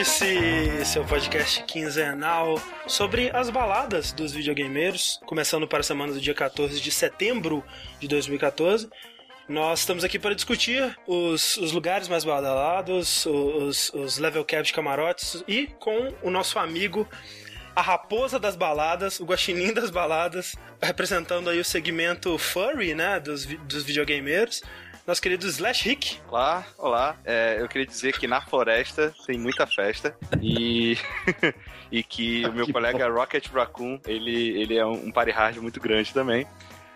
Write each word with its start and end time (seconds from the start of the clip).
Vértice, 0.00 0.82
seu 0.86 1.04
podcast 1.04 1.62
quinzenal 1.64 2.58
sobre 2.86 3.30
as 3.36 3.50
baladas 3.50 4.12
dos 4.12 4.32
videogameiros, 4.32 5.20
começando 5.26 5.68
para 5.68 5.80
a 5.80 5.82
semana 5.82 6.10
do 6.10 6.18
dia 6.18 6.32
14 6.32 6.80
de 6.80 6.90
setembro 6.90 7.62
de 8.00 8.08
2014. 8.08 8.88
Nós 9.46 9.80
estamos 9.80 10.02
aqui 10.02 10.18
para 10.18 10.34
discutir 10.34 10.96
os, 11.06 11.58
os 11.58 11.72
lugares 11.72 12.08
mais 12.08 12.24
badalados, 12.24 13.26
os, 13.26 13.92
os 13.92 14.16
level 14.16 14.42
cap 14.42 14.62
de 14.62 14.72
camarotes 14.72 15.44
e 15.46 15.66
com 15.78 16.14
o 16.22 16.30
nosso 16.30 16.58
amigo 16.58 17.06
a 17.76 17.82
raposa 17.82 18.38
das 18.38 18.56
baladas, 18.56 19.20
o 19.20 19.26
guaxinim 19.26 19.74
das 19.74 19.90
baladas, 19.90 20.56
representando 20.80 21.50
aí 21.50 21.60
o 21.60 21.64
segmento 21.64 22.38
furry, 22.38 22.94
né, 22.94 23.20
dos, 23.20 23.44
dos 23.44 23.84
videogameiros, 23.84 24.62
nosso 25.06 25.20
querido 25.20 25.46
Slash 25.46 25.88
Rick. 25.88 26.18
Olá, 26.28 26.66
olá. 26.78 27.16
É, 27.24 27.56
eu 27.60 27.68
queria 27.68 27.86
dizer 27.86 28.18
que 28.18 28.26
na 28.26 28.40
floresta 28.40 29.14
tem 29.26 29.38
muita 29.38 29.66
festa 29.66 30.16
e, 30.40 30.96
e 31.90 32.02
que 32.02 32.46
o 32.46 32.52
meu 32.52 32.66
que 32.66 32.72
colega 32.72 33.08
bom. 33.08 33.14
Rocket 33.14 33.46
Raccoon, 33.48 33.98
ele, 34.06 34.60
ele 34.60 34.76
é 34.76 34.84
um 34.84 35.10
party 35.10 35.32
hard 35.32 35.56
muito 35.58 35.80
grande 35.80 36.12
também. 36.12 36.46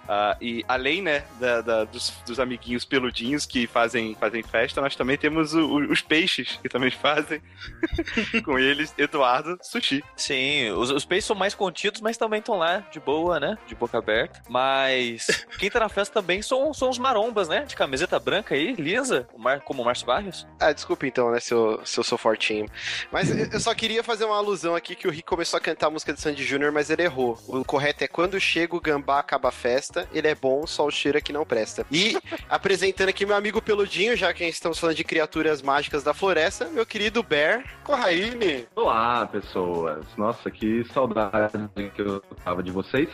Uh, 0.04 0.36
e 0.40 0.64
além, 0.68 1.00
né, 1.00 1.24
da, 1.40 1.62
da, 1.62 1.84
dos, 1.84 2.12
dos, 2.26 2.38
amiguinhos 2.38 2.84
peludinhos 2.84 3.46
que 3.46 3.66
fazem, 3.66 4.14
fazem 4.14 4.42
festa, 4.42 4.80
nós 4.80 4.94
também 4.94 5.16
temos 5.16 5.54
o, 5.54 5.60
o, 5.60 5.92
os 5.92 6.02
peixes 6.02 6.58
que 6.62 6.68
também 6.68 6.90
fazem. 6.92 7.40
Com 8.44 8.58
eles, 8.58 8.92
Eduardo 8.98 9.58
Sushi. 9.62 10.04
Sim, 10.14 10.70
os, 10.72 10.90
os 10.90 11.04
peixes 11.04 11.24
são 11.24 11.36
mais 11.36 11.54
contidos, 11.54 12.02
mas 12.02 12.18
também 12.18 12.40
estão 12.40 12.56
lá 12.56 12.84
de 12.90 13.00
boa, 13.00 13.40
né? 13.40 13.56
De 13.66 13.74
boca 13.74 13.96
aberta. 13.96 14.42
Mas 14.48 15.46
quem 15.58 15.70
tá 15.70 15.80
na 15.80 15.88
festa 15.88 16.20
também 16.20 16.42
são, 16.42 16.74
são 16.74 16.90
os 16.90 16.98
marombas, 16.98 17.48
né? 17.48 17.64
De 17.64 17.74
camiseta 17.74 18.18
branca 18.18 18.54
aí, 18.54 18.74
lisa, 18.74 19.26
como 19.64 19.80
o 19.80 19.84
Márcio 19.84 20.06
Barrios. 20.06 20.46
Ah, 20.60 20.72
desculpa 20.72 21.06
então, 21.06 21.30
né, 21.30 21.40
se 21.40 21.54
eu, 21.54 21.80
se 21.84 21.98
eu 21.98 22.04
sou 22.04 22.18
fortinho. 22.18 22.66
Mas 23.10 23.30
eu 23.30 23.60
só 23.60 23.74
queria 23.74 24.02
fazer 24.02 24.26
uma 24.26 24.36
alusão 24.36 24.74
aqui 24.74 24.94
que 24.94 25.08
o 25.08 25.10
Rick 25.10 25.24
começou 25.24 25.56
a 25.56 25.60
cantar 25.60 25.86
a 25.86 25.90
música 25.90 26.12
de 26.12 26.20
Sandy 26.20 26.44
Júnior, 26.44 26.72
mas 26.72 26.90
ele 26.90 27.02
errou. 27.02 27.38
O 27.48 27.64
correto 27.64 28.04
é 28.04 28.08
quando 28.08 28.38
chega 28.38 28.76
o 28.76 28.80
gambá, 28.80 29.18
acaba 29.18 29.48
a 29.48 29.52
festa 29.52 29.93
ele 30.12 30.28
é 30.28 30.34
bom, 30.34 30.66
só 30.66 30.86
o 30.86 30.90
cheiro 30.90 31.18
é 31.18 31.20
que 31.20 31.32
não 31.32 31.44
presta. 31.44 31.86
E 31.90 32.16
apresentando 32.48 33.08
aqui 33.08 33.24
meu 33.24 33.36
amigo 33.36 33.60
peludinho, 33.60 34.16
já 34.16 34.32
que 34.32 34.44
estamos 34.44 34.78
falando 34.78 34.96
de 34.96 35.04
criaturas 35.04 35.62
mágicas 35.62 36.02
da 36.02 36.14
floresta, 36.14 36.66
meu 36.66 36.84
querido 36.84 37.22
Bear 37.22 37.64
Corraine. 37.82 38.66
Olá, 38.74 39.26
pessoas. 39.26 40.04
Nossa, 40.16 40.50
que 40.50 40.84
saudade 40.92 41.70
que 41.94 42.02
eu 42.02 42.20
tava 42.44 42.62
de 42.62 42.70
vocês. 42.70 43.08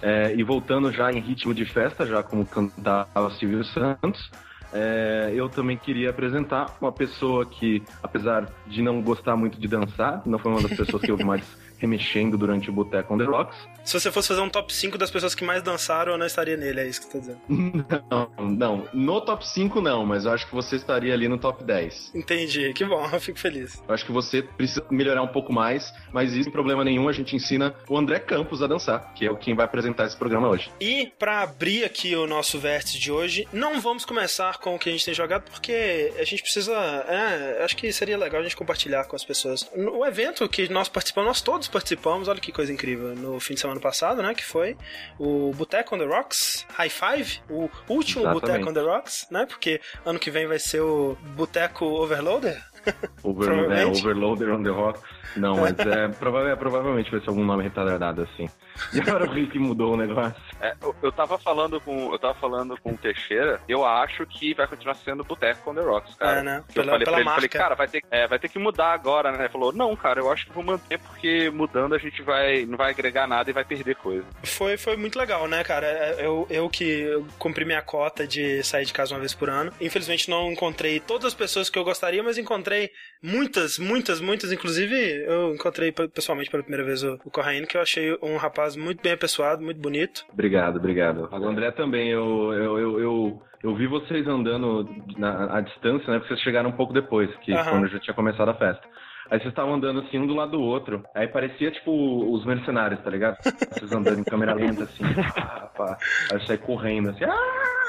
É, 0.00 0.34
e 0.34 0.42
voltando 0.42 0.90
já 0.90 1.12
em 1.12 1.20
ritmo 1.20 1.54
de 1.54 1.64
festa, 1.64 2.04
já 2.04 2.22
como 2.22 2.44
cantava 2.44 3.30
Silvio 3.38 3.64
Santos, 3.64 4.30
é, 4.72 5.30
eu 5.34 5.48
também 5.48 5.76
queria 5.76 6.10
apresentar 6.10 6.76
uma 6.80 6.90
pessoa 6.90 7.44
que, 7.44 7.82
apesar 8.02 8.48
de 8.66 8.82
não 8.82 9.02
gostar 9.02 9.36
muito 9.36 9.60
de 9.60 9.68
dançar, 9.68 10.22
não 10.24 10.38
foi 10.38 10.50
uma 10.50 10.62
das 10.62 10.76
pessoas 10.76 11.02
que 11.02 11.10
eu 11.10 11.18
mais 11.18 11.44
remexendo 11.82 12.38
durante 12.38 12.70
o 12.70 12.72
Boteco 12.72 13.12
on 13.12 13.18
the 13.18 13.24
Rocks. 13.24 13.56
Se 13.84 13.98
você 13.98 14.12
fosse 14.12 14.28
fazer 14.28 14.40
um 14.40 14.48
top 14.48 14.72
5 14.72 14.96
das 14.96 15.10
pessoas 15.10 15.34
que 15.34 15.44
mais 15.44 15.62
dançaram, 15.62 16.12
eu 16.12 16.18
não 16.18 16.26
estaria 16.26 16.56
nele, 16.56 16.80
é 16.80 16.86
isso 16.86 17.00
que 17.00 17.06
você 17.06 17.12
tá 17.12 17.18
dizendo. 17.18 17.40
Não, 18.10 18.30
não. 18.38 18.88
No 18.92 19.20
top 19.20 19.46
5 19.46 19.80
não, 19.80 20.04
mas 20.04 20.24
eu 20.24 20.32
acho 20.32 20.46
que 20.46 20.54
você 20.54 20.76
estaria 20.76 21.12
ali 21.14 21.28
no 21.28 21.38
top 21.38 21.64
10. 21.64 22.12
Entendi, 22.14 22.72
que 22.74 22.84
bom, 22.84 23.08
eu 23.10 23.20
fico 23.20 23.38
feliz. 23.38 23.82
Eu 23.86 23.94
acho 23.94 24.04
que 24.04 24.12
você 24.12 24.42
precisa 24.42 24.84
melhorar 24.90 25.22
um 25.22 25.28
pouco 25.28 25.52
mais, 25.52 25.92
mas 26.12 26.32
isso 26.34 26.44
sem 26.44 26.52
problema 26.52 26.84
nenhum, 26.84 27.08
a 27.08 27.12
gente 27.12 27.34
ensina 27.34 27.74
o 27.88 27.96
André 27.96 28.18
Campos 28.18 28.62
a 28.62 28.66
dançar, 28.66 29.14
que 29.14 29.26
é 29.26 29.34
quem 29.36 29.54
vai 29.54 29.64
apresentar 29.64 30.06
esse 30.06 30.16
programa 30.16 30.48
hoje. 30.48 30.70
E 30.78 31.10
para 31.18 31.40
abrir 31.40 31.84
aqui 31.84 32.14
o 32.14 32.26
nosso 32.26 32.58
vértice 32.58 32.98
de 32.98 33.10
hoje, 33.10 33.48
não 33.52 33.80
vamos 33.80 34.04
começar 34.04 34.58
com 34.58 34.74
o 34.74 34.78
que 34.78 34.90
a 34.90 34.92
gente 34.92 35.04
tem 35.04 35.14
jogado, 35.14 35.50
porque 35.50 36.12
a 36.18 36.24
gente 36.24 36.42
precisa. 36.42 36.72
É, 36.72 37.64
acho 37.64 37.76
que 37.76 37.90
seria 37.92 38.18
legal 38.18 38.40
a 38.40 38.42
gente 38.42 38.56
compartilhar 38.56 39.04
com 39.04 39.16
as 39.16 39.24
pessoas. 39.24 39.68
O 39.74 40.04
evento 40.04 40.46
que 40.48 40.68
nós 40.68 40.88
participamos, 40.88 41.28
nós 41.28 41.40
todos 41.40 41.68
participamos, 41.72 42.28
olha 42.28 42.38
que 42.38 42.52
coisa 42.52 42.72
incrível, 42.72 43.16
no 43.16 43.40
fim 43.40 43.54
de 43.54 43.60
semana 43.60 43.80
passado, 43.80 44.22
né? 44.22 44.34
Que 44.34 44.44
foi 44.44 44.76
o 45.18 45.52
Boteco 45.56 45.96
on 45.96 45.98
the 45.98 46.04
Rocks 46.04 46.66
High 46.76 46.90
Five, 46.90 47.40
o 47.48 47.68
último 47.88 48.28
Boteco 48.30 48.70
on 48.70 48.74
the 48.74 48.80
Rocks, 48.80 49.26
né? 49.30 49.46
Porque 49.46 49.80
ano 50.04 50.18
que 50.18 50.30
vem 50.30 50.46
vai 50.46 50.58
ser 50.58 50.80
o 50.80 51.16
Boteco 51.34 51.84
Overloader. 51.84 52.62
Over, 53.22 53.70
é, 53.72 53.86
Overloader 53.86 54.54
on 54.54 54.62
the 54.62 54.70
Rocks. 54.70 55.02
Não, 55.36 55.56
mas 55.56 55.78
é, 55.78 56.08
prova 56.18 56.48
é, 56.50 56.56
provavelmente 56.56 57.10
vai 57.10 57.20
ser 57.20 57.30
algum 57.30 57.44
nome 57.44 57.62
retardado 57.62 58.22
assim. 58.22 58.48
E 58.92 59.00
agora 59.00 59.24
o 59.24 59.46
que 59.46 59.58
mudou 59.58 59.94
o 59.94 59.96
negócio. 59.96 60.34
É, 60.60 60.74
eu, 60.80 60.94
eu 61.02 61.12
tava 61.12 61.38
falando 61.38 61.80
com. 61.80 62.12
Eu 62.12 62.18
tava 62.18 62.34
falando 62.34 62.76
com 62.80 62.92
o 62.92 62.96
Teixeira, 62.96 63.60
eu 63.68 63.84
acho 63.84 64.26
que 64.26 64.54
vai 64.54 64.66
continuar 64.66 64.94
sendo 64.94 65.24
Boteco 65.24 65.70
on 65.70 65.74
the 65.74 65.80
Rocks, 65.80 66.14
cara. 66.14 66.38
É, 66.38 66.42
né? 66.42 66.64
Pela, 66.72 66.86
eu 66.86 66.90
falei 66.92 67.04
pra 67.04 67.20
ele, 67.20 67.30
falei, 67.30 67.48
cara, 67.48 67.74
vai 67.74 67.88
ter, 67.88 68.02
é, 68.10 68.26
vai 68.26 68.38
ter 68.38 68.48
que 68.48 68.58
mudar 68.58 68.92
agora, 68.92 69.32
né? 69.32 69.40
Ele 69.40 69.48
falou, 69.48 69.72
não, 69.72 69.94
cara, 69.96 70.20
eu 70.20 70.30
acho 70.30 70.46
que 70.46 70.52
vou 70.52 70.62
manter, 70.62 70.98
porque 70.98 71.50
mudando 71.50 71.94
a 71.94 71.98
gente 71.98 72.22
vai. 72.22 72.64
não 72.66 72.76
vai 72.76 72.90
agregar 72.90 73.26
nada 73.26 73.50
e 73.50 73.52
vai 73.52 73.64
perder 73.64 73.96
coisa. 73.96 74.24
Foi, 74.42 74.76
foi 74.76 74.96
muito 74.96 75.18
legal, 75.18 75.46
né, 75.48 75.62
cara? 75.64 75.86
É, 75.86 76.26
eu, 76.26 76.46
eu 76.50 76.68
que 76.68 77.22
cumpri 77.38 77.64
minha 77.64 77.82
cota 77.82 78.26
de 78.26 78.62
sair 78.62 78.84
de 78.84 78.92
casa 78.92 79.14
uma 79.14 79.20
vez 79.20 79.34
por 79.34 79.48
ano. 79.50 79.72
Infelizmente 79.80 80.30
não 80.30 80.52
encontrei 80.52 81.00
todas 81.00 81.26
as 81.26 81.34
pessoas 81.34 81.68
que 81.68 81.78
eu 81.78 81.84
gostaria, 81.84 82.22
mas 82.22 82.38
encontrei 82.38 82.90
muitas, 83.22 83.78
muitas, 83.78 84.20
muitas. 84.20 84.52
Inclusive, 84.52 84.94
eu 85.26 85.54
encontrei 85.54 85.92
pessoalmente 85.92 86.50
pela 86.50 86.62
primeira 86.62 86.84
vez 86.84 87.02
o, 87.02 87.18
o 87.24 87.30
Corraine, 87.30 87.66
que 87.66 87.76
eu 87.76 87.80
achei 87.82 88.16
um 88.22 88.36
rapaz 88.36 88.76
muito 88.76 89.02
bem 89.02 89.12
apessoado, 89.12 89.62
muito 89.62 89.80
bonito. 89.80 90.24
Obrigado, 90.32 90.76
obrigado. 90.76 91.28
O 91.30 91.48
André 91.48 91.70
também, 91.70 92.10
eu, 92.10 92.52
eu, 92.52 92.78
eu, 92.78 93.00
eu, 93.00 93.42
eu 93.62 93.76
vi 93.76 93.86
vocês 93.86 94.26
andando 94.26 94.88
na, 95.16 95.56
à 95.56 95.60
distância, 95.60 96.12
né? 96.12 96.18
Porque 96.18 96.34
vocês 96.34 96.40
chegaram 96.40 96.70
um 96.70 96.76
pouco 96.76 96.92
depois, 96.92 97.30
que 97.36 97.52
uhum. 97.52 97.64
quando 97.64 97.88
já 97.88 98.00
tinha 98.00 98.14
começado 98.14 98.48
a 98.48 98.54
festa. 98.54 98.82
Aí 99.30 99.38
vocês 99.38 99.50
estavam 99.50 99.74
andando 99.74 100.00
assim, 100.00 100.18
um 100.18 100.26
do 100.26 100.34
lado 100.34 100.52
do 100.52 100.60
outro. 100.60 101.02
Aí 101.14 101.26
parecia, 101.26 101.70
tipo, 101.70 101.90
os 102.34 102.44
mercenários, 102.44 103.00
tá 103.02 103.08
ligado? 103.08 103.38
Vocês 103.42 103.90
andando 103.90 104.20
em 104.20 104.24
câmera 104.24 104.52
lenta, 104.52 104.84
assim. 104.84 105.04
Pá, 105.14 105.70
pá. 105.74 105.98
Aí 106.30 106.46
sai 106.46 106.58
correndo, 106.58 107.10
assim. 107.10 107.24
Ah! 107.24 107.81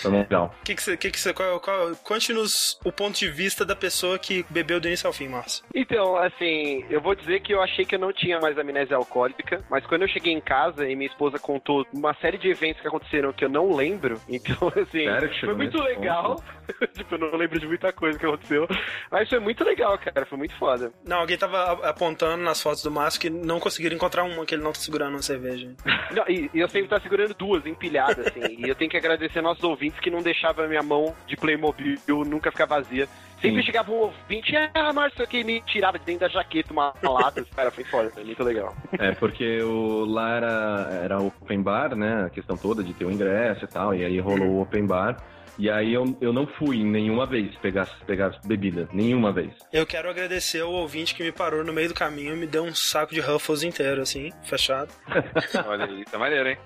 Foi 0.00 0.10
legal. 0.10 0.54
Que 0.64 0.74
que 0.74 0.82
cê, 0.82 0.96
que 0.96 1.10
que 1.10 1.20
cê, 1.20 1.32
qual, 1.32 1.60
qual, 1.60 1.94
Conte-nos 2.02 2.78
o 2.84 2.90
ponto 2.90 3.18
de 3.18 3.28
vista 3.28 3.64
da 3.64 3.76
pessoa 3.76 4.18
que 4.18 4.44
bebeu 4.48 4.80
do 4.80 4.88
início 4.88 5.06
ao 5.06 5.12
fim, 5.12 5.28
Márcio. 5.28 5.64
Então, 5.74 6.16
assim, 6.16 6.84
eu 6.88 7.00
vou 7.00 7.14
dizer 7.14 7.40
que 7.40 7.52
eu 7.52 7.62
achei 7.62 7.84
que 7.84 7.94
eu 7.94 7.98
não 7.98 8.12
tinha 8.12 8.40
mais 8.40 8.58
amnésia 8.58 8.96
alcoólica, 8.96 9.62
mas 9.70 9.84
quando 9.86 10.02
eu 10.02 10.08
cheguei 10.08 10.32
em 10.32 10.40
casa 10.40 10.88
e 10.88 10.96
minha 10.96 11.10
esposa 11.10 11.38
contou 11.38 11.86
uma 11.92 12.14
série 12.14 12.38
de 12.38 12.48
eventos 12.48 12.80
que 12.80 12.88
aconteceram 12.88 13.32
que 13.32 13.44
eu 13.44 13.48
não 13.48 13.74
lembro, 13.74 14.20
então, 14.28 14.68
assim, 14.68 15.04
Sério, 15.04 15.40
foi 15.40 15.54
muito 15.54 15.78
legal. 15.82 16.42
tipo, 16.94 17.14
eu 17.14 17.18
não 17.18 17.36
lembro 17.36 17.58
de 17.58 17.66
muita 17.66 17.92
coisa 17.92 18.18
que 18.18 18.24
aconteceu, 18.26 18.66
mas 19.10 19.28
foi 19.28 19.38
muito 19.38 19.64
legal, 19.64 19.98
cara, 19.98 20.24
foi 20.24 20.38
muito 20.38 20.54
foda. 20.56 20.92
Não, 21.04 21.18
alguém 21.18 21.36
tava 21.36 21.88
apontando 21.88 22.42
nas 22.42 22.62
fotos 22.62 22.82
do 22.82 22.90
Márcio 22.90 23.20
que 23.20 23.30
não 23.30 23.60
conseguiram 23.60 23.96
encontrar 23.96 24.24
uma, 24.24 24.46
que 24.46 24.54
ele 24.54 24.62
não 24.62 24.72
tá 24.72 24.80
segurando 24.80 25.14
uma 25.14 25.22
cerveja. 25.22 25.74
não, 26.12 26.24
e, 26.28 26.50
e, 26.54 26.60
eu 26.60 26.68
sempre 26.68 26.88
tá 26.88 27.00
segurando 27.00 27.34
duas 27.34 27.66
empilhadas, 27.66 28.26
assim, 28.26 28.40
e 28.64 28.68
eu 28.68 28.74
tenho 28.74 28.90
que 28.90 28.96
agradecer 28.96 29.40
nossos 29.40 29.64
ouvintes 29.64 29.98
que 30.00 30.10
não 30.10 30.22
deixavam 30.22 30.64
a 30.64 30.68
minha 30.68 30.82
mão 30.82 31.14
de 31.26 31.36
Playmobil 31.36 32.24
nunca 32.26 32.50
ficar 32.50 32.66
vazia. 32.66 33.08
Sempre 33.40 33.60
Sim. 33.60 33.66
chegava 33.66 33.90
um 33.90 33.94
ouvinte, 33.94 34.54
ah, 34.74 34.92
Márcio, 34.92 35.26
que 35.26 35.42
me 35.42 35.62
tirava 35.62 35.98
de 35.98 36.04
dentro 36.04 36.20
da 36.20 36.28
jaqueta 36.28 36.72
uma 36.74 36.92
lata. 37.02 37.42
Cara, 37.56 37.70
foi 37.70 37.84
foda, 37.84 38.10
foi 38.10 38.22
muito 38.22 38.44
legal. 38.44 38.74
É, 38.98 39.12
porque 39.12 39.62
o, 39.62 40.04
lá 40.04 40.36
era, 40.36 41.00
era 41.02 41.22
open 41.22 41.62
bar, 41.62 41.96
né? 41.96 42.24
A 42.26 42.30
questão 42.30 42.54
toda 42.54 42.84
de 42.84 42.92
ter 42.92 43.06
o 43.06 43.10
ingresso 43.10 43.64
e 43.64 43.68
tal, 43.68 43.94
e 43.94 44.04
aí 44.04 44.20
rolou 44.20 44.48
o 44.48 44.60
open 44.60 44.86
bar. 44.86 45.16
E 45.58 45.70
aí 45.70 45.92
eu, 45.92 46.16
eu 46.20 46.32
não 46.32 46.46
fui 46.46 46.82
nenhuma 46.82 47.26
vez 47.26 47.54
pegar, 47.56 47.86
pegar 48.06 48.38
bebida, 48.44 48.88
nenhuma 48.92 49.32
vez. 49.32 49.52
Eu 49.72 49.86
quero 49.86 50.08
agradecer 50.08 50.60
ao 50.60 50.72
ouvinte 50.72 51.14
que 51.14 51.22
me 51.22 51.32
parou 51.32 51.64
no 51.64 51.72
meio 51.72 51.88
do 51.88 51.94
caminho 51.94 52.34
e 52.34 52.36
me 52.36 52.46
deu 52.46 52.64
um 52.64 52.74
saco 52.74 53.14
de 53.14 53.20
Ruffles 53.20 53.62
inteiro, 53.62 54.00
assim, 54.00 54.32
fechado. 54.42 54.92
Olha 55.66 55.84
aí, 55.84 56.04
tá 56.04 56.18
maneiro, 56.18 56.48
hein? 56.48 56.58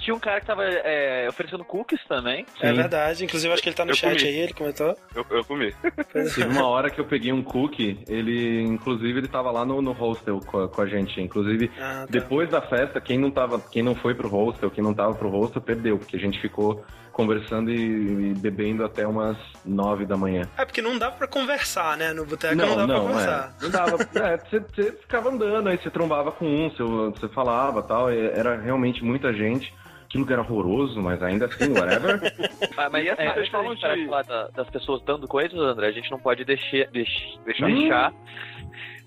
Tinha 0.00 0.14
um 0.14 0.20
cara 0.20 0.40
que 0.40 0.46
tava 0.46 0.64
é, 0.64 1.26
oferecendo 1.28 1.64
cookies 1.64 2.00
também. 2.06 2.46
É 2.60 2.66
Sim. 2.66 2.66
É 2.66 2.72
verdade, 2.72 3.24
inclusive 3.24 3.52
acho 3.52 3.62
que 3.62 3.68
ele 3.68 3.76
tá 3.76 3.84
no 3.84 3.92
eu 3.92 3.96
chat 3.96 4.16
comi. 4.16 4.28
aí, 4.28 4.36
ele 4.38 4.52
comentou. 4.52 4.96
Eu, 5.14 5.26
eu 5.30 5.44
comi. 5.44 5.74
Teve 6.12 6.44
uma 6.44 6.66
hora 6.66 6.90
que 6.90 7.00
eu 7.00 7.04
peguei 7.04 7.32
um 7.32 7.42
cookie, 7.42 8.00
ele, 8.08 8.62
inclusive, 8.62 9.18
ele 9.18 9.28
tava 9.28 9.50
lá 9.50 9.64
no, 9.64 9.82
no 9.82 9.92
hostel 9.92 10.40
com 10.40 10.64
a, 10.64 10.68
com 10.68 10.82
a 10.82 10.86
gente. 10.86 11.20
Inclusive, 11.20 11.70
ah, 11.78 12.04
tá. 12.04 12.06
depois 12.08 12.48
da 12.48 12.60
festa, 12.62 13.00
quem 13.00 13.18
não, 13.18 13.30
tava, 13.30 13.60
quem 13.60 13.82
não 13.82 13.94
foi 13.94 14.14
pro 14.14 14.28
hostel, 14.28 14.70
quem 14.70 14.82
não 14.82 14.94
tava 14.94 15.14
pro 15.14 15.28
hostel, 15.28 15.60
perdeu, 15.60 15.98
porque 15.98 16.16
a 16.16 16.20
gente 16.20 16.40
ficou 16.40 16.84
conversando 17.18 17.68
e, 17.68 18.30
e, 18.30 18.34
bebendo 18.34 18.84
até 18.84 19.04
umas 19.04 19.36
nove 19.66 20.06
da 20.06 20.16
manhã. 20.16 20.48
É 20.56 20.64
porque 20.64 20.80
não 20.80 20.96
dava 20.96 21.16
pra 21.16 21.26
conversar, 21.26 21.96
né? 21.96 22.12
No 22.12 22.24
boteco 22.24 22.54
não, 22.54 22.68
não 22.68 22.76
dava 22.76 22.86
não, 22.86 22.94
pra 22.94 23.08
conversar. 23.08 23.56
É, 23.58 23.62
não 23.64 23.70
dava. 23.70 23.96
é, 24.24 24.36
você, 24.36 24.60
você, 24.60 24.92
ficava 24.92 25.28
andando, 25.28 25.68
aí 25.68 25.76
você 25.76 25.90
trombava 25.90 26.30
com 26.30 26.46
um, 26.46 26.70
você, 26.70 26.84
você 27.18 27.28
falava 27.30 27.82
tal. 27.82 28.08
era 28.08 28.56
realmente 28.56 29.02
muita 29.02 29.32
gente. 29.32 29.74
Aquilo 30.04 30.24
que 30.24 30.32
era 30.32 30.42
horroroso, 30.42 31.02
mas 31.02 31.20
ainda 31.20 31.46
assim, 31.46 31.72
whatever. 31.72 32.20
ah, 32.78 32.88
mas 32.88 33.04
e 33.04 33.08
essa, 33.08 33.20
é, 33.20 33.34
vocês 33.34 33.48
falam 33.48 33.74
de... 33.74 33.80
falar 33.80 34.22
das 34.54 34.70
pessoas 34.70 35.02
dando 35.02 35.26
coisas, 35.26 35.58
André, 35.58 35.88
a 35.88 35.92
gente 35.92 36.10
não 36.12 36.20
pode 36.20 36.44
deixar, 36.44 36.86
deixar, 36.92 37.42
deixar, 37.44 38.12
hum. 38.12 38.16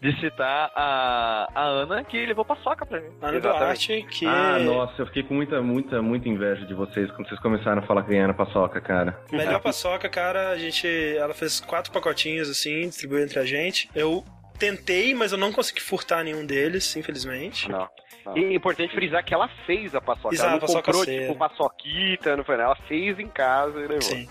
De 0.01 0.19
citar 0.19 0.71
a, 0.75 1.47
a 1.53 1.63
Ana, 1.63 2.03
que 2.03 2.25
levou 2.25 2.43
paçoca 2.43 2.83
pra 2.85 2.99
mim. 2.99 3.09
Ana 3.21 3.39
Duarte, 3.39 4.03
que... 4.09 4.25
Ah, 4.25 4.57
nossa, 4.57 4.99
eu 4.99 5.05
fiquei 5.05 5.21
com 5.21 5.35
muita, 5.35 5.61
muita, 5.61 6.01
muita 6.01 6.27
inveja 6.27 6.65
de 6.65 6.73
vocês 6.73 7.09
quando 7.11 7.29
vocês 7.29 7.39
começaram 7.39 7.83
a 7.83 7.85
falar 7.85 8.01
que 8.01 8.09
ganharam 8.09 8.33
paçoca, 8.33 8.81
cara. 8.81 9.19
Melhor 9.31 9.61
paçoca, 9.61 10.09
cara, 10.09 10.49
a 10.49 10.57
gente... 10.57 10.87
Ela 10.87 11.35
fez 11.35 11.59
quatro 11.59 11.91
pacotinhos, 11.91 12.49
assim, 12.49 12.81
distribuiu 12.81 13.23
entre 13.23 13.37
a 13.37 13.45
gente. 13.45 13.89
Eu 13.93 14.25
tentei, 14.57 15.13
mas 15.13 15.31
eu 15.31 15.37
não 15.37 15.51
consegui 15.51 15.81
furtar 15.81 16.23
nenhum 16.23 16.47
deles, 16.47 16.95
infelizmente. 16.95 17.69
Não. 17.69 17.87
não. 18.25 18.35
E 18.35 18.43
é 18.43 18.53
importante 18.55 18.95
frisar 18.95 19.23
que 19.23 19.35
ela 19.35 19.49
fez 19.67 19.93
a 19.93 20.01
paçoca. 20.01 20.33
Exato, 20.33 20.49
ela 20.49 20.53
não 20.53 20.61
paçoca 20.61 20.91
comprou, 20.91 21.05
tipo, 21.05 21.35
paçoquita, 21.35 22.35
não 22.35 22.43
foi 22.43 22.57
nada. 22.57 22.69
Ela 22.69 22.87
fez 22.87 23.19
em 23.19 23.27
casa 23.27 23.77
e 23.77 23.81
levou. 23.81 24.01
Sim. 24.01 24.27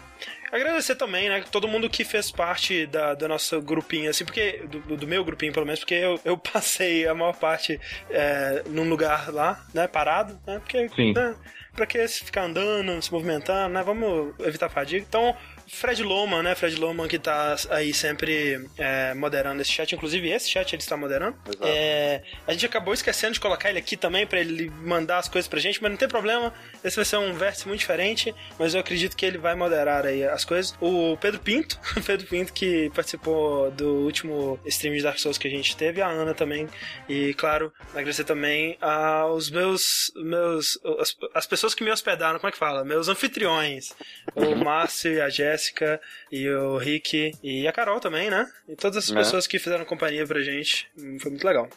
Agradecer 0.52 0.96
também, 0.96 1.28
né, 1.28 1.44
todo 1.50 1.68
mundo 1.68 1.88
que 1.88 2.04
fez 2.04 2.30
parte 2.30 2.86
da, 2.86 3.14
do 3.14 3.28
nosso 3.28 3.60
grupinho, 3.62 4.10
assim, 4.10 4.24
porque, 4.24 4.64
do, 4.68 4.96
do 4.96 5.06
meu 5.06 5.24
grupinho 5.24 5.52
pelo 5.52 5.64
menos, 5.64 5.80
porque 5.80 5.94
eu, 5.94 6.20
eu 6.24 6.36
passei 6.38 7.06
a 7.06 7.14
maior 7.14 7.36
parte 7.36 7.80
é, 8.10 8.62
num 8.66 8.88
lugar 8.88 9.32
lá, 9.32 9.64
né, 9.72 9.86
parado, 9.86 10.38
né, 10.46 10.58
porque, 10.58 10.88
Sim. 10.90 11.12
né, 11.14 11.36
pra 11.74 11.86
que 11.86 12.06
ficar 12.08 12.44
andando, 12.44 13.00
se 13.00 13.12
movimentando, 13.12 13.72
né, 13.72 13.82
vamos 13.82 14.34
evitar 14.40 14.68
fadiga. 14.68 15.04
Então, 15.06 15.36
Fred 15.72 16.02
Loman, 16.02 16.42
né? 16.42 16.54
Fred 16.54 16.76
Loman 16.76 17.06
que 17.06 17.18
tá 17.18 17.56
aí 17.70 17.94
sempre 17.94 18.68
é, 18.76 19.14
moderando 19.14 19.62
esse 19.62 19.70
chat. 19.70 19.94
Inclusive, 19.94 20.28
esse 20.28 20.50
chat 20.50 20.72
ele 20.72 20.82
está 20.82 20.96
moderando. 20.96 21.36
É, 21.62 22.22
a 22.46 22.52
gente 22.52 22.66
acabou 22.66 22.92
esquecendo 22.92 23.34
de 23.34 23.40
colocar 23.40 23.70
ele 23.70 23.78
aqui 23.78 23.96
também 23.96 24.26
pra 24.26 24.40
ele 24.40 24.68
mandar 24.82 25.18
as 25.18 25.28
coisas 25.28 25.48
pra 25.48 25.60
gente, 25.60 25.80
mas 25.80 25.90
não 25.90 25.96
tem 25.96 26.08
problema. 26.08 26.52
Esse 26.84 26.96
vai 26.96 27.04
ser 27.04 27.18
um 27.18 27.32
vértice 27.32 27.68
muito 27.68 27.80
diferente, 27.80 28.34
mas 28.58 28.74
eu 28.74 28.80
acredito 28.80 29.16
que 29.16 29.24
ele 29.24 29.38
vai 29.38 29.54
moderar 29.54 30.06
aí 30.06 30.24
as 30.24 30.44
coisas. 30.44 30.74
O 30.80 31.16
Pedro 31.18 31.40
Pinto, 31.40 31.78
Pedro 32.04 32.26
Pinto 32.26 32.52
que 32.52 32.90
participou 32.94 33.70
do 33.70 34.04
último 34.04 34.58
stream 34.66 34.96
de 34.96 35.02
Dark 35.02 35.18
Souls 35.18 35.38
que 35.38 35.46
a 35.46 35.50
gente 35.50 35.76
teve, 35.76 36.02
a 36.02 36.08
Ana 36.08 36.34
também. 36.34 36.68
E, 37.08 37.32
claro, 37.34 37.72
agradecer 37.90 38.24
também 38.24 38.76
aos 38.80 39.50
meus. 39.50 40.12
meus 40.16 40.78
as, 40.98 41.16
as 41.32 41.46
pessoas 41.46 41.74
que 41.74 41.84
me 41.84 41.90
hospedaram, 41.90 42.38
como 42.38 42.48
é 42.48 42.52
que 42.52 42.58
fala? 42.58 42.84
Meus 42.84 43.08
anfitriões. 43.08 43.92
O 44.34 44.56
Márcio 44.56 45.12
e 45.12 45.20
a 45.20 45.28
Jéssica 45.28 45.59
e 46.30 46.48
o 46.48 46.76
Rick 46.78 47.32
e 47.42 47.66
a 47.68 47.72
Carol 47.72 48.00
também, 48.00 48.30
né? 48.30 48.46
E 48.68 48.74
todas 48.76 48.96
as 48.96 49.10
É. 49.10 49.14
pessoas 49.14 49.46
que 49.46 49.58
fizeram 49.58 49.84
companhia 49.84 50.26
pra 50.26 50.40
gente. 50.42 50.88
Foi 51.20 51.30
muito 51.30 51.46
legal. 51.46 51.68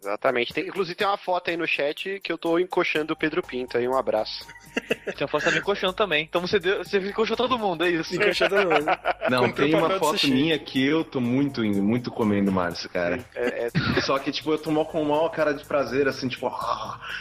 Exatamente. 0.00 0.52
Tem- 0.54 0.66
inclusive 0.68 0.94
tem 0.94 1.06
uma 1.06 1.16
foto 1.18 1.50
aí 1.50 1.56
no 1.56 1.66
chat 1.66 2.20
que 2.22 2.30
eu 2.32 2.38
tô 2.38 2.58
encoxando 2.58 3.12
o 3.12 3.16
Pedro 3.16 3.42
Pinto 3.42 3.76
aí. 3.76 3.88
Um 3.88 3.96
abraço. 3.96 4.46
Tem 5.04 5.20
uma 5.20 5.28
foto 5.28 5.44
tá 5.44 5.50
me 5.50 5.58
encoxando 5.58 5.92
também. 5.92 6.24
Então 6.24 6.40
você, 6.40 6.58
deu, 6.58 6.78
você 6.82 6.96
encoxou 6.98 7.36
todo 7.36 7.58
mundo, 7.58 7.84
é 7.84 7.90
isso. 7.90 8.14
Encoxou 8.14 8.48
todo 8.48 8.62
mundo. 8.70 8.86
Não, 9.28 9.46
Comprei 9.48 9.70
tem 9.70 9.76
um 9.78 9.84
uma 9.84 9.98
foto 9.98 10.26
minha 10.28 10.58
que 10.58 10.82
eu 10.84 11.04
tô 11.04 11.20
muito, 11.20 11.62
muito 11.62 12.10
comendo 12.10 12.50
Márcio, 12.50 12.88
cara. 12.88 13.22
É, 13.34 13.66
é- 13.66 14.00
Só 14.00 14.18
que, 14.18 14.32
tipo, 14.32 14.50
eu 14.52 14.58
tô 14.58 14.70
mó 14.70 14.84
com 14.84 15.04
maior 15.04 15.28
cara 15.28 15.52
de 15.52 15.64
prazer, 15.64 16.08
assim, 16.08 16.26
tipo, 16.28 16.50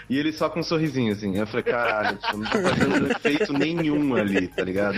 e 0.09 0.17
ele 0.17 0.31
só 0.31 0.49
com 0.49 0.61
um 0.61 0.63
sorrisinho, 0.63 1.11
assim. 1.11 1.37
Eu 1.37 1.45
falei, 1.47 1.63
caralho, 1.63 2.17
tipo, 2.19 2.37
não 2.37 2.49
tô 2.49 2.61
fazendo 2.61 3.11
efeito 3.11 3.53
nenhum 3.53 4.15
ali, 4.15 4.47
tá 4.47 4.63
ligado? 4.63 4.97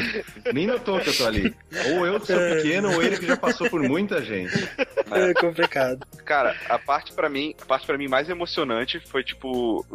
Nem 0.54 0.68
notou 0.68 1.00
que 1.00 1.10
eu 1.10 1.13
tô 1.18 1.26
ali. 1.26 1.56
Ou 1.94 2.06
eu 2.06 2.20
que 2.20 2.28
sou 2.28 2.38
pequeno, 2.38 2.94
ou 2.94 3.02
ele 3.04 3.18
que 3.18 3.26
já 3.26 3.38
passou 3.38 3.70
por 3.70 3.82
muita 3.82 4.22
gente. 4.24 4.54
É 5.12 5.34
complicado. 5.34 6.06
Cara, 6.26 6.56
a 6.70 6.80
parte 6.80 7.14
pra 7.14 7.30
mim, 7.30 7.54
a 7.62 7.66
parte 7.66 7.86
para 7.86 7.98
mim 7.98 8.08
mais 8.08 8.30
emocionante 8.30 9.00
foi 9.00 9.24
tipo 9.24 9.86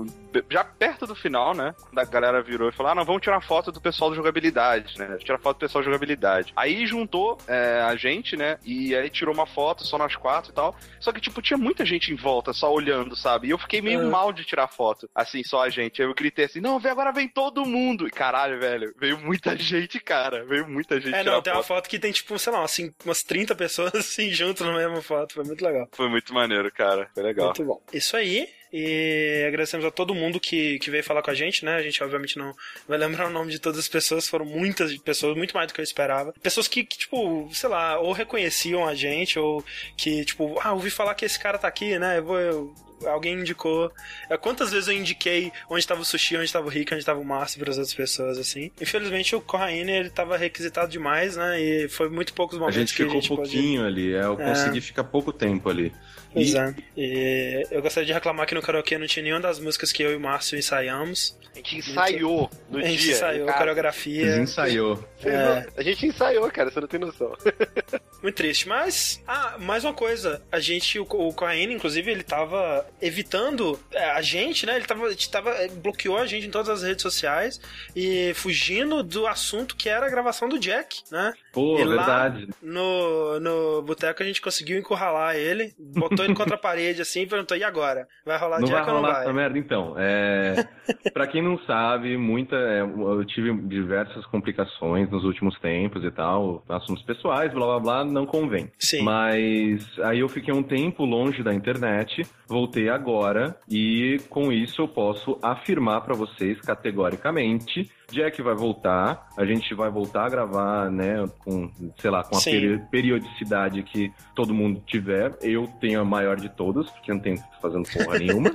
já 0.50 0.62
perto 0.64 1.06
do 1.06 1.14
final, 1.14 1.54
né? 1.54 1.74
Da 1.92 2.04
galera 2.04 2.42
virou 2.42 2.68
e 2.68 2.72
falou: 2.72 2.92
"Ah, 2.92 2.94
não, 2.94 3.04
vamos 3.04 3.22
tirar 3.22 3.40
foto 3.40 3.72
do 3.72 3.80
pessoal 3.80 4.10
de 4.10 4.16
jogabilidade, 4.16 4.98
né? 4.98 5.16
Tirar 5.18 5.38
foto 5.38 5.56
do 5.56 5.60
pessoal 5.60 5.82
de 5.82 5.86
jogabilidade". 5.86 6.52
Aí 6.56 6.86
juntou 6.86 7.38
é, 7.46 7.80
a 7.82 7.96
gente, 7.96 8.36
né? 8.36 8.58
E 8.64 8.94
aí 8.94 9.08
tirou 9.10 9.34
uma 9.34 9.46
foto 9.46 9.84
só 9.84 9.96
nós 9.98 10.14
quatro 10.16 10.50
e 10.50 10.54
tal. 10.54 10.76
Só 11.00 11.12
que 11.12 11.20
tipo 11.20 11.40
tinha 11.42 11.56
muita 11.58 11.84
gente 11.84 12.12
em 12.12 12.16
volta 12.16 12.52
só 12.52 12.72
olhando, 12.72 13.16
sabe? 13.16 13.48
E 13.48 13.50
eu 13.50 13.58
fiquei 13.58 13.80
meio 13.80 14.00
É. 14.02 14.04
mal 14.04 14.32
de 14.32 14.44
tirar 14.44 14.68
foto, 14.68 15.08
assim, 15.14 15.42
só 15.44 15.62
a 15.62 15.70
gente. 15.70 16.00
Aí 16.02 16.08
eu 16.08 16.14
gritei 16.14 16.44
assim: 16.44 16.60
"Não, 16.60 16.78
vê 16.78 16.88
agora 16.90 17.12
vem 17.12 17.28
todo 17.28 17.64
mundo". 17.64 18.06
E 18.06 18.10
caralho, 18.10 18.60
velho, 18.60 18.94
veio 19.00 19.18
muita 19.18 19.56
gente, 19.56 19.98
cara. 20.00 20.44
Veio 20.44 20.68
muita 20.68 20.97
gente 21.00 21.14
É, 21.14 21.24
não, 21.24 21.40
tem 21.42 21.52
uma 21.52 21.62
foto. 21.62 21.66
foto 21.82 21.88
que 21.88 21.98
tem, 21.98 22.12
tipo, 22.12 22.38
sei 22.38 22.52
lá, 22.52 22.62
assim, 22.64 22.92
umas 23.04 23.22
30 23.22 23.54
pessoas 23.54 23.92
assim 23.96 24.30
juntas 24.30 24.66
na 24.66 24.72
mesma 24.74 25.00
foto. 25.02 25.34
Foi 25.34 25.44
muito 25.44 25.64
legal. 25.64 25.88
Foi 25.92 26.08
muito 26.08 26.32
maneiro, 26.34 26.70
cara. 26.72 27.08
Foi 27.14 27.22
legal. 27.22 27.46
Muito 27.46 27.64
bom. 27.64 27.82
Isso 27.92 28.16
aí. 28.16 28.48
E 28.70 29.44
agradecemos 29.48 29.86
a 29.86 29.90
todo 29.90 30.14
mundo 30.14 30.38
que, 30.38 30.78
que 30.80 30.90
veio 30.90 31.02
falar 31.02 31.22
com 31.22 31.30
a 31.30 31.34
gente, 31.34 31.64
né? 31.64 31.76
A 31.76 31.82
gente, 31.82 32.02
obviamente, 32.04 32.36
não 32.36 32.54
vai 32.86 32.98
lembrar 32.98 33.26
o 33.26 33.30
nome 33.30 33.50
de 33.50 33.58
todas 33.58 33.78
as 33.78 33.88
pessoas. 33.88 34.28
Foram 34.28 34.44
muitas 34.44 34.94
pessoas, 34.98 35.34
muito 35.36 35.54
mais 35.54 35.68
do 35.68 35.74
que 35.74 35.80
eu 35.80 35.84
esperava. 35.84 36.34
Pessoas 36.42 36.68
que, 36.68 36.84
que, 36.84 36.98
tipo, 36.98 37.48
sei 37.54 37.68
lá, 37.70 37.98
ou 37.98 38.12
reconheciam 38.12 38.86
a 38.86 38.94
gente, 38.94 39.38
ou 39.38 39.64
que, 39.96 40.22
tipo, 40.24 40.58
ah, 40.60 40.72
ouvi 40.74 40.90
falar 40.90 41.14
que 41.14 41.24
esse 41.24 41.38
cara 41.38 41.56
tá 41.56 41.66
aqui, 41.66 41.98
né? 41.98 42.18
Eu 42.18 42.24
vou. 42.24 42.38
eu- 42.38 42.74
Alguém 43.06 43.34
indicou. 43.40 43.90
É, 44.28 44.36
Quantas 44.36 44.70
vezes 44.70 44.88
eu 44.88 44.94
indiquei 44.94 45.52
onde 45.70 45.80
estava 45.80 46.00
o 46.00 46.04
Sushi, 46.04 46.36
onde 46.36 46.44
estava 46.46 46.66
o 46.66 46.70
Rick, 46.70 46.92
onde 46.92 47.00
estava 47.02 47.20
o 47.20 47.24
Márcio 47.24 47.58
para 47.60 47.70
as 47.70 47.76
outras 47.78 47.94
pessoas, 47.94 48.38
assim. 48.38 48.70
Infelizmente 48.80 49.34
o 49.36 49.40
Corraine, 49.40 49.90
ele 49.92 50.10
tava 50.10 50.36
requisitado 50.36 50.90
demais, 50.90 51.36
né? 51.36 51.60
E 51.60 51.88
foi 51.88 52.08
muito 52.08 52.32
poucos 52.34 52.56
A 52.56 52.60
momentos 52.60 52.78
gente 52.80 52.94
que 52.94 53.02
a 53.02 53.06
ficou 53.06 53.20
gente 53.20 53.28
pouquinho 53.28 53.86
ali, 53.86 54.14
é, 54.14 54.22
eu 54.24 54.40
É. 54.40 54.44
consegui 54.48 54.80
ficar 54.80 55.04
pouco 55.04 55.32
tempo 55.32 55.68
ali. 55.68 55.92
Pois 56.32 56.52
E- 56.52 56.58
é. 56.58 56.74
E 56.96 57.66
eu 57.70 57.80
gostaria 57.82 58.06
de 58.06 58.12
reclamar 58.12 58.46
que 58.46 58.54
no 58.54 58.62
karaokê 58.62 58.98
não 58.98 59.06
tinha 59.06 59.22
nenhuma 59.22 59.40
das 59.40 59.58
músicas 59.58 59.90
que 59.92 60.02
eu 60.02 60.12
e 60.12 60.16
o 60.16 60.20
Márcio 60.20 60.58
ensaiamos. 60.58 61.36
a 61.52 61.56
gente 61.56 61.78
ensaiou 61.78 62.50
no 62.70 62.78
a 62.78 62.82
gente 62.82 63.00
dia. 63.02 63.12
ensaiou 63.12 63.46
cara. 63.46 63.58
coreografia. 63.58 64.24
Desensaiou. 64.26 64.96
Vocês 65.18 65.34
É. 65.34 65.44
não- 65.44 65.66
A 65.76 65.82
gente 65.82 66.06
ensaiou, 66.06 66.50
cara, 66.50 66.70
você 66.70 66.80
não 66.80 66.86
tem 66.88 67.00
noção. 67.00 67.36
Muito 68.22 68.34
triste. 68.34 68.68
Mas, 68.68 69.22
ah, 69.26 69.56
mais 69.58 69.84
uma 69.84 69.92
coisa. 69.94 70.42
A 70.50 70.58
gente, 70.60 70.98
o, 70.98 71.04
o 71.08 71.32
inclusive, 71.72 72.10
ele 72.10 72.22
tava 72.22 72.84
evitando 73.00 73.78
é, 73.92 74.10
a 74.10 74.20
gente, 74.22 74.66
né? 74.66 74.76
Ele 74.76 74.84
tava, 74.86 75.08
tava, 75.30 75.50
é, 75.52 75.68
bloqueou 75.68 76.16
a 76.18 76.26
gente 76.26 76.46
em 76.46 76.50
todas 76.50 76.68
as 76.68 76.82
redes 76.82 77.02
sociais 77.02 77.60
e 77.94 78.32
fugindo 78.34 79.02
do 79.02 79.26
assunto 79.26 79.76
que 79.76 79.88
era 79.88 80.06
a 80.06 80.10
gravação 80.10 80.48
do 80.48 80.58
Jack, 80.58 81.02
né? 81.10 81.32
Pô, 81.52 81.78
E 81.78 81.84
lá- 81.84 81.96
verdade. 82.28 82.48
No, 82.62 83.40
no 83.40 83.82
boteco 83.82 84.22
a 84.22 84.26
gente 84.26 84.40
conseguiu 84.40 84.78
encurralar 84.78 85.36
ele, 85.36 85.72
botou 86.18 86.24
ele 86.24 86.34
contra 86.34 86.54
a 86.54 86.58
parede 86.58 87.02
assim 87.02 87.22
e 87.22 87.26
perguntou: 87.26 87.56
e 87.56 87.64
agora? 87.64 88.06
Vai 88.24 88.38
rolar 88.38 88.60
Não 88.60 88.68
vai 88.68 88.78
Jack 88.78 88.88
ou 88.88 88.94
não 88.94 89.00
rolar 89.02 89.14
vai? 89.14 89.22
essa 89.22 89.32
merda, 89.32 89.58
então. 89.58 89.94
É... 89.96 90.66
pra 91.12 91.26
quem 91.26 91.42
não 91.42 91.58
sabe, 91.60 92.16
muita. 92.16 92.56
é, 92.56 92.80
eu 92.80 93.24
tive 93.24 93.52
diversas 93.68 94.24
complicações 94.26 95.10
nos 95.10 95.24
últimos 95.24 95.58
tempos 95.60 96.04
e 96.04 96.10
tal. 96.10 96.64
Assuntos 96.68 97.02
pessoais, 97.04 97.52
blá 97.52 97.66
blá 97.66 97.80
blá, 97.80 98.04
não 98.04 98.26
convém. 98.26 98.70
Sim. 98.78 99.02
Mas 99.02 99.86
aí 100.00 100.20
eu 100.20 100.28
fiquei 100.28 100.52
um 100.52 100.62
tempo 100.62 101.04
longe 101.04 101.42
da 101.42 101.54
internet, 101.54 102.22
voltei 102.46 102.88
agora 102.88 103.56
e 103.68 104.18
com 104.28 104.52
isso 104.52 104.82
eu 104.82 104.88
posso 104.88 105.38
afirmar 105.42 106.00
pra 106.02 106.14
vocês 106.14 106.60
categoricamente. 106.60 107.90
Jack 108.10 108.40
vai 108.40 108.54
voltar, 108.54 109.28
a 109.36 109.44
gente 109.44 109.74
vai 109.74 109.90
voltar 109.90 110.24
a 110.24 110.28
gravar, 110.30 110.90
né, 110.90 111.28
com, 111.40 111.70
sei 111.98 112.10
lá, 112.10 112.24
com 112.24 112.38
a 112.38 112.40
peri- 112.40 112.78
periodicidade 112.90 113.82
que 113.82 114.10
todo 114.34 114.54
mundo 114.54 114.82
tiver. 114.86 115.36
Eu 115.42 115.66
tenho 115.78 116.00
a 116.00 116.04
maior 116.06 116.36
de 116.36 116.48
todas, 116.48 116.90
porque 116.90 117.12
não 117.12 117.20
tenho 117.20 117.36
fazendo 117.60 117.86
porra 117.86 118.16
nenhuma. 118.18 118.50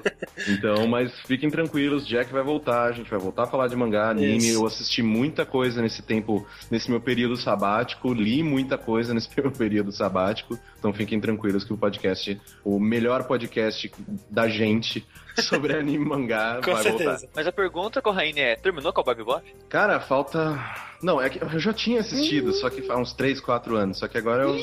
Então, 0.49 0.87
mas 0.87 1.11
fiquem 1.21 1.51
tranquilos, 1.51 2.07
Jack 2.07 2.33
vai 2.33 2.41
voltar, 2.41 2.85
a 2.85 2.91
gente 2.93 3.09
vai 3.11 3.19
voltar 3.19 3.43
a 3.43 3.47
falar 3.47 3.67
de 3.67 3.75
mangá, 3.75 4.09
anime. 4.09 4.37
Isso. 4.37 4.59
Eu 4.59 4.65
assisti 4.65 5.03
muita 5.03 5.45
coisa 5.45 5.83
nesse 5.83 6.01
tempo, 6.01 6.45
nesse 6.71 6.89
meu 6.89 6.99
período 6.99 7.37
sabático, 7.37 8.11
li 8.11 8.41
muita 8.41 8.75
coisa 8.75 9.13
nesse 9.13 9.29
meu 9.39 9.51
período 9.51 9.91
sabático. 9.91 10.57
Então 10.79 10.91
fiquem 10.91 11.19
tranquilos 11.19 11.63
que 11.63 11.71
o 11.73 11.77
podcast, 11.77 12.41
o 12.65 12.79
melhor 12.79 13.25
podcast 13.25 13.91
da 14.31 14.47
gente 14.49 15.05
sobre 15.41 15.75
anime 15.77 16.05
e 16.05 16.07
mangá, 16.07 16.59
Com 16.63 16.73
vai 16.73 16.83
voltar. 16.83 16.97
certeza. 16.97 17.29
Mas 17.35 17.47
a 17.47 17.51
pergunta, 17.51 18.01
Corraine, 18.01 18.39
é: 18.39 18.55
terminou 18.55 18.91
com 18.93 19.01
o 19.01 19.03
Bob 19.03 19.23
Bop? 19.23 19.55
Cara, 19.69 19.99
falta. 19.99 20.59
Não, 21.03 21.21
é 21.21 21.29
que 21.29 21.41
eu 21.43 21.59
já 21.59 21.73
tinha 21.73 21.99
assistido, 21.99 22.53
só 22.53 22.69
que 22.69 22.81
faz 22.81 22.99
uns 22.99 23.13
3, 23.13 23.39
4 23.39 23.75
anos. 23.75 23.97
Só 23.99 24.07
que 24.07 24.17
agora 24.17 24.43
eu. 24.43 24.55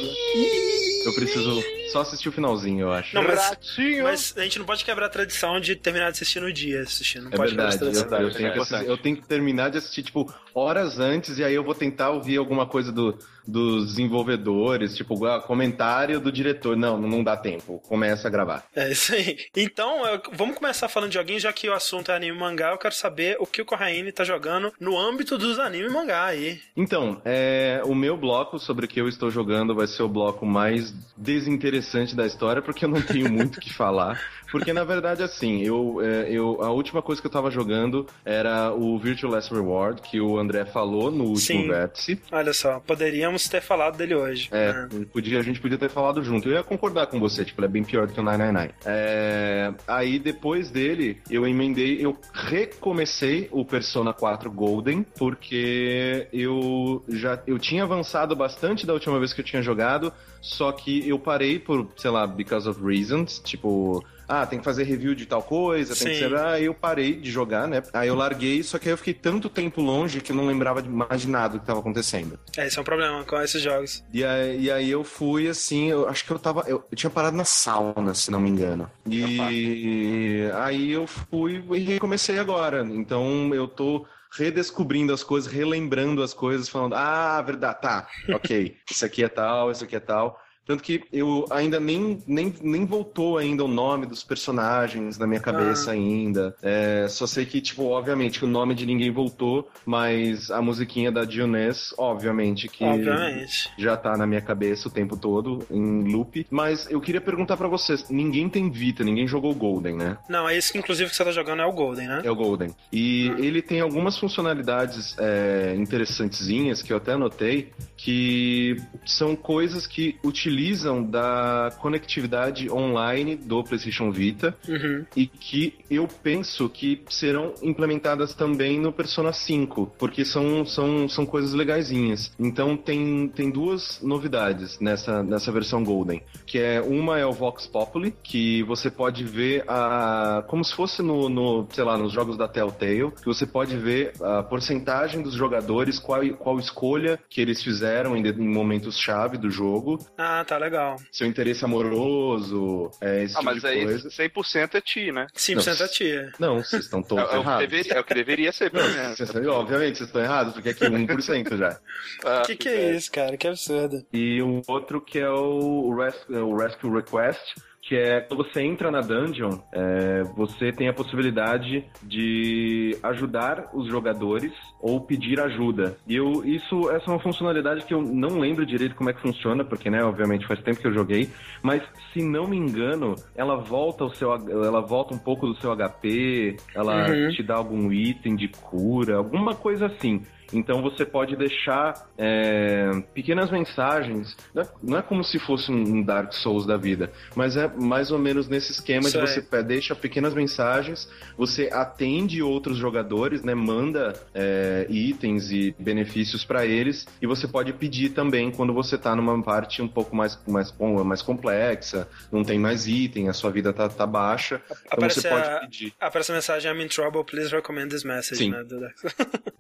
Eu 1.03 1.15
preciso 1.15 1.63
só 1.93 2.03
assistir 2.03 2.29
o 2.29 2.33
finalzinho, 2.33 2.81
eu 2.83 2.93
acho. 2.93 3.15
Não, 3.17 3.23
mas, 3.25 3.57
mas 4.03 4.35
a 4.37 4.43
gente 4.43 4.59
não 4.59 4.67
pode 4.67 4.85
quebrar 4.85 5.07
a 5.07 5.09
tradição 5.09 5.59
de 5.59 5.75
terminar 5.75 6.07
de 6.07 6.17
assistir 6.17 6.41
no 6.41 6.53
dia 6.53 6.83
assistindo. 6.83 7.25
Não 7.25 7.31
É 7.33 7.37
pode 7.37 7.55
verdade, 7.55 7.79
quebrar 7.79 7.91
eu, 7.95 8.07
tradição. 8.07 8.21
eu 8.21 8.31
tenho 8.35 8.53
que 8.53 8.59
é 8.59 8.63
assistir- 8.63 8.87
eu 8.91 8.99
tenho 8.99 9.17
que 9.17 9.27
terminar 9.27 9.71
de 9.71 9.79
assistir, 9.79 10.03
tipo, 10.03 10.33
horas 10.55 10.99
antes, 11.01 11.39
e 11.39 11.45
aí 11.45 11.55
eu 11.55 11.65
vou 11.65 11.75
tentar 11.75 12.11
ouvir 12.11 12.37
alguma 12.37 12.67
coisa 12.67 12.93
do, 12.93 13.19
dos 13.49 13.87
desenvolvedores, 13.89 14.95
tipo, 14.95 15.25
ah, 15.25 15.41
comentário 15.41 16.21
do 16.21 16.31
diretor. 16.31 16.77
Não, 16.77 17.01
não 17.01 17.25
dá 17.25 17.37
tempo. 17.37 17.79
Começa 17.89 18.29
a 18.29 18.31
gravar. 18.31 18.65
É 18.77 18.93
isso 18.93 19.15
aí. 19.15 19.39
Então, 19.57 20.05
eu- 20.07 20.21
vamos 20.35 20.57
começar 20.59 20.87
falando 20.89 21.09
de 21.11 21.15
joguinhos, 21.17 21.43
já 21.43 21.53
que 21.53 21.69
o 21.69 21.73
assunto 21.73 22.13
é 22.13 22.17
anime 22.17 22.37
e 22.37 22.39
mangá. 22.39 22.71
Eu 22.73 22.79
quero 22.79 22.95
saber 22.95 23.37
o 23.41 23.47
que 23.47 23.63
o 23.63 23.65
Corraine 23.65 24.13
tá 24.13 24.23
jogando 24.23 24.71
no 24.79 24.99
âmbito 24.99 25.39
dos 25.39 25.59
anime 25.59 25.89
e 25.89 25.91
mangá 25.91 26.30
Então, 26.77 27.21
é, 27.25 27.83
o 27.85 27.95
meu 27.95 28.17
bloco 28.17 28.59
sobre 28.59 28.87
o 28.87 28.89
que 28.89 29.01
eu 29.01 29.09
estou 29.09 29.31
jogando 29.31 29.75
vai 29.75 29.87
ser 29.87 30.03
o 30.03 30.09
bloco 30.09 30.45
mais 30.47 30.93
desinteressante 31.17 31.81
interessante 31.81 32.17
da 32.17 32.27
história, 32.27 32.63
porque 32.63 32.85
eu 32.85 32.89
não 32.89 33.03
tenho 33.03 33.31
muito 33.31 33.57
o 33.57 33.61
que 33.61 33.73
falar. 33.73 34.21
Porque, 34.51 34.73
na 34.73 34.83
verdade, 34.83 35.23
assim, 35.23 35.63
eu, 35.63 36.01
é, 36.03 36.29
eu, 36.31 36.63
a 36.63 36.71
última 36.71 37.01
coisa 37.01 37.21
que 37.21 37.27
eu 37.27 37.31
tava 37.31 37.51
jogando 37.51 38.07
era 38.25 38.73
o 38.73 38.99
Virtual 38.99 39.33
Last 39.33 39.53
Reward, 39.53 40.03
que 40.03 40.21
o 40.21 40.39
André 40.39 40.65
falou 40.65 41.11
no 41.11 41.25
último 41.25 41.63
Sim. 41.63 41.69
vértice. 41.69 42.21
Olha 42.33 42.53
só, 42.53 42.81
poderíamos 42.81 43.49
ter 43.49 43.61
falado 43.61 43.97
dele 43.97 44.15
hoje. 44.15 44.49
É, 44.51 44.73
né? 44.73 44.89
podia, 45.13 45.39
a 45.39 45.43
gente 45.43 45.61
podia 45.61 45.79
ter 45.79 45.89
falado 45.89 46.23
junto. 46.25 46.49
Eu 46.49 46.55
ia 46.55 46.63
concordar 46.63 47.07
com 47.07 47.21
você, 47.21 47.45
tipo, 47.45 47.61
ele 47.61 47.67
é 47.67 47.71
bem 47.71 47.85
pior 47.85 48.07
do 48.07 48.13
que 48.13 48.21
o 48.21 48.23
999. 48.23 48.75
É, 48.85 49.73
aí, 49.87 50.19
depois 50.19 50.71
dele, 50.71 51.21
eu 51.31 51.47
emendei, 51.47 52.05
eu 52.05 52.19
recomecei 52.33 53.49
o 53.53 53.65
Persona 53.65 54.13
4 54.13 54.51
Golden, 54.51 55.05
porque 55.17 56.10
eu 56.33 57.05
já 57.09 57.41
eu 57.47 57.59
tinha 57.59 57.83
avançado 57.83 58.35
bastante 58.35 58.87
da 58.87 58.93
última 58.93 59.19
vez 59.19 59.33
que 59.33 59.41
eu 59.41 59.45
tinha 59.45 59.63
jogado, 59.63 60.13
só 60.41 60.73
que 60.73 61.09
eu 61.09 61.19
parei 61.19 61.59
por, 61.59 61.89
sei 61.97 62.11
lá, 62.11 62.27
because 62.27 62.69
of 62.69 62.83
reasons, 62.83 63.39
tipo 63.39 64.05
ah, 64.31 64.47
tem 64.47 64.61
que 64.61 64.65
fazer 64.65 64.85
review 64.85 65.13
de 65.13 65.27
tal 65.27 65.43
coisa, 65.43 65.93
tem 65.93 66.07
Sim. 66.07 66.11
que 66.11 66.19
ser. 66.29 66.37
Aí 66.37 66.67
eu 66.67 66.73
parei 66.73 67.17
de 67.17 67.29
jogar, 67.29 67.67
né? 67.67 67.83
Aí 67.93 68.07
eu 68.07 68.15
larguei, 68.15 68.63
só 68.63 68.79
que 68.79 68.89
aí 68.89 68.93
eu 68.93 68.97
fiquei 68.97 69.13
tanto 69.13 69.49
tempo 69.49 69.81
longe 69.81 70.21
que 70.21 70.31
eu 70.31 70.37
não 70.37 70.47
lembrava 70.47 70.81
mais 70.83 71.23
de 71.23 71.29
nada 71.29 71.55
do 71.55 71.59
que 71.59 71.65
estava 71.65 71.81
acontecendo. 71.81 72.39
É, 72.57 72.69
esse 72.69 72.79
é 72.79 72.81
um 72.81 72.85
problema 72.85 73.25
com 73.25 73.41
esses 73.41 73.61
jogos. 73.61 74.05
E 74.13 74.25
aí, 74.25 74.61
e 74.61 74.71
aí 74.71 74.89
eu 74.89 75.03
fui 75.03 75.49
assim, 75.49 75.91
eu 75.91 76.09
acho 76.09 76.25
que 76.25 76.31
eu 76.31 76.39
tava. 76.39 76.61
Eu, 76.69 76.85
eu 76.89 76.97
tinha 76.97 77.11
parado 77.11 77.37
na 77.37 77.45
sauna, 77.45 78.15
se 78.15 78.31
não 78.31 78.39
me 78.39 78.49
engano. 78.49 78.89
E 79.05 80.49
aí 80.55 80.93
eu 80.93 81.09
fui 81.09 81.65
e 81.73 81.79
recomecei 81.81 82.39
agora. 82.39 82.87
Então 82.89 83.53
eu 83.53 83.67
tô 83.67 84.07
redescobrindo 84.33 85.13
as 85.13 85.23
coisas, 85.23 85.51
relembrando 85.51 86.23
as 86.23 86.33
coisas, 86.33 86.69
falando, 86.69 86.95
ah, 86.95 87.41
verdade, 87.43 87.81
tá, 87.81 88.09
ok, 88.33 88.77
isso 88.91 89.05
aqui 89.05 89.25
é 89.25 89.29
tal, 89.29 89.71
isso 89.71 89.85
aqui 89.85 89.97
é 89.97 90.01
tal. 90.01 90.41
Tanto 90.71 90.85
que 90.85 91.03
eu 91.13 91.47
ainda 91.51 91.81
nem, 91.81 92.23
nem, 92.29 92.55
nem 92.63 92.87
voltou 92.87 93.39
ainda 93.39 93.65
o 93.65 93.67
nome 93.67 94.07
dos 94.07 94.23
personagens 94.23 95.19
na 95.19 95.27
minha 95.27 95.41
cabeça 95.41 95.91
ah. 95.91 95.95
ainda. 95.95 96.55
É, 96.63 97.09
só 97.09 97.27
sei 97.27 97.45
que, 97.45 97.61
tipo, 97.61 97.87
obviamente, 97.87 98.45
o 98.45 98.47
nome 98.47 98.73
de 98.73 98.87
ninguém 98.87 99.11
voltou, 99.11 99.69
mas 99.85 100.49
a 100.49 100.63
musiquinha 100.63 101.11
da 101.11 101.25
Dionés, 101.25 101.93
obviamente, 101.99 102.69
que 102.69 102.85
obviamente. 102.85 103.69
já 103.77 103.97
tá 103.97 104.17
na 104.17 104.29
minha 104.29 104.41
cabeça 104.41 104.87
o 104.87 104.93
tempo 104.93 105.17
todo, 105.17 105.67
em 105.69 106.05
loop. 106.05 106.47
Mas 106.49 106.89
eu 106.89 107.01
queria 107.01 107.21
perguntar 107.21 107.57
para 107.57 107.67
vocês: 107.67 108.09
ninguém 108.09 108.49
tem 108.49 108.71
Vita, 108.71 109.03
ninguém 109.03 109.27
jogou 109.27 109.53
Golden, 109.53 109.97
né? 109.97 110.19
Não, 110.29 110.49
é 110.49 110.57
esse 110.57 110.71
que 110.71 110.79
inclusive 110.79 111.11
que 111.11 111.17
você 111.17 111.25
tá 111.25 111.33
jogando 111.33 111.63
é 111.63 111.67
o 111.67 111.73
Golden, 111.73 112.07
né? 112.07 112.23
É 112.23 112.31
o 112.31 112.37
Golden. 112.37 112.71
E 112.93 113.33
ah. 113.35 113.41
ele 113.41 113.61
tem 113.61 113.81
algumas 113.81 114.17
funcionalidades 114.17 115.17
é, 115.19 115.75
interessantezinhas 115.77 116.81
que 116.81 116.93
eu 116.93 116.99
até 116.99 117.15
anotei, 117.15 117.73
que 117.97 118.77
são 119.05 119.35
coisas 119.35 119.85
que 119.85 120.17
utilizam 120.23 120.60
utilizam 120.61 121.03
da 121.03 121.73
conectividade 121.79 122.71
online 122.71 123.35
do 123.35 123.65
PlayStation 123.65 124.11
Vita 124.13 124.55
uhum. 124.69 125.07
e 125.17 125.27
que 125.27 125.79
eu 125.91 126.07
penso 126.23 126.69
que 126.69 127.03
serão 127.09 127.55
implementadas 127.63 128.35
também 128.35 128.79
no 128.79 128.93
Persona 128.93 129.33
5, 129.33 129.95
porque 129.99 130.25
são, 130.25 130.67
são, 130.67 131.09
são 131.09 131.25
coisas 131.25 131.55
legaisinhas. 131.55 132.33
Então 132.39 132.77
tem, 132.77 133.29
tem 133.29 133.51
duas 133.51 134.01
novidades 134.03 134.79
nessa, 134.79 135.23
nessa 135.23 135.51
versão 135.51 135.83
Golden, 135.83 136.23
que 136.47 136.59
é 136.59 136.81
uma 136.81 137.19
é 137.19 137.25
o 137.25 137.33
Vox 137.33 137.67
Populi, 137.67 138.15
que 138.23 138.63
você 138.65 138.91
pode 138.91 139.25
ver 139.25 139.65
a 139.67 140.45
como 140.47 140.65
se 140.65 140.75
fosse 140.75 141.03
no, 141.03 141.29
no 141.29 141.67
sei 141.71 141.85
lá, 141.85 141.97
nos 141.97 142.13
jogos 142.13 142.37
da 142.37 142.47
Telltale, 142.47 143.13
que 143.13 143.27
você 143.27 143.47
pode 143.47 143.77
ver 143.77 144.13
a 144.21 144.43
porcentagem 144.43 145.23
dos 145.23 145.35
jogadores, 145.35 145.99
qual, 145.99 146.21
qual 146.39 146.59
escolha 146.59 147.19
que 147.31 147.41
eles 147.41 147.63
fizeram 147.63 148.17
em, 148.17 148.27
em 148.27 148.49
momentos 148.49 148.99
chave 148.99 149.39
do 149.39 149.51
jogo. 149.51 149.99
Ah, 150.19 150.45
tá 150.51 150.59
legal. 150.59 150.97
Seu 151.13 151.29
interesse 151.29 151.65
amoroso, 151.65 152.91
é, 153.01 153.23
esse 153.23 153.37
ah, 153.37 153.39
tipo 153.39 153.45
mas 153.45 153.65
aí 153.65 153.85
coisa. 153.85 154.09
100% 154.09 154.75
é 154.75 154.81
ti, 154.81 155.13
né? 155.13 155.27
100% 155.35 155.81
é 155.81 155.89
ti. 155.89 156.33
Não, 156.41 156.57
vocês 156.57 156.85
estão 156.85 157.03
todos 157.03 157.33
é, 157.33 157.37
errados. 157.37 157.63
É 157.63 157.67
o, 157.67 157.69
deveria, 157.69 157.93
é 157.95 158.01
o 158.01 158.05
que 158.05 158.15
deveria 158.15 158.53
ser, 158.53 158.71
pelo 158.71 158.89
menos. 158.91 159.21
Obviamente, 159.21 159.99
vocês 159.99 160.09
estão 160.09 160.23
errados, 160.23 160.53
porque 160.53 160.71
aqui 160.71 160.85
é 160.85 160.91
1% 160.91 161.57
já. 161.57 161.81
O 162.25 162.29
ah, 162.29 162.43
que, 162.45 162.57
que 162.57 162.69
é 162.69 162.97
isso, 162.97 163.13
cara? 163.13 163.37
Que 163.37 163.47
absurdo. 163.47 164.05
E 164.13 164.43
o 164.43 164.63
outro 164.67 165.01
que 165.01 165.21
é 165.21 165.31
o, 165.31 165.95
Res 165.95 166.29
o 166.29 166.57
Rescue 166.57 166.91
Request, 166.91 167.55
que 167.83 167.97
é 167.97 168.21
quando 168.21 168.45
você 168.45 168.61
entra 168.61 168.91
na 168.91 169.01
dungeon, 169.01 169.59
é, 169.73 170.23
você 170.37 170.71
tem 170.71 170.89
a 170.89 170.93
possibilidade 170.93 171.85
de 172.03 172.97
ajudar 173.03 173.71
os 173.73 173.89
jogadores 173.89 174.53
ou 174.81 175.01
pedir 175.01 175.41
ajuda. 175.41 175.97
E 176.07 176.17
eu, 176.17 176.45
isso, 176.45 176.91
essa 176.91 177.11
é 177.11 177.15
uma 177.15 177.21
funcionalidade 177.21 177.85
que 177.85 177.95
eu 177.95 178.03
não 178.03 178.39
lembro 178.39 178.67
direito 178.67 178.95
como 178.95 179.11
é 179.11 179.13
que 179.13 179.21
funciona, 179.21 179.65
porque, 179.65 179.91
né, 179.91 180.03
obviamente 180.05 180.47
faz 180.47 180.63
tempo 180.63 180.81
que 180.81 180.87
eu 180.87 180.95
joguei, 180.95 181.31
mas 181.63 181.83
se 182.13 182.23
não 182.23 182.47
me 182.47 182.57
engano, 182.57 183.15
ela 183.35 183.57
volta 183.57 184.05
o 184.05 184.11
seu, 184.11 184.33
ela 184.33 184.81
volta 184.81 185.15
um 185.15 185.19
pouco 185.19 185.47
do 185.47 185.55
seu 185.57 185.75
HP, 185.75 186.57
ela 186.75 187.09
uhum. 187.09 187.31
te 187.31 187.43
dá 187.43 187.57
algum 187.57 187.93
item 187.93 188.37
de 188.37 188.49
cura, 188.49 189.17
alguma 189.17 189.55
coisa 189.55 189.87
assim. 189.87 190.23
Então 190.53 190.83
você 190.83 191.05
pode 191.05 191.37
deixar 191.37 192.09
é, 192.19 192.91
pequenas 193.15 193.51
mensagens, 193.51 194.37
né? 194.55 194.67
não 194.83 194.99
é 194.99 195.03
como 195.03 195.23
se 195.23 195.39
fosse 195.39 195.71
um 195.71 196.03
Dark 196.03 196.33
Souls 196.33 196.67
da 196.67 196.77
vida, 196.77 197.13
mas 197.35 197.57
é 197.57 197.69
mais 197.69 198.11
ou 198.11 198.19
menos 198.19 198.49
nesse 198.49 198.73
esquema 198.73 199.09
Isso 199.09 199.19
de 199.19 199.27
você 199.27 199.47
é. 199.57 199.63
deixa 199.63 199.95
pequenas 199.95 200.35
mensagens, 200.35 201.09
você 201.37 201.71
atende 201.73 202.43
outros 202.43 202.77
jogadores, 202.77 203.43
né? 203.43 203.55
manda 203.55 204.15
é, 204.35 204.87
itens 204.89 205.51
e 205.51 205.75
benefícios 205.79 206.45
para 206.45 206.67
eles, 206.67 207.07
e 207.21 207.27
você 207.27 207.47
pode 207.47 207.73
pedir 207.73 208.11
também 208.11 208.51
quando 208.51 208.73
você 208.73 208.99
tá 208.99 209.15
numa 209.15 209.41
parte 209.43 209.83
um 209.83 209.89
pouco 209.89 210.15
mais, 210.15 210.39
mais, 210.47 210.75
mais 211.05 211.23
complexa, 211.23 212.09
não 212.31 212.43
tem 212.43 212.59
mais 212.59 212.87
item, 212.87 213.29
a 213.29 213.33
sua 213.33 213.51
vida 213.51 213.73
tá, 213.73 213.89
tá 213.89 214.07
baixa, 214.07 214.61
então 214.69 214.81
aparece 214.91 215.21
você 215.21 215.29
pode 215.29 215.49
a, 215.49 215.61
pedir. 215.61 215.95
Aparece 216.01 216.33
a 216.33 216.35
mensagem 216.35 216.73
I'm 216.73 216.83
in 216.83 216.89
trouble, 216.89 217.25
please 217.25 217.55
recommend 217.55 217.91
this 217.91 218.05
message, 218.05 218.39
Sim. 218.39 218.51
né? 218.51 218.65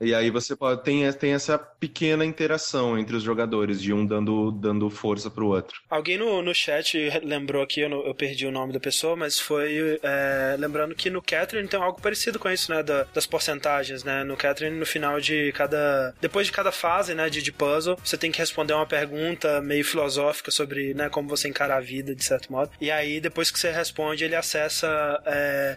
e 0.00 0.14
aí 0.14 0.30
você 0.30 0.56
pode 0.56 0.79
tem, 0.80 1.10
tem 1.12 1.32
essa 1.32 1.58
pequena 1.58 2.24
interação 2.24 2.98
entre 2.98 3.16
os 3.16 3.22
jogadores, 3.22 3.80
de 3.80 3.92
um 3.92 4.04
dando, 4.04 4.50
dando 4.50 4.90
força 4.90 5.30
pro 5.30 5.48
outro. 5.48 5.80
Alguém 5.88 6.18
no, 6.18 6.42
no 6.42 6.54
chat 6.54 6.96
lembrou 7.22 7.62
aqui, 7.62 7.80
eu, 7.80 7.90
eu 8.06 8.14
perdi 8.14 8.46
o 8.46 8.50
nome 8.50 8.72
da 8.72 8.80
pessoa, 8.80 9.16
mas 9.16 9.38
foi 9.38 9.98
é, 10.02 10.56
lembrando 10.58 10.94
que 10.94 11.10
no 11.10 11.22
Catherine 11.22 11.68
tem 11.68 11.80
algo 11.80 12.00
parecido 12.00 12.38
com 12.38 12.50
isso, 12.50 12.72
né? 12.72 12.82
Da, 12.82 13.04
das 13.14 13.26
porcentagens, 13.26 14.04
né? 14.04 14.24
No 14.24 14.36
Catherine, 14.36 14.76
no 14.76 14.86
final 14.86 15.20
de 15.20 15.52
cada. 15.52 16.14
Depois 16.20 16.46
de 16.46 16.52
cada 16.52 16.72
fase, 16.72 17.14
né? 17.14 17.28
De, 17.28 17.42
de 17.42 17.52
puzzle, 17.52 17.96
você 18.02 18.16
tem 18.16 18.30
que 18.30 18.38
responder 18.38 18.74
uma 18.74 18.86
pergunta 18.86 19.60
meio 19.60 19.84
filosófica 19.84 20.50
sobre, 20.50 20.94
né? 20.94 21.08
Como 21.08 21.28
você 21.28 21.48
encara 21.48 21.76
a 21.76 21.80
vida, 21.80 22.14
de 22.14 22.24
certo 22.24 22.50
modo. 22.52 22.70
E 22.80 22.90
aí, 22.90 23.20
depois 23.20 23.50
que 23.50 23.58
você 23.58 23.70
responde, 23.70 24.24
ele 24.24 24.36
acessa. 24.36 24.88
É, 25.26 25.76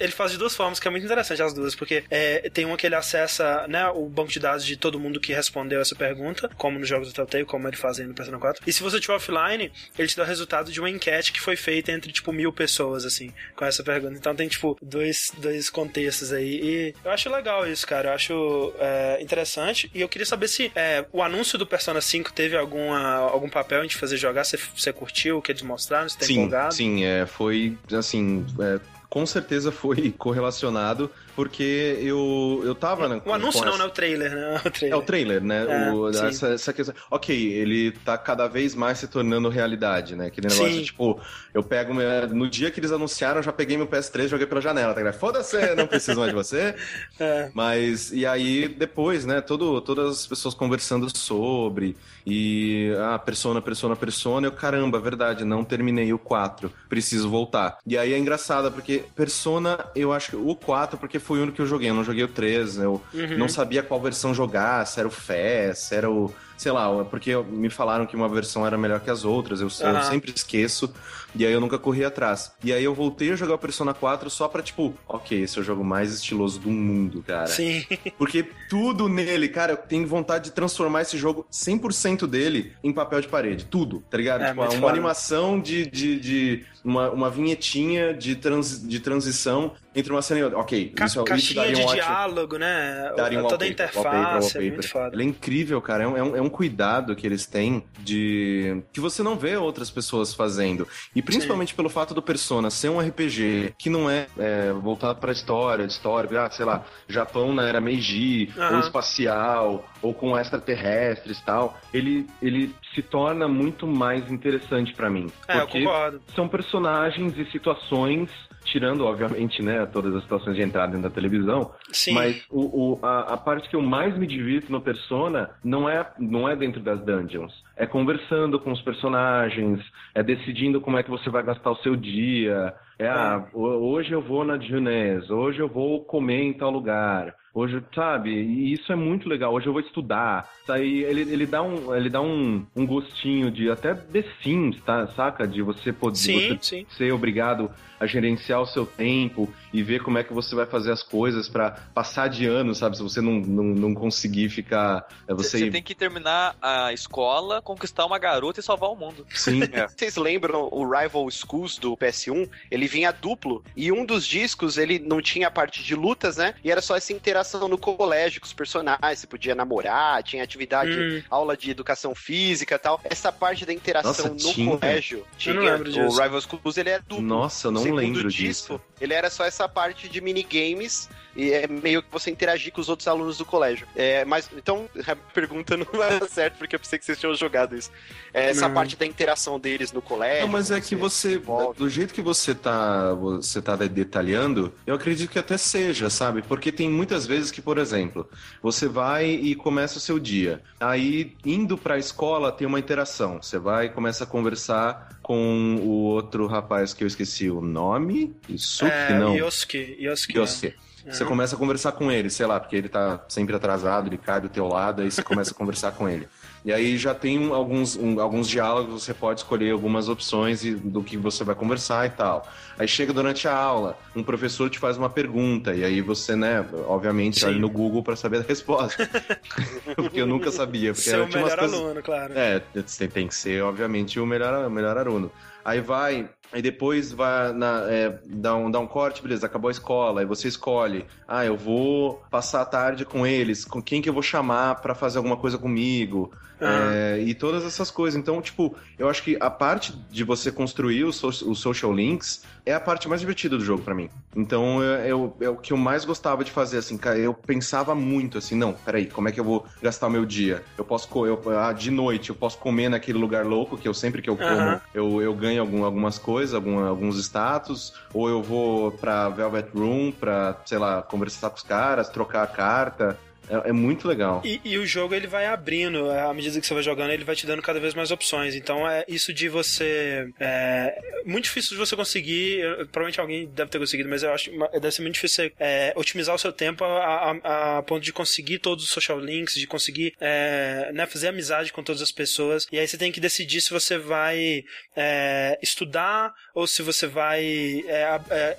ele 0.00 0.12
faz 0.12 0.32
de 0.32 0.38
duas 0.38 0.54
formas, 0.54 0.80
que 0.80 0.88
é 0.88 0.90
muito 0.90 1.04
interessante 1.04 1.42
as 1.42 1.52
duas, 1.52 1.74
porque 1.74 2.04
é, 2.10 2.50
tem 2.50 2.64
uma 2.64 2.76
que 2.76 2.86
ele 2.86 2.94
acessa, 2.94 3.66
né? 3.68 3.86
O 3.88 4.06
banco 4.08 4.30
de 4.34 4.40
dados 4.40 4.64
de 4.64 4.76
todo 4.76 4.98
mundo 4.98 5.20
que 5.20 5.32
respondeu 5.32 5.80
essa 5.80 5.94
pergunta, 5.94 6.50
como 6.56 6.78
nos 6.78 6.88
jogos 6.88 7.08
do 7.08 7.14
Telltale, 7.14 7.44
como 7.44 7.68
ele 7.68 7.76
faz 7.76 8.00
aí 8.00 8.06
no 8.06 8.14
Persona 8.14 8.38
4. 8.38 8.62
E 8.66 8.72
se 8.72 8.82
você 8.82 8.96
estiver 8.96 9.14
offline, 9.14 9.70
ele 9.98 10.08
te 10.08 10.16
dá 10.16 10.24
o 10.24 10.26
resultado 10.26 10.72
de 10.72 10.80
uma 10.80 10.90
enquete 10.90 11.32
que 11.32 11.40
foi 11.40 11.56
feita 11.56 11.92
entre, 11.92 12.12
tipo, 12.12 12.32
mil 12.32 12.52
pessoas, 12.52 13.04
assim, 13.04 13.32
com 13.54 13.64
essa 13.64 13.82
pergunta. 13.82 14.14
Então 14.16 14.34
tem, 14.34 14.48
tipo, 14.48 14.76
dois, 14.82 15.30
dois 15.38 15.70
contextos 15.70 16.32
aí. 16.32 16.60
E 16.62 16.94
eu 17.04 17.10
acho 17.10 17.30
legal 17.30 17.66
isso, 17.66 17.86
cara. 17.86 18.10
Eu 18.10 18.14
acho 18.14 18.74
é, 18.78 19.22
interessante. 19.22 19.90
E 19.94 20.00
eu 20.00 20.08
queria 20.08 20.26
saber 20.26 20.48
se 20.48 20.72
é, 20.74 21.04
o 21.12 21.22
anúncio 21.22 21.56
do 21.56 21.66
Persona 21.66 22.00
5 22.00 22.32
teve 22.32 22.56
alguma, 22.56 23.16
algum 23.16 23.48
papel 23.48 23.84
em 23.84 23.88
te 23.88 23.96
fazer 23.96 24.16
jogar. 24.16 24.44
Você, 24.44 24.58
você 24.76 24.92
curtiu 24.92 25.38
o 25.38 25.42
que 25.42 25.52
eles 25.52 25.62
mostraram? 25.62 26.08
Você 26.08 26.18
tá 26.18 26.26
sim, 26.26 26.34
empolgado? 26.34 26.74
Sim, 26.74 27.04
é, 27.04 27.26
foi, 27.26 27.78
assim... 27.92 28.44
É, 28.60 28.80
com 29.08 29.24
certeza 29.24 29.70
foi 29.70 30.10
correlacionado 30.18 31.08
porque 31.34 31.98
eu, 32.00 32.62
eu 32.64 32.74
tava, 32.74 33.08
né? 33.08 33.20
O 33.24 33.32
anúncio 33.32 33.60
não, 33.60 33.68
essa... 33.68 33.78
não 33.78 33.84
é 33.84 33.88
o 33.88 33.90
trailer, 33.90 34.34
né? 34.34 34.60
O 34.64 34.70
trailer. 34.70 34.92
É 34.92 34.96
o 34.96 35.02
trailer, 35.02 35.42
né? 35.42 35.66
É, 35.68 35.92
o, 35.92 36.08
essa, 36.08 36.48
essa, 36.48 36.72
questão. 36.72 36.94
Ok, 37.10 37.36
ele 37.36 37.92
tá 38.04 38.16
cada 38.16 38.46
vez 38.46 38.74
mais 38.74 38.98
se 38.98 39.08
tornando 39.08 39.48
realidade, 39.48 40.16
né? 40.16 40.26
Aquele 40.26 40.48
negócio, 40.48 40.72
sim. 40.72 40.82
tipo, 40.82 41.20
eu 41.52 41.62
pego. 41.62 41.92
No 42.32 42.48
dia 42.48 42.70
que 42.70 42.80
eles 42.80 42.92
anunciaram, 42.92 43.38
eu 43.38 43.42
já 43.42 43.52
peguei 43.52 43.76
meu 43.76 43.86
PS3 43.86 44.28
joguei 44.28 44.46
pela 44.46 44.60
janela, 44.60 44.94
tá? 44.94 45.12
Foda-se, 45.12 45.74
não 45.74 45.86
preciso 45.86 46.20
mais 46.20 46.30
de 46.30 46.36
você. 46.36 46.74
É. 47.18 47.50
Mas, 47.54 48.12
e 48.12 48.26
aí, 48.26 48.66
depois, 48.66 49.24
né? 49.24 49.40
Todo, 49.40 49.80
todas 49.80 50.10
as 50.10 50.26
pessoas 50.26 50.54
conversando 50.54 51.16
sobre. 51.16 51.96
E, 52.26 52.92
ah, 52.98 53.18
persona, 53.18 53.60
persona, 53.62 53.94
persona. 53.94 54.46
Eu, 54.46 54.52
caramba, 54.52 54.98
verdade, 54.98 55.44
não 55.44 55.64
terminei 55.64 56.12
o 56.12 56.18
4. 56.18 56.72
Preciso 56.88 57.28
voltar. 57.30 57.78
E 57.86 57.96
aí 57.96 58.12
é 58.12 58.18
engraçado, 58.18 58.70
porque 58.72 58.84
porque 58.84 59.04
Persona, 59.16 59.86
eu 59.96 60.12
acho 60.12 60.30
que 60.30 60.36
o 60.36 60.54
4, 60.54 60.98
porque 60.98 61.18
foi 61.24 61.38
o 61.38 61.42
único 61.42 61.56
que 61.56 61.62
eu 61.62 61.66
joguei, 61.66 61.90
eu 61.90 61.94
não 61.94 62.04
joguei 62.04 62.22
o 62.22 62.28
3, 62.28 62.78
eu 62.78 63.02
uhum. 63.12 63.38
não 63.38 63.48
sabia 63.48 63.82
qual 63.82 64.00
versão 64.00 64.34
jogar, 64.34 64.86
se 64.86 65.00
era 65.00 65.08
o 65.08 65.10
FE, 65.10 65.74
se 65.74 65.94
era 65.94 66.10
o 66.10 66.32
sei 66.64 66.72
lá, 66.72 67.04
porque 67.04 67.36
me 67.36 67.68
falaram 67.68 68.06
que 68.06 68.16
uma 68.16 68.26
versão 68.26 68.66
era 68.66 68.78
melhor 68.78 68.98
que 68.98 69.10
as 69.10 69.22
outras, 69.22 69.60
eu, 69.60 69.66
uhum. 69.66 69.98
eu 69.98 70.02
sempre 70.04 70.32
esqueço, 70.34 70.90
e 71.34 71.44
aí 71.44 71.52
eu 71.52 71.60
nunca 71.60 71.78
corri 71.78 72.02
atrás. 72.02 72.52
E 72.64 72.72
aí 72.72 72.82
eu 72.82 72.94
voltei 72.94 73.32
a 73.32 73.36
jogar 73.36 73.54
o 73.56 73.58
Persona 73.58 73.92
4 73.92 74.30
só 74.30 74.48
pra, 74.48 74.62
tipo, 74.62 74.94
ok, 75.06 75.42
esse 75.42 75.58
é 75.58 75.60
o 75.60 75.64
jogo 75.64 75.84
mais 75.84 76.14
estiloso 76.14 76.58
do 76.58 76.70
mundo, 76.70 77.22
cara. 77.26 77.48
Sim. 77.48 77.84
Porque 78.16 78.48
tudo 78.70 79.10
nele, 79.10 79.46
cara, 79.48 79.72
eu 79.72 79.76
tenho 79.76 80.06
vontade 80.06 80.44
de 80.44 80.50
transformar 80.52 81.02
esse 81.02 81.18
jogo 81.18 81.46
100% 81.52 82.26
dele 82.26 82.72
em 82.82 82.92
papel 82.92 83.20
de 83.20 83.28
parede. 83.28 83.66
Tudo, 83.66 84.02
tá 84.08 84.16
ligado? 84.16 84.42
É, 84.42 84.48
tipo, 84.48 84.62
uma 84.62 84.70
foda. 84.70 84.88
animação 84.88 85.60
de, 85.60 85.84
de, 85.84 86.18
de 86.18 86.64
uma, 86.84 87.10
uma 87.10 87.30
vinhetinha 87.30 88.14
de, 88.14 88.36
trans, 88.36 88.86
de 88.86 89.00
transição 89.00 89.72
entre 89.94 90.12
uma 90.12 90.20
cena 90.20 90.40
e 90.40 90.44
outra. 90.44 90.58
Ok, 90.58 90.92
Ca 90.94 91.06
isso, 91.06 91.24
Caixinha 91.24 91.38
isso 91.38 91.54
daria 91.54 91.72
um 91.72 91.74
de 91.74 91.82
ótimo, 91.82 92.02
diálogo, 92.02 92.58
né? 92.58 93.12
Daria 93.16 93.40
um 93.42 93.48
Toda 93.48 93.64
a 93.64 93.68
interface, 93.68 94.06
wallpaper, 94.06 94.40
wallpaper. 94.40 94.62
é 94.62 94.70
muito 94.70 94.88
foda. 94.88 95.14
Ele 95.14 95.22
é 95.22 95.26
incrível, 95.26 95.80
cara. 95.80 96.04
É 96.04 96.06
um, 96.06 96.36
é 96.36 96.42
um, 96.42 96.50
cuidado 96.54 97.16
que 97.16 97.26
eles 97.26 97.46
têm 97.46 97.84
de... 97.98 98.80
que 98.92 99.00
você 99.00 99.24
não 99.24 99.36
vê 99.36 99.56
outras 99.56 99.90
pessoas 99.90 100.32
fazendo. 100.32 100.86
E 101.14 101.20
principalmente 101.20 101.70
Sim. 101.70 101.76
pelo 101.76 101.88
fato 101.88 102.14
do 102.14 102.22
Persona 102.22 102.70
ser 102.70 102.90
um 102.90 103.00
RPG 103.00 103.74
que 103.76 103.90
não 103.90 104.08
é, 104.08 104.28
é 104.38 104.72
voltado 104.72 105.18
pra 105.18 105.32
história, 105.32 105.84
de 105.84 105.92
história, 105.92 106.40
ah, 106.40 106.50
sei 106.50 106.64
lá, 106.64 106.84
Japão 107.08 107.52
na 107.52 107.66
era 107.66 107.80
Meiji, 107.80 108.52
ou 108.56 108.78
espacial, 108.78 109.84
ou 110.00 110.14
com 110.14 110.38
extraterrestres 110.38 111.38
e 111.38 111.44
tal. 111.44 111.76
Ele, 111.92 112.24
ele 112.40 112.72
se 112.94 113.02
torna 113.02 113.48
muito 113.48 113.84
mais 113.84 114.30
interessante 114.30 114.94
para 114.94 115.10
mim. 115.10 115.26
É, 115.48 115.58
porque 115.58 115.78
eu 115.78 115.84
concordo. 115.84 116.22
São 116.36 116.46
personagens 116.46 117.36
e 117.36 117.44
situações 117.50 118.30
tirando, 118.64 119.04
obviamente, 119.04 119.62
né, 119.62 119.86
todas 119.86 120.14
as 120.14 120.22
situações 120.22 120.56
de 120.56 120.62
entrada 120.62 120.92
dentro 120.92 121.08
da 121.08 121.14
televisão. 121.14 121.72
Sim. 121.92 122.14
Mas 122.14 122.44
o, 122.50 122.94
o 122.94 122.98
a, 123.02 123.34
a, 123.34 123.36
parte 123.36 123.68
que 123.68 123.76
eu 123.76 123.82
mais 123.82 124.16
me 124.16 124.26
divirto 124.26 124.72
no 124.72 124.80
Persona 124.80 125.50
não 125.62 125.88
é, 125.88 126.06
não 126.18 126.48
é 126.48 126.56
dentro 126.56 126.80
das 126.80 127.00
dungeons. 127.04 127.52
É 127.76 127.86
conversando 127.86 128.58
com 128.58 128.72
os 128.72 128.80
personagens, 128.82 129.80
é 130.14 130.22
decidindo 130.22 130.80
como 130.80 130.98
é 130.98 131.02
que 131.02 131.10
você 131.10 131.28
vai 131.28 131.42
gastar 131.42 131.70
o 131.70 131.76
seu 131.76 131.94
dia. 131.96 132.74
É, 132.98 133.08
ah, 133.08 133.44
hoje 133.52 134.12
eu 134.12 134.22
vou 134.22 134.44
na 134.44 134.58
Junés, 134.58 135.28
hoje 135.28 135.60
eu 135.60 135.68
vou 135.68 136.04
comer 136.04 136.42
em 136.42 136.52
tal 136.52 136.70
lugar. 136.70 137.34
Hoje, 137.54 137.80
sabe? 137.94 138.30
E 138.30 138.72
isso 138.72 138.92
é 138.92 138.96
muito 138.96 139.28
legal. 139.28 139.54
Hoje 139.54 139.68
eu 139.68 139.72
vou 139.72 139.80
estudar. 139.80 140.50
Tá? 140.66 140.80
E 140.80 141.04
ele, 141.04 141.20
ele 141.20 141.46
dá, 141.46 141.62
um, 141.62 141.94
ele 141.94 142.10
dá 142.10 142.20
um, 142.20 142.66
um 142.74 142.84
gostinho 142.84 143.48
de 143.48 143.70
até 143.70 143.94
The 143.94 144.24
Sims, 144.42 144.80
tá? 144.82 145.06
Saca? 145.06 145.46
De 145.46 145.62
você 145.62 145.92
poder 145.92 146.16
sim, 146.16 146.48
você 146.48 146.58
sim. 146.60 146.86
ser 146.88 147.12
obrigado 147.12 147.70
a 148.04 148.06
gerenciar 148.06 148.60
o 148.60 148.66
seu 148.66 148.86
tempo 148.86 149.52
e 149.72 149.82
ver 149.82 150.02
como 150.02 150.18
é 150.18 150.22
que 150.24 150.32
você 150.32 150.54
vai 150.54 150.66
fazer 150.66 150.92
as 150.92 151.02
coisas 151.02 151.48
para 151.48 151.72
passar 151.92 152.28
de 152.28 152.46
ano, 152.46 152.74
sabe? 152.74 152.96
Se 152.96 153.02
você 153.02 153.20
não, 153.20 153.40
não, 153.40 153.64
não 153.64 153.94
conseguir 153.94 154.48
ficar. 154.48 155.08
É, 155.26 155.34
você... 155.34 155.58
você 155.58 155.70
tem 155.70 155.82
que 155.82 155.94
terminar 155.94 156.56
a 156.60 156.92
escola, 156.92 157.60
conquistar 157.60 158.06
uma 158.06 158.18
garota 158.18 158.60
e 158.60 158.62
salvar 158.62 158.90
o 158.90 158.96
mundo. 158.96 159.26
Sim. 159.30 159.64
É. 159.74 159.88
Vocês 159.88 160.16
lembram 160.16 160.68
o 160.70 160.84
Rival 160.88 161.28
Schools 161.30 161.78
do 161.78 161.96
PS1? 161.96 162.48
Ele 162.70 162.86
vinha 162.86 163.10
duplo 163.10 163.64
e 163.74 163.90
um 163.90 164.04
dos 164.04 164.24
discos 164.26 164.76
ele 164.76 164.98
não 164.98 165.20
tinha 165.20 165.48
a 165.48 165.50
parte 165.50 165.82
de 165.82 165.94
lutas, 165.94 166.36
né? 166.36 166.54
E 166.62 166.70
era 166.70 166.82
só 166.82 166.96
essa 166.96 167.12
interação 167.12 167.66
no 167.66 167.78
colégio 167.78 168.40
com 168.40 168.46
os 168.46 168.52
personagens. 168.52 169.18
Você 169.18 169.26
podia 169.26 169.54
namorar, 169.54 170.22
tinha 170.22 170.44
atividade, 170.44 170.92
hum. 170.92 171.22
aula 171.30 171.56
de 171.56 171.70
educação 171.70 172.14
física 172.14 172.74
e 172.74 172.78
tal. 172.78 173.00
Essa 173.02 173.32
parte 173.32 173.64
da 173.64 173.72
interação 173.72 174.10
Nossa, 174.10 174.28
no 174.28 174.36
tinha. 174.36 174.76
colégio 174.76 175.26
tinha. 175.38 175.76
O 175.76 176.22
Rival 176.22 176.40
Schools 176.40 176.76
ele 176.76 176.90
é 176.90 176.98
duplo. 176.98 177.22
Nossa, 177.22 177.68
eu 177.68 177.72
não 177.72 177.82
lembro 177.94 178.28
disco, 178.28 178.74
disso. 178.74 178.80
Ele 179.00 179.14
era 179.14 179.30
só 179.30 179.44
essa 179.44 179.68
parte 179.68 180.08
de 180.08 180.20
minigames 180.20 181.08
e 181.36 181.52
é 181.52 181.66
meio 181.66 182.02
que 182.02 182.10
você 182.10 182.30
interagir 182.30 182.72
com 182.72 182.80
os 182.80 182.88
outros 182.88 183.08
alunos 183.08 183.38
do 183.38 183.44
colégio. 183.44 183.86
É, 183.94 184.24
mas 184.24 184.48
então 184.56 184.88
a 185.06 185.16
pergunta 185.16 185.76
não 185.76 185.86
vai 185.92 186.18
dar 186.18 186.28
certo 186.28 186.58
porque 186.58 186.76
eu 186.76 186.80
pensei 186.80 186.98
que 186.98 187.04
vocês 187.04 187.18
tinham 187.18 187.34
jogado 187.34 187.76
isso. 187.76 187.90
É, 188.32 188.50
essa 188.50 188.68
não. 188.68 188.74
parte 188.74 188.96
da 188.96 189.06
interação 189.06 189.58
deles 189.58 189.92
no 189.92 190.00
colégio. 190.00 190.42
Não, 190.42 190.48
mas 190.48 190.70
é 190.70 190.80
que 190.80 190.94
você, 190.94 191.40
do 191.76 191.88
jeito 191.88 192.14
que 192.14 192.22
você 192.22 192.54
tá, 192.54 193.12
você 193.14 193.60
tá 193.60 193.76
detalhando, 193.76 194.72
eu 194.86 194.94
acredito 194.94 195.30
que 195.30 195.38
até 195.38 195.56
seja, 195.56 196.08
sabe? 196.10 196.42
Porque 196.42 196.70
tem 196.70 196.88
muitas 196.88 197.26
vezes 197.26 197.50
que, 197.50 197.60
por 197.60 197.78
exemplo, 197.78 198.28
você 198.62 198.88
vai 198.88 199.26
e 199.26 199.54
começa 199.54 199.98
o 199.98 200.00
seu 200.00 200.18
dia. 200.18 200.62
Aí 200.78 201.36
indo 201.44 201.76
para 201.76 201.94
a 201.94 201.98
escola 201.98 202.52
tem 202.52 202.66
uma 202.66 202.78
interação. 202.78 203.42
Você 203.42 203.58
vai 203.58 203.86
e 203.86 203.88
começa 203.88 204.24
a 204.24 204.26
conversar 204.26 205.18
com 205.22 205.76
o 205.76 206.04
outro 206.04 206.46
rapaz 206.46 206.92
que 206.92 207.02
eu 207.02 207.08
esqueci 207.08 207.50
o 207.50 207.60
nome. 207.60 208.34
Isuki, 208.48 208.90
é, 208.90 209.18
não. 209.18 209.34
Yosuke. 209.34 209.96
Yosuke. 209.98 210.38
Yosuke. 210.38 210.74
Você 211.06 211.24
começa 211.24 211.54
a 211.54 211.58
conversar 211.58 211.92
com 211.92 212.10
ele, 212.10 212.30
sei 212.30 212.46
lá, 212.46 212.58
porque 212.58 212.76
ele 212.76 212.88
tá 212.88 213.22
sempre 213.28 213.54
atrasado, 213.54 214.08
ele 214.08 214.16
cai 214.16 214.40
do 214.40 214.48
teu 214.48 214.66
lado, 214.66 215.02
aí 215.02 215.10
você 215.10 215.22
começa 215.22 215.50
a 215.50 215.54
conversar 215.54 215.92
com 215.92 216.08
ele. 216.08 216.28
E 216.64 216.72
aí 216.72 216.96
já 216.96 217.14
tem 217.14 217.52
alguns, 217.52 217.94
um, 217.94 218.18
alguns 218.18 218.48
diálogos, 218.48 219.02
você 219.02 219.12
pode 219.12 219.40
escolher 219.40 219.70
algumas 219.70 220.08
opções 220.08 220.64
e, 220.64 220.74
do 220.74 221.02
que 221.02 221.18
você 221.18 221.44
vai 221.44 221.54
conversar 221.54 222.06
e 222.06 222.10
tal. 222.10 222.48
Aí 222.78 222.88
chega 222.88 223.12
durante 223.12 223.46
a 223.46 223.54
aula, 223.54 223.98
um 224.16 224.22
professor 224.22 224.70
te 224.70 224.78
faz 224.78 224.96
uma 224.96 225.10
pergunta, 225.10 225.74
e 225.74 225.84
aí 225.84 226.00
você, 226.00 226.34
né, 226.34 226.64
obviamente, 226.86 227.44
olha 227.44 227.58
no 227.58 227.68
Google 227.68 228.02
para 228.02 228.16
saber 228.16 228.38
a 228.38 228.42
resposta. 228.42 229.08
porque 229.94 230.22
eu 230.22 230.26
nunca 230.26 230.50
sabia. 230.50 230.94
Porque 230.94 231.10
Ser 231.10 231.20
o 231.20 231.26
melhor 231.28 231.58
coisas... 231.58 231.78
aluno, 231.78 232.02
claro. 232.02 232.32
É, 232.34 232.60
tem, 232.60 233.08
tem 233.08 233.28
que 233.28 233.34
ser, 233.34 233.62
obviamente, 233.62 234.18
o 234.18 234.24
melhor, 234.24 234.66
o 234.66 234.70
melhor 234.70 234.96
aluno. 234.96 235.30
Aí 235.62 235.80
vai, 235.80 236.28
Aí 236.54 236.62
depois 236.62 237.10
vai 237.10 237.52
na, 237.52 237.82
é, 237.90 238.16
dar, 238.24 238.54
um, 238.54 238.70
dar 238.70 238.78
um 238.78 238.86
corte, 238.86 239.20
beleza, 239.20 239.44
acabou 239.44 239.66
a 239.66 239.72
escola, 239.72 240.20
aí 240.20 240.24
você 240.24 240.46
escolhe, 240.46 241.04
ah, 241.26 241.44
eu 241.44 241.56
vou 241.56 242.22
passar 242.30 242.62
a 242.62 242.64
tarde 242.64 243.04
com 243.04 243.26
eles, 243.26 243.64
com 243.64 243.82
quem 243.82 244.00
que 244.00 244.08
eu 244.08 244.12
vou 244.12 244.22
chamar 244.22 244.76
para 244.76 244.94
fazer 244.94 245.18
alguma 245.18 245.36
coisa 245.36 245.58
comigo, 245.58 246.30
é, 246.60 247.20
e 247.20 247.34
todas 247.34 247.64
essas 247.64 247.90
coisas. 247.90 248.18
Então, 248.18 248.40
tipo, 248.40 248.74
eu 248.98 249.08
acho 249.08 249.22
que 249.22 249.36
a 249.40 249.50
parte 249.50 249.92
de 250.10 250.24
você 250.24 250.50
construir 250.52 251.04
os, 251.04 251.16
so 251.16 251.54
social 251.54 251.92
links 251.92 252.42
é 252.66 252.72
a 252.72 252.80
parte 252.80 253.08
mais 253.08 253.20
divertida 253.20 253.56
do 253.58 253.64
jogo 253.64 253.82
para 253.82 253.94
mim. 253.94 254.08
Então, 254.34 254.82
é, 254.82 255.10
é, 255.10 255.14
o 255.14 255.56
que 255.56 255.72
eu 255.72 255.76
mais 255.76 256.04
gostava 256.04 256.42
de 256.42 256.50
fazer, 256.50 256.78
assim, 256.78 256.98
eu 257.16 257.34
pensava 257.34 257.94
muito 257.94 258.38
assim, 258.38 258.54
não, 258.54 258.72
peraí, 258.72 259.06
como 259.06 259.28
é 259.28 259.32
que 259.32 259.38
eu 259.38 259.44
vou 259.44 259.66
gastar 259.82 260.06
o 260.06 260.10
meu 260.10 260.24
dia? 260.24 260.62
Eu 260.76 260.84
posso, 260.84 261.08
eu, 261.26 261.40
ah, 261.58 261.72
de 261.72 261.90
noite, 261.90 262.30
eu 262.30 262.34
posso 262.34 262.58
comer 262.58 262.88
naquele 262.88 263.18
lugar 263.18 263.44
louco, 263.44 263.76
que 263.76 263.86
eu 263.86 263.94
sempre 263.94 264.22
que 264.22 264.30
eu 264.30 264.36
como, 264.36 264.80
eu, 264.94 265.20
eu 265.20 265.34
ganho 265.34 265.60
algum, 265.60 265.84
algumas 265.84 266.18
coisas, 266.18 266.54
algum, 266.54 266.78
alguns 266.84 267.18
status, 267.18 267.92
ou 268.12 268.28
eu 268.28 268.42
vou 268.42 268.92
pra 268.92 269.28
Velvet 269.28 269.68
Room 269.74 270.12
pra, 270.12 270.56
sei 270.64 270.78
lá, 270.78 271.02
conversar 271.02 271.50
com 271.50 271.56
os 271.56 271.62
caras, 271.62 272.08
trocar 272.08 272.42
a 272.42 272.46
carta. 272.46 273.18
É, 273.48 273.70
é, 273.70 273.72
muito 273.72 274.08
legal. 274.08 274.42
E, 274.44 274.60
e, 274.64 274.78
o 274.78 274.86
jogo 274.86 275.14
ele 275.14 275.26
vai 275.26 275.46
abrindo, 275.46 276.10
à 276.10 276.32
medida 276.32 276.60
que 276.60 276.66
você 276.66 276.74
vai 276.74 276.82
jogando, 276.82 277.10
ele 277.10 277.24
vai 277.24 277.34
te 277.34 277.46
dando 277.46 277.62
cada 277.62 277.78
vez 277.78 277.94
mais 277.94 278.10
opções. 278.10 278.54
Então 278.54 278.88
é 278.88 279.04
isso 279.08 279.32
de 279.32 279.48
você. 279.48 280.28
É 280.40 281.22
muito 281.24 281.44
difícil 281.44 281.72
de 281.72 281.76
você 281.76 281.96
conseguir. 281.96 282.62
Provavelmente 282.90 283.20
alguém 283.20 283.46
deve 283.46 283.70
ter 283.70 283.78
conseguido, 283.78 284.08
mas 284.08 284.22
eu 284.22 284.32
acho 284.32 284.50
que 284.50 284.58
deve 284.80 284.90
ser 284.90 285.02
muito 285.02 285.14
difícil 285.14 285.50
é, 285.58 285.92
otimizar 285.96 286.34
o 286.34 286.38
seu 286.38 286.52
tempo 286.52 286.84
a, 286.84 287.32
a, 287.42 287.78
a, 287.78 287.82
ponto 287.82 288.02
de 288.02 288.12
conseguir 288.12 288.58
todos 288.58 288.84
os 288.84 288.90
social 288.90 289.18
links, 289.18 289.54
de 289.54 289.66
conseguir 289.66 290.14
é, 290.20 290.90
né, 290.92 291.06
fazer 291.06 291.28
amizade 291.28 291.72
com 291.72 291.82
todas 291.82 292.02
as 292.02 292.12
pessoas. 292.12 292.66
E 292.72 292.78
aí 292.78 292.86
você 292.86 292.96
tem 292.96 293.12
que 293.12 293.20
decidir 293.20 293.60
se 293.60 293.70
você 293.70 293.98
vai 293.98 294.64
é, 294.96 295.58
estudar 295.62 296.32
ou 296.54 296.66
se 296.66 296.82
você 296.82 297.06
vai 297.06 297.44
é, 297.86 298.20
é, 298.30 298.56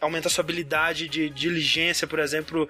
aumentar 0.00 0.28
sua 0.28 0.42
habilidade 0.42 1.08
de 1.08 1.28
diligência, 1.30 2.06
por 2.06 2.18
exemplo, 2.18 2.68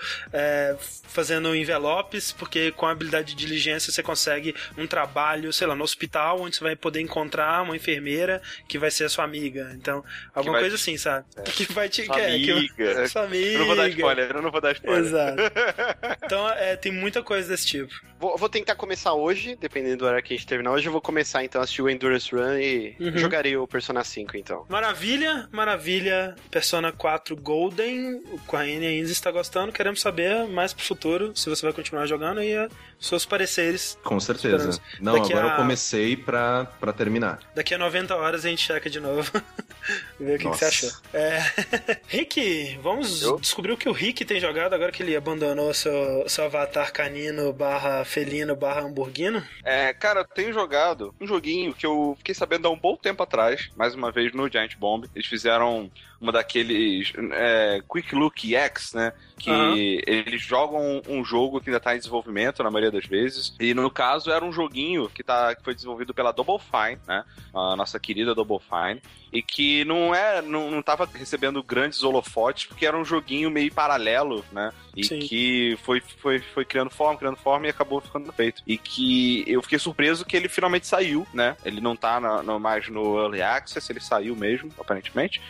fazendo 1.05 1.46
no 1.47 1.55
envelopes, 1.55 2.33
porque 2.33 2.73
com 2.73 2.87
a 2.87 2.91
habilidade 2.91 3.35
de 3.35 3.47
diligência 3.47 3.93
você 3.93 4.03
consegue 4.03 4.55
um 4.77 4.87
trabalho, 4.87 5.53
sei 5.53 5.67
lá, 5.67 5.75
no 5.75 5.85
hospital, 5.85 6.41
onde 6.41 6.57
você 6.57 6.65
vai 6.65 6.77
poder 6.77 7.01
encontrar 7.01 7.63
uma 7.63 7.77
enfermeira 7.77 8.43
que 8.69 8.79
vai 8.79 8.91
ser 8.91 9.05
a 9.05 9.09
sua 9.09 9.25
amiga. 9.25 9.73
Então, 9.75 10.05
alguma 10.35 10.59
coisa 10.59 10.77
assim, 10.77 10.97
sabe? 10.97 11.27
É. 11.37 11.43
Que 11.43 11.73
vai 11.73 11.89
te. 11.89 12.05
Sua 12.05 12.17
amiga. 12.17 12.75
Que, 12.75 13.09
sua 13.09 13.23
amiga. 13.25 13.47
Eu 13.47 13.59
não 13.59 13.67
vou 13.67 13.77
dar 13.77 13.89
spoiler, 13.89 14.31
eu 14.31 14.43
não 14.43 14.51
vou 14.51 14.61
dar 14.61 14.73
spoiler. 14.73 15.05
Exato. 15.05 15.37
Então, 16.27 16.49
é, 16.51 16.77
tem 16.77 16.91
muita 16.91 17.23
coisa 17.23 17.49
desse 17.49 17.67
tipo. 17.67 17.93
Vou, 18.19 18.37
vou, 18.39 18.49
tentar 18.49 18.75
começar 18.75 19.13
hoje, 19.13 19.57
dependendo 19.61 19.99
do 19.99 20.07
hora 20.07 20.23
que 20.23 20.33
a 20.33 20.37
gente 20.37 20.47
terminar. 20.47 20.73
Hoje 20.73 20.89
eu 20.89 20.93
vou 20.93 21.03
começar 21.03 21.45
então 21.45 21.61
a 21.61 21.65
assistir 21.65 21.83
o 21.83 21.89
Endurance 21.89 22.35
Run 22.35 22.59
e 22.59 22.97
uhum. 22.99 23.19
jogarei 23.19 23.57
o 23.57 23.67
Persona 23.67 24.03
5 24.03 24.37
então. 24.39 24.65
Maravilha, 24.71 25.47
maravilha. 25.53 26.35
Persona 26.51 26.93
4 26.93 27.37
Golden, 27.37 28.23
o 28.33 28.39
Corraine 28.47 28.87
ainda 28.87 29.11
está 29.11 29.31
gostando. 29.31 29.71
Queremos 29.71 30.01
saber 30.01 30.47
mais 30.49 30.73
pro 30.73 30.83
futuro 30.83 31.37
se 31.37 31.51
você 31.51 31.67
vai 31.67 31.75
continuar 31.75 32.07
jogando 32.07 32.43
e 32.43 32.57
seus 32.99 33.27
pareceres. 33.27 33.99
Com 34.03 34.19
certeza. 34.19 34.81
Não, 34.99 35.15
Daqui 35.15 35.33
agora 35.33 35.49
a... 35.49 35.53
eu 35.53 35.57
comecei 35.57 36.17
pra, 36.17 36.65
pra 36.81 36.93
terminar. 36.95 37.41
Daqui 37.55 37.75
a 37.75 37.79
90 37.79 38.17
horas 38.17 38.47
a 38.47 38.49
gente 38.49 38.63
checa 38.63 38.89
de 38.89 38.99
novo. 38.99 39.31
ver 40.19 40.37
o 40.37 40.39
que, 40.39 40.51
que, 40.51 40.57
você 40.57 40.65
achou. 40.65 40.91
É... 41.13 41.43
Rick, 42.09 42.79
vamos 42.83 43.21
eu? 43.21 43.39
descobrir 43.39 43.73
o 43.73 43.77
que 43.77 43.89
o 43.89 43.93
Rick 43.93 44.25
tem 44.25 44.41
jogado 44.41 44.73
agora 44.75 44.91
que 44.91 45.03
ele 45.03 45.15
abandonou 45.15 45.75
seu, 45.75 46.27
seu 46.29 46.45
avatar 46.45 46.93
canino 46.93 47.53
barra 47.53 48.06
felino 48.07 48.57
barra 48.57 48.81
hamburguino? 48.81 49.43
É, 49.65 49.93
cara, 49.93 50.21
eu 50.21 50.25
tenho 50.25 50.53
jogado 50.53 51.15
um 51.21 51.27
joguinho 51.27 51.75
que 51.75 51.85
eu 51.85 52.15
fiquei 52.19 52.35
sabendo 52.35 52.69
há 52.69 52.71
um 52.71 52.79
bom 52.79 52.97
tempo 52.97 53.23
atrás, 53.23 53.71
mais 53.77 53.95
uma 53.95 54.11
vez 54.11 54.33
no 54.33 54.51
Giant 54.51 54.77
Bomb. 54.77 55.07
Eles 55.15 55.27
fizeram 55.27 55.91
uma 56.21 56.33
daqueles 56.33 57.13
é, 57.33 57.83
Quick 57.89 58.15
Look 58.15 58.55
X, 58.55 58.95
né? 58.95 59.13
Que 59.39 59.51
uhum. 59.51 59.75
eles 60.07 60.43
jogam 60.43 61.03
um 61.09 61.25
jogo 61.25 61.61
que 61.61 61.69
ainda 61.69 61.79
está 61.79 61.95
em 61.95 61.99
desenvolvimento, 61.99 62.63
na 62.63 62.71
maioria 62.71 62.91
das 62.91 63.07
vezes. 63.07 63.55
E 63.61 63.75
no 63.75 63.91
caso 63.91 64.31
era 64.31 64.45
um 64.45 64.53
joguinho 64.53 65.09
que, 65.09 65.23
tá, 65.23 65.55
que 65.55 65.63
foi 65.63 65.75
desenvolvido 65.75 66.15
pela 66.15 66.33
Double 66.33 66.59
Fine, 66.59 67.01
né? 67.07 67.25
A 67.55 67.77
nossa 67.77 67.99
querida 68.01 68.35
Double 68.35 68.59
Fine 68.59 69.01
e 69.33 69.43
que 69.43 69.85
não 69.85 70.15
é 70.15 70.41
não, 70.41 70.71
não 70.71 70.83
tava 70.83 71.09
recebendo 71.13 71.63
grandes 71.63 72.03
holofotes 72.03 72.65
porque 72.67 72.87
era 72.87 72.97
um 72.97 73.05
joguinho 73.05 73.51
meio 73.51 73.73
paralelo, 73.73 74.45
né? 74.53 74.73
E 74.97 75.05
Sim. 75.05 75.19
que 75.19 75.79
foi, 75.83 76.01
foi, 76.01 76.39
foi 76.39 76.65
criando 76.65 76.91
forma, 76.91 77.19
criando 77.19 77.37
forma 77.37 77.67
e 77.67 77.71
acabou 77.71 78.01
ficando 78.01 78.33
feito. 78.33 78.63
E 78.67 78.79
que 78.79 79.45
eu 79.47 79.63
fiquei 79.63 79.79
surpreso 79.79 80.25
que 80.25 80.37
ele 80.37 80.49
finalmente 80.49 80.87
saiu, 80.87 81.27
né? 81.35 81.57
Ele 81.65 81.81
não 81.81 81.95
tá 81.95 82.19
na, 82.19 82.43
no, 82.43 82.59
mais 82.59 82.89
no 82.89 83.19
Early 83.19 83.43
Access, 83.43 83.93
ele 83.93 84.01
saiu 84.01 84.35
mesmo, 84.35 84.71
aparentemente 84.79 85.41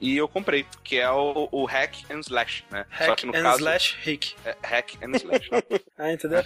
e 0.00 0.16
eu 0.16 0.28
comprei, 0.28 0.66
que 0.84 0.98
é 0.98 1.10
o, 1.10 1.48
o 1.50 1.64
Hack 1.64 1.94
and 2.10 2.20
Slash, 2.20 2.64
né? 2.70 2.84
Hack 2.90 3.06
Só 3.06 3.14
que 3.14 3.26
no 3.26 3.34
and 3.34 3.42
caso, 3.42 3.58
Slash 3.58 3.96
Rick. 4.02 4.34
É, 4.44 4.56
hack 4.62 4.94
and 5.02 5.16
Slash. 5.16 5.50
ah, 5.96 6.12
entendeu? 6.12 6.44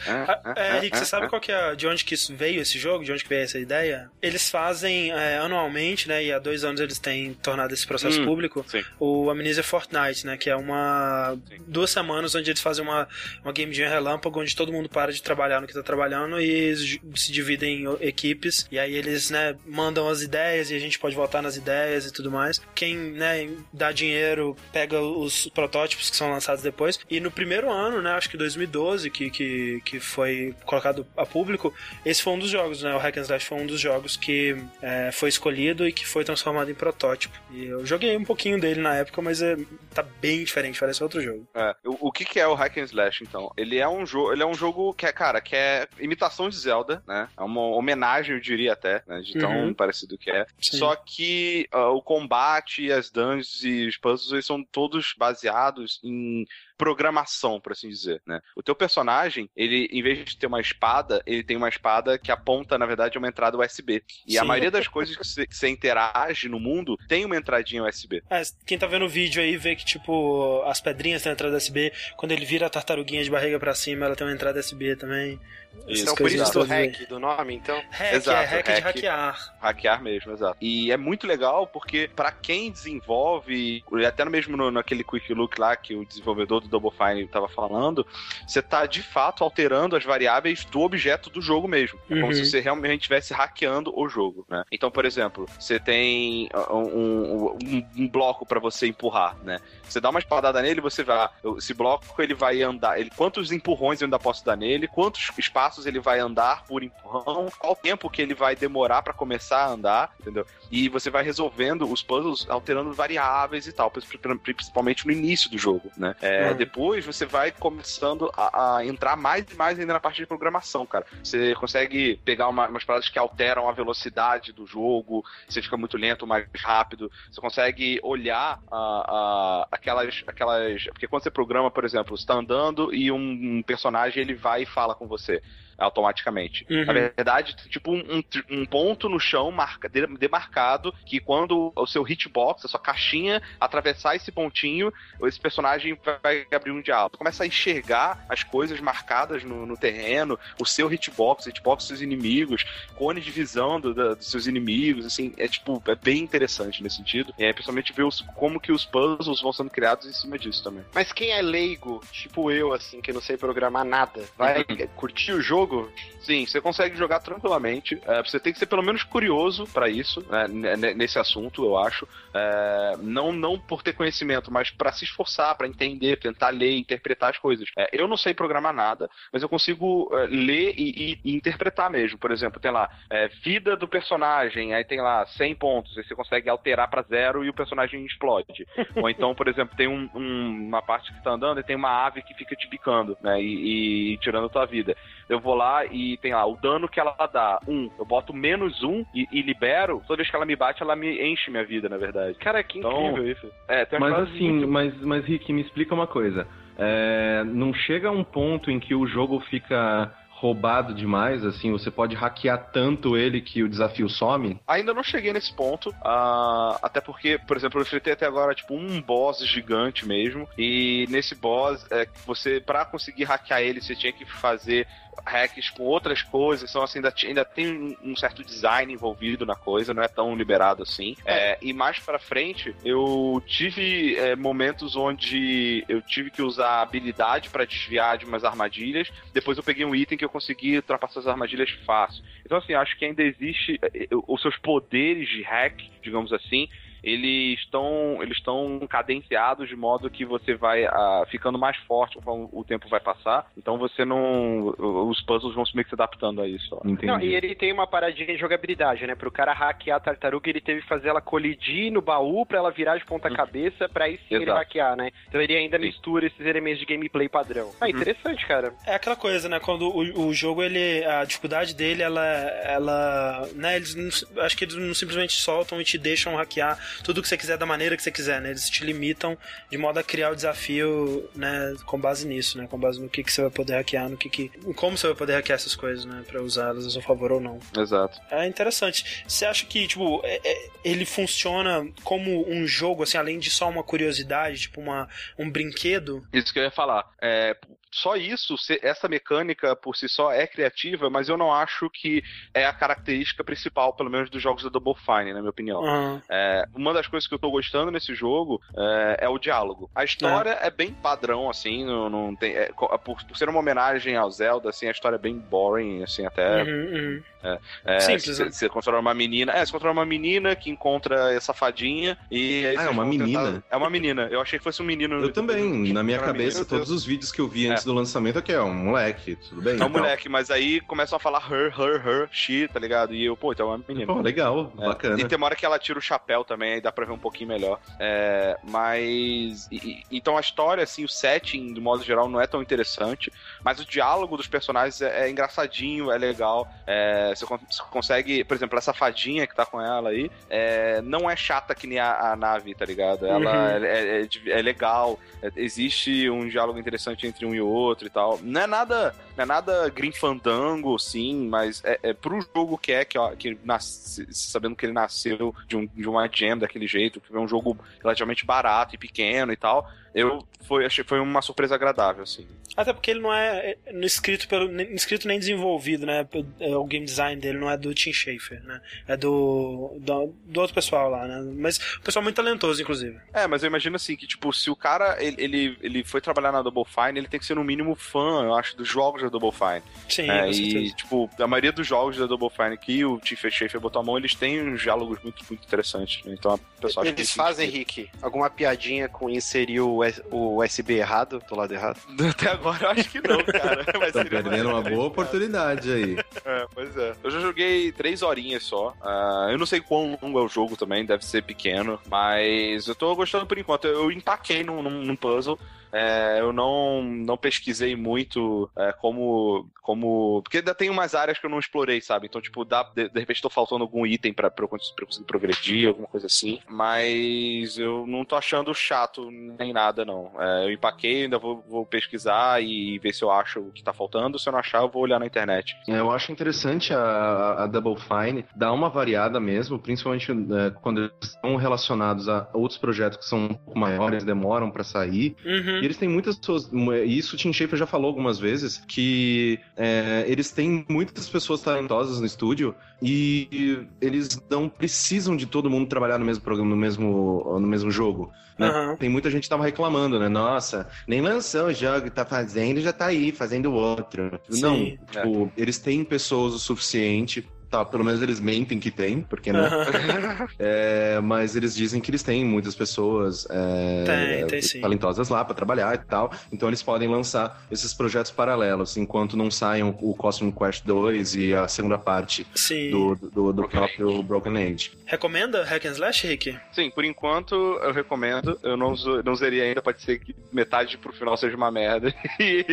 É, 0.57 0.77
é, 0.77 0.81
Rick, 0.81 0.97
você 0.97 1.05
sabe 1.05 1.29
qual 1.29 1.41
que 1.41 1.51
é, 1.51 1.75
de 1.75 1.87
onde 1.87 2.05
que 2.05 2.15
veio 2.33 2.61
esse 2.61 2.79
jogo? 2.79 3.05
De 3.05 3.13
onde 3.13 3.23
que 3.23 3.29
veio 3.29 3.43
essa 3.43 3.59
ideia? 3.59 4.11
Eles 4.23 4.49
fazem 4.49 5.11
é, 5.13 5.39
anualmente, 5.39 6.09
né? 6.09 6.23
E 6.25 6.33
há 6.33 6.39
dois 6.39 6.65
anos 6.65 6.81
eles 6.81 6.99
têm 6.99 7.35
tornado 7.35 7.75
esse 7.75 7.87
processo 7.87 8.21
hum, 8.21 8.25
público, 8.25 8.65
sim. 8.69 8.85
o 8.99 9.31
Amnesia 9.31 9.63
Fortnite, 9.63 10.27
né? 10.27 10.37
Que 10.37 10.49
é 10.49 10.57
uma... 10.57 11.37
Sim. 11.49 11.59
duas 11.67 11.91
semanas 11.91 12.35
onde 12.35 12.51
eles 12.51 12.61
fazem 12.61 12.85
uma, 12.85 13.09
uma 13.43 13.53
game 13.53 13.73
jam 13.75 13.89
relâmpago, 13.89 14.41
onde 14.41 14.55
todo 14.55 14.73
mundo 14.73 14.89
para 14.89 15.13
de 15.13 15.23
trabalhar 15.23 15.61
no 15.61 15.67
que 15.67 15.75
tá 15.75 15.83
trabalhando 15.83 16.41
e 16.41 16.77
se 16.77 17.33
dividem 17.33 17.85
em 17.85 18.07
equipes. 18.07 18.67
E 18.71 18.79
aí 18.79 18.95
eles, 18.95 19.31
né, 19.31 19.57
mandam 19.67 20.09
as 20.09 20.23
ideias 20.23 20.71
e 20.71 20.75
a 20.75 20.79
gente 20.79 20.99
pode 20.99 21.17
votar 21.17 21.43
nas 21.43 21.57
ideias 21.57 22.07
e 22.07 22.13
tudo 22.13 22.31
mais. 22.31 22.61
Quem, 22.75 22.97
né, 22.97 23.40
dá 23.73 23.93
dinheiro, 23.93 24.57
pega 24.73 25.01
os 25.01 25.49
protótipos 25.49 26.11
que 26.11 26.17
são 26.17 26.31
lançados 26.31 26.63
depois. 26.63 26.99
E 27.09 27.21
no 27.21 27.31
primeiro 27.31 27.71
ano, 27.71 28.03
né, 28.03 28.13
acho 28.13 28.29
que 28.29 28.37
2012, 28.37 29.11
que, 29.11 29.31
que, 29.31 29.81
que 29.85 30.01
foi 30.01 30.55
colocado 30.65 31.07
a 31.17 31.27
público, 31.27 31.73
esse 32.05 32.23
foi 32.23 32.33
um 32.33 32.39
dos 32.39 32.51
jogos, 32.51 32.83
né? 32.83 32.95
O 32.95 32.99
Hack 32.99 33.17
and 33.17 33.23
Slash 33.23 33.47
foi 33.47 33.59
um 33.59 33.67
dos 33.67 33.81
jogos 33.81 34.17
que 34.17 34.57
é, 34.83 35.11
foi 35.13 35.29
escolhido 35.29 35.87
e 35.87 35.93
que 35.93 36.07
foi 36.07 36.25
transformado 36.25 36.71
em 36.71 36.75
protótipo. 36.75 37.39
E 37.51 37.67
eu 37.67 37.85
joguei 37.87 38.17
um 38.17 38.25
pouquinho 38.25 38.61
dele 38.61 38.81
na 38.81 38.97
época, 38.97 39.23
mas 39.23 39.43
é, 39.43 39.57
tá 39.95 40.03
bem 40.03 40.45
diferente, 40.45 40.79
parece 40.79 41.03
outro 41.03 41.21
jogo. 41.21 41.47
É, 41.55 41.75
o, 41.85 42.09
o 42.09 42.13
que, 42.13 42.25
que 42.25 42.41
é 42.41 42.47
o 42.47 42.55
Hack 42.55 42.79
and 42.79 42.85
Slash, 42.85 43.25
então? 43.25 43.53
Ele 43.57 43.79
é 43.79 43.89
um 43.89 44.07
jogo, 44.07 44.33
ele 44.33 44.43
é 44.43 44.47
um 44.47 44.55
jogo 44.55 44.95
que 44.95 45.07
é, 45.07 45.13
cara, 45.13 45.41
que 45.41 45.55
é 45.55 45.89
imitação 45.99 46.49
de 46.49 46.57
Zelda, 46.57 47.03
né? 47.07 47.29
É 47.37 47.43
uma 47.43 47.61
homenagem, 47.61 48.35
eu 48.35 48.41
diria 48.41 48.73
até, 48.73 49.03
né? 49.07 49.21
De 49.21 49.39
tão 49.39 49.51
uhum. 49.51 49.75
parecido 49.75 50.19
que 50.19 50.31
é. 50.31 50.47
Sim. 50.61 50.79
Só 50.79 50.95
que 50.97 51.69
uh, 51.75 51.95
o 51.95 52.03
combate 52.03 52.85
e 52.85 52.93
as 52.93 53.11
dungeons 53.11 53.30
e 53.35 53.87
os 53.87 53.97
puzzles 53.97 54.33
eles 54.33 54.47
são 54.47 54.63
todos 54.65 55.15
baseados 55.17 56.01
em 56.03 56.47
programação, 56.81 57.61
por 57.61 57.73
assim 57.73 57.91
dizer, 57.91 58.23
né? 58.27 58.41
O 58.57 58.63
teu 58.63 58.75
personagem, 58.75 59.51
ele, 59.55 59.87
em 59.93 60.03
vez 60.03 60.25
de 60.25 60.39
ter 60.39 60.47
uma 60.47 60.63
espada, 60.63 61.23
ele 61.27 61.45
tem 61.45 61.55
uma 61.55 61.69
espada 61.69 62.19
que 62.19 62.33
aponta, 62.33 62.79
na 62.79 62.87
verdade, 62.87 63.19
uma 63.19 63.29
entrada 63.29 63.59
USB. 63.59 64.03
E 64.27 64.33
Sim. 64.33 64.39
a 64.39 64.45
maioria 64.45 64.71
das 64.71 64.89
coisas 64.89 65.15
que 65.15 65.23
você, 65.23 65.69
interage 65.69 66.49
no 66.49 66.59
mundo 66.59 66.97
tem 67.07 67.27
uma 67.27 67.37
entradinha 67.37 67.85
USB. 67.85 68.23
É, 68.31 68.41
quem 68.65 68.79
tá 68.79 68.87
vendo 68.87 69.05
o 69.05 69.09
vídeo 69.09 69.43
aí 69.43 69.59
vê 69.59 69.77
que, 69.77 69.85
tipo, 69.85 70.63
as 70.65 70.81
pedrinhas 70.81 71.23
têm 71.23 71.31
entrada 71.31 71.55
USB. 71.55 71.93
Quando 72.17 72.33
ele 72.33 72.47
vira 72.47 72.67
a 72.67 72.71
tartaruguinha 72.71 73.23
de 73.23 73.31
barriga 73.31 73.59
para 73.59 73.75
cima, 73.75 74.07
ela 74.07 74.17
tem 74.17 74.27
uma 74.27 74.33
entrada 74.33 74.59
USB 74.59 74.97
também. 74.97 75.39
Isso, 75.87 76.03
então, 76.03 76.15
por 76.15 76.31
isso 76.31 76.53
do 76.53 76.65
hack, 76.65 77.09
do 77.09 77.19
nome, 77.19 77.55
então? 77.55 77.81
Hack, 77.91 78.15
exato, 78.15 78.39
é 78.39 78.45
hack, 78.45 78.67
hack 78.67 78.77
de 78.77 78.83
hackear. 78.83 79.55
Hackear 79.61 80.03
mesmo, 80.03 80.33
exato. 80.33 80.57
E 80.61 80.93
é 80.93 80.97
muito 80.97 81.27
legal 81.27 81.67
porque 81.67 82.09
para 82.15 82.31
quem 82.31 82.71
desenvolve, 82.71 83.83
até 84.07 84.25
mesmo 84.25 84.57
no, 84.57 84.71
naquele 84.71 85.03
Quick 85.03 85.33
Look 85.33 85.59
lá 85.59 85.75
que 85.77 85.95
o 85.95 86.05
desenvolvedor 86.05 86.61
do 86.61 86.69
Double 86.71 86.91
Fine 86.91 87.23
estava 87.23 87.49
falando, 87.49 88.07
você 88.47 88.61
está 88.61 88.87
de 88.87 89.03
fato 89.03 89.45
alterando 89.45 89.97
as 89.97 90.05
variáveis 90.05 90.65
do 90.65 90.81
objeto 90.81 91.31
do 91.31 91.41
jogo 91.41 91.69
mesmo. 91.69 91.99
É 92.09 92.15
como 92.15 92.27
uhum. 92.27 92.35
se 92.35 92.47
você 92.47 92.61
realmente 92.61 93.01
estivesse 93.03 93.33
hackeando 93.35 93.93
o 93.95 94.09
jogo, 94.09 94.47
né? 94.49 94.65
Então, 94.71 94.91
por 94.91 95.05
exemplo, 95.05 95.47
você 95.59 95.79
tem 95.79 96.49
uh, 96.55 96.75
um, 96.75 97.57
um, 97.63 97.87
um 97.97 98.09
bloco 98.09 98.47
para 98.47 98.61
você 98.61 98.87
empurrar, 98.87 99.37
né? 99.43 99.59
Você 99.83 100.01
dá 100.01 100.11
uma 100.11 100.19
espadada 100.19 100.63
nele, 100.63 100.81
você 100.81 101.03
vai. 101.03 101.29
Esse 101.59 101.75
bloco 101.75 102.21
ele 102.23 102.35
vai 102.35 102.63
andar. 102.63 102.99
Ele, 103.01 103.11
quantos 103.11 103.51
empurrões 103.51 104.01
eu 104.01 104.07
ainda 104.07 104.19
posso 104.19 104.45
dar 104.45 104.57
nele? 104.57 104.87
Quantos 104.87 105.31
espaços 105.37 105.87
ele 105.87 105.99
vai 105.99 106.21
andar 106.21 106.65
por 106.65 106.83
empurrão? 106.83 107.49
Qual 107.59 107.75
tempo 107.75 108.09
que 108.09 108.23
ele 108.23 108.35
vai 108.35 108.55
demorar 108.55 109.03
para 109.03 109.13
começar 109.13 109.65
a 109.65 109.69
andar? 109.69 110.15
Entendeu? 110.21 110.47
E 110.71 110.89
você 110.89 111.11
vai 111.11 111.25
resolvendo 111.25 111.91
os 111.91 112.03
puzzles 112.03 112.49
alterando 112.49 112.93
variáveis 112.93 113.67
e 113.67 113.73
tal, 113.73 113.91
principalmente 113.91 115.07
no 115.07 115.13
início 115.13 115.51
do 115.51 115.59
jogo, 115.59 115.91
né? 115.97 116.15
É, 116.21 116.55
Depois 116.61 117.07
você 117.07 117.25
vai 117.25 117.51
começando 117.51 118.31
a, 118.37 118.77
a, 118.77 118.85
entrar 118.85 119.17
mais 119.17 119.51
e 119.51 119.57
mais 119.57 119.79
ainda 119.79 119.95
na 119.95 119.99
parte 119.99 120.19
de 120.19 120.27
programação, 120.27 120.85
cara. 120.85 121.07
Você 121.25 121.55
consegue 121.55 122.21
pegar 122.23 122.49
uma, 122.49 122.69
umas 122.69 122.85
paradas 122.85 123.09
que 123.09 123.19
alteram 123.19 123.67
a 123.67 123.73
velocidade 123.73 124.53
do 124.53 124.67
jogo, 124.67 125.25
você 125.49 125.63
fica 125.63 125.79
muito 125.79 125.97
lento, 125.97 126.27
mais 126.27 126.47
rápido. 126.63 127.11
Você 127.33 127.41
consegue 127.41 127.99
olhar 128.03 128.61
a, 128.71 128.77
a 128.77 129.69
aquelas, 129.73 130.23
aquelas. 130.27 130.85
Porque 130.89 131.09
quando 131.09 131.23
você 131.23 131.31
programa, 131.31 131.71
por 131.71 131.83
exemplo, 131.83 132.15
você 132.15 132.27
tá 132.27 132.35
andando 132.35 132.95
e 132.95 133.11
um, 133.11 133.63
personagem 133.63 134.21
ele 134.21 134.35
vai 134.35 134.65
e 134.65 134.67
fala 134.67 134.95
com 134.95 135.09
você 135.09 135.41
automaticamente. 135.81 136.67
Uhum. 136.71 136.85
Na 136.85 136.93
verdade, 136.93 137.57
tipo 137.69 137.93
um, 137.93 138.23
um, 138.51 138.67
ponto 138.67 139.09
no 139.09 139.19
chão 139.19 139.51
marca, 139.51 139.89
demarcado 139.89 140.95
que 141.05 141.19
quando 141.19 141.73
o 141.75 141.87
seu 141.87 142.07
hitbox, 142.07 142.65
a 142.65 142.69
sua 142.69 142.79
caixinha, 142.79 143.43
atravessar 143.59 144.15
esse 144.15 144.31
pontinho, 144.31 144.93
esse 145.23 145.41
personagem 145.41 145.99
vai 146.23 146.47
abrir 146.55 146.71
um 146.71 146.83
diálogo. 146.83 147.17
Começa 147.17 147.45
a 147.45 147.47
enxergar 147.47 148.25
as 148.29 148.43
coisas 148.43 148.81
marcadas 148.81 149.43
no, 149.43 149.67
no 149.67 149.77
terreno, 149.77 150.39
o 150.59 150.67
seu 150.67 150.93
hitbox, 150.93 151.47
o 151.47 151.49
hitbox 151.49 151.85
dos 151.85 151.89
seus 151.89 152.01
inimigos, 152.01 152.65
cone 152.95 153.21
de 153.21 153.31
visão 153.31 153.81
do, 153.81 153.95
dos 153.95 154.31
seus 154.31 154.47
inimigos, 154.47 155.07
assim, 155.07 155.33
é 155.37 155.49
tipo, 155.49 155.83
é 155.87 155.95
bem 155.95 156.23
interessante 156.23 156.83
nesse 156.83 156.97
sentido. 156.97 157.35
É, 157.39 157.53
principalmente 157.53 157.93
ver 157.93 158.05
os, 158.05 158.21
como 158.37 158.61
que 158.61 158.73
os 158.73 158.85
puzzles 158.85 159.41
vão 159.41 159.53
sendo 159.53 159.71
criados 159.71 160.07
em 160.07 160.13
cima 160.13 160.39
disso 160.39 160.63
também. 160.63 160.85
Mas 160.95 161.13
quem 161.13 161.31
é 161.31 161.41
leigo, 161.41 162.03
tipo 162.13 162.51
eu, 162.51 162.73
assim, 162.73 163.01
que 163.01 163.13
não 163.13 163.21
sei 163.21 163.37
programar 163.37 163.85
nada, 163.85 164.23
vai 164.37 164.59
uhum. 164.59 164.87
curtir 164.97 165.33
o 165.33 165.41
jogo 165.41 165.70
jogo, 165.71 165.93
sim, 166.21 166.45
você 166.45 166.61
consegue 166.61 166.97
jogar 166.97 167.21
tranquilamente. 167.21 168.01
É, 168.05 168.23
você 168.23 168.41
tem 168.41 168.53
que 168.53 168.59
ser 168.59 168.67
pelo 168.67 168.83
menos 168.83 169.05
curioso 169.05 169.67
para 169.73 169.89
isso, 169.89 170.25
né, 170.29 170.77
nesse 170.95 171.19
assunto, 171.19 171.65
eu 171.65 171.79
acho. 171.79 172.07
É, 172.35 172.97
não, 173.01 173.33
não 173.33 173.59
por 173.59 173.83
ter 173.83 173.93
conhecimento, 173.93 174.53
mas 174.53 174.71
para 174.71 174.93
se 174.93 175.05
esforçar, 175.05 175.57
para 175.57 175.69
entender, 175.69 176.19
tentar 176.19 176.51
ler, 176.51 176.77
interpretar 176.77 177.31
as 177.31 177.39
coisas. 177.39 177.69
É, 177.79 177.89
eu 177.93 178.09
não 178.09 178.17
sei 178.17 178.35
programar 178.35 178.73
nada, 178.73 179.09
mas 179.33 179.43
eu 179.43 179.49
consigo 179.49 180.11
é, 180.13 180.27
ler 180.27 180.75
e, 180.77 181.13
e, 181.13 181.21
e, 181.25 181.37
interpretar 181.37 181.91
mesmo. 181.91 182.19
Por 182.19 182.31
exemplo, 182.31 182.61
tem 182.61 182.71
lá 182.71 182.91
é, 183.09 183.29
vida 183.29 183.77
do 183.77 183.87
personagem, 183.87 184.75
aí 184.75 184.85
tem 184.85 185.01
lá 185.01 185.25
100 185.27 185.55
pontos, 185.55 185.97
aí 185.97 186.05
você 186.05 186.15
consegue 186.15 186.49
alterar 186.49 186.89
para 186.89 187.03
zero 187.03 187.45
e 187.45 187.49
o 187.49 187.55
personagem 187.55 188.05
explode. 188.05 188.67
Ou 188.97 189.09
então, 189.09 189.35
por 189.35 189.49
exemplo, 189.49 189.77
tem 189.77 189.89
um, 189.89 190.09
um, 190.15 190.67
uma 190.69 190.83
parte 190.83 191.13
que 191.13 191.23
tá 191.23 191.31
andando 191.31 191.61
e 191.61 191.65
tem 191.65 191.77
uma 191.77 192.07
ave 192.07 192.23
que 192.23 192.35
fica 192.35 192.57
te 192.57 192.69
picando, 192.69 193.17
né, 193.21 193.41
e, 193.41 194.15
e 194.15 194.19
tirando 194.19 194.47
a 194.47 194.51
tua 194.51 194.67
vida. 194.67 194.97
Eu 195.29 195.39
vou 195.39 195.55
lá 195.61 195.85
e 195.85 196.17
tem 196.19 196.33
lá 196.33 196.47
o 196.47 196.57
dano 196.57 196.89
que 196.89 196.99
ela 196.99 197.15
dá, 197.33 197.61
um. 197.69 197.91
Eu 197.99 198.05
boto 198.05 198.33
menos 198.33 198.83
um 198.83 199.05
e, 199.15 199.29
e 199.31 199.43
libero. 199.43 200.03
Toda 200.07 200.19
vez 200.19 200.31
que 200.31 200.37
ela 200.37 200.47
me 200.47 200.57
bate, 200.57 200.83
ela 200.83 200.97
me 200.97 201.21
enche 201.23 201.51
minha 201.51 201.65
vida, 201.65 201.89
na 201.89 201.99
verdade. 201.99 202.39
Cara, 202.39 202.63
que 202.63 202.79
então, 202.79 203.11
incrível 203.11 203.33
isso. 203.33 203.51
É, 203.69 203.87
mas 203.99 204.15
assim, 204.15 204.51
muito... 204.51 204.69
mas, 204.69 205.01
mas 205.03 205.25
Rick, 205.25 205.53
me 205.53 205.61
explica 205.61 205.95
uma 205.95 206.07
coisa. 206.07 206.47
É, 206.79 207.45
não 207.45 207.75
chega 207.75 208.09
a 208.09 208.13
um 208.13 208.25
ponto 208.25 208.71
em 208.71 208.81
que 208.81 208.95
o 208.95 209.07
jogo 209.07 209.39
fica 209.51 210.11
roubado 210.41 210.95
demais, 210.95 211.45
assim, 211.45 211.71
você 211.71 211.91
pode 211.91 212.17
hackear 212.17 212.71
tanto 212.73 213.15
ele 213.15 213.43
que 213.43 213.63
o 213.63 213.69
desafio 213.69 214.09
some? 214.09 214.59
Ainda 214.67 214.95
não 214.95 215.03
cheguei 215.03 215.35
nesse 215.35 215.55
ponto, 215.55 215.91
uh, 215.91 216.79
até 216.83 216.99
porque, 216.99 217.39
por 217.47 217.59
exemplo, 217.59 217.79
eu 217.79 217.83
enfrentei 217.83 218.15
até 218.15 218.25
agora, 218.25 218.55
tipo, 218.55 218.75
um 218.75 219.03
boss 219.03 219.47
gigante 219.47 220.09
mesmo, 220.09 220.49
e 220.57 221.05
nesse 221.11 221.35
boss, 221.35 221.87
é, 221.91 222.09
você, 222.25 222.59
para 222.59 222.87
conseguir 222.87 223.25
hackear 223.25 223.61
ele, 223.61 223.83
você 223.83 223.95
tinha 223.95 224.15
que 224.15 224.25
fazer 224.25 224.87
hacks 225.25 225.71
com 225.71 225.85
outras 225.85 226.23
coisas, 226.23 226.69
então 226.69 226.83
assim, 226.83 226.99
ainda, 226.99 227.15
ainda 227.25 227.45
tem 227.45 227.97
um 228.03 228.17
certo 228.17 228.45
design 228.45 228.93
envolvido 228.93 229.45
na 229.45 229.55
coisa, 229.55 229.95
não 229.95 230.03
é 230.03 230.09
tão 230.09 230.35
liberado 230.35 230.83
assim. 230.83 231.17
É. 231.25 231.53
É, 231.53 231.59
e 231.63 231.73
mais 231.73 231.99
para 231.99 232.19
frente, 232.19 232.75
eu 232.85 233.43
tive 233.47 234.17
é, 234.17 234.37
momentos 234.37 234.97
onde 234.97 235.85
eu 235.89 236.01
tive 236.03 236.31
que 236.31 236.43
usar 236.43 236.83
habilidade 236.83 237.51
para 237.51 237.65
desviar 237.65 238.19
de 238.19 238.25
umas 238.25 238.45
armadilhas, 238.45 239.11
depois 239.33 239.57
eu 239.57 239.65
peguei 239.65 239.85
um 239.85 239.95
item 239.95 240.19
que 240.19 240.25
eu 240.25 240.29
consegui 240.29 240.77
ultrapassar 240.77 241.21
as 241.21 241.27
armadilhas 241.27 241.71
fácil. 241.85 242.23
Então 242.45 242.59
assim, 242.59 242.75
acho 242.75 242.97
que 242.99 243.05
ainda 243.05 243.23
existe 243.23 243.79
é, 243.83 244.09
os 244.27 244.41
seus 244.43 244.57
poderes 244.57 245.29
de 245.29 245.43
hack, 245.43 245.81
digamos 246.03 246.33
assim, 246.33 246.69
eles 247.03 247.59
estão 247.61 248.23
eles 248.23 248.37
estão 248.37 248.81
cadenciados 248.89 249.69
de 249.69 249.77
modo 249.77 250.11
que 250.11 250.25
você 250.25 250.55
vai 250.55 250.85
uh, 250.85 251.27
ficando 251.31 251.59
mais 251.59 251.77
forte 251.79 252.17
conforme 252.17 252.49
o 252.53 252.65
tempo 252.65 252.89
vai 252.89 253.01
passar. 253.01 253.51
Então 253.57 253.79
você 253.79 254.05
não. 254.05 254.75
Os 255.09 255.21
puzzles 255.23 255.55
vão 255.55 255.65
se 255.65 255.75
meio 255.75 255.85
que 255.85 255.91
se 255.91 255.95
adaptando 255.95 256.43
a 256.43 256.49
isso. 256.49 256.81
Entendi. 256.85 257.07
Não, 257.07 257.21
e 257.21 257.35
ele 257.35 257.55
tem 257.55 257.73
uma 257.73 257.87
paradinha 257.87 258.27
de 258.27 258.37
jogabilidade, 258.37 259.07
né? 259.07 259.15
Pro 259.15 259.31
cara 259.31 259.53
hackear 259.53 259.97
a 259.97 260.01
tartaruga, 260.01 260.49
ele 260.51 260.61
teve 260.61 260.83
que 260.83 260.89
fazer 260.89 261.09
ela 261.09 261.21
colidir 261.21 261.91
no 261.93 262.01
baú 262.01 262.45
pra 262.45 262.59
ela 262.59 262.71
virar 262.71 262.97
de 262.97 263.05
ponta 263.05 263.31
cabeça, 263.31 263.89
pra 263.89 264.05
aí 264.05 264.19
sim 264.29 264.35
Exato. 264.35 264.43
ele 264.43 264.51
hackear, 264.53 264.97
né? 264.97 265.11
Então 265.29 265.41
ele 265.41 265.57
ainda 265.57 265.79
sim. 265.79 265.85
mistura 265.85 266.27
esses 266.27 266.47
elementos 266.47 266.81
de 266.81 266.87
gameplay 266.87 267.29
padrão. 267.29 267.73
Ah, 267.81 267.85
uhum. 267.85 267.91
interessante, 267.91 268.47
cara. 268.47 268.75
É 268.87 268.95
aquela 268.95 269.17
coisa, 269.17 269.49
né? 269.49 269.59
Quando 269.61 269.89
o, 269.89 270.27
o 270.27 270.35
jogo, 270.35 270.63
ele. 270.63 271.05
A 271.05 271.25
dificuldade 271.25 271.75
dele, 271.75 272.03
ela. 272.03 272.25
ela 272.25 273.49
né? 273.55 273.77
Eles 273.77 273.95
não, 273.95 274.45
acho 274.45 274.57
que 274.57 274.65
eles 274.65 274.77
não 274.77 274.95
simplesmente 274.95 275.33
soltam 275.35 275.81
e 275.81 275.85
te 275.85 275.99
deixam 275.99 276.37
hackear 276.37 276.79
tudo 277.03 277.23
que 277.23 277.29
você 277.29 277.37
quiser 277.37 277.57
da 277.57 277.67
maneira 277.67 277.97
que 277.97 278.03
você 278.03 278.11
quiser, 278.11 278.41
né? 278.41 278.51
Eles 278.51 278.69
te 278.69 278.85
limitam 278.85 279.37
de 279.71 279.79
modo 279.79 279.99
a 279.99 280.03
criar 280.03 280.31
o 280.31 280.35
desafio, 280.35 281.29
né? 281.35 281.75
Com 281.87 282.01
base 282.01 282.27
nisso, 282.27 282.59
né? 282.59 282.67
Com 282.67 282.79
base 282.79 283.01
no 283.01 283.09
que, 283.09 283.23
que 283.23 283.33
você 283.33 283.43
vai 283.43 283.51
poder 283.51 283.75
hackear, 283.75 284.09
no 284.09 284.17
que, 284.17 284.29
que. 284.29 284.49
como 284.75 284.97
você 284.97 285.07
vai 285.09 285.17
poder 285.17 285.35
hackear 285.35 285.57
essas 285.57 285.75
coisas, 285.75 286.05
né? 286.05 286.25
Pra 286.27 286.43
usá-las 286.43 286.87
a 286.87 286.91
seu 286.91 287.03
favor 287.03 287.33
ou 287.33 287.41
não. 287.41 287.59
Exato. 287.77 288.21
É 288.31 288.47
interessante. 288.47 289.25
Você 289.27 289.45
acha 289.45 289.67
que, 289.67 289.87
tipo, 289.87 290.21
é, 290.25 290.41
é, 290.45 290.69
ele 290.85 291.05
funciona 291.05 291.87
como 292.03 292.49
um 292.49 292.67
jogo, 292.67 293.03
assim, 293.03 293.19
além 293.19 293.39
de 293.39 293.51
só 293.51 293.69
uma 293.69 293.83
curiosidade, 293.83 294.61
tipo, 294.61 294.81
uma, 294.81 295.09
um 295.39 295.51
brinquedo? 295.51 296.27
Isso 296.33 296.53
que 296.53 296.59
eu 296.59 296.65
ia 296.65 296.71
falar. 296.71 297.05
É, 297.21 297.57
só 297.91 298.17
isso, 298.17 298.55
essa 298.83 299.09
mecânica 299.09 299.75
por 299.75 299.97
si 299.97 300.09
só 300.09 300.33
é 300.33 300.47
criativa, 300.47 301.11
mas 301.11 301.29
eu 301.29 301.37
não 301.37 301.53
acho 301.53 301.91
que 301.91 302.23
é 302.55 302.65
a 302.65 302.73
característica 302.73 303.43
principal, 303.43 303.93
pelo 303.95 304.11
menos 304.11 304.31
dos 304.31 304.43
jogos 304.43 304.63
da 304.63 304.69
Double 304.69 304.95
Fine, 304.95 305.33
na 305.33 305.41
minha 305.41 305.51
opinião. 305.51 305.81
Uhum. 305.81 306.23
É, 306.29 306.65
uma 306.75 306.95
das 306.95 307.07
coisas 307.07 307.27
que 307.27 307.35
eu 307.35 307.39
tô 307.39 307.51
gostando 307.51 307.91
nesse 307.91 308.15
jogo 308.15 308.61
é, 308.77 309.25
é 309.25 309.29
o 309.29 309.39
diálogo. 309.39 309.91
A 309.95 310.05
história 310.05 310.59
é, 310.61 310.69
é 310.69 310.71
bem 310.71 310.93
padrão, 310.93 311.51
assim, 311.51 311.85
não, 311.85 312.09
não 312.09 312.37
tem. 312.37 312.53
É, 312.53 312.71
por, 312.73 312.99
por, 313.25 313.37
ser 313.37 313.49
uma 313.49 313.59
homenagem 313.59 314.17
ao 314.17 314.31
Zelda, 314.31 314.71
assim, 314.71 314.87
a 314.87 314.93
história 314.93 315.17
é 315.17 315.19
bem 315.19 315.37
boring, 315.37 316.03
assim, 316.03 316.25
até. 316.25 316.63
Uhum, 316.63 316.93
uhum. 316.93 317.23
É, 317.43 317.59
é, 317.85 318.01
Simples, 318.01 318.37
você, 318.37 318.45
né? 318.45 318.51
você 318.51 318.69
controla 318.69 319.01
uma 319.01 319.15
menina. 319.15 319.53
É, 319.53 319.65
você 319.65 319.73
controla 319.73 319.95
uma 319.95 320.05
menina 320.05 320.55
que 320.55 320.71
encontra 320.71 321.33
essa 321.33 321.55
fadinha 321.55 322.17
e. 322.31 322.65
Ah, 322.79 322.85
é 322.85 322.91
uma 322.91 323.05
menina. 323.05 323.53
Tentar... 323.53 323.63
É 323.71 323.77
uma 323.77 323.89
menina. 323.89 324.29
Eu 324.31 324.41
achei 324.41 324.59
que 324.59 324.63
fosse 324.63 324.83
um 324.83 324.85
menino. 324.85 325.23
Eu 325.23 325.33
também. 325.33 325.93
Na 325.93 326.03
minha 326.03 326.19
cabeça, 326.19 326.65
todos 326.65 326.91
os 326.91 327.05
vídeos 327.05 327.33
que 327.33 327.41
eu 327.41 327.49
vi 327.49 327.69
antes 327.69 327.80
é. 327.83 327.85
do 327.85 327.95
lançamento 327.95 328.39
aqui 328.39 328.53
é 328.53 328.63
um 328.63 328.75
moleque, 328.75 329.37
tudo 329.37 329.61
bem? 329.63 329.73
É 329.73 329.75
um 329.75 329.77
então. 329.77 329.89
moleque, 329.91 330.29
mas 330.29 330.51
aí 330.51 330.81
começam 330.81 331.17
a 331.17 331.21
falar 331.21 331.43
her, 331.51 331.73
her, 331.79 332.07
her, 332.07 332.29
she, 332.31 332.69
tá 332.69 332.79
ligado? 332.79 333.15
E 333.15 333.25
eu, 333.25 333.37
pô, 333.37 333.53
então 333.53 333.73
é 333.73 333.77
uma 333.77 333.85
menina. 333.87 334.13
Pô, 334.13 334.21
legal, 334.21 334.73
é. 334.79 334.87
bacana. 334.87 335.21
E 335.21 335.25
tem 335.25 335.37
uma 335.37 335.47
hora 335.47 335.57
que 335.57 335.67
ela 335.67 335.79
tira 335.79 335.99
o 335.99 336.03
chapéu 336.03 336.45
também, 336.45 336.75
aí 336.75 336.81
dá 336.81 336.93
pra 336.93 337.05
ver 337.05 337.13
um 337.13 337.19
pouquinho 337.19 337.49
melhor. 337.49 337.81
É, 337.99 338.59
mas. 338.63 339.69
E, 339.71 340.03
então 340.11 340.37
a 340.37 340.41
história, 340.41 340.85
assim, 340.85 341.05
o 341.05 341.09
setting, 341.09 341.73
do 341.73 341.81
modo 341.81 342.03
geral, 342.03 342.29
não 342.29 342.41
é 342.41 342.47
tão 342.47 342.63
interessante, 342.63 343.33
mas 343.65 343.81
o 343.81 343.85
diálogo 343.85 344.37
dos 344.37 344.47
personagens 344.47 345.01
é, 345.01 345.27
é 345.27 345.31
engraçadinho, 345.31 346.11
é 346.11 346.19
legal. 346.19 346.69
É, 346.87 347.35
você 347.35 347.47
consegue 347.91 348.21
consegue, 348.21 348.45
por 348.45 348.55
exemplo, 348.55 348.79
essa 348.79 348.93
fadinha 348.93 349.47
que 349.47 349.55
tá 349.55 349.65
com 349.65 349.81
ela 349.81 350.11
aí, 350.11 350.31
é, 350.49 351.01
não 351.03 351.31
é 351.31 351.37
chata 351.37 351.75
que 351.75 351.87
nem 351.87 351.99
a, 351.99 352.33
a 352.33 352.37
nave, 352.37 352.75
tá 352.75 352.85
ligado? 352.85 353.27
Ela 353.27 353.39
uhum. 353.39 353.85
é, 353.85 354.23
é, 354.23 354.29
é, 354.47 354.63
legal, 354.63 355.19
é, 355.43 355.51
existe 355.57 356.29
um 356.29 356.49
diálogo 356.49 356.79
interessante 356.79 357.27
entre 357.27 357.47
um 357.47 357.55
e 357.55 357.61
outro 357.61 357.70
e 358.07 358.11
tal. 358.11 358.39
Não 358.43 358.61
é 358.61 358.67
nada, 358.67 359.15
não 359.37 359.43
é 359.43 359.47
nada 359.47 359.89
Green 359.91 360.13
Fandango, 360.13 360.99
sim, 360.99 361.49
mas 361.49 361.83
é, 361.85 361.99
é 362.03 362.13
pro 362.13 362.41
jogo 362.41 362.79
que 362.79 362.93
é, 362.93 363.05
que, 363.05 363.19
ó, 363.19 363.31
que 363.31 363.59
nasce, 363.65 364.27
sabendo 364.31 364.77
que 364.77 364.87
ele 364.87 364.93
nasceu 364.93 365.55
de, 365.67 365.77
um, 365.77 365.87
de 365.87 366.09
uma 366.09 366.29
jam 366.33 366.59
daquele 366.59 366.87
jeito, 366.87 367.21
que 367.21 367.35
é 367.35 367.39
um 367.39 367.49
jogo 367.49 367.77
relativamente 368.01 368.45
barato 368.45 368.95
e 368.95 368.99
pequeno 368.99 369.53
e 369.53 369.57
tal, 369.57 369.91
eu 370.15 370.45
foi, 370.67 370.85
achei 370.87 371.03
foi 371.05 371.21
uma 371.21 371.43
surpresa 371.43 371.75
agradável, 371.75 372.23
assim. 372.23 372.47
Até 372.77 372.93
porque 372.93 373.11
ele 373.11 373.21
não 373.21 373.35
é, 373.35 373.77
é 373.87 374.05
escrito, 374.05 374.47
pelo, 374.47 374.71
escrito 374.93 375.27
nem 375.27 375.39
desenvolvido, 375.39 376.07
né? 376.07 376.27
É, 376.61 376.77
o 376.77 376.85
game 376.85 377.05
design 377.05 377.41
dele 377.41 377.59
não 377.59 377.71
é 377.71 377.77
do 377.77 377.93
Tim 377.93 378.13
Schafer, 378.13 378.63
né? 378.63 378.81
É 379.09 379.17
do, 379.17 379.97
do, 379.99 380.33
do, 380.45 380.61
outro 380.61 380.75
pessoal 380.75 381.11
lá, 381.11 381.27
né? 381.27 381.53
Mas 381.57 381.79
o 381.97 382.01
pessoal 382.03 382.23
muito 382.23 382.37
talentoso, 382.37 382.81
inclusive. 382.81 383.19
É, 383.33 383.47
mas 383.47 383.63
eu 383.63 383.67
imagino 383.67 383.97
assim, 383.97 384.17
que 384.17 384.27
tipo, 384.27 384.53
se 384.53 384.71
o 384.71 384.77
cara, 384.77 385.17
ele, 385.23 385.43
ele, 385.43 385.79
ele 385.81 386.05
foi 386.05 386.21
trabalhar 386.21 386.53
na 386.53 386.63
Double 386.63 386.85
Fine, 386.85 387.19
ele 387.19 387.29
tem 387.29 387.41
que 387.41 387.47
ser 387.47 387.55
no 387.55 387.65
mínimo 387.65 387.95
fã, 387.95 388.45
eu 388.45 388.55
acho, 388.55 388.77
dos 388.77 388.89
jogos 388.89 389.23
da 389.23 389.29
Double 389.29 389.53
Fine. 389.53 389.83
Sim, 390.09 390.31
é, 390.31 390.51
E, 390.51 390.95
tipo, 390.95 391.29
a 391.39 391.47
maioria 391.47 391.73
dos 391.73 391.87
jogos 391.87 392.17
da 392.17 392.27
Double 392.27 392.51
Fine 392.51 392.77
que 392.77 393.05
o 393.05 393.19
Tim 393.19 393.35
Schafer 393.35 393.81
botou 393.81 394.01
a 394.01 394.05
mão, 394.05 394.17
eles 394.17 394.35
têm 394.35 394.63
uns 394.63 394.81
diálogos 394.83 395.21
muito, 395.23 395.45
muito 395.51 395.65
interessantes. 395.65 396.25
Né? 396.25 396.35
Então, 396.39 396.55
a 396.55 396.81
pessoa 396.81 397.07
Eles 397.07 397.33
fazem, 397.33 397.67
Henrique, 397.67 398.09
alguma 398.23 398.49
piadinha 398.49 399.09
com 399.09 399.29
inserir 399.29 399.81
o, 399.81 400.00
o 400.31 400.63
USB 400.63 400.99
errado, 400.99 401.43
do 401.49 401.55
lado 401.57 401.73
errado? 401.73 402.01
Até 402.31 402.51
agora 402.51 402.85
eu 402.85 402.91
acho 402.91 403.11
que 403.11 403.21
não, 403.27 403.43
cara. 403.45 403.85
Mas 403.99 404.13
tá 404.13 404.25
perdendo 404.25 404.69
uma 404.69 404.83
boa 404.83 405.07
oportunidade 405.07 405.93
aí. 405.93 406.17
É, 406.45 406.67
pois 406.75 406.97
é. 406.97 407.15
Eu 407.23 407.31
já 407.31 407.41
joguei 407.41 407.93
três 407.93 408.23
horinhas 408.23 408.63
só. 408.63 408.95
Uh, 409.01 409.51
eu 409.51 409.59
não 409.59 409.67
sei 409.67 409.81
quão 409.81 410.19
longo 410.21 410.39
é 410.39 410.43
o 410.43 410.49
jogo 410.49 410.77
também, 410.77 411.05
deve 411.05 411.25
ser 411.25 411.43
pequeno. 411.43 411.99
Mas 412.09 412.87
eu 412.87 412.95
tô 412.95 413.15
gostando 413.15 413.47
por 413.47 413.59
enquanto. 413.59 413.87
Eu 413.87 414.11
empaquei 414.11 414.63
num, 414.63 414.83
num 414.83 415.17
puzzle. 415.17 415.59
É, 415.93 416.41
eu 416.41 416.53
não, 416.53 417.03
não 417.03 417.37
pesquisei 417.37 417.97
muito 417.97 418.71
é, 418.77 418.93
como, 418.93 419.69
como. 419.83 420.43
Porque 420.43 420.59
ainda 420.59 420.75
tem 420.75 420.91
umas 420.91 421.15
áreas 421.15 421.39
que 421.39 421.47
eu 421.47 421.51
não 421.51 421.59
explorei, 421.59 422.01
sabe? 422.01 422.27
Então, 422.27 422.41
tipo, 422.41 422.65
dá, 422.65 422.83
de, 422.83 423.09
de 423.09 423.21
repente 423.21 423.43
tô 423.43 423.51
faltando 423.51 423.83
algum 423.83 424.07
item 424.07 424.33
pra, 424.33 424.51
pra, 424.51 424.65
eu, 424.65 424.69
pra 424.69 424.79
eu 424.79 425.07
conseguir 425.07 425.27
progredir, 425.27 425.89
alguma 425.89 426.07
coisa 426.07 426.27
assim. 426.27 426.61
Mas 426.69 427.79
eu 427.79 428.07
não 428.07 428.25
tô 428.25 428.37
achando 428.37 428.75
chato 428.75 429.31
nem 429.31 429.73
nada, 429.73 430.05
não. 430.05 430.33
É, 430.39 430.67
eu 430.67 430.73
empaquei, 430.73 431.25
ainda 431.25 431.39
vou, 431.39 431.65
vou 431.69 431.85
pesquisar 431.87 432.63
e 432.63 432.99
ver 432.99 433.13
se 433.13 433.23
eu 433.23 433.31
acho 433.31 433.61
o 433.61 433.73
que 433.73 433.83
tá 433.83 433.93
faltando. 433.93 434.39
Se 434.39 434.49
eu 434.49 434.53
não 434.53 434.61
achar, 434.61 434.83
eu 434.83 434.89
vou 434.89 435.03
olhar 435.03 435.19
na 435.19 435.27
internet. 435.27 435.77
É, 435.89 435.99
eu 435.99 436.11
acho 436.11 436.33
interessante 436.33 436.93
a, 436.95 437.65
a 437.65 437.67
Double 437.67 437.97
Fine 437.97 438.45
dar 438.55 438.73
uma 438.73 438.89
variada 438.89 439.41
mesmo, 439.41 439.79
principalmente 439.79 440.31
é, 440.31 440.71
quando 440.83 441.01
eles 441.01 441.13
estão 441.23 441.57
relacionados 441.57 442.29
a 442.29 442.49
outros 442.53 442.79
projetos 442.79 443.19
que 443.19 443.25
são 443.25 443.47
um 443.47 443.55
pouco 443.55 443.79
maiores, 443.79 444.25
demoram 444.25 444.71
para 444.71 444.85
sair. 444.85 445.37
Uhum. 445.45 445.80
E 445.81 445.85
eles 445.85 445.97
têm 445.97 446.09
muitas 446.09 446.37
pessoas, 446.37 446.71
e 446.73 447.19
isso 447.19 447.35
o 447.35 447.39
Tim 447.39 447.53
Schafer 447.53 447.79
já 447.79 447.87
falou 447.87 448.09
algumas 448.09 448.39
vezes, 448.39 448.83
que 448.87 449.59
é, 449.77 450.25
eles 450.27 450.51
têm 450.51 450.85
muitas 450.89 451.29
pessoas 451.29 451.63
talentosas 451.63 452.21
no 452.21 452.27
estúdio 452.27 452.75
e 453.03 453.87
eles 454.01 454.41
não 454.51 454.69
precisam 454.69 455.37
de 455.37 455.47
todo 455.47 455.71
mundo 455.71 455.89
trabalhar 455.89 456.19
no 456.19 456.25
mesmo 456.25 456.43
programa, 456.43 456.71
no 456.71 456.77
mesmo, 456.77 457.59
no 457.61 457.67
mesmo 457.67 457.91
jogo. 457.91 458.31
Né? 458.59 458.69
Uhum. 458.69 458.97
Tem 458.97 459.09
muita 459.09 459.31
gente 459.31 459.45
que 459.45 459.49
tava 459.49 459.65
reclamando, 459.65 460.19
né? 460.19 460.29
Nossa, 460.29 460.87
nem 461.09 461.21
lançou 461.21 461.69
o 461.69 461.73
jogo, 461.73 462.11
tá 462.11 462.27
fazendo 462.27 462.81
já 462.81 462.93
tá 462.93 463.07
aí, 463.07 463.33
fazendo 463.33 463.73
outro. 463.73 464.39
Sim, 464.51 464.61
não, 464.61 464.75
é. 464.77 464.97
tipo, 465.11 465.53
eles 465.57 465.79
têm 465.79 466.05
pessoas 466.05 466.53
o 466.53 466.59
suficiente 466.59 467.49
Tá, 467.71 467.85
pelo 467.85 468.05
menos 468.05 468.21
eles 468.21 468.41
mentem 468.41 468.81
que 468.81 468.91
tem, 468.91 469.23
porque 469.23 469.53
não. 469.53 469.65
é, 470.59 471.21
mas 471.21 471.55
eles 471.55 471.75
dizem 471.75 472.01
que 472.01 472.11
eles 472.11 472.23
têm 472.23 472.45
muitas 472.45 472.75
pessoas 472.75 473.47
é, 473.49 474.45
tem, 474.49 474.61
tem, 474.61 474.81
talentosas 474.81 475.29
lá 475.29 475.45
para 475.45 475.55
trabalhar 475.55 475.95
e 475.95 475.99
tal. 475.99 476.33
Então 476.53 476.69
eles 476.69 476.83
podem 476.83 477.09
lançar 477.09 477.63
esses 477.71 477.95
projetos 477.95 478.33
paralelos, 478.33 478.97
enquanto 478.97 479.37
não 479.37 479.51
saiam 479.53 479.97
o 480.01 480.15
Cosmic 480.15 480.59
Quest 480.59 480.85
2 480.85 481.37
e 481.37 481.55
a 481.55 481.69
segunda 481.69 481.97
parte 481.97 482.45
do, 482.91 483.15
do, 483.15 483.53
do 483.53 483.69
próprio 483.69 484.21
Broken 484.23 484.57
Age. 484.57 484.91
Recomenda 485.07 485.65
Hack 485.65 485.87
and 485.87 485.93
Slash, 485.93 486.27
Rick? 486.27 486.59
Sim, 486.73 486.91
por 486.91 487.05
enquanto 487.05 487.55
eu 487.55 487.93
recomendo. 487.93 488.59
Eu 488.63 488.77
não, 488.77 488.95
não 489.25 489.35
zerei 489.37 489.61
ainda, 489.61 489.81
pode 489.81 490.03
ser 490.03 490.19
que 490.19 490.35
metade 490.53 490.99
pro 490.99 491.13
final 491.13 491.37
seja 491.37 491.57
uma 491.57 491.71
merda. 491.71 492.13
E, 492.41 492.65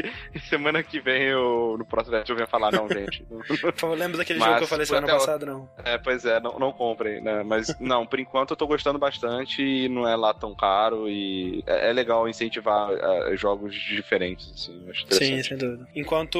semana 0.50 0.82
que 0.82 1.00
vem, 1.00 1.24
eu, 1.24 1.76
no 1.78 1.86
próximo 1.86 2.18
vídeo, 2.18 2.32
eu 2.32 2.36
venho 2.38 2.48
falar, 2.48 2.72
não, 2.72 2.88
gente. 2.88 3.26
Lembra 3.98 4.18
daquele 4.18 4.40
Mas, 4.40 4.48
jogo 4.48 4.58
que 4.60 4.64
eu 4.64 4.68
falei 4.68 4.87
semana 4.88 5.08
passada, 5.08 5.46
não. 5.46 5.70
É, 5.84 5.98
pois 5.98 6.26
é, 6.26 6.40
não, 6.40 6.58
não 6.60 6.72
comprem, 6.72 7.22
né? 7.22 7.44
Mas, 7.44 7.76
não, 7.80 8.06
por 8.06 8.20
enquanto 8.20 8.52
eu 8.52 8.58
tô 8.58 8.68
gostando 8.68 9.00
bastante 9.00 9.62
e 9.62 9.90
não 9.90 10.08
é 10.08 10.16
lá 10.16 10.34
tão 10.34 10.56
caro 10.56 11.10
e 11.10 11.64
é, 11.66 11.90
é 11.90 11.94
legal 11.94 12.28
incentivar 12.28 12.90
uh, 12.92 13.36
jogos 13.36 13.74
diferentes, 13.76 14.52
assim. 14.54 14.88
Sim, 15.12 15.44
sem 15.44 15.58
dúvida. 15.58 15.88
Enquanto 15.96 16.38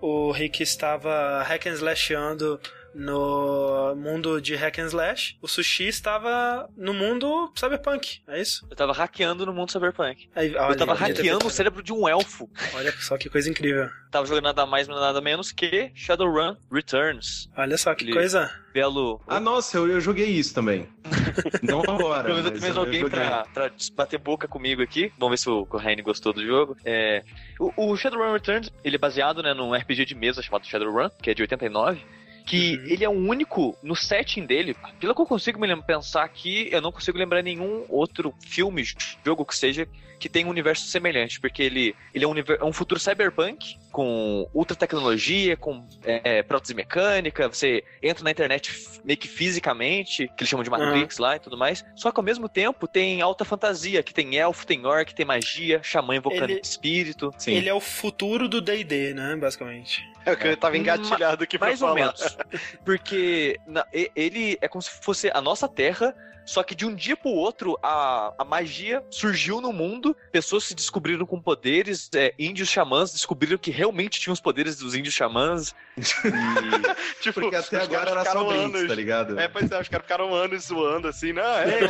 o 0.00 0.30
Rick 0.32 0.62
estava 0.62 1.42
hack 1.42 1.66
and 1.66 1.74
slashando 1.74 2.60
no 2.94 3.94
mundo 3.96 4.40
de 4.40 4.54
hack 4.54 4.78
and 4.78 4.86
slash, 4.86 5.36
o 5.42 5.48
Sushi 5.48 5.88
estava 5.88 6.68
no 6.76 6.94
mundo 6.94 7.52
cyberpunk, 7.54 8.20
é 8.28 8.40
isso? 8.40 8.66
Eu 8.70 8.76
tava 8.76 8.92
hackeando 8.92 9.44
no 9.44 9.52
mundo 9.52 9.70
cyberpunk. 9.72 10.28
Aí, 10.34 10.54
olha, 10.54 10.72
eu 10.72 10.76
tava 10.76 10.94
hackeando 10.94 11.46
o 11.46 11.50
cérebro 11.50 11.82
de 11.82 11.92
um 11.92 12.08
elfo. 12.08 12.48
Olha 12.74 12.92
só 12.92 13.18
que 13.18 13.28
coisa 13.28 13.50
incrível. 13.50 13.88
Tava 14.14 14.26
jogando 14.26 14.44
nada 14.44 14.64
mais, 14.64 14.86
nada 14.86 15.20
menos 15.20 15.50
que 15.50 15.90
Shadowrun 15.92 16.54
Returns. 16.70 17.50
Olha 17.56 17.76
só 17.76 17.92
que 17.96 18.12
coisa. 18.12 18.48
Belo. 18.72 19.20
Ah, 19.26 19.40
nossa, 19.40 19.76
eu, 19.76 19.88
eu 19.88 20.00
joguei 20.00 20.28
isso 20.28 20.54
também. 20.54 20.88
Não 21.62 21.80
agora. 21.80 22.30
eu 22.30 22.44
também 22.44 22.72
joguei 22.72 23.02
eu 23.02 23.10
pra, 23.10 23.44
pra 23.52 23.72
bater 23.94 24.20
boca 24.20 24.46
comigo 24.46 24.82
aqui. 24.82 25.12
Vamos 25.18 25.32
ver 25.32 25.42
se 25.42 25.50
o 25.50 25.66
Corraine 25.66 26.00
gostou 26.00 26.32
do 26.32 26.46
jogo. 26.46 26.76
É, 26.84 27.24
o, 27.58 27.90
o 27.90 27.96
Shadowrun 27.96 28.32
Returns, 28.34 28.70
ele 28.84 28.94
é 28.94 28.98
baseado 29.00 29.42
né, 29.42 29.52
num 29.52 29.74
RPG 29.74 30.04
de 30.04 30.14
mesa 30.14 30.40
chamado 30.40 30.64
Shadowrun, 30.64 31.10
que 31.20 31.30
é 31.30 31.34
de 31.34 31.42
89. 31.42 32.00
Que 32.44 32.76
uhum. 32.76 32.86
ele 32.86 33.04
é 33.04 33.08
o 33.08 33.12
único 33.12 33.76
no 33.82 33.96
setting 33.96 34.44
dele. 34.46 34.76
Pelo 35.00 35.14
que 35.14 35.20
eu 35.20 35.26
consigo 35.26 35.58
me 35.58 35.82
pensar 35.82 36.24
aqui, 36.24 36.68
eu 36.70 36.80
não 36.80 36.92
consigo 36.92 37.18
lembrar 37.18 37.42
nenhum 37.42 37.84
outro 37.88 38.34
filme, 38.40 38.84
jogo 39.24 39.44
que 39.44 39.56
seja 39.56 39.88
que 40.18 40.28
tem 40.28 40.46
um 40.46 40.48
universo 40.48 40.86
semelhante, 40.86 41.38
porque 41.38 41.62
ele, 41.62 41.94
ele 42.14 42.24
é 42.24 42.28
um, 42.28 42.34
é 42.38 42.64
um 42.64 42.72
futuro 42.72 42.98
cyberpunk 42.98 43.76
com 43.92 44.48
ultra 44.54 44.74
tecnologia, 44.74 45.56
com 45.56 45.86
é, 46.02 46.42
prótese 46.42 46.72
mecânica, 46.72 47.46
você 47.46 47.84
entra 48.02 48.24
na 48.24 48.30
internet 48.30 48.72
meio 49.04 49.18
que 49.18 49.28
fisicamente, 49.28 50.26
que 50.28 50.42
eles 50.42 50.48
chamam 50.48 50.64
de 50.64 50.70
Matrix 50.70 51.18
uhum. 51.18 51.24
lá 51.24 51.36
e 51.36 51.40
tudo 51.40 51.58
mais, 51.58 51.84
só 51.94 52.10
que 52.10 52.18
ao 52.18 52.24
mesmo 52.24 52.48
tempo 52.48 52.88
tem 52.88 53.20
alta 53.20 53.44
fantasia, 53.44 54.02
que 54.02 54.14
tem 54.14 54.36
elfo, 54.36 54.66
tem 54.66 54.86
orc, 54.86 55.14
tem 55.14 55.26
magia, 55.26 55.82
xamã 55.82 56.16
invocando 56.16 56.52
ele, 56.52 56.60
espírito. 56.62 57.30
Sim. 57.36 57.52
Ele 57.52 57.68
é 57.68 57.74
o 57.74 57.80
futuro 57.80 58.48
do 58.48 58.62
D&D, 58.62 59.12
né, 59.12 59.36
basicamente. 59.36 60.02
É 60.26 60.32
o 60.32 60.36
que 60.36 60.46
eu 60.48 60.56
tava 60.56 60.76
engatilhado 60.76 61.44
aqui 61.44 61.58
pra 61.58 61.68
Mais 61.68 61.80
falar. 61.80 61.90
ou 61.90 61.96
menos. 61.96 62.36
Porque 62.84 63.58
na, 63.66 63.86
ele 63.92 64.58
é 64.60 64.68
como 64.68 64.80
se 64.82 64.90
fosse 64.90 65.30
a 65.32 65.40
nossa 65.40 65.68
terra 65.68 66.14
só 66.44 66.62
que 66.62 66.74
de 66.74 66.86
um 66.86 66.94
dia 66.94 67.16
pro 67.16 67.30
outro, 67.30 67.78
a, 67.82 68.34
a 68.38 68.44
magia 68.44 69.02
surgiu 69.10 69.60
no 69.60 69.72
mundo, 69.72 70.16
pessoas 70.30 70.64
se 70.64 70.74
descobriram 70.74 71.26
com 71.26 71.40
poderes, 71.40 72.10
é, 72.14 72.34
índios 72.38 72.68
xamãs 72.68 73.12
descobriram 73.12 73.58
que 73.58 73.70
realmente 73.70 74.20
tinham 74.20 74.32
os 74.32 74.40
poderes 74.40 74.76
dos 74.76 74.94
índios 74.94 75.14
xamãs. 75.14 75.74
E... 76.24 77.22
tipo, 77.22 77.40
Porque 77.40 77.56
até 77.56 77.82
agora 77.82 78.10
era 78.10 78.24
só 78.24 78.50
anos, 78.50 78.88
tá 78.88 78.94
ligado? 78.94 79.38
É, 79.38 79.46
pois 79.46 79.70
é, 79.70 79.80
os 79.80 79.88
caras 79.88 80.04
ficaram 80.04 80.34
anos 80.34 80.64
zoando 80.64 81.08
assim, 81.08 81.32
não, 81.32 81.42
é. 81.42 81.80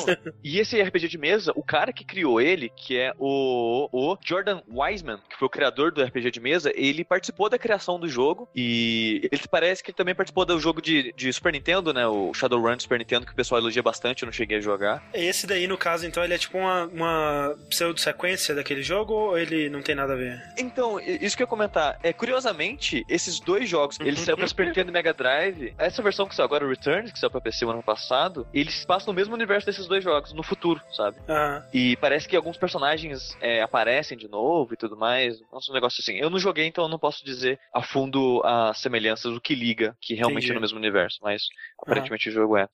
E 0.42 0.58
esse 0.58 0.80
RPG 0.80 1.08
de 1.08 1.18
mesa, 1.18 1.52
o 1.54 1.62
cara 1.62 1.92
que 1.92 2.04
criou 2.04 2.40
ele, 2.40 2.68
que 2.68 2.98
é 2.98 3.12
o, 3.18 3.88
o 3.92 4.16
Jordan 4.22 4.60
Wiseman, 4.68 5.18
que 5.28 5.36
foi 5.38 5.46
o 5.46 5.50
criador 5.50 5.90
do 5.90 6.02
RPG 6.02 6.30
de 6.30 6.40
mesa, 6.40 6.72
ele 6.74 7.04
participou 7.04 7.48
da 7.48 7.58
criação 7.58 7.98
do 7.98 8.08
jogo 8.08 8.48
e 8.54 9.28
ele 9.32 9.42
parece 9.50 9.82
que 9.82 9.90
ele 9.90 9.96
também 9.96 10.14
participou 10.14 10.44
do 10.44 10.58
jogo 10.60 10.82
de, 10.82 11.12
de 11.16 11.32
Super 11.32 11.52
Nintendo, 11.52 11.92
né? 11.92 12.06
O 12.06 12.32
Shadowrun 12.34 12.78
Super 12.78 12.98
Nintendo, 12.98 13.26
que 13.26 13.32
o 13.32 13.36
pessoal 13.36 13.60
elogia 13.60 13.82
bastante, 13.82 14.22
eu 14.22 14.26
não 14.26 14.32
cheguei 14.44 14.58
a 14.58 14.60
jogar. 14.60 15.02
Esse 15.12 15.46
daí, 15.46 15.66
no 15.66 15.76
caso, 15.76 16.06
então, 16.06 16.22
ele 16.22 16.34
é 16.34 16.38
tipo 16.38 16.58
uma, 16.58 16.84
uma 16.86 17.56
pseudo-sequência 17.68 18.54
daquele 18.54 18.82
jogo 18.82 19.14
ou 19.14 19.38
ele 19.38 19.68
não 19.68 19.82
tem 19.82 19.94
nada 19.94 20.12
a 20.12 20.16
ver? 20.16 20.40
Então, 20.58 21.00
isso 21.00 21.36
que 21.36 21.42
eu 21.42 21.46
ia 21.46 21.48
comentar. 21.48 21.98
É, 22.02 22.12
curiosamente, 22.12 23.04
esses 23.08 23.40
dois 23.40 23.68
jogos, 23.68 23.98
eles 24.00 24.20
saíram 24.20 24.36
pra 24.36 24.46
Super 24.46 24.66
Nintendo 24.66 24.90
e 24.90 24.92
Mega 24.92 25.12
Drive. 25.12 25.74
Essa 25.78 26.02
versão 26.02 26.26
que 26.26 26.34
saiu 26.34 26.44
agora, 26.44 26.64
o 26.64 26.68
Returns, 26.68 27.10
que 27.10 27.18
saiu 27.18 27.30
pra 27.30 27.40
PC 27.40 27.64
o 27.64 27.70
ano 27.70 27.82
passado, 27.82 28.46
eles 28.52 28.84
passam 28.84 29.12
no 29.12 29.16
mesmo 29.16 29.34
universo 29.34 29.66
desses 29.66 29.86
dois 29.86 30.04
jogos, 30.04 30.32
no 30.32 30.42
futuro, 30.42 30.80
sabe? 30.92 31.16
Uhum. 31.28 31.62
E 31.72 31.96
parece 31.96 32.28
que 32.28 32.36
alguns 32.36 32.56
personagens 32.56 33.36
é, 33.40 33.62
aparecem 33.62 34.16
de 34.16 34.28
novo 34.28 34.74
e 34.74 34.76
tudo 34.76 34.96
mais. 34.96 35.40
Nossa, 35.52 35.70
um 35.70 35.74
negócio 35.74 36.00
assim. 36.00 36.16
Eu 36.16 36.28
não 36.28 36.38
joguei, 36.38 36.66
então 36.66 36.84
eu 36.84 36.88
não 36.88 36.98
posso 36.98 37.24
dizer 37.24 37.58
a 37.72 37.82
fundo 37.82 38.42
as 38.44 38.78
semelhanças, 38.78 39.32
o 39.34 39.40
que 39.40 39.54
liga, 39.54 39.96
que 40.00 40.14
realmente 40.14 40.44
Entendi. 40.44 40.52
é 40.52 40.54
no 40.54 40.60
mesmo 40.60 40.78
universo, 40.78 41.18
mas 41.22 41.42
aparentemente 41.80 42.28
uhum. 42.28 42.34
o 42.34 42.34
jogo 42.34 42.56
é. 42.56 42.68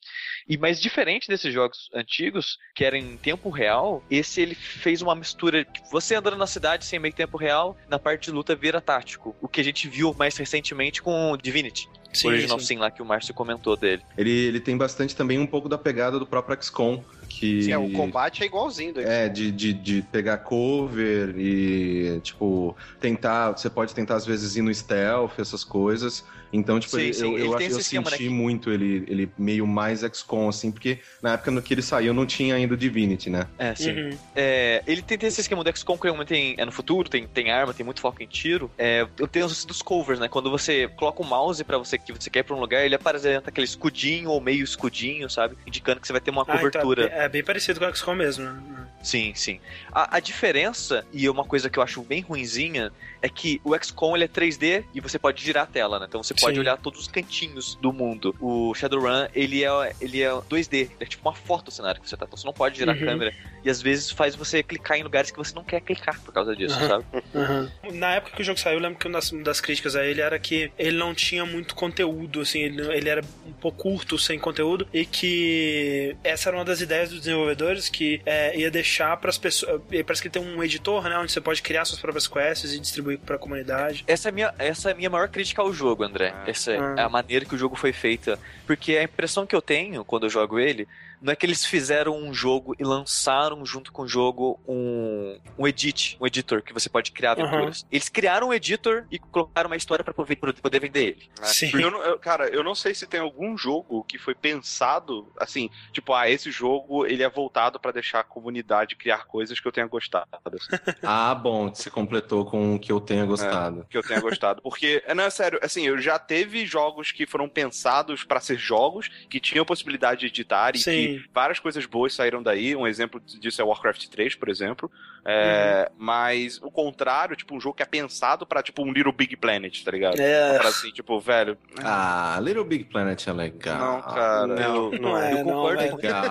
E 0.48 0.56
mais 0.56 0.80
diferente 0.80 1.28
desses 1.28 1.52
jogos 1.60 1.90
antigos, 1.94 2.58
que 2.74 2.84
eram 2.84 2.98
em 2.98 3.16
tempo 3.16 3.50
real, 3.50 4.02
esse 4.10 4.40
ele 4.40 4.54
fez 4.54 5.02
uma 5.02 5.14
mistura. 5.14 5.66
Você 5.90 6.14
andando 6.14 6.36
na 6.36 6.46
cidade 6.46 6.84
sem 6.84 6.98
meio 6.98 7.14
tempo 7.14 7.36
real, 7.36 7.76
na 7.88 7.98
parte 7.98 8.24
de 8.24 8.30
luta 8.30 8.54
vira 8.54 8.80
tático. 8.80 9.34
O 9.40 9.48
que 9.48 9.60
a 9.60 9.64
gente 9.64 9.88
viu 9.88 10.14
mais 10.18 10.36
recentemente 10.36 11.02
com 11.02 11.36
Divinity. 11.40 11.88
Sim, 12.12 12.26
o 12.26 12.30
Original 12.30 12.58
sim. 12.58 12.66
Sim 12.66 12.78
lá 12.78 12.90
que 12.90 13.02
o 13.02 13.04
Márcio 13.04 13.34
comentou 13.34 13.76
dele. 13.76 14.02
Ele, 14.16 14.30
ele 14.30 14.60
tem 14.60 14.76
bastante 14.76 15.14
também 15.14 15.38
um 15.38 15.46
pouco 15.46 15.68
da 15.68 15.78
pegada 15.78 16.18
do 16.18 16.26
próprio 16.26 16.60
XCOM. 16.60 17.02
Que, 17.30 17.62
Sim, 17.62 17.72
é, 17.72 17.78
o 17.78 17.90
combate 17.92 18.42
é 18.42 18.46
igualzinho 18.46 18.92
do 18.92 19.00
É, 19.00 19.28
de, 19.28 19.52
de, 19.52 19.72
de 19.72 20.02
pegar 20.02 20.38
cover 20.38 21.32
e, 21.38 22.20
tipo, 22.22 22.76
tentar. 22.98 23.52
Você 23.52 23.70
pode 23.70 23.94
tentar, 23.94 24.16
às 24.16 24.26
vezes, 24.26 24.56
ir 24.56 24.62
no 24.62 24.74
stealth, 24.74 25.38
essas 25.38 25.62
coisas. 25.62 26.24
Então, 26.52 26.80
tipo, 26.80 26.96
sim, 26.96 27.02
ele, 27.02 27.14
sim. 27.14 27.22
eu, 27.22 27.38
eu, 27.38 27.56
acho, 27.56 27.70
eu 27.70 27.78
esquema, 27.78 28.10
senti 28.10 28.28
né? 28.28 28.30
muito 28.30 28.70
ele, 28.70 29.04
ele 29.06 29.32
meio 29.38 29.66
mais 29.66 30.00
XCOM, 30.00 30.48
assim, 30.48 30.72
porque 30.72 30.98
na 31.22 31.34
época 31.34 31.50
no 31.50 31.62
que 31.62 31.72
ele 31.72 31.82
saiu 31.82 32.12
não 32.12 32.26
tinha 32.26 32.54
ainda 32.56 32.74
o 32.74 32.76
Divinity, 32.76 33.30
né? 33.30 33.46
É, 33.56 33.74
sim. 33.74 33.92
Uhum. 33.92 34.18
É, 34.34 34.82
ele 34.86 35.02
tem, 35.02 35.16
tem 35.16 35.28
esse 35.28 35.40
esquema 35.40 35.62
do 35.62 35.76
XCOM 35.76 35.96
que 35.96 36.04
realmente 36.04 36.28
tem, 36.28 36.54
é 36.58 36.64
no 36.64 36.72
futuro, 36.72 37.08
tem, 37.08 37.26
tem 37.26 37.50
arma, 37.50 37.72
tem 37.72 37.84
muito 37.84 38.00
foco 38.00 38.22
em 38.22 38.26
tiro. 38.26 38.70
É, 38.76 39.06
eu 39.18 39.28
tenho 39.28 39.46
os 39.46 39.64
dos 39.64 39.80
covers, 39.80 40.18
né? 40.18 40.28
Quando 40.28 40.50
você 40.50 40.88
coloca 40.88 41.22
o 41.22 41.26
mouse 41.26 41.62
pra 41.62 41.78
você 41.78 41.96
que 41.98 42.12
você 42.12 42.28
quer 42.28 42.40
ir 42.40 42.44
pra 42.44 42.56
um 42.56 42.60
lugar, 42.60 42.84
ele 42.84 42.94
apresenta 42.94 43.50
aquele 43.50 43.66
escudinho 43.66 44.30
ou 44.30 44.40
meio 44.40 44.64
escudinho, 44.64 45.30
sabe? 45.30 45.56
Indicando 45.66 46.00
que 46.00 46.06
você 46.06 46.12
vai 46.12 46.20
ter 46.20 46.30
uma 46.30 46.42
ah, 46.42 46.46
cobertura. 46.46 47.04
Então 47.04 47.19
é, 47.20 47.28
bem 47.28 47.44
parecido 47.44 47.78
com 47.78 47.86
o 47.86 47.94
XCOM 47.94 48.14
mesmo, 48.14 48.44
né? 48.44 48.86
Sim, 49.02 49.32
sim. 49.34 49.60
A, 49.92 50.16
a, 50.16 50.20
diferença, 50.20 51.04
e 51.12 51.28
uma 51.28 51.44
coisa 51.44 51.68
que 51.68 51.78
eu 51.78 51.82
acho 51.82 52.02
bem 52.02 52.20
ruinzinha, 52.20 52.90
é 53.22 53.28
que 53.28 53.60
o 53.64 53.76
XCOM 53.76 54.16
ele 54.16 54.24
é 54.24 54.28
3D 54.28 54.84
e 54.94 55.00
você 55.00 55.18
pode 55.18 55.42
girar 55.42 55.64
a 55.64 55.66
tela, 55.66 55.98
né? 55.98 56.06
Então 56.08 56.22
você 56.22 56.34
pode 56.34 56.54
sim. 56.54 56.60
olhar 56.60 56.76
todos 56.76 57.00
os 57.00 57.08
cantinhos 57.08 57.76
do 57.76 57.92
mundo. 57.92 58.34
O 58.40 58.74
Shadowrun, 58.74 59.28
ele 59.34 59.64
é, 59.64 59.92
ele 60.00 60.22
é 60.22 60.30
2D, 60.30 60.90
é 60.98 61.04
tipo 61.04 61.28
uma 61.28 61.34
foto 61.34 61.66
do 61.66 61.70
cenário 61.70 62.00
que 62.00 62.08
você 62.08 62.16
tá. 62.16 62.24
Então 62.26 62.36
você 62.36 62.46
não 62.46 62.52
pode 62.52 62.78
girar 62.78 62.96
uhum. 62.96 63.02
a 63.02 63.06
câmera. 63.06 63.34
E 63.64 63.70
às 63.70 63.82
vezes 63.82 64.10
faz 64.10 64.34
você 64.34 64.62
clicar 64.62 64.98
em 64.98 65.02
lugares 65.02 65.30
que 65.30 65.36
você 65.36 65.54
não 65.54 65.64
quer 65.64 65.80
clicar 65.80 66.20
por 66.20 66.32
causa 66.32 66.54
disso, 66.56 66.78
uhum. 66.80 66.88
sabe? 66.88 67.04
Uhum. 67.34 67.92
Na 67.92 68.14
época 68.14 68.36
que 68.36 68.42
o 68.42 68.44
jogo 68.44 68.58
saiu, 68.58 68.74
eu 68.74 68.80
lembro 68.80 68.98
que 68.98 69.06
uma 69.06 69.20
das, 69.42 69.60
críticas 69.60 69.94
a 69.94 70.04
ele 70.04 70.20
era 70.20 70.38
que 70.38 70.72
ele 70.78 70.96
não 70.96 71.14
tinha 71.14 71.44
muito 71.44 71.74
conteúdo, 71.74 72.40
assim, 72.40 72.60
ele, 72.60 72.82
ele 72.92 73.08
era 73.08 73.22
um 73.46 73.52
pouco 73.52 73.80
curto, 73.80 74.18
sem 74.18 74.38
conteúdo, 74.38 74.86
e 74.92 75.04
que 75.06 76.14
essa 76.22 76.50
era 76.50 76.58
uma 76.58 76.64
das 76.64 76.80
ideias 76.80 77.08
dos 77.10 77.20
desenvolvedores 77.20 77.88
que 77.88 78.20
é, 78.26 78.56
ia 78.56 78.70
deixar 78.70 79.16
para 79.16 79.30
as 79.30 79.38
pessoas. 79.38 79.80
Parece 80.06 80.22
que 80.22 80.28
tem 80.28 80.42
um 80.42 80.62
editor, 80.62 81.04
né? 81.04 81.18
Onde 81.18 81.32
você 81.32 81.40
pode 81.40 81.62
criar 81.62 81.84
suas 81.84 81.98
próprias 81.98 82.28
quests 82.28 82.72
e 82.74 82.78
distribuir 82.78 83.09
para 83.16 83.36
a 83.36 83.38
comunidade. 83.38 84.04
Essa 84.06 84.28
é 84.28 84.30
a 84.30 84.32
minha, 84.32 84.54
essa 84.58 84.90
é 84.90 84.92
a 84.92 84.96
minha 84.96 85.10
maior 85.10 85.28
crítica 85.28 85.62
ao 85.62 85.72
jogo, 85.72 86.02
André. 86.02 86.32
Ah. 86.34 86.44
Essa 86.46 86.72
ah. 86.72 86.94
é 86.98 87.02
a 87.02 87.08
maneira 87.08 87.44
que 87.44 87.54
o 87.54 87.58
jogo 87.58 87.76
foi 87.76 87.92
feita. 87.92 88.38
Porque 88.66 88.96
a 88.96 89.02
impressão 89.02 89.46
que 89.46 89.54
eu 89.54 89.62
tenho 89.62 90.04
quando 90.04 90.26
eu 90.26 90.30
jogo 90.30 90.58
ele 90.58 90.86
não 91.20 91.32
é 91.32 91.36
que 91.36 91.44
eles 91.44 91.64
fizeram 91.64 92.16
um 92.16 92.32
jogo 92.32 92.74
e 92.78 92.84
lançaram 92.84 93.64
junto 93.64 93.92
com 93.92 94.02
o 94.02 94.08
jogo 94.08 94.58
um, 94.66 95.38
um 95.58 95.66
edit, 95.66 96.16
um 96.20 96.26
editor 96.26 96.62
que 96.62 96.72
você 96.72 96.88
pode 96.88 97.12
criar 97.12 97.32
aventuras. 97.32 97.82
Uhum. 97.82 97.88
Eles 97.92 98.08
criaram 98.08 98.48
um 98.48 98.54
editor 98.54 99.06
e 99.10 99.18
colocaram 99.18 99.68
uma 99.68 99.76
história 99.76 100.04
para 100.04 100.14
poder, 100.14 100.36
poder 100.36 100.80
vender 100.80 101.00
ele. 101.00 101.30
Né? 101.38 101.46
Sim. 101.46 101.70
Eu, 101.74 101.90
eu, 102.02 102.18
cara, 102.18 102.48
eu 102.48 102.64
não 102.64 102.74
sei 102.74 102.94
se 102.94 103.06
tem 103.06 103.20
algum 103.20 103.56
jogo 103.56 104.04
que 104.04 104.18
foi 104.18 104.34
pensado 104.34 105.30
assim, 105.38 105.70
tipo, 105.92 106.12
ah, 106.14 106.28
esse 106.28 106.50
jogo 106.50 107.06
ele 107.06 107.22
é 107.22 107.28
voltado 107.28 107.78
para 107.78 107.92
deixar 107.92 108.20
a 108.20 108.24
comunidade 108.24 108.96
criar 108.96 109.26
coisas 109.26 109.60
que 109.60 109.66
eu 109.66 109.72
tenha 109.72 109.86
gostado. 109.86 110.28
Assim. 110.44 110.82
ah, 111.02 111.34
bom, 111.34 111.68
você 111.68 111.90
completou 111.90 112.44
com 112.44 112.76
o 112.76 112.78
que 112.78 112.92
eu 112.92 113.00
tenha 113.00 113.24
gostado. 113.24 113.80
É, 113.80 113.84
que 113.90 113.98
eu 113.98 114.02
tenha 114.02 114.20
gostado. 114.20 114.62
Porque, 114.62 115.02
não, 115.14 115.24
é 115.24 115.30
sério, 115.30 115.58
assim, 115.62 115.86
eu 115.86 115.98
já 115.98 116.18
teve 116.18 116.64
jogos 116.64 117.12
que 117.12 117.26
foram 117.26 117.48
pensados 117.48 118.24
para 118.24 118.40
ser 118.40 118.56
jogos, 118.56 119.08
que 119.28 119.40
tinham 119.40 119.64
possibilidade 119.64 120.20
de 120.20 120.26
editar 120.26 120.74
e 120.74 120.78
Sim. 120.78 120.90
que 120.90 121.09
várias 121.32 121.58
coisas 121.58 121.86
boas 121.86 122.14
saíram 122.14 122.42
daí. 122.42 122.74
Um 122.76 122.86
exemplo 122.86 123.20
disso 123.20 123.60
é 123.60 123.64
Warcraft 123.64 124.06
3, 124.08 124.34
por 124.34 124.48
exemplo. 124.48 124.90
É, 125.24 125.88
uhum. 125.90 125.96
Mas 125.98 126.58
o 126.62 126.70
contrário, 126.70 127.36
tipo, 127.36 127.54
um 127.54 127.60
jogo 127.60 127.76
que 127.76 127.82
é 127.82 127.86
pensado 127.86 128.46
pra, 128.46 128.62
tipo, 128.62 128.82
um 128.82 128.92
Little 128.92 129.12
Big 129.12 129.36
Planet, 129.36 129.82
tá 129.82 129.90
ligado? 129.90 130.18
É. 130.20 130.58
Pra 130.58 130.68
assim, 130.68 130.90
tipo, 130.90 131.18
velho. 131.20 131.56
Ah, 131.82 132.38
Little 132.42 132.64
Big 132.64 132.84
Planet 132.84 133.26
é 133.26 133.32
legal. 133.32 133.78
Não, 133.78 134.02
cara. 134.02 134.46
Não, 134.46 134.90
não 134.92 135.18
é. 135.18 135.32
Eu 135.32 135.44
concordo. 135.44 135.82
Não, 135.82 135.96
legal. 135.96 136.24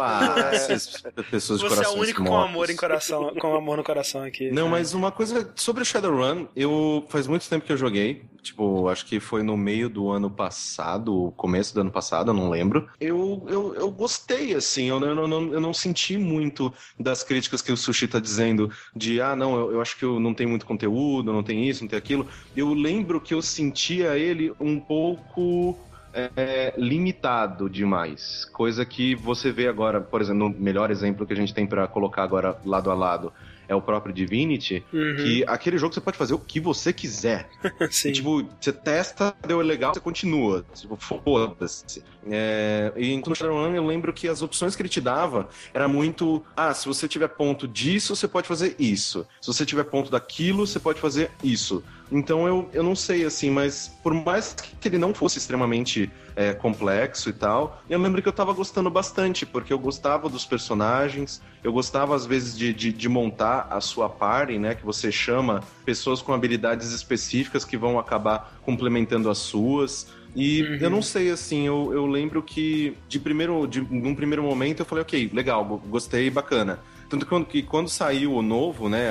Ah, 0.00 0.34
é. 0.52 1.22
pessoas 1.22 1.60
de 1.60 1.68
Você 1.68 1.84
é 1.84 1.88
o 1.88 1.98
único 1.98 2.22
mortos. 2.22 2.44
com 2.44 2.50
amor 2.50 2.70
em 2.70 2.76
coração, 2.76 3.34
com 3.34 3.54
amor 3.54 3.76
no 3.76 3.84
coração 3.84 4.22
aqui. 4.22 4.50
Não, 4.50 4.68
mas 4.68 4.94
uma 4.94 5.10
coisa 5.10 5.52
sobre 5.56 5.82
o 5.82 5.86
Shadowrun, 5.86 6.46
eu 6.54 7.04
faz 7.08 7.26
muito 7.26 7.48
tempo 7.48 7.64
que 7.64 7.72
eu 7.72 7.76
joguei. 7.76 8.24
Tipo, 8.42 8.88
acho 8.88 9.04
que 9.06 9.18
foi 9.18 9.42
no 9.42 9.56
meio 9.56 9.88
do 9.88 10.08
ano 10.08 10.30
passado, 10.30 11.32
começo 11.36 11.74
do 11.74 11.80
ano 11.80 11.90
passado, 11.90 12.30
eu 12.30 12.34
não 12.34 12.48
lembro. 12.48 12.88
Eu, 13.00 13.44
eu, 13.48 13.74
eu 13.74 13.90
gostei, 13.90 14.15
assim, 14.56 14.84
eu, 14.84 15.00
eu, 15.00 15.28
não, 15.28 15.52
eu 15.52 15.60
não 15.60 15.74
senti 15.74 16.16
muito 16.16 16.72
das 16.98 17.22
críticas 17.22 17.62
que 17.62 17.72
o 17.72 17.76
Sushi 17.76 18.08
tá 18.08 18.18
dizendo 18.18 18.70
de, 18.94 19.20
ah, 19.20 19.36
não, 19.36 19.56
eu, 19.56 19.72
eu 19.72 19.80
acho 19.80 19.96
que 19.96 20.04
eu 20.04 20.18
não 20.20 20.34
tem 20.34 20.46
muito 20.46 20.66
conteúdo, 20.66 21.32
não 21.32 21.42
tem 21.42 21.68
isso, 21.68 21.82
não 21.82 21.88
tem 21.88 21.98
aquilo. 21.98 22.28
Eu 22.54 22.72
lembro 22.74 23.20
que 23.20 23.34
eu 23.34 23.42
sentia 23.42 24.18
ele 24.18 24.52
um 24.58 24.80
pouco 24.80 25.78
é, 26.12 26.74
limitado 26.78 27.68
demais. 27.68 28.46
Coisa 28.46 28.86
que 28.86 29.14
você 29.14 29.52
vê 29.52 29.68
agora, 29.68 30.00
por 30.00 30.20
exemplo, 30.20 30.48
no 30.48 30.58
melhor 30.58 30.90
exemplo 30.90 31.26
que 31.26 31.32
a 31.32 31.36
gente 31.36 31.52
tem 31.52 31.66
para 31.66 31.86
colocar 31.86 32.22
agora 32.22 32.58
lado 32.64 32.90
a 32.90 32.94
lado 32.94 33.32
é 33.68 33.74
o 33.74 33.82
próprio 33.82 34.14
Divinity, 34.14 34.84
uhum. 34.92 35.16
que 35.16 35.44
aquele 35.46 35.78
jogo 35.78 35.94
você 35.94 36.00
pode 36.00 36.16
fazer 36.16 36.34
o 36.34 36.38
que 36.38 36.60
você 36.60 36.92
quiser. 36.92 37.48
E, 38.06 38.12
tipo, 38.12 38.46
você 38.60 38.72
testa, 38.72 39.34
deu 39.46 39.60
legal, 39.60 39.92
você 39.92 40.00
continua. 40.00 40.64
Tipo, 40.74 40.96
foda-se. 40.96 42.02
É, 42.28 42.92
e 42.96 43.12
em 43.12 43.22
Shadowrun 43.34 43.74
eu 43.74 43.86
lembro 43.86 44.12
que 44.12 44.28
as 44.28 44.42
opções 44.42 44.74
que 44.74 44.82
ele 44.82 44.88
te 44.88 45.00
dava 45.00 45.48
era 45.72 45.86
muito, 45.86 46.44
ah, 46.56 46.74
se 46.74 46.86
você 46.86 47.06
tiver 47.06 47.28
ponto 47.28 47.66
disso, 47.68 48.14
você 48.14 48.26
pode 48.26 48.48
fazer 48.48 48.74
isso. 48.78 49.26
Se 49.40 49.46
você 49.46 49.64
tiver 49.64 49.84
ponto 49.84 50.10
daquilo, 50.10 50.66
você 50.66 50.78
pode 50.78 51.00
fazer 51.00 51.30
isso. 51.42 51.82
Então 52.10 52.46
eu, 52.46 52.68
eu 52.72 52.82
não 52.82 52.94
sei, 52.94 53.24
assim, 53.24 53.50
mas 53.50 53.88
por 54.02 54.14
mais 54.14 54.54
que 54.54 54.88
ele 54.88 54.98
não 54.98 55.12
fosse 55.12 55.38
extremamente 55.38 56.10
é, 56.36 56.52
complexo 56.52 57.28
e 57.28 57.32
tal, 57.32 57.82
eu 57.88 57.98
lembro 57.98 58.22
que 58.22 58.28
eu 58.28 58.32
tava 58.32 58.52
gostando 58.52 58.90
bastante, 58.90 59.44
porque 59.44 59.72
eu 59.72 59.78
gostava 59.78 60.28
dos 60.28 60.44
personagens, 60.44 61.42
eu 61.64 61.72
gostava 61.72 62.14
às 62.14 62.26
vezes 62.26 62.56
de, 62.56 62.72
de, 62.72 62.92
de 62.92 63.08
montar 63.08 63.66
a 63.70 63.80
sua 63.80 64.08
party, 64.08 64.58
né? 64.58 64.74
Que 64.74 64.84
você 64.84 65.10
chama 65.10 65.62
pessoas 65.84 66.22
com 66.22 66.32
habilidades 66.32 66.92
específicas 66.92 67.64
que 67.64 67.76
vão 67.76 67.98
acabar 67.98 68.58
complementando 68.62 69.28
as 69.28 69.38
suas. 69.38 70.06
E 70.34 70.62
uhum. 70.62 70.76
eu 70.76 70.90
não 70.90 71.02
sei, 71.02 71.30
assim, 71.30 71.66
eu, 71.66 71.90
eu 71.94 72.06
lembro 72.06 72.42
que 72.42 72.94
de 73.08 73.18
primeiro, 73.18 73.66
de, 73.66 73.80
num 73.80 74.14
primeiro 74.14 74.42
momento 74.42 74.80
eu 74.80 74.86
falei, 74.86 75.02
ok, 75.02 75.30
legal, 75.32 75.64
gostei, 75.64 76.28
bacana. 76.28 76.78
Tanto 77.08 77.26
que 77.46 77.62
quando 77.62 77.88
saiu 77.88 78.34
o 78.34 78.42
novo, 78.42 78.88
né? 78.88 79.10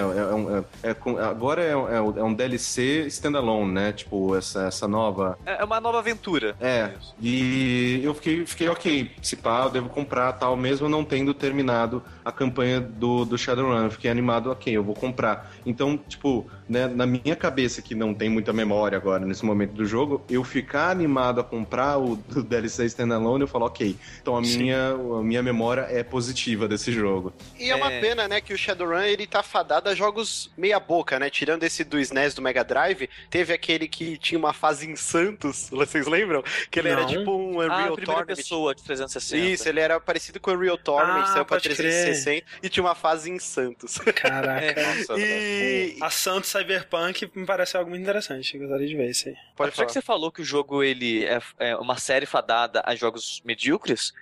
É, 0.84 0.90
é, 0.90 0.92
é, 0.92 1.24
agora 1.24 1.64
é, 1.64 1.72
é, 1.72 2.24
um 2.24 2.34
DLC 2.34 3.06
standalone, 3.08 3.72
né? 3.72 3.94
Tipo, 3.94 4.36
essa, 4.36 4.68
essa 4.68 4.88
nova. 4.88 5.38
É 5.46 5.64
uma 5.64 5.80
nova 5.80 6.00
aventura. 6.00 6.56
É. 6.60 6.92
E 7.22 8.02
eu 8.04 8.14
fiquei, 8.14 8.46
fiquei 8.46 8.68
ok. 8.70 9.12
Se 9.22 9.36
pá, 9.36 9.64
eu 9.64 9.70
devo 9.70 9.90
comprar 9.90 10.34
tal, 10.34 10.56
mesmo 10.56 10.90
não 10.90 11.04
tendo 11.04 11.34
terminado 11.34 12.04
a 12.24 12.32
campanha 12.32 12.82
do, 12.82 13.26
do 13.26 13.38
Shadowrun. 13.38 13.90
Fiquei 13.90 14.10
animado, 14.10 14.52
ok, 14.52 14.76
eu 14.76 14.84
vou 14.84 14.96
comprar. 14.96 15.52
Então, 15.66 15.98
tipo, 15.98 16.46
né, 16.68 16.88
na 16.88 17.06
minha 17.06 17.36
cabeça, 17.36 17.82
que 17.82 17.96
não 17.96 18.14
tem 18.14 18.30
muita 18.30 18.52
memória 18.52 18.98
agora 18.98 19.26
nesse 19.26 19.46
momento 19.46 19.74
do 19.74 19.86
jogo, 19.86 20.22
eu 20.30 20.44
ficar 20.44 20.90
animado 20.90 21.40
a 21.40 21.44
comprar 21.44 21.98
o 21.98 22.16
DLC 22.44 22.86
Standalone, 22.86 23.42
eu 23.42 23.48
falo, 23.48 23.66
ok, 23.66 23.96
então 24.22 24.36
a 24.36 24.42
minha, 24.42 24.92
a 24.92 25.24
minha 25.24 25.44
memória 25.44 25.88
é 25.90 26.04
positiva 26.04 26.68
desse 26.68 26.92
jogo. 26.92 27.34
E 27.58 27.70
é 27.70 27.76
uma 27.76 27.85
é... 27.92 28.00
pena, 28.00 28.28
né, 28.28 28.42
que 28.42 28.54
o 28.54 28.58
Shadowrun, 28.58 29.02
ele 29.02 29.28
tá 29.28 29.44
fadado 29.44 29.90
a 29.90 29.96
jogos 29.96 30.52
meia 30.58 30.80
boca, 30.80 31.20
né? 31.20 31.30
Tirando 31.30 31.64
esse 31.64 31.84
do 31.84 32.00
SNES 32.00 32.34
do 32.34 32.42
Mega 32.42 32.64
Drive, 32.64 33.10
teve 33.30 33.54
aquele 33.54 33.88
que 33.88 34.18
tinha 34.18 34.38
uma 34.38 34.54
fase 34.54 34.90
em 34.90 34.96
Santos, 34.96 35.70
vocês 35.72 36.08
lembram? 36.08 36.44
Que 36.70 36.80
ele 36.80 36.94
não. 36.94 37.00
era 37.00 37.08
tipo 37.08 37.32
um 37.32 37.58
Unreal 37.58 37.94
ah, 37.94 38.06
Tournament. 38.06 38.26
pessoa 38.26 38.76
de 38.76 38.84
360. 38.84 39.46
Isso, 39.46 39.70
ele 39.70 39.80
era 39.80 40.00
parecido 40.00 40.40
com 40.40 40.52
o 40.52 40.54
Unreal 40.54 40.78
Tournament, 40.78 41.24
ah, 41.24 41.28
saiu 41.28 41.46
pra 41.46 41.60
360. 41.60 42.16
60 42.16 42.46
e 42.62 42.70
tinha 42.70 42.84
uma 42.84 42.96
fase 42.96 43.30
em 43.30 43.40
Santos. 43.40 43.98
Caraca. 44.16 44.82
É, 45.18 45.18
e... 45.18 45.98
A 46.02 46.10
Santos 46.10 46.50
Cyberpunk 46.50 47.30
me 47.36 47.46
parece 47.46 47.78
algo 47.78 47.90
muito 47.90 48.04
interessante. 48.04 48.56
Eu 48.56 48.62
gostaria 48.62 48.88
de 48.88 48.96
ver 48.96 49.10
isso 49.10 49.30
aí. 49.30 49.36
Pode 49.56 49.76
Já 49.76 49.86
que 49.86 49.92
você 49.92 50.02
falou 50.02 50.32
que 50.32 50.42
o 50.42 50.46
jogo 50.46 50.84
ele 50.84 51.26
é, 51.26 51.40
é 51.60 51.76
uma 51.76 51.98
série 51.98 52.26
fadada 52.26 52.82
a 52.86 52.96
jogos 52.96 53.42
medíocres, 53.46 54.14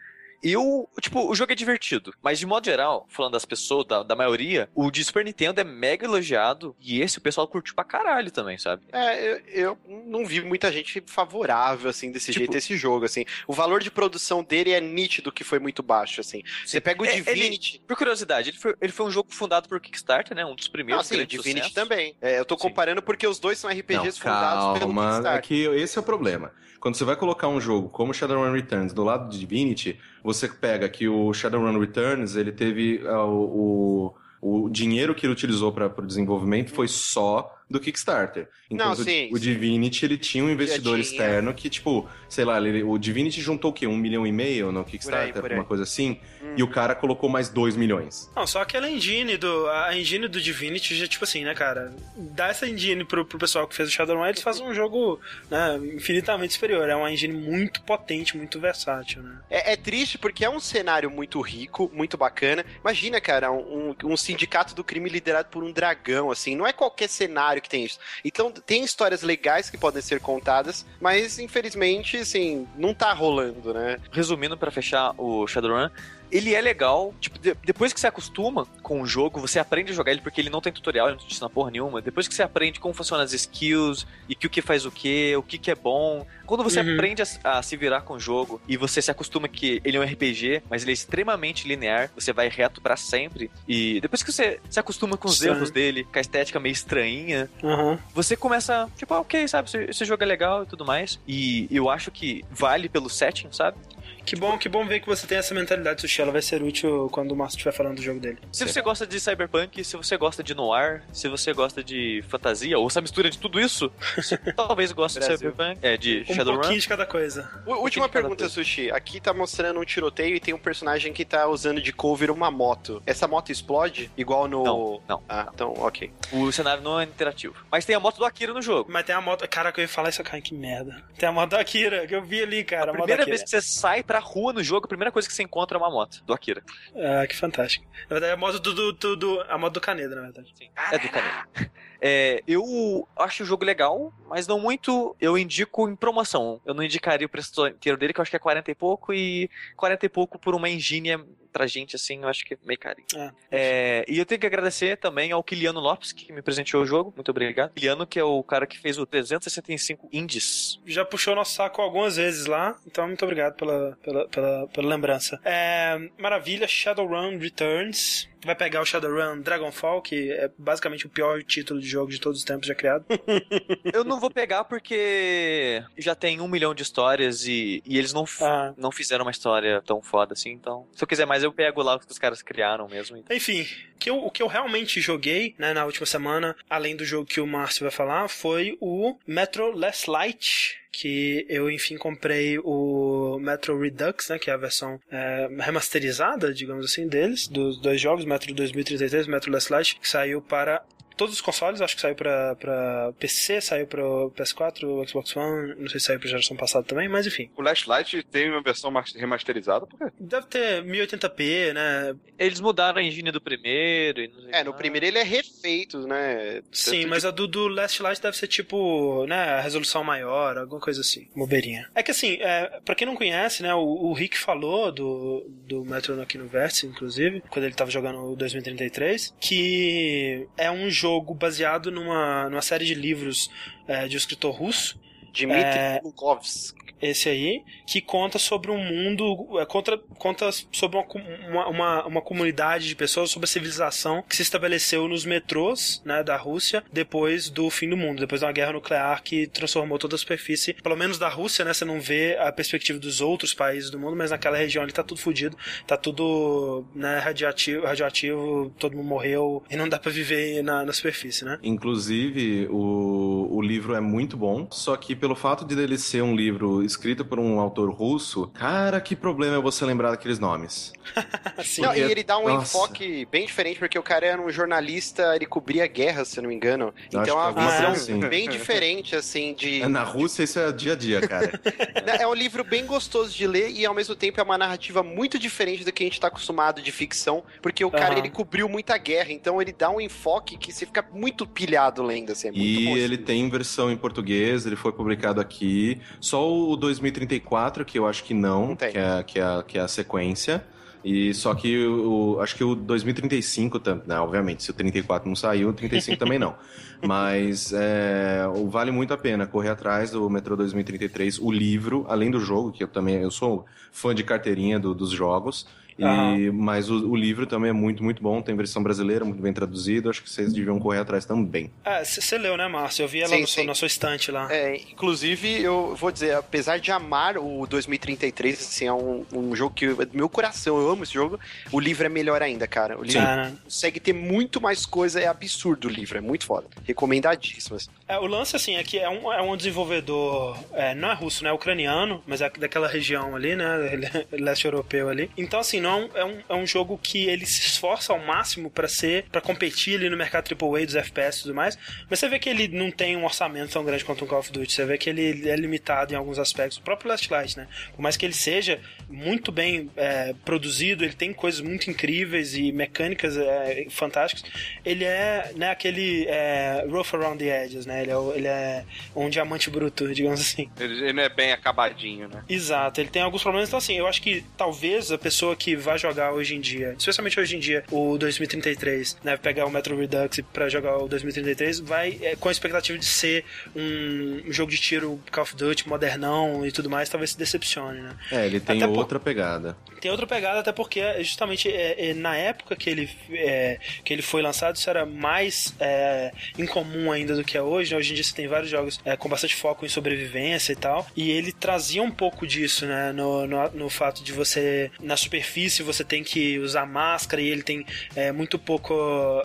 eu, 0.43 0.89
tipo, 0.99 1.29
o 1.29 1.33
jogo 1.33 1.51
é 1.51 1.55
divertido, 1.55 2.13
mas 2.21 2.37
de 2.37 2.45
modo 2.45 2.65
geral, 2.65 3.05
falando 3.09 3.33
das 3.33 3.45
pessoas, 3.45 3.85
da, 3.87 4.03
da 4.03 4.15
maioria, 4.15 4.69
o 4.75 4.91
de 4.91 5.03
Super 5.03 5.23
Nintendo 5.23 5.61
é 5.61 5.63
mega 5.63 6.05
elogiado 6.05 6.75
e 6.81 7.01
esse 7.01 7.17
o 7.17 7.21
pessoal 7.21 7.47
curtiu 7.47 7.73
pra 7.73 7.83
caralho 7.83 8.29
também, 8.29 8.57
sabe? 8.57 8.83
É, 8.91 9.31
eu, 9.31 9.41
eu 9.47 9.77
não 10.05 10.25
vi 10.25 10.41
muita 10.41 10.71
gente 10.71 11.01
favorável, 11.07 11.89
assim, 11.89 12.11
desse 12.11 12.31
tipo, 12.31 12.39
jeito 12.39 12.57
esse 12.57 12.75
jogo, 12.75 13.05
assim. 13.05 13.25
O 13.47 13.53
valor 13.53 13.81
de 13.81 13.89
produção 13.89 14.43
dele 14.43 14.71
é 14.71 14.81
nítido 14.81 15.31
que 15.31 15.43
foi 15.43 15.59
muito 15.59 15.81
baixo, 15.81 16.19
assim. 16.19 16.43
Você 16.65 16.81
pega 16.81 17.01
o 17.01 17.05
é, 17.05 17.15
Divinity... 17.15 17.77
Ele, 17.77 17.83
por 17.87 17.95
curiosidade, 17.95 18.49
ele 18.49 18.57
foi, 18.57 18.75
ele 18.81 18.91
foi 18.91 19.05
um 19.05 19.11
jogo 19.11 19.33
fundado 19.33 19.69
por 19.69 19.79
Kickstarter, 19.79 20.35
né? 20.35 20.45
Um 20.45 20.55
dos 20.55 20.67
primeiros. 20.67 21.05
Ah, 21.05 21.15
sim, 21.15 21.25
Divinity 21.25 21.67
sucesso. 21.67 21.73
também. 21.73 22.15
É, 22.21 22.39
eu 22.39 22.45
tô 22.45 22.57
comparando 22.57 22.99
sim. 22.99 23.05
porque 23.05 23.25
os 23.25 23.39
dois 23.39 23.57
são 23.57 23.69
RPGs 23.69 24.19
não, 24.19 24.33
fundados 24.33 24.63
calma, 24.63 24.79
pelo 24.79 24.93
Kickstarter. 24.93 25.33
É 25.33 25.41
que 25.41 25.65
esse 25.81 25.97
é 25.97 26.01
o 26.01 26.03
problema. 26.03 26.51
Quando 26.83 26.95
você 26.95 27.05
vai 27.05 27.15
colocar 27.15 27.47
um 27.47 27.61
jogo 27.61 27.87
como 27.87 28.13
Shadowrun 28.13 28.51
Returns 28.51 28.91
do 28.91 29.05
lado 29.05 29.29
de 29.29 29.39
Divinity, 29.39 29.97
você 30.23 30.47
pega 30.47 30.87
que 30.87 31.07
o 31.07 31.33
Shadowrun 31.33 31.77
Returns, 31.79 32.35
ele 32.35 32.51
teve 32.51 33.03
uh, 33.03 33.27
o, 33.27 34.15
o, 34.41 34.65
o 34.65 34.69
dinheiro 34.69 35.13
que 35.13 35.25
ele 35.25 35.33
utilizou 35.33 35.71
para 35.71 35.87
o 35.87 36.07
desenvolvimento 36.07 36.71
foi 36.71 36.87
só 36.87 37.53
do 37.69 37.79
Kickstarter. 37.79 38.47
Então, 38.69 38.89
Não, 38.89 38.95
sim, 38.95 39.29
o, 39.31 39.35
o 39.35 39.39
Divinity, 39.39 40.05
ele 40.05 40.17
tinha 40.17 40.43
um 40.43 40.49
investidor 40.49 40.99
externo 40.99 41.53
que, 41.53 41.69
tipo, 41.69 42.09
sei 42.29 42.45
lá, 42.45 42.57
ele, 42.57 42.83
o 42.83 42.97
Divinity 42.97 43.41
juntou 43.41 43.71
o 43.71 43.73
quê? 43.73 43.87
Um 43.87 43.97
milhão 43.97 44.25
e 44.25 44.31
meio 44.31 44.71
no 44.71 44.83
Kickstarter, 44.83 45.33
por 45.33 45.45
aí, 45.45 45.49
por 45.49 45.51
uma 45.53 45.63
coisa 45.63 45.83
assim, 45.83 46.19
hum. 46.41 46.53
e 46.57 46.63
o 46.63 46.67
cara 46.67 46.95
colocou 46.95 47.29
mais 47.29 47.49
dois 47.49 47.75
milhões. 47.75 48.29
Não, 48.35 48.45
só 48.45 48.61
aquela 48.61 48.89
engine 48.89 49.37
do... 49.37 49.67
A 49.69 49.95
engine 49.95 50.27
do 50.27 50.41
Divinity 50.41 50.95
já, 50.95 51.07
tipo 51.07 51.23
assim, 51.23 51.43
né, 51.43 51.53
cara? 51.53 51.93
Dá 52.15 52.47
essa 52.47 52.67
engine 52.67 53.05
pro, 53.05 53.25
pro 53.25 53.37
pessoal 53.37 53.67
que 53.67 53.75
fez 53.75 53.89
o 53.89 53.91
Shadowrun, 53.91 54.25
eles 54.25 54.41
fazem 54.41 54.65
um 54.65 54.73
jogo, 54.73 55.19
né, 55.49 55.79
infinitamente 55.95 56.53
superior. 56.53 56.89
É 56.89 56.95
uma 56.95 57.11
engine 57.11 57.33
muito 57.33 57.81
potente, 57.83 58.35
muito 58.35 58.59
versátil, 58.59 59.21
né? 59.21 59.39
É, 59.49 59.73
é 59.73 59.75
triste 59.75 60.17
porque 60.17 60.43
é 60.45 60.49
um 60.49 60.59
cenário 60.59 61.09
muito 61.11 61.39
rico, 61.41 61.91
muito 61.93 62.17
bacana. 62.17 62.65
Imagina, 62.81 63.21
cara, 63.21 63.51
um, 63.51 63.95
um 64.03 64.17
sindicato 64.17 64.73
do 64.73 64.83
crime 64.83 65.09
liderado 65.09 65.49
por 65.49 65.63
um 65.63 65.71
dragão, 65.71 66.31
assim. 66.31 66.55
Não 66.55 66.65
é 66.65 66.73
qualquer 66.73 67.07
cenário 67.07 67.52
que 67.61 67.69
tem 67.69 67.83
isso. 67.85 67.99
Então, 68.23 68.51
tem 68.51 68.83
histórias 68.83 69.21
legais 69.21 69.69
que 69.69 69.77
podem 69.77 70.01
ser 70.01 70.19
contadas, 70.19 70.85
mas 70.99 71.39
infelizmente, 71.39 72.17
assim, 72.17 72.67
não 72.75 72.93
tá 72.93 73.13
rolando, 73.13 73.73
né? 73.73 73.99
Resumindo, 74.11 74.57
para 74.57 74.71
fechar 74.71 75.13
o 75.17 75.47
Shadowrun, 75.47 75.89
ele 76.33 76.55
é 76.55 76.59
legal. 76.59 77.13
Tipo, 77.21 77.37
de, 77.37 77.55
depois 77.63 77.93
que 77.93 77.99
você 77.99 78.07
acostuma 78.07 78.65
com 78.81 79.01
o 79.01 79.05
jogo, 79.05 79.39
você 79.39 79.59
aprende 79.59 79.91
a 79.91 79.95
jogar 79.95 80.11
ele 80.11 80.21
porque 80.21 80.41
ele 80.41 80.49
não 80.49 80.59
tem 80.59 80.73
tutorial, 80.73 81.07
ele 81.07 81.17
não 81.17 81.23
te 81.23 81.31
ensina 81.31 81.47
porra 81.47 81.69
nenhuma. 81.69 82.01
Depois 82.01 82.27
que 82.27 82.33
você 82.33 82.41
aprende 82.41 82.79
como 82.79 82.93
funcionam 82.93 83.23
as 83.23 83.33
skills 83.33 84.07
e 84.27 84.33
que 84.33 84.47
o 84.47 84.49
que 84.49 84.61
faz 84.61 84.83
o 84.85 84.91
que, 84.91 85.35
o 85.35 85.43
que, 85.43 85.59
que 85.59 85.69
é 85.69 85.75
bom. 85.75 86.25
Quando 86.47 86.63
você 86.63 86.81
uhum. 86.81 86.95
aprende 86.95 87.21
a, 87.21 87.25
a, 87.43 87.61
se 87.61 87.77
virar 87.77 88.01
com 88.01 88.15
o 88.15 88.19
jogo 88.19 88.59
e 88.67 88.75
você 88.75 89.01
se 89.01 89.11
acostuma 89.11 89.47
que 89.47 89.79
ele 89.85 89.95
é 89.95 89.99
um 89.99 90.03
RPG, 90.03 90.63
mas 90.69 90.81
ele 90.81 90.91
é 90.91 90.93
extremamente 90.93 91.67
linear, 91.67 92.09
você 92.15 92.33
vai 92.33 92.49
reto 92.49 92.81
para 92.81 92.97
sempre. 92.97 93.51
E 93.67 94.01
depois 94.01 94.23
que 94.23 94.31
você 94.31 94.59
se 94.69 94.79
acostuma 94.79 95.15
com 95.15 95.27
os 95.27 95.37
Sim. 95.37 95.49
erros 95.49 95.69
dele, 95.69 96.03
com 96.03 96.17
a 96.17 96.21
estética 96.21 96.59
meio 96.59 96.73
estranha, 96.73 97.47
uhum. 97.61 97.97
você 98.13 98.35
começa, 98.35 98.89
tipo, 98.97 99.13
ah, 99.13 99.19
ok, 99.19 99.47
sabe, 99.47 99.69
esse, 99.69 99.77
esse 99.83 100.05
jogo 100.05 100.23
é 100.23 100.25
legal 100.25 100.63
e 100.63 100.65
tudo 100.65 100.83
mais. 100.83 101.19
E 101.27 101.67
eu 101.69 101.89
acho 101.89 102.09
que 102.09 102.43
vale 102.49 102.89
pelo 102.89 103.09
setting, 103.09 103.49
sabe? 103.51 103.77
Que 104.25 104.35
bom, 104.35 104.57
que 104.57 104.69
bom 104.69 104.85
ver 104.85 104.99
que 104.99 105.07
você 105.07 105.27
tem 105.27 105.37
essa 105.37 105.53
mentalidade, 105.53 106.01
Sushi. 106.01 106.21
Ela 106.21 106.31
vai 106.31 106.41
ser 106.41 106.63
útil 106.63 107.09
quando 107.11 107.31
o 107.31 107.35
Márcio 107.35 107.57
estiver 107.57 107.73
falando 107.73 107.97
do 107.97 108.01
jogo 108.01 108.19
dele. 108.19 108.37
Se 108.51 108.65
você 108.65 108.81
gosta 108.81 109.05
de 109.05 109.19
cyberpunk, 109.19 109.83
se 109.83 109.97
você 109.97 110.17
gosta 110.17 110.43
de 110.43 110.55
noir, 110.55 111.03
se 111.11 111.27
você 111.27 111.53
gosta 111.53 111.83
de 111.83 112.23
fantasia, 112.27 112.77
ou 112.77 112.87
essa 112.87 113.01
mistura 113.01 113.29
de 113.29 113.37
tudo 113.37 113.59
isso, 113.59 113.91
talvez 114.55 114.91
goste 114.91 115.19
de 115.19 115.25
cyberpunk, 115.25 115.79
é, 115.81 115.97
de 115.97 116.25
um 116.29 116.33
Shadowrun. 116.33 116.57
Um 116.57 116.61
pouquinho 116.61 116.81
de 116.81 116.87
cada 116.87 117.05
coisa. 117.05 117.49
U 117.65 117.73
última 117.73 118.07
pergunta, 118.07 118.47
Sushi. 118.47 118.89
Aqui 118.91 119.19
tá 119.19 119.33
mostrando 119.33 119.79
um 119.79 119.85
tiroteio 119.85 120.35
e 120.35 120.39
tem 120.39 120.53
um 120.53 120.59
personagem 120.59 121.11
que 121.11 121.25
tá 121.25 121.47
usando 121.47 121.81
de 121.81 121.91
cover 121.91 122.31
uma 122.31 122.49
moto. 122.49 123.01
Essa 123.05 123.27
moto 123.27 123.51
explode? 123.51 124.09
Igual 124.17 124.47
no... 124.47 124.63
Não, 124.63 125.01
não. 125.07 125.23
Ah, 125.27 125.49
então, 125.53 125.73
ok. 125.77 126.11
O 126.31 126.51
cenário 126.51 126.81
não 126.81 126.99
é 126.99 127.03
interativo. 127.03 127.55
Mas 127.71 127.85
tem 127.85 127.95
a 127.95 127.99
moto 127.99 128.17
do 128.17 128.25
Akira 128.25 128.53
no 128.53 128.61
jogo. 128.61 128.89
Mas 128.91 129.05
tem 129.05 129.15
a 129.15 129.21
moto... 129.21 129.47
Caraca, 129.47 129.79
eu 129.79 129.83
ia 129.83 129.87
falar 129.89 130.09
isso, 130.09 130.23
cara, 130.23 130.41
que 130.41 130.53
merda. 130.53 131.03
Tem 131.17 131.27
a 131.27 131.31
moto 131.31 131.51
do 131.51 131.57
Akira, 131.57 132.07
que 132.07 132.15
eu 132.15 132.23
vi 132.23 132.41
ali, 132.41 132.63
cara. 132.63 132.91
A, 132.91 132.93
a 132.93 132.97
primeira 132.97 133.25
vez 133.25 133.43
que 133.43 133.49
você 133.49 133.61
sai 133.61 134.01
pra 134.03 134.12
rua 134.19 134.53
no 134.53 134.63
jogo, 134.63 134.87
primeira 134.87 135.11
coisa 135.11 135.27
que 135.27 135.33
você 135.33 135.43
encontra 135.43 135.77
é 135.77 135.81
uma 135.81 135.89
moto, 135.89 136.23
do 136.25 136.33
Akira. 136.33 136.63
Ah, 136.95 137.25
que 137.27 137.35
fantástico. 137.35 137.85
Na 138.09 138.15
verdade, 138.15 138.31
é 138.31 138.33
a 138.33 138.37
moto 138.37 138.59
do, 138.59 138.73
do, 138.73 138.93
do, 138.93 139.15
do 139.15 139.41
a 139.41 139.57
moto 139.57 139.73
do 139.73 139.81
Caneda, 139.81 140.15
na 140.15 140.21
verdade. 140.21 140.51
Sim, 140.55 140.69
é 140.91 140.97
do 140.97 141.09
Caneda. 141.09 141.47
É, 142.05 142.43
eu 142.45 143.07
acho 143.15 143.43
o 143.43 143.45
jogo 143.45 143.63
legal, 143.63 144.13
mas 144.27 144.45
não 144.45 144.59
muito. 144.59 145.15
Eu 145.21 145.37
indico 145.37 145.87
em 145.87 145.95
promoção. 145.95 146.59
Eu 146.65 146.73
não 146.73 146.83
indicaria 146.83 147.25
o 147.25 147.29
preço 147.29 147.65
inteiro 147.65 147.97
dele, 147.97 148.11
que 148.11 148.19
eu 148.19 148.21
acho 148.21 148.29
que 148.29 148.35
é 148.35 148.39
40 148.39 148.69
e 148.69 148.75
pouco, 148.75 149.13
e 149.13 149.49
40 149.77 150.05
e 150.05 150.09
pouco 150.09 150.37
por 150.37 150.53
uma 150.53 150.69
engine 150.69 151.17
pra 151.53 151.67
gente, 151.67 151.95
assim, 151.95 152.23
eu 152.23 152.27
acho 152.27 152.43
que 152.43 152.55
é 152.55 152.57
meio 152.65 152.79
carinho. 152.79 153.05
É. 153.15 153.31
É, 153.51 154.05
e 154.07 154.17
eu 154.17 154.25
tenho 154.25 154.41
que 154.41 154.47
agradecer 154.47 154.97
também 154.97 155.31
ao 155.31 155.43
Kiliano 155.43 155.79
Lopes, 155.79 156.11
que 156.11 156.33
me 156.33 156.41
presenteou 156.41 156.81
o 156.81 156.85
jogo. 156.85 157.13
Muito 157.15 157.29
obrigado. 157.29 157.71
Kiliano, 157.73 158.07
que 158.07 158.19
é 158.19 158.23
o 158.23 158.43
cara 158.43 158.65
que 158.65 158.77
fez 158.77 158.97
o 158.97 159.05
365 159.05 160.09
Indies. 160.11 160.81
Já 160.85 161.05
puxou 161.05 161.35
nosso 161.35 161.53
saco 161.53 161.81
algumas 161.81 162.17
vezes 162.17 162.47
lá, 162.47 162.75
então 162.87 163.07
muito 163.07 163.23
obrigado 163.23 163.53
pela, 163.53 163.97
pela, 164.03 164.27
pela, 164.27 164.67
pela 164.67 164.89
lembrança. 164.89 165.39
É, 165.45 166.09
maravilha, 166.17 166.67
Shadowrun 166.67 167.37
Returns 167.37 168.27
vai 168.45 168.55
pegar 168.55 168.81
o 168.81 168.85
Shadowrun 168.85 169.41
Dragonfall, 169.41 170.01
que 170.01 170.31
é 170.31 170.49
basicamente 170.57 171.05
o 171.05 171.09
pior 171.09 171.43
título 171.43 171.79
de 171.79 171.87
jogo 171.87 172.11
de 172.11 172.19
todos 172.19 172.39
os 172.39 172.45
tempos 172.45 172.67
já 172.67 172.75
criado. 172.75 173.05
eu 173.93 174.03
não 174.03 174.19
vou 174.19 174.29
pegar 174.29 174.63
porque 174.63 175.83
já 175.97 176.15
tem 176.15 176.41
um 176.41 176.47
milhão 176.47 176.73
de 176.73 176.83
histórias 176.83 177.47
e, 177.47 177.81
e 177.85 177.97
eles 177.97 178.13
não, 178.13 178.25
ah. 178.41 178.73
não 178.77 178.91
fizeram 178.91 179.25
uma 179.25 179.31
história 179.31 179.81
tão 179.81 180.01
foda 180.01 180.33
assim, 180.33 180.51
então 180.51 180.87
se 180.93 181.03
eu 181.03 181.07
quiser 181.07 181.25
mais 181.25 181.43
eu 181.43 181.51
pego 181.51 181.81
lá 181.81 181.95
o 181.95 181.99
que 181.99 182.11
os 182.11 182.19
caras 182.19 182.41
criaram 182.41 182.87
mesmo. 182.87 183.17
Então. 183.17 183.35
Enfim, 183.35 183.67
que 183.99 184.09
eu, 184.09 184.17
o 184.17 184.29
que 184.29 184.43
eu 184.43 184.47
realmente 184.47 184.99
joguei 185.01 185.55
né, 185.57 185.73
na 185.73 185.85
última 185.85 186.05
semana, 186.05 186.55
além 186.69 186.95
do 186.95 187.05
jogo 187.05 187.25
que 187.25 187.41
o 187.41 187.47
Márcio 187.47 187.83
vai 187.83 187.91
falar, 187.91 188.27
foi 188.27 188.77
o 188.79 189.17
Metro 189.25 189.77
Last 189.77 190.09
Light, 190.09 190.82
que 190.93 191.45
eu 191.49 191.69
enfim 191.71 191.97
comprei 191.97 192.59
o 192.59 193.39
Metro 193.41 193.77
Redux, 193.79 194.29
né, 194.29 194.37
que 194.37 194.51
é 194.51 194.53
a 194.53 194.57
versão 194.57 194.99
é, 195.11 195.49
remasterizada, 195.59 196.53
digamos 196.53 196.85
assim, 196.85 197.07
deles, 197.07 197.47
dos 197.47 197.81
dois 197.81 197.99
jogos, 197.99 198.23
Metro 198.23 198.53
2033 198.53 199.25
e 199.25 199.29
Metro 199.29 199.51
Last 199.51 199.71
Light, 199.71 199.99
que 199.99 200.07
saiu 200.07 200.39
para 200.39 200.83
todos 201.15 201.33
os 201.35 201.41
consoles, 201.41 201.81
acho 201.81 201.95
que 201.95 202.01
saiu 202.01 202.15
pra, 202.15 202.55
pra 202.55 203.11
PC, 203.19 203.61
saiu 203.61 203.87
pro 203.87 204.31
PS4, 204.35 205.07
Xbox 205.07 205.35
One, 205.35 205.75
não 205.77 205.87
sei 205.89 205.99
se 205.99 206.07
saiu 206.07 206.19
pra 206.19 206.29
geração 206.29 206.55
passada 206.57 206.85
também, 206.85 207.07
mas 207.07 207.27
enfim. 207.27 207.49
O 207.55 207.61
Last 207.61 207.87
Light 207.87 208.23
tem 208.31 208.49
uma 208.49 208.61
versão 208.61 208.91
remasterizada, 209.15 209.85
por 209.85 209.97
quê? 209.97 210.05
Deve 210.19 210.47
ter 210.47 210.83
1080p, 210.83 211.73
né? 211.73 212.15
Eles 212.37 212.59
mudaram 212.59 212.99
a 212.99 213.03
engine 213.03 213.31
do 213.31 213.41
primeiro 213.41 214.21
e 214.21 214.31
É, 214.51 214.63
no 214.63 214.73
primeiro 214.73 215.05
ele 215.05 215.17
é 215.19 215.23
refeito, 215.23 216.07
né? 216.07 216.61
Sim, 216.71 217.01
Tanto 217.01 217.09
mas 217.09 217.21
de... 217.21 217.27
a 217.27 217.31
do, 217.31 217.47
do 217.47 217.67
Last 217.67 218.01
Light 218.01 218.21
deve 218.21 218.37
ser 218.37 218.47
tipo, 218.47 219.25
né, 219.27 219.35
a 219.35 219.61
resolução 219.61 220.03
maior, 220.03 220.57
alguma 220.57 220.81
coisa 220.81 221.01
assim, 221.01 221.27
bobeirinha. 221.35 221.89
É 221.95 222.03
que 222.03 222.11
assim, 222.11 222.37
é, 222.41 222.79
pra 222.83 222.95
quem 222.95 223.07
não 223.07 223.15
conhece, 223.15 223.63
né, 223.63 223.73
o, 223.73 223.79
o 223.81 224.13
Rick 224.13 224.37
falou 224.37 224.91
do, 224.91 225.45
do 225.67 225.85
Metro 225.85 226.19
aqui 226.21 226.37
no 226.37 226.47
Vértice, 226.47 226.87
inclusive, 226.87 227.41
quando 227.49 227.65
ele 227.65 227.75
tava 227.75 227.91
jogando 227.91 228.19
o 228.31 228.35
2033, 228.35 229.33
que 229.39 230.47
é 230.57 230.71
um 230.71 230.89
jogo 230.89 231.02
jogo 231.03 231.33
baseado 231.33 231.91
numa, 231.91 232.49
numa 232.49 232.61
série 232.61 232.85
de 232.85 232.95
livros 232.95 233.49
é, 233.87 234.07
de 234.07 234.15
um 234.15 234.17
escritor 234.17 234.55
russo. 234.55 234.97
Dmitry 235.33 235.61
é... 235.63 235.99
Glukovsky 236.01 236.82
esse 237.03 237.29
aí, 237.29 237.63
que 237.85 238.01
conta 238.01 238.39
sobre 238.39 238.71
um 238.71 238.77
mundo, 238.77 239.59
é, 239.59 239.65
conta, 239.65 239.97
conta 240.17 240.49
sobre 240.71 240.97
uma, 240.97 241.67
uma, 241.67 242.05
uma, 242.05 242.21
comunidade 242.21 242.87
de 242.87 242.95
pessoas, 242.95 243.29
sobre 243.29 243.45
a 243.45 243.47
civilização 243.47 244.23
que 244.27 244.35
se 244.35 244.41
estabeleceu 244.41 245.07
nos 245.07 245.25
metrôs 245.25 246.01
né, 246.05 246.23
da 246.23 246.37
Rússia 246.37 246.83
depois 246.91 247.49
do 247.49 247.69
fim 247.69 247.89
do 247.89 247.97
mundo, 247.97 248.19
depois 248.19 248.39
de 248.39 248.45
uma 248.45 248.51
guerra 248.51 248.73
nuclear 248.73 249.21
que 249.23 249.47
transformou 249.47 249.97
toda 249.99 250.15
a 250.15 250.17
superfície, 250.17 250.73
pelo 250.73 250.95
menos 250.95 251.17
da 251.17 251.29
Rússia, 251.29 251.65
né? 251.65 251.73
Você 251.73 251.85
não 251.85 251.99
vê 251.99 252.37
a 252.39 252.51
perspectiva 252.51 252.97
dos 252.99 253.21
outros 253.21 253.53
países 253.53 253.89
do 253.89 253.99
mundo, 253.99 254.15
mas 254.15 254.31
naquela 254.31 254.57
região 254.57 254.83
ali 254.83 254.91
tá 254.91 255.03
tudo 255.03 255.19
fodido, 255.19 255.57
tá 255.85 255.97
tudo 255.97 256.85
né, 256.95 257.19
radioativo, 257.19 257.85
radioativo, 257.85 258.73
todo 258.79 258.95
mundo 258.95 259.07
morreu 259.07 259.63
e 259.69 259.75
não 259.75 259.89
dá 259.89 259.99
para 259.99 260.11
viver 260.11 260.63
na, 260.63 260.85
na 260.85 260.93
superfície, 260.93 261.43
né? 261.45 261.59
Inclusive, 261.63 262.67
o, 262.69 263.47
o 263.51 263.61
livro 263.61 263.95
é 263.95 263.99
muito 263.99 264.37
bom, 264.37 264.67
só 264.71 264.95
que 264.95 265.15
pelo 265.15 265.35
fato 265.35 265.65
de 265.65 265.73
ele 265.79 265.97
ser 265.97 266.21
um 266.21 266.35
livro 266.35 266.83
escrita 266.93 267.23
por 267.23 267.39
um 267.39 267.59
autor 267.59 267.89
russo, 267.91 268.47
cara, 268.53 268.99
que 269.01 269.15
problema 269.15 269.57
é 269.57 269.61
você 269.61 269.85
lembrar 269.85 270.11
daqueles 270.11 270.39
nomes. 270.39 270.93
não, 271.79 271.93
e 271.93 271.99
ele 271.99 272.23
dá 272.23 272.37
um 272.37 272.47
Nossa. 272.47 272.77
enfoque 272.77 273.27
bem 273.31 273.45
diferente, 273.45 273.79
porque 273.79 273.97
o 273.97 274.03
cara 274.03 274.25
era 274.25 274.41
um 274.41 274.49
jornalista, 274.49 275.35
ele 275.35 275.45
cobria 275.45 275.85
guerra, 275.87 276.23
se 276.23 276.39
eu 276.39 276.43
não 276.43 276.49
me 276.49 276.55
engano. 276.55 276.93
Eu 277.11 277.21
então 277.21 277.39
é 277.39 277.47
uma 277.47 277.51
visão 277.51 277.91
assim. 277.91 278.19
bem 278.19 278.49
diferente, 278.49 279.15
assim, 279.15 279.53
de... 279.53 279.81
É, 279.81 279.87
na 279.87 280.03
Rússia 280.03 280.43
isso 280.43 280.59
é 280.59 280.71
dia 280.71 280.93
a 280.93 280.95
dia, 280.95 281.21
cara. 281.21 281.59
é 282.19 282.27
um 282.27 282.33
livro 282.33 282.63
bem 282.63 282.85
gostoso 282.85 283.33
de 283.33 283.45
ler 283.45 283.71
e, 283.71 283.85
ao 283.85 283.93
mesmo 283.93 284.15
tempo, 284.15 284.39
é 284.39 284.43
uma 284.43 284.57
narrativa 284.57 285.03
muito 285.03 285.37
diferente 285.37 285.83
do 285.83 285.91
que 285.91 286.03
a 286.03 286.05
gente 286.05 286.19
tá 286.19 286.27
acostumado 286.27 286.81
de 286.81 286.91
ficção, 286.91 287.43
porque 287.61 287.83
o 287.83 287.91
cara, 287.91 288.13
uhum. 288.13 288.19
ele 288.19 288.29
cobriu 288.29 288.69
muita 288.69 288.97
guerra, 288.97 289.31
então 289.31 289.61
ele 289.61 289.73
dá 289.73 289.89
um 289.89 289.99
enfoque 289.99 290.57
que 290.57 290.71
você 290.71 290.85
fica 290.85 291.05
muito 291.11 291.45
pilhado 291.45 292.03
lendo, 292.03 292.31
assim, 292.31 292.49
é 292.49 292.51
E 292.53 292.85
bom, 292.85 292.97
ele 292.97 293.17
tem 293.17 293.49
versão 293.49 293.91
em 293.91 293.97
português, 293.97 294.65
ele 294.65 294.75
foi 294.75 294.91
publicado 294.91 295.41
aqui. 295.41 295.99
Só 296.19 296.51
o 296.51 296.75
2034, 296.83 297.83
que 297.85 297.97
eu 297.97 298.07
acho 298.07 298.23
que 298.23 298.33
não, 298.33 298.67
não 298.67 298.75
que, 298.75 298.85
é, 298.85 299.23
que, 299.23 299.39
é, 299.39 299.63
que 299.67 299.77
é 299.77 299.81
a 299.81 299.87
sequência. 299.87 300.63
E 301.03 301.33
só 301.33 301.53
que 301.53 301.85
o, 301.85 302.39
acho 302.39 302.55
que 302.55 302.63
o 302.63 302.75
2035, 302.75 303.81
né, 304.05 304.17
obviamente, 304.19 304.63
se 304.63 304.71
o 304.71 304.73
34 304.73 305.27
não 305.27 305.35
saiu, 305.35 305.69
o 305.69 305.73
35 305.73 306.17
também 306.17 306.39
não. 306.39 306.55
Mas 307.05 307.73
é, 307.73 308.43
vale 308.69 308.89
muito 308.89 309.13
a 309.13 309.17
pena 309.17 309.45
correr 309.45 309.69
atrás 309.69 310.11
do 310.11 310.29
Metro 310.29 310.55
2033, 310.55 311.39
o 311.39 311.51
livro, 311.51 312.05
além 312.07 312.31
do 312.31 312.39
jogo, 312.39 312.71
que 312.71 312.83
eu 312.83 312.87
também 312.87 313.15
eu 313.15 313.29
sou 313.29 313.65
fã 313.91 314.15
de 314.15 314.23
carteirinha 314.23 314.79
do, 314.79 314.93
dos 314.93 315.09
jogos. 315.11 315.67
E, 315.97 316.03
uhum. 316.03 316.53
Mas 316.53 316.89
o, 316.89 317.09
o, 317.09 317.15
livro 317.15 317.45
também 317.45 317.69
é 317.69 317.73
muito, 317.73 318.03
muito 318.03 318.21
bom. 318.21 318.41
Tem 318.41 318.55
versão 318.55 318.81
brasileira, 318.81 319.23
muito 319.23 319.41
bem 319.41 319.53
traduzido. 319.53 320.09
Acho 320.09 320.23
que 320.23 320.29
vocês 320.29 320.53
deviam 320.53 320.79
correr 320.79 320.99
atrás 320.99 321.25
também. 321.25 321.71
É, 321.83 322.03
você 322.03 322.37
leu, 322.37 322.57
né, 322.57 322.67
Márcio? 322.67 323.03
Eu 323.03 323.07
vi 323.07 323.19
ela 323.19 323.29
sim, 323.29 323.41
no, 323.41 323.47
sim. 323.47 323.65
na 323.65 323.75
sua 323.75 323.87
estante 323.87 324.31
lá. 324.31 324.51
É, 324.51 324.75
inclusive, 324.75 325.61
eu 325.61 325.95
vou 325.95 326.11
dizer, 326.11 326.35
apesar 326.35 326.79
de 326.79 326.91
amar 326.91 327.37
o 327.37 327.65
2033, 327.67 328.59
assim, 328.59 328.85
é 328.85 328.93
um, 328.93 329.25
um 329.33 329.55
jogo 329.55 329.75
que 329.75 329.85
é 329.85 330.05
do 330.05 330.17
meu 330.17 330.29
coração, 330.29 330.79
eu 330.79 330.89
amo 330.89 331.03
esse 331.03 331.13
jogo. 331.13 331.39
O 331.71 331.79
livro 331.79 332.05
é 332.05 332.09
melhor 332.09 332.41
ainda, 332.41 332.67
cara. 332.67 332.97
O 332.97 333.03
livro 333.03 333.21
sim. 333.21 333.57
consegue 333.63 333.99
ter 333.99 334.13
muito 334.13 334.59
mais 334.61 334.85
coisa, 334.85 335.19
é 335.19 335.27
absurdo 335.27 335.87
o 335.87 335.91
livro, 335.91 336.17
é 336.17 336.21
muito 336.21 336.45
foda. 336.45 336.67
Recomendadíssimo. 336.85 337.75
Assim. 337.75 337.89
É, 338.07 338.17
o 338.17 338.25
lance, 338.25 338.55
assim, 338.55 338.75
é 338.75 338.83
que 338.83 338.99
é 338.99 339.09
um, 339.09 339.31
é 339.31 339.41
um 339.41 339.55
desenvolvedor, 339.55 340.57
é, 340.73 340.95
não 340.95 341.11
é 341.11 341.13
russo, 341.13 341.43
né? 341.43 341.49
É 341.49 341.53
ucraniano, 341.53 342.23
mas 342.25 342.41
é 342.41 342.49
daquela 342.49 342.87
região 342.87 343.35
ali, 343.35 343.55
né? 343.55 343.65
Leste 344.31 344.65
europeu 344.65 345.09
ali. 345.09 345.29
Então, 345.37 345.59
assim, 345.59 345.79
não 345.83 346.09
é 346.15 346.23
um, 346.23 346.39
é 346.49 346.53
um 346.55 346.65
jogo 346.65 346.97
que 346.97 347.25
ele 347.25 347.45
se 347.45 347.61
esforça 347.61 348.13
ao 348.13 348.19
máximo 348.19 348.69
para 348.69 348.87
ser, 348.87 349.25
para 349.29 349.41
competir 349.41 349.97
ali 349.97 350.09
no 350.09 350.15
mercado 350.15 350.49
AAA 350.49 350.85
dos 350.85 350.95
FPS 350.95 351.39
e 351.39 351.41
tudo 351.43 351.53
mais, 351.53 351.77
mas 352.09 352.19
você 352.19 352.29
vê 352.29 352.39
que 352.39 352.49
ele 352.49 352.69
não 352.69 352.89
tem 352.89 353.17
um 353.17 353.25
orçamento 353.25 353.73
tão 353.73 353.83
grande 353.83 354.05
quanto 354.05 354.23
um 354.23 354.27
Call 354.27 354.39
of 354.39 354.51
Duty, 354.51 354.71
você 354.71 354.85
vê 354.85 354.97
que 354.97 355.09
ele 355.09 355.49
é 355.49 355.55
limitado 355.57 356.13
em 356.13 356.15
alguns 356.15 356.39
aspectos. 356.39 356.77
O 356.77 356.81
próprio 356.81 357.09
Last 357.09 357.29
Light, 357.29 357.57
né? 357.57 357.67
Por 357.93 358.01
mais 358.01 358.15
que 358.15 358.25
ele 358.25 358.33
seja 358.33 358.79
muito 359.09 359.51
bem 359.51 359.91
é, 359.97 360.33
produzido, 360.45 361.03
ele 361.03 361.13
tem 361.13 361.33
coisas 361.33 361.59
muito 361.59 361.89
incríveis 361.89 362.55
e 362.55 362.71
mecânicas 362.71 363.37
é, 363.37 363.85
fantásticas, 363.89 364.43
ele 364.85 365.03
é, 365.03 365.51
né, 365.55 365.69
aquele 365.69 366.25
é, 366.27 366.85
rough 366.89 367.13
around 367.13 367.43
the 367.43 367.65
edges, 367.65 367.85
né? 367.85 368.03
Ele 368.03 368.11
é, 368.11 368.15
ele 368.35 368.47
é 368.47 368.85
um 369.13 369.29
diamante 369.29 369.69
bruto, 369.69 370.11
digamos 370.15 370.39
assim. 370.39 370.69
Ele, 370.79 370.93
ele 371.03 371.13
não 371.13 371.23
é 371.23 371.29
bem 371.29 371.51
acabadinho, 371.51 372.29
né? 372.29 372.43
Exato, 372.47 373.01
ele 373.01 373.09
tem 373.09 373.21
alguns 373.21 373.41
problemas, 373.41 373.67
então 373.67 373.77
assim, 373.77 373.97
eu 373.97 374.07
acho 374.07 374.21
que 374.21 374.45
talvez 374.55 375.11
a 375.11 375.17
pessoa 375.17 375.55
que 375.55 375.72
vai 375.75 375.97
jogar 375.97 376.23
jogar 376.23 376.31
hoje 376.31 376.55
em 376.55 376.61
dia, 376.61 376.95
especialmente 376.97 377.39
hoje 377.39 377.57
em 377.57 377.59
dia, 377.59 377.83
o 377.91 378.17
2033, 378.17 379.17
né? 379.23 379.35
Pegar 379.35 379.65
o 379.65 379.69
Metro 379.69 379.97
Redux 379.97 380.39
para 380.53 380.69
jogar 380.69 380.97
o 380.97 381.07
2033, 381.07 381.79
vai 381.79 382.19
é, 382.21 382.35
com 382.35 382.49
a 382.49 382.51
expectativa 382.51 382.97
de 382.97 383.05
ser 383.05 383.43
um, 383.75 384.41
jogo 384.51 384.71
de 384.71 384.77
tiro 384.77 385.19
Call 385.31 385.43
of 385.43 385.55
Duty 385.55 385.89
modernão 385.89 386.65
e 386.65 386.71
tudo 386.71 386.89
mais, 386.89 387.09
talvez 387.09 387.31
se 387.31 387.37
decepcione, 387.37 388.01
né? 388.01 388.15
É, 388.31 388.45
ele 388.45 388.59
tem 388.59 388.81
até 388.81 388.87
outra 388.87 389.19
por... 389.19 389.25
pegada. 389.25 389.75
Tem 390.03 390.11
outra 390.11 390.27
pegada, 390.27 390.59
até 390.59 390.73
porque 390.73 391.23
justamente 391.23 391.69
é, 391.69 392.09
é, 392.09 392.13
na 392.13 392.35
época 392.35 392.75
que 392.75 392.89
ele, 392.89 393.09
é, 393.31 393.79
que 394.03 394.11
ele 394.11 394.21
foi 394.21 394.41
lançado, 394.41 394.75
isso 394.75 394.89
era 394.89 395.05
mais 395.05 395.73
é, 395.79 396.33
incomum 396.57 397.09
ainda 397.09 397.33
do 397.37 397.43
que 397.45 397.57
é 397.57 397.61
hoje. 397.61 397.93
Né? 397.93 397.97
Hoje 397.97 398.11
em 398.11 398.15
dia 398.15 398.23
você 398.25 398.35
tem 398.35 398.45
vários 398.45 398.69
jogos 398.69 398.99
é, 399.05 399.15
com 399.15 399.29
bastante 399.29 399.55
foco 399.55 399.85
em 399.85 399.87
sobrevivência 399.87 400.73
e 400.73 400.75
tal, 400.75 401.07
e 401.15 401.31
ele 401.31 401.53
trazia 401.53 402.03
um 402.03 402.11
pouco 402.11 402.45
disso, 402.45 402.85
né? 402.85 403.13
No, 403.13 403.47
no, 403.47 403.69
no 403.69 403.89
fato 403.89 404.21
de 404.25 404.33
você, 404.33 404.91
na 404.99 405.15
superfície, 405.15 405.81
você 405.81 406.03
tem 406.03 406.21
que 406.21 406.59
usar 406.59 406.85
máscara 406.85 407.41
e 407.41 407.47
ele 407.47 407.63
tem 407.63 407.85
é, 408.13 408.29
muito 408.33 408.59
pouco 408.59 408.93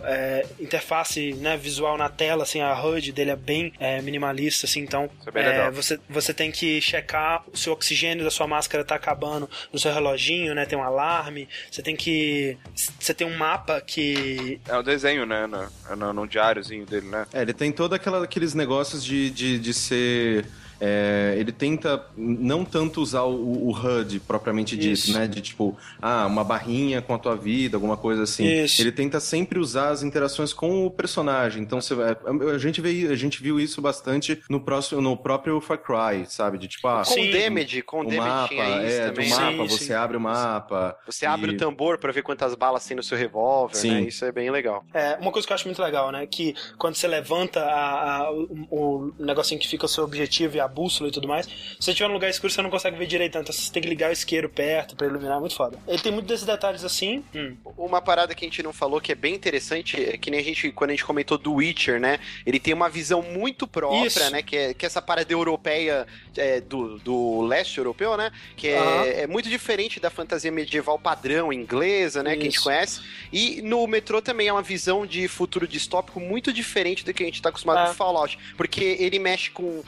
é, 0.02 0.44
interface 0.58 1.34
né, 1.34 1.56
visual 1.56 1.96
na 1.96 2.08
tela, 2.08 2.42
assim, 2.42 2.60
a 2.60 2.74
HUD 2.74 3.12
dele 3.12 3.30
é 3.30 3.36
bem 3.36 3.72
é, 3.78 4.02
minimalista, 4.02 4.66
assim, 4.66 4.80
então 4.80 5.08
é, 5.32 5.68
é 5.68 5.70
você, 5.70 6.00
você 6.08 6.34
tem 6.34 6.50
que 6.50 6.80
checar 6.80 7.44
se 7.54 7.70
o 7.70 7.72
oxigênio 7.72 8.24
da 8.24 8.30
sua 8.32 8.48
máscara 8.48 8.84
tá 8.84 8.96
acabando 8.96 9.48
no 9.72 9.78
seu 9.78 9.94
reloginho, 9.94 10.47
né, 10.54 10.66
tem 10.66 10.78
um 10.78 10.82
alarme, 10.82 11.48
você 11.70 11.82
tem 11.82 11.96
que 11.96 12.56
você 12.98 13.14
tem 13.14 13.26
um 13.26 13.36
mapa 13.36 13.80
que... 13.80 14.60
É 14.68 14.76
o 14.76 14.82
desenho, 14.82 15.26
né, 15.26 15.46
no, 15.46 15.96
no, 15.96 16.12
no 16.12 16.26
diáriozinho 16.26 16.86
dele, 16.86 17.08
né? 17.08 17.26
É, 17.32 17.42
ele 17.42 17.52
tem 17.52 17.72
todo 17.72 17.94
aquela, 17.94 18.24
aqueles 18.24 18.54
negócios 18.54 19.04
de, 19.04 19.30
de, 19.30 19.58
de 19.58 19.74
ser 19.74 20.46
é, 20.80 21.34
ele 21.36 21.50
tenta 21.50 22.04
não 22.16 22.64
tanto 22.64 23.00
usar 23.00 23.22
o, 23.22 23.68
o 23.68 23.70
HUD 23.70 24.20
propriamente 24.20 24.76
dito, 24.76 25.12
né? 25.12 25.26
De 25.26 25.40
tipo, 25.40 25.76
ah, 26.00 26.26
uma 26.26 26.44
barrinha 26.44 27.02
com 27.02 27.14
a 27.14 27.18
tua 27.18 27.36
vida, 27.36 27.76
alguma 27.76 27.96
coisa 27.96 28.22
assim. 28.22 28.46
Isso. 28.46 28.80
Ele 28.80 28.92
tenta 28.92 29.18
sempre 29.18 29.58
usar 29.58 29.90
as 29.90 30.02
interações 30.02 30.52
com 30.52 30.86
o 30.86 30.90
personagem. 30.90 31.62
Então 31.62 31.80
você, 31.80 31.94
a, 31.94 32.58
gente 32.58 32.80
vê, 32.80 33.08
a 33.10 33.16
gente 33.16 33.42
viu 33.42 33.58
isso 33.58 33.82
bastante 33.82 34.40
no, 34.48 34.60
próximo, 34.60 35.00
no 35.00 35.16
próprio 35.16 35.60
Far 35.60 35.78
Cry, 35.78 36.26
sabe? 36.28 36.58
De 36.58 36.68
tipo, 36.68 36.86
ah, 36.86 37.02
com 37.04 37.12
sim, 37.12 37.30
damage, 37.30 37.82
com 37.82 38.00
o 38.00 38.04
damage 38.04 38.54
mapa, 38.54 38.54
é, 38.54 39.06
também. 39.08 39.28
do 39.28 39.34
mapa, 39.34 39.50
sim, 39.50 39.68
você 39.68 39.84
sim. 39.84 39.92
abre 39.92 40.16
o 40.16 40.20
mapa. 40.20 40.96
Você 41.06 41.24
e... 41.24 41.28
abre 41.28 41.50
o 41.52 41.56
tambor 41.56 41.98
para 41.98 42.12
ver 42.12 42.22
quantas 42.22 42.54
balas 42.54 42.86
tem 42.86 42.96
no 42.96 43.02
seu 43.02 43.18
revólver, 43.18 43.82
né? 43.84 44.02
Isso 44.02 44.24
é 44.24 44.30
bem 44.30 44.50
legal. 44.50 44.84
É, 44.94 45.16
uma 45.20 45.32
coisa 45.32 45.46
que 45.46 45.52
eu 45.52 45.54
acho 45.56 45.66
muito 45.66 45.82
legal, 45.82 46.12
né? 46.12 46.24
Que 46.26 46.54
quando 46.78 46.94
você 46.94 47.08
levanta 47.08 47.60
a, 47.64 48.18
a, 48.18 48.32
o, 48.32 49.12
o 49.18 49.24
negocinho 49.24 49.60
que 49.60 49.66
fica 49.66 49.86
o 49.86 49.88
seu 49.88 50.04
objetivo 50.04 50.56
e 50.56 50.60
a 50.60 50.67
bússola 50.68 51.08
e 51.08 51.12
tudo 51.12 51.26
mais. 51.26 51.46
Se 51.46 51.76
você 51.80 51.94
tiver 51.94 52.08
num 52.08 52.14
lugar 52.14 52.30
escuro, 52.30 52.52
você 52.52 52.62
não 52.62 52.70
consegue 52.70 52.96
ver 52.96 53.06
direito, 53.06 53.38
então 53.38 53.52
você 53.52 53.72
tem 53.72 53.82
que 53.82 53.88
ligar 53.88 54.10
o 54.10 54.12
isqueiro 54.12 54.48
perto 54.48 54.96
para 54.96 55.06
iluminar, 55.06 55.36
é 55.36 55.40
muito 55.40 55.56
foda. 55.56 55.78
Ele 55.86 55.98
tem 55.98 56.12
muitos 56.12 56.28
desses 56.28 56.46
detalhes 56.46 56.84
assim. 56.84 57.24
Hum. 57.34 57.56
Uma 57.76 58.00
parada 58.00 58.34
que 58.34 58.44
a 58.44 58.48
gente 58.48 58.62
não 58.62 58.72
falou 58.72 59.00
que 59.00 59.12
é 59.12 59.14
bem 59.14 59.34
interessante, 59.34 59.96
é 60.02 60.16
que 60.16 60.30
nem 60.30 60.40
a 60.40 60.42
gente, 60.42 60.70
quando 60.72 60.90
a 60.90 60.92
gente 60.92 61.04
comentou 61.04 61.38
do 61.38 61.54
Witcher, 61.54 62.00
né? 62.00 62.18
Ele 62.46 62.60
tem 62.60 62.74
uma 62.74 62.88
visão 62.88 63.22
muito 63.22 63.66
própria, 63.66 64.06
Isso. 64.06 64.30
né? 64.30 64.42
Que 64.42 64.56
é, 64.56 64.74
que 64.74 64.84
é 64.84 64.86
essa 64.86 65.02
parada 65.02 65.32
europeia 65.32 66.06
é, 66.36 66.60
do, 66.60 66.98
do 66.98 67.42
leste 67.42 67.78
europeu, 67.78 68.16
né? 68.16 68.30
Que 68.56 68.68
é, 68.68 68.80
uhum. 68.80 69.02
é, 69.04 69.26
muito 69.26 69.48
diferente 69.48 70.00
da 70.00 70.10
fantasia 70.10 70.50
medieval 70.50 70.98
padrão 70.98 71.52
inglesa, 71.52 72.22
né? 72.22 72.30
Isso. 72.30 72.40
Que 72.40 72.46
a 72.46 72.50
gente 72.50 72.60
conhece. 72.60 73.00
E 73.32 73.62
no 73.62 73.86
metrô 73.86 74.20
também 74.20 74.48
é 74.48 74.52
uma 74.52 74.62
visão 74.62 75.06
de 75.06 75.28
futuro 75.28 75.66
distópico 75.66 76.20
muito 76.20 76.52
diferente 76.52 77.04
do 77.04 77.12
que 77.12 77.22
a 77.22 77.26
gente 77.26 77.42
tá 77.42 77.48
acostumado 77.48 77.86
com 77.86 77.92
é. 77.92 77.94
Fallout. 77.94 78.38
Porque 78.56 78.96
ele 78.98 79.18
mexe 79.18 79.50
com 79.50 79.82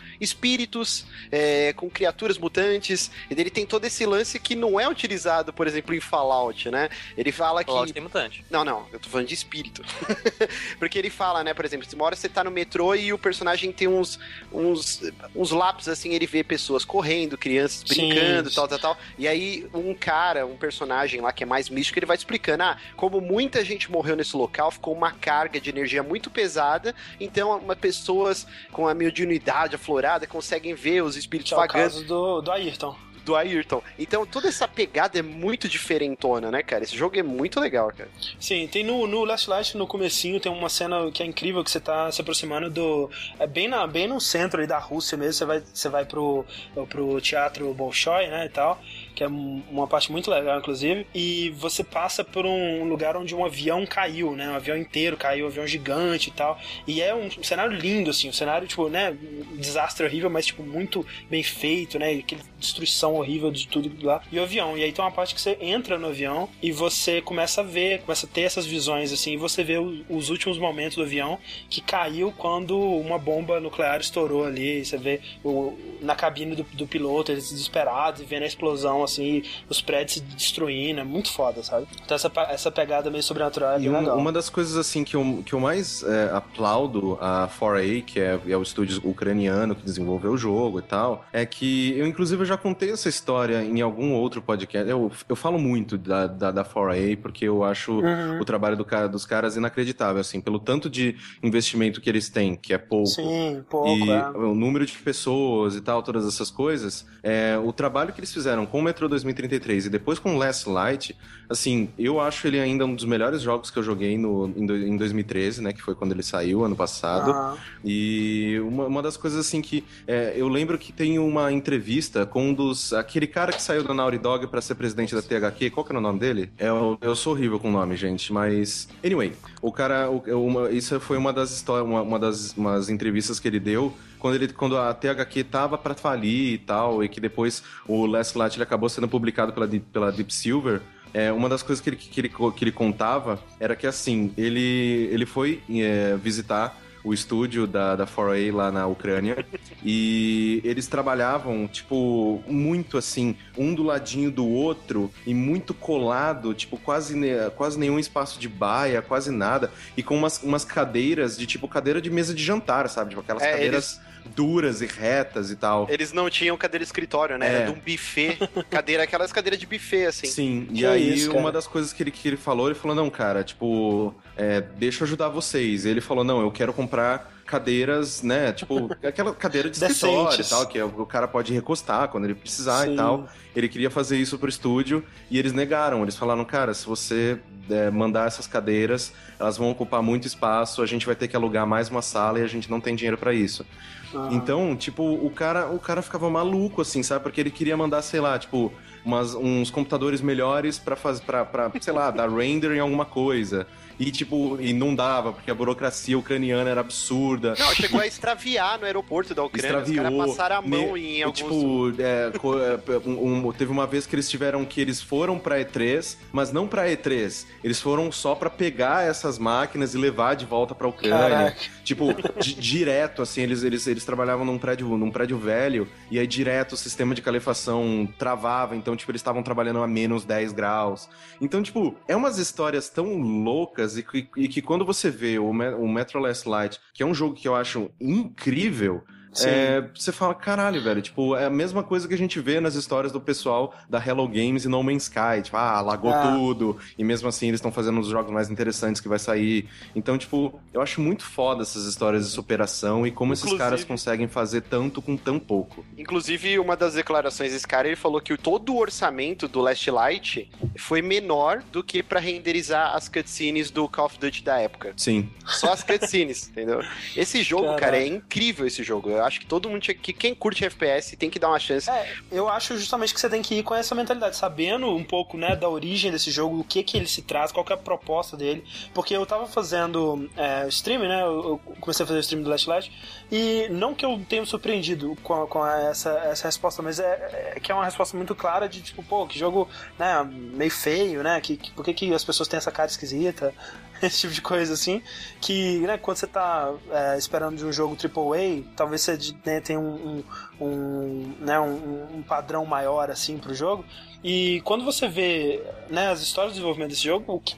espíritos, 0.70 1.04
é, 1.30 1.72
com 1.72 1.90
criaturas 1.90 2.38
mutantes. 2.38 3.10
Ele 3.28 3.50
tem 3.50 3.66
todo 3.66 3.84
esse 3.84 4.06
lance 4.06 4.38
que 4.38 4.54
não 4.54 4.78
é 4.78 4.88
utilizado, 4.88 5.52
por 5.52 5.66
exemplo, 5.66 5.94
em 5.94 6.00
Fallout, 6.00 6.70
né? 6.70 6.88
Ele 7.16 7.32
fala 7.32 7.64
Fallout 7.64 7.88
que. 7.88 7.92
tem 7.92 8.02
mutante. 8.02 8.44
Não, 8.48 8.64
não, 8.64 8.86
eu 8.92 9.00
tô 9.00 9.08
falando 9.08 9.26
de 9.26 9.34
espírito. 9.34 9.82
Porque 10.78 10.98
ele 10.98 11.10
fala, 11.10 11.42
né, 11.42 11.52
por 11.52 11.64
exemplo, 11.64 11.86
uma 11.92 12.04
hora 12.04 12.16
você 12.16 12.28
tá 12.28 12.44
no 12.44 12.50
metrô 12.50 12.94
e 12.94 13.12
o 13.12 13.18
personagem 13.18 13.72
tem 13.72 13.88
uns, 13.88 14.18
uns, 14.52 15.02
uns 15.34 15.50
lápis 15.50 15.88
assim, 15.88 16.14
ele 16.14 16.26
vê 16.26 16.44
pessoas 16.44 16.84
correndo, 16.84 17.36
crianças 17.36 17.82
brincando, 17.82 18.48
Sim. 18.48 18.54
tal, 18.54 18.68
tal, 18.68 18.78
tal. 18.78 18.98
E 19.18 19.26
aí 19.26 19.66
um 19.74 19.94
cara, 19.94 20.46
um 20.46 20.56
personagem 20.56 21.20
lá 21.20 21.32
que 21.32 21.42
é 21.42 21.46
mais 21.46 21.68
místico, 21.68 21.98
ele 21.98 22.06
vai 22.06 22.16
explicando: 22.16 22.62
ah, 22.62 22.78
como 22.96 23.20
muita 23.20 23.64
gente 23.64 23.90
morreu 23.90 24.16
nesse 24.16 24.36
local, 24.36 24.70
ficou 24.70 24.94
uma 24.94 25.12
carga 25.12 25.60
de 25.60 25.70
energia 25.70 26.02
muito 26.02 26.30
pesada, 26.30 26.94
então 27.18 27.58
uma, 27.58 27.74
pessoas 27.74 28.46
com 28.70 28.86
a 28.86 28.94
mediunidade 28.94 29.74
aflorada 29.74 30.26
conseguem 30.26 30.59
ver 30.74 31.02
os 31.02 31.16
espíritos 31.16 31.52
é 31.52 31.56
vagando. 31.56 31.78
o 31.78 31.90
caso 31.90 32.04
do, 32.04 32.40
do 32.40 32.52
Ayrton. 32.52 32.96
do 33.24 33.36
Ayrton. 33.36 33.82
Então 33.98 34.24
toda 34.26 34.48
essa 34.48 34.66
pegada 34.66 35.18
é 35.18 35.22
muito 35.22 35.68
diferentona, 35.68 36.50
né, 36.50 36.62
cara? 36.62 36.84
Esse 36.84 36.96
jogo 36.96 37.18
é 37.18 37.22
muito 37.22 37.60
legal, 37.60 37.92
cara. 37.96 38.10
Sim, 38.38 38.66
tem 38.66 38.84
no, 38.84 39.06
no 39.06 39.24
Last 39.24 39.48
Light, 39.48 39.76
no 39.76 39.86
comecinho, 39.86 40.40
tem 40.40 40.50
uma 40.50 40.68
cena 40.68 41.10
que 41.10 41.22
é 41.22 41.26
incrível, 41.26 41.62
que 41.64 41.70
você 41.70 41.80
tá 41.80 42.10
se 42.10 42.20
aproximando 42.20 42.70
do... 42.70 43.10
É 43.38 43.46
bem, 43.46 43.68
na, 43.68 43.86
bem 43.86 44.06
no 44.06 44.20
centro 44.20 44.60
aí 44.60 44.66
da 44.66 44.78
Rússia 44.78 45.16
mesmo, 45.18 45.32
você 45.34 45.44
vai, 45.44 45.62
você 45.72 45.88
vai 45.88 46.04
pro, 46.04 46.44
pro 46.88 47.20
teatro 47.20 47.72
Bolshoi, 47.74 48.28
né, 48.28 48.46
e 48.46 48.48
tal 48.50 48.80
que 49.14 49.24
é 49.24 49.26
uma 49.26 49.86
parte 49.86 50.10
muito 50.10 50.30
legal, 50.30 50.58
inclusive. 50.58 51.06
E 51.14 51.50
você 51.50 51.82
passa 51.84 52.24
por 52.24 52.46
um 52.46 52.84
lugar 52.84 53.16
onde 53.16 53.34
um 53.34 53.44
avião 53.44 53.84
caiu, 53.86 54.34
né? 54.34 54.48
Um 54.48 54.54
avião 54.54 54.76
inteiro 54.76 55.16
caiu, 55.16 55.46
um 55.46 55.48
avião 55.48 55.66
gigante 55.66 56.28
e 56.30 56.32
tal. 56.32 56.58
E 56.86 57.00
é 57.00 57.14
um 57.14 57.30
cenário 57.42 57.72
lindo, 57.72 58.10
assim, 58.10 58.28
um 58.28 58.32
cenário, 58.32 58.66
tipo, 58.66 58.88
né? 58.88 59.16
Um 59.52 59.56
desastre 59.56 60.06
horrível, 60.06 60.30
mas, 60.30 60.46
tipo, 60.46 60.62
muito 60.62 61.06
bem 61.28 61.42
feito, 61.42 61.98
né? 61.98 62.12
Aquele 62.12 62.42
destruição 62.60 63.14
horrível 63.14 63.50
de 63.50 63.66
tudo 63.66 63.90
lá. 64.04 64.22
E 64.30 64.38
o 64.38 64.42
avião. 64.42 64.76
E 64.76 64.84
aí 64.84 64.92
tem 64.92 65.04
uma 65.04 65.10
parte 65.10 65.34
que 65.34 65.40
você 65.40 65.56
entra 65.60 65.98
no 65.98 66.08
avião 66.08 66.48
e 66.62 66.70
você 66.70 67.20
começa 67.20 67.62
a 67.62 67.64
ver, 67.64 68.02
começa 68.02 68.26
a 68.26 68.28
ter 68.28 68.42
essas 68.42 68.66
visões, 68.66 69.12
assim, 69.12 69.32
e 69.32 69.36
você 69.36 69.64
vê 69.64 69.78
os 70.08 70.30
últimos 70.30 70.58
momentos 70.58 70.96
do 70.96 71.02
avião 71.02 71.38
que 71.68 71.80
caiu 71.80 72.32
quando 72.36 72.78
uma 72.78 73.18
bomba 73.18 73.58
nuclear 73.58 74.00
estourou 74.00 74.44
ali. 74.44 74.84
Você 74.84 74.96
vê 74.96 75.20
o, 75.42 75.76
na 76.00 76.14
cabine 76.14 76.54
do, 76.54 76.62
do 76.62 76.86
piloto, 76.86 77.32
eles 77.32 77.50
desesperados 77.50 78.20
e 78.20 78.24
vendo 78.24 78.42
a 78.42 78.46
explosão, 78.46 79.02
assim, 79.02 79.42
os 79.68 79.80
prédios 79.80 80.14
se 80.14 80.20
destruindo, 80.20 81.00
é 81.00 81.04
muito 81.04 81.32
foda, 81.32 81.62
sabe? 81.62 81.86
Então 82.04 82.14
essa, 82.14 82.30
essa 82.48 82.70
pegada 82.70 83.10
meio 83.10 83.22
sobrenatural 83.22 83.74
é 83.74 83.80
e 83.80 83.88
um, 83.88 84.14
uma 84.14 84.32
das 84.32 84.50
coisas, 84.50 84.76
assim, 84.76 85.04
que 85.04 85.16
eu, 85.16 85.42
que 85.44 85.52
eu 85.52 85.60
mais 85.60 86.02
é, 86.02 86.30
aplaudo 86.32 87.16
a 87.20 87.48
4A, 87.48 88.04
que 88.04 88.20
é, 88.20 88.38
é 88.48 88.56
o 88.56 88.62
estúdio 88.62 89.00
ucraniano 89.04 89.74
que 89.74 89.82
desenvolveu 89.82 90.32
o 90.32 90.38
jogo 90.38 90.78
e 90.78 90.82
tal, 90.82 91.24
é 91.32 91.46
que 91.46 91.96
eu, 91.96 92.06
inclusive, 92.06 92.42
eu 92.42 92.46
já 92.50 92.56
contei 92.56 92.90
essa 92.90 93.08
história 93.08 93.62
em 93.62 93.80
algum 93.80 94.12
outro 94.12 94.42
podcast. 94.42 94.88
Eu, 94.88 95.10
eu 95.28 95.36
falo 95.36 95.58
muito 95.58 95.96
da, 95.96 96.26
da, 96.26 96.50
da 96.50 96.64
4A, 96.64 97.16
porque 97.18 97.44
eu 97.44 97.62
acho 97.62 97.92
uhum. 97.92 98.40
o 98.40 98.44
trabalho 98.44 98.76
do 98.76 98.84
cara, 98.84 99.08
dos 99.08 99.24
caras 99.24 99.56
inacreditável, 99.56 100.20
assim, 100.20 100.40
pelo 100.40 100.58
tanto 100.58 100.90
de 100.90 101.16
investimento 101.42 102.00
que 102.00 102.10
eles 102.10 102.28
têm, 102.28 102.56
que 102.56 102.74
é 102.74 102.78
pouco. 102.78 103.06
Sim, 103.06 103.64
pouco, 103.68 103.88
e 103.88 104.10
é. 104.10 104.28
o 104.30 104.54
número 104.54 104.84
de 104.84 104.92
pessoas 104.94 105.76
e 105.76 105.80
tal, 105.80 106.02
todas 106.02 106.26
essas 106.26 106.50
coisas, 106.50 107.06
é, 107.22 107.56
o 107.56 107.72
trabalho 107.72 108.12
que 108.12 108.20
eles 108.20 108.32
fizeram 108.32 108.66
com 108.66 108.80
o 108.80 108.82
Metro 108.82 109.08
2033 109.08 109.86
e 109.86 109.90
depois 109.90 110.18
com 110.18 110.36
Last 110.36 110.68
Light, 110.68 111.16
assim, 111.48 111.90
eu 111.98 112.20
acho 112.20 112.46
ele 112.46 112.58
ainda 112.58 112.84
um 112.84 112.94
dos 112.94 113.04
melhores 113.04 113.42
jogos 113.42 113.70
que 113.70 113.78
eu 113.78 113.82
joguei 113.82 114.18
no, 114.18 114.52
em, 114.56 114.66
do, 114.66 114.76
em 114.76 114.96
2013, 114.96 115.62
né, 115.62 115.72
que 115.72 115.82
foi 115.82 115.94
quando 115.94 116.12
ele 116.12 116.22
saiu, 116.22 116.64
ano 116.64 116.74
passado. 116.74 117.30
Ah. 117.30 117.56
E 117.84 118.58
uma, 118.60 118.86
uma 118.86 119.02
das 119.02 119.16
coisas, 119.16 119.46
assim, 119.46 119.62
que 119.62 119.84
é, 120.06 120.34
eu 120.36 120.48
lembro 120.48 120.76
que 120.78 120.92
tem 120.92 121.18
uma 121.18 121.52
entrevista 121.52 122.26
com 122.26 122.39
um 122.40 122.54
dos... 122.54 122.92
aquele 122.92 123.26
cara 123.26 123.52
que 123.52 123.62
saiu 123.62 123.82
da 123.84 123.94
Naughty 123.94 124.18
Dog 124.18 124.46
para 124.46 124.60
ser 124.60 124.74
presidente 124.74 125.14
da 125.14 125.22
THQ, 125.22 125.70
qual 125.70 125.84
que 125.84 125.92
era 125.92 125.98
o 125.98 126.02
nome 126.02 126.18
dele? 126.18 126.50
É, 126.58 126.68
eu, 126.68 126.98
eu 127.00 127.14
sou 127.14 127.32
horrível 127.32 127.58
com 127.60 127.68
o 127.68 127.72
nome, 127.72 127.96
gente, 127.96 128.32
mas... 128.32 128.88
Anyway, 129.04 129.32
o 129.60 129.70
cara... 129.70 130.10
O, 130.10 130.46
uma, 130.46 130.70
isso 130.70 130.98
foi 131.00 131.16
uma 131.16 131.32
das 131.32 131.50
histórias, 131.50 131.86
uma, 131.86 132.02
uma 132.02 132.18
das 132.18 132.52
umas 132.56 132.88
entrevistas 132.88 133.38
que 133.38 133.48
ele 133.48 133.60
deu 133.60 133.92
quando, 134.18 134.34
ele, 134.34 134.48
quando 134.48 134.76
a 134.76 134.92
THQ 134.92 135.44
tava 135.44 135.78
para 135.78 135.94
falir 135.94 136.54
e 136.54 136.58
tal, 136.58 137.02
e 137.02 137.08
que 137.08 137.20
depois 137.20 137.62
o 137.88 138.06
Last 138.06 138.36
Light 138.36 138.56
ele 138.56 138.62
acabou 138.62 138.88
sendo 138.88 139.08
publicado 139.08 139.52
pela, 139.52 139.66
pela 139.92 140.12
Deep 140.12 140.32
Silver, 140.32 140.80
é, 141.12 141.32
uma 141.32 141.48
das 141.48 141.62
coisas 141.62 141.82
que 141.82 141.90
ele, 141.90 141.96
que, 141.96 142.20
ele, 142.20 142.28
que 142.28 142.64
ele 142.64 142.72
contava 142.72 143.40
era 143.58 143.74
que, 143.74 143.86
assim, 143.86 144.32
ele, 144.36 145.08
ele 145.10 145.26
foi 145.26 145.60
é, 145.68 146.16
visitar 146.16 146.78
o 147.02 147.14
estúdio 147.14 147.66
da, 147.66 147.96
da 147.96 148.06
4A 148.06 148.52
lá 148.52 148.70
na 148.70 148.86
Ucrânia. 148.86 149.44
e 149.84 150.60
eles 150.64 150.86
trabalhavam, 150.86 151.66
tipo, 151.66 152.42
muito 152.46 152.98
assim, 152.98 153.36
um 153.56 153.74
do 153.74 153.82
ladinho 153.82 154.30
do 154.30 154.46
outro 154.46 155.10
e 155.26 155.34
muito 155.34 155.72
colado, 155.72 156.54
tipo, 156.54 156.76
quase, 156.76 157.14
quase 157.56 157.78
nenhum 157.78 157.98
espaço 157.98 158.38
de 158.38 158.48
baia, 158.48 159.02
quase 159.02 159.30
nada. 159.30 159.70
E 159.96 160.02
com 160.02 160.16
umas, 160.16 160.42
umas 160.42 160.64
cadeiras 160.64 161.36
de 161.36 161.46
tipo 161.46 161.66
cadeira 161.68 162.00
de 162.00 162.10
mesa 162.10 162.34
de 162.34 162.42
jantar, 162.42 162.88
sabe? 162.88 163.10
Tipo, 163.10 163.22
aquelas 163.22 163.42
é, 163.42 163.52
cadeiras. 163.52 163.98
Eles 163.98 164.09
duras 164.34 164.80
e 164.80 164.86
retas 164.86 165.50
e 165.50 165.56
tal. 165.56 165.86
Eles 165.90 166.12
não 166.12 166.28
tinham 166.30 166.56
cadeira 166.56 166.84
escritório, 166.84 167.38
né? 167.38 167.46
É. 167.46 167.54
Era 167.54 167.64
de 167.66 167.72
um 167.72 167.80
buffet, 167.80 168.38
cadeira, 168.70 169.02
aquelas 169.02 169.32
cadeiras 169.32 169.58
de 169.58 169.66
buffet, 169.66 170.06
assim. 170.06 170.26
Sim, 170.26 170.68
que 170.72 170.80
e 170.80 170.86
aí 170.86 171.14
isso, 171.14 171.36
uma 171.36 171.52
das 171.52 171.66
coisas 171.66 171.92
que 171.92 172.02
ele, 172.02 172.10
que 172.10 172.28
ele 172.28 172.36
falou, 172.36 172.66
ele 172.68 172.74
falou, 172.74 172.94
não, 172.94 173.10
cara, 173.10 173.42
tipo, 173.42 174.14
é, 174.36 174.60
deixa 174.60 175.02
eu 175.02 175.06
ajudar 175.06 175.28
vocês. 175.28 175.84
E 175.84 175.88
ele 175.88 176.00
falou, 176.00 176.24
não, 176.24 176.40
eu 176.40 176.50
quero 176.50 176.72
comprar 176.72 177.39
cadeiras, 177.50 178.22
né? 178.22 178.52
Tipo, 178.52 178.88
aquela 179.02 179.34
cadeira 179.34 179.68
de 179.68 179.76
escritório 179.76 180.40
e 180.40 180.44
tal, 180.44 180.66
que 180.66 180.78
é 180.78 180.84
o 180.84 181.04
cara 181.04 181.26
pode 181.26 181.52
recostar 181.52 182.08
quando 182.08 182.24
ele 182.24 182.34
precisar 182.34 182.84
Sim. 182.84 182.92
e 182.92 182.96
tal. 182.96 183.28
Ele 183.54 183.68
queria 183.68 183.90
fazer 183.90 184.16
isso 184.16 184.38
pro 184.38 184.48
estúdio 184.48 185.04
e 185.28 185.36
eles 185.38 185.52
negaram. 185.52 186.02
Eles 186.02 186.16
falaram, 186.16 186.44
cara, 186.44 186.72
se 186.72 186.86
você 186.86 187.40
é, 187.68 187.90
mandar 187.90 188.28
essas 188.28 188.46
cadeiras, 188.46 189.12
elas 189.38 189.58
vão 189.58 189.70
ocupar 189.70 190.00
muito 190.00 190.26
espaço, 190.26 190.80
a 190.80 190.86
gente 190.86 191.04
vai 191.04 191.16
ter 191.16 191.26
que 191.26 191.34
alugar 191.34 191.66
mais 191.66 191.88
uma 191.88 192.02
sala 192.02 192.38
e 192.38 192.42
a 192.42 192.46
gente 192.46 192.70
não 192.70 192.80
tem 192.80 192.94
dinheiro 192.94 193.18
para 193.18 193.34
isso. 193.34 193.66
Ah. 194.14 194.28
Então, 194.30 194.76
tipo, 194.76 195.02
o 195.02 195.30
cara, 195.30 195.68
o 195.68 195.78
cara 195.80 196.02
ficava 196.02 196.30
maluco, 196.30 196.82
assim, 196.82 197.02
sabe? 197.02 197.24
Porque 197.24 197.40
ele 197.40 197.50
queria 197.50 197.76
mandar, 197.76 198.02
sei 198.02 198.20
lá, 198.20 198.38
tipo, 198.38 198.72
umas, 199.04 199.34
uns 199.34 199.70
computadores 199.70 200.20
melhores 200.20 200.78
para 200.78 200.94
fazer, 200.94 201.22
pra, 201.22 201.70
sei 201.80 201.92
lá, 201.92 202.10
dar 202.10 202.28
render 202.30 202.72
em 202.72 202.80
alguma 202.80 203.04
coisa. 203.04 203.66
E, 204.00 204.10
tipo, 204.10 204.58
e 204.58 204.72
não 204.72 204.94
dava, 204.94 205.30
porque 205.30 205.50
a 205.50 205.54
burocracia 205.54 206.18
ucraniana 206.18 206.70
era 206.70 206.80
absurda. 206.80 207.54
Não, 207.58 207.74
chegou 207.74 208.00
a 208.00 208.06
extraviar 208.06 208.78
no 208.78 208.86
aeroporto 208.86 209.34
da 209.34 209.44
Ucrânia. 209.44 209.68
Extraviou. 209.68 210.06
Os 210.06 210.10
caras 210.10 210.26
passaram 210.30 210.56
a 210.56 210.62
mão 210.62 210.92
me, 210.94 211.18
em 211.18 211.22
alguns... 211.22 211.38
Tipo, 211.38 211.92
é, 211.98 212.32
é 212.32 213.08
um, 213.08 213.48
um, 213.48 213.52
teve 213.52 213.70
uma 213.70 213.86
vez 213.86 214.06
que 214.06 214.14
eles 214.14 214.30
tiveram 214.30 214.64
que 214.64 214.80
eles 214.80 215.02
foram 215.02 215.38
pra 215.38 215.60
E3, 215.60 216.16
mas 216.32 216.50
não 216.50 216.66
pra 216.66 216.86
E3. 216.86 217.44
Eles 217.62 217.78
foram 217.78 218.10
só 218.10 218.34
pra 218.34 218.48
pegar 218.48 219.06
essas 219.06 219.38
máquinas 219.38 219.94
e 219.94 219.98
levar 219.98 220.34
de 220.34 220.46
volta 220.46 220.74
pra 220.74 220.88
Ucrânia. 220.88 221.18
Caraca. 221.18 221.56
Tipo, 221.84 222.06
direto, 222.40 223.20
assim, 223.20 223.42
eles, 223.42 223.62
eles, 223.62 223.86
eles 223.86 224.04
trabalhavam 224.04 224.46
num 224.46 224.58
prédio, 224.58 224.88
num 224.96 225.10
prédio 225.10 225.36
velho, 225.36 225.86
e 226.10 226.18
aí 226.18 226.26
direto 226.26 226.72
o 226.72 226.76
sistema 226.76 227.14
de 227.14 227.20
calefação 227.20 228.08
travava, 228.16 228.74
então, 228.76 228.96
tipo, 228.96 229.10
eles 229.10 229.20
estavam 229.20 229.42
trabalhando 229.42 229.82
a 229.82 229.86
menos 229.86 230.24
10 230.24 230.52
graus. 230.52 231.06
Então, 231.38 231.62
tipo, 231.62 231.94
é 232.08 232.16
umas 232.16 232.38
histórias 232.38 232.88
tão 232.88 233.18
loucas 233.18 233.89
e 233.96 234.02
que, 234.02 234.28
e 234.36 234.48
que 234.48 234.62
quando 234.62 234.84
você 234.84 235.10
vê 235.10 235.38
o, 235.38 235.50
o 235.50 235.88
Metro 235.88 236.18
Last 236.20 236.48
Light, 236.48 236.80
que 236.92 237.02
é 237.02 237.06
um 237.06 237.14
jogo 237.14 237.34
que 237.34 237.46
eu 237.46 237.54
acho 237.54 237.90
incrível, 238.00 239.04
é, 239.38 239.84
você 239.94 240.10
fala, 240.12 240.34
caralho, 240.34 240.82
velho, 240.82 241.00
tipo, 241.00 241.36
é 241.36 241.46
a 241.46 241.50
mesma 241.50 241.82
coisa 241.82 242.08
que 242.08 242.14
a 242.14 242.18
gente 242.18 242.40
vê 242.40 242.60
nas 242.60 242.74
histórias 242.74 243.12
do 243.12 243.20
pessoal 243.20 243.74
da 243.88 244.04
Hello 244.04 244.26
Games 244.26 244.64
e 244.64 244.68
No 244.68 244.82
Man's 244.82 245.04
Sky, 245.04 245.42
tipo, 245.42 245.56
ah, 245.56 245.80
lagou 245.80 246.12
ah. 246.12 246.22
tudo, 246.22 246.78
e 246.98 247.04
mesmo 247.04 247.28
assim 247.28 247.48
eles 247.48 247.58
estão 247.58 247.70
fazendo 247.70 248.00
os 248.00 248.08
jogos 248.08 248.32
mais 248.32 248.50
interessantes 248.50 249.00
que 249.00 249.08
vai 249.08 249.18
sair. 249.18 249.68
Então, 249.94 250.18
tipo, 250.18 250.58
eu 250.72 250.80
acho 250.80 251.00
muito 251.00 251.24
foda 251.24 251.62
essas 251.62 251.84
histórias 251.84 252.24
de 252.26 252.30
superação 252.30 253.06
e 253.06 253.10
como 253.10 253.32
Inclusive... 253.32 253.48
esses 253.48 253.58
caras 253.58 253.84
conseguem 253.84 254.26
fazer 254.26 254.62
tanto 254.62 255.00
com 255.00 255.16
tão 255.16 255.38
pouco. 255.38 255.84
Inclusive, 255.96 256.58
uma 256.58 256.76
das 256.76 256.94
declarações 256.94 257.52
desse 257.52 257.66
cara, 257.66 257.86
ele 257.86 257.96
falou 257.96 258.20
que 258.20 258.36
todo 258.36 258.74
o 258.74 258.78
orçamento 258.78 259.46
do 259.46 259.60
Last 259.60 259.90
Light 259.90 260.50
foi 260.76 261.02
menor 261.02 261.62
do 261.70 261.82
que 261.84 262.02
para 262.02 262.18
renderizar 262.18 262.94
as 262.94 263.08
cutscenes 263.08 263.70
do 263.70 263.88
Call 263.88 264.06
of 264.06 264.18
Duty 264.18 264.42
da 264.42 264.58
época. 264.58 264.92
Sim. 264.96 265.30
Só 265.46 265.72
as 265.72 265.82
cutscenes, 265.82 266.48
entendeu? 266.50 266.82
Esse 267.16 267.42
jogo, 267.42 267.64
Caraca. 267.64 267.80
cara, 267.80 267.98
é 267.98 268.06
incrível 268.06 268.66
esse 268.66 268.82
jogo. 268.82 269.19
Eu 269.20 269.26
acho 269.26 269.40
que 269.40 269.46
todo 269.46 269.68
mundo 269.68 269.82
tinha 269.82 269.94
que. 269.94 270.12
Quem 270.12 270.34
curte 270.34 270.64
FPS 270.64 271.16
tem 271.16 271.30
que 271.30 271.38
dar 271.38 271.48
uma 271.48 271.58
chance. 271.58 271.88
É, 271.90 272.14
eu 272.30 272.48
acho 272.48 272.76
justamente 272.76 273.14
que 273.14 273.20
você 273.20 273.28
tem 273.28 273.42
que 273.42 273.56
ir 273.56 273.62
com 273.62 273.74
essa 273.74 273.94
mentalidade, 273.94 274.36
sabendo 274.36 274.88
um 274.88 275.04
pouco, 275.04 275.36
né, 275.36 275.54
da 275.54 275.68
origem 275.68 276.10
desse 276.10 276.30
jogo, 276.30 276.60
o 276.60 276.64
que 276.64 276.82
que 276.82 276.96
ele 276.96 277.06
se 277.06 277.22
traz, 277.22 277.52
qual 277.52 277.64
é 277.68 277.72
a 277.72 277.76
proposta 277.76 278.36
dele. 278.36 278.64
Porque 278.94 279.14
eu 279.14 279.24
tava 279.26 279.46
fazendo 279.46 280.28
é, 280.36 280.66
stream, 280.68 281.02
né? 281.02 281.22
Eu 281.22 281.60
comecei 281.80 282.04
a 282.04 282.06
fazer 282.06 282.18
o 282.18 282.20
stream 282.20 282.42
do 282.42 282.50
Last 282.50 282.68
Light. 282.68 282.92
E 283.30 283.68
não 283.70 283.94
que 283.94 284.04
eu 284.04 284.20
tenha 284.28 284.42
me 284.42 284.46
surpreendido 284.48 285.16
com, 285.22 285.46
com 285.46 285.66
essa, 285.66 286.10
essa 286.24 286.48
resposta, 286.48 286.82
mas 286.82 286.98
é, 286.98 287.54
é, 287.56 287.60
que 287.60 287.70
é 287.70 287.74
uma 287.74 287.84
resposta 287.84 288.16
muito 288.16 288.34
clara 288.34 288.68
de 288.68 288.80
tipo, 288.82 289.02
pô, 289.02 289.26
que 289.26 289.38
jogo 289.38 289.68
né, 289.98 290.22
meio 290.24 290.70
feio, 290.70 291.22
né? 291.22 291.40
Que, 291.40 291.56
que, 291.56 291.70
por 291.72 291.84
que, 291.84 291.94
que 291.94 292.14
as 292.14 292.24
pessoas 292.24 292.48
têm 292.48 292.58
essa 292.58 292.72
cara 292.72 292.88
esquisita? 292.88 293.54
esse 294.06 294.20
tipo 294.20 294.32
de 294.32 294.42
coisa 294.42 294.74
assim, 294.74 295.02
que 295.40 295.78
né, 295.80 295.98
quando 295.98 296.16
você 296.16 296.26
tá 296.26 296.72
é, 296.90 297.18
esperando 297.18 297.56
de 297.56 297.64
um 297.64 297.72
jogo 297.72 297.96
AAA, 297.96 298.64
talvez 298.76 299.02
você 299.02 299.18
né, 299.44 299.60
tenha 299.60 299.78
um, 299.78 300.22
um, 300.60 300.66
um, 300.66 301.34
né, 301.40 301.58
um, 301.60 302.18
um 302.18 302.22
padrão 302.22 302.64
maior 302.64 303.10
assim 303.10 303.38
pro 303.38 303.54
jogo, 303.54 303.84
e 304.22 304.60
quando 304.64 304.84
você 304.84 305.08
vê 305.08 305.62
né, 305.88 306.08
as 306.08 306.20
histórias 306.20 306.52
de 306.52 306.58
desenvolvimento 306.58 306.90
desse 306.90 307.04
jogo, 307.04 307.34
o 307.34 307.40
que, 307.40 307.56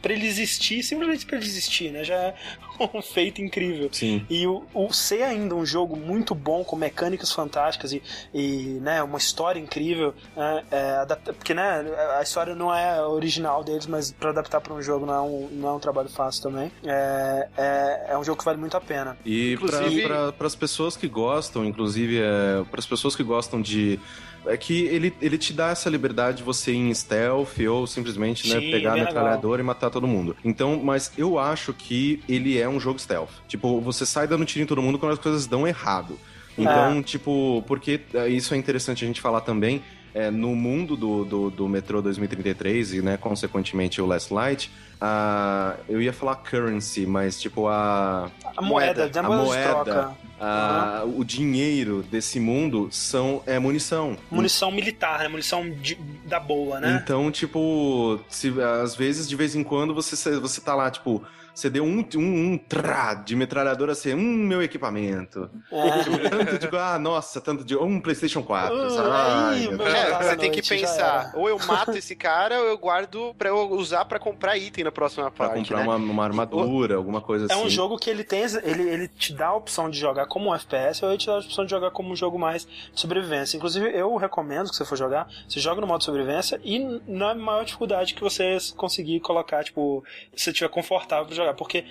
pra 0.00 0.12
ele 0.12 0.26
existir, 0.26 0.82
simplesmente 0.82 1.26
pra 1.26 1.36
ele 1.36 1.46
existir, 1.46 1.90
né? 1.90 2.04
Já 2.04 2.14
é 2.14 2.34
um 2.94 3.02
feito 3.02 3.42
incrível. 3.42 3.88
Sim. 3.92 4.24
E 4.30 4.46
o, 4.46 4.64
o 4.72 4.92
ser 4.92 5.22
ainda 5.22 5.54
um 5.54 5.66
jogo 5.66 5.96
muito 5.96 6.34
bom, 6.34 6.64
com 6.64 6.76
mecânicas 6.76 7.32
fantásticas 7.32 7.92
e, 7.92 8.02
e 8.32 8.78
né, 8.80 9.02
uma 9.02 9.18
história 9.18 9.58
incrível, 9.58 10.14
né, 10.36 10.64
é, 10.70 10.90
adapta, 10.96 11.32
porque 11.32 11.54
né, 11.54 11.84
a 12.18 12.22
história 12.22 12.54
não 12.54 12.74
é 12.74 13.02
original 13.02 13.64
deles, 13.64 13.86
mas 13.86 14.12
para 14.12 14.30
adaptar 14.30 14.60
para 14.60 14.72
um 14.72 14.82
jogo 14.82 15.06
não 15.06 15.14
é 15.14 15.20
um, 15.20 15.48
não 15.52 15.68
é 15.70 15.72
um 15.72 15.80
trabalho 15.80 16.08
fácil 16.08 16.44
também. 16.44 16.70
É, 16.84 17.48
é, 17.56 18.06
é 18.10 18.18
um 18.18 18.24
jogo 18.24 18.38
que 18.38 18.44
vale 18.44 18.58
muito 18.58 18.76
a 18.76 18.80
pena. 18.80 19.16
E 19.24 19.54
inclusive... 19.54 20.06
para 20.06 20.46
as 20.46 20.54
pessoas 20.54 20.96
que 20.96 21.08
gostam, 21.08 21.64
inclusive 21.64 22.20
é, 22.20 22.64
para 22.70 22.78
as 22.78 22.86
pessoas 22.86 23.16
que 23.16 23.22
gostam 23.22 23.60
de 23.60 23.98
é 24.46 24.56
que 24.56 24.86
ele, 24.86 25.14
ele 25.20 25.38
te 25.38 25.52
dá 25.52 25.70
essa 25.70 25.88
liberdade 25.90 26.38
de 26.38 26.42
você 26.42 26.72
ir 26.72 26.76
em 26.76 26.94
stealth 26.94 27.58
ou 27.68 27.86
simplesmente 27.86 28.48
né, 28.48 28.60
pegar 28.60 28.92
a 28.92 28.96
metralhadora 28.96 29.60
e 29.60 29.64
matar 29.64 29.90
todo 29.90 30.06
mundo. 30.06 30.36
Então, 30.44 30.80
mas 30.82 31.12
eu 31.16 31.38
acho 31.38 31.72
que 31.72 32.22
ele 32.28 32.58
é 32.58 32.68
um 32.68 32.78
jogo 32.80 32.98
stealth. 32.98 33.30
Tipo, 33.48 33.80
você 33.80 34.06
sai 34.06 34.26
dando 34.26 34.44
tiro 34.44 34.62
em 34.62 34.66
todo 34.66 34.82
mundo 34.82 34.98
quando 34.98 35.12
as 35.12 35.18
coisas 35.18 35.46
dão 35.46 35.66
errado. 35.66 36.18
Então, 36.58 36.98
é. 36.98 37.02
tipo, 37.02 37.62
porque 37.66 38.00
é, 38.14 38.28
isso 38.28 38.54
é 38.54 38.56
interessante 38.56 39.04
a 39.04 39.06
gente 39.06 39.20
falar 39.20 39.42
também. 39.42 39.82
É, 40.14 40.30
no 40.30 40.56
mundo 40.56 40.96
do, 40.96 41.24
do, 41.26 41.50
do 41.50 41.68
Metrô 41.68 42.00
2033 42.00 42.94
e, 42.94 43.02
né, 43.02 43.18
consequentemente, 43.18 44.00
o 44.00 44.06
Last 44.06 44.32
Light, 44.32 44.70
a, 44.98 45.76
eu 45.86 46.00
ia 46.00 46.12
falar 46.12 46.36
currency, 46.36 47.04
mas 47.04 47.38
tipo 47.38 47.68
a. 47.68 48.30
A 48.56 48.62
moeda, 48.62 49.02
moeda 49.02 49.20
a 49.20 49.22
moeda, 49.22 50.00
a, 50.02 50.25
uhum. 50.40 51.20
o 51.20 51.24
dinheiro 51.24 52.02
desse 52.02 52.38
mundo 52.38 52.88
são 52.90 53.42
é 53.46 53.58
munição. 53.58 54.16
Munição 54.30 54.70
militar, 54.70 55.20
né? 55.20 55.28
Munição 55.28 55.70
de, 55.70 55.94
da 56.24 56.38
boa, 56.40 56.80
né? 56.80 57.00
Então, 57.02 57.30
tipo, 57.30 58.20
se, 58.28 58.52
às 58.82 58.94
vezes, 58.94 59.28
de 59.28 59.36
vez 59.36 59.54
em 59.54 59.62
quando, 59.62 59.94
você, 59.94 60.38
você 60.38 60.60
tá 60.60 60.74
lá, 60.74 60.90
tipo, 60.90 61.22
você 61.56 61.70
deu 61.70 61.84
um, 61.84 62.06
um, 62.16 62.52
um 62.52 62.58
trá 62.58 63.14
de 63.14 63.34
metralhadora 63.34 63.92
assim, 63.92 64.12
um 64.12 64.20
meu 64.20 64.62
equipamento. 64.62 65.50
É. 65.72 66.02
Tipo, 66.02 66.18
tanto 66.28 66.58
de, 66.58 66.76
ah, 66.76 66.98
nossa, 66.98 67.40
tanto 67.40 67.64
de, 67.64 67.74
um 67.74 67.98
PlayStation 67.98 68.42
4. 68.42 68.76
Uh, 68.76 69.10
Ai, 69.10 69.64
é, 69.64 70.22
você 70.22 70.36
tem 70.36 70.50
que 70.50 70.60
pensar, 70.60 71.32
ou 71.34 71.48
eu 71.48 71.58
mato 71.66 71.92
esse 71.96 72.14
cara, 72.14 72.60
ou 72.60 72.66
eu 72.66 72.76
guardo 72.76 73.34
pra 73.38 73.48
eu 73.48 73.70
usar 73.70 74.04
pra 74.04 74.18
comprar 74.18 74.58
item 74.58 74.84
na 74.84 74.92
próxima 74.92 75.30
parte. 75.30 75.50
Pra 75.50 75.58
comprar 75.60 75.78
né? 75.78 75.84
uma, 75.84 75.96
uma, 75.96 76.24
armadura, 76.24 76.96
o, 76.96 76.98
alguma 76.98 77.22
coisa 77.22 77.46
é 77.46 77.46
assim. 77.46 77.62
É 77.62 77.64
um 77.64 77.70
jogo 77.70 77.96
que 77.96 78.10
ele 78.10 78.22
tem, 78.22 78.42
ele, 78.62 78.82
ele 78.82 79.08
te 79.08 79.32
dá 79.32 79.46
a 79.46 79.54
opção 79.54 79.88
de 79.88 79.98
jogar 79.98 80.26
como 80.26 80.50
um 80.50 80.54
FPS, 80.54 81.02
ou 81.02 81.10
ele 81.10 81.18
te 81.18 81.26
dá 81.26 81.36
a 81.36 81.38
opção 81.38 81.64
de 81.64 81.70
jogar 81.70 81.90
como 81.90 82.12
um 82.12 82.16
jogo 82.16 82.38
mais 82.38 82.66
de 82.66 83.00
sobrevivência. 83.00 83.56
Inclusive, 83.56 83.90
eu 83.98 84.14
recomendo 84.16 84.68
que 84.68 84.76
você 84.76 84.84
for 84.84 84.96
jogar, 84.96 85.26
você 85.48 85.58
joga 85.58 85.80
no 85.80 85.86
modo 85.86 86.04
sobrevivência 86.04 86.60
e 86.62 87.00
na 87.08 87.34
maior 87.34 87.64
dificuldade 87.64 88.12
que 88.12 88.20
você 88.20 88.58
conseguir 88.76 89.20
colocar, 89.20 89.64
tipo, 89.64 90.04
se 90.34 90.44
você 90.44 90.50
estiver 90.50 90.68
confortável 90.68 91.24
pra 91.24 91.34
jogar. 91.34 91.45
Porque 91.54 91.84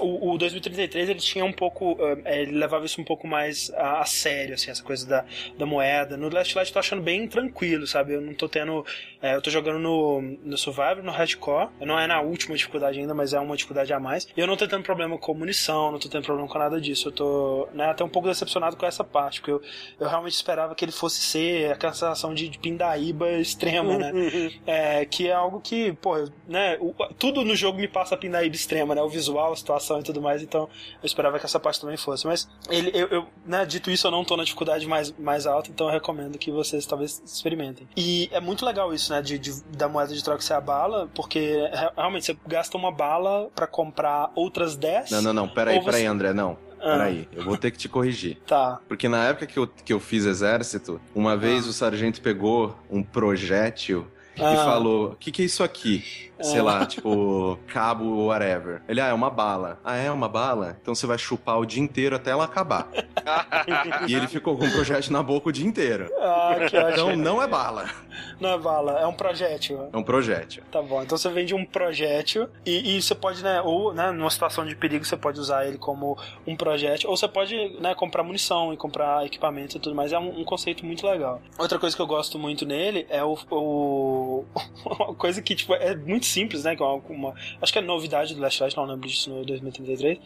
o, 0.00 0.32
o 0.32 0.38
2033 0.38 1.08
ele 1.08 1.20
tinha 1.20 1.44
um 1.44 1.52
pouco. 1.52 1.96
Eh, 2.24 2.42
ele 2.42 2.52
levava 2.52 2.84
isso 2.84 3.00
um 3.00 3.04
pouco 3.04 3.26
mais 3.26 3.70
a, 3.74 4.00
a, 4.00 4.04
sério, 4.04 4.54
assim, 4.54 4.70
essa 4.70 4.82
coisa 4.82 5.06
da, 5.06 5.24
da 5.58 5.66
moeda. 5.66 6.16
No 6.16 6.28
Last 6.28 6.54
Light 6.54 6.68
eu 6.68 6.72
tô 6.74 6.78
achando 6.78 7.02
bem 7.02 7.26
tranquilo, 7.26 7.86
sabe? 7.86 8.14
Eu 8.14 8.20
não 8.20 8.34
tô 8.34 8.48
tendo. 8.48 8.84
É, 9.20 9.34
eu 9.34 9.42
tô 9.42 9.50
jogando 9.50 9.78
no, 9.78 10.20
no 10.20 10.56
Survivor, 10.56 11.02
no 11.02 11.12
Hardcore. 11.12 11.68
Não 11.80 11.98
é 11.98 12.06
na 12.06 12.20
última 12.20 12.56
dificuldade 12.56 12.98
ainda, 12.98 13.14
mas 13.14 13.32
é 13.32 13.40
uma 13.40 13.56
dificuldade 13.56 13.92
a 13.92 14.00
mais. 14.00 14.26
E 14.36 14.40
eu 14.40 14.46
não 14.46 14.56
tô 14.56 14.66
tendo 14.66 14.82
problema 14.82 15.18
com 15.18 15.34
munição, 15.34 15.92
não 15.92 15.98
tô 15.98 16.08
tendo 16.08 16.24
problema 16.24 16.48
com 16.48 16.58
nada 16.58 16.80
disso. 16.80 17.08
Eu 17.08 17.12
tô 17.12 17.68
né, 17.72 17.86
até 17.86 18.04
um 18.04 18.08
pouco 18.08 18.28
decepcionado 18.28 18.76
com 18.76 18.86
essa 18.86 19.04
parte, 19.04 19.40
porque 19.40 19.52
eu, 19.52 19.62
eu 20.00 20.08
realmente 20.08 20.34
esperava 20.34 20.74
que 20.74 20.84
ele 20.84 20.92
fosse 20.92 21.20
ser 21.20 21.72
aquela 21.72 21.92
sensação 21.92 22.34
de, 22.34 22.48
de 22.48 22.58
pindaíba 22.58 23.30
extrema, 23.32 23.98
né? 23.98 24.12
é, 24.66 25.04
que 25.04 25.28
é 25.28 25.32
algo 25.32 25.60
que, 25.60 25.92
pô, 25.94 26.16
né? 26.46 26.76
O, 26.80 26.92
tudo 27.18 27.44
no 27.44 27.54
jogo 27.54 27.78
me 27.78 27.88
passa 27.88 28.16
pindaíba 28.16 28.54
extrema, 28.54 28.91
né? 28.94 29.02
O 29.02 29.08
visual 29.08 29.52
a 29.52 29.56
situação 29.56 30.00
e 30.00 30.02
tudo 30.02 30.20
mais, 30.20 30.42
então 30.42 30.62
eu 31.02 31.06
esperava 31.06 31.38
que 31.38 31.46
essa 31.46 31.60
parte 31.60 31.80
também 31.80 31.96
fosse. 31.96 32.26
Mas 32.26 32.48
ele, 32.68 32.90
eu, 32.94 33.08
eu 33.08 33.26
né, 33.44 33.64
dito 33.64 33.90
isso, 33.90 34.06
eu 34.06 34.10
não 34.10 34.24
tô 34.24 34.36
na 34.36 34.44
dificuldade 34.44 34.86
mais, 34.86 35.12
mais 35.18 35.46
alta, 35.46 35.70
então 35.70 35.86
eu 35.86 35.92
recomendo 35.92 36.38
que 36.38 36.50
vocês 36.50 36.86
talvez 36.86 37.22
experimentem. 37.24 37.88
E 37.96 38.28
é 38.32 38.40
muito 38.40 38.64
legal 38.64 38.92
isso, 38.92 39.12
né, 39.12 39.22
de, 39.22 39.38
de 39.38 39.62
da 39.76 39.88
moeda 39.88 40.14
de 40.14 40.22
troca 40.22 40.40
ser 40.40 40.54
a 40.54 40.60
bala, 40.60 41.08
porque 41.14 41.58
realmente 41.96 42.26
você 42.26 42.36
gasta 42.46 42.76
uma 42.76 42.90
bala 42.90 43.50
para 43.54 43.66
comprar 43.66 44.30
outras 44.34 44.76
10. 44.76 45.10
Não, 45.10 45.22
não, 45.22 45.32
não, 45.32 45.48
peraí, 45.48 45.78
você... 45.78 45.84
peraí, 45.84 46.06
André, 46.06 46.32
não. 46.32 46.56
Ah. 46.82 46.98
Peraí, 46.98 47.28
eu 47.32 47.44
vou 47.44 47.56
ter 47.56 47.70
que 47.70 47.78
te 47.78 47.88
corrigir. 47.88 48.38
Tá. 48.44 48.80
Porque 48.88 49.08
na 49.08 49.28
época 49.28 49.46
que 49.46 49.56
eu, 49.56 49.68
que 49.68 49.92
eu 49.92 50.00
fiz 50.00 50.24
exército, 50.24 51.00
uma 51.14 51.36
vez 51.36 51.66
ah. 51.66 51.70
o 51.70 51.72
sargento 51.72 52.20
pegou 52.20 52.76
um 52.90 53.04
projétil 53.04 54.06
ah. 54.38 54.52
e 54.52 54.56
falou: 54.56 55.12
O 55.12 55.16
que, 55.16 55.30
que 55.30 55.42
é 55.42 55.44
isso 55.44 55.62
aqui? 55.62 56.31
Sei 56.42 56.62
lá, 56.62 56.82
ah. 56.82 56.86
tipo, 56.86 57.58
cabo 57.66 58.04
ou 58.04 58.26
whatever. 58.26 58.82
Ele, 58.88 59.00
ah, 59.00 59.08
é 59.08 59.12
uma 59.12 59.30
bala. 59.30 59.78
Ah, 59.84 59.96
é 59.96 60.10
uma 60.10 60.28
bala? 60.28 60.76
Então 60.80 60.94
você 60.94 61.06
vai 61.06 61.18
chupar 61.18 61.58
o 61.58 61.66
dia 61.66 61.82
inteiro 61.82 62.16
até 62.16 62.30
ela 62.30 62.44
acabar. 62.44 62.88
e 64.08 64.14
ele 64.14 64.26
ficou 64.28 64.56
com 64.56 64.64
o 64.64 64.70
projétil 64.70 65.12
na 65.12 65.22
boca 65.22 65.48
o 65.48 65.52
dia 65.52 65.66
inteiro. 65.66 66.10
Ah, 66.20 66.56
que 66.68 66.76
Então 66.76 67.16
não 67.16 67.42
é 67.42 67.46
bala. 67.46 67.88
Não 68.40 68.50
é 68.50 68.58
bala, 68.58 68.98
é 68.98 69.06
um 69.06 69.12
projétil. 69.12 69.88
É 69.92 69.96
um 69.96 70.02
projétil. 70.02 70.62
Tá 70.70 70.82
bom, 70.82 71.02
então 71.02 71.16
você 71.16 71.28
vende 71.30 71.54
um 71.54 71.64
projétil 71.64 72.48
e, 72.66 72.96
e 72.96 73.02
você 73.02 73.14
pode, 73.14 73.42
né, 73.42 73.60
ou, 73.62 73.92
né, 73.94 74.10
numa 74.10 74.30
situação 74.30 74.66
de 74.66 74.74
perigo, 74.74 75.04
você 75.04 75.16
pode 75.16 75.38
usar 75.38 75.66
ele 75.66 75.78
como 75.78 76.18
um 76.46 76.56
projétil, 76.56 77.08
ou 77.08 77.16
você 77.16 77.28
pode, 77.28 77.54
né, 77.80 77.94
comprar 77.94 78.22
munição 78.22 78.72
e 78.72 78.76
comprar 78.76 79.24
equipamento 79.24 79.76
e 79.76 79.80
tudo 79.80 79.94
mais. 79.94 80.12
É 80.12 80.18
um, 80.18 80.40
um 80.40 80.44
conceito 80.44 80.84
muito 80.84 81.06
legal. 81.06 81.40
Outra 81.58 81.78
coisa 81.78 81.94
que 81.94 82.02
eu 82.02 82.06
gosto 82.06 82.38
muito 82.38 82.66
nele 82.66 83.06
é 83.08 83.22
o, 83.22 83.38
o 83.50 84.44
uma 84.84 85.14
coisa 85.14 85.40
que, 85.40 85.54
tipo, 85.54 85.74
é 85.74 85.94
muito 85.94 86.26
simples, 86.32 86.64
né? 86.64 86.74
Que 86.74 86.82
é 86.82 86.86
uma, 86.86 87.02
uma, 87.08 87.34
acho 87.60 87.72
que 87.72 87.78
é 87.78 87.82
novidade 87.82 88.34
do 88.34 88.40
Last 88.40 88.62
Light, 88.62 88.76
não 88.76 88.84
lembro 88.84 89.08
disso 89.08 89.30
no 89.30 89.44
2033, 89.44 90.18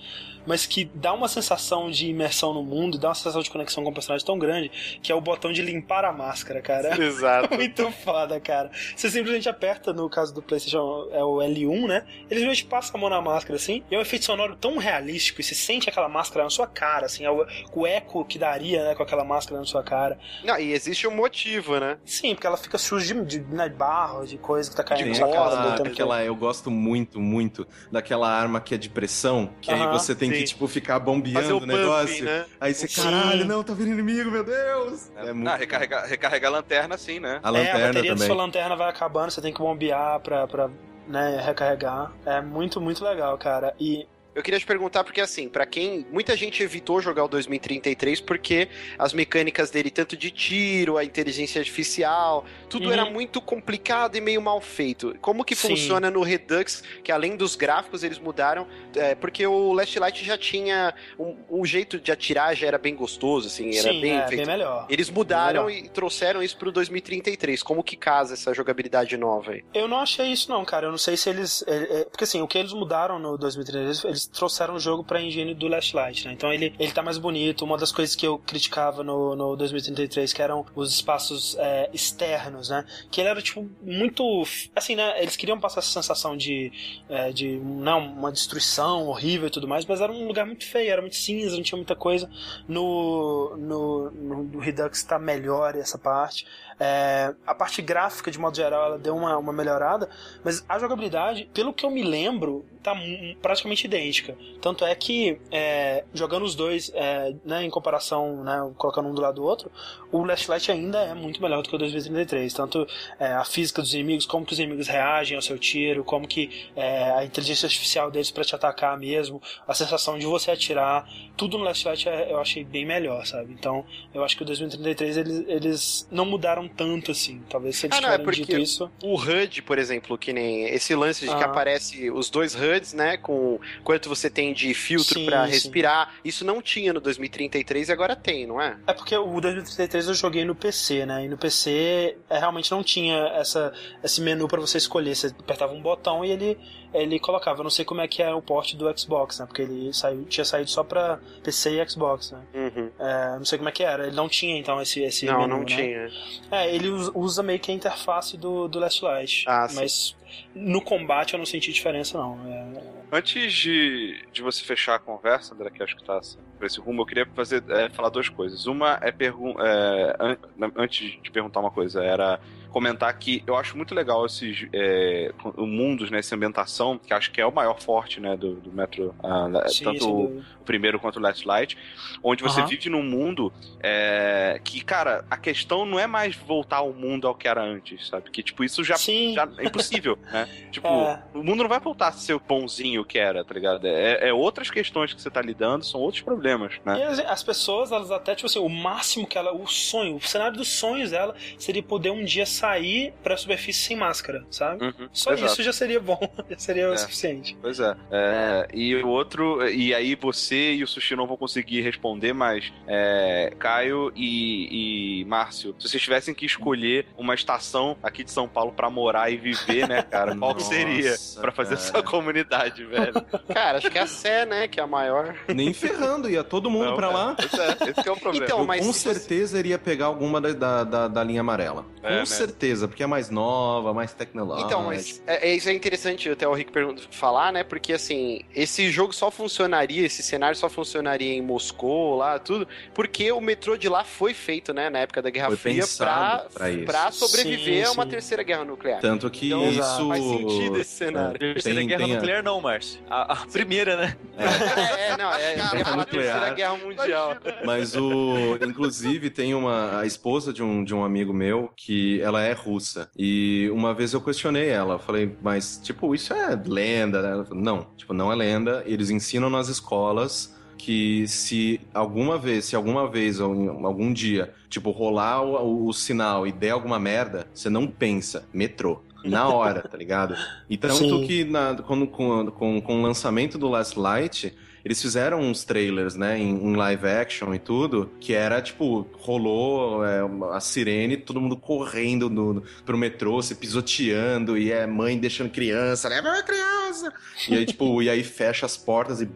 mas 0.47 0.65
que 0.65 0.85
dá 0.95 1.13
uma 1.13 1.29
sensação 1.29 1.91
de 1.91 2.09
imersão 2.09 2.55
no 2.55 2.63
mundo, 2.63 2.99
dá 2.99 3.09
uma 3.09 3.15
sensação 3.15 3.43
de 3.43 3.51
conexão 3.51 3.83
com 3.83 3.91
o 3.91 3.93
personagem 3.93 4.25
tão 4.25 4.39
grande, 4.39 4.71
que 5.03 5.11
é 5.11 5.15
o 5.15 5.21
botão 5.21 5.53
de 5.53 5.63
limpar 5.63 6.05
a 6.05 6.13
máscara, 6.13 6.63
cara. 6.63 6.97
Exato. 7.03 7.55
Muito 7.55 7.91
foda, 7.91 8.39
cara. 8.41 8.71
Você 8.95 9.11
simplesmente 9.11 9.49
aperta, 9.49 9.93
no 9.93 10.09
caso 10.09 10.33
do 10.33 10.43
PlayStation, 10.43 11.09
é 11.13 11.23
o 11.23 11.37
L1, 11.37 11.89
né? 11.89 12.07
Ele 12.31 12.41
simplesmente 12.41 12.65
passa 12.67 12.97
a 12.97 13.01
mão 13.01 13.11
na 13.11 13.21
máscara, 13.21 13.57
assim, 13.57 13.83
e 13.91 13.95
é 13.95 13.99
um 13.99 14.03
efeito 14.03 14.25
sonoro 14.25 14.57
tão 14.57 14.79
realístico, 14.79 15.41
e 15.41 15.45
você 15.45 15.55
sente 15.55 15.89
aquela 15.89 16.09
máscara 16.09 16.45
na 16.45 16.51
sua 16.51 16.67
cara, 16.67 17.07
assim, 17.07 17.25
é 17.25 17.31
o, 17.31 17.47
o 17.73 17.87
eco 17.87 18.25
que 18.25 18.39
daria, 18.39 18.85
né, 18.85 18.95
com 18.95 19.03
aquela 19.03 19.25
máscara 19.25 19.59
na 19.59 19.67
sua 19.67 19.83
cara. 19.83 20.19
Não, 20.45 20.59
e 20.59 20.73
existe 20.73 21.07
um 21.07 21.15
motivo, 21.15 21.79
né? 21.79 21.99
Sim, 22.05 22.35
porque 22.35 22.47
ela 22.47 22.57
fica 22.57 22.79
suja 22.79 23.15
de, 23.15 23.25
de, 23.25 23.55
né, 23.55 23.69
de 23.69 23.75
barro, 23.75 24.25
de 24.25 24.39
coisa 24.39 24.71
que 24.71 24.77
tá 24.77 24.85
caindo 24.85 25.09
na 25.09 25.15
sua 25.15 25.29
cara 25.29 25.57
aquela, 26.03 26.24
eu 26.24 26.34
gosto 26.34 26.70
muito, 26.70 27.20
muito 27.20 27.66
daquela 27.90 28.30
arma 28.30 28.61
que 28.61 28.74
é 28.74 28.78
de 28.78 28.88
pressão, 28.88 29.51
que 29.61 29.72
uh 29.72 29.76
-huh, 29.76 29.88
aí 29.88 29.99
você 29.99 30.14
tem 30.14 30.30
sim. 30.30 30.38
que, 30.38 30.44
tipo, 30.44 30.68
ficar 30.68 30.99
bombeando 30.99 31.59
o, 31.59 31.62
o 31.62 31.66
negócio. 31.66 32.24
né? 32.24 32.47
Aí 32.61 32.74
você, 32.74 32.86
sim. 32.86 33.03
caralho, 33.03 33.44
não, 33.44 33.62
tá 33.62 33.72
vindo 33.74 33.90
inimigo, 33.90 34.30
meu 34.30 34.44
Deus! 34.44 35.11
É, 35.16 35.28
é 35.28 35.32
muito... 35.32 35.44
Não, 35.44 35.57
recarregar, 35.57 36.07
recarregar 36.07 36.53
a 36.53 36.57
lanterna 36.57 36.99
sim, 36.99 37.18
né? 37.18 37.40
A 37.42 37.51
lanterna 37.51 37.78
é, 37.78 37.82
a 37.82 37.86
bateria 37.88 38.11
também. 38.11 38.28
da 38.28 38.34
sua 38.34 38.42
lanterna 38.42 38.76
vai 38.76 38.88
acabando, 38.88 39.30
você 39.30 39.40
tem 39.40 39.53
que 39.53 39.59
bombear 39.59 40.20
pra, 40.20 40.47
pra 40.47 40.70
né, 41.07 41.40
recarregar. 41.44 42.12
É 42.24 42.40
muito, 42.40 42.80
muito 42.80 43.05
legal, 43.05 43.36
cara. 43.38 43.74
E 43.78 44.07
eu 44.37 44.43
queria 44.43 44.61
te 44.61 44.66
perguntar 44.66 45.03
porque 45.03 45.22
assim, 45.22 45.49
para 45.49 45.64
quem 45.64 46.07
muita 46.12 46.37
gente 46.37 46.62
evitou 46.62 47.01
jogar 47.01 47.24
o 47.24 47.28
2033 47.28 48.20
porque 48.20 48.68
as 48.99 49.14
mecânicas 49.14 49.70
dele 49.70 49.91
tanto 49.91 50.14
de 50.14 50.30
tiro, 50.30 50.99
a 50.99 51.05
inteligência 51.05 51.59
artificial, 51.59 52.45
tudo 52.68 52.87
uhum. 52.87 52.93
era 52.93 53.07
muito 53.07 53.41
complicado 53.41 54.14
e 54.14 54.20
meio 54.20 54.43
mal 54.43 54.61
feito. 54.61 55.16
Como 55.22 55.43
que 55.43 55.57
Sim. 55.57 55.70
funciona 55.70 56.11
no 56.11 56.22
Redux, 56.22 56.82
que 57.03 57.11
além 57.11 57.34
dos 57.34 57.57
gráficos 57.57 58.05
eles 58.05 58.18
mudaram, 58.18 58.66
é, 58.95 59.14
porque 59.14 59.47
o 59.47 59.72
Last 59.72 59.99
Light 59.99 60.22
já 60.22 60.37
tinha 60.37 60.95
um, 61.18 61.37
um, 61.49 61.64
jeito 61.64 61.99
de 61.99 62.12
atirar 62.12 62.55
já 62.55 62.66
era 62.66 62.76
bem 62.76 62.95
gostoso, 62.95 63.47
assim, 63.47 63.74
era 63.74 63.91
Sim, 63.91 64.01
bem 64.03 64.16
é, 64.18 64.28
feito. 64.28 64.45
Bem 64.45 64.47
melhor. 64.47 64.87
Eles 64.91 65.09
mudaram 65.09 65.70
e 65.70 65.89
trouxeram 65.89 66.43
isso 66.43 66.59
pro 66.59 66.70
2033. 66.70 67.62
Como 67.62 67.82
que 67.82 67.97
casa 67.97 68.34
essa 68.34 68.53
jogabilidade 68.53 69.16
nova 69.16 69.53
aí? 69.53 69.64
Eu 69.72 69.89
não 69.89 69.99
achei 69.99 70.26
isso 70.26 70.51
não, 70.51 70.62
cara. 70.62 70.89
Eu 70.89 70.91
não 70.91 70.99
sei 70.99 71.16
se 71.16 71.30
eles, 71.30 71.64
é, 71.66 72.01
é, 72.01 72.05
porque 72.05 72.24
assim, 72.24 72.43
o 72.43 72.47
que 72.47 72.59
eles 72.59 72.74
mudaram 72.74 73.18
no 73.18 73.39
2033, 73.39 74.05
eles 74.05 74.26
trouxeram 74.33 74.74
o 74.74 74.81
jogo 74.81 75.05
pra 75.05 75.20
engine 75.20 75.55
do 75.55 75.68
Last 75.68 75.95
Light, 75.95 76.27
né? 76.27 76.33
Então 76.33 76.53
ele, 76.53 76.74
ele 76.79 76.93
tá 76.93 77.03
mais 77.03 77.18
bonito. 77.18 77.64
Uma 77.64 77.77
das 77.77 77.93
coisas 77.93 78.14
que 78.14 78.27
eu 78.27 78.39
criticava 78.39 79.03
no, 79.03 79.35
no 79.35 79.57
2033, 79.57 80.33
que 80.33 80.43
eram 80.43 80.64
os 80.74 80.93
espaços 80.93 81.57
é, 81.59 81.91
externos, 81.93 82.68
né? 82.68 82.85
Que 83.11 83.20
ele 83.20 83.29
era, 83.29 83.43
tipo, 83.43 83.68
muito. 83.83 84.43
Assim, 84.74 84.95
né? 84.95 85.20
Eles 85.22 85.37
queriam 85.37 85.59
passar 85.59 85.81
essa 85.81 85.91
sensação 85.91 86.37
de. 86.37 86.72
É, 87.09 87.33
de 87.33 87.59
não, 87.59 88.07
uma 88.07 88.33
destruição 88.33 89.07
horrível 89.07 89.49
e 89.49 89.51
tudo 89.51 89.68
mais, 89.68 89.85
mas 89.85 90.01
era 90.01 90.12
um 90.12 90.27
lugar 90.27 90.47
muito 90.47 90.66
feio, 90.66 90.91
era 90.91 91.01
muito 91.01 91.16
cinza, 91.16 91.57
não 91.57 91.62
tinha 91.62 91.77
muita 91.77 91.97
coisa. 91.97 92.31
No, 92.68 93.57
no, 93.57 94.11
no 94.11 94.59
Redux 94.59 95.03
tá 95.03 95.18
melhor 95.18 95.74
essa 95.77 95.99
parte. 95.99 96.47
É, 96.79 97.35
a 97.47 97.55
parte 97.55 97.81
gráfica, 97.81 98.31
de 98.31 98.39
modo 98.39 98.55
geral, 98.55 98.85
ela 98.87 98.99
deu 98.99 99.16
uma, 99.16 99.39
uma 99.39 99.53
melhorada, 99.53 100.11
mas 100.45 100.64
a 100.68 100.79
jogabilidade, 100.79 101.49
pelo 101.55 101.72
que 101.72 101.87
eu 101.87 101.91
me 101.91 102.03
lembro, 102.03 102.66
tá 102.83 102.95
praticamente 103.41 103.87
idêntica. 103.87 104.16
Tanto 104.61 104.85
é 104.85 104.95
que, 104.95 105.39
é, 105.51 106.05
jogando 106.12 106.45
os 106.45 106.55
dois 106.55 106.91
é, 106.95 107.35
né, 107.45 107.64
em 107.64 107.71
comparação, 107.71 108.43
né, 108.43 108.73
colocando 108.77 109.09
um 109.09 109.14
do 109.14 109.21
lado 109.21 109.37
do 109.37 109.45
outro, 109.45 109.71
o 110.11 110.25
Last 110.25 110.51
Light 110.51 110.71
ainda 110.71 110.99
é 111.01 111.14
muito 111.14 111.41
melhor 111.43 111.62
do 111.62 111.69
que 111.69 111.75
o 111.75 111.79
2033. 111.79 112.53
Tanto 112.53 112.87
é, 113.19 113.33
a 113.33 113.45
física 113.45 113.83
dos 113.83 113.93
inimigos, 113.95 114.27
como 114.27 114.47
que 114.47 114.53
os 114.53 114.59
inimigos 114.59 114.89
reagem 114.89 115.37
ao 115.37 115.43
seu 115.43 115.59
tiro, 115.59 116.05
como 116.05 116.27
que 116.27 116.71
é, 116.75 117.12
a 117.12 117.25
inteligência 117.25 117.67
artificial 117.67 118.11
deles 118.11 118.31
para 118.31 118.45
te 118.45 118.55
atacar 118.55 118.99
mesmo, 118.99 119.41
a 119.67 119.75
sensação 119.75 120.19
de 120.19 120.27
você 120.27 120.51
atirar, 120.51 121.09
tudo 121.37 121.59
no 121.59 121.64
Last 121.64 121.87
Light 121.87 122.09
é, 122.09 122.33
eu 122.33 122.39
achei 122.39 122.64
bem 122.64 122.85
melhor, 122.85 123.25
sabe? 123.27 123.53
Então, 123.53 123.85
eu 124.14 124.25
acho 124.25 124.37
que 124.37 124.43
o 124.43 124.47
2033 124.47 125.17
eles, 125.17 125.45
eles 125.47 126.09
não 126.11 126.25
mudaram 126.25 126.69
tanto 126.69 127.12
assim. 127.12 127.43
Talvez 127.49 127.77
se 127.77 127.87
eles 127.87 127.99
ah, 127.99 128.01
não, 128.01 128.11
é 128.11 128.19
dito 128.19 128.59
isso. 128.59 128.91
O 129.03 129.14
HUD, 129.14 129.62
por 129.62 129.79
exemplo, 129.79 130.17
que 130.17 130.33
nem 130.33 130.64
esse 130.64 130.95
lance 130.95 131.25
de 131.25 131.31
ah. 131.31 131.37
que 131.37 131.45
aparece 131.45 132.11
os 132.11 132.31
dois 132.31 132.55
HUDs, 132.55 132.93
né? 132.93 133.17
Com 133.17 133.59
quanto 133.85 134.06
você 134.09 134.31
tem 134.31 134.53
de 134.53 134.73
filtro 134.75 135.25
para 135.25 135.45
respirar. 135.45 136.15
Isso 136.25 136.45
não 136.45 136.61
tinha 136.61 136.93
no 136.93 137.01
2033 137.01 137.89
e 137.89 137.93
agora 137.93 138.17
tem, 138.17 138.47
não 138.47 138.61
é? 138.61 138.77
É 138.87 138.93
porque 138.93 139.17
o 139.17 139.41
2033 139.41 140.09
eu 140.09 140.15
joguei 140.15 140.45
no 140.45 140.55
PC, 140.55 141.07
né? 141.07 141.25
E 141.25 141.29
no 141.29 141.37
PC 141.37 142.17
é, 142.29 142.39
realmente 142.39 142.71
não 142.71 142.83
tinha 142.83 143.17
essa, 143.35 143.73
esse 144.03 144.21
menu 144.21 144.49
para 144.49 144.61
você 144.61 144.79
escolher. 144.79 145.15
Você 145.15 145.29
apertava 145.29 145.73
um 145.73 145.81
botão 145.81 146.25
e 146.25 146.31
ele 146.31 146.59
ele 146.95 147.19
colocava. 147.19 147.61
Eu 147.61 147.65
não 147.65 147.71
sei 147.71 147.85
como 147.85 148.01
é 148.01 148.09
que 148.09 148.23
é 148.23 148.33
o 148.33 148.41
porte 148.41 148.77
do 148.77 148.87
Xbox, 148.99 149.39
né? 149.39 149.47
Porque 149.47 149.63
ele 149.63 149.93
saiu, 149.93 150.25
tinha 150.25 150.45
saído 150.45 150.71
só 150.71 150.83
pra 150.83 151.19
PC 151.43 151.83
e 151.83 151.89
Xbox, 151.89 152.33
né? 152.33 152.41
Uhum. 152.55 152.91
É, 152.99 153.37
não 153.39 153.45
sei 153.45 153.59
como 153.59 153.69
é 153.69 153.73
que 153.73 153.83
era. 153.83 154.07
Ele 154.07 154.17
não 154.17 154.29
tinha, 154.29 154.57
então, 154.57 154.81
esse, 154.81 155.03
esse 155.03 155.27
Não, 155.27 155.41
menu, 155.41 155.49
não 155.49 155.61
né? 155.61 155.67
tinha. 155.67 156.11
É, 156.51 156.75
ele 156.75 156.89
usa 157.15 157.43
meio 157.43 157.59
que 157.59 157.71
a 157.71 157.75
interface 157.75 158.37
do, 158.37 158.69
do 158.69 158.79
Last 158.79 159.05
Light. 159.05 159.45
Ah, 159.47 159.69
mas 159.75 159.93
sim. 159.93 160.26
No 160.55 160.80
combate 160.80 161.34
eu 161.34 161.39
não 161.39 161.47
senti 161.47 161.72
diferença, 161.72 162.18
não. 162.18 162.39
É... 162.47 162.97
Antes 163.12 163.53
de, 163.53 164.24
de 164.32 164.43
você 164.43 164.64
fechar 164.64 164.97
a 164.97 164.99
conversa, 164.99 165.55
André, 165.55 165.70
que 165.70 165.82
acho 165.82 165.97
que 165.97 166.05
tá 166.05 166.18
assim, 166.18 166.39
esse 166.62 166.80
rumo, 166.80 167.03
eu 167.03 167.07
queria 167.07 167.26
fazer, 167.34 167.62
é, 167.68 167.89
falar 167.89 168.09
duas 168.09 168.28
coisas. 168.28 168.66
Uma 168.66 168.99
é, 169.01 169.12
pergun 169.12 169.55
é 169.61 170.16
an 170.18 170.37
antes 170.76 171.20
de 171.22 171.30
perguntar 171.30 171.61
uma 171.61 171.70
coisa, 171.70 172.03
era 172.03 172.41
comentar 172.77 173.11
que 173.18 173.43
eu 173.47 173.57
acho 173.57 173.74
muito 173.74 173.95
legal 173.95 174.27
esses 174.27 174.68
é, 174.70 175.33
mundos, 175.57 176.11
né, 176.11 176.18
essa 176.18 176.35
ambientação, 176.35 176.99
que 176.99 177.14
acho 177.14 177.31
que 177.31 177.41
é 177.41 177.47
o 177.47 177.51
maior 177.51 177.81
forte, 177.81 178.20
né, 178.20 178.37
do, 178.37 178.57
do 178.57 178.70
Metro, 178.70 179.14
uh, 179.24 179.70
Sim, 179.70 179.85
tanto 179.85 180.07
o, 180.07 180.24
o, 180.27 180.45
primeiro 180.66 181.01
quanto 181.01 181.16
o 181.16 181.22
Last 181.22 181.49
Light, 181.49 181.79
onde 182.22 182.43
você 182.43 182.61
uhum. 182.61 182.66
vive 182.66 182.91
num 182.91 183.03
mundo 183.03 183.51
é, 183.83 184.61
que, 184.62 184.85
cara, 184.85 185.24
a 185.31 185.39
questão 185.39 185.87
não 185.87 185.99
é 185.99 186.07
mais 186.07 186.37
voltar 186.37 186.79
ao 186.79 186.93
mundo 186.93 187.27
ao 187.27 187.35
que 187.35 187.49
era 187.49 187.64
antes, 187.64 188.09
sabe? 188.09 188.31
Que, 188.31 188.43
tipo, 188.43 188.62
isso 188.62 188.85
já, 188.85 188.97
já 188.97 189.49
é 189.57 189.64
impossível, 189.64 190.18
né? 190.31 190.47
Tipo, 190.70 190.87
é. 190.87 191.22
o 191.33 191.43
mundo 191.43 191.62
não 191.62 191.70
vai 191.70 191.81
voltar 191.81 192.09
a 192.09 192.12
ser 192.12 192.35
o 192.35 192.41
bonzinho 192.41 193.07
que 193.07 193.18
era, 193.18 193.43
tá 193.43 193.55
ligado? 193.55 193.87
É, 193.87 194.29
é, 194.29 194.33
outras 194.35 194.70
questões 194.70 195.14
que 195.14 195.22
você 195.22 195.31
tá 195.31 195.41
lidando, 195.41 195.83
são 195.83 195.99
outros 195.99 196.22
problemas, 196.22 196.74
né? 196.85 196.99
E 196.99 197.03
as, 197.05 197.20
as 197.20 197.43
pessoas, 197.43 197.91
elas 197.91 198.11
até, 198.11 198.35
tipo 198.35 198.49
assim, 198.49 198.59
o 198.59 198.68
máximo 198.68 199.27
que 199.27 199.39
ela, 199.39 199.55
o 199.55 199.66
sonho, 199.66 200.16
o 200.16 200.20
cenário 200.20 200.59
dos 200.59 200.68
sonhos 200.68 201.12
dela 201.12 201.35
seria 201.57 201.83
poder 201.83 202.11
um 202.11 202.22
dia 202.22 202.45
sair 202.45 202.66
sair 202.67 203.14
pra 203.23 203.37
superfície 203.37 203.81
sem 203.81 203.97
máscara, 203.97 204.45
sabe? 204.51 204.85
Uhum, 204.85 205.09
Só 205.12 205.33
exato. 205.33 205.53
isso 205.53 205.62
já 205.62 205.73
seria 205.73 206.01
bom, 206.01 206.19
já 206.51 206.59
seria 206.59 206.85
é. 206.85 206.91
o 206.91 206.99
suficiente. 206.99 207.57
Pois 207.61 207.79
é. 207.79 207.97
é. 208.11 208.69
E 208.75 208.95
o 208.97 209.09
outro, 209.09 209.67
e 209.69 209.95
aí 209.95 210.14
você 210.14 210.75
e 210.75 210.83
o 210.83 210.87
Sushi 210.87 211.14
não 211.14 211.27
vão 211.27 211.37
conseguir 211.37 211.81
responder, 211.83 212.33
mas 212.33 212.73
é, 212.87 213.53
Caio 213.59 214.12
e, 214.17 215.21
e 215.21 215.25
Márcio, 215.27 215.75
se 215.79 215.89
vocês 215.89 216.03
tivessem 216.03 216.35
que 216.35 216.45
escolher 216.45 217.07
uma 217.17 217.35
estação 217.35 217.97
aqui 218.03 218.25
de 218.25 218.31
São 218.31 218.49
Paulo 218.49 218.73
pra 218.73 218.91
morar 218.91 219.31
e 219.31 219.37
viver, 219.37 219.89
né, 219.89 220.03
cara, 220.03 220.37
qual 220.37 220.55
Nossa, 220.55 220.69
seria 220.69 221.14
pra 221.41 221.53
fazer 221.53 221.77
cara. 221.77 221.89
essa 221.89 222.03
comunidade, 222.03 222.85
velho? 222.85 223.14
Cara, 223.53 223.79
acho 223.79 223.91
que 223.91 223.99
é 223.99 224.03
a 224.03 224.07
Sé, 224.07 224.45
né, 224.45 224.69
que 224.69 224.81
é 224.81 224.83
a 224.83 224.87
maior. 224.87 225.35
Nem 225.49 225.73
ferrando, 225.73 226.29
ia 226.29 226.43
todo 226.43 226.71
mundo 226.71 226.87
não, 226.87 226.97
pra 226.97 227.11
lá. 227.11 227.37
Pois 227.37 227.55
é, 227.55 227.91
esse 227.91 228.09
é 228.09 228.12
o 228.12 228.17
problema. 228.17 228.45
Então, 228.45 228.64
mas 228.64 228.85
com 228.85 228.93
certeza 228.93 229.53
você... 229.53 229.59
iria 229.59 229.79
pegar 229.79 230.07
alguma 230.07 230.41
da, 230.41 230.85
da, 230.85 231.09
da 231.09 231.25
linha 231.25 231.41
amarela. 231.41 231.85
É, 232.03 232.09
com 232.09 232.14
né? 232.17 232.25
certeza 232.25 232.56
certeza, 232.57 232.89
porque 232.89 233.03
é 233.03 233.07
mais 233.07 233.29
nova, 233.29 233.93
mais 233.93 234.15
tecnológica. 234.15 234.67
Então, 234.67 234.85
mas 234.85 235.23
é, 235.27 235.51
é, 235.51 235.55
isso 235.55 235.69
é 235.69 235.73
interessante 235.73 236.29
até 236.31 236.49
o 236.49 236.55
Rick 236.55 236.73
falar, 237.11 237.53
né? 237.53 237.63
Porque 237.63 237.93
assim, 237.93 238.41
esse 238.55 238.91
jogo 238.91 239.13
só 239.13 239.31
funcionaria, 239.31 240.07
esse 240.07 240.23
cenário 240.23 240.57
só 240.57 240.69
funcionaria 240.69 241.33
em 241.35 241.43
Moscou, 241.43 242.17
lá, 242.17 242.39
tudo, 242.39 242.67
porque 242.95 243.31
o 243.31 243.41
metrô 243.41 243.77
de 243.77 243.89
lá 243.89 244.03
foi 244.03 244.33
feito, 244.33 244.73
né, 244.73 244.89
na 244.89 245.01
época 245.01 245.21
da 245.21 245.31
Guerra 245.31 245.49
foi 245.49 245.57
Fria, 245.57 245.85
pra, 245.99 246.47
pra, 246.53 246.67
pra 246.85 247.13
sobreviver 247.13 247.85
sim, 247.85 247.91
a 247.91 247.93
uma 247.93 248.05
sim. 248.05 248.11
terceira 248.11 248.43
guerra 248.43 248.65
nuclear. 248.65 249.01
Tanto 249.01 249.29
que 249.31 249.49
então, 249.49 249.69
isso. 249.69 250.09
Faz 250.09 250.25
sentido 250.25 250.81
esse 250.81 250.91
cenário. 250.91 251.37
É, 251.37 251.53
terceira 251.53 251.79
tem, 251.79 251.89
guerra 251.89 252.05
tem 252.05 252.15
nuclear, 252.15 252.39
a... 252.41 252.43
não, 252.43 252.61
Márcio. 252.61 253.01
A, 253.11 253.33
a, 253.33 253.47
primeira, 253.47 253.97
né? 253.97 254.17
É, 254.39 255.13
é 255.13 255.17
não, 255.17 255.33
é, 255.33 255.55
é 255.57 255.61
a 255.61 256.05
terceira 256.05 256.51
guerra 256.55 256.77
mundial. 256.77 257.37
Mas 257.65 257.97
o. 257.97 258.57
Inclusive, 258.61 259.31
tem 259.31 259.55
uma. 259.55 260.01
A 260.01 260.07
esposa 260.07 260.53
de 260.53 260.63
um, 260.63 260.85
de 260.85 260.95
um 260.95 261.05
amigo 261.05 261.33
meu 261.33 261.71
que 261.77 262.21
ela 262.21 262.36
é 262.39 262.53
russa. 262.53 263.11
E 263.16 263.68
uma 263.72 263.95
vez 263.95 264.12
eu 264.12 264.20
questionei 264.20 264.68
ela, 264.68 264.99
falei, 264.99 265.37
mas, 265.43 265.80
tipo, 265.82 266.14
isso 266.14 266.32
é 266.32 266.61
lenda, 266.66 267.22
né? 267.22 267.45
Não, 267.53 267.87
tipo, 267.97 268.12
não 268.12 268.32
é 268.32 268.34
lenda. 268.34 268.82
Eles 268.87 269.11
ensinam 269.11 269.51
nas 269.51 269.68
escolas 269.68 270.55
que 270.76 271.26
se 271.26 271.80
alguma 271.93 272.39
vez, 272.39 272.66
se 272.66 272.76
alguma 272.76 273.09
vez 273.09 273.41
algum 273.41 274.12
dia, 274.12 274.55
tipo, 274.68 274.91
rolar 274.91 275.43
o, 275.43 275.87
o, 275.87 275.93
sinal 275.93 276.47
e 276.47 276.53
der 276.53 276.70
alguma 276.70 276.99
merda, 276.99 277.47
você 277.53 277.68
não 277.68 277.87
pensa, 277.87 278.47
metrô. 278.53 279.03
Na 279.24 279.49
hora, 279.49 279.82
tá 279.82 279.97
ligado? 279.97 280.37
E 280.70 280.76
tanto 280.76 280.99
Sim. 280.99 281.26
que 281.26 281.45
na, 281.45 281.74
quando, 281.74 282.07
com, 282.07 282.47
com, 282.53 282.80
com 282.80 283.01
o 283.01 283.03
lançamento 283.03 283.59
do 283.59 283.66
Last 283.66 283.99
Light, 283.99 284.55
eles 284.87 285.03
fizeram 285.03 285.41
uns 285.41 285.64
trailers, 285.64 286.14
né, 286.14 286.39
em, 286.39 286.64
em 286.64 286.76
live 286.76 287.09
action 287.09 287.53
e 287.53 287.59
tudo, 287.59 288.09
que 288.20 288.32
era 288.32 288.62
tipo, 288.62 289.05
rolou 289.18 290.07
é, 290.07 290.20
a 290.53 290.61
sirene, 290.61 291.16
todo 291.16 291.41
mundo 291.41 291.57
correndo 291.57 292.30
no, 292.30 292.62
pro 292.84 292.97
metrô, 292.97 293.43
se 293.43 293.57
pisoteando, 293.57 294.57
e 294.57 294.70
é 294.70 294.87
mãe 294.87 295.18
deixando 295.18 295.51
criança, 295.51 296.09
leva 296.09 296.28
a 296.28 296.41
criança! 296.41 297.12
E 297.49 297.57
aí, 297.57 297.66
tipo, 297.66 298.01
e 298.01 298.09
aí 298.09 298.22
fecha 298.22 298.64
as 298.64 298.76
portas 298.76 299.20
e 299.20 299.28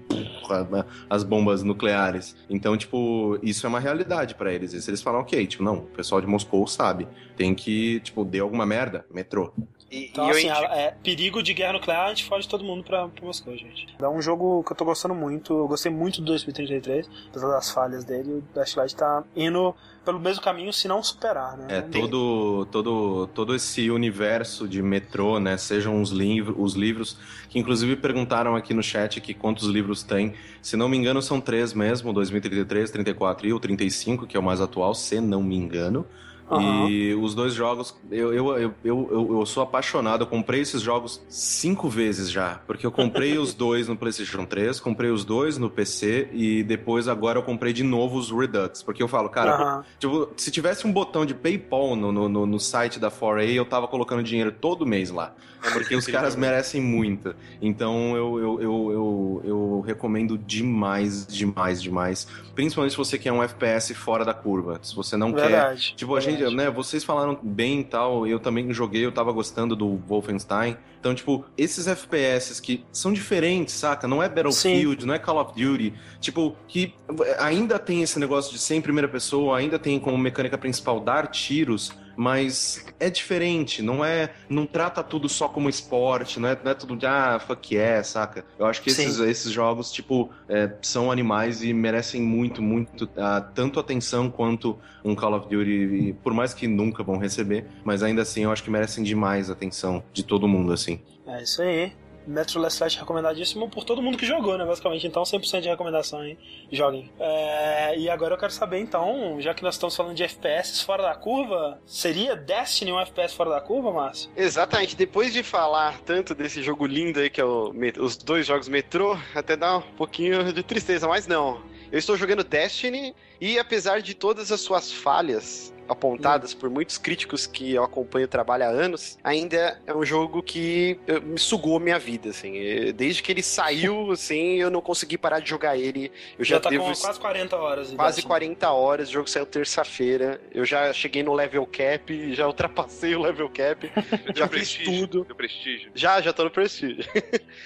as 1.10 1.24
bombas 1.24 1.64
nucleares. 1.64 2.36
Então, 2.48 2.76
tipo, 2.76 3.36
isso 3.42 3.66
é 3.66 3.68
uma 3.68 3.80
realidade 3.80 4.36
para 4.36 4.52
eles. 4.52 4.86
Eles 4.86 5.02
falam, 5.02 5.20
ok, 5.20 5.48
tipo, 5.48 5.64
não, 5.64 5.78
o 5.78 5.86
pessoal 5.86 6.20
de 6.20 6.28
Moscou 6.28 6.64
sabe, 6.68 7.08
tem 7.36 7.56
que, 7.56 7.98
tipo, 8.00 8.24
deu 8.24 8.44
alguma 8.44 8.64
merda, 8.64 9.04
metrô. 9.12 9.52
E, 9.90 10.06
então, 10.06 10.28
e 10.28 10.30
assim, 10.30 10.48
eu... 10.48 10.54
é, 10.54 10.94
perigo 11.02 11.42
de 11.42 11.52
guerra 11.52 11.72
nuclear, 11.72 12.06
a 12.06 12.08
gente 12.10 12.24
foge 12.24 12.48
todo 12.48 12.62
mundo 12.62 12.84
pra, 12.84 13.08
pra 13.08 13.26
Moscou, 13.26 13.56
gente. 13.56 13.88
É 13.98 14.08
um 14.08 14.22
jogo 14.22 14.62
que 14.62 14.72
eu 14.72 14.76
tô 14.76 14.84
gostando 14.84 15.14
muito. 15.14 15.52
Eu 15.52 15.66
gostei 15.66 15.90
muito 15.90 16.20
do 16.20 16.26
2033, 16.26 17.08
apesar 17.28 17.48
das 17.48 17.70
falhas 17.70 18.04
dele. 18.04 18.34
O 18.34 18.44
Dash 18.54 18.76
Light 18.76 18.94
tá 18.94 19.24
indo 19.34 19.74
pelo 20.04 20.20
mesmo 20.20 20.42
caminho, 20.42 20.72
se 20.72 20.86
não 20.86 21.02
superar, 21.02 21.56
né? 21.56 21.66
É, 21.68 21.80
todo, 21.82 22.66
todo, 22.70 23.26
todo 23.28 23.54
esse 23.54 23.90
universo 23.90 24.68
de 24.68 24.80
metrô, 24.80 25.38
né? 25.40 25.56
Sejam 25.56 26.00
os, 26.00 26.10
livros, 26.10 26.54
os 26.56 26.74
livros, 26.74 27.18
que 27.48 27.58
inclusive 27.58 27.96
perguntaram 27.96 28.54
aqui 28.54 28.72
no 28.72 28.82
chat 28.82 29.18
aqui 29.18 29.34
quantos 29.34 29.66
livros 29.68 30.02
tem. 30.02 30.34
Se 30.62 30.76
não 30.76 30.88
me 30.88 30.96
engano, 30.96 31.20
são 31.20 31.40
três 31.40 31.74
mesmo: 31.74 32.12
2033, 32.12 32.90
34 32.90 33.48
e 33.48 33.52
o 33.52 33.58
35, 33.58 34.26
que 34.26 34.36
é 34.36 34.40
o 34.40 34.42
mais 34.42 34.60
atual, 34.60 34.94
se 34.94 35.20
não 35.20 35.42
me 35.42 35.56
engano. 35.56 36.06
Uhum. 36.50 36.88
E 36.88 37.14
os 37.14 37.34
dois 37.34 37.54
jogos, 37.54 37.94
eu, 38.10 38.34
eu, 38.34 38.58
eu, 38.58 38.74
eu, 38.84 39.38
eu 39.38 39.46
sou 39.46 39.62
apaixonado. 39.62 40.22
Eu 40.22 40.26
comprei 40.26 40.60
esses 40.60 40.82
jogos 40.82 41.22
cinco 41.28 41.88
vezes 41.88 42.30
já. 42.30 42.60
Porque 42.66 42.84
eu 42.84 42.90
comprei 42.90 43.38
os 43.38 43.54
dois 43.54 43.86
no 43.86 43.96
PlayStation 43.96 44.44
3, 44.44 44.80
comprei 44.80 45.10
os 45.10 45.24
dois 45.24 45.58
no 45.58 45.70
PC 45.70 46.28
e 46.32 46.62
depois 46.64 47.06
agora 47.06 47.38
eu 47.38 47.42
comprei 47.42 47.72
de 47.72 47.84
novo 47.84 48.18
os 48.18 48.30
Redux. 48.30 48.82
Porque 48.82 49.02
eu 49.02 49.08
falo, 49.08 49.28
cara, 49.28 49.76
uhum. 49.78 49.82
tipo, 49.98 50.28
se 50.36 50.50
tivesse 50.50 50.86
um 50.86 50.92
botão 50.92 51.24
de 51.24 51.34
PayPal 51.34 51.94
no, 51.94 52.10
no, 52.10 52.46
no, 52.46 52.60
site 52.60 52.98
da 52.98 53.10
4A, 53.10 53.48
eu 53.54 53.64
tava 53.64 53.86
colocando 53.86 54.22
dinheiro 54.22 54.50
todo 54.50 54.84
mês 54.84 55.10
lá. 55.10 55.34
É 55.62 55.70
porque 55.70 55.94
os 55.94 56.06
caras 56.06 56.34
merecem 56.34 56.80
muito. 56.80 57.34
Então 57.60 58.16
eu, 58.16 58.38
eu, 58.38 58.62
eu, 58.62 58.92
eu, 58.92 59.42
eu 59.44 59.84
recomendo 59.86 60.38
demais, 60.38 61.26
demais, 61.26 61.82
demais. 61.82 62.26
Principalmente 62.54 62.92
se 62.92 62.96
você 62.96 63.18
quer 63.18 63.32
um 63.32 63.42
FPS 63.42 63.94
fora 63.94 64.24
da 64.24 64.32
curva. 64.32 64.80
Se 64.82 64.94
você 64.96 65.16
não 65.16 65.32
Verdade. 65.32 65.90
quer. 65.90 65.96
Tipo, 65.96 66.16
a 66.16 66.20
gente 66.20 66.39
né, 66.48 66.70
vocês 66.70 67.04
falaram 67.04 67.38
bem 67.42 67.80
e 67.80 67.84
tal, 67.84 68.26
eu 68.26 68.38
também 68.38 68.72
joguei, 68.72 69.04
eu 69.04 69.12
tava 69.12 69.32
gostando 69.32 69.74
do 69.74 69.96
Wolfenstein. 70.08 70.76
Então, 70.98 71.14
tipo, 71.14 71.44
esses 71.56 71.86
FPS 71.86 72.60
que 72.60 72.84
são 72.92 73.12
diferentes, 73.12 73.74
saca? 73.74 74.06
Não 74.06 74.22
é 74.22 74.28
Battlefield, 74.28 75.02
Sim. 75.02 75.06
não 75.06 75.14
é 75.14 75.18
Call 75.18 75.40
of 75.40 75.52
Duty. 75.60 75.94
Tipo, 76.20 76.54
que 76.68 76.94
ainda 77.38 77.78
tem 77.78 78.02
esse 78.02 78.18
negócio 78.18 78.52
de 78.52 78.58
ser 78.58 78.74
em 78.76 78.80
primeira 78.80 79.08
pessoa, 79.08 79.58
ainda 79.58 79.78
tem 79.78 79.98
como 79.98 80.16
mecânica 80.18 80.58
principal 80.58 81.00
dar 81.00 81.26
tiros, 81.28 81.92
mas 82.20 82.84
é 83.00 83.08
diferente, 83.08 83.80
não 83.80 84.04
é. 84.04 84.34
Não 84.46 84.66
trata 84.66 85.02
tudo 85.02 85.26
só 85.26 85.48
como 85.48 85.70
esporte, 85.70 86.38
não 86.38 86.50
é, 86.50 86.58
não 86.62 86.70
é 86.70 86.74
tudo 86.74 86.94
de 86.94 87.06
ah, 87.06 87.40
fuck 87.40 87.74
yeah, 87.74 88.04
saca? 88.04 88.44
Eu 88.58 88.66
acho 88.66 88.82
que 88.82 88.90
esses, 88.90 89.18
esses 89.20 89.50
jogos, 89.50 89.90
tipo, 89.90 90.28
é, 90.46 90.70
são 90.82 91.10
animais 91.10 91.62
e 91.62 91.72
merecem 91.72 92.20
muito, 92.20 92.60
muito, 92.60 93.04
uh, 93.04 93.42
tanto 93.54 93.80
atenção 93.80 94.28
quanto 94.28 94.78
um 95.02 95.14
Call 95.14 95.32
of 95.32 95.48
Duty, 95.48 96.14
por 96.22 96.34
mais 96.34 96.52
que 96.52 96.68
nunca 96.68 97.02
vão 97.02 97.16
receber, 97.16 97.64
mas 97.84 98.02
ainda 98.02 98.20
assim 98.20 98.44
eu 98.44 98.52
acho 98.52 98.62
que 98.62 98.70
merecem 98.70 99.02
demais 99.02 99.48
a 99.48 99.54
atenção 99.54 100.04
de 100.12 100.22
todo 100.22 100.46
mundo, 100.46 100.74
assim. 100.74 101.00
É 101.26 101.42
isso 101.42 101.62
aí. 101.62 101.90
Metro 102.26 102.60
Last 102.60 102.80
Light 102.80 102.98
recomendadíssimo 102.98 103.68
por 103.68 103.84
todo 103.84 104.02
mundo 104.02 104.16
que 104.16 104.26
jogou, 104.26 104.56
né? 104.56 104.64
Basicamente, 104.64 105.06
então 105.06 105.22
100% 105.22 105.60
de 105.60 105.68
recomendação, 105.68 106.24
hein? 106.24 106.38
Joguem. 106.70 107.10
É, 107.18 107.98
e 107.98 108.08
agora 108.08 108.34
eu 108.34 108.38
quero 108.38 108.52
saber, 108.52 108.78
então, 108.78 109.36
já 109.40 109.54
que 109.54 109.62
nós 109.62 109.74
estamos 109.74 109.96
falando 109.96 110.14
de 110.14 110.22
FPS 110.22 110.82
fora 110.82 111.02
da 111.02 111.14
curva, 111.14 111.80
seria 111.86 112.36
Destiny 112.36 112.92
um 112.92 113.00
FPS 113.00 113.34
fora 113.34 113.50
da 113.50 113.60
curva, 113.60 113.92
Márcio? 113.92 114.30
Exatamente. 114.36 114.96
Depois 114.96 115.32
de 115.32 115.42
falar 115.42 116.00
tanto 116.00 116.34
desse 116.34 116.62
jogo 116.62 116.86
lindo 116.86 117.20
aí, 117.20 117.30
que 117.30 117.40
é 117.40 117.44
o, 117.44 117.72
os 117.98 118.16
dois 118.16 118.46
jogos 118.46 118.68
Metrô, 118.68 119.16
até 119.34 119.56
dá 119.56 119.78
um 119.78 119.82
pouquinho 119.96 120.52
de 120.52 120.62
tristeza, 120.62 121.08
mas 121.08 121.26
não. 121.26 121.60
Eu 121.92 121.98
estou 121.98 122.16
jogando 122.16 122.44
Destiny 122.44 123.14
e 123.40 123.58
apesar 123.58 124.00
de 124.00 124.14
todas 124.14 124.52
as 124.52 124.60
suas 124.60 124.92
falhas, 124.92 125.72
apontadas 125.90 126.54
por 126.54 126.70
muitos 126.70 126.96
críticos 126.96 127.48
que 127.48 127.74
eu 127.74 127.82
acompanho 127.82 128.26
o 128.26 128.28
trabalho 128.28 128.62
há 128.62 128.68
anos, 128.68 129.18
ainda 129.24 129.80
é 129.84 129.92
um 129.92 130.04
jogo 130.04 130.40
que 130.40 131.00
eh, 131.08 131.18
me 131.18 131.38
sugou 131.38 131.80
minha 131.80 131.98
vida, 131.98 132.30
assim. 132.30 132.52
Desde 132.94 133.20
que 133.20 133.32
ele 133.32 133.42
saiu, 133.42 134.12
assim, 134.12 134.60
eu 134.60 134.70
não 134.70 134.80
consegui 134.80 135.18
parar 135.18 135.40
de 135.40 135.50
jogar 135.50 135.76
ele. 135.76 136.12
Eu 136.38 136.44
já, 136.44 136.56
já 136.56 136.60
tá 136.60 136.70
devo... 136.70 136.84
com 136.84 136.94
quase 136.94 137.18
40 137.18 137.56
horas. 137.56 137.90
Quase 137.90 138.22
40 138.22 138.70
horas, 138.70 139.08
o 139.08 139.12
jogo 139.12 139.28
saiu 139.28 139.44
terça-feira. 139.44 140.40
Eu 140.54 140.64
já 140.64 140.92
cheguei 140.92 141.24
no 141.24 141.34
level 141.34 141.66
cap, 141.66 142.34
já 142.34 142.46
ultrapassei 142.46 143.16
o 143.16 143.20
level 143.20 143.48
cap, 143.48 143.90
já 144.32 144.46
fiz 144.46 144.74
tudo. 144.74 145.24
Do 145.24 145.34
prestígio. 145.34 145.90
Já, 145.92 146.20
já 146.20 146.32
tô 146.32 146.44
no 146.44 146.50
prestígio. 146.52 147.04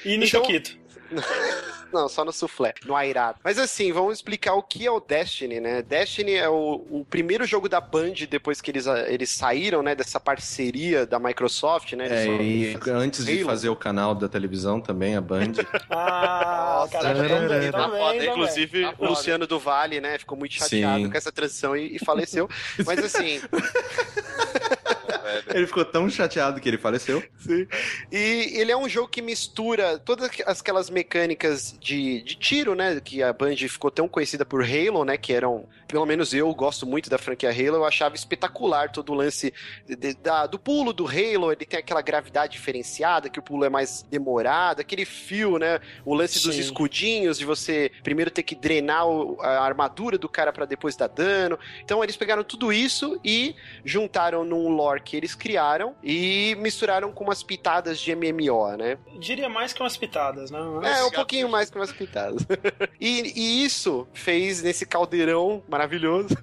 E 0.02 0.16
no 0.16 0.24
então... 0.24 0.40
Choquito? 0.40 0.83
Não, 1.94 2.08
só 2.08 2.24
no 2.24 2.32
soufflé, 2.32 2.74
no 2.84 2.96
airado. 2.96 3.38
Mas 3.44 3.56
assim, 3.56 3.92
vamos 3.92 4.14
explicar 4.14 4.54
o 4.54 4.62
que 4.64 4.84
é 4.84 4.90
o 4.90 4.98
Destiny, 4.98 5.60
né? 5.60 5.80
Destiny 5.80 6.34
é 6.34 6.48
o, 6.48 6.84
o 6.90 7.06
primeiro 7.08 7.46
jogo 7.46 7.68
da 7.68 7.80
Band 7.80 8.14
depois 8.28 8.60
que 8.60 8.72
eles, 8.72 8.86
eles 9.06 9.30
saíram, 9.30 9.80
né, 9.80 9.94
dessa 9.94 10.18
parceria 10.18 11.06
da 11.06 11.20
Microsoft, 11.20 11.92
né? 11.92 12.08
É, 12.10 12.42
e 12.42 12.76
antes 12.88 13.24
de 13.24 13.44
fazer 13.44 13.68
o 13.68 13.76
canal 13.76 14.12
da 14.12 14.28
televisão 14.28 14.80
também, 14.80 15.14
a 15.14 15.20
Band. 15.20 15.52
ah, 15.88 16.88
cara, 16.90 17.14
também, 17.14 17.70
também, 17.70 18.28
Inclusive, 18.28 18.82
tá 18.82 18.94
o 18.98 19.06
Luciano 19.06 19.46
do 19.46 19.60
Vale, 19.60 20.00
né, 20.00 20.18
ficou 20.18 20.36
muito 20.36 20.54
chateado 20.54 21.04
Sim. 21.04 21.10
com 21.10 21.16
essa 21.16 21.30
transição 21.30 21.76
e, 21.76 21.94
e 21.94 21.98
faleceu. 22.00 22.48
Mas 22.84 22.98
assim... 22.98 23.40
Ele 25.54 25.66
ficou 25.66 25.84
tão 25.84 26.08
chateado 26.08 26.60
que 26.60 26.68
ele 26.68 26.78
faleceu. 26.78 27.22
Sim. 27.38 27.66
E 28.10 28.58
ele 28.58 28.72
é 28.72 28.76
um 28.76 28.88
jogo 28.88 29.08
que 29.08 29.22
mistura 29.22 29.98
todas 29.98 30.30
aquelas 30.46 30.90
mecânicas 30.90 31.76
de, 31.80 32.22
de 32.22 32.34
tiro, 32.36 32.74
né? 32.74 33.00
Que 33.00 33.22
a 33.22 33.32
Band 33.32 33.56
ficou 33.56 33.90
tão 33.90 34.08
conhecida 34.08 34.44
por 34.44 34.62
Halo, 34.62 35.04
né? 35.04 35.16
Que 35.16 35.32
eram, 35.32 35.66
pelo 35.86 36.06
menos 36.06 36.32
eu 36.32 36.52
gosto 36.54 36.86
muito 36.86 37.08
da 37.10 37.18
franquia 37.18 37.50
Halo, 37.50 37.76
eu 37.76 37.84
achava 37.84 38.14
espetacular 38.14 38.90
todo 38.90 39.12
o 39.12 39.14
lance 39.14 39.52
de, 39.86 39.96
de, 39.96 40.14
da, 40.14 40.46
do 40.46 40.58
pulo 40.58 40.92
do 40.92 41.06
Halo. 41.06 41.52
Ele 41.52 41.64
tem 41.64 41.78
aquela 41.78 42.02
gravidade 42.02 42.52
diferenciada, 42.52 43.28
que 43.28 43.38
o 43.38 43.42
pulo 43.42 43.64
é 43.64 43.68
mais 43.68 44.02
demorado, 44.02 44.80
aquele 44.80 45.04
fio, 45.04 45.58
né? 45.58 45.80
O 46.04 46.14
lance 46.14 46.38
Sim. 46.38 46.48
dos 46.48 46.58
escudinhos, 46.58 47.38
de 47.38 47.44
você 47.44 47.90
primeiro 48.02 48.30
ter 48.30 48.42
que 48.42 48.54
drenar 48.54 49.06
o, 49.06 49.40
a 49.40 49.64
armadura 49.64 50.18
do 50.18 50.28
cara 50.28 50.52
para 50.52 50.64
depois 50.64 50.96
dar 50.96 51.08
dano. 51.08 51.58
Então 51.82 52.02
eles 52.02 52.16
pegaram 52.16 52.42
tudo 52.42 52.72
isso 52.72 53.18
e 53.24 53.54
juntaram 53.84 54.44
num 54.44 54.68
lore 54.68 55.00
que 55.00 55.16
eles 55.16 55.34
criaram 55.34 55.94
e 56.02 56.56
misturaram 56.58 57.12
com 57.12 57.24
umas 57.24 57.42
pitadas 57.42 57.98
de 57.98 58.14
MMO, 58.14 58.76
né? 58.76 58.98
Diria 59.18 59.48
mais 59.48 59.72
que 59.72 59.80
umas 59.80 59.96
pitadas, 59.96 60.50
né? 60.50 60.58
É, 60.84 61.04
um 61.04 61.10
pouquinho 61.10 61.48
mais 61.48 61.70
que 61.70 61.76
umas 61.76 61.92
pitadas. 61.92 62.42
e, 63.00 63.32
e 63.34 63.64
isso 63.64 64.06
fez 64.12 64.62
nesse 64.62 64.86
caldeirão 64.86 65.62
maravilhoso 65.74 66.36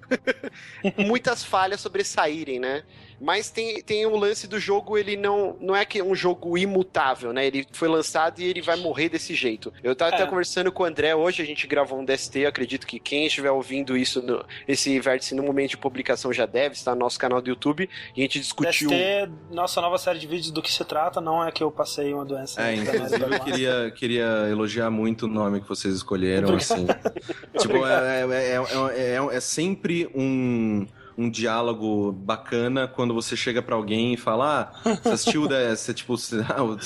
muitas 1.08 1.42
falhas 1.42 1.80
sobressaírem, 1.80 2.60
né? 2.60 2.84
Mas 3.22 3.52
tem, 3.52 3.80
tem 3.84 4.04
o 4.08 4.16
lance 4.16 4.48
do 4.48 4.60
jogo, 4.60 4.98
ele 4.98 5.16
não, 5.16 5.56
não 5.62 5.76
é 5.76 5.86
que 5.86 6.00
é 6.00 6.04
um 6.04 6.16
jogo 6.16 6.58
imutável, 6.58 7.32
né? 7.32 7.46
Ele 7.46 7.68
foi 7.72 7.88
lançado 7.88 8.40
e 8.40 8.46
ele 8.46 8.62
vai 8.62 8.76
morrer 8.78 9.10
desse 9.10 9.36
jeito. 9.36 9.72
Eu 9.84 9.96
tava 9.96 10.12
é. 10.12 10.16
até 10.16 10.26
conversando 10.26 10.72
com 10.72 10.82
o 10.82 10.86
André 10.88 11.16
hoje, 11.16 11.40
a 11.40 11.46
gente 11.46 11.68
gravou 11.68 12.00
um 12.00 12.04
DST, 12.04 12.48
acredito 12.48 12.88
que 12.88 13.00
quem 13.00 13.28
estiver 13.28 13.52
ouvindo 13.52 13.96
isso, 13.96 14.24
no, 14.24 14.44
esse 14.68 15.00
vértice 15.00 15.36
no 15.36 15.44
momento 15.44 15.72
de 15.72 15.78
publicação 15.78 16.34
já 16.34 16.48
deve 16.48 16.74
estar 16.74 16.96
no 16.96 17.02
nosso 17.02 17.20
canal 17.20 17.40
do 17.40 17.50
YouTube, 17.50 17.88
e 18.16 18.22
a 18.22 18.24
gente 18.24 18.40
discutiu... 18.40 18.90
DST, 18.90 19.32
nossa 19.52 19.80
nova 19.82 20.00
série 20.00 20.18
de 20.18 20.26
vídeos 20.26 20.50
do 20.50 20.62
que 20.62 20.72
se 20.72 20.84
trata, 20.84 21.22
não 21.22 21.46
é 21.46 21.52
que 21.52 21.64
eu 21.64 21.70
passei 21.70 22.12
uma 22.12 22.26
doença. 22.26 22.60
É, 22.60 22.76
inclusive 22.76 23.24
eu 23.24 23.40
queria, 23.40 23.94
queria 23.96 24.48
elogiar 24.50 24.90
muito 24.90 25.26
o 25.26 25.30
nome 25.30 25.62
que 25.62 25.70
vocês 25.70 25.94
escolheram, 25.94 26.56
assim. 26.56 26.88
tipo, 27.60 27.86
é, 27.86 28.24
é, 28.24 29.16
é, 29.16 29.36
é 29.36 29.40
sempre 29.40 30.10
um 30.16 30.88
um 31.18 31.30
diálogo 31.30 32.12
bacana 32.12 32.88
quando 32.88 33.14
você 33.14 33.36
chega 33.36 33.62
para 33.62 33.76
alguém 33.76 34.14
e 34.14 34.18
fala: 34.18 34.72
Ah, 34.84 34.96
você 35.02 35.10
assistiu 35.10 35.44
o 35.44 35.48
DST, 35.48 35.94
tipo, 35.96 36.18
você 36.18 36.44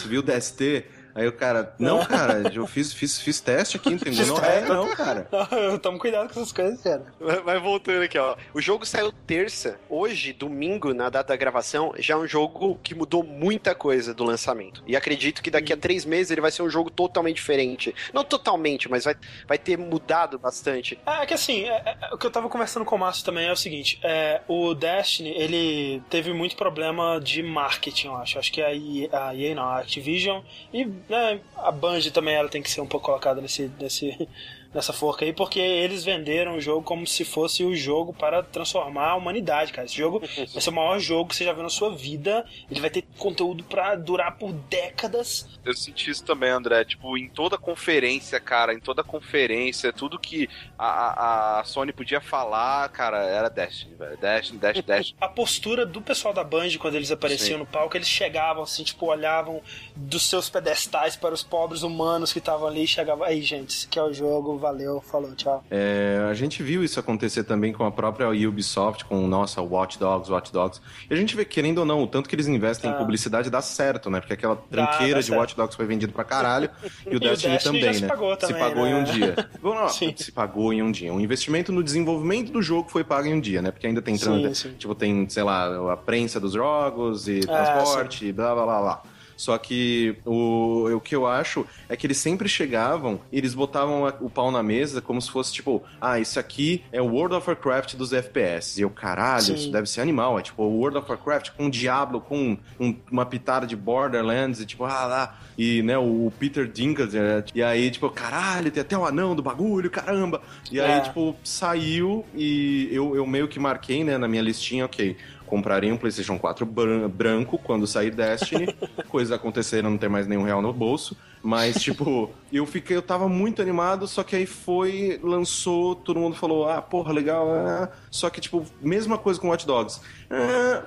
viu 0.08 0.22
o 0.22 0.24
DST? 0.24 0.86
Aí 1.16 1.26
o 1.26 1.32
cara, 1.32 1.74
não, 1.80 2.06
cara, 2.06 2.52
eu 2.54 2.68
fiz, 2.68 2.92
fiz, 2.94 3.22
fiz 3.22 3.40
teste 3.40 3.78
aqui, 3.78 3.94
entendeu? 3.94 4.28
Não 4.28 4.38
é, 4.44 4.62
não, 4.66 4.90
cara. 4.90 5.30
Tamo 5.82 5.98
cuidado 5.98 6.26
com 6.26 6.42
essas 6.42 6.52
coisas, 6.52 6.82
cara. 6.82 7.06
Mas 7.46 7.62
voltando 7.62 8.04
aqui, 8.04 8.18
ó. 8.18 8.36
O 8.54 8.62
jogo 8.62 8.86
saiu 8.86 9.14
terça. 9.26 9.80
Hoje, 9.90 10.34
domingo, 10.34 10.94
na 10.94 11.10
data 11.10 11.30
da 11.30 11.38
gravação, 11.38 11.94
já 11.98 12.16
é 12.16 12.18
um 12.18 12.28
jogo 12.28 12.78
que 12.84 12.94
mudou 12.94 13.24
muita 13.24 13.74
coisa 13.74 14.14
do 14.14 14.26
lançamento. 14.26 14.84
E 14.86 14.94
acredito 14.94 15.42
que 15.42 15.50
daqui 15.50 15.72
a 15.72 15.78
três 15.78 16.04
meses 16.04 16.32
ele 16.32 16.42
vai 16.42 16.52
ser 16.52 16.64
um 16.64 16.70
jogo 16.70 16.90
totalmente 16.90 17.38
diferente. 17.38 17.96
Não 18.14 18.26
totalmente, 18.26 18.92
mas 18.92 19.06
vai, 19.06 19.16
vai 19.48 19.58
ter 19.58 19.78
mudado 19.78 20.38
bastante. 20.38 21.00
É, 21.06 21.24
é 21.24 21.26
que 21.26 21.34
assim, 21.34 21.64
é, 21.64 21.98
é, 22.02 22.14
o 22.14 22.18
que 22.18 22.28
eu 22.28 22.32
tava 22.32 22.50
conversando 22.50 22.84
com 22.84 22.96
o 22.96 23.00
Márcio 23.00 23.24
também 23.24 23.48
é 23.48 23.54
o 23.54 23.56
seguinte: 23.56 24.00
é, 24.04 24.42
o 24.50 24.74
Destiny, 24.74 25.30
ele 25.30 26.04
teve 26.10 26.34
muito 26.34 26.58
problema 26.58 27.22
de 27.22 27.42
marketing, 27.42 28.08
eu 28.08 28.16
acho. 28.18 28.38
Acho 28.38 28.52
que 28.52 28.62
a 28.62 28.74
EA, 28.76 29.10
a 29.12 29.36
EA 29.36 29.56
não, 29.56 29.64
a 29.64 29.80
Activision 29.80 30.42
e 30.74 30.86
né, 31.10 31.40
a 31.58 31.72
Bungie 31.72 32.12
também 32.12 32.36
ela 32.36 32.50
tem 32.50 32.62
que 32.62 32.70
ser 32.70 32.82
um 32.82 32.88
pouco 32.88 33.06
colocada 33.08 33.42
nesse, 33.42 33.72
nesse, 33.80 34.28
nessa 34.76 34.92
forca 34.92 35.24
aí, 35.24 35.32
porque 35.32 35.58
eles 35.58 36.04
venderam 36.04 36.58
o 36.58 36.62
jogo 36.62 36.84
como 36.84 37.08
se 37.08 37.24
fosse 37.24 37.64
o 37.64 37.74
jogo 37.74 38.14
para 38.14 38.44
transformar 38.44 39.12
a 39.12 39.16
humanidade, 39.16 39.72
cara. 39.72 39.86
Esse 39.86 39.96
jogo 39.96 40.20
vai 40.52 40.62
ser 40.62 40.70
o 40.70 40.74
maior 40.74 41.00
jogo 41.00 41.30
que 41.30 41.36
você 41.36 41.46
já 41.46 41.54
viu 41.54 41.64
na 41.64 41.70
sua 41.70 41.96
vida. 41.96 42.46
Ele 42.70 42.82
vai 42.82 42.90
ter 42.90 43.06
conteúdo 43.18 43.64
para 43.64 43.96
durar 43.96 44.38
por 44.38 44.52
décadas. 44.52 45.48
Eu 45.64 45.74
senti 45.74 46.12
isso 46.12 46.26
também, 46.26 46.50
André. 46.50 46.84
Tipo, 46.84 47.18
em 47.18 47.30
toda 47.30 47.58
conferência, 47.58 48.38
cara, 48.40 48.74
em 48.74 48.80
toda 48.80 49.02
conferência, 49.02 49.94
tudo 49.94 50.20
que 50.20 50.50
a, 50.78 51.60
a 51.60 51.64
Sony 51.64 51.94
podia 51.94 52.20
falar, 52.20 52.90
cara, 52.90 53.24
era 53.24 53.50
Destiny, 53.50 53.96
velho. 53.96 54.18
Destiny, 54.18 54.60
Destiny, 54.60 54.86
Destiny. 54.86 55.18
a 55.22 55.30
postura 55.30 55.86
do 55.86 56.02
pessoal 56.02 56.34
da 56.34 56.44
Band 56.44 56.72
quando 56.78 56.96
eles 56.96 57.12
apareciam 57.12 57.60
Sim. 57.60 57.60
no 57.60 57.66
palco, 57.66 57.96
eles 57.96 58.10
chegavam 58.10 58.64
assim, 58.64 58.84
tipo, 58.84 59.06
olhavam 59.06 59.62
dos 59.96 60.24
seus 60.30 60.50
pedestais 60.50 61.16
para 61.16 61.34
os 61.34 61.44
pobres 61.44 61.82
humanos 61.82 62.34
que 62.34 62.40
estavam 62.40 62.68
ali 62.68 62.84
e 62.84 62.88
chegavam. 62.88 63.26
Aí, 63.26 63.42
gente, 63.42 63.70
esse 63.70 63.88
aqui 63.88 63.98
é 63.98 64.04
o 64.04 64.14
jogo 64.14 64.65
valeu, 64.66 65.00
falou, 65.00 65.36
tchau. 65.36 65.64
É, 65.70 66.26
a 66.28 66.34
gente 66.34 66.64
viu 66.64 66.84
isso 66.84 67.00
acontecer 67.00 67.44
também 67.44 67.72
com 67.72 67.86
a 67.86 67.92
própria 67.92 68.28
Ubisoft, 68.30 69.06
com, 69.06 69.28
nossa, 69.28 69.62
Watch 69.62 70.00
Dogs, 70.00 70.32
Watch 70.32 70.52
Dogs. 70.52 70.82
E 71.08 71.14
a 71.14 71.18
gente 71.18 71.36
vê, 71.36 71.46
querendo 71.46 71.80
ou 71.80 71.86
não, 71.86 72.02
o 72.02 72.08
tanto 72.08 72.28
que 72.28 72.36
eles 72.36 72.48
investem 72.48 72.90
ah. 72.90 72.96
em 72.96 72.98
publicidade 72.98 73.50
dá 73.50 73.62
certo, 73.62 74.10
né? 74.10 74.20
Porque 74.20 74.34
aquela 74.34 74.56
tranqueira 74.56 75.14
dá, 75.14 75.14
dá 75.14 75.20
de 75.20 75.26
certo. 75.28 75.40
Watch 75.40 75.56
Dogs 75.56 75.76
foi 75.76 75.86
vendido 75.86 76.14
pra 76.14 76.24
caralho 76.24 76.70
e 77.06 77.10
o, 77.10 77.18
e 77.18 77.20
Destiny, 77.20 77.54
o 77.54 77.56
Destiny 77.56 77.80
também, 77.80 77.94
se 77.94 78.02
né? 78.02 78.08
Pagou 78.08 78.38
também, 78.38 78.56
se 78.56 78.62
pagou 78.62 78.84
né? 78.86 78.92
em 78.92 78.94
um 78.96 79.04
dia. 79.04 79.36
não, 79.62 79.90
se 79.90 80.32
pagou 80.32 80.74
em 80.74 80.82
um 80.82 80.92
dia. 80.92 81.14
O 81.14 81.20
investimento 81.20 81.72
no 81.72 81.84
desenvolvimento 81.84 82.52
do 82.52 82.62
jogo 82.62 82.90
foi 82.90 83.04
pago 83.04 83.28
em 83.28 83.36
um 83.36 83.40
dia, 83.40 83.62
né? 83.62 83.70
Porque 83.70 83.86
ainda 83.86 84.02
tem, 84.02 84.18
sim, 84.18 84.54
sim. 84.54 84.74
tipo, 84.74 84.96
tem, 84.96 85.30
sei 85.30 85.44
lá, 85.44 85.94
a 85.94 85.98
prensa 85.98 86.40
dos 86.40 86.54
jogos 86.54 87.28
e 87.28 87.42
ah, 87.48 87.48
transporte, 87.48 88.32
blá, 88.32 88.56
blá, 88.56 88.66
blá, 88.66 88.82
blá. 88.82 89.15
Só 89.38 89.58
que 89.58 90.16
o, 90.26 90.90
o 90.96 91.00
que 91.00 91.16
eu 91.16 91.26
acho 91.28 91.66
é 91.90 91.96
que 91.96 92.08
eles 92.08 92.18
sempre 92.18 92.48
chegavam 92.48 93.20
e 93.32 93.38
eles 93.38 93.54
botavam 93.54 94.08
o 94.22 94.30
pau 94.30 94.52
na 94.52 94.64
mesa 94.64 95.02
como 95.02 95.22
se 95.22 95.30
fosse 95.30 95.54
tipo, 95.54 95.84
ah, 96.00 96.20
isso 96.20 96.40
aqui 96.40 96.84
é 96.92 97.02
o 97.02 97.06
World 97.06 97.36
of 97.36 97.50
Warcraft 97.50 97.96
dos 97.96 98.14
FPS. 98.14 98.80
E 98.80 98.84
eu, 98.84 98.90
caralho, 98.90 99.44
Sim. 99.44 99.56
isso 99.56 99.72
deve 99.72 99.88
ser 99.88 100.02
animal. 100.02 100.40
É 100.40 100.42
tipo 100.42 100.64
o 100.64 100.80
World 100.80 100.98
of 100.98 101.10
Warcraft 101.10 101.52
com 101.52 101.66
um 101.66 101.70
Diablo, 101.70 102.22
com 102.22 102.58
um, 102.80 102.96
uma 103.12 103.26
pitada 103.26 103.68
de 103.68 103.76
Borderlands 103.76 104.60
e 104.62 104.66
tipo, 104.66 104.86
ah 104.86 105.06
lá. 105.06 105.40
E, 105.58 105.82
né, 105.84 105.98
o 105.98 106.32
Peter 106.38 106.68
Dinklage, 106.68 107.18
né? 107.18 107.42
e 107.56 107.64
aí, 107.64 107.90
tipo, 107.90 108.10
caralho, 108.10 108.70
tem 108.70 108.82
até 108.82 108.98
o 108.98 109.06
anão 109.06 109.34
do 109.34 109.42
bagulho, 109.42 109.90
caramba. 109.90 110.42
E 110.70 110.82
aí, 110.82 110.92
é. 110.92 111.00
tipo, 111.00 111.34
saiu 111.46 112.26
e 112.36 112.90
eu, 112.92 113.16
eu 113.16 113.26
meio 113.26 113.48
que 113.48 113.58
marquei, 113.58 114.04
né, 114.04 114.18
na 114.18 114.28
minha 114.28 114.42
listinha, 114.42 114.84
ok 114.84 115.16
compraria 115.46 115.94
um 115.94 115.98
PlayStation 115.98 116.38
4 116.38 116.66
branco 117.10 117.58
quando 117.58 117.88
sair 117.88 118.12
Destiny. 118.12 118.74
Coisas 119.10 119.32
aconteceram, 119.32 119.90
não 119.90 119.98
ter 119.98 120.10
mais 120.10 120.28
nenhum 120.28 120.44
real 120.44 120.62
no 120.62 120.74
bolso. 120.74 121.16
Mas, 121.46 121.80
tipo, 121.80 122.32
eu 122.52 122.66
fiquei, 122.66 122.98
eu 122.98 123.04
tava 123.04 123.30
muito 123.30 123.62
animado, 123.62 124.08
só 124.08 124.24
que 124.24 124.36
aí 124.36 124.48
foi, 124.48 125.20
lançou, 125.22 125.94
todo 125.94 126.20
mundo 126.20 126.36
falou, 126.36 126.68
ah, 126.68 126.82
porra, 126.82 127.14
legal. 127.14 127.48
Ah. 127.54 127.88
Só 128.10 128.32
que, 128.32 128.42
tipo, 128.42 128.66
mesma 128.82 129.16
coisa 129.16 129.40
com 129.40 129.50
Watch 129.50 129.64
Dogs. 129.68 130.02
Ah, 130.28 130.84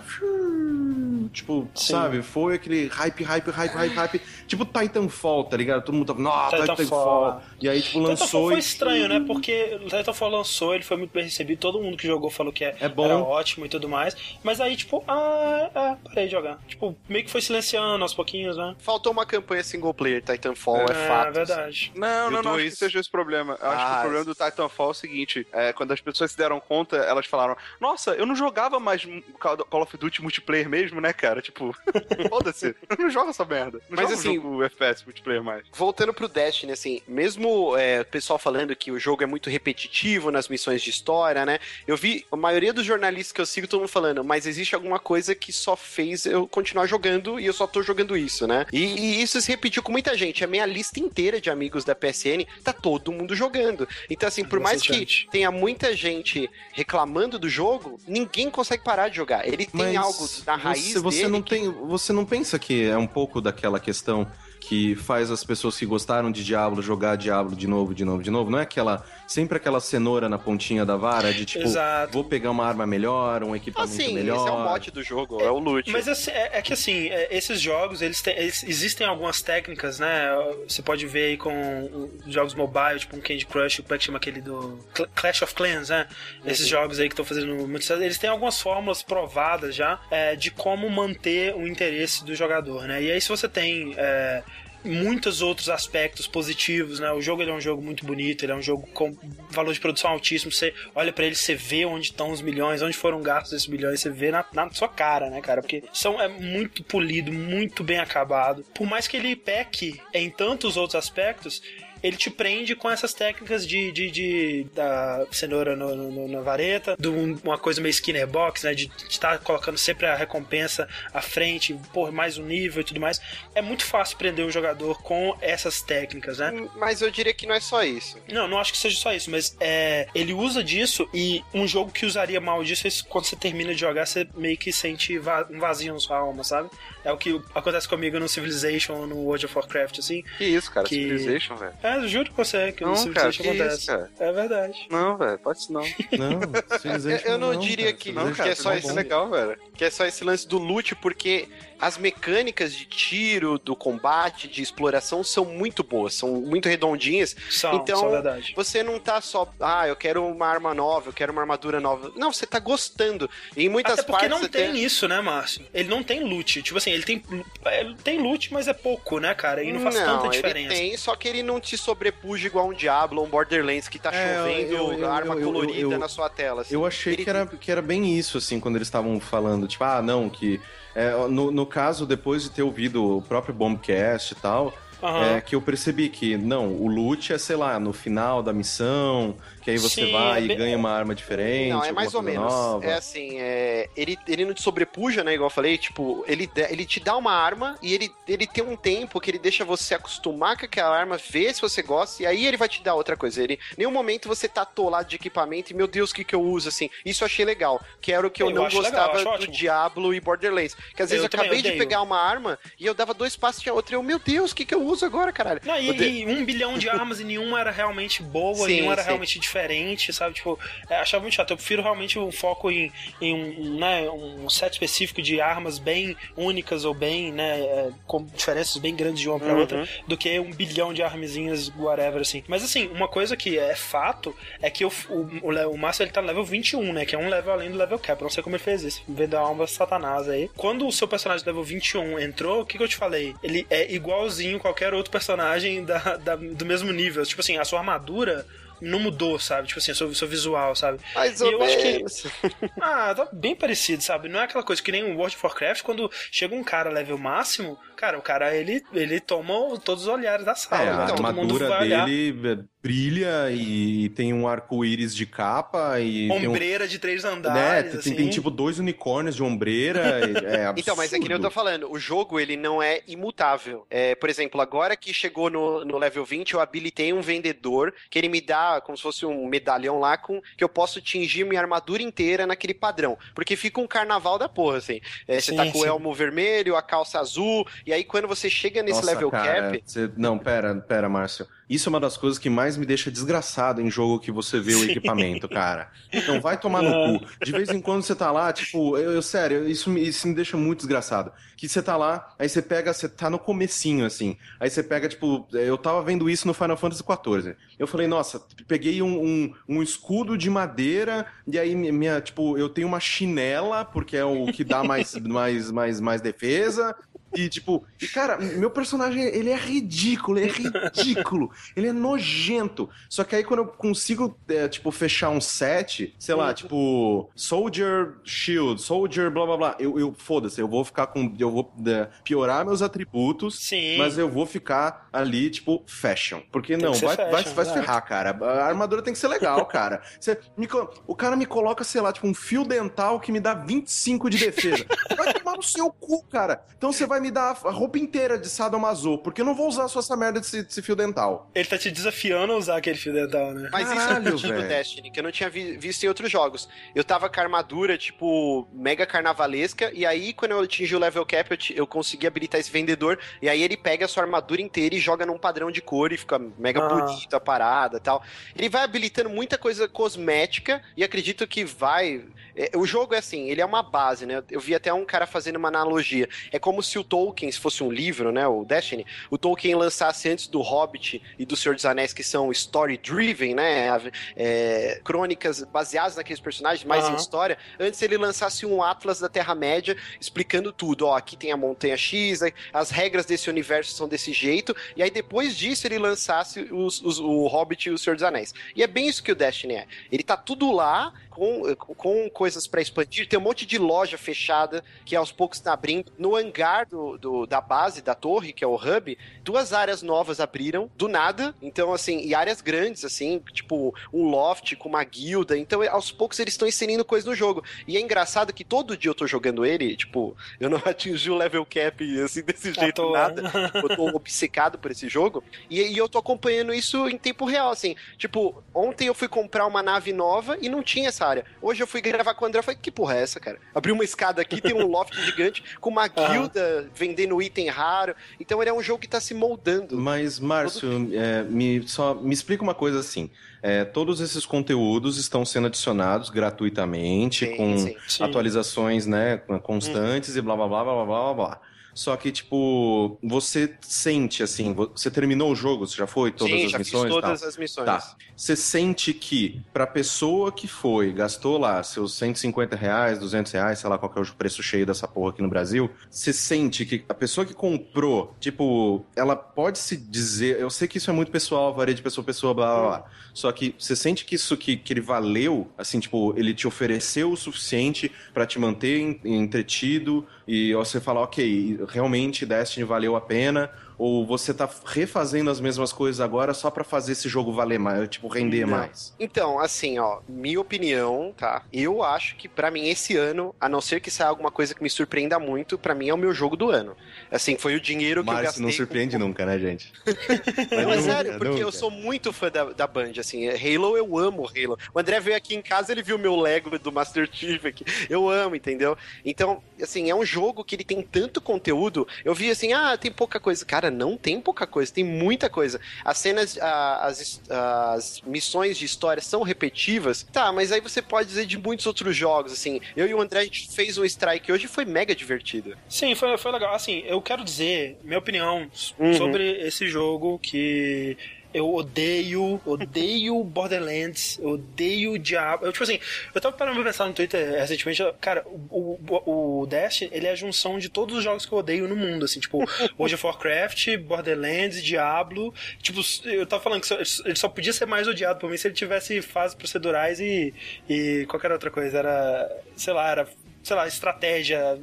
Tipo, 1.32 1.68
Sim. 1.74 1.92
sabe? 1.92 2.22
Foi 2.22 2.54
aquele 2.54 2.86
hype, 2.88 3.22
hype, 3.22 3.50
hype, 3.50 3.72
hype, 3.72 3.94
hype. 3.94 4.20
Tipo 4.46 4.64
Titanfall, 4.64 5.44
tá 5.44 5.56
ligado? 5.56 5.84
Todo 5.84 5.94
mundo 5.94 6.06
tava, 6.06 6.20
nossa, 6.20 6.56
Titanfall. 6.56 6.76
Titanfall. 6.76 7.42
E 7.60 7.68
aí, 7.68 7.82
tipo, 7.82 7.98
lançou. 7.98 8.16
Titanfall 8.16 8.48
foi 8.48 8.58
estranho, 8.58 9.08
né? 9.08 9.24
Porque 9.26 9.78
o 9.82 9.84
Titanfall 9.84 10.30
lançou, 10.30 10.74
ele 10.74 10.84
foi 10.84 10.96
muito 10.96 11.12
bem 11.12 11.24
recebido, 11.24 11.58
todo 11.58 11.80
mundo 11.80 11.96
que 11.96 12.06
jogou 12.06 12.30
falou 12.30 12.52
que 12.52 12.64
é, 12.64 12.76
é 12.80 12.88
bom. 12.88 13.04
era 13.04 13.18
ótimo 13.18 13.66
e 13.66 13.68
tudo 13.68 13.88
mais. 13.88 14.16
Mas 14.42 14.60
aí, 14.60 14.76
tipo, 14.76 15.02
ah, 15.06 15.70
é, 15.74 16.08
parei 16.08 16.26
de 16.26 16.32
jogar. 16.32 16.58
Tipo, 16.66 16.96
meio 17.08 17.24
que 17.24 17.30
foi 17.30 17.40
silenciando 17.42 18.02
aos 18.02 18.14
pouquinhos, 18.14 18.56
né? 18.56 18.74
Faltou 18.78 19.12
uma 19.12 19.26
campanha 19.26 19.62
single 19.62 19.94
player, 19.94 20.22
Titanfall, 20.22 20.47
é, 20.52 20.92
é 20.92 21.08
fato. 21.08 21.28
É 21.28 21.30
verdade. 21.30 21.92
Não, 21.94 22.30
não, 22.30 22.42
não, 22.42 22.52
dois... 22.52 22.66
acho 22.66 22.72
que 22.72 22.78
seja 22.78 23.00
esse 23.00 23.10
problema. 23.10 23.58
Eu 23.60 23.68
ah, 23.68 23.70
acho 23.70 23.84
que 23.84 23.90
o 23.90 23.94
ah, 23.94 24.00
problema 24.00 24.24
do 24.24 24.34
Titanfall 24.34 24.88
é 24.88 24.90
o 24.90 24.94
seguinte: 24.94 25.46
é, 25.52 25.72
quando 25.72 25.92
as 25.92 26.00
pessoas 26.00 26.30
se 26.30 26.36
deram 26.36 26.60
conta, 26.60 26.96
elas 26.96 27.26
falaram, 27.26 27.56
nossa, 27.80 28.12
eu 28.12 28.26
não 28.26 28.34
jogava 28.34 28.78
mais 28.78 29.06
Call 29.38 29.82
of 29.82 29.96
Duty 29.96 30.22
multiplayer 30.22 30.68
mesmo, 30.68 31.00
né, 31.00 31.12
cara? 31.12 31.40
Tipo, 31.40 31.74
foda-se, 32.28 32.74
eu 32.88 32.96
não 32.98 33.10
jogo 33.10 33.30
essa 33.30 33.44
merda. 33.44 33.80
Não 33.88 33.96
Mas 33.96 34.12
assim, 34.12 34.38
o 34.38 34.62
FPS 34.62 35.04
multiplayer 35.04 35.42
mais. 35.42 35.64
Voltando 35.72 36.12
pro 36.12 36.28
Destiny, 36.28 36.72
assim, 36.72 37.02
mesmo 37.06 37.76
é, 37.76 38.00
o 38.00 38.04
pessoal 38.04 38.38
falando 38.38 38.74
que 38.76 38.90
o 38.90 38.98
jogo 38.98 39.22
é 39.22 39.26
muito 39.26 39.50
repetitivo 39.50 40.30
nas 40.30 40.48
missões 40.48 40.82
de 40.82 40.90
história, 40.90 41.44
né? 41.44 41.58
Eu 41.86 41.96
vi 41.96 42.26
a 42.30 42.36
maioria 42.36 42.72
dos 42.72 42.84
jornalistas 42.84 43.32
que 43.32 43.40
eu 43.40 43.46
sigo, 43.46 43.66
todo 43.66 43.80
mundo 43.80 43.88
falando, 43.88 44.24
mas 44.24 44.46
existe 44.46 44.74
alguma 44.74 44.98
coisa 44.98 45.34
que 45.34 45.52
só 45.52 45.76
fez 45.76 46.26
eu 46.26 46.46
continuar 46.46 46.86
jogando 46.86 47.38
e 47.38 47.46
eu 47.46 47.52
só 47.52 47.66
tô 47.66 47.82
jogando 47.82 48.16
isso, 48.16 48.46
né? 48.46 48.66
E, 48.72 48.84
e 48.84 49.22
isso 49.22 49.40
se 49.40 49.48
repetiu 49.50 49.82
com 49.82 49.92
muita 49.92 50.16
gente. 50.16 50.37
A 50.44 50.46
minha 50.46 50.66
lista 50.66 51.00
inteira 51.00 51.40
de 51.40 51.50
amigos 51.50 51.84
da 51.84 51.94
PSN 51.94 52.44
tá 52.62 52.72
todo 52.72 53.12
mundo 53.12 53.34
jogando. 53.34 53.88
Então, 54.08 54.28
assim, 54.28 54.44
por 54.44 54.60
mais 54.60 54.82
que 54.82 55.28
tenha 55.30 55.50
muita 55.50 55.94
gente 55.94 56.50
reclamando 56.72 57.38
do 57.38 57.48
jogo, 57.48 57.98
ninguém 58.06 58.50
consegue 58.50 58.82
parar 58.82 59.08
de 59.08 59.16
jogar. 59.16 59.46
Ele 59.46 59.66
tem 59.66 59.70
mas 59.72 59.96
algo 59.96 60.28
na 60.46 60.56
raiz 60.56 60.92
você, 60.92 60.98
você 60.98 61.18
dele. 61.18 61.28
Não 61.32 61.42
tem, 61.42 61.70
você 61.70 62.12
não 62.12 62.24
pensa 62.24 62.58
que 62.58 62.84
é 62.84 62.96
um 62.96 63.06
pouco 63.06 63.40
daquela 63.40 63.80
questão 63.80 64.30
que 64.60 64.94
faz 64.96 65.30
as 65.30 65.44
pessoas 65.44 65.76
que 65.76 65.86
gostaram 65.86 66.30
de 66.30 66.44
Diablo 66.44 66.82
jogar 66.82 67.16
Diablo 67.16 67.56
de 67.56 67.66
novo, 67.66 67.94
de 67.94 68.04
novo, 68.04 68.22
de 68.22 68.30
novo. 68.30 68.50
Não 68.50 68.58
é 68.58 68.62
aquela. 68.62 69.04
Sempre 69.26 69.58
aquela 69.58 69.80
cenoura 69.80 70.28
na 70.28 70.38
pontinha 70.38 70.84
da 70.86 70.96
vara 70.96 71.32
de 71.32 71.44
tipo, 71.44 71.64
Exato. 71.64 72.12
vou 72.12 72.24
pegar 72.24 72.50
uma 72.50 72.66
arma 72.66 72.86
melhor, 72.86 73.44
um 73.44 73.54
equipamento 73.54 73.92
assim, 73.92 74.14
melhor. 74.14 74.36
Esse 74.36 74.48
é 74.48 74.50
o 74.50 74.64
mote 74.64 74.90
do 74.90 75.02
jogo, 75.02 75.40
é, 75.40 75.44
é 75.44 75.50
o 75.50 75.58
loot. 75.58 75.90
Mas 75.90 76.08
assim, 76.08 76.30
é, 76.30 76.58
é, 76.58 76.62
que 76.62 76.72
assim, 76.72 77.08
é, 77.08 77.28
esses 77.36 77.60
jogos, 77.60 78.00
eles, 78.00 78.22
têm, 78.22 78.36
eles, 78.38 78.62
existem 78.64 79.06
algumas 79.06 79.42
técnicas, 79.42 79.98
né? 79.98 80.28
Você 80.66 80.80
pode 80.80 81.06
ver 81.06 81.24
aí 81.26 81.36
com 81.36 82.10
jogos 82.26 82.54
mobile, 82.54 82.98
tipo 82.98 83.16
um 83.16 83.20
Candy 83.20 83.44
Crush, 83.44 83.82
como 83.82 83.94
é 83.94 83.98
que 83.98 84.04
chama 84.04 84.18
aquele 84.18 84.40
do 84.40 84.78
Clash 85.14 85.42
of 85.42 85.54
Clans, 85.54 85.90
né? 85.90 86.06
Uhum. 86.42 86.50
Esses 86.50 86.66
jogos 86.66 86.98
aí 86.98 87.08
que 87.08 87.12
estão 87.12 87.24
fazendo 87.24 87.54
muitos. 87.68 87.88
Eles 87.90 88.18
têm 88.18 88.30
algumas 88.30 88.60
fórmulas 88.60 89.02
provadas 89.02 89.74
já 89.74 90.00
é, 90.10 90.34
de 90.36 90.50
como 90.50 90.88
manter 90.88 91.54
o 91.54 91.66
interesse 91.66 92.24
do 92.24 92.34
jogador, 92.34 92.84
né? 92.84 93.02
E 93.02 93.12
aí, 93.12 93.20
se 93.20 93.28
você 93.28 93.48
tem 93.48 93.94
é, 93.96 94.42
muitos 94.84 95.42
outros 95.42 95.68
aspectos 95.68 96.26
positivos, 96.26 97.00
né? 97.00 97.10
O 97.12 97.20
jogo 97.20 97.42
é 97.42 97.52
um 97.52 97.60
jogo 97.60 97.82
muito 97.82 98.06
bonito, 98.06 98.44
ele 98.44 98.52
é 98.52 98.54
um 98.54 98.62
jogo 98.62 98.86
com 98.94 99.16
valor 99.50 99.72
de 99.72 99.80
produção 99.80 100.10
altíssimo. 100.10 100.52
Você 100.52 100.72
olha 100.94 101.12
para 101.12 101.24
ele, 101.24 101.34
você 101.34 101.54
vê 101.54 101.84
onde 101.84 102.06
estão 102.06 102.30
os 102.30 102.40
milhões, 102.40 102.82
onde 102.82 102.96
foram 102.96 103.20
gastos 103.20 103.52
esses 103.52 103.66
milhões, 103.66 104.00
você 104.00 104.10
vê 104.10 104.30
na, 104.30 104.44
na, 104.52 104.70
sua 104.70 104.88
cara, 104.88 105.30
né, 105.30 105.40
cara? 105.40 105.60
Porque 105.60 105.84
são 105.92 106.20
é 106.20 106.28
muito 106.28 106.82
polido, 106.84 107.32
muito 107.32 107.82
bem 107.82 107.98
acabado. 107.98 108.64
Por 108.74 108.86
mais 108.86 109.08
que 109.08 109.16
ele 109.16 109.34
peque 109.34 110.00
em 110.14 110.30
tantos 110.30 110.76
outros 110.76 110.96
aspectos, 110.96 111.62
ele 112.02 112.16
te 112.16 112.30
prende 112.30 112.74
com 112.74 112.90
essas 112.90 113.12
técnicas 113.12 113.66
de, 113.66 113.92
de, 113.92 114.10
de 114.10 114.66
da 114.74 115.26
cenoura 115.30 115.76
no, 115.76 115.94
no, 115.94 116.28
na 116.28 116.40
vareta, 116.40 116.96
de 116.98 117.08
uma 117.08 117.58
coisa 117.58 117.80
meio 117.80 117.90
Skinner 117.90 118.26
Box, 118.26 118.64
né? 118.64 118.74
De 118.74 118.90
estar 119.08 119.32
tá 119.32 119.38
colocando 119.38 119.78
sempre 119.78 120.06
a 120.06 120.14
recompensa 120.14 120.88
à 121.12 121.20
frente, 121.20 121.78
por 121.92 122.12
mais 122.12 122.38
um 122.38 122.44
nível 122.44 122.80
e 122.80 122.84
tudo 122.84 123.00
mais. 123.00 123.20
É 123.54 123.62
muito 123.62 123.84
fácil 123.84 124.16
prender 124.16 124.44
o 124.44 124.50
jogador 124.50 125.02
com 125.02 125.36
essas 125.40 125.80
técnicas, 125.82 126.38
né? 126.38 126.50
Hum, 126.52 126.68
mas 126.76 127.00
eu 127.00 127.10
diria 127.10 127.34
que 127.34 127.46
não 127.46 127.54
é 127.54 127.60
só 127.60 127.82
isso. 127.82 128.18
Não, 128.30 128.48
não 128.48 128.58
acho 128.58 128.72
que 128.72 128.78
seja 128.78 128.98
só 128.98 129.12
isso, 129.12 129.30
mas 129.30 129.56
é, 129.60 130.08
ele 130.14 130.32
usa 130.32 130.62
disso 130.62 131.08
e 131.12 131.42
um 131.52 131.66
jogo 131.66 131.90
que 131.90 132.06
usaria 132.06 132.40
mal 132.40 132.62
disso 132.62 132.86
é 132.86 132.90
quando 133.08 133.26
você 133.26 133.36
termina 133.36 133.74
de 133.74 133.80
jogar, 133.80 134.06
você 134.06 134.26
meio 134.36 134.56
que 134.56 134.72
sente 134.72 135.18
um 135.18 135.58
vazio 135.58 135.92
na 135.92 136.00
sua 136.00 136.18
alma, 136.18 136.44
sabe? 136.44 136.70
É 137.04 137.12
o 137.12 137.16
que 137.16 137.40
acontece 137.54 137.88
comigo 137.88 138.18
no 138.18 138.28
Civilization, 138.28 139.06
no 139.06 139.16
World 139.16 139.46
of 139.46 139.56
Warcraft, 139.56 139.98
assim. 139.98 140.22
Que 140.36 140.44
isso, 140.44 140.70
cara, 140.70 140.86
que... 140.86 140.94
Civilization, 140.94 141.56
velho. 141.56 141.72
É, 141.82 141.87
juro 142.06 142.30
com 142.30 142.44
você 142.44 142.72
que 142.72 142.82
não, 142.82 142.90
no 142.90 142.96
Civilization 142.96 143.42
cara, 143.42 143.54
acontece. 143.56 143.78
Isso, 143.78 143.86
cara? 143.86 144.10
É 144.18 144.32
verdade. 144.32 144.86
Não, 144.90 145.16
velho, 145.16 145.38
pode 145.38 145.64
ser 145.64 145.72
não. 145.72 145.82
Não, 145.82 146.40
Civilization 146.78 147.28
Eu 147.28 147.38
não, 147.38 147.52
não 147.52 147.60
diria 147.60 147.86
cara. 147.86 147.96
que, 147.96 148.12
não, 148.12 148.32
que 148.32 148.42
é 148.42 148.54
só 148.54 148.74
esse 148.74 148.92
legal, 148.92 149.28
velho. 149.30 149.58
Que 149.74 149.84
é 149.84 149.90
só 149.90 150.06
esse 150.06 150.24
lance 150.24 150.46
do 150.46 150.58
loot, 150.58 150.94
porque 150.96 151.48
as 151.80 151.96
mecânicas 151.96 152.74
de 152.74 152.84
tiro, 152.84 153.58
do 153.58 153.76
combate, 153.76 154.48
de 154.48 154.62
exploração 154.62 155.22
são 155.22 155.44
muito 155.44 155.84
boas, 155.84 156.14
são 156.14 156.28
muito 156.40 156.68
redondinhas. 156.68 157.36
São, 157.50 157.76
então, 157.76 158.00
são 158.00 158.10
verdade. 158.10 158.52
você 158.56 158.82
não 158.82 158.98
tá 158.98 159.20
só, 159.20 159.48
ah, 159.60 159.86
eu 159.86 159.94
quero 159.94 160.26
uma 160.26 160.46
arma 160.46 160.74
nova, 160.74 161.10
eu 161.10 161.12
quero 161.12 161.32
uma 161.32 161.40
armadura 161.40 161.80
nova. 161.80 162.12
Não, 162.16 162.32
você 162.32 162.46
tá 162.46 162.58
gostando. 162.58 163.30
E 163.56 163.66
em 163.66 163.68
muitas 163.68 163.94
Até 163.94 164.02
porque 164.02 164.26
partes 164.26 164.40
não 164.40 164.48
tem, 164.48 164.72
tem 164.72 164.84
isso, 164.84 165.06
né, 165.06 165.20
Márcio? 165.20 165.64
Ele 165.72 165.88
não 165.88 166.02
tem 166.02 166.24
loot. 166.24 166.62
Tipo 166.62 166.78
assim, 166.78 166.90
ele 166.90 167.04
tem, 167.04 167.22
ele 167.66 167.94
tem 168.02 168.18
loot, 168.18 168.52
mas 168.52 168.66
é 168.66 168.72
pouco, 168.72 169.20
né, 169.20 169.34
cara? 169.34 169.62
E 169.62 169.72
não 169.72 169.80
faz 169.80 169.94
não, 169.94 170.18
tanta 170.18 170.30
diferença. 170.30 170.74
Ele 170.74 170.90
tem, 170.90 170.96
só 170.96 171.14
que 171.14 171.28
ele 171.28 171.42
não 171.42 171.60
te 171.60 171.77
sobrepuja 171.78 172.46
igual 172.46 172.68
um 172.68 172.72
Diablo 172.72 173.20
ou 173.20 173.26
um 173.26 173.30
Borderlands 173.30 173.88
que 173.88 173.98
tá 173.98 174.10
é, 174.12 174.36
chovendo 174.36 174.74
eu, 174.74 174.92
eu, 174.92 175.10
arma 175.10 175.34
eu, 175.34 175.44
colorida 175.44 175.96
na 175.96 176.08
sua 176.08 176.28
tela. 176.28 176.62
Assim. 176.62 176.74
Eu 176.74 176.84
achei 176.84 177.16
que, 177.16 177.28
era, 177.28 177.46
que 177.46 177.70
era 177.70 177.80
bem 177.80 178.16
isso, 178.18 178.38
assim, 178.38 178.60
quando 178.60 178.76
eles 178.76 178.88
estavam 178.88 179.18
falando, 179.20 179.66
tipo, 179.66 179.84
ah, 179.84 180.02
não, 180.02 180.28
que 180.28 180.60
é, 180.94 181.12
no, 181.28 181.50
no 181.50 181.64
caso, 181.64 182.04
depois 182.04 182.42
de 182.42 182.50
ter 182.50 182.62
ouvido 182.62 183.18
o 183.18 183.22
próprio 183.22 183.54
Bombcast 183.54 184.32
e 184.32 184.36
tal, 184.36 184.74
Uhum. 185.02 185.36
É 185.36 185.40
que 185.40 185.54
eu 185.54 185.62
percebi 185.62 186.08
que, 186.08 186.36
não, 186.36 186.68
o 186.72 186.88
loot 186.88 187.32
é, 187.32 187.38
sei 187.38 187.56
lá, 187.56 187.78
no 187.78 187.92
final 187.92 188.42
da 188.42 188.52
missão, 188.52 189.36
que 189.62 189.70
aí 189.70 189.78
você 189.78 190.06
Sim, 190.06 190.12
vai 190.12 190.44
é 190.44 190.46
bem... 190.46 190.56
e 190.56 190.58
ganha 190.58 190.76
uma 190.76 190.90
arma 190.90 191.14
diferente. 191.14 191.70
Não, 191.72 191.84
é 191.84 191.92
mais 191.92 192.14
ou 192.14 192.22
menos. 192.22 192.52
Nova. 192.52 192.84
É 192.84 192.94
assim, 192.94 193.38
é... 193.38 193.88
Ele, 193.96 194.18
ele 194.26 194.44
não 194.44 194.54
te 194.54 194.62
sobrepuja, 194.62 195.22
né? 195.22 195.34
Igual 195.34 195.46
eu 195.46 195.54
falei, 195.54 195.78
tipo, 195.78 196.24
ele, 196.26 196.50
ele 196.68 196.84
te 196.84 197.00
dá 197.00 197.16
uma 197.16 197.32
arma 197.32 197.78
e 197.82 197.94
ele, 197.94 198.10
ele 198.26 198.46
tem 198.46 198.64
um 198.64 198.76
tempo 198.76 199.20
que 199.20 199.30
ele 199.30 199.38
deixa 199.38 199.64
você 199.64 199.94
acostumar 199.94 200.56
com 200.58 200.64
aquela 200.64 200.96
arma, 200.96 201.16
ver 201.16 201.54
se 201.54 201.60
você 201.60 201.82
gosta, 201.82 202.22
e 202.22 202.26
aí 202.26 202.46
ele 202.46 202.56
vai 202.56 202.68
te 202.68 202.82
dar 202.82 202.94
outra 202.94 203.16
coisa. 203.16 203.42
Ele, 203.42 203.58
nenhum 203.76 203.90
momento 203.90 204.28
você 204.28 204.48
tá 204.48 204.62
atolado 204.62 205.08
de 205.08 205.16
equipamento 205.16 205.72
e, 205.72 205.76
meu 205.76 205.86
Deus, 205.86 206.10
o 206.10 206.14
que, 206.14 206.24
que 206.24 206.34
eu 206.34 206.42
uso, 206.42 206.68
assim. 206.68 206.90
Isso 207.04 207.22
eu 207.22 207.26
achei 207.26 207.44
legal. 207.44 207.80
Que 208.00 208.12
era 208.12 208.26
o 208.26 208.30
que 208.30 208.42
eu, 208.42 208.48
eu 208.48 208.54
não 208.54 208.68
gostava 208.68 209.18
legal, 209.18 209.38
do 209.38 209.46
Diablo 209.46 210.14
e 210.14 210.20
Borderlands. 210.20 210.76
Que 210.96 211.02
às 211.02 211.10
vezes 211.10 211.24
eu, 211.24 211.30
eu 211.30 211.40
acabei 211.40 211.62
de 211.62 211.72
pegar 211.72 212.02
uma 212.02 212.18
arma 212.18 212.58
e 212.80 212.86
eu 212.86 212.94
dava 212.94 213.12
dois 213.14 213.36
passos 213.36 213.64
e 213.64 213.68
a 213.68 213.74
outra, 213.74 213.94
e 213.94 213.96
eu, 213.96 214.02
meu 214.02 214.18
Deus, 214.18 214.50
o 214.50 214.54
que, 214.54 214.64
que 214.64 214.74
eu 214.74 214.87
uso 214.88 215.04
agora, 215.04 215.32
caralho? 215.32 215.60
Não, 215.64 215.78
e, 215.78 215.92
de... 215.92 216.04
e, 216.04 216.26
um 216.26 216.44
bilhão 216.44 216.78
de 216.78 216.88
armas 216.88 217.20
e 217.20 217.24
nenhuma 217.24 217.60
era 217.60 217.70
realmente 217.70 218.22
boa, 218.22 218.66
sim, 218.66 218.74
nenhuma 218.74 218.92
era 218.92 219.02
sim. 219.02 219.08
realmente 219.08 219.38
diferente, 219.38 220.12
sabe? 220.12 220.34
Tipo, 220.34 220.58
é, 220.88 220.96
achava 220.96 221.22
muito 221.22 221.34
chato. 221.34 221.50
Eu 221.50 221.56
prefiro 221.56 221.82
realmente 221.82 222.18
um 222.18 222.32
foco 222.32 222.70
em, 222.70 222.92
em 223.20 223.34
um, 223.34 223.78
né, 223.78 224.08
um 224.10 224.48
set 224.48 224.72
específico 224.72 225.22
de 225.22 225.40
armas 225.40 225.78
bem 225.78 226.16
únicas 226.36 226.84
ou 226.84 226.94
bem, 226.94 227.32
né, 227.32 227.60
é, 227.60 227.90
com 228.06 228.24
diferenças 228.24 228.76
bem 228.78 228.94
grandes 228.94 229.20
de 229.20 229.28
uma 229.28 229.38
pra 229.38 229.52
uhum. 229.52 229.60
outra, 229.60 229.88
do 230.06 230.16
que 230.16 230.38
um 230.38 230.52
bilhão 230.52 230.92
de 230.92 231.02
armezinhas, 231.02 231.72
whatever, 231.76 232.20
assim. 232.20 232.42
Mas 232.48 232.64
assim, 232.64 232.88
uma 232.88 233.08
coisa 233.08 233.36
que 233.36 233.58
é 233.58 233.74
fato 233.74 234.34
é 234.60 234.70
que 234.70 234.84
o, 234.84 234.92
o, 235.08 235.48
o, 235.48 235.70
o 235.72 235.78
Márcio 235.78 236.02
ele 236.02 236.10
tá 236.10 236.20
no 236.20 236.28
level 236.28 236.44
21, 236.44 236.92
né? 236.92 237.04
Que 237.04 237.14
é 237.14 237.18
um 237.18 237.28
level 237.28 237.52
além 237.52 237.70
do 237.70 237.76
level 237.76 237.98
cap. 237.98 238.20
Eu 238.20 238.24
não 238.24 238.30
sei 238.30 238.42
como 238.42 238.56
ele 238.56 238.62
fez 238.62 238.82
isso. 238.82 239.02
Vendo 239.08 239.36
a 239.36 239.40
alma 239.40 239.66
satanás 239.66 240.28
aí. 240.28 240.50
Quando 240.56 240.86
o 240.86 240.92
seu 240.92 241.08
personagem 241.08 241.46
level 241.46 241.62
21 241.62 242.18
entrou, 242.18 242.62
o 242.62 242.66
que, 242.66 242.76
que 242.76 242.82
eu 242.82 242.88
te 242.88 242.96
falei? 242.96 243.34
Ele 243.42 243.66
é 243.70 243.92
igualzinho 243.92 244.58
qualquer 244.58 244.77
outro 244.94 245.10
personagem 245.10 245.84
da, 245.84 246.16
da, 246.16 246.36
do 246.36 246.64
mesmo 246.64 246.92
nível. 246.92 247.24
Tipo 247.24 247.40
assim, 247.40 247.56
a 247.58 247.64
sua 247.64 247.80
armadura 247.80 248.46
não 248.80 248.98
mudou, 248.98 249.38
sabe? 249.38 249.68
Tipo 249.68 249.80
assim, 249.80 249.94
seu, 249.94 250.14
seu 250.14 250.28
visual, 250.28 250.74
sabe? 250.74 250.98
Mais 251.14 251.40
e 251.40 251.44
eu 251.44 251.58
menos. 251.58 252.24
acho 252.24 252.30
que. 252.30 252.70
Ah, 252.80 253.14
tá 253.14 253.28
bem 253.32 253.54
parecido, 253.54 254.02
sabe? 254.02 254.28
Não 254.28 254.40
é 254.40 254.44
aquela 254.44 254.64
coisa 254.64 254.82
que 254.82 254.92
nem 254.92 255.04
o 255.04 255.16
World 255.16 255.36
of 255.36 255.46
Warcraft, 255.46 255.82
quando 255.82 256.10
chega 256.30 256.54
um 256.54 256.64
cara 256.64 256.90
level 256.90 257.18
máximo, 257.18 257.78
cara, 257.98 258.16
o 258.16 258.22
cara 258.22 258.54
ele, 258.54 258.80
ele 258.92 259.18
toma 259.18 259.54
todos 259.84 260.04
os 260.04 260.08
olhares 260.08 260.46
da 260.46 260.54
sala. 260.54 260.82
É, 260.82 260.86
né? 260.86 260.92
a 260.92 261.12
armadura 261.12 261.80
dele 261.80 262.64
brilha 262.80 263.50
e 263.50 264.08
tem 264.10 264.32
um 264.32 264.46
arco-íris 264.46 265.14
de 265.14 265.26
capa 265.26 266.00
e. 266.00 266.30
Ombreira 266.30 266.84
um... 266.84 266.88
de 266.88 266.98
três 266.98 267.24
andares. 267.24 267.92
Né? 267.92 267.98
Assim. 267.98 268.10
Tem, 268.10 268.24
tem, 268.24 268.30
tipo 268.30 268.50
dois 268.50 268.78
unicórnios 268.78 269.36
de 269.36 269.42
ombreira. 269.42 270.00
é 270.44 270.72
então, 270.76 270.96
mas 270.96 271.12
é 271.12 271.18
que 271.18 271.28
nem 271.28 271.36
eu 271.36 271.40
tô 271.40 271.50
falando, 271.50 271.90
o 271.90 271.98
jogo 271.98 272.38
ele 272.38 272.56
não 272.56 272.82
é 272.82 273.02
imutável. 273.06 273.86
É, 273.90 274.14
por 274.14 274.30
exemplo, 274.30 274.60
agora 274.60 274.96
que 274.96 275.12
chegou 275.12 275.50
no, 275.50 275.84
no 275.84 275.98
level 275.98 276.24
20, 276.24 276.54
eu 276.54 276.60
habilitei 276.60 277.12
um 277.12 277.20
vendedor 277.20 277.92
que 278.08 278.18
ele 278.18 278.28
me 278.28 278.40
dá 278.40 278.80
como 278.80 278.96
se 278.96 279.02
fosse 279.02 279.26
um 279.26 279.46
medalhão 279.46 279.98
lá 279.98 280.16
com 280.16 280.40
que 280.56 280.62
eu 280.62 280.68
posso 280.68 281.00
tingir 281.00 281.44
minha 281.44 281.60
armadura 281.60 282.02
inteira 282.02 282.46
naquele 282.46 282.74
padrão. 282.74 283.18
Porque 283.34 283.56
fica 283.56 283.80
um 283.80 283.86
carnaval 283.86 284.38
da 284.38 284.48
porra, 284.48 284.78
assim. 284.78 285.00
É, 285.26 285.40
sim, 285.40 285.50
você 285.50 285.56
tá 285.56 285.66
com 285.66 285.72
sim. 285.72 285.80
o 285.80 285.86
elmo 285.86 286.14
vermelho, 286.14 286.76
a 286.76 286.82
calça 286.82 287.18
azul, 287.18 287.66
e 287.88 287.92
aí 287.92 288.04
quando 288.04 288.28
você 288.28 288.50
chega 288.50 288.82
nesse 288.82 289.00
Nossa, 289.00 289.12
level 289.12 289.30
cara, 289.30 289.62
cap. 289.62 289.82
Você... 289.84 290.10
Não, 290.16 290.38
pera, 290.38 290.74
pera, 290.74 291.08
Márcio 291.08 291.46
isso 291.68 291.88
é 291.88 291.90
uma 291.90 292.00
das 292.00 292.16
coisas 292.16 292.38
que 292.38 292.48
mais 292.48 292.76
me 292.78 292.86
deixa 292.86 293.10
desgraçado 293.10 293.82
em 293.82 293.90
jogo 293.90 294.18
que 294.18 294.32
você 294.32 294.58
vê 294.58 294.74
o 294.74 294.84
equipamento, 294.84 295.46
cara. 295.48 295.90
Então 296.10 296.40
vai 296.40 296.58
tomar 296.58 296.82
no 296.82 297.20
cu. 297.20 297.26
De 297.44 297.52
vez 297.52 297.68
em 297.68 297.80
quando 297.80 298.02
você 298.02 298.14
tá 298.14 298.32
lá, 298.32 298.50
tipo, 298.52 298.96
eu, 298.96 299.12
eu 299.12 299.20
sério, 299.20 299.68
isso 299.68 299.90
me, 299.90 300.00
isso 300.00 300.26
me 300.26 300.34
deixa 300.34 300.56
muito 300.56 300.78
desgraçado. 300.78 301.30
Que 301.56 301.68
você 301.68 301.82
tá 301.82 301.96
lá, 301.96 302.34
aí 302.38 302.48
você 302.48 302.62
pega, 302.62 302.92
você 302.92 303.08
tá 303.08 303.28
no 303.28 303.38
comecinho, 303.38 304.06
assim. 304.06 304.36
Aí 304.58 304.70
você 304.70 304.82
pega, 304.82 305.08
tipo, 305.08 305.46
eu 305.52 305.76
tava 305.76 306.02
vendo 306.02 306.30
isso 306.30 306.46
no 306.46 306.54
Final 306.54 306.76
Fantasy 306.76 307.02
XIV. 307.02 307.56
Eu 307.78 307.86
falei, 307.86 308.06
nossa, 308.06 308.40
peguei 308.66 309.02
um, 309.02 309.22
um, 309.22 309.54
um 309.68 309.82
escudo 309.82 310.38
de 310.38 310.48
madeira, 310.48 311.26
e 311.46 311.58
aí 311.58 311.74
minha, 311.74 312.20
tipo, 312.20 312.56
eu 312.56 312.68
tenho 312.68 312.88
uma 312.88 313.00
chinela, 313.00 313.84
porque 313.84 314.16
é 314.16 314.24
o 314.24 314.46
que 314.46 314.64
dá 314.64 314.82
mais, 314.82 315.14
mais, 315.20 315.70
mais, 315.70 316.00
mais 316.00 316.20
defesa. 316.22 316.96
E, 317.34 317.48
tipo, 317.48 317.84
e 318.00 318.06
cara, 318.06 318.38
meu 318.38 318.70
personagem, 318.70 319.22
ele 319.22 319.50
é 319.50 319.56
ridículo, 319.56 320.38
ele 320.38 320.50
é 320.50 320.52
ridículo, 320.52 321.50
ele 321.76 321.88
é 321.88 321.92
nojento. 321.92 322.88
Só 323.08 323.24
que 323.24 323.36
aí 323.36 323.44
quando 323.44 323.60
eu 323.60 323.66
consigo, 323.66 324.38
é, 324.48 324.68
tipo, 324.68 324.90
fechar 324.90 325.30
um 325.30 325.40
set, 325.40 326.14
sei 326.18 326.34
lá, 326.34 326.52
tipo, 326.54 327.30
Soldier 327.34 328.14
Shield, 328.24 328.80
Soldier 328.80 329.30
blá 329.30 329.46
blá 329.46 329.56
blá, 329.56 329.76
eu, 329.78 329.98
eu 329.98 330.14
foda-se, 330.16 330.60
eu 330.60 330.68
vou 330.68 330.84
ficar 330.84 331.08
com, 331.08 331.34
eu 331.38 331.50
vou 331.50 331.72
é, 331.86 332.08
piorar 332.24 332.64
meus 332.64 332.82
atributos, 332.82 333.58
Sim. 333.58 333.98
mas 333.98 334.18
eu 334.18 334.28
vou 334.28 334.46
ficar 334.46 335.08
ali, 335.12 335.50
tipo, 335.50 335.82
fashion. 335.86 336.40
Porque 336.50 336.76
não, 336.76 336.92
vai, 336.92 337.16
fashion, 337.16 337.30
vai, 337.30 337.44
vai 337.44 337.64
se 337.64 337.72
ferrar, 337.72 338.04
cara. 338.04 338.30
A 338.30 338.66
armadura 338.66 339.02
tem 339.02 339.12
que 339.12 339.18
ser 339.18 339.28
legal, 339.28 339.64
cara. 339.66 340.02
Você 340.18 340.38
me, 340.56 340.68
o 341.06 341.14
cara 341.14 341.36
me 341.36 341.46
coloca, 341.46 341.84
sei 341.84 342.00
lá, 342.00 342.12
tipo, 342.12 342.26
um 342.26 342.34
fio 342.34 342.64
dental 342.64 343.20
que 343.20 343.32
me 343.32 343.40
dá 343.40 343.54
25 343.54 344.30
de 344.30 344.38
defesa. 344.38 344.84
Vai 345.16 345.34
tomar 345.34 345.56
no 345.56 345.62
seu 345.62 345.90
cu, 345.90 346.22
cara. 346.24 346.64
Então 346.76 346.92
você 346.92 347.06
vai 347.06 347.17
vai 347.18 347.20
me 347.20 347.30
dar 347.30 347.58
a 347.64 347.70
roupa 347.70 347.98
inteira 347.98 348.38
de 348.38 348.48
sadomaso, 348.48 349.18
porque 349.18 349.40
eu 349.40 349.44
não 349.44 349.54
vou 349.54 349.68
usar 349.68 349.88
só 349.88 349.98
essa 349.98 350.16
merda 350.16 350.40
desse, 350.40 350.62
desse 350.62 350.80
fio 350.80 350.96
dental. 350.96 351.50
Ele 351.54 351.68
tá 351.68 351.76
te 351.76 351.90
desafiando 351.90 352.52
a 352.52 352.56
usar 352.56 352.76
aquele 352.76 352.96
fio 352.96 353.12
dental, 353.12 353.52
né? 353.52 353.68
Mas 353.72 353.88
Caralho, 353.88 354.36
isso 354.36 354.46
é 354.46 354.50
o 354.50 354.62
do 354.62 354.68
Destiny, 354.68 355.10
que 355.10 355.18
eu 355.18 355.24
não 355.24 355.30
tinha 355.30 355.50
vi 355.50 355.76
visto 355.76 356.04
em 356.04 356.08
outros 356.08 356.30
jogos. 356.30 356.68
Eu 356.94 357.04
tava 357.04 357.28
com 357.28 357.40
a 357.40 357.42
armadura, 357.42 357.98
tipo, 357.98 358.68
mega 358.72 359.04
carnavalesca, 359.04 359.90
e 359.92 360.06
aí, 360.06 360.32
quando 360.32 360.52
eu 360.52 360.60
atingi 360.60 360.94
o 360.94 360.98
level 360.98 361.26
cap, 361.26 361.50
eu, 361.50 361.76
eu 361.76 361.86
consegui 361.86 362.26
habilitar 362.26 362.60
esse 362.60 362.70
vendedor, 362.70 363.18
e 363.42 363.48
aí 363.48 363.62
ele 363.62 363.76
pega 363.76 364.04
a 364.04 364.08
sua 364.08 364.22
armadura 364.22 364.62
inteira 364.62 364.94
e 364.94 364.98
joga 364.98 365.26
num 365.26 365.38
padrão 365.38 365.70
de 365.70 365.82
cor 365.82 366.12
e 366.12 366.16
fica 366.16 366.38
mega 366.58 366.82
ah. 366.82 366.88
bonito 366.88 367.34
a 367.34 367.40
parada 367.40 367.98
tal. 367.98 368.22
Ele 368.56 368.68
vai 368.68 368.82
habilitando 368.82 369.28
muita 369.28 369.58
coisa 369.58 369.88
cosmética, 369.88 370.82
e 370.96 371.02
acredito 371.02 371.46
que 371.46 371.64
vai. 371.64 372.24
É, 372.58 372.76
o 372.76 372.84
jogo 372.84 373.14
é 373.14 373.18
assim, 373.18 373.48
ele 373.48 373.60
é 373.60 373.64
uma 373.64 373.84
base, 373.84 374.26
né? 374.26 374.42
Eu 374.50 374.58
vi 374.58 374.74
até 374.74 374.92
um 374.92 375.04
cara 375.04 375.28
fazendo 375.28 375.56
uma 375.56 375.68
analogia. 375.68 376.28
É 376.50 376.58
como 376.58 376.82
se 376.82 376.98
o 376.98 377.04
Tolkien, 377.04 377.50
se 377.52 377.60
fosse 377.60 377.84
um 377.84 377.90
livro, 377.90 378.32
né, 378.32 378.46
o 378.48 378.64
Destiny, 378.64 379.06
o 379.30 379.38
Tolkien 379.38 379.76
lançasse 379.76 380.28
antes 380.28 380.48
do 380.48 380.60
Hobbit 380.60 381.22
e 381.38 381.46
do 381.46 381.56
Senhor 381.56 381.76
dos 381.76 381.84
Anéis, 381.84 382.12
que 382.12 382.24
são 382.24 382.50
story-driven, 382.50 383.54
né, 383.54 383.88
é, 384.34 385.00
crônicas 385.04 385.62
baseadas 385.62 386.16
naqueles 386.16 386.40
personagens, 386.40 386.84
mais 386.84 387.04
uhum. 387.04 387.12
em 387.12 387.16
história, 387.16 387.56
antes 387.78 388.02
ele 388.02 388.16
lançasse 388.16 388.66
um 388.66 388.82
Atlas 388.82 389.20
da 389.20 389.28
Terra-média 389.28 389.96
explicando 390.20 390.72
tudo, 390.72 391.06
ó, 391.06 391.16
aqui 391.16 391.36
tem 391.36 391.52
a 391.52 391.56
Montanha 391.56 391.96
X, 391.96 392.40
as 392.72 392.90
regras 392.90 393.24
desse 393.24 393.48
universo 393.48 393.94
são 393.94 394.08
desse 394.08 394.32
jeito, 394.32 394.74
e 394.96 395.02
aí 395.02 395.10
depois 395.10 395.56
disso 395.56 395.86
ele 395.86 395.98
lançasse 395.98 396.60
os, 396.72 397.00
os, 397.02 397.20
o 397.20 397.46
Hobbit 397.46 397.88
e 397.88 397.92
o 397.92 397.98
Senhor 397.98 398.16
dos 398.16 398.24
Anéis. 398.24 398.52
E 398.74 398.82
é 398.82 398.86
bem 398.86 399.06
isso 399.06 399.22
que 399.22 399.30
o 399.30 399.36
Destiny 399.36 399.74
é. 399.74 399.86
Ele 400.10 400.22
tá 400.22 400.36
tudo 400.36 400.72
lá, 400.72 401.12
com, 401.38 401.94
com 401.94 402.28
coisas 402.30 402.66
para 402.66 402.82
expandir. 402.82 403.28
Tem 403.28 403.38
um 403.38 403.42
monte 403.42 403.64
de 403.64 403.78
loja 403.78 404.18
fechada 404.18 404.82
que 405.04 405.14
aos 405.14 405.30
poucos 405.30 405.58
está 405.58 405.72
abrindo. 405.72 406.12
No 406.18 406.34
hangar 406.34 406.86
do, 406.86 407.16
do, 407.16 407.46
da 407.46 407.60
base, 407.60 408.02
da 408.02 408.14
torre, 408.14 408.52
que 408.52 408.64
é 408.64 408.66
o 408.66 408.74
hub, 408.74 409.16
duas 409.42 409.72
áreas 409.72 410.02
novas 410.02 410.40
abriram 410.40 410.90
do 410.96 411.06
nada. 411.06 411.54
Então, 411.62 411.92
assim, 411.92 412.20
e 412.20 412.34
áreas 412.34 412.60
grandes, 412.60 413.04
assim, 413.04 413.40
tipo 413.52 413.94
um 414.12 414.24
loft 414.28 414.74
com 414.76 414.88
uma 414.88 415.04
guilda. 415.04 415.56
Então, 415.56 415.82
aos 415.88 416.10
poucos 416.10 416.38
eles 416.40 416.54
estão 416.54 416.66
inserindo 416.66 417.04
coisas 417.04 417.28
no 417.28 417.34
jogo. 417.34 417.62
E 417.86 417.96
é 417.96 418.00
engraçado 418.00 418.52
que 418.52 418.64
todo 418.64 418.96
dia 418.96 419.10
eu 419.10 419.14
tô 419.14 419.26
jogando 419.26 419.64
ele, 419.64 419.96
tipo, 419.96 420.36
eu 420.58 420.68
não 420.68 420.78
atingi 420.84 421.30
o 421.30 421.36
level 421.36 421.64
cap 421.64 422.20
assim 422.20 422.42
desse 422.42 422.72
jeito, 422.74 423.02
tô... 423.02 423.12
nada. 423.12 423.42
eu 423.74 423.96
tô 423.96 424.08
obcecado 424.08 424.78
por 424.78 424.90
esse 424.90 425.08
jogo. 425.08 425.44
E, 425.70 425.80
e 425.80 425.96
eu 425.96 426.08
tô 426.08 426.18
acompanhando 426.18 426.74
isso 426.74 427.08
em 427.08 427.16
tempo 427.16 427.44
real, 427.44 427.70
assim. 427.70 427.94
Tipo, 428.16 428.62
ontem 428.74 429.06
eu 429.06 429.14
fui 429.14 429.28
comprar 429.28 429.66
uma 429.66 429.82
nave 429.82 430.12
nova 430.12 430.58
e 430.60 430.68
não 430.68 430.82
tinha 430.82 431.08
essa 431.08 431.27
área. 431.28 431.44
Hoje 431.60 431.82
eu 431.82 431.86
fui 431.86 432.00
gravar 432.00 432.34
com 432.34 432.44
o 432.44 432.48
André 432.48 432.60
e 432.60 432.62
falei, 432.62 432.78
que 432.80 432.90
porra 432.90 433.16
é 433.16 433.22
essa, 433.22 433.38
cara? 433.38 433.58
Abri 433.74 433.92
uma 433.92 434.04
escada 434.04 434.40
aqui, 434.42 434.60
tem 434.60 434.74
um 434.74 434.86
loft 434.88 435.14
gigante 435.24 435.62
com 435.80 435.90
uma 435.90 436.08
guilda 436.08 436.88
vendendo 436.94 437.40
item 437.40 437.68
raro. 437.68 438.14
Então 438.40 438.60
ele 438.62 438.70
é 438.70 438.72
um 438.72 438.82
jogo 438.82 439.00
que 439.00 439.08
tá 439.08 439.20
se 439.20 439.34
moldando. 439.34 439.96
Mas, 439.96 440.38
Márcio, 440.38 441.10
é, 441.12 441.42
me, 441.42 441.86
só 441.86 442.14
me 442.14 442.32
explica 442.32 442.62
uma 442.62 442.74
coisa 442.74 443.00
assim. 443.00 443.30
É, 443.62 443.84
todos 443.84 444.20
esses 444.20 444.46
conteúdos 444.46 445.18
estão 445.18 445.44
sendo 445.44 445.66
adicionados 445.66 446.30
gratuitamente, 446.30 447.46
sim, 447.46 447.56
com 447.56 447.78
sim. 447.78 448.22
atualizações 448.22 449.06
né, 449.06 449.38
constantes 449.62 450.36
hum. 450.36 450.38
e 450.38 450.42
blá 450.42 450.56
blá 450.56 450.68
blá 450.68 450.84
blá 450.84 450.94
blá 450.94 451.04
blá 451.04 451.34
blá. 451.34 451.60
Só 451.98 452.16
que, 452.16 452.30
tipo, 452.30 453.18
você 453.20 453.74
sente, 453.80 454.40
assim, 454.40 454.72
você 454.72 455.10
terminou 455.10 455.50
o 455.50 455.54
jogo, 455.56 455.84
você 455.84 455.96
já 455.96 456.06
foi 456.06 456.30
todas 456.30 456.54
Sim, 456.54 456.66
as 456.66 456.70
já 456.70 456.78
missões? 456.78 457.02
Fiz 457.02 457.12
todas 457.12 457.42
as 457.42 457.56
missões. 457.56 457.86
Tá. 457.86 458.16
Você 458.36 458.54
sente 458.54 459.12
que, 459.12 459.60
pra 459.72 459.84
pessoa 459.84 460.52
que 460.52 460.68
foi, 460.68 461.12
gastou 461.12 461.58
lá 461.58 461.82
seus 461.82 462.14
150 462.14 462.76
reais, 462.76 463.18
200 463.18 463.50
reais, 463.50 463.80
sei 463.80 463.90
lá 463.90 463.98
qual 463.98 464.12
é 464.14 464.20
o 464.20 464.32
preço 464.32 464.62
cheio 464.62 464.86
dessa 464.86 465.08
porra 465.08 465.30
aqui 465.30 465.42
no 465.42 465.48
Brasil, 465.48 465.90
você 466.08 466.32
sente 466.32 466.86
que 466.86 467.04
a 467.08 467.14
pessoa 467.14 467.44
que 467.44 467.52
comprou, 467.52 468.32
tipo, 468.38 469.04
ela 469.16 469.34
pode 469.34 469.80
se 469.80 469.96
dizer. 469.96 470.60
Eu 470.60 470.70
sei 470.70 470.86
que 470.86 470.98
isso 470.98 471.10
é 471.10 471.12
muito 471.12 471.32
pessoal, 471.32 471.74
varia 471.74 471.96
de 471.96 472.00
pessoa 472.00 472.22
a 472.22 472.26
pessoa, 472.26 472.54
blá 472.54 472.76
blá 472.76 472.86
blá. 472.86 473.04
Só 473.34 473.50
que 473.50 473.74
você 473.76 473.96
sente 473.96 474.24
que 474.24 474.36
isso 474.36 474.56
que, 474.56 474.76
que 474.76 474.92
ele 474.92 475.00
valeu, 475.00 475.68
assim, 475.76 475.98
tipo, 475.98 476.32
ele 476.36 476.54
te 476.54 476.68
ofereceu 476.68 477.32
o 477.32 477.36
suficiente 477.36 478.12
para 478.32 478.46
te 478.46 478.56
manter 478.56 479.18
entretido 479.24 480.24
e 480.48 480.72
você 480.72 480.98
fala, 480.98 481.20
ok, 481.20 481.78
realmente 481.88 482.46
Destiny 482.46 482.82
valeu 482.82 483.14
a 483.14 483.20
pena, 483.20 483.70
ou 483.98 484.24
você 484.24 484.54
tá 484.54 484.70
refazendo 484.86 485.50
as 485.50 485.60
mesmas 485.60 485.92
coisas 485.92 486.20
agora 486.20 486.54
só 486.54 486.70
para 486.70 486.84
fazer 486.84 487.12
esse 487.12 487.28
jogo 487.28 487.52
valer 487.52 487.78
mais, 487.78 488.08
tipo, 488.08 488.28
render 488.28 488.60
Não. 488.60 488.78
mais? 488.78 489.12
Então, 489.18 489.58
assim, 489.58 489.98
ó, 489.98 490.20
minha 490.28 490.60
opinião, 490.60 491.34
tá? 491.36 491.64
Eu 491.72 492.02
acho 492.02 492.36
que 492.36 492.48
para 492.48 492.70
mim 492.70 492.88
esse 492.88 493.16
ano, 493.16 493.54
a 493.60 493.68
não 493.68 493.80
ser 493.80 494.00
que 494.00 494.10
saia 494.10 494.30
alguma 494.30 494.50
coisa 494.50 494.74
que 494.74 494.82
me 494.82 494.88
surpreenda 494.88 495.38
muito, 495.38 495.76
para 495.76 495.94
mim 495.94 496.08
é 496.08 496.14
o 496.14 496.18
meu 496.18 496.32
jogo 496.32 496.56
do 496.56 496.70
ano. 496.70 496.96
Assim, 497.30 497.58
foi 497.58 497.74
o 497.74 497.80
dinheiro 497.80 498.22
que 498.22 498.30
eu 498.30 498.34
gastei. 498.34 498.64
não 498.64 498.70
surpreende 498.70 499.16
com... 499.16 499.24
nunca, 499.24 499.44
né, 499.44 499.58
gente? 499.58 499.92
não, 500.70 500.92
é 500.92 501.00
sério, 501.00 501.32
porque 501.32 501.50
nunca. 501.50 501.62
eu 501.62 501.72
sou 501.72 501.90
muito 501.90 502.32
fã 502.32 502.50
da, 502.50 502.64
da 502.66 502.86
Band, 502.86 503.12
assim, 503.18 503.48
Halo, 503.48 503.96
eu 503.96 504.16
amo 504.16 504.48
Halo. 504.48 504.78
O 504.94 504.98
André 504.98 505.18
veio 505.18 505.36
aqui 505.36 505.56
em 505.56 505.62
casa, 505.62 505.90
ele 505.90 506.02
viu 506.02 506.18
meu 506.18 506.36
Lego 506.36 506.78
do 506.78 506.92
Master 506.92 507.28
Chief 507.30 507.64
aqui. 507.64 507.84
Eu 508.08 508.28
amo, 508.28 508.54
entendeu? 508.54 508.96
Então, 509.24 509.60
assim, 509.82 510.08
é 510.08 510.14
um 510.14 510.24
jogo 510.24 510.64
que 510.64 510.76
ele 510.76 510.84
tem 510.84 511.02
tanto 511.02 511.40
conteúdo. 511.40 512.06
Eu 512.24 512.34
vi 512.34 512.50
assim, 512.50 512.72
ah, 512.72 512.96
tem 512.96 513.10
pouca 513.10 513.40
coisa. 513.40 513.64
Cara, 513.64 513.87
Cara, 513.88 513.90
não 513.90 514.16
tem 514.16 514.40
pouca 514.40 514.66
coisa, 514.66 514.92
tem 514.92 515.04
muita 515.04 515.48
coisa. 515.48 515.80
As 516.04 516.18
cenas, 516.18 516.58
as, 516.58 517.40
as 517.48 518.22
missões 518.26 518.76
de 518.76 518.84
história 518.84 519.22
são 519.22 519.42
repetitivas. 519.42 520.26
Tá, 520.32 520.52
mas 520.52 520.70
aí 520.70 520.80
você 520.80 521.00
pode 521.00 521.28
dizer 521.28 521.46
de 521.46 521.58
muitos 521.58 521.86
outros 521.86 522.14
jogos, 522.14 522.52
assim. 522.52 522.80
Eu 522.96 523.06
e 523.06 523.14
o 523.14 523.20
André, 523.20 523.40
a 523.40 523.44
gente 523.44 523.68
fez 523.72 523.96
um 523.98 524.04
strike 524.04 524.52
hoje 524.52 524.66
e 524.66 524.68
foi 524.68 524.84
mega 524.84 525.14
divertido. 525.14 525.76
Sim, 525.88 526.14
foi, 526.14 526.36
foi 526.36 526.52
legal. 526.52 526.74
Assim, 526.74 527.02
eu 527.06 527.20
quero 527.22 527.42
dizer 527.42 527.98
minha 528.04 528.18
opinião 528.18 528.70
uhum. 528.98 529.14
sobre 529.14 529.66
esse 529.66 529.86
jogo 529.88 530.38
que 530.38 531.16
eu 531.52 531.72
odeio, 531.72 532.60
odeio 532.64 533.42
Borderlands, 533.44 534.38
odeio 534.42 535.18
Diablo. 535.18 535.66
Eu, 535.66 535.72
tipo 535.72 535.84
assim, 535.84 535.98
eu 536.34 536.40
tava 536.40 536.56
parando 536.56 536.76
pra 536.76 536.90
pensar 536.90 537.06
no 537.06 537.12
Twitter 537.12 537.58
recentemente, 537.58 538.02
cara, 538.20 538.44
o, 538.70 538.98
o, 539.08 539.60
o 539.62 539.66
Destiny, 539.66 540.10
ele 540.12 540.26
é 540.26 540.30
a 540.30 540.34
junção 540.34 540.78
de 540.78 540.88
todos 540.88 541.16
os 541.16 541.24
jogos 541.24 541.46
que 541.46 541.52
eu 541.52 541.58
odeio 541.58 541.88
no 541.88 541.96
mundo, 541.96 542.24
assim, 542.24 542.40
tipo, 542.40 542.58
World 542.98 543.14
of 543.14 543.26
Warcraft, 543.26 543.96
Borderlands, 543.98 544.82
Diablo. 544.82 545.54
Tipo, 545.80 546.00
eu 546.24 546.46
tava 546.46 546.62
falando 546.62 546.82
que 546.82 546.92
ele 547.24 547.36
só 547.36 547.48
podia 547.48 547.72
ser 547.72 547.86
mais 547.86 548.06
odiado 548.06 548.38
por 548.38 548.50
mim 548.50 548.56
se 548.56 548.68
ele 548.68 548.74
tivesse 548.74 549.20
fases 549.22 549.54
procedurais 549.54 550.20
e, 550.20 550.54
e 550.88 551.26
qualquer 551.28 551.52
outra 551.52 551.70
coisa. 551.70 551.98
Era, 551.98 552.62
sei 552.76 552.92
lá, 552.92 553.10
era 553.10 553.28
sei 553.68 553.76
lá, 553.76 553.86
estratégia, 553.86 554.80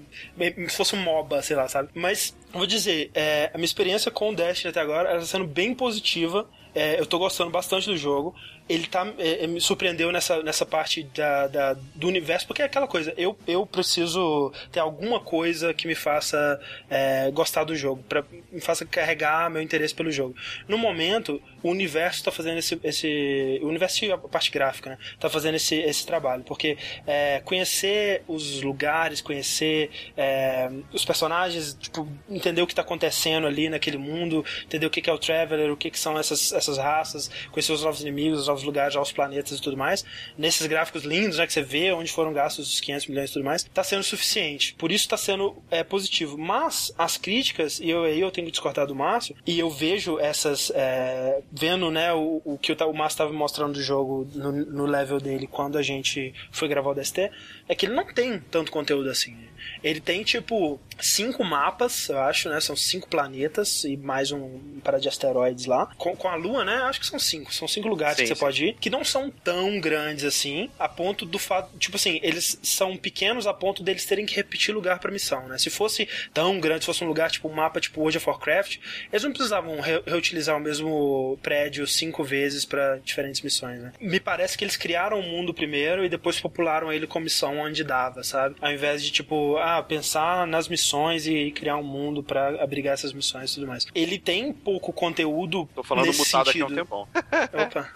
se 0.69 0.77
fosse 0.77 0.95
um 0.95 1.01
MOBA, 1.01 1.41
sei 1.41 1.55
lá, 1.55 1.67
sabe? 1.67 1.89
Mas, 1.95 2.37
vou 2.53 2.67
dizer, 2.67 3.09
é, 3.15 3.49
a 3.51 3.57
minha 3.57 3.65
experiência 3.65 4.11
com 4.11 4.29
o 4.29 4.35
Destiny 4.35 4.69
até 4.69 4.79
agora 4.79 5.15
está 5.15 5.25
sendo 5.25 5.47
bem 5.47 5.73
positiva. 5.73 6.47
É, 6.75 6.99
eu 6.99 7.05
tô 7.05 7.17
gostando 7.17 7.49
bastante 7.49 7.87
do 7.87 7.97
jogo 7.97 8.35
ele 8.67 8.87
tá 8.87 9.05
é, 9.17 9.43
é, 9.43 9.47
me 9.47 9.61
surpreendeu 9.61 10.11
nessa, 10.11 10.41
nessa 10.41 10.65
parte 10.65 11.03
da, 11.03 11.47
da, 11.47 11.73
do 11.73 12.07
universo, 12.07 12.47
porque 12.47 12.61
é 12.61 12.65
aquela 12.65 12.87
coisa, 12.87 13.13
eu, 13.15 13.37
eu 13.47 13.65
preciso 13.65 14.51
ter 14.71 14.79
alguma 14.79 15.19
coisa 15.19 15.73
que 15.73 15.87
me 15.87 15.93
faça 15.93 16.59
é, 16.89 17.29
gostar 17.31 17.63
do 17.63 17.75
jogo, 17.75 18.03
para 18.09 18.23
me 18.51 18.59
faça 18.59 18.85
carregar 18.85 19.49
meu 19.49 19.61
interesse 19.61 19.93
pelo 19.93 20.11
jogo. 20.11 20.35
No 20.67 20.77
momento, 20.77 21.41
o 21.61 21.69
universo 21.69 22.19
está 22.19 22.31
fazendo 22.31 22.57
esse, 22.57 22.79
esse. 22.83 23.59
O 23.61 23.67
universo 23.67 24.05
e 24.05 24.11
a 24.11 24.17
parte 24.17 24.51
gráfica, 24.51 24.91
né? 24.91 24.97
Tá 25.19 25.29
fazendo 25.29 25.55
esse, 25.55 25.75
esse 25.75 26.05
trabalho, 26.05 26.43
porque 26.43 26.77
é, 27.05 27.41
conhecer 27.43 28.23
os 28.27 28.61
lugares, 28.61 29.21
conhecer 29.21 29.89
é, 30.17 30.69
os 30.91 31.05
personagens, 31.05 31.77
tipo, 31.79 32.07
entender 32.29 32.61
o 32.61 32.67
que 32.67 32.73
está 32.73 32.81
acontecendo 32.81 33.47
ali 33.47 33.69
naquele 33.69 33.97
mundo, 33.97 34.43
entender 34.63 34.85
o 34.85 34.89
que, 34.89 35.01
que 35.01 35.09
é 35.09 35.13
o 35.13 35.17
Traveler, 35.17 35.71
o 35.71 35.77
que, 35.77 35.89
que 35.91 35.99
são 35.99 36.17
essas, 36.17 36.51
essas 36.51 36.77
raças, 36.77 37.29
conhecer 37.51 37.73
os 37.73 37.83
novos 37.83 38.01
inimigos, 38.01 38.41
os 38.41 38.49
novos 38.55 38.63
lugares, 38.63 38.95
os 38.95 39.11
planetas 39.11 39.57
e 39.57 39.61
tudo 39.61 39.75
mais, 39.75 40.05
nesses 40.37 40.65
gráficos 40.67 41.03
lindos, 41.03 41.37
né, 41.37 41.45
que 41.45 41.53
você 41.53 41.61
vê 41.61 41.91
onde 41.91 42.11
foram 42.11 42.31
gastos 42.31 42.73
os 42.73 42.79
500 42.79 43.07
milhões 43.07 43.29
e 43.29 43.33
tudo 43.33 43.45
mais, 43.45 43.63
tá 43.63 43.83
sendo 43.83 44.03
suficiente. 44.03 44.73
Por 44.75 44.91
isso 44.91 45.07
tá 45.07 45.17
sendo 45.17 45.55
é, 45.69 45.83
positivo. 45.83 46.37
Mas 46.37 46.93
as 46.97 47.17
críticas, 47.17 47.79
e 47.79 47.89
eu 47.89 48.05
eu 48.05 48.31
tenho 48.31 48.45
que 48.45 48.51
discordar 48.51 48.87
do 48.87 48.95
Márcio, 48.95 49.35
e 49.45 49.59
eu 49.59 49.69
vejo 49.69 50.19
essas, 50.19 50.71
é, 50.73 51.41
vendo, 51.51 51.91
né, 51.91 52.13
o, 52.13 52.41
o 52.45 52.57
que 52.57 52.71
o, 52.71 52.93
Márcio 52.93 53.17
tava 53.17 53.33
mostrando 53.33 53.73
do 53.73 53.81
jogo 53.81 54.27
no, 54.33 54.51
no 54.51 54.85
level 54.85 55.19
dele 55.19 55.47
quando 55.47 55.77
a 55.77 55.81
gente 55.81 56.33
foi 56.51 56.67
gravar 56.67 56.91
o 56.91 56.93
DST, 56.93 57.29
é 57.67 57.75
que 57.75 57.85
ele 57.85 57.93
não 57.93 58.05
tem 58.05 58.39
tanto 58.39 58.71
conteúdo 58.71 59.09
assim. 59.09 59.35
Ele 59.83 59.99
tem, 59.99 60.23
tipo, 60.23 60.79
cinco 60.99 61.43
mapas, 61.43 62.09
eu 62.09 62.19
acho, 62.19 62.49
né? 62.49 62.59
São 62.59 62.75
cinco 62.75 63.07
planetas 63.07 63.83
e 63.83 63.97
mais 63.97 64.31
um 64.31 64.79
para 64.83 64.99
de 64.99 65.07
asteroides 65.07 65.65
lá. 65.65 65.87
Com, 65.97 66.15
com 66.15 66.27
a 66.27 66.35
Lua, 66.35 66.63
né? 66.63 66.75
Acho 66.83 66.99
que 66.99 67.05
são 67.05 67.19
cinco. 67.19 67.53
São 67.53 67.67
cinco 67.67 67.87
lugares 67.87 68.17
sim, 68.17 68.23
que 68.23 68.27
você 68.29 68.35
sim. 68.35 68.39
pode 68.39 68.65
ir, 68.65 68.75
que 68.75 68.89
não 68.89 69.03
são 69.03 69.29
tão 69.29 69.79
grandes 69.79 70.23
assim, 70.23 70.69
a 70.79 70.87
ponto 70.87 71.25
do 71.25 71.39
fato. 71.39 71.77
Tipo 71.77 71.97
assim, 71.97 72.19
eles 72.23 72.59
são 72.63 72.97
pequenos 72.97 73.47
a 73.47 73.53
ponto 73.53 73.83
deles 73.83 74.05
terem 74.05 74.25
que 74.25 74.35
repetir 74.35 74.73
lugar 74.73 74.99
pra 74.99 75.11
missão, 75.11 75.47
né? 75.47 75.57
Se 75.57 75.69
fosse 75.69 76.07
tão 76.33 76.59
grande, 76.59 76.81
se 76.81 76.85
fosse 76.87 77.03
um 77.03 77.07
lugar 77.07 77.29
tipo 77.29 77.47
um 77.47 77.53
mapa 77.53 77.79
tipo 77.79 77.99
World 77.99 78.17
of 78.17 78.29
Warcraft, 78.29 78.77
eles 79.11 79.23
não 79.23 79.31
precisavam 79.31 79.79
re 79.79 80.01
reutilizar 80.05 80.57
o 80.57 80.59
mesmo 80.59 81.37
prédio 81.41 81.87
cinco 81.87 82.23
vezes 82.23 82.65
para 82.65 82.97
diferentes 82.97 83.41
missões, 83.41 83.81
né? 83.81 83.91
Me 83.99 84.19
parece 84.19 84.57
que 84.57 84.63
eles 84.63 84.77
criaram 84.77 85.19
o 85.19 85.23
mundo 85.23 85.53
primeiro 85.53 86.05
e 86.05 86.09
depois 86.09 86.39
popularam 86.39 86.91
ele 86.91 87.07
com 87.07 87.19
missão 87.19 87.54
onde 87.59 87.83
dava, 87.83 88.23
sabe? 88.23 88.55
Ao 88.61 88.71
invés 88.71 89.03
de, 89.03 89.11
tipo, 89.11 89.57
ah, 89.57 89.81
pensar 89.83 90.45
nas 90.47 90.67
missões 90.67 91.27
e 91.27 91.51
criar 91.51 91.77
um 91.77 91.83
mundo 91.83 92.23
para 92.23 92.61
abrigar 92.63 92.93
essas 92.93 93.13
missões 93.13 93.51
e 93.51 93.55
tudo 93.55 93.67
mais. 93.67 93.85
Ele 93.93 94.17
tem 94.17 94.51
pouco 94.51 94.91
conteúdo. 94.93 95.67
Tô 95.75 95.83
falando 95.83 96.07
nesse 96.07 96.19
mutado 96.19 96.47
sentido. 96.47 96.65
aqui 96.65 96.73
há 96.73 96.73
um 96.73 96.75
tempão. 96.75 97.07
Opa. 97.65 97.89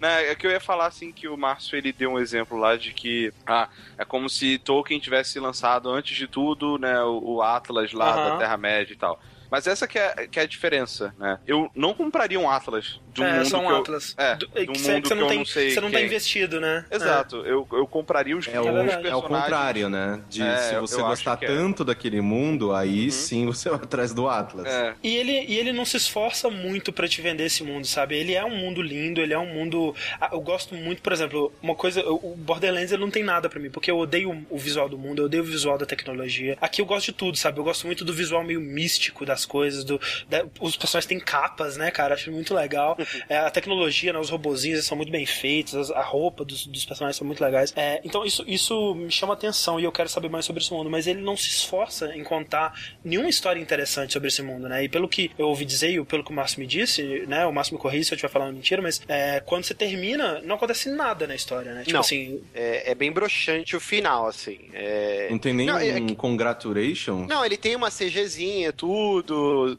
É. 0.00 0.30
É 0.30 0.34
que 0.34 0.46
eu 0.46 0.50
ia 0.50 0.60
falar 0.60 0.86
assim 0.86 1.12
que 1.12 1.28
o 1.28 1.36
Márcio 1.36 1.76
ele 1.76 1.92
deu 1.92 2.12
um 2.12 2.18
exemplo 2.18 2.56
lá 2.56 2.76
de 2.76 2.92
que 2.92 3.32
ah, 3.46 3.68
é 3.96 4.04
como 4.04 4.28
se 4.28 4.58
Tolkien 4.58 5.00
tivesse 5.00 5.38
lançado 5.38 5.90
antes 5.90 6.16
de 6.16 6.26
tudo, 6.26 6.78
né, 6.78 7.02
o, 7.02 7.36
o 7.36 7.42
Atlas 7.42 7.92
lá 7.92 8.16
uhum. 8.16 8.30
da 8.30 8.36
Terra-média 8.38 8.92
e 8.92 8.96
tal. 8.96 9.20
Mas 9.54 9.68
essa 9.68 9.86
que 9.86 9.96
é, 9.96 10.26
que 10.26 10.40
é 10.40 10.42
a 10.42 10.46
diferença, 10.46 11.14
né? 11.16 11.38
Eu 11.46 11.70
não 11.76 11.94
compraria 11.94 12.40
um 12.40 12.50
Atlas 12.50 13.00
de 13.12 13.20
um 13.22 13.24
é, 13.24 13.32
mundo 13.34 13.46
só 13.48 13.60
um 13.60 13.66
que 13.66 13.70
eu, 13.70 13.76
Atlas. 13.76 14.14
É, 14.18 14.34
do, 14.34 14.48
de 14.48 14.54
um 14.54 14.64
mundo 14.64 14.72
que, 14.72 14.78
você 14.80 15.14
não 15.14 15.22
eu 15.22 15.28
tem, 15.28 15.38
não 15.38 15.44
sei 15.44 15.70
Você 15.70 15.80
não 15.80 15.90
quem. 15.90 16.00
tá 16.00 16.04
investido, 16.04 16.60
né? 16.60 16.84
Exato. 16.90 17.36
É. 17.46 17.50
Eu, 17.52 17.68
eu 17.70 17.86
compraria 17.86 18.36
os, 18.36 18.48
é 18.48 18.58
o, 18.58 18.64
personagens. 18.64 19.04
É 19.06 19.14
o 19.14 19.22
contrário, 19.22 19.88
né? 19.88 20.20
De 20.28 20.42
É, 20.42 20.56
se 20.56 20.74
você 20.80 21.00
eu 21.00 21.06
gostar 21.06 21.38
é. 21.40 21.46
tanto 21.46 21.84
daquele 21.84 22.20
mundo, 22.20 22.72
aí 22.74 23.04
Uhum. 23.04 23.10
sim 23.12 23.46
você 23.46 23.68
vai 23.70 23.78
atrás 23.78 24.12
do 24.12 24.28
Atlas. 24.28 24.66
É. 24.66 24.94
E 25.04 25.14
ele, 25.14 25.44
e 25.46 25.56
ele 25.56 25.72
não 25.72 25.84
se 25.84 25.96
esforça 25.96 26.50
muito 26.50 26.92
pra 26.92 27.06
te 27.06 27.22
vender 27.22 27.44
esse 27.44 27.62
mundo, 27.62 27.86
sabe? 27.86 28.16
Ele 28.16 28.34
é 28.34 28.44
um 28.44 28.56
mundo 28.56 28.82
lindo, 28.82 29.20
ele 29.20 29.32
é 29.32 29.38
um 29.38 29.46
mundo. 29.46 29.94
Ah, 30.20 30.30
Eu 30.32 30.40
gosto 30.40 30.74
muito, 30.74 31.00
por 31.00 31.12
exemplo, 31.12 31.52
uma 31.62 31.76
coisa. 31.76 32.02
O 32.08 32.34
Borderlands 32.36 32.90
ele 32.90 33.02
não 33.02 33.10
tem 33.10 33.22
nada 33.22 33.48
pra 33.48 33.60
mim, 33.60 33.70
porque 33.70 33.88
eu 33.88 33.98
odeio 33.98 34.44
o 34.50 34.58
visual 34.58 34.88
do 34.88 34.98
mundo, 34.98 35.22
eu 35.22 35.26
odeio 35.26 35.44
o 35.44 35.46
visual 35.46 35.78
da 35.78 35.86
tecnologia. 35.86 36.58
Aqui 36.60 36.80
eu 36.80 36.86
gosto 36.86 37.06
de 37.06 37.12
tudo, 37.12 37.36
sabe? 37.38 37.60
Eu 37.60 37.64
gosto 37.64 37.86
muito 37.86 38.04
do 38.04 38.12
visual 38.12 38.42
meio 38.42 38.60
místico 38.60 39.24
das 39.24 39.43
coisas, 39.46 39.84
do, 39.84 40.00
da- 40.28 40.44
os 40.60 40.76
personagens 40.76 41.06
têm 41.08 41.18
capas, 41.20 41.76
né, 41.76 41.90
cara? 41.90 42.14
Acho 42.14 42.30
muito 42.30 42.54
legal. 42.54 42.96
É, 43.28 43.38
a 43.38 43.50
tecnologia, 43.50 44.12
né, 44.12 44.18
os 44.18 44.28
robozinhos 44.28 44.84
são 44.84 44.96
muito 44.96 45.10
bem 45.10 45.24
feitos, 45.24 45.74
as- 45.74 45.90
a 45.90 46.02
roupa 46.02 46.44
dos, 46.44 46.66
dos 46.66 46.84
personagens 46.84 47.16
são 47.16 47.26
muito 47.26 47.42
legais. 47.42 47.72
É, 47.76 48.00
então 48.04 48.24
isso, 48.24 48.44
isso 48.46 48.94
me 48.94 49.10
chama 49.10 49.32
atenção 49.34 49.80
e 49.80 49.84
eu 49.84 49.92
quero 49.92 50.08
saber 50.08 50.28
mais 50.28 50.44
sobre 50.44 50.62
esse 50.62 50.72
mundo, 50.72 50.90
mas 50.90 51.06
ele 51.06 51.20
não 51.22 51.36
se 51.36 51.48
esforça 51.48 52.14
em 52.14 52.22
contar 52.22 52.72
nenhuma 53.04 53.28
história 53.28 53.60
interessante 53.60 54.12
sobre 54.12 54.28
esse 54.28 54.42
mundo, 54.42 54.68
né? 54.68 54.84
E 54.84 54.88
pelo 54.88 55.08
que 55.08 55.30
eu 55.38 55.48
ouvi 55.48 55.64
dizer 55.64 55.90
e 55.90 56.04
pelo 56.04 56.22
que 56.24 56.30
o 56.30 56.34
Márcio 56.34 56.60
me 56.60 56.66
disse, 56.66 57.24
né? 57.26 57.46
O 57.46 57.52
Márcio 57.52 57.74
me 57.74 57.80
corrige 57.80 58.04
se 58.04 58.12
eu 58.12 58.16
estiver 58.16 58.30
falando 58.32 58.54
mentira, 58.54 58.82
mas 58.82 59.00
é, 59.08 59.40
quando 59.40 59.64
você 59.64 59.74
termina, 59.74 60.40
não 60.42 60.56
acontece 60.56 60.90
nada 60.90 61.26
na 61.26 61.34
história, 61.34 61.72
né? 61.72 61.80
Tipo 61.80 61.94
Não. 61.94 62.00
assim, 62.00 62.42
É, 62.54 62.90
é 62.90 62.94
bem 62.94 63.10
broxante 63.10 63.74
o 63.76 63.80
final, 63.80 64.26
assim. 64.26 64.58
É... 64.72 65.28
Não 65.30 65.38
tem 65.38 65.52
nem 65.54 65.66
Não, 65.66 65.78
é 65.78 65.94
um 65.94 66.06
que- 66.06 66.14
congratulations? 66.16 67.26
Não, 67.28 67.44
ele 67.44 67.56
tem 67.56 67.74
uma 67.76 67.90
CGzinha, 67.90 68.72
tudo, 68.72 69.23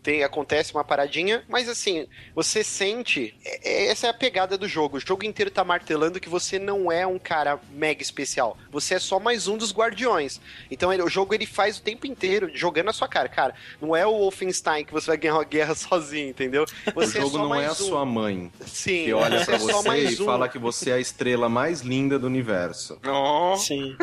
tem, 0.01 0.23
acontece 0.23 0.73
uma 0.73 0.83
paradinha, 0.83 1.43
mas 1.47 1.67
assim, 1.69 2.07
você 2.33 2.63
sente. 2.63 3.35
é- 3.45 3.85
é- 3.85 3.87
essa 3.87 4.07
é 4.07 4.09
a 4.09 4.13
pegada 4.13 4.57
do 4.57 4.67
jogo. 4.67 4.97
O 4.97 4.99
jogo 4.99 5.23
inteiro 5.25 5.51
tá 5.51 5.63
martelando 5.63 6.19
que 6.19 6.29
você 6.29 6.57
não 6.59 6.91
é 6.91 7.05
um 7.05 7.19
cara 7.19 7.59
mega 7.71 8.01
especial. 8.01 8.57
Você 8.71 8.95
é 8.95 8.99
só 8.99 9.19
mais 9.19 9.47
um 9.47 9.57
dos 9.57 9.71
guardiões. 9.73 10.39
Então 10.69 10.91
ele- 10.91 11.03
o 11.03 11.09
jogo 11.09 11.33
ele 11.33 11.45
faz 11.45 11.77
o 11.77 11.81
tempo 11.81 12.05
inteiro 12.07 12.49
jogando 12.53 12.89
a 12.89 12.93
sua 12.93 13.07
cara. 13.07 13.29
Cara, 13.29 13.53
não 13.81 13.95
é 13.95 14.05
o 14.05 14.11
Wolfenstein 14.17 14.83
que 14.85 14.93
você 14.93 15.07
vai 15.07 15.17
ganhar 15.17 15.35
uma 15.35 15.43
guerra 15.43 15.73
sozinho, 15.75 16.29
entendeu? 16.29 16.65
O 16.87 16.91
Você 17.01 17.19
jogo 17.21 17.27
é 17.27 17.31
só 17.31 17.37
não 17.47 17.55
é 17.55 17.65
a 17.67 17.71
um. 17.71 17.75
sua 17.75 18.05
mãe 18.05 18.51
Sim, 18.65 19.05
que 19.05 19.13
olha 19.13 19.39
você 19.39 19.45
pra 19.45 19.55
é 19.55 19.59
só 19.59 19.81
você 19.81 19.87
mais 19.87 20.19
e 20.19 20.21
um. 20.21 20.25
fala 20.25 20.49
que 20.49 20.57
você 20.59 20.89
é 20.91 20.93
a 20.93 20.99
estrela 20.99 21.47
mais 21.49 21.81
linda 21.81 22.17
do 22.19 22.27
universo. 22.27 22.97
Não. 23.03 23.55
sim. 23.57 23.95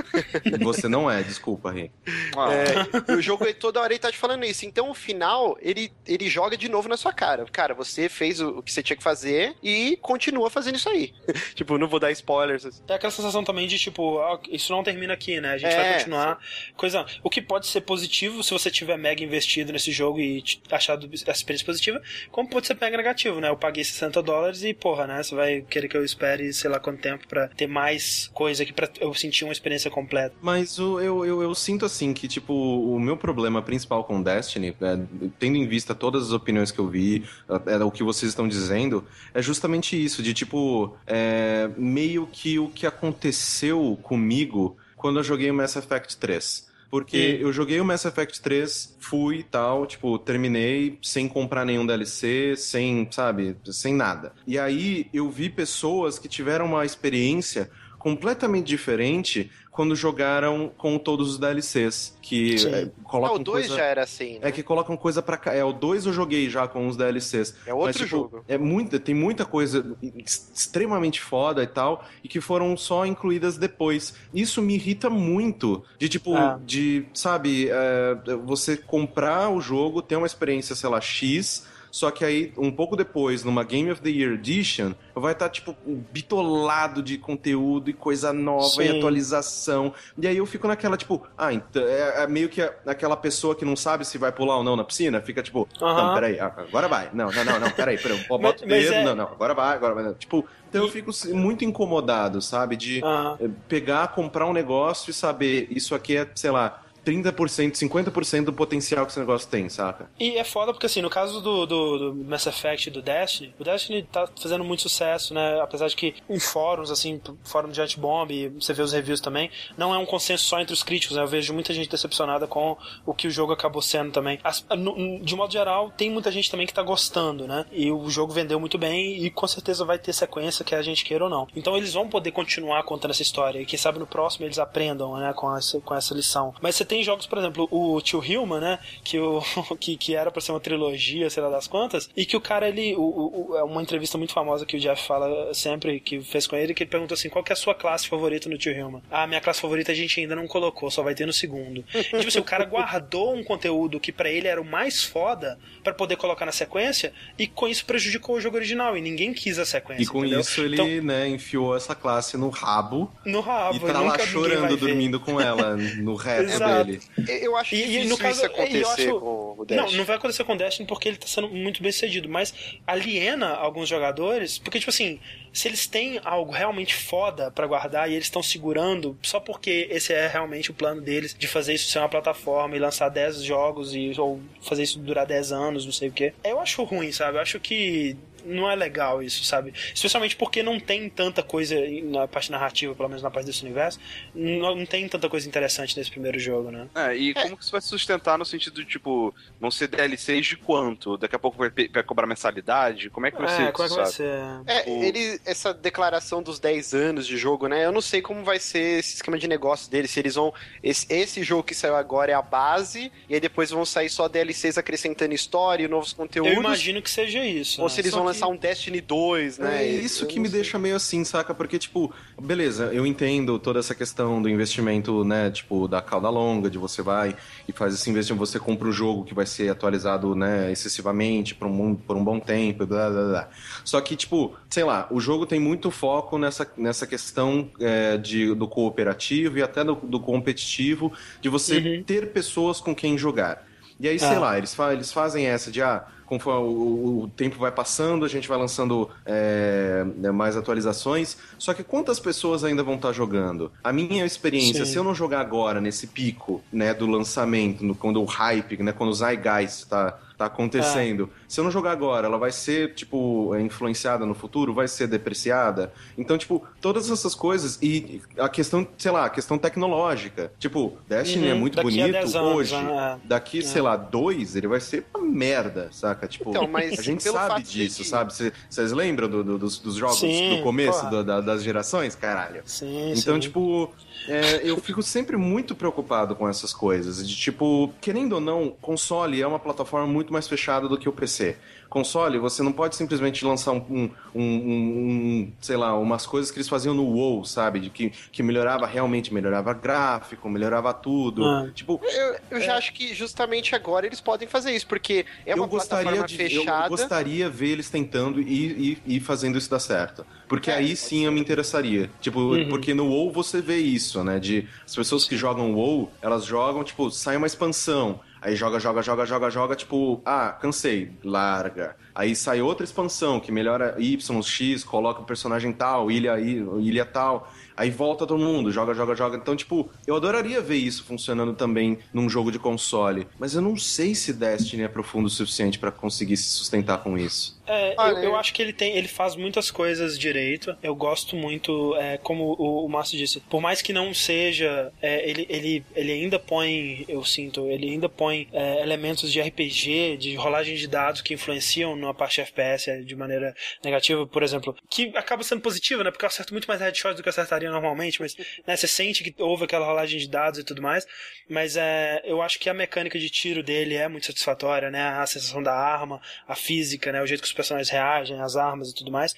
E 0.44 0.62
você 0.64 0.89
não 0.89 1.10
é, 1.10 1.23
desculpa, 1.23 1.70
Rê. 1.70 1.90
Ah, 2.36 2.48
É, 2.52 3.12
e 3.12 3.16
o 3.16 3.23
jogo 3.23 3.52
toda 3.55 3.81
hora 3.81 3.93
ele 3.93 3.98
tá 4.01 4.10
te 4.10 4.19
falando 4.19 4.44
isso. 4.44 4.64
Então 4.66 4.90
o 4.90 4.94
final, 4.94 5.32
ele, 5.61 5.93
ele 6.07 6.29
joga 6.29 6.57
de 6.57 6.69
novo 6.69 6.89
na 6.89 6.97
sua 6.97 7.13
cara. 7.13 7.45
Cara, 7.51 7.75
você 7.75 8.09
fez 8.09 8.41
o, 8.41 8.59
o 8.59 8.63
que 8.63 8.73
você 8.73 8.83
tinha 8.83 8.97
que 8.97 9.03
fazer 9.03 9.55
e 9.63 9.97
continua 10.01 10.51
fazendo 10.51 10.77
isso 10.77 10.89
aí. 10.89 11.13
tipo, 11.55 11.79
não 11.79 11.89
vou 11.89 11.99
dar 12.01 12.11
spoilers. 12.13 12.65
assim. 12.67 12.83
É 12.89 12.95
aquela 12.95 13.11
sensação 13.11 13.43
também 13.45 13.67
de 13.67 13.79
tipo, 13.79 14.19
ah, 14.21 14.41
isso 14.51 14.73
não 14.73 14.83
termina 14.83 15.13
aqui, 15.15 15.41
né? 15.41 15.51
A 15.53 15.59
gente 15.59 15.73
É, 15.73 15.77
vai 15.77 15.95
continuar. 15.99 16.39
Coisa. 16.77 17.07
O 17.23 17.31
que 17.31 17.41
pode 17.43 17.67
ser 17.67 17.81
positivo 17.83 18.43
se 18.43 18.51
você 18.53 18.71
tiver 18.71 18.97
mega 18.97 19.23
investido 19.23 19.73
nesse 19.73 19.93
jogo 19.93 20.21
e 20.21 20.43
achado 20.71 21.09
essa 21.13 21.31
experiência 21.33 21.67
positiva, 21.67 22.01
como 22.31 22.49
pode 22.49 22.67
ser 22.67 22.77
mega 22.81 22.97
negativo, 22.97 23.41
né? 23.41 23.49
Eu 23.49 23.57
paguei 23.57 23.85
60 23.85 24.23
dólares 24.23 24.63
e, 24.63 24.75
porra, 24.75 25.07
né? 25.07 25.23
Você 25.23 25.35
vai 25.35 25.61
querer 25.63 25.89
que 25.89 25.97
eu 25.97 26.05
espere 26.05 26.53
sei 26.53 26.71
lá 26.71 26.79
quanto 26.81 27.01
tempo 27.01 27.27
pra 27.29 27.49
ter 27.49 27.67
mais 27.67 28.31
coisa 28.35 28.63
aqui 28.63 28.73
pra 28.73 28.89
eu 29.01 29.13
sentir 29.15 29.45
uma 29.45 29.53
experiência 29.53 29.91
completa. 29.91 30.35
Mas 30.41 30.79
o- 30.79 31.01
eu, 31.01 31.25
eu, 31.25 31.43
eu 31.43 31.55
sinto 31.55 31.85
assim 31.85 32.13
que, 32.13 32.27
tipo, 32.29 32.53
o 32.53 32.99
meu 32.99 33.17
problema 33.17 33.63
principal 33.63 34.05
com 34.05 34.23
Destiny, 34.23 34.69
é, 34.81 35.22
tendo 35.39 35.57
em 35.57 35.66
vista 35.66 35.94
todas 35.94 36.24
as 36.24 36.32
opiniões 36.32 36.70
que 36.70 36.78
eu 36.78 36.89
vi, 36.89 37.24
é, 37.66 37.85
o 37.85 37.90
que 37.90 38.03
vocês 38.03 38.31
estão 38.31 38.49
dizendo, 38.49 39.05
é 39.35 39.43
justamente 39.43 40.03
isso, 40.03 40.23
de 40.23 40.35
tipo, 40.35 40.97
é, 41.07 41.70
meio 41.77 42.27
que 42.27 42.59
o 42.59 42.69
que 42.69 42.86
aconteceu 42.86 43.99
comigo 44.03 44.77
quando 44.97 45.19
eu 45.19 45.24
joguei 45.24 45.51
o 45.51 45.55
Mass 45.55 45.77
Effect 45.77 46.16
3. 46.16 46.73
Porque 46.93 47.39
eu 47.40 47.51
joguei 47.55 47.81
o 47.81 47.85
Mass 47.86 48.05
Effect 48.05 48.39
3, 48.43 48.99
fui 49.01 49.39
e 49.39 49.43
tal, 49.43 49.86
tipo, 49.86 50.19
terminei 50.19 50.99
sem 51.01 51.27
comprar 51.27 51.65
nenhum 51.65 51.86
DLC, 51.86 52.55
sem, 52.55 53.09
sabe, 53.11 53.57
sem 53.65 53.94
nada. 53.94 54.35
E 54.47 54.59
aí 54.59 55.09
eu 55.11 55.31
vi 55.31 55.49
pessoas 55.49 56.19
que 56.19 56.28
tiveram 56.28 56.66
uma 56.66 56.85
experiência 56.85 57.70
completamente 58.03 58.66
diferente 58.66 59.49
quando 59.70 59.95
jogaram 59.97 60.70
com 60.77 60.99
todos 60.99 61.31
os 61.31 61.39
DLCs, 61.39 62.19
que 62.20 62.59
Sim. 62.59 62.69
é, 62.74 62.91
colocam 63.05 63.37
o 63.37 63.39
2 63.39 63.66
coisa... 63.69 63.77
já 63.81 63.85
era 63.87 64.03
assim, 64.03 64.35
né? 64.35 64.49
É 64.49 64.53
que 64.53 64.62
colocam 64.62 64.97
coisa 64.97 65.23
pra 65.23 65.37
cá. 65.39 65.55
É, 65.55 65.65
o 65.65 65.73
2 65.73 66.05
eu 66.07 66.12
joguei 66.12 66.51
já 66.51 66.66
com 66.69 66.87
os 66.89 66.97
DLCs. 66.97 67.55
É 67.65 67.73
outro 67.73 67.87
Mas, 67.87 67.97
tipo, 67.97 68.09
jogo. 68.09 68.45
É 68.49 68.59
muita, 68.59 68.99
tem 69.01 69.15
muita 69.15 69.47
coisa 69.47 69.97
ex- 70.03 70.51
extremamente 70.55 71.20
foda 71.20 71.62
e 71.62 71.66
tal, 71.66 72.05
e 72.23 72.29
que 72.29 72.41
foram 72.41 72.77
só 72.77 73.07
incluídas 73.07 73.57
depois. 73.57 74.12
Isso 74.35 74.61
me 74.61 74.74
irrita 74.74 75.09
muito. 75.09 75.83
De 75.99 76.09
tipo, 76.09 76.35
Ah. 76.35 76.59
de, 76.66 77.07
sabe, 77.15 77.69
é, 77.70 78.16
você 78.45 78.77
comprar 78.77 79.49
o 79.49 79.61
jogo, 79.61 80.03
ter 80.03 80.16
uma 80.16 80.27
experiência, 80.27 80.74
sei 80.74 80.91
lá, 80.91 81.01
X. 81.01 81.66
Só 81.93 82.10
que 82.10 82.24
aí, 82.24 82.55
um 82.56 82.73
pouco 82.73 82.97
depois, 82.97 83.44
numa 83.44 83.62
Game 83.62 83.90
of 83.93 84.01
the 84.01 84.09
Year 84.09 84.32
Edition, 84.32 84.94
vai 85.14 85.35
estar, 85.35 85.51
tipo, 85.51 85.77
bitolado 86.10 87.02
de 87.02 87.19
conteúdo 87.19 87.90
e 87.90 87.93
coisa 87.93 88.32
nova 88.32 88.82
e 88.82 88.89
Sim. 88.89 88.97
atualização. 88.98 89.93
E 90.16 90.27
aí 90.27 90.39
eu 90.39 90.47
fico 90.47 90.66
naquela, 90.66 90.97
tipo, 90.97 91.23
ah, 91.36 91.52
então, 91.52 91.82
é, 91.86 92.23
é 92.23 92.27
meio 92.27 92.48
que 92.48 92.62
a- 92.62 92.73
aquela 92.86 93.14
pessoa 93.16 93.55
que 93.55 93.64
não 93.64 93.77
sabe 93.77 94.06
se 94.06 94.16
vai 94.16 94.32
pular 94.32 94.56
ou 94.56 94.64
não 94.64 94.74
na 94.74 94.85
piscina, 94.85 95.20
fica 95.20 95.43
tipo, 95.43 95.69
não, 95.78 95.86
Aham. 95.89 96.14
peraí, 96.14 96.40
ah, 96.40 96.52
agora 96.56 96.89
vai. 96.89 97.10
Não, 97.12 97.31
não, 97.31 97.44
não, 97.44 97.60
não, 97.60 97.70
peraí, 97.70 97.98
peraí, 97.98 98.19
eu 98.31 98.39
boto 98.39 98.64
o 98.64 98.66
dedo, 98.69 98.94
é- 98.94 99.05
não, 99.05 99.14
não, 99.14 99.24
agora 99.27 99.52
vai, 99.52 99.74
agora 99.74 99.94
vai. 99.94 100.14
Tipo, 100.14 100.47
então 100.70 100.82
eu 100.85 100.89
fico 100.90 101.10
muito 101.35 101.62
incomodado, 101.62 102.40
sabe, 102.40 102.74
de 102.74 103.02
Ah. 103.05 103.36
eh, 103.39 103.51
pegar, 103.69 104.09
comprar 104.14 104.47
um 104.47 104.55
negócio 104.55 105.10
e 105.10 105.12
saber, 105.14 105.66
isso 105.70 105.94
aqui 105.94 106.16
é, 106.16 106.27
sei 106.35 106.51
lá, 106.51 106.81
30%, 107.05 107.73
50% 107.73 108.45
do 108.45 108.53
potencial 108.53 109.05
que 109.05 109.12
esse 109.12 109.20
negócio 109.20 109.49
tem, 109.49 109.69
saca? 109.69 110.11
E 110.19 110.37
é 110.37 110.45
foda 110.45 110.73
porque, 110.73 110.87
assim, 110.87 111.03
no 111.03 111.11
caso 111.11 111.41
do, 111.41 111.66
do, 111.66 111.99
do 112.12 112.24
Mass 112.24 112.47
Effect 112.47 112.89
e 112.89 112.93
do 112.93 113.03
Destiny, 113.03 113.55
o 113.59 113.65
Destiny 113.65 114.03
tá 114.05 114.29
fazendo 114.41 114.65
muito 114.65 114.83
sucesso, 114.83 115.35
né? 115.35 115.61
Apesar 115.61 115.89
de 115.89 115.97
que 115.97 116.15
em 116.29 116.39
fóruns, 116.39 116.91
assim, 116.91 117.20
fórum 117.45 117.70
de 117.70 117.81
Antibomb, 117.81 118.49
você 118.61 118.73
vê 118.73 118.83
os 118.83 118.93
reviews 118.93 119.20
também, 119.20 119.51
não 119.77 119.95
é 119.95 119.99
um 119.99 120.07
consenso 120.07 120.45
só 120.45 120.61
entre 120.61 120.73
os 120.73 120.83
críticos, 120.83 121.16
né? 121.16 121.23
Eu 121.23 121.29
vejo 121.29 121.53
muita 121.53 121.73
gente 121.74 121.89
decepcionada 121.89 122.47
com 122.47 122.77
o 123.05 123.12
que 123.15 123.27
o 123.27 123.31
jogo 123.31 123.53
acabou 123.53 123.83
sendo 123.83 124.11
também. 124.12 124.39
As- 124.45 124.65
no- 124.77 125.19
de 125.20 125.35
modo 125.37 125.53
geral, 125.53 125.91
tem 125.97 126.11
muita 126.11 126.31
gente 126.31 126.51
também 126.51 126.66
que 126.66 126.74
tá 126.74 126.83
gostando, 126.83 127.47
né? 127.47 127.65
E 127.73 127.91
o 127.91 128.09
jogo 128.09 128.33
vendeu 128.33 128.59
muito 128.61 128.79
bem 128.79 129.24
e 129.24 129.31
com 129.31 129.47
certeza 129.47 129.85
vai 129.85 129.99
ter 129.99 130.12
sequência, 130.12 130.65
quer 130.65 130.77
a 130.77 130.83
gente 130.83 131.05
queira 131.05 131.24
ou 131.24 131.31
não. 131.31 131.47
Então 131.55 131.77
eles 131.77 131.93
vão 131.93 132.09
poder 132.09 132.33
continuar 132.33 132.83
contando 132.85 133.11
essa 133.11 133.23
história 133.23 133.61
e 133.61 133.66
quem 133.66 133.79
sabe 133.79 133.99
no 133.99 134.07
próximo 134.07 134.47
eles 134.47 134.59
aprendam, 134.59 135.16
né? 135.16 135.33
Com 135.35 135.57
essa, 135.57 135.81
com 135.81 135.95
essa 135.95 136.15
lição. 136.15 136.55
Mas 136.61 136.77
você 136.77 136.85
tem 136.93 137.02
jogos, 137.02 137.27
por 137.27 137.39
exemplo, 137.39 137.66
o 137.70 138.02
Tio 138.02 138.23
Hillman, 138.23 138.60
né? 138.60 138.78
Que, 139.02 139.19
o, 139.19 139.40
que, 139.81 139.97
que 139.97 140.14
era 140.14 140.31
pra 140.31 140.43
ser 140.43 140.52
uma 140.52 140.60
trilogia, 140.60 141.31
sei 141.31 141.43
lá 141.43 141.48
das 141.48 141.66
quantas, 141.66 142.10
e 142.14 142.27
que 142.27 142.36
o 142.36 142.40
cara, 142.40 142.69
ele. 142.69 142.94
O, 142.97 143.51
o, 143.51 143.56
é 143.56 143.64
uma 143.64 143.82
entrevista 143.82 144.19
muito 144.19 144.35
famosa 144.35 144.66
que 144.66 144.77
o 144.77 144.81
Jeff 144.81 145.02
fala 145.06 145.55
sempre, 145.55 145.98
que 146.01 146.20
fez 146.20 146.47
com 146.47 146.55
ele, 146.55 146.74
que 146.74 146.82
ele 146.82 146.90
pergunta 146.90 147.14
assim: 147.14 147.31
qual 147.31 147.43
que 147.43 147.51
é 147.51 147.55
a 147.55 147.56
sua 147.56 147.74
classe 147.74 148.06
favorita 148.06 148.47
no 148.51 148.59
Tio 148.59 148.73
Hillman? 148.73 149.02
Ah, 149.10 149.27
minha 149.27 149.40
classe 149.40 149.59
favorita 149.59 149.90
a 149.90 149.94
gente 149.94 150.20
ainda 150.20 150.36
não 150.36 150.47
colocou, 150.47 150.90
só 150.90 151.02
vai 151.02 151.14
ter 151.14 151.24
no 151.27 151.32
segundo. 151.32 151.82
E, 152.02 152.05
tipo 152.05 152.28
assim, 152.28 152.40
o 152.40 152.44
cara 152.44 152.64
guardou 152.66 153.35
um 153.35 153.43
conteúdo 153.43 153.98
que 153.98 154.12
para 154.12 154.28
ele 154.28 154.47
era 154.47 154.60
o 154.60 154.64
mais 154.64 155.02
foda 155.02 155.59
para 155.82 155.94
poder 155.94 156.16
colocar 156.16 156.44
na 156.44 156.52
sequência, 156.52 157.12
e 157.39 157.47
com 157.47 157.66
isso 157.66 157.86
prejudicou 157.86 158.36
o 158.36 158.40
jogo 158.40 158.56
original, 158.56 158.98
e 158.98 159.01
ninguém 159.01 159.32
quis 159.32 159.59
a 159.59 159.64
sequência. 159.64 160.02
E 160.02 160.06
com 160.06 160.19
entendeu? 160.19 160.40
isso 160.40 160.60
ele, 160.60 160.74
então, 160.74 161.06
né, 161.06 161.28
enfiou 161.28 161.74
essa 161.74 161.94
classe 161.94 162.36
no 162.36 162.51
rabo. 162.51 163.10
No 163.24 163.40
rabo, 163.40 163.77
e 163.77 163.81
tá 163.81 164.01
lá 164.01 164.19
chorando, 164.19 164.77
dormindo 164.77 165.19
com 165.19 165.40
ela 165.40 165.77
no 166.02 166.14
resto 166.16 166.82
dele. 166.85 167.01
Eu 167.45 167.57
acho 167.57 167.71
que 167.71 167.77
e, 167.77 168.05
no 168.05 168.17
caso, 168.17 168.39
isso 168.39 168.47
acontecer 168.47 168.85
acho, 168.85 169.21
com 169.21 169.55
o 169.59 169.65
Destiny. 169.65 169.91
Não, 169.91 169.99
não 169.99 170.05
vai 170.05 170.17
acontecer 170.17 170.45
com 170.45 170.55
o 170.55 170.59
Destiny 170.59 170.87
porque 170.87 171.09
ele 171.09 171.17
tá 171.17 171.27
sendo 171.27 171.49
muito 171.49 171.83
bem 171.83 171.93
sucedido, 171.93 172.29
mas 172.29 172.55
aliena 172.87 173.49
alguns 173.49 173.89
jogadores, 173.89 174.59
porque, 174.59 174.79
tipo 174.79 174.91
assim, 174.91 175.21
se 175.53 175.69
eles 175.69 175.87
têm 175.87 176.21
algo 176.25 176.51
realmente 176.51 176.95
foda 176.95 177.51
para 177.51 177.67
guardar 177.67 178.11
e 178.11 178.15
eles 178.15 178.27
estão 178.27 178.43
segurando 178.43 179.19
só 179.23 179.39
porque 179.39 179.87
esse 179.91 180.13
é 180.13 180.27
realmente 180.27 180.71
o 180.71 180.75
plano 180.75 181.01
deles 181.01 181.35
de 181.39 181.47
fazer 181.47 181.75
isso 181.75 181.91
ser 181.91 181.99
uma 181.99 182.09
plataforma 182.09 182.77
e 182.77 182.79
lançar 182.79 183.09
10 183.09 183.43
jogos 183.43 183.95
e 183.95 184.13
ou 184.19 184.41
fazer 184.63 184.85
isso 184.85 184.99
durar 184.99 185.27
10 185.27 185.53
anos, 185.53 185.85
não 185.85 185.93
sei 185.93 186.09
o 186.09 186.13
que. 186.13 186.33
Eu 186.43 186.61
acho 186.61 186.83
ruim, 186.85 187.13
sabe? 187.13 187.37
Eu 187.37 187.43
acho 187.43 187.61
que 187.61 188.17
não 188.44 188.70
é 188.70 188.74
legal 188.74 189.23
isso, 189.23 189.44
sabe? 189.44 189.73
Especialmente 189.94 190.36
porque 190.36 190.62
não 190.62 190.78
tem 190.78 191.09
tanta 191.09 191.43
coisa 191.43 191.77
na 192.05 192.27
parte 192.27 192.51
narrativa, 192.51 192.94
pelo 192.94 193.09
menos 193.09 193.23
na 193.23 193.31
parte 193.31 193.47
desse 193.47 193.62
universo, 193.62 193.98
não, 194.35 194.74
não 194.74 194.86
tem 194.86 195.09
tanta 195.09 195.28
coisa 195.28 195.48
interessante 195.48 195.97
nesse 195.97 196.10
primeiro 196.10 196.39
jogo, 196.39 196.70
né? 196.70 196.89
É, 196.94 197.14
e 197.14 197.35
como 197.35 197.56
que 197.56 197.62
isso 197.62 197.73
vai 197.73 197.81
se 197.81 197.89
sustentar 197.89 198.39
no 198.39 198.44
sentido 198.44 198.74
de, 198.74 198.85
tipo, 198.85 199.35
não 199.60 199.70
ser 199.70 199.89
DLCs 199.89 200.47
de 200.47 200.56
quanto? 200.56 201.16
Daqui 201.16 201.36
a 201.36 201.39
pouco 201.39 201.59
vai, 201.59 201.70
vai 201.70 202.02
cobrar 202.02 202.27
mensalidade? 202.27 203.10
Como 203.10 203.27
é 203.27 203.31
que 203.31 203.39
vai 203.39 203.52
é, 203.52 203.56
ser? 203.56 203.73
Como 203.73 203.86
é 203.86 203.90
que 203.90 203.97
vai 203.97 204.06
ser? 204.06 204.39
É, 204.66 204.85
o... 204.86 205.02
ele, 205.02 205.40
essa 205.44 205.73
declaração 205.73 206.43
dos 206.43 206.59
10 206.59 206.94
anos 206.94 207.27
de 207.27 207.36
jogo, 207.36 207.66
né? 207.69 207.85
Eu 207.85 207.93
não 207.93 208.01
sei 208.01 208.20
como 208.23 208.44
vai 208.44 208.59
ser 208.59 209.01
esse 209.01 209.16
esquema 209.16 209.39
de 209.39 209.48
negócio 209.48 209.90
deles, 209.90 210.10
se 210.10 210.20
eles 210.20 210.35
vão. 210.35 210.52
Esse, 210.82 211.06
esse 211.12 211.43
jogo 211.43 211.62
que 211.62 211.74
saiu 211.74 211.97
agora 211.97 212.32
é 212.32 212.35
a 212.35 212.43
base, 212.43 213.12
e 213.28 213.35
aí 213.35 213.40
depois 213.40 213.70
vão 213.70 213.85
sair 213.85 214.09
só 214.09 214.28
DLCs 214.28 214.78
acrescentando 214.78 215.35
história 215.35 215.85
e 215.85 215.89
novos 215.89 216.12
conteúdos. 216.12 216.52
Eu 216.52 216.60
imagino 216.60 217.01
que 217.01 217.10
seja 217.10 217.44
isso. 217.44 217.81
Ou 217.81 217.89
né? 217.89 217.94
se 217.94 218.01
eles 218.01 218.10
só 218.10 218.19
vão. 218.19 218.32
Lançar 218.33 218.49
um 218.49 218.57
Destiny 218.57 219.01
2, 219.01 219.59
né? 219.59 219.85
É 219.85 219.87
isso 219.87 220.27
que 220.27 220.41
me 220.41 220.49
sei. 220.49 220.61
deixa 220.61 220.79
meio 220.79 220.97
assim, 220.97 221.25
saca? 221.25 221.55
Porque, 221.55 221.79
tipo, 221.79 222.13
beleza, 222.41 222.91
eu 222.93 223.07
entendo 223.07 223.59
toda 223.59 223.79
essa 223.79 223.95
questão 223.95 224.41
do 224.43 224.49
investimento, 224.49 225.25
né? 225.25 225.51
Tipo, 225.51 225.87
da 225.87 226.01
cauda 226.01 226.29
longa, 226.29 226.71
de 226.71 226.79
você 226.79 227.03
vai 227.03 227.37
e 227.69 227.73
faz 227.73 227.95
esse 227.95 228.09
investimento, 228.11 228.45
você 228.45 228.59
compra 228.59 228.89
um 228.89 228.93
jogo 228.93 229.25
que 229.25 229.35
vai 229.35 229.47
ser 229.47 229.71
atualizado, 229.71 230.35
né, 230.35 230.71
excessivamente 230.73 231.55
por 231.55 231.67
um, 231.67 231.95
por 231.95 232.17
um 232.17 232.25
bom 232.25 232.41
tempo, 232.41 232.87
blá, 232.87 233.11
blá, 233.11 233.29
blá. 233.29 233.49
Só 233.85 234.01
que, 234.01 234.17
tipo, 234.17 234.55
sei 234.69 234.85
lá, 234.85 235.07
o 235.11 235.21
jogo 235.21 235.47
tem 235.47 235.61
muito 235.61 235.91
foco 235.91 236.39
nessa, 236.39 236.71
nessa 236.77 237.07
questão 237.07 237.71
é, 237.79 238.17
de, 238.17 238.55
do 238.55 238.67
cooperativo 238.67 239.59
e 239.59 239.63
até 239.63 239.85
do, 239.85 239.95
do 239.95 240.19
competitivo, 240.19 241.13
de 241.41 241.49
você 241.49 241.79
uhum. 241.79 242.03
ter 242.03 242.33
pessoas 242.33 242.81
com 242.81 242.95
quem 242.95 243.19
jogar. 243.19 243.67
E 243.98 244.09
aí, 244.09 244.19
sei 244.19 244.28
ah. 244.28 244.40
lá, 244.40 244.59
eles, 244.59 244.74
fa 244.74 244.93
eles 244.93 245.12
fazem 245.12 245.47
essa 245.47 245.70
de, 245.70 245.82
ah, 245.82 246.05
conforme 246.27 246.66
o, 246.66 247.24
o, 247.24 247.28
tempo 247.36 247.59
vai 247.59 247.70
passando, 247.70 248.24
a 248.24 248.28
gente 248.28 248.48
vai 248.48 248.56
lançando 248.56 249.10
é, 249.27 250.05
mais 250.32 250.56
atualizações. 250.56 251.36
Só 251.59 251.74
que 251.74 251.85
quantas 251.85 252.19
pessoas 252.19 252.64
ainda 252.64 252.82
vão 252.82 252.94
estar 252.94 253.12
jogando? 253.12 253.70
A 253.85 253.93
minha 253.93 254.24
experiência, 254.24 254.85
Sim. 254.85 254.93
se 254.93 254.98
eu 254.98 255.05
não 255.05 255.14
jogar 255.14 255.40
agora, 255.40 255.81
nesse 255.81 256.06
pico, 256.06 256.62
né, 256.73 256.94
do 256.94 257.06
lançamento, 257.06 257.85
no, 257.85 257.94
quando 257.94 258.23
o 258.23 258.24
hype, 258.24 258.82
né, 258.82 258.93
quando 258.93 259.10
o 259.10 259.14
Zeitgeist 259.14 259.82
está 259.82 260.19
tá 260.43 260.47
acontecendo. 260.47 261.31
É. 261.32 261.44
Se 261.48 261.60
eu 261.60 261.64
não 261.64 261.70
jogar 261.70 261.93
agora, 261.93 262.27
ela 262.27 262.39
vai 262.39 262.52
ser, 262.52 262.94
tipo, 262.94 263.56
influenciada 263.56 264.27
no 264.27 264.35
futuro? 264.35 264.73
Vai 264.73 264.89
ser 264.89 265.06
depreciada? 265.06 265.93
Então, 266.16 266.36
tipo, 266.36 266.64
todas 266.81 267.10
essas 267.10 267.35
coisas 267.35 267.78
e 267.82 268.20
a 268.39 268.48
questão, 268.48 268.86
sei 268.98 269.10
lá, 269.10 269.27
a 269.27 269.31
questão 269.31 269.59
tecnológica. 269.59 270.52
Tipo, 270.59 270.97
Destiny 271.09 271.47
é 271.47 271.51
uhum. 271.51 271.56
é 271.56 271.60
muito 271.60 271.77
Daqui 271.77 271.90
bonito 271.90 272.39
hoje. 272.39 272.74
Anos, 272.74 272.93
é. 272.93 273.19
Daqui, 273.24 273.59
é. 273.59 273.62
sei 273.62 273.82
lá, 273.82 273.97
dois, 273.97 274.56
ele 274.56 274.66
vai 274.66 274.81
ser 274.81 275.06
uma 275.14 275.24
merda, 275.24 275.89
saca? 275.93 276.27
Tipo, 276.27 276.51
então, 276.51 276.66
mas 276.66 276.98
a 276.98 277.02
gente 277.02 277.23
sabe 277.23 277.62
disso, 277.62 278.02
de... 278.02 278.09
sabe? 278.09 278.32
Vocês 278.32 278.93
lembram 278.93 279.28
do, 279.28 279.44
do, 279.44 279.59
dos, 279.59 279.78
dos, 279.78 279.94
jogos 279.94 280.19
sim, 280.19 280.56
do 280.56 280.62
começo 280.62 281.09
do, 281.09 281.24
da, 281.24 281.40
das 281.40 281.62
gerações? 281.62 282.14
Caralho. 282.14 282.62
Sim, 282.64 283.12
então, 283.12 283.35
sim. 283.35 283.40
tipo, 283.40 283.93
é, 284.28 284.61
eu 284.62 284.77
fico 284.78 285.03
sempre 285.03 285.36
muito 285.36 285.74
preocupado 285.74 286.35
com 286.35 286.49
essas 286.49 286.73
coisas. 286.73 287.27
De 287.27 287.36
tipo, 287.36 287.93
querendo 288.01 288.35
ou 288.35 288.40
não, 288.40 288.70
console 288.81 289.40
é 289.40 289.47
uma 289.47 289.59
plataforma 289.59 290.07
muito 290.07 290.32
mais 290.32 290.47
fechada 290.47 290.89
do 290.89 290.99
que 290.99 291.09
o 291.09 291.12
PC 291.12 291.57
console, 291.93 292.39
você 292.39 292.62
não 292.62 292.73
pode 292.73 292.97
simplesmente 292.97 293.44
lançar 293.44 293.73
um, 293.73 293.85
um, 293.90 294.10
um, 294.35 294.43
um, 294.43 295.52
sei 295.60 295.77
lá, 295.77 295.94
umas 295.98 296.24
coisas 296.24 296.51
que 296.51 296.56
eles 296.56 296.69
faziam 296.69 296.94
no 296.94 297.05
WoW, 297.05 297.44
sabe? 297.44 297.81
De 297.81 297.90
que, 297.90 298.10
que 298.32 298.43
melhorava 298.43 298.86
realmente, 298.86 299.32
melhorava 299.32 299.74
gráfico, 299.74 300.48
melhorava 300.48 300.94
tudo. 300.94 301.44
Ah. 301.44 301.69
Tipo, 301.74 302.01
eu, 302.02 302.36
eu 302.52 302.60
já 302.62 302.73
é... 302.73 302.77
acho 302.78 302.94
que 302.94 303.12
justamente 303.12 303.74
agora 303.74 304.06
eles 304.06 304.23
podem 304.23 304.48
fazer 304.48 304.74
isso, 304.74 304.86
porque 304.86 305.27
é 305.44 305.55
uma 305.55 305.64
eu 305.64 305.69
gostaria 305.69 306.23
de, 306.23 306.35
fechada. 306.35 306.86
Eu 306.86 306.90
gostaria 306.90 307.51
ver 307.51 307.69
eles 307.69 307.90
tentando 307.90 308.40
e, 308.40 308.98
e, 309.06 309.16
e 309.16 309.20
fazendo 309.20 309.59
isso 309.59 309.69
dar 309.69 309.78
certo. 309.78 310.24
Porque 310.48 310.70
é, 310.70 310.77
aí 310.77 310.97
sim 310.97 311.27
eu 311.27 311.32
me 311.32 311.40
interessaria. 311.40 312.10
Tipo, 312.23 312.40
uhum. 312.40 312.69
porque 312.70 312.94
no 312.94 313.06
WoW 313.06 313.31
você 313.31 313.60
vê 313.60 313.77
isso, 313.77 314.24
né? 314.24 314.39
De 314.39 314.66
as 314.86 314.94
pessoas 314.94 315.27
que 315.27 315.36
jogam 315.36 315.74
WoW, 315.74 316.10
elas 316.23 316.47
jogam, 316.47 316.82
tipo, 316.82 317.10
sai 317.10 317.36
uma 317.36 317.47
expansão. 317.47 318.19
Aí 318.43 318.56
joga, 318.56 318.81
joga, 318.81 319.01
joga, 319.02 319.24
joga, 319.24 319.51
joga, 319.51 319.77
tipo, 319.77 320.20
ah, 320.24 320.51
cansei, 320.51 321.12
larga. 321.23 321.94
Aí 322.12 322.35
sai 322.35 322.60
outra 322.60 322.82
expansão 322.82 323.39
que 323.39 323.52
melhora 323.52 323.94
Y, 323.98 324.43
X, 324.43 324.82
coloca 324.82 325.20
o 325.20 325.24
personagem 325.24 325.73
tal, 325.73 326.10
ilha, 326.10 326.40
ilha 326.40 327.05
tal. 327.05 327.48
Aí 327.83 327.91
volta 327.91 328.25
todo 328.25 328.39
mundo, 328.39 328.71
joga, 328.71 328.95
joga, 328.95 329.13
joga. 329.17 329.37
Então, 329.37 329.57
tipo, 329.57 329.91
eu 330.07 330.15
adoraria 330.15 330.61
ver 330.61 330.77
isso 330.77 331.03
funcionando 331.03 331.53
também 331.53 331.99
num 332.15 332.29
jogo 332.29 332.53
de 332.53 332.57
console. 332.57 333.27
Mas 333.41 333.57
eu 333.57 333.61
não 333.61 333.77
sei 333.77 334.15
se 334.15 334.33
Destiny 334.33 334.85
é 334.85 334.89
profundo 334.89 335.27
o 335.27 335.29
suficiente 335.29 335.81
para 335.81 335.91
conseguir 335.91 336.37
se 336.37 336.45
sustentar 336.45 336.99
com 336.99 337.19
isso. 337.19 337.61
É, 337.67 337.95
eu, 337.99 338.19
eu, 338.19 338.37
acho 338.37 338.55
que 338.55 338.63
ele 338.63 338.73
tem, 338.73 338.97
ele 338.97 339.09
faz 339.09 339.35
muitas 339.35 339.69
coisas 339.69 340.17
direito. 340.17 340.77
Eu 340.81 340.95
gosto 340.95 341.35
muito, 341.35 341.97
é, 341.97 342.19
como 342.19 342.55
o, 342.57 342.87
o 342.87 342.89
Márcio 342.89 343.19
disse, 343.19 343.41
por 343.41 343.61
mais 343.61 343.83
que 343.83 343.93
não 343.93 344.15
seja, 344.15 344.93
é, 345.03 345.29
ele, 345.29 345.45
ele, 345.49 345.85
ele 345.97 346.13
ainda 346.13 346.39
põe, 346.39 347.05
eu 347.09 347.25
sinto, 347.25 347.67
ele 347.67 347.91
ainda 347.91 348.09
põe 348.09 348.47
é, 348.53 348.81
elementos 348.83 349.33
de 349.33 349.41
RPG, 349.41 350.19
de 350.19 350.37
rolagem 350.37 350.77
de 350.77 350.87
dados 350.87 351.21
que 351.21 351.35
influenciam 351.35 351.97
na 351.97 352.15
parte 352.15 352.41
FPS 352.41 353.05
de 353.05 353.17
maneira 353.17 353.53
negativa, 353.83 354.25
por 354.25 354.45
exemplo, 354.45 354.77
que 354.89 355.11
acaba 355.17 355.43
sendo 355.43 355.63
positiva, 355.63 356.05
né? 356.05 356.13
Porque 356.13 356.25
eu 356.25 356.29
acerto 356.29 356.55
muito 356.55 356.69
mais 356.69 356.81
headshots 356.81 357.17
do 357.17 357.23
que 357.25 357.29
eu 357.29 357.31
acertaria 357.31 357.72
normalmente, 357.73 358.20
mas 358.20 358.36
né, 358.66 358.77
você 358.77 358.86
sente 358.86 359.24
que 359.24 359.35
houve 359.43 359.65
aquela 359.65 359.86
rolagem 359.86 360.19
de 360.19 360.28
dados 360.28 360.59
e 360.59 360.65
tudo 360.65 360.82
mais. 360.82 361.07
Mas 361.49 361.77
é, 361.77 362.23
eu 362.24 362.40
acho 362.40 362.59
que 362.59 362.70
a 362.70 362.74
mecânica 362.74 363.19
de 363.19 363.28
tiro 363.28 363.62
dele 363.62 363.94
é 363.97 364.09
muito 364.09 364.27
satisfatória, 364.27 364.90
né? 364.90 365.09
A 365.09 365.27
sensação 365.27 365.62
da 365.62 365.74
arma, 365.74 366.20
a 366.47 366.55
física, 366.55 367.12
né? 367.12 367.20
O 367.20 367.27
jeito 367.27 367.40
que 367.40 367.47
os 367.47 367.53
personagens 367.53 367.90
reagem, 367.90 368.40
as 368.40 368.57
armas 368.57 368.90
e 368.90 368.94
tudo 368.94 369.11
mais. 369.11 369.35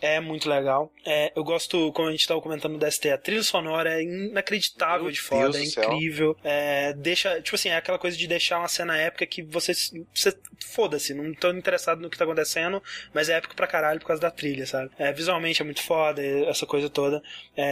É 0.00 0.20
muito 0.20 0.48
legal. 0.48 0.92
É, 1.06 1.32
eu 1.34 1.44
gosto, 1.44 1.92
como 1.92 2.08
a 2.08 2.10
gente 2.10 2.20
estava 2.20 2.40
comentando 2.40 2.72
no 2.72 2.78
DST, 2.78 3.10
a 3.10 3.18
trilha 3.18 3.42
sonora 3.42 3.94
é 3.94 4.02
inacreditável 4.02 5.04
Meu 5.04 5.12
de 5.12 5.20
foda, 5.20 5.50
Deus 5.50 5.76
é 5.76 5.82
incrível. 5.82 6.36
É, 6.42 6.92
deixa, 6.94 7.40
tipo 7.40 7.54
assim, 7.54 7.68
é 7.68 7.76
aquela 7.76 7.98
coisa 7.98 8.16
de 8.16 8.26
deixar 8.26 8.58
uma 8.58 8.68
cena 8.68 8.96
épica 8.96 9.26
que 9.26 9.42
você, 9.42 9.72
você 10.12 10.36
foda-se, 10.66 11.14
não 11.14 11.32
tô 11.34 11.50
interessado 11.50 12.00
no 12.00 12.10
que 12.10 12.18
tá 12.18 12.24
acontecendo, 12.24 12.82
mas 13.12 13.28
é 13.28 13.34
épico 13.34 13.54
pra 13.54 13.66
caralho 13.66 14.00
por 14.00 14.06
causa 14.08 14.20
da 14.20 14.30
trilha, 14.30 14.66
sabe? 14.66 14.90
É, 14.98 15.12
visualmente 15.12 15.62
é 15.62 15.64
muito 15.64 15.82
foda, 15.82 16.22
essa 16.22 16.66
coisa 16.66 16.90
toda. 16.90 17.22
É, 17.56 17.63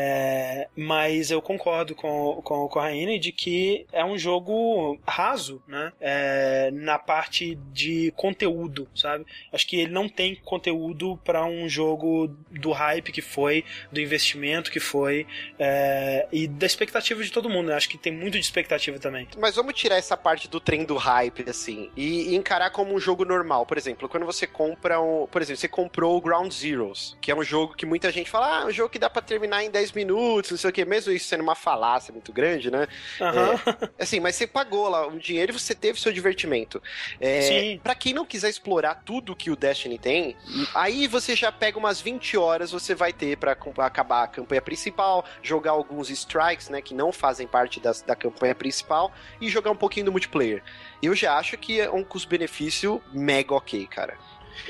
mas 0.76 1.30
eu 1.30 1.40
concordo 1.42 1.94
com, 1.94 2.40
com, 2.42 2.68
com 2.68 2.78
a 2.78 2.82
Raine 2.82 3.18
de 3.18 3.32
que 3.32 3.86
é 3.92 4.04
um 4.04 4.18
jogo 4.18 4.98
raso, 5.06 5.62
né? 5.66 5.92
É, 6.00 6.70
na 6.72 6.98
parte 6.98 7.54
de 7.72 8.12
conteúdo, 8.16 8.88
sabe? 8.94 9.24
Acho 9.52 9.66
que 9.66 9.76
ele 9.80 9.92
não 9.92 10.08
tem 10.08 10.36
conteúdo 10.36 11.18
para 11.24 11.44
um 11.44 11.68
jogo 11.68 12.28
do 12.50 12.72
hype 12.72 13.12
que 13.12 13.22
foi, 13.22 13.64
do 13.90 14.00
investimento 14.00 14.70
que 14.70 14.80
foi 14.80 15.26
é, 15.58 16.26
e 16.32 16.46
da 16.46 16.66
expectativa 16.66 17.22
de 17.22 17.32
todo 17.32 17.48
mundo. 17.48 17.68
Né? 17.68 17.74
Acho 17.74 17.88
que 17.88 17.98
tem 17.98 18.12
muito 18.12 18.34
de 18.34 18.40
expectativa 18.40 18.98
também. 18.98 19.28
Mas 19.38 19.56
vamos 19.56 19.74
tirar 19.74 19.96
essa 19.96 20.16
parte 20.16 20.48
do 20.48 20.60
trem 20.60 20.84
do 20.84 20.96
hype, 20.96 21.48
assim, 21.48 21.90
e, 21.96 22.30
e, 22.30 22.36
encarar 22.36 22.70
como 22.70 22.94
um 22.94 23.00
jogo 23.00 23.24
normal. 23.24 23.66
Por 23.66 23.76
exemplo, 23.76 24.08
quando 24.08 24.26
você 24.26 24.46
compra 24.46 25.00
um. 25.00 25.26
Por 25.26 25.42
exemplo, 25.42 25.60
você 25.60 25.68
comprou 25.68 26.16
o 26.16 26.20
Ground 26.20 26.52
Zeroes, 26.52 27.16
que 27.20 27.30
é 27.30 27.34
um 27.34 27.42
jogo 27.42 27.74
que 27.74 27.86
muita 27.86 28.10
gente 28.10 28.30
fala, 28.30 28.60
ah, 28.60 28.62
é 28.62 28.66
um 28.66 28.70
jogo 28.70 28.90
que 28.90 28.98
dá 28.98 29.08
pra 29.08 29.22
terminar 29.22 29.64
em 29.64 29.70
10 29.70 29.81
minutos, 29.90 30.52
não 30.52 30.58
sei 30.58 30.70
o 30.70 30.72
que, 30.72 30.84
mesmo 30.84 31.12
isso 31.12 31.26
sendo 31.26 31.42
uma 31.42 31.54
falácia 31.54 32.12
muito 32.12 32.32
grande, 32.32 32.70
né? 32.70 32.86
Uhum. 33.20 33.82
É, 33.98 34.02
assim, 34.02 34.20
mas 34.20 34.36
você 34.36 34.46
pagou 34.46 34.88
lá 34.88 35.06
o 35.06 35.18
dinheiro 35.18 35.52
e 35.52 35.58
você 35.58 35.74
teve 35.74 35.98
seu 35.98 36.12
divertimento. 36.12 36.80
É, 37.18 37.42
Sim. 37.42 37.80
Pra 37.82 37.94
quem 37.94 38.12
não 38.12 38.24
quiser 38.24 38.50
explorar 38.50 39.02
tudo 39.04 39.34
que 39.34 39.50
o 39.50 39.56
Destiny 39.56 39.98
tem, 39.98 40.36
aí 40.74 41.06
você 41.06 41.34
já 41.34 41.50
pega 41.50 41.78
umas 41.78 42.00
20 42.00 42.36
horas, 42.36 42.70
você 42.70 42.94
vai 42.94 43.12
ter 43.12 43.36
pra 43.36 43.56
acabar 43.78 44.24
a 44.24 44.28
campanha 44.28 44.62
principal, 44.62 45.24
jogar 45.42 45.72
alguns 45.72 46.10
strikes, 46.10 46.68
né, 46.68 46.80
que 46.80 46.94
não 46.94 47.10
fazem 47.12 47.46
parte 47.46 47.80
das, 47.80 48.02
da 48.02 48.14
campanha 48.14 48.54
principal, 48.54 49.12
e 49.40 49.48
jogar 49.48 49.70
um 49.70 49.76
pouquinho 49.76 50.06
do 50.06 50.12
multiplayer. 50.12 50.62
Eu 51.02 51.14
já 51.14 51.36
acho 51.36 51.56
que 51.56 51.80
é 51.80 51.90
um 51.90 52.04
custo-benefício 52.04 53.02
mega 53.12 53.54
ok, 53.54 53.86
cara. 53.86 54.16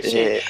Sim. 0.01 0.19
É... 0.19 0.43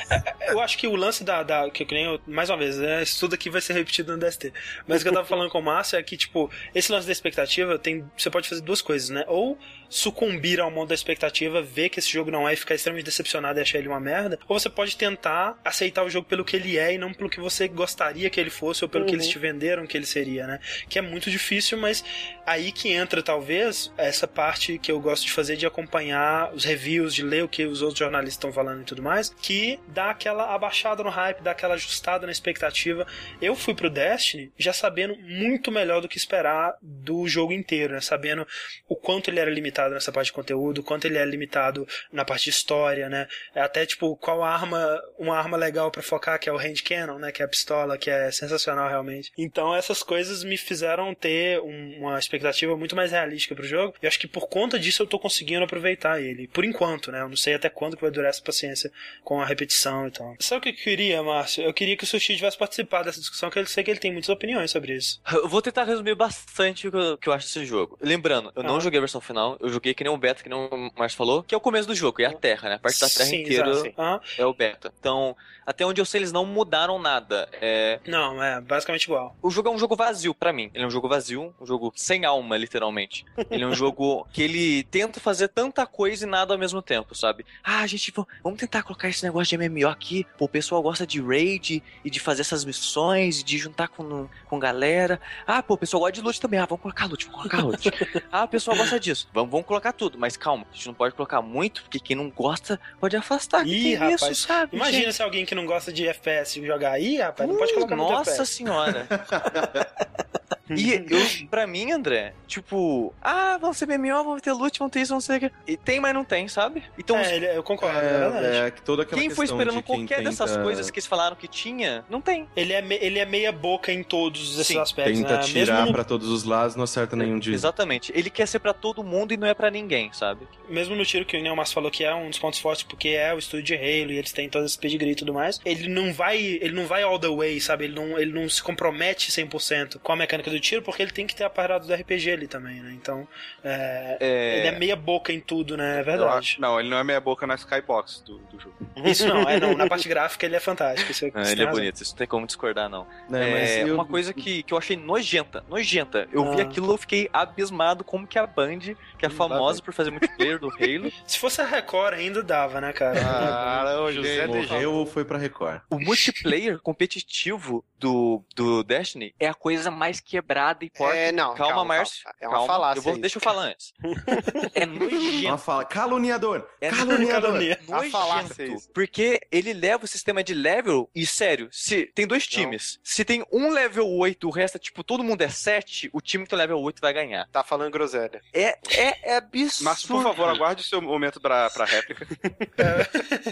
Eu 0.49 0.61
acho 0.61 0.79
que 0.79 0.87
o 0.87 0.97
lance 0.97 1.25
da. 1.25 1.43
da 1.43 1.71
que, 1.71 1.85
que 1.85 1.95
nem 1.95 2.05
eu, 2.05 2.21
mais 2.27 2.51
uma 2.51 2.57
vez, 2.57 2.79
né, 2.79 3.03
isso 3.03 3.19
tudo 3.21 3.35
aqui 3.35 3.51
vai 3.51 3.61
ser 3.61 3.73
repetido 3.73 4.17
no 4.17 4.19
DST. 4.19 4.53
Mas 4.87 5.01
o 5.01 5.05
que 5.05 5.09
eu 5.09 5.15
tava 5.15 5.27
falando 5.29 5.51
com 5.51 5.59
o 5.59 5.63
Márcio 5.63 5.99
é 5.99 6.03
que, 6.03 6.17
tipo, 6.17 6.51
esse 6.75 6.91
lance 6.93 7.07
da 7.07 7.13
expectativa 7.13 7.79
tem. 7.79 8.05
Você 8.17 8.31
pode 8.31 8.49
fazer 8.49 8.61
duas 8.61 8.83
coisas, 8.83 9.11
né? 9.11 9.25
Ou 9.27 9.59
sucumbir 9.93 10.59
ao 10.59 10.71
mundo 10.71 10.89
da 10.89 10.95
expectativa, 10.95 11.61
ver 11.61 11.91
que 11.91 11.99
esse 11.99 12.11
jogo 12.11 12.31
não 12.31 12.49
é 12.49 12.55
e 12.55 12.57
ficar 12.57 12.75
extremamente 12.75 13.05
decepcionado 13.05 13.59
e 13.59 13.63
achar 13.63 13.79
ele 13.79 13.89
uma 13.89 14.01
merda, 14.01 14.39
ou 14.49 14.59
você 14.59 14.71
pode 14.71 14.97
tentar 14.97 15.61
aceitar 15.63 16.03
o 16.03 16.09
jogo 16.09 16.27
pelo 16.27 16.45
que 16.45 16.57
ele 16.57 16.79
é 16.79 16.95
e 16.95 16.99
não 16.99 17.13
pelo 17.13 17.29
que 17.29 17.39
você 17.39 17.69
gostaria 17.69 18.31
que 18.31 18.41
ele 18.41 18.49
fosse 18.49 18.83
ou 18.83 18.89
pelo 18.89 19.05
uhum. 19.05 19.11
que 19.11 19.17
eles 19.17 19.27
uhum. 19.27 19.33
te 19.33 19.39
venderam 19.39 19.87
que 19.87 19.97
ele 19.97 20.07
seria, 20.07 20.47
né? 20.47 20.61
Que 20.89 20.99
é 20.99 21.03
muito 21.03 21.31
difícil, 21.31 21.77
mas 21.77 22.03
aí 22.47 22.73
que 22.73 22.91
entra 22.91 23.23
talvez 23.23 23.93
essa 23.99 24.27
parte 24.27 24.79
que 24.79 24.91
eu 24.91 24.99
gosto 24.99 25.27
de 25.27 25.33
fazer 25.33 25.57
de 25.57 25.67
acompanhar 25.67 26.55
os 26.55 26.65
reviews, 26.65 27.15
de 27.15 27.23
ler 27.23 27.45
o 27.45 27.49
que 27.49 27.67
os 27.67 27.83
outros 27.83 27.99
jornalistas 27.99 28.37
estão 28.37 28.53
falando 28.53 28.81
e 28.81 28.85
tudo 28.85 29.03
mais, 29.03 29.29
que 29.43 29.79
dá 29.89 30.11
aquela 30.11 30.55
abaixada 30.55 31.03
no 31.03 31.11
hype, 31.11 31.43
dá 31.43 31.51
aquela 31.51 31.75
ajustada 31.75 32.25
na 32.25 32.33
expectativa. 32.33 33.07
Eu 33.43 33.55
fui 33.55 33.75
pro 33.75 33.91
Destiny 33.91 34.51
já 34.57 34.73
sabendo 34.73 35.15
muito 35.19 35.71
melhor 35.71 36.01
do 36.01 36.09
que 36.09 36.17
esperar 36.17 36.77
do 36.81 37.29
jogo 37.29 37.53
inteiro, 37.53 37.93
né? 37.93 38.01
Sabendo 38.01 38.47
o 38.89 38.97
quanto 38.97 39.29
ele 39.29 39.39
era 39.39 39.51
limitado 39.51 39.82
limitado 39.83 39.95
nessa 39.95 40.13
parte 40.13 40.27
de 40.27 40.33
conteúdo, 40.33 40.83
quanto 40.83 41.07
ele 41.07 41.19
é 41.19 41.25
limitado 41.25 41.87
na 42.13 42.25
parte 42.25 42.45
de 42.45 42.51
história, 42.51 43.09
né? 43.09 43.27
É 43.55 43.61
até 43.61 43.85
tipo 43.87 44.17
qual 44.17 44.43
arma, 44.43 45.01
uma 45.19 45.37
arma 45.37 45.57
legal 45.57 45.91
para 45.91 46.03
focar, 46.03 46.39
que 46.39 46.49
é 46.49 46.53
o 46.53 46.59
hand 46.59 46.83
cannon, 46.85 47.19
né, 47.19 47.33
que 47.33 47.43
é 47.43 47.45
a 47.45 47.49
pistola, 47.49 47.99
que 47.99 48.11
é 48.11 48.31
sensacional 48.31 48.89
realmente. 48.89 49.33
Então 49.37 49.75
essas 49.75 50.03
coisas 50.03 50.45
me 50.45 50.57
fizeram 50.57 51.15
ter 51.15 51.61
um, 51.61 51.99
uma 52.01 52.19
expectativa 52.19 52.77
muito 52.77 52.95
mais 52.95 53.13
realística 53.13 53.55
pro 53.55 53.67
jogo. 53.67 53.95
E 54.03 54.07
acho 54.07 54.19
que 54.19 54.29
por 54.29 54.49
conta 54.49 54.79
disso 54.79 55.03
eu 55.03 55.07
tô 55.07 55.19
conseguindo 55.19 55.65
aproveitar 55.65 56.21
ele. 56.21 56.49
Por 56.49 56.65
enquanto, 56.65 57.11
né? 57.11 57.21
Eu 57.21 57.29
não 57.29 57.37
sei 57.37 57.55
até 57.55 57.69
quando 57.69 57.97
que 57.97 58.03
vai 58.03 58.11
durar 58.11 58.31
essa 58.31 58.43
paciência 58.43 58.91
com 59.25 59.41
a 59.41 59.45
repetição 59.45 60.07
e 60.07 60.11
tal. 60.11 60.37
Sabe 60.39 60.59
o 60.59 60.63
que 60.63 60.69
eu 60.81 60.85
queria, 60.85 61.23
Márcio? 61.23 61.65
Eu 61.65 61.73
queria 61.73 61.97
que 61.97 62.05
o 62.05 62.07
Sushi 62.07 62.37
tivesse 62.37 62.59
participado 62.59 63.05
dessa 63.05 63.21
discussão, 63.21 63.51
que 63.51 63.59
eu 63.59 63.67
sei 63.67 63.85
que 63.85 63.91
ele 63.91 64.01
tem 64.01 64.13
muitas 64.13 64.29
opiniões 64.29 64.71
sobre 64.71 64.95
isso. 64.97 65.21
Eu 65.33 65.49
vou 65.49 65.61
tentar 65.61 65.85
resumir 65.85 66.15
bastante 66.15 66.87
o 66.87 66.91
que 66.91 66.97
eu, 66.97 67.19
que 67.19 67.29
eu 67.29 67.33
acho 67.33 67.47
desse 67.47 67.67
jogo. 67.67 67.99
Lembrando, 68.01 68.53
eu 68.55 68.63
ah. 68.63 68.67
não 68.67 68.81
joguei 68.81 68.99
a 68.99 69.01
versão 69.01 69.21
final, 69.21 69.57
eu 69.61 69.69
joguei 69.73 69.95
que 69.95 70.05
nem 70.05 70.13
um 70.13 70.19
beta, 70.19 70.43
que 70.43 70.49
nem 70.49 70.59
o 70.59 70.91
Márcio 70.97 71.17
falou, 71.17 71.43
que 71.43 71.55
é 71.55 71.59
o 71.59 71.61
começo 71.61 71.89
do 71.89 71.95
jogo, 71.95 72.23
é 72.23 72.27
a 72.27 72.33
Terra, 72.33 72.69
né? 72.69 72.75
A 72.77 72.79
parte 72.79 73.01
da 73.01 73.09
Terra 73.09 73.29
sim, 73.29 73.43
inteira 73.43 73.71
exato, 73.71 74.23
é 74.39 74.47
o 74.47 74.55
beta. 74.55 74.93
Então, 74.99 75.37
até 75.67 75.85
onde 75.85 76.01
eu 76.01 76.05
sei, 76.05 76.21
eles 76.21 76.33
não 76.33 76.45
mudaram 76.45 76.99
nada. 76.99 77.49
É... 77.61 78.01
Não, 78.07 78.43
é 78.43 78.61
basicamente 78.61 79.05
igual. 79.05 79.37
O 79.43 79.51
jogo 79.51 79.69
é 79.69 79.73
um 79.73 79.79
jogo 79.79 79.97
vazio 79.97 80.35
para 80.35 80.53
mim. 80.53 80.71
Ele 80.75 80.85
é 80.85 80.87
um 80.87 80.91
jogo 80.91 81.09
vazio, 81.09 81.55
um 81.61 81.67
jogo 81.67 81.93
sem 81.95 82.25
alma, 82.25 82.57
literalmente. 82.57 83.25
Ele 83.51 83.65
é 83.65 83.67
um 83.67 83.75
jogo 83.75 84.27
que 84.33 84.43
ele 84.43 84.85
tenta 84.85 85.21
fazer 85.21 85.49
tanta 85.49 85.87
coisa 85.87 86.27
e 86.27 86.29
nada 86.29 86.55
ao 86.55 86.59
mesmo 86.59 86.83
tempo, 86.83 87.15
sabe? 87.15 87.45
Ah, 87.63 87.81
a 87.81 87.87
gente, 87.87 88.13
vamos 88.43 88.59
tentar 88.59 88.83
colocar 88.83 89.09
esse 89.09 89.25
negócio 89.25 89.57
de 89.57 89.69
MMO 89.69 89.89
aqui. 89.89 90.27
Pô, 90.37 90.47
o 90.47 90.49
pessoal 90.49 90.83
gosta 90.83 91.07
de 91.07 91.21
raid 91.21 91.83
e 92.05 92.11
de 92.11 92.21
fazer 92.21 92.43
essas 92.43 92.65
missões, 92.65 93.41
e 93.41 93.45
de 93.45 93.59
juntar 93.59 93.89
com, 93.89 94.29
com 94.47 94.59
galera. 94.59 95.21
Ah, 95.47 95.63
pô, 95.63 95.75
o 95.75 95.79
pessoal 95.79 96.01
gosta 96.01 96.13
de 96.13 96.21
loot 96.21 96.41
também. 96.41 96.59
Ah, 96.59 96.67
vamos 96.67 96.83
colocar 96.83 97.07
loot, 97.07 97.25
vamos 97.27 97.41
colocar 97.41 97.63
loot. 97.63 97.91
ah, 98.31 98.45
o 98.45 98.49
pessoal 98.49 98.77
gosta 98.77 98.99
disso. 98.99 99.29
Vamos, 99.33 99.51
vamos 99.51 99.67
colocar 99.67 99.93
tudo, 99.93 100.19
mas 100.19 100.37
calma, 100.37 100.67
a 100.71 100.75
gente 100.75 100.87
não 100.87 100.95
pode 100.95 101.15
colocar 101.15 101.41
muito, 101.41 101.83
porque 101.83 102.01
quem 102.01 102.17
não 102.17 102.31
gosta 102.31 102.81
pode 103.01 103.17
afastar. 103.17 103.67
Ih, 103.67 103.95
rapaz, 103.95 104.23
isso, 104.23 104.47
sabe? 104.47 104.77
Imagina 104.77 105.05
gente? 105.05 105.15
se 105.15 105.23
alguém 105.23 105.45
que 105.53 105.55
não 105.55 105.67
gosta 105.67 105.93
de 105.93 106.09
FPS 106.09 106.59
jogar 106.65 106.93
aí, 106.93 107.19
rapaz, 107.19 107.47
não 107.47 107.59
pode 107.59 107.75
colocar 107.75 107.95
muito 107.95 108.11
Nossa 108.11 108.45
senhora. 108.47 109.07
E 110.71 110.93
eu, 110.95 111.49
pra 111.51 111.67
mim, 111.67 111.91
André, 111.91 112.35
tipo, 112.47 113.13
ah, 113.21 113.59
vão 113.61 113.73
ser 113.73 113.87
MMO, 113.87 114.25
vão 114.25 114.39
ter 114.39 114.53
loot, 114.53 114.79
vão 114.79 114.89
ter 114.89 115.01
isso, 115.01 115.13
vão 115.13 115.21
ser 115.21 115.35
aquilo. 115.35 115.53
E 115.67 115.77
tem, 115.77 116.01
mas 116.01 116.15
não 116.15 116.25
tem, 116.25 116.49
sabe? 116.49 116.83
Então, 116.97 117.19
é, 117.19 117.57
eu 117.57 117.63
concordo, 117.63 117.99
é, 117.99 118.65
é, 118.65 118.67
é 118.67 118.71
toda 118.71 119.03
aquela 119.03 119.21
Quem 119.21 119.31
foi 119.31 119.45
esperando 119.45 119.77
de 119.77 119.83
qualquer 119.83 120.19
tenta... 120.19 120.31
dessas 120.31 120.57
coisas 120.57 120.91
que 120.91 120.99
eles 120.99 121.07
falaram 121.07 121.35
que 121.37 121.49
tinha, 121.49 122.05
não 122.09 122.21
tem. 122.21 122.47
Ele 122.57 122.73
é, 122.73 122.81
me, 122.81 122.97
ele 122.97 123.19
é 123.19 123.25
meia 123.25 123.51
boca 123.51 123.93
em 123.93 124.03
todos 124.03 124.53
esses 124.55 124.69
Sim. 124.69 124.79
aspectos, 124.79 125.19
Tenta 125.19 125.37
né? 125.37 125.43
tirar 125.43 125.81
Mesmo 125.81 125.93
pra 125.93 126.05
todos 126.05 126.29
os 126.29 126.45
lados, 126.45 126.77
não 126.77 126.85
acerta 126.85 127.17
nenhum 127.17 127.39
dia. 127.39 127.55
Exatamente. 127.55 128.13
Ele 128.15 128.31
quer 128.31 128.47
ser 128.47 128.61
pra 128.61 128.73
todo 128.73 129.03
mundo 129.03 129.35
e 129.35 129.37
não 129.37 129.47
é 129.47 129.55
pra 129.55 129.71
ninguém, 129.71 130.13
sabe? 130.13 130.47
Mesmo 130.69 130.95
no 130.95 131.05
tiro 131.05 131.25
que 131.25 131.37
o 131.37 131.43
Neil 131.43 131.57
falou 131.67 131.91
que 131.91 132.05
é 132.05 132.15
um 132.15 132.31
dos 132.31 132.39
pontos 132.39 132.61
fortes, 132.61 132.83
porque 132.83 133.09
é 133.11 133.35
o 133.35 133.39
estúdio 133.39 133.65
de 133.65 133.75
Halo 133.75 134.13
e 134.13 134.19
eles 134.19 134.33
têm 134.33 134.49
todo 134.49 134.65
esse 134.65 134.79
pedigree 134.79 135.13
e 135.13 135.15
tudo 135.15 135.33
mais, 135.35 135.61
ele 135.65 135.89
não 135.89 136.13
vai, 136.13 136.39
ele 136.39 136.73
não 136.73 136.87
vai 136.87 137.03
all 137.03 137.19
the 137.19 137.29
way, 137.29 137.61
sabe? 137.61 137.85
Ele 137.85 137.95
não, 137.95 138.19
ele 138.19 138.33
não 138.33 138.49
se 138.49 138.63
compromete 138.63 139.31
100% 139.31 139.99
com 140.03 140.13
a 140.13 140.17
mecânica 140.17 140.51
do 140.51 140.61
tiro, 140.63 140.83
porque 140.83 141.03
ele 141.03 141.11
tem 141.11 141.27
que 141.27 141.35
ter 141.35 141.45
a 141.45 141.51
parada 141.51 141.85
do 141.85 141.93
RPG 141.93 142.31
ali 142.31 142.47
também, 142.47 142.81
né? 142.81 142.93
Então, 142.95 143.27
é, 143.63 144.17
é... 144.21 144.59
ele 144.59 144.69
é 144.69 144.79
meia 144.79 144.97
boca 144.97 145.33
em 145.33 145.41
tudo, 145.41 145.77
né? 145.77 146.01
É 146.01 146.03
verdade. 146.03 146.39
Acho, 146.39 146.61
não, 146.61 146.79
ele 146.79 146.89
não 146.89 146.97
é 146.97 147.05
meia 147.05 147.21
boca 147.21 147.47
na 147.47 147.55
skybox 147.55 148.23
do, 148.25 148.39
do 148.39 148.61
jogo. 148.61 148.75
Isso 149.05 149.27
não, 149.27 149.43
é 149.49 149.59
não. 149.59 149.77
Na 149.77 149.87
parte 149.87 150.09
gráfica 150.09 150.47
ele 150.47 150.57
é 150.57 150.61
fantástico. 150.61 151.11
Isso, 151.11 151.27
é, 151.27 151.31
ele 151.51 151.63
é 151.63 151.67
bonito, 151.67 152.03
isso 152.03 152.13
não 152.13 152.19
tem 152.19 152.27
como 152.27 152.47
discordar, 152.47 152.89
não. 152.89 153.07
não 153.29 153.39
é, 153.39 153.83
eu... 153.83 153.95
Uma 153.95 154.07
coisa 154.07 154.33
que, 154.33 154.63
que 154.63 154.73
eu 154.73 154.79
achei 154.79 154.97
nojenta, 154.97 155.65
nojenta. 155.69 156.29
Eu 156.33 156.47
ah. 156.49 156.55
vi 156.55 156.61
aquilo 156.63 156.93
eu 156.93 156.99
fiquei 156.99 157.29
abismado 157.33 158.05
como 158.05 158.27
que 158.27 158.39
a 158.39 158.47
Band, 158.47 158.79
que 159.19 159.27
é 159.27 159.31
famosa 159.31 159.83
por 159.83 159.93
fazer 159.93 160.11
multiplayer 160.11 160.59
do 160.59 160.69
Halo. 160.73 161.13
Se 161.27 161.39
fosse 161.39 161.61
a 161.61 161.67
Record 161.67 162.15
ainda 162.15 162.43
dava, 162.43 162.81
né, 162.81 162.93
cara? 162.93 163.21
Ah, 163.25 164.03
o 164.03 164.13
José 164.13 164.47
morreu 164.47 165.07
foi 165.07 165.25
pra 165.25 165.39
Record. 165.39 165.81
O 165.91 165.99
multiplayer 165.99 166.79
competitivo 166.81 167.85
do, 167.99 168.43
do 168.55 168.83
Destiny 168.83 169.35
é 169.39 169.49
a 169.49 169.55
coisa 169.55 169.91
mais 169.91 170.21
quebrada 170.43 170.85
e 170.85 170.91
forte. 170.95 171.17
É, 171.17 171.33
não. 171.33 171.55
Calma, 171.55 171.75
calma 171.75 171.85
Márcio. 171.85 172.29
É 172.41 172.47
uma 172.49 172.57
calma. 172.57 172.73
falácia. 172.73 172.99
Eu 172.99 173.03
vou, 173.03 173.19
deixa 173.19 173.39
eu 173.39 173.43
falar 173.43 173.63
antes. 173.63 173.93
é 174.75 174.85
nojento. 174.85 175.47
Uma 175.47 175.59
fala, 175.59 175.85
caluniador. 175.85 176.69
É 176.81 176.91
caluniador. 176.91 177.53
nojento. 177.53 178.93
Porque 178.93 179.41
ele 179.51 179.73
leva 179.73 180.05
o 180.05 180.09
sistema 180.09 180.43
de 180.43 180.55
level. 180.55 181.09
E 181.15 181.25
sério, 181.25 181.69
se 181.71 182.07
tem 182.15 182.27
dois 182.27 182.47
times. 182.47 182.97
Não. 182.97 183.03
Se 183.05 183.25
tem 183.25 183.45
um 183.53 183.71
level 183.71 184.09
8 184.09 184.47
o 184.47 184.51
resto 184.51 184.77
é 184.77 184.79
tipo, 184.79 185.05
todo 185.05 185.23
mundo 185.23 185.43
é 185.43 185.49
7, 185.49 186.11
o 186.13 186.21
time 186.21 186.45
que 186.45 186.51
tem 186.51 186.59
level 186.59 186.81
8 186.81 187.01
vai 187.01 187.13
ganhar. 187.13 187.49
Tá 187.51 187.63
falando 187.63 187.93
groselha. 187.93 188.43
É, 188.53 188.79
é, 188.91 189.33
é 189.35 189.37
absurdo. 189.37 189.85
Mas, 189.85 190.05
por 190.05 190.23
favor, 190.23 190.49
aguarde 190.49 190.83
o 190.83 190.85
seu 190.85 191.01
momento 191.01 191.41
pra, 191.41 191.71
pra 191.71 191.85
réplica. 191.85 192.27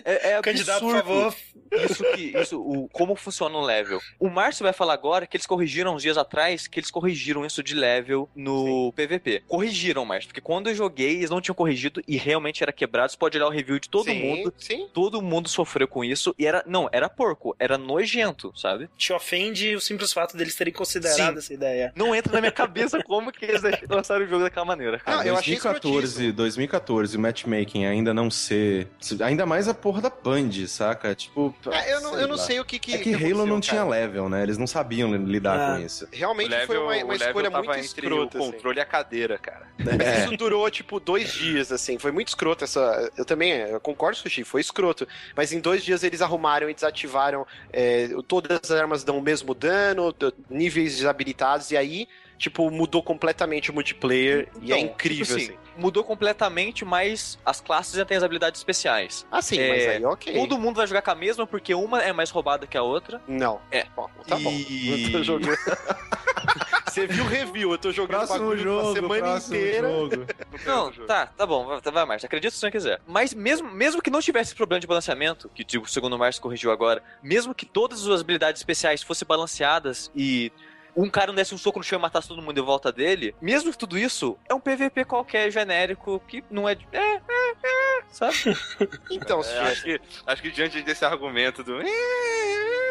é, 0.05 0.31
é 0.31 0.35
absurdo. 0.37 0.43
Candidato, 0.43 0.81
por 0.81 0.95
favor. 0.97 1.35
Isso 1.73 2.05
que, 2.15 2.37
isso, 2.37 2.61
o, 2.61 2.89
como 2.89 3.15
funciona 3.15 3.57
o 3.57 3.61
level. 3.61 4.01
O 4.19 4.29
Márcio 4.29 4.65
vai 4.65 4.73
falar 4.73 4.95
agora 4.95 5.27
que 5.27 5.37
eles 5.37 5.47
corrigiram 5.47 5.95
uns 5.95 6.03
dias 6.03 6.19
atrás, 6.19 6.67
que 6.67 6.80
eles 6.81 6.91
corrigiram 6.91 7.45
isso 7.45 7.63
de 7.63 7.75
level 7.75 8.29
no 8.35 8.93
Sim. 8.97 9.07
PVP. 9.07 9.43
Corrigiram, 9.47 10.05
Márcio, 10.05 10.29
porque 10.29 10.41
quando 10.41 10.69
eu 10.69 10.75
joguei, 10.75 11.17
eles 11.17 11.31
não 11.31 11.41
tinham 11.41 11.55
corrigido 11.55 12.03
e 12.07 12.17
realmente 12.17 12.63
era 12.63 12.73
quebrado. 12.73 13.13
Você 13.13 13.19
pode 13.19 13.37
olhar 13.37 13.47
o 13.47 13.51
review 13.51 13.79
de 13.79 13.89
todo 13.89 14.05
Sim. 14.05 14.21
mundo. 14.21 14.55
Sim. 14.59 14.89
Todo 14.93 15.23
mundo 15.23 15.49
sofreu 15.49 15.87
com 15.87 16.05
isso 16.05 16.35
e 16.39 16.47
era, 16.47 16.63
não, 16.67 16.89
era 16.93 17.09
porco, 17.09 17.55
era 17.59 17.79
nojento, 17.79 18.53
sabe? 18.57 18.89
Te 18.97 19.13
ofende 19.13 19.75
o 19.75 19.81
simples 19.81 20.13
fato 20.13 20.37
deles 20.37 20.55
terem 20.55 20.73
considerado 20.73 21.33
Sim. 21.33 21.39
essa 21.39 21.55
ideia. 21.55 21.93
Não 21.95 22.15
entra 22.15 22.33
na 22.33 22.41
minha 22.41 22.53
cabeça 22.53 23.03
como 23.05 23.33
que 23.33 23.45
eles 23.45 23.63
lançaram 23.89 24.25
o 24.25 24.29
jogo 24.29 24.45
daquela 24.45 24.67
maneira. 24.67 24.99
Cara. 24.99 25.19
Não, 25.19 25.25
eu 25.25 25.35
2014, 25.35 26.33
2014, 26.33 27.19
matchmaking 27.19 27.87
ainda 27.87 28.13
não 28.15 28.31
ser, 28.31 28.89
ainda 29.23 29.47
mais 29.47 29.69
a 29.69 29.75
porra 29.75 30.01
da 30.01 30.11
Band, 30.11 30.51
saca? 30.67 31.15
Tipo, 31.15 31.55
é, 31.71 31.95
eu 31.95 32.01
não, 32.01 32.19
eu 32.19 32.29
não 32.29 32.37
sei 32.37 32.61
o 32.61 32.65
que 32.65 32.79
que 32.79 32.95
É 32.95 32.99
que 32.99 33.15
Halo 33.15 33.47
não 33.47 33.61
tinha 33.61 33.83
cara. 33.83 33.91
level, 33.91 34.29
né? 34.29 34.43
Eles 34.43 34.59
não 34.59 34.67
sabiam 34.67 35.15
lidar 35.15 35.59
ah. 35.59 35.77
com 35.77 35.85
isso. 35.85 36.09
Realmente 36.13 36.55
foi 36.71 36.79
uma, 36.79 37.05
uma 37.05 37.15
escolha 37.15 37.51
muito 37.51 37.79
escrota. 37.79 38.39
O 38.39 38.43
assim. 38.43 38.53
controle 38.53 38.81
assim. 38.81 38.87
e 38.87 38.89
a 38.89 38.91
cadeira, 38.91 39.39
cara. 39.39 39.67
É. 39.79 40.25
Isso 40.25 40.37
durou, 40.37 40.71
tipo, 40.71 41.01
dois 41.01 41.33
dias, 41.33 41.73
assim. 41.73 41.99
Foi 41.99 42.13
muito 42.13 42.29
escroto 42.29 42.65
essa. 42.65 43.11
Eu 43.17 43.25
também 43.25 43.53
eu 43.53 43.81
concordo, 43.81 44.17
Sushi, 44.17 44.45
foi 44.45 44.61
escroto. 44.61 45.07
Mas 45.35 45.53
em 45.53 45.61
dois 45.61 45.85
dias 45.85 46.03
eles 46.05 46.23
arrumaram 46.23 46.69
e 46.69 46.75
desativaram. 46.75 47.47
É, 47.73 48.09
todas 48.27 48.61
as 48.63 48.71
armas 48.71 49.05
dão 49.05 49.19
o 49.19 49.23
mesmo 49.23 49.55
dano, 49.55 50.15
níveis 50.49 50.97
desabilitados, 50.97 51.71
e 51.71 51.77
aí 51.77 52.09
tipo, 52.41 52.71
mudou 52.71 53.03
completamente 53.03 53.71
o 53.71 53.75
multiplayer 53.75 54.49
então, 54.57 54.63
e 54.63 54.73
é 54.73 54.79
então, 54.79 54.93
incrível, 54.93 55.27
tipo 55.27 55.37
assim, 55.37 55.53
assim, 55.53 55.61
Mudou 55.77 56.03
completamente, 56.03 56.85
mas 56.85 57.39
as 57.45 57.61
classes 57.61 57.95
já 57.95 58.05
têm 58.05 58.17
as 58.17 58.23
habilidades 58.23 58.59
especiais. 58.61 59.27
Ah, 59.31 59.43
sim, 59.43 59.59
é, 59.59 59.69
mas 59.69 59.89
aí 59.89 60.05
ok. 60.05 60.35
Todo 60.35 60.59
mundo 60.59 60.77
vai 60.77 60.87
jogar 60.87 61.03
com 61.03 61.11
a 61.11 61.15
mesma, 61.15 61.47
porque 61.47 61.75
uma 61.75 62.03
é 62.03 62.13
mais 62.13 62.31
roubada 62.31 62.67
que 62.67 62.77
a 62.77 62.83
outra. 62.83 63.21
Não. 63.29 63.61
É. 63.71 63.85
Bom, 63.95 64.09
tá 64.27 64.39
e... 64.39 64.43
bom. 64.43 64.51
Eu 64.51 65.13
tô 65.13 65.23
jogando. 65.23 65.57
Você 66.91 67.07
viu 67.07 67.25
o 67.25 67.29
review, 67.29 67.71
eu 67.71 67.79
tô 67.79 67.93
jogando 67.93 68.27
próximo 68.27 68.57
jogo, 68.57 68.95
semana 68.95 69.39
inteira. 69.39 69.89
Jogo. 69.89 70.27
Não, 70.67 70.91
tá, 71.07 71.27
tá 71.27 71.47
bom, 71.47 71.81
vai, 71.81 72.05
Márcio, 72.05 72.27
acredito 72.27 72.53
se 72.53 72.59
você 72.59 72.71
quiser. 72.71 73.01
Mas 73.07 73.33
mesmo, 73.33 73.71
mesmo 73.71 74.03
que 74.03 74.11
não 74.11 74.21
tivesse 74.21 74.57
problema 74.57 74.81
de 74.81 74.89
balanceamento, 74.89 75.49
que 75.55 75.63
tipo, 75.63 75.89
segundo 75.89 76.15
o 76.15 76.19
Márcio 76.19 76.43
corrigiu 76.43 76.73
agora, 76.73 77.01
mesmo 77.23 77.55
que 77.55 77.65
todas 77.65 78.07
as 78.09 78.21
habilidades 78.21 78.61
especiais 78.61 79.03
fossem 79.03 79.27
balanceadas 79.27 80.11
e 80.17 80.53
um 80.97 81.09
cara 81.09 81.29
não 81.29 81.35
desse 81.35 81.55
um 81.55 81.59
soco 81.59 81.79
no 81.79 81.85
chão 81.85 81.99
e 81.99 82.03
matasse 82.03 82.29
todo 82.29 82.43
mundo 82.43 82.59
em 82.59 82.65
volta 82.65 82.93
dele, 82.93 83.35
mesmo 83.41 83.75
tudo 83.77 83.99
isso, 83.99 84.37
é 84.49 84.55
um 84.55 84.61
PVP 84.61 85.05
qualquer 85.05 85.51
genérico 85.51 86.21
que 86.29 86.45
não 86.51 86.69
é. 86.69 86.77
É, 86.93 86.99
é, 86.99 87.21
é, 87.21 88.03
sabe? 88.11 88.37
então, 89.11 89.41
é, 89.43 89.59
acho, 89.61 89.83
que, 89.83 90.01
acho 90.27 90.43
que 90.43 90.51
diante 90.51 90.83
desse 90.83 91.05
argumento 91.05 91.63
do. 91.63 91.81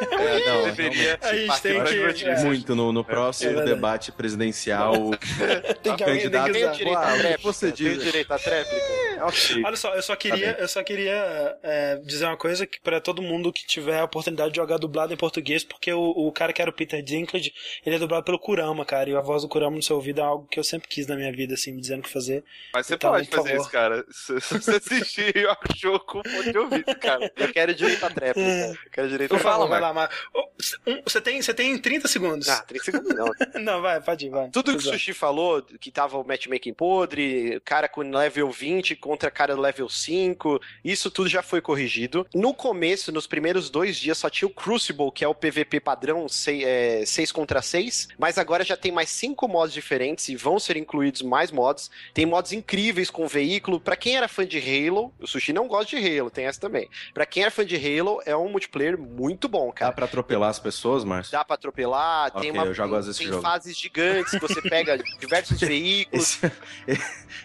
É, 0.01 0.45
não, 0.45 0.63
deveria 0.63 1.19
a 1.21 1.35
gente 1.35 1.61
tem 1.61 1.83
que 1.83 2.25
é. 2.25 2.39
muito 2.43 2.73
no, 2.73 2.93
no 2.93 3.03
próximo 3.03 3.59
é 3.59 3.65
debate 3.65 4.11
presidencial. 4.11 4.93
tem 5.83 5.95
que 5.95 6.03
candidato 6.05 6.53
tem 6.53 6.71
direito 6.71 6.97
à 6.97 7.17
tréplica. 7.17 7.37
Você 7.43 7.71
diz. 7.71 7.97
Tem 7.97 8.05
direito 8.05 8.31
à 8.31 8.39
tréplica. 8.39 8.85
Okay. 9.27 9.63
Olha 9.65 9.75
só, 9.75 9.93
eu 9.93 10.01
só 10.01 10.15
queria, 10.15 10.53
tá 10.53 10.61
eu 10.61 10.67
só 10.67 10.81
queria 10.83 11.57
é, 11.61 11.97
dizer 11.97 12.25
uma 12.25 12.37
coisa 12.37 12.65
que 12.65 12.79
para 12.79 13.01
todo 13.01 13.21
mundo 13.21 13.51
que 13.51 13.65
tiver 13.65 13.99
a 13.99 14.05
oportunidade 14.05 14.51
de 14.51 14.57
jogar 14.57 14.77
dublado 14.77 15.13
em 15.13 15.17
português, 15.17 15.63
porque 15.63 15.91
o, 15.91 16.01
o 16.01 16.31
cara 16.31 16.53
que 16.53 16.61
era 16.61 16.71
o 16.71 16.73
Peter 16.73 17.03
Dinklage, 17.03 17.53
ele 17.89 17.95
é 17.95 17.99
dublado 17.99 18.23
pelo 18.23 18.37
Kurama, 18.37 18.85
cara, 18.85 19.09
e 19.09 19.15
a 19.15 19.21
voz 19.21 19.41
do 19.41 19.49
Kurama 19.49 19.75
no 19.75 19.81
seu 19.81 19.95
ouvido 19.95 20.21
é 20.21 20.23
algo 20.23 20.47
que 20.47 20.59
eu 20.59 20.63
sempre 20.63 20.87
quis 20.87 21.07
na 21.07 21.15
minha 21.15 21.31
vida, 21.31 21.55
assim, 21.55 21.71
me 21.71 21.81
dizendo 21.81 22.01
o 22.01 22.03
que 22.03 22.09
fazer. 22.09 22.43
Mas 22.71 22.85
você 22.85 22.93
então, 22.93 23.11
pode 23.11 23.27
fazer 23.27 23.49
favor. 23.49 23.61
isso, 23.61 23.71
cara. 23.71 24.05
Se, 24.11 24.33
você 24.33 24.75
assistir 24.75 25.33
o 25.47 25.75
jogo 25.75 25.99
com 26.01 26.21
fone 26.23 26.51
de 26.51 26.57
ouvido, 26.57 26.95
cara. 26.99 27.31
Eu 27.35 27.51
quero 27.51 27.73
direito 27.73 28.05
à 28.05 28.09
tréplica. 28.09 28.47
Eu 28.47 28.91
quero 28.91 29.09
direito 29.09 29.35
à 29.35 29.39
Fala, 29.39 29.65
vai 29.65 29.81
lá, 29.81 29.93
mas... 29.93 30.09
Você 31.05 31.21
tem, 31.21 31.41
você 31.41 31.53
tem 31.53 31.77
30 31.77 32.07
segundos. 32.07 32.49
Ah, 32.49 32.61
30 32.61 32.83
segundos 32.83 33.15
não. 33.15 33.31
não, 33.61 33.81
vai, 33.81 33.99
pode 34.01 34.27
ir, 34.27 34.29
vai. 34.29 34.49
Tudo 34.49 34.71
que 34.71 34.77
o 34.77 34.81
Sushi 34.81 35.13
falou, 35.13 35.61
que 35.61 35.89
tava 35.89 36.17
o 36.17 36.27
matchmaking 36.27 36.73
podre, 36.73 37.59
cara 37.65 37.87
com 37.87 38.01
level 38.01 38.51
20 38.51 38.95
contra 38.97 39.31
cara 39.31 39.55
do 39.55 39.61
level 39.61 39.89
5, 39.89 40.59
isso 40.83 41.09
tudo 41.09 41.29
já 41.29 41.41
foi 41.41 41.61
corrigido. 41.61 42.27
No 42.33 42.53
começo, 42.53 43.11
nos 43.11 43.25
primeiros 43.25 43.69
dois 43.69 43.97
dias, 43.97 44.17
só 44.17 44.29
tinha 44.29 44.47
o 44.47 44.51
Crucible, 44.51 45.11
que 45.11 45.23
é 45.23 45.27
o 45.27 45.33
PVP 45.33 45.79
padrão 45.79 46.27
6, 46.27 46.63
é, 46.63 47.05
6 47.05 47.31
contra 47.31 47.61
6, 47.61 47.78
mas 48.17 48.37
agora 48.37 48.63
já 48.63 48.75
tem 48.75 48.91
mais 48.91 49.09
cinco 49.09 49.47
modos 49.47 49.73
diferentes 49.73 50.29
e 50.29 50.35
vão 50.35 50.59
ser 50.59 50.77
incluídos 50.77 51.21
mais 51.21 51.51
modos. 51.51 51.89
Tem 52.13 52.25
modos 52.25 52.51
incríveis 52.51 53.09
com 53.09 53.27
veículo. 53.27 53.79
Para 53.79 53.95
quem 53.95 54.15
era 54.15 54.27
fã 54.27 54.45
de 54.45 54.57
Halo, 54.57 55.13
o 55.19 55.27
Sushi 55.27 55.53
não 55.53 55.67
gosta 55.67 55.97
de 55.97 56.19
Halo, 56.19 56.29
tem 56.29 56.45
essa 56.45 56.59
também. 56.59 56.89
Para 57.13 57.25
quem 57.25 57.43
era 57.43 57.51
fã 57.51 57.65
de 57.65 57.75
Halo, 57.75 58.21
é 58.25 58.35
um 58.35 58.49
multiplayer 58.49 58.97
muito 58.97 59.47
bom, 59.47 59.71
cara. 59.71 59.91
Dá 59.91 59.95
pra 59.95 60.05
atropelar 60.05 60.49
as 60.49 60.59
pessoas, 60.59 61.03
Márcio? 61.03 61.31
Dá 61.31 61.43
pra 61.43 61.55
atropelar, 61.55 62.29
okay, 62.29 62.41
tem 62.41 62.51
uma 62.51 62.65
eu 62.65 62.73
já 62.73 62.85
gosto 62.87 63.13
tem 63.13 63.27
jogo. 63.27 63.41
fases 63.41 63.77
gigantes, 63.77 64.39
você 64.39 64.61
pega 64.61 64.97
diversos 65.19 65.59
veículos. 65.59 66.39
Esse, 66.87 67.01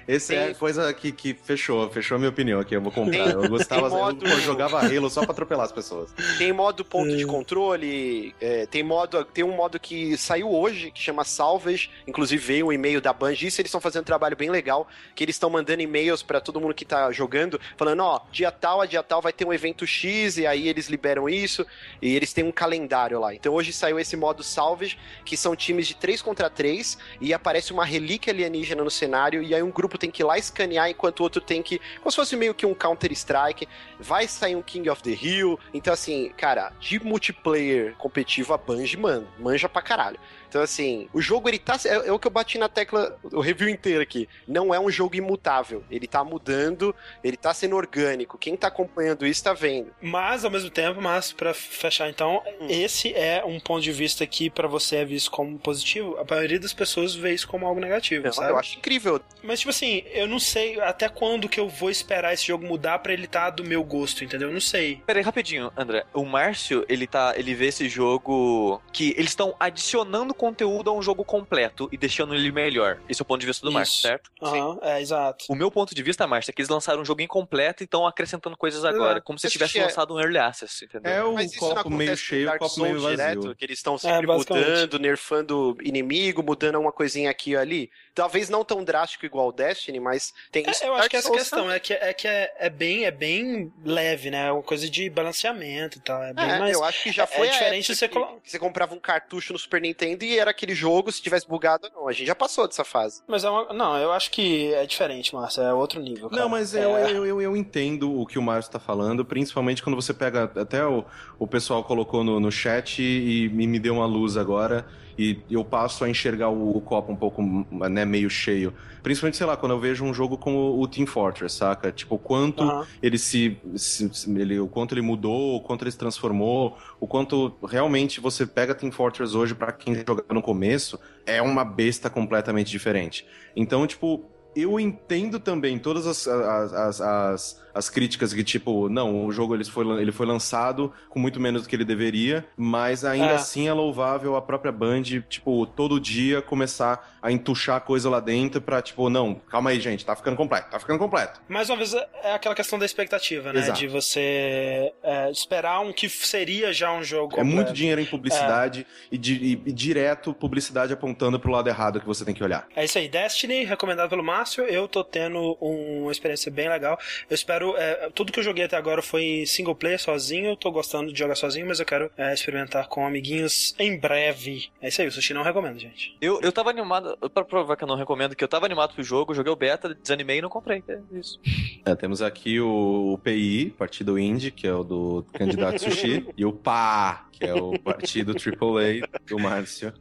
esse 0.07 0.35
é 0.35 0.55
coisa 0.55 0.93
que, 0.93 1.13
que 1.13 1.35
fechou, 1.35 1.89
fechou 1.91 2.17
a 2.17 2.19
minha 2.19 2.31
opinião 2.31 2.61
aqui, 2.61 2.75
eu 2.75 2.81
vou 2.81 2.93
comprar. 2.93 3.25
Tem, 3.25 3.33
eu 3.33 3.49
gostava, 3.49 3.89
modo... 3.89 4.27
eu, 4.27 4.41
jogava 4.41 4.81
Halo 4.81 5.11
só 5.11 5.23
pra 5.23 5.33
atropelar 5.33 5.67
as 5.67 5.73
pessoas. 5.73 6.13
Tem 6.39 6.53
modo 6.53 6.85
ponto 6.85 7.17
de 7.17 7.27
controle, 7.27 8.35
é, 8.41 8.67
tem 8.67 8.83
modo, 8.83 9.25
tem 9.25 9.45
um 9.45 9.55
modo 9.55 9.79
que 9.79 10.17
saiu 10.25 10.51
hoje, 10.51 10.91
que 10.91 11.01
chama 11.01 11.25
Salvage, 11.25 11.91
inclusive 12.07 12.45
veio 12.45 12.67
um 12.67 12.73
e-mail 12.73 13.01
da 13.01 13.13
Bungie, 13.13 13.49
isso 13.49 13.61
eles 13.61 13.69
estão 13.69 13.81
fazendo 13.81 14.03
um 14.03 14.07
trabalho 14.07 14.37
bem 14.37 14.51
legal, 14.51 14.89
que 15.15 15.23
eles 15.23 15.37
estão 15.37 15.51
mandando 15.51 15.83
e-mails 15.83 16.23
para 16.23 16.41
todo 16.41 16.61
mundo 16.61 16.75
que 16.75 16.85
tá 16.85 17.13
jogando, 17.13 17.61
falando, 17.77 18.01
ó, 18.01 18.21
dia 18.33 18.51
tal 18.51 18.81
a 18.81 18.87
dia 18.87 19.03
tal 19.03 19.21
vai 19.21 19.33
ter 19.33 19.45
um 19.45 19.53
evento 19.53 19.87
X, 19.87 20.39
e 20.39 20.47
aí 20.47 20.69
eles 20.69 20.89
liberam 20.89 21.29
isso, 21.29 21.67
e 22.01 22.15
eles 22.17 22.33
têm 22.33 22.45
um 22.45 22.53
calendário 22.53 23.21
lá. 23.21 23.35
Então 23.35 23.53
hoje 23.53 23.73
saiu 23.73 23.99
esse 23.99 24.17
modo 24.17 24.43
Salvage, 24.43 24.99
que 25.25 25.37
são 25.37 25.55
times 25.55 25.87
de 25.87 25.95
3 25.95 26.23
contra 26.23 26.49
3, 26.49 26.99
e 27.21 27.35
aparece 27.35 27.73
uma 27.73 27.85
relíquia 27.85 28.33
alienígena 28.33 28.83
no 28.83 28.91
cenário, 28.91 29.43
e 29.43 29.55
aí 29.55 29.63
um 29.63 29.71
grupo 29.71 29.99
tem 29.99 30.11
que 30.11 30.23
ir 30.23 30.25
lá 30.25 30.39
escanear, 30.39 30.89
enquanto 30.89 31.21
o 31.21 31.23
outro 31.25 31.41
tem 31.41 31.63
que, 31.63 31.81
como 31.99 32.11
se 32.11 32.17
fosse 32.17 32.37
meio 32.37 32.55
que 32.55 32.67
um 32.67 32.75
Counter-Strike, 32.75 33.69
vai 34.01 34.27
sair 34.27 34.57
um 34.57 34.63
King 34.63 34.89
of 34.89 35.03
the 35.03 35.11
Hill, 35.11 35.59
então 35.73 35.93
assim, 35.93 36.31
cara, 36.37 36.73
de 36.81 36.99
multiplayer 37.03 37.95
competitivo 37.97 38.55
a 38.55 38.59
Bungie, 38.59 38.97
mano, 38.97 39.29
manja 39.39 39.69
pra 39.69 39.83
caralho. 39.83 40.14
caralho. 40.15 40.44
Então, 40.55 40.63
assim, 40.63 41.09
o 41.13 41.21
jogo 41.21 41.49
ele 41.49 41.59
tá. 41.59 41.77
É, 41.85 42.07
é, 42.07 42.13
o 42.13 42.19
que 42.19 42.29
eu 42.29 42.31
bati 42.31 42.59
na 42.59 42.69
tecla, 42.69 43.19
o 43.25 43.41
review 43.41 43.69
inteiro 43.69 44.01
aqui. 44.01 44.29
Não 44.47 44.73
é 44.73 44.79
um 44.79 44.89
jogo 44.89 45.17
imutável. 45.17 45.83
Ele 45.91 46.07
tá 46.07 46.23
mudando, 46.23 46.95
ele 47.25 47.37
tá 47.37 47.53
sendo 47.53 47.75
orgânico. 47.75 48.39
Quem 48.39 48.57
tá 48.57 48.69
acompanhando 48.69 49.27
isso 49.27 49.43
tá 49.43 49.53
vendo. 49.53 49.91
Mas, 50.01 50.45
ao 50.45 50.53
mesmo 50.53 50.71
tempo, 50.71 51.03
mas 51.03 51.33
para 51.33 51.53
fechar 51.53 52.09
então, 52.09 52.41
hum. 52.61 52.69
esse 52.69 53.13
é 53.15 53.43
um 53.45 53.59
ponto 53.59 53.83
de 53.83 53.91
vista 53.91 54.25
que 54.29 54.49
para 54.49 54.69
você 54.69 54.99
é 54.99 55.05
visto 55.05 55.29
como 55.29 55.59
positivo. 55.59 56.17
A 56.19 56.25
maioria 56.25 56.61
das 56.61 56.73
pessoas 56.73 57.17
vê 57.17 57.35
isso 57.35 57.49
como 57.49 57.67
algo 57.67 57.81
negativo, 57.81 58.25
não, 58.25 58.33
sabe? 58.33 58.53
Eu 58.53 58.57
acho 58.57 58.79
incrível. 58.79 59.21
Mas, 59.43 59.59
tipo 59.59 59.71
assim, 59.71 60.05
eu 60.13 60.29
não 60.29 60.39
sei 60.39 60.81
até 60.81 61.09
quando 61.09 61.49
que 61.49 61.59
eu 61.59 61.69
vou 61.69 61.91
esperar 61.91 62.33
esse 62.33 62.47
jogo 62.47 62.65
mudar 62.65 63.01
para 63.01 63.13
ele 63.13 63.25
estar 63.25 63.47
tá 63.47 63.51
do 63.51 63.65
meu 63.65 63.83
gosto, 63.83 64.23
entendeu? 64.23 64.51
Eu 64.51 64.55
não 64.55 64.61
sei. 64.61 65.03
Pera 65.05 65.19
aí, 65.19 65.25
rapidinho, 65.25 65.73
André. 65.77 66.05
O 66.15 66.25
Márcio, 66.25 66.85
ele 66.89 67.09
tá. 67.09 67.35
Ele 67.37 67.57
vê 67.57 67.67
esse 67.67 67.89
jogo 67.89 68.81
que 68.93 69.15
eles 69.17 69.33
estão 69.33 69.57
adicionando 69.59 70.33
conteúdo 70.45 70.91
a 70.91 70.93
um 70.93 71.01
jogo 71.01 71.25
completo 71.25 71.89
e 71.91 71.97
deixando 71.97 72.35
ele 72.35 72.53
melhor. 72.53 72.99
Esse 73.09 73.23
é 73.23 73.23
o 73.23 73.25
ponto 73.25 73.41
de 73.41 73.47
vista 73.47 73.65
do 73.65 73.73
Márcio, 73.73 74.03
certo? 74.03 74.31
Uhum, 74.43 74.79
é, 74.83 75.01
exato. 75.01 75.47
O 75.49 75.55
meu 75.55 75.71
ponto 75.71 75.95
de 75.95 76.03
vista, 76.03 76.27
Márcio, 76.27 76.51
é 76.51 76.53
que 76.53 76.61
eles 76.61 76.69
lançaram 76.69 77.01
um 77.01 77.05
jogo 77.05 77.23
incompleto 77.23 77.83
e 77.83 77.85
estão 77.85 78.07
acrescentando 78.07 78.55
coisas 78.55 78.85
agora, 78.85 79.23
como 79.23 79.39
se 79.39 79.49
tivesse 79.49 79.81
lançado 79.81 80.15
um 80.15 80.21
Early 80.21 80.39
Access, 80.39 80.85
entendeu? 80.85 81.11
É 81.11 81.25
o 81.25 81.35
copo 81.59 81.89
meio 81.89 82.17
cheio, 82.17 82.53
o 82.53 82.59
copo 82.59 82.83
meio 82.83 83.01
vazio. 83.01 83.17
Direto, 83.17 83.55
que 83.57 83.65
eles 83.65 83.79
estão 83.79 83.95
é, 83.95 83.99
sempre 83.99 84.31
é, 84.31 84.37
mudando, 84.37 84.99
nerfando 84.99 85.79
inimigo, 85.83 86.43
mudando 86.43 86.79
uma 86.79 86.93
coisinha 86.93 87.31
aqui 87.31 87.53
e 87.53 87.57
ali. 87.57 87.91
Talvez 88.15 88.49
não 88.49 88.65
tão 88.65 88.85
drástico 88.85 89.27
igual 89.27 89.49
o 89.49 89.53
Destiny, 89.53 89.99
mas 89.99 90.33
tem 90.53 90.65
é, 90.65 90.89
Eu 90.89 90.95
acho 90.95 91.11
que 91.11 91.17
essa 91.17 91.31
questão 91.31 91.71
é 91.71 91.81
que, 91.81 91.93
é, 91.93 92.13
que 92.13 92.29
é, 92.29 92.55
é, 92.59 92.71
bem, 92.71 93.05
é 93.05 93.11
bem 93.11 93.73
leve, 93.85 94.31
né? 94.31 94.49
É 94.49 94.53
uma 94.53 94.63
coisa 94.63 94.89
de 94.89 95.11
balanceamento 95.11 95.99
e 95.99 96.01
tal. 96.01 96.23
É 96.23 96.33
bem 96.33 96.45
é, 96.45 96.59
mais. 96.59 96.73
Eu 96.73 96.85
acho 96.85 97.03
que 97.03 97.11
já 97.11 97.25
é, 97.25 97.27
foi 97.27 97.49
é, 97.49 97.51
diferente 97.51 97.95
você, 97.95 98.09
que 98.09 98.19
você 98.45 98.59
comprava 98.59 98.95
um 98.95 99.01
cartucho 99.01 99.53
no 99.53 99.59
Super 99.59 99.81
Nintendo 99.81 100.25
e 100.25 100.39
era 100.39 100.53
aquele 100.53 100.75
jogo, 100.75 101.11
se 101.11 101.21
tivesse 101.21 101.49
bugado, 101.49 101.91
não. 101.93 102.07
A 102.07 102.13
gente 102.13 102.27
já 102.27 102.37
passou 102.37 102.69
dessa 102.69 102.85
fase. 102.85 103.23
Mas 103.27 103.43
é 103.43 103.51
uma... 103.51 103.73
Não, 103.73 103.97
eu 103.99 104.13
acho 104.13 104.31
que 104.31 104.73
é 104.75 104.87
diferente, 104.87 105.35
Márcio. 105.35 105.65
É 105.65 105.75
outro 105.75 106.01
nível. 106.01 106.31
Cara. 106.31 106.43
Não, 106.43 106.49
mas 106.49 106.73
eu, 106.73 106.97
é. 106.97 107.11
eu, 107.11 107.27
eu, 107.27 107.43
eu, 107.43 107.57
entendo 107.57 108.21
o 108.21 108.25
que 108.27 108.39
o 108.39 108.43
Márcio 108.43 108.71
tá 108.71 108.79
falando, 108.79 109.25
principalmente 109.25 109.83
quando 109.83 109.97
você 109.97 110.15
pega. 110.15 110.45
Até 110.55 110.85
o, 110.85 111.05
o 111.37 111.49
pessoal 111.49 111.83
colocou 111.83 112.23
no, 112.23 112.39
no 112.39 112.53
chat 112.53 113.03
e, 113.03 113.47
e 113.47 113.49
me 113.49 113.81
deu 113.81 113.95
uma 113.95 114.07
luz 114.07 114.37
agora 114.37 114.87
e 115.19 115.39
eu 115.51 115.65
passo 115.65 116.05
a 116.05 116.09
enxergar 116.09 116.49
o, 116.49 116.77
o, 116.77 116.81
copo 116.81 117.13
um 117.13 117.17
pouco, 117.17 117.43
né, 117.89 118.05
meio 118.05 118.29
cheio. 118.29 118.73
Principalmente, 119.03 119.37
sei 119.37 119.47
lá, 119.47 119.57
quando 119.57 119.73
eu 119.73 119.79
vejo 119.79 120.05
um 120.05 120.13
jogo 120.13 120.37
como 120.37 120.81
o 120.81 120.89
Team 120.89 121.07
Fortress, 121.07 121.57
saca? 121.57 121.93
Tipo, 121.93 122.17
o 122.17 122.19
quanto 122.19 122.63
uhum. 122.63 122.85
ele 123.03 123.19
se, 123.19 123.57
se, 123.77 124.11
ele, 124.39 124.59
o 124.59 124.67
quanto 124.67 124.95
ele 124.95 125.03
mudou, 125.03 125.57
o 125.57 125.61
quanto 125.61 125.85
ele 125.85 125.91
se 125.91 125.99
transformou, 125.99 126.77
o 126.99 127.07
quanto 127.07 127.55
realmente 127.67 128.21
você 128.21 128.47
pega 128.47 128.75
Team 128.75 128.91
Fortress 128.91 129.37
hoje 129.37 129.55
para 129.55 129.73
quem 129.73 129.95
joga 129.95 130.25
no 130.33 130.43
começo, 130.43 130.99
é 131.27 131.41
uma 131.41 131.65
besta 131.65 132.11
completamente 132.11 132.71
diferente. 132.71 133.27
Então, 133.55 133.87
tipo, 133.87 134.25
eu 134.55 134.79
entendo 134.79 135.39
também 135.41 135.79
todas 135.79 136.07
as, 136.07 136.27
as, 136.29 137.01
as, 137.01 137.63
as, 137.75 137.91
críticas 137.91 138.33
que, 138.33 138.45
tipo, 138.45 138.89
não, 138.89 139.27
o 139.27 139.33
jogo 139.33 139.55
ele 139.55 139.65
foi, 139.65 139.87
ele 140.01 140.13
foi 140.13 140.27
lançado 140.27 140.93
com 141.09 141.19
muito 141.19 141.41
menos 141.41 141.63
do 141.63 141.69
que 141.69 141.77
ele 141.77 141.85
deveria, 141.85 142.47
mas 142.57 143.05
ainda 143.05 143.33
é. 143.33 143.35
assim 143.35 143.69
é 143.69 143.73
louvável 143.73 144.37
a 144.37 144.43
própria 144.43 144.73
Band, 144.73 145.03
tipo, 145.29 145.67
todo 145.67 146.01
dia 146.01 146.41
começar 146.41 147.14
a 147.25 147.33
entuchar 147.33 147.81
coisa 147.81 148.11
lá 148.11 148.21
dentro 148.21 148.61
pra, 148.61 148.83
tipo, 148.83 149.09
não, 149.09 149.35
calma 149.35 149.71
aí, 149.71 149.81
gente, 149.81 150.05
tá 150.05 150.15
ficando 150.15 150.37
completo, 150.37 150.71
tá 150.71 150.79
ficando 150.79 150.99
completo. 150.99 151.41
Mais 151.49 151.71
uma 151.71 151.79
vez, 151.79 151.95
é 151.95 152.35
aquela 152.35 152.55
questão 152.55 152.79
da 152.79 152.85
expectativa, 152.85 153.51
né? 153.51 153.61
Exato. 153.61 153.79
De 153.81 153.89
você 153.89 154.93
é, 155.03 155.31
esperar 155.31 155.81
um 155.81 155.91
que 155.91 156.07
seria 156.07 156.71
já 156.71 156.93
um 156.93 157.03
jogo. 157.03 157.31
Completo. 157.31 157.51
É 157.51 157.55
muito 157.55 157.73
dinheiro 157.73 157.99
em 157.99 158.05
publicidade 158.05 158.87
é. 159.11 159.17
e, 159.17 159.17
e, 159.17 159.53
e 159.65 159.73
direto 159.73 160.35
publicidade 160.35 160.93
apontando 160.93 161.41
pro 161.41 161.51
lado 161.51 161.67
errado 161.67 161.99
que 161.99 162.07
você 162.07 162.27
tem 162.27 162.35
que 162.35 162.45
olhar. 162.45 162.69
É 162.77 162.85
isso 162.85 162.99
aí, 162.99 163.09
Destiny, 163.09 163.65
recomendado 163.65 164.11
pelo 164.11 164.23
Márcio, 164.23 164.65
eu 164.65 164.87
tô 164.87 165.03
tendo 165.03 165.57
uma 165.59 166.13
experiência 166.13 166.53
bem 166.53 166.69
legal. 166.69 166.99
Eu 167.31 167.35
espero. 167.35 167.75
É, 167.79 168.11
tudo 168.15 168.33
que 168.33 168.39
eu 168.39 168.45
joguei 168.45 168.67
até 168.67 168.77
agora 168.77 169.01
foi 169.01 169.45
single 169.47 169.75
player, 169.75 169.99
sozinho. 169.99 170.51
Eu 170.51 170.57
tô 170.57 170.71
gostando 170.71 171.11
de 171.11 171.19
jogar 171.19 171.37
sozinho, 171.37 171.67
mas 171.67 171.81
eu 171.81 171.87
quero 171.87 172.11
é, 172.19 172.35
experimentar 172.35 172.87
com 172.87 173.07
amiguinhos 173.07 173.75
em 173.79 173.99
breve. 173.99 174.69
É 174.83 174.89
isso 174.89 175.01
aí, 175.01 175.09
o 175.09 175.13
sushi 175.13 175.33
não 175.33 175.43
recomendo, 175.43 175.79
gente. 175.79 176.15
Eu, 176.21 176.39
eu 176.43 176.53
tava 176.53 176.69
animado, 176.69 177.14
pra 177.33 177.45
provar 177.45 177.77
que 177.77 177.85
eu 177.85 177.89
não 177.89 177.97
recomendo, 177.97 178.35
que 178.35 178.43
eu 178.43 178.49
tava 178.49 178.67
animado 178.67 178.95
pro 178.95 179.03
jogo, 179.03 179.35
joguei 179.35 179.53
o 179.53 179.57
beta, 179.57 179.95
desanimei 179.95 180.39
e 180.39 180.43
não 180.43 180.49
comprei. 180.49 180.83
É 180.89 180.99
isso. 181.13 181.41
É, 181.85 181.95
temos 181.95 182.23
aqui 182.23 182.61
o, 182.61 183.13
o 183.15 183.19
PI, 183.19 183.75
Partido 183.77 184.19
Indie, 184.19 184.51
que 184.51 184.67
é 184.67 184.75
o 184.75 184.85
do 184.85 185.25
candidato 185.33 185.79
sushi, 185.81 186.27
e 186.37 186.45
o 186.45 186.53
PA, 186.53 187.27
que 187.33 187.45
é 187.45 187.55
o 187.55 187.79
partido 187.79 188.33
AAA 188.33 189.09
do 189.27 189.39
Márcio. 189.39 189.93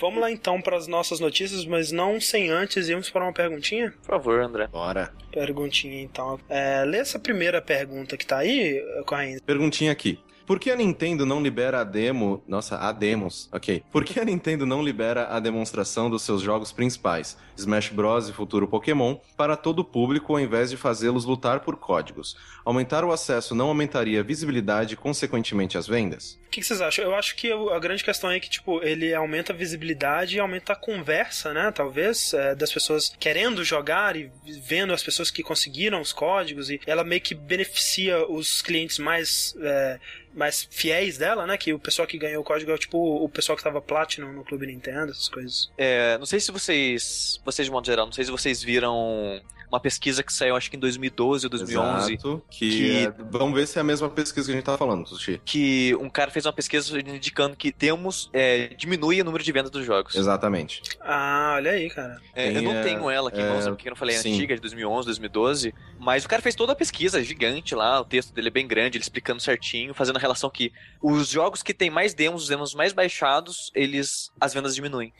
Vamos 0.00 0.20
lá 0.20 0.30
então 0.30 0.60
para 0.60 0.76
as 0.76 0.86
nossas 0.86 1.20
notícias, 1.20 1.64
mas 1.64 1.92
não 1.92 2.20
sem 2.20 2.50
antes 2.50 2.88
irmos 2.88 3.10
para 3.10 3.24
uma 3.24 3.32
perguntinha? 3.32 3.92
Por 4.02 4.06
favor, 4.06 4.40
André. 4.40 4.66
Bora. 4.68 5.12
Perguntinha 5.30 6.02
então. 6.02 6.40
É, 6.48 6.84
lê 6.84 6.98
essa 6.98 7.18
primeira 7.18 7.60
pergunta 7.60 8.16
que 8.16 8.26
tá 8.26 8.38
aí, 8.38 8.82
Corrêa. 9.06 9.38
Perguntinha 9.44 9.92
aqui. 9.92 10.18
Por 10.46 10.58
que 10.58 10.70
a 10.70 10.76
Nintendo 10.76 11.24
não 11.24 11.42
libera 11.42 11.80
a 11.80 11.84
demo? 11.84 12.42
Nossa, 12.46 12.76
a 12.76 12.92
demos, 12.92 13.48
ok. 13.52 13.82
Por 13.90 14.04
que 14.04 14.18
a 14.18 14.24
Nintendo 14.24 14.66
não 14.66 14.82
libera 14.82 15.28
a 15.28 15.40
demonstração 15.40 16.10
dos 16.10 16.22
seus 16.22 16.42
jogos 16.42 16.72
principais, 16.72 17.36
Smash 17.56 17.88
Bros. 17.88 18.28
e 18.28 18.32
futuro 18.32 18.66
Pokémon, 18.66 19.16
para 19.36 19.56
todo 19.56 19.80
o 19.80 19.84
público 19.84 20.32
ao 20.32 20.40
invés 20.40 20.70
de 20.70 20.76
fazê-los 20.76 21.24
lutar 21.24 21.60
por 21.60 21.76
códigos? 21.76 22.36
Aumentar 22.64 23.04
o 23.04 23.12
acesso 23.12 23.54
não 23.54 23.68
aumentaria 23.68 24.20
a 24.20 24.22
visibilidade 24.22 24.94
e, 24.94 24.96
consequentemente, 24.96 25.78
as 25.78 25.86
vendas? 25.86 26.38
O 26.46 26.50
que, 26.50 26.62
vocês 26.62 26.80
acham? 26.80 27.04
Eu 27.04 27.14
acho 27.14 27.34
que 27.34 27.50
a 27.50 27.78
grande 27.78 28.04
questão 28.04 28.30
é 28.30 28.38
que, 28.38 28.48
tipo, 28.48 28.82
ele 28.82 29.14
aumenta 29.14 29.52
a 29.52 29.56
visibilidade 29.56 30.36
e 30.36 30.40
aumenta 30.40 30.74
a 30.74 30.76
conversa, 30.76 31.52
né? 31.52 31.72
Talvez, 31.72 32.34
é, 32.34 32.54
das 32.54 32.70
pessoas 32.70 33.12
querendo 33.18 33.64
jogar 33.64 34.16
e 34.16 34.30
vendo 34.62 34.92
as 34.92 35.02
pessoas 35.02 35.30
que 35.30 35.42
conseguiram 35.42 36.00
os 36.00 36.12
códigos 36.12 36.68
e 36.68 36.80
ela 36.86 37.02
meio 37.04 37.20
que 37.20 37.34
beneficia 37.34 38.26
os 38.28 38.60
clientes 38.60 38.98
mais. 38.98 39.54
É, 39.60 39.98
mais 40.34 40.66
fiéis 40.70 41.18
dela, 41.18 41.46
né? 41.46 41.56
Que 41.56 41.72
o 41.72 41.78
pessoal 41.78 42.06
que 42.06 42.18
ganhou 42.18 42.42
o 42.42 42.44
código 42.44 42.70
é 42.70 42.78
tipo 42.78 42.98
o 42.98 43.28
pessoal 43.28 43.56
que 43.56 43.62
tava 43.62 43.80
Platinum 43.80 44.32
no 44.32 44.44
Clube 44.44 44.66
Nintendo, 44.66 45.12
essas 45.12 45.28
coisas. 45.28 45.70
É, 45.76 46.16
não 46.18 46.26
sei 46.26 46.40
se 46.40 46.50
vocês, 46.50 47.40
vocês 47.44 47.66
de 47.66 47.72
modo 47.72 47.86
geral, 47.86 48.06
não 48.06 48.12
sei 48.12 48.24
se 48.24 48.30
vocês 48.30 48.62
viram 48.62 49.40
uma 49.72 49.80
pesquisa 49.80 50.22
que 50.22 50.30
saiu 50.30 50.54
acho 50.54 50.70
que 50.70 50.76
em 50.76 50.80
2012 50.80 51.46
ou 51.46 51.50
2011. 51.50 52.12
Exato, 52.12 52.42
que, 52.50 52.70
que... 52.70 53.06
É, 53.06 53.14
vamos 53.30 53.54
ver 53.54 53.66
se 53.66 53.78
é 53.78 53.80
a 53.80 53.84
mesma 53.84 54.10
pesquisa 54.10 54.46
que 54.46 54.52
a 54.52 54.54
gente 54.54 54.64
tá 54.64 54.76
falando, 54.76 55.08
Sushi. 55.08 55.40
Que 55.44 55.96
um 55.98 56.10
cara 56.10 56.30
fez 56.30 56.44
uma 56.44 56.52
pesquisa 56.52 57.00
indicando 57.00 57.56
que 57.56 57.72
temos 57.72 58.28
é, 58.34 58.68
diminui 58.76 59.22
o 59.22 59.24
número 59.24 59.42
de 59.42 59.50
vendas 59.50 59.70
dos 59.70 59.86
jogos. 59.86 60.14
Exatamente. 60.14 60.82
Ah, 61.04 61.54
olha 61.56 61.72
aí, 61.72 61.90
cara. 61.90 62.20
É, 62.34 62.52
Tem, 62.52 62.56
eu 62.56 62.62
não 62.62 62.82
tenho 62.82 63.10
ela 63.10 63.28
aqui, 63.28 63.40
é, 63.40 63.62
porque 63.70 63.88
eu 63.88 63.90
não 63.90 63.96
falei 63.96 64.16
sim. 64.16 64.34
antiga, 64.34 64.54
de 64.54 64.60
2011, 64.60 65.06
2012, 65.06 65.74
mas 65.98 66.24
o 66.24 66.28
cara 66.28 66.40
fez 66.40 66.54
toda 66.54 66.72
a 66.72 66.76
pesquisa 66.76 67.22
gigante 67.22 67.74
lá, 67.74 68.00
o 68.00 68.04
texto 68.04 68.32
dele 68.32 68.48
é 68.48 68.50
bem 68.50 68.66
grande, 68.66 68.96
ele 68.96 69.02
explicando 69.02 69.42
certinho, 69.42 69.94
fazendo 69.94 70.16
a 70.16 70.20
relação 70.20 70.48
que 70.48 70.72
os 71.02 71.28
jogos 71.28 71.62
que 71.62 71.74
tem 71.74 71.90
mais 71.90 72.14
demos, 72.14 72.42
os 72.42 72.48
demos 72.48 72.74
mais 72.74 72.92
baixados, 72.92 73.70
eles 73.74 74.30
as 74.40 74.54
vendas 74.54 74.74
diminuem. 74.74 75.12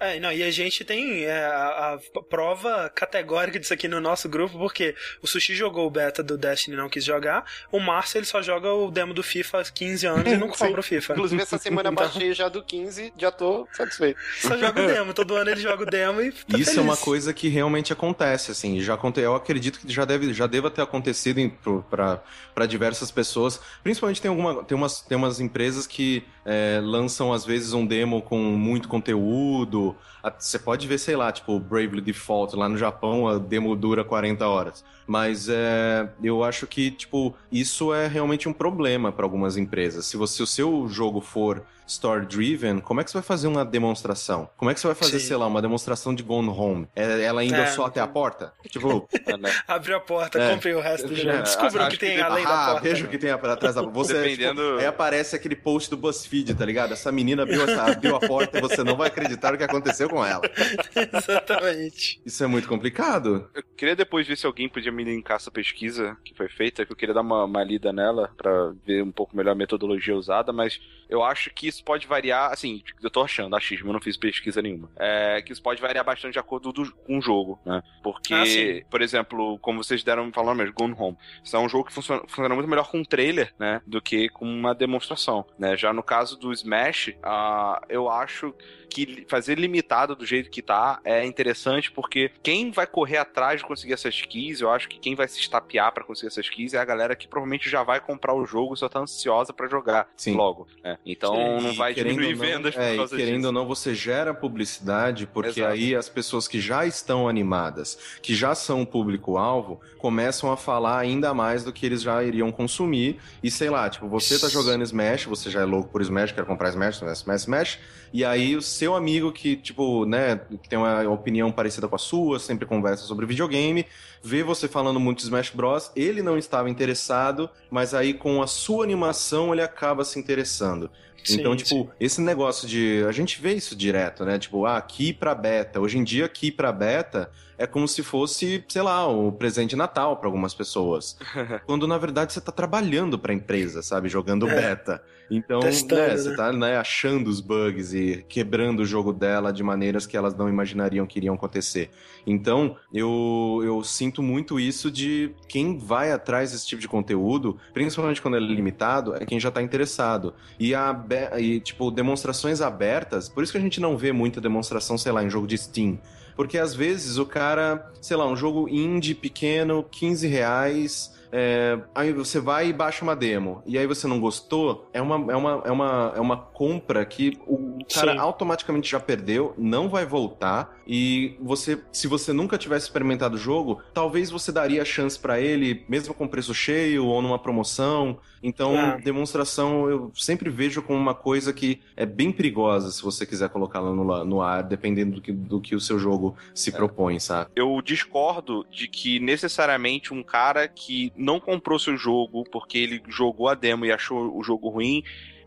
É, 0.00 0.18
não, 0.18 0.32
e 0.32 0.42
a 0.42 0.50
gente 0.50 0.84
tem 0.84 1.24
é, 1.24 1.44
a, 1.44 1.94
a 1.94 2.22
prova 2.22 2.90
categórica 2.94 3.58
disso 3.58 3.74
aqui 3.74 3.86
no 3.86 4.00
nosso 4.00 4.28
grupo, 4.28 4.58
porque 4.58 4.94
o 5.22 5.26
Sushi 5.26 5.54
jogou 5.54 5.86
o 5.86 5.90
beta 5.90 6.22
do 6.22 6.38
Destiny 6.38 6.74
e 6.74 6.78
não 6.78 6.88
quis 6.88 7.04
jogar, 7.04 7.44
o 7.70 7.78
Márcio 7.78 8.18
ele 8.18 8.26
só 8.26 8.40
joga 8.40 8.72
o 8.72 8.90
demo 8.90 9.12
do 9.12 9.22
FIFA 9.22 9.60
há 9.60 9.64
15 9.64 10.06
anos 10.06 10.32
e 10.32 10.36
não 10.36 10.48
compra 10.48 10.80
o 10.80 10.82
FIFA. 10.82 11.12
Inclusive 11.12 11.42
essa 11.42 11.58
semana 11.58 11.90
então... 11.92 12.04
baixei 12.04 12.32
já 12.32 12.48
do 12.48 12.62
15, 12.62 13.12
já 13.16 13.30
tô 13.30 13.68
satisfeito. 13.72 14.18
Só 14.38 14.56
joga 14.56 14.82
o 14.82 14.86
demo, 14.86 15.14
todo 15.18 15.34
ano 15.34 15.50
ele 15.50 15.60
joga 15.60 15.82
o 15.82 15.86
demo 15.86 16.20
e 16.22 16.30
tá 16.30 16.56
Isso 16.56 16.70
feliz. 16.70 16.76
é 16.76 16.80
uma 16.80 16.96
coisa 16.96 17.34
que 17.34 17.48
realmente 17.48 17.92
acontece, 17.92 18.52
assim, 18.52 18.80
já 18.80 18.96
eu 19.16 19.34
acredito 19.34 19.80
que 19.80 19.92
já 19.92 20.04
deve 20.04 20.32
já 20.32 20.46
deva 20.46 20.70
ter 20.70 20.80
acontecido 20.82 21.50
para 21.90 22.66
diversas 22.66 23.10
pessoas, 23.10 23.60
principalmente 23.82 24.22
tem 24.22 24.28
alguma 24.28 24.62
tem 24.62 24.76
umas 24.78 25.00
tem 25.00 25.18
umas 25.18 25.40
empresas 25.40 25.88
que 25.88 26.22
é, 26.48 26.80
lançam 26.82 27.30
às 27.30 27.44
vezes 27.44 27.74
um 27.74 27.84
demo 27.84 28.22
com 28.22 28.38
muito 28.38 28.88
conteúdo, 28.88 29.94
você 30.38 30.58
pode 30.58 30.86
ver, 30.86 30.98
sei 30.98 31.14
lá, 31.14 31.30
tipo, 31.30 31.60
Bravely 31.60 32.00
Default, 32.00 32.56
lá 32.56 32.68
no 32.68 32.76
Japão 32.76 33.28
a 33.28 33.38
demo 33.38 33.76
dura 33.76 34.02
40 34.02 34.46
horas. 34.46 34.84
Mas 35.06 35.48
é, 35.48 36.08
eu 36.22 36.42
acho 36.42 36.66
que, 36.66 36.90
tipo, 36.90 37.34
isso 37.50 37.94
é 37.94 38.06
realmente 38.06 38.48
um 38.48 38.52
problema 38.52 39.12
para 39.12 39.24
algumas 39.24 39.56
empresas. 39.56 40.06
Se 40.06 40.16
você, 40.16 40.42
o 40.42 40.46
seu 40.46 40.88
jogo 40.88 41.20
for 41.20 41.62
store 41.86 42.26
driven, 42.26 42.80
como 42.80 43.00
é 43.00 43.04
que 43.04 43.10
você 43.10 43.16
vai 43.16 43.22
fazer 43.22 43.46
uma 43.46 43.64
demonstração? 43.64 44.50
Como 44.58 44.70
é 44.70 44.74
que 44.74 44.80
você 44.80 44.86
vai 44.86 44.94
fazer, 44.94 45.18
Sim. 45.18 45.26
sei 45.28 45.36
lá, 45.38 45.46
uma 45.46 45.62
demonstração 45.62 46.14
de 46.14 46.22
Gone 46.22 46.50
Home? 46.50 46.86
É, 46.94 47.22
ela 47.22 47.42
indo 47.42 47.54
é. 47.54 47.66
só 47.68 47.86
até 47.86 48.00
a 48.00 48.06
porta? 48.06 48.52
Tipo, 48.68 49.08
abriu 49.66 49.96
a 49.96 50.00
porta, 50.00 50.38
é. 50.38 50.52
comprei 50.52 50.74
o 50.74 50.80
resto 50.80 51.08
do 51.08 51.16
jogo. 51.16 51.42
Descobriu 51.42 51.86
o 51.86 51.88
que 51.88 51.96
tem 51.96 52.16
que 52.16 52.20
além 52.20 52.44
ah, 52.44 52.48
da 52.48 52.72
porta. 52.72 52.80
Veja 52.82 53.06
o 53.06 53.08
que 53.08 53.16
tem 53.16 53.30
atrás 53.30 53.74
da 53.74 53.82
porta. 53.82 53.98
Você, 53.98 54.12
Dependendo... 54.12 54.62
Tipo, 54.62 54.78
aí 54.80 54.86
aparece 54.86 55.34
aquele 55.34 55.56
post 55.56 55.88
do 55.88 55.96
BuzzFeed, 55.96 56.37
tá 56.44 56.64
ligado? 56.64 56.92
Essa 56.92 57.12
menina 57.12 57.42
abriu, 57.42 57.62
abriu 57.80 58.16
a 58.16 58.20
porta 58.20 58.58
e 58.58 58.60
você 58.60 58.82
não 58.82 58.96
vai 58.96 59.08
acreditar 59.08 59.54
o 59.54 59.58
que 59.58 59.64
aconteceu 59.64 60.08
com 60.08 60.24
ela. 60.24 60.42
Exatamente. 60.94 62.20
Isso 62.24 62.42
é 62.42 62.46
muito 62.46 62.68
complicado. 62.68 63.50
Eu 63.54 63.62
queria 63.76 63.96
depois 63.96 64.26
ver 64.26 64.36
se 64.36 64.46
alguém 64.46 64.68
podia 64.68 64.92
me 64.92 65.04
linkar 65.04 65.36
essa 65.36 65.50
pesquisa 65.50 66.16
que 66.24 66.34
foi 66.34 66.48
feita, 66.48 66.84
que 66.84 66.92
eu 66.92 66.96
queria 66.96 67.14
dar 67.14 67.20
uma, 67.20 67.44
uma 67.44 67.62
lida 67.62 67.92
nela 67.92 68.30
para 68.36 68.72
ver 68.86 69.02
um 69.02 69.12
pouco 69.12 69.36
melhor 69.36 69.52
a 69.52 69.54
metodologia 69.54 70.16
usada, 70.16 70.52
mas 70.52 70.80
eu 71.08 71.22
acho 71.22 71.50
que 71.50 71.66
isso 71.66 71.82
pode 71.82 72.06
variar, 72.06 72.52
assim, 72.52 72.82
eu 73.02 73.10
tô 73.10 73.22
achando, 73.22 73.56
achismo, 73.56 73.88
eu 73.88 73.92
não 73.92 74.00
fiz 74.00 74.16
pesquisa 74.16 74.60
nenhuma, 74.60 74.90
é, 74.96 75.40
que 75.40 75.52
isso 75.52 75.62
pode 75.62 75.80
variar 75.80 76.04
bastante 76.04 76.34
de 76.34 76.38
acordo 76.38 76.72
do, 76.72 76.92
com 76.92 77.18
o 77.18 77.22
jogo, 77.22 77.58
né? 77.64 77.82
Porque, 78.02 78.34
ah, 78.34 78.86
por 78.90 79.00
exemplo, 79.00 79.58
como 79.60 79.82
vocês 79.82 80.04
deram 80.04 80.30
falando 80.32 80.58
mesmo, 80.58 80.74
Gone 80.74 80.94
Home, 80.98 81.16
isso 81.42 81.56
é 81.56 81.58
um 81.58 81.68
jogo 81.68 81.84
que 81.84 81.92
funciona, 81.92 82.22
funciona 82.28 82.54
muito 82.54 82.68
melhor 82.68 82.90
com 82.90 82.98
um 82.98 83.04
trailer, 83.04 83.54
né, 83.58 83.80
do 83.86 84.02
que 84.02 84.28
com 84.28 84.44
uma 84.44 84.74
demonstração, 84.74 85.46
né? 85.58 85.76
Já 85.76 85.92
no 85.92 86.02
caso 86.02 86.17
do 86.38 86.52
Smash, 86.52 87.08
uh, 87.24 87.84
eu 87.88 88.08
acho 88.08 88.54
que 88.88 89.26
fazer 89.28 89.58
limitado 89.58 90.16
do 90.16 90.26
jeito 90.26 90.50
que 90.50 90.62
tá 90.62 91.00
é 91.04 91.24
interessante, 91.24 91.90
porque 91.90 92.30
quem 92.42 92.70
vai 92.70 92.86
correr 92.86 93.18
atrás 93.18 93.60
de 93.60 93.66
conseguir 93.66 93.92
essas 93.92 94.20
keys, 94.22 94.60
eu 94.60 94.70
acho 94.70 94.88
que 94.88 94.98
quem 94.98 95.14
vai 95.14 95.28
se 95.28 95.38
estapear 95.40 95.92
para 95.92 96.04
conseguir 96.04 96.28
essas 96.28 96.48
keys 96.48 96.74
é 96.74 96.78
a 96.78 96.84
galera 96.84 97.14
que 97.14 97.28
provavelmente 97.28 97.68
já 97.68 97.82
vai 97.82 98.00
comprar 98.00 98.34
o 98.34 98.44
jogo 98.46 98.74
e 98.74 98.76
só 98.76 98.88
tá 98.88 99.00
ansiosa 99.00 99.52
para 99.52 99.68
jogar 99.68 100.08
Sim. 100.16 100.34
logo. 100.34 100.66
Né? 100.82 100.98
Então 101.04 101.34
Sim, 101.34 101.66
não 101.66 101.74
vai 101.74 101.94
diminuir 101.94 102.34
não, 102.34 102.40
vendas 102.40 102.74
por 102.74 102.82
é, 102.82 102.96
causa 102.96 103.16
querendo 103.16 103.36
disso. 103.36 103.46
ou 103.46 103.52
não, 103.52 103.66
você 103.66 103.94
gera 103.94 104.34
publicidade, 104.34 105.26
porque 105.26 105.60
Exato. 105.60 105.72
aí 105.72 105.94
as 105.94 106.08
pessoas 106.08 106.48
que 106.48 106.60
já 106.60 106.86
estão 106.86 107.28
animadas, 107.28 108.18
que 108.22 108.34
já 108.34 108.54
são 108.54 108.84
público-alvo, 108.84 109.80
começam 109.98 110.50
a 110.50 110.56
falar 110.56 110.98
ainda 110.98 111.34
mais 111.34 111.64
do 111.64 111.72
que 111.72 111.84
eles 111.84 112.02
já 112.02 112.22
iriam 112.22 112.50
consumir. 112.50 113.18
E 113.42 113.50
sei 113.50 113.70
lá, 113.70 113.88
tipo, 113.88 114.08
você 114.08 114.38
tá 114.38 114.48
jogando 114.48 114.82
Smash, 114.82 115.24
você 115.24 115.50
já 115.50 115.60
é 115.60 115.64
louco 115.64 115.90
por 115.90 116.00
Smash, 116.00 116.32
quer 116.32 116.44
comprar 116.44 116.70
Smash, 116.70 117.02
Smash, 117.02 117.40
Smash, 117.42 117.78
e 118.12 118.24
aí 118.24 118.56
o 118.56 118.62
seu 118.78 118.94
amigo 118.94 119.32
que, 119.32 119.56
tipo, 119.56 120.04
né, 120.04 120.40
que 120.62 120.68
tem 120.68 120.78
uma 120.78 121.02
opinião 121.10 121.50
parecida 121.50 121.88
com 121.88 121.96
a 121.96 121.98
sua, 121.98 122.38
sempre 122.38 122.64
conversa 122.64 123.04
sobre 123.04 123.26
videogame, 123.26 123.84
vê 124.22 124.42
você 124.42 124.68
falando 124.68 125.00
muito 125.00 125.18
de 125.18 125.24
Smash 125.24 125.50
Bros, 125.50 125.90
ele 125.96 126.22
não 126.22 126.38
estava 126.38 126.70
interessado, 126.70 127.50
mas 127.70 127.92
aí 127.92 128.14
com 128.14 128.40
a 128.40 128.46
sua 128.46 128.84
animação 128.84 129.52
ele 129.52 129.62
acaba 129.62 130.04
se 130.04 130.18
interessando. 130.18 130.90
Sim, 131.24 131.40
então, 131.40 131.56
tipo, 131.56 131.68
sim. 131.68 131.88
esse 132.00 132.20
negócio 132.20 132.66
de. 132.66 133.04
A 133.06 133.12
gente 133.12 133.40
vê 133.40 133.54
isso 133.54 133.76
direto, 133.76 134.24
né? 134.24 134.38
Tipo, 134.38 134.64
ah, 134.64 134.76
aqui 134.76 135.12
pra 135.12 135.34
beta. 135.34 135.80
Hoje 135.80 135.98
em 135.98 136.04
dia, 136.04 136.24
aqui 136.24 136.50
pra 136.50 136.72
beta 136.72 137.30
é 137.58 137.66
como 137.66 137.88
se 137.88 138.02
fosse, 138.04 138.64
sei 138.68 138.82
lá, 138.82 139.06
o 139.08 139.28
um 139.28 139.32
presente 139.32 139.70
de 139.70 139.76
Natal 139.76 140.16
para 140.16 140.28
algumas 140.28 140.54
pessoas. 140.54 141.18
Quando 141.66 141.88
na 141.88 141.98
verdade 141.98 142.32
você 142.32 142.40
tá 142.40 142.52
trabalhando 142.52 143.18
pra 143.18 143.34
empresa, 143.34 143.82
sabe? 143.82 144.08
Jogando 144.08 144.48
é. 144.48 144.54
beta. 144.54 145.02
Então, 145.30 145.60
Testando, 145.60 146.00
né, 146.00 146.16
você 146.16 146.30
né? 146.30 146.36
tá 146.36 146.52
né, 146.52 146.76
achando 146.76 147.28
os 147.28 147.40
bugs 147.40 147.92
e 147.92 148.24
quebrando 148.28 148.80
o 148.80 148.86
jogo 148.86 149.12
dela 149.12 149.52
de 149.52 149.62
maneiras 149.62 150.06
que 150.06 150.16
elas 150.16 150.34
não 150.34 150.48
imaginariam 150.48 151.06
que 151.06 151.18
iriam 151.18 151.34
acontecer. 151.34 151.90
Então, 152.30 152.76
eu, 152.92 153.62
eu 153.64 153.82
sinto 153.82 154.22
muito 154.22 154.60
isso 154.60 154.90
de 154.90 155.34
quem 155.48 155.78
vai 155.78 156.12
atrás 156.12 156.52
desse 156.52 156.66
tipo 156.66 156.80
de 156.80 156.86
conteúdo, 156.86 157.58
principalmente 157.72 158.20
quando 158.20 158.36
ele 158.36 158.52
é 158.52 158.54
limitado, 158.54 159.14
é 159.14 159.24
quem 159.24 159.40
já 159.40 159.50
tá 159.50 159.62
interessado. 159.62 160.34
E, 160.60 160.74
a, 160.74 160.94
e, 161.38 161.58
tipo, 161.60 161.90
demonstrações 161.90 162.60
abertas, 162.60 163.28
por 163.28 163.42
isso 163.42 163.52
que 163.52 163.58
a 163.58 163.60
gente 163.62 163.80
não 163.80 163.96
vê 163.96 164.12
muita 164.12 164.40
demonstração, 164.40 164.98
sei 164.98 165.10
lá, 165.10 165.24
em 165.24 165.30
jogo 165.30 165.46
de 165.46 165.56
Steam. 165.56 165.98
Porque 166.36 166.58
às 166.58 166.74
vezes 166.74 167.16
o 167.16 167.26
cara, 167.26 167.90
sei 168.00 168.16
lá, 168.16 168.26
um 168.26 168.36
jogo 168.36 168.68
indie 168.68 169.14
pequeno, 169.14 169.84
15 169.90 170.28
reais 170.28 171.17
é, 171.32 171.78
aí 171.94 172.12
você 172.12 172.40
vai 172.40 172.68
e 172.68 172.72
baixa 172.72 173.04
uma 173.04 173.14
demo, 173.14 173.62
e 173.66 173.78
aí 173.78 173.86
você 173.86 174.06
não 174.06 174.20
gostou, 174.20 174.88
é 174.92 175.00
uma, 175.00 175.32
é 175.32 175.36
uma, 175.36 175.62
é 175.64 175.70
uma, 175.70 176.12
é 176.16 176.20
uma 176.20 176.36
compra 176.36 177.04
que 177.04 177.38
o 177.46 177.78
cara 177.92 178.12
Sim. 178.12 178.18
automaticamente 178.18 178.90
já 178.90 179.00
perdeu, 179.00 179.54
não 179.56 179.88
vai 179.88 180.04
voltar, 180.04 180.78
e 180.86 181.36
você, 181.40 181.78
se 181.92 182.06
você 182.06 182.32
nunca 182.32 182.56
tivesse 182.56 182.86
experimentado 182.86 183.36
o 183.36 183.38
jogo, 183.38 183.82
talvez 183.92 184.30
você 184.30 184.50
daria 184.50 184.84
chance 184.84 185.18
para 185.18 185.38
ele, 185.38 185.84
mesmo 185.86 186.14
com 186.14 186.26
preço 186.26 186.54
cheio 186.54 187.04
ou 187.04 187.20
numa 187.20 187.38
promoção. 187.38 188.18
Então, 188.42 188.76
é. 188.76 189.00
demonstração 189.00 189.88
eu 189.90 190.10
sempre 190.14 190.48
vejo 190.48 190.80
como 190.80 190.98
uma 190.98 191.14
coisa 191.14 191.52
que 191.52 191.80
é 191.96 192.06
bem 192.06 192.32
perigosa 192.32 192.90
se 192.90 193.02
você 193.02 193.26
quiser 193.26 193.48
colocá-la 193.50 193.92
no, 193.92 194.24
no, 194.24 194.40
ar, 194.40 194.62
dependendo 194.62 195.16
do 195.16 195.20
que, 195.20 195.32
do 195.32 195.60
que 195.60 195.74
o 195.74 195.80
seu 195.80 195.98
jogo 195.98 196.36
se 196.54 196.70
é. 196.70 196.72
propõe, 196.72 197.18
sabe? 197.18 197.50
Eu 197.54 197.82
discordo 197.82 198.64
de 198.70 198.88
que 198.88 199.20
necessariamente 199.20 200.14
um 200.14 200.22
cara 200.22 200.68
que 200.68 201.12
não 201.18 201.40
comprou 201.40 201.78
seu 201.78 201.96
jogo 201.96 202.44
porque 202.44 202.78
ele 202.78 203.02
jogou 203.08 203.48
a 203.48 203.54
demo 203.54 203.84
e 203.84 203.92
achou 203.92 204.36
o 204.36 204.42
jogo 204.42 204.68
ruim, 204.68 205.02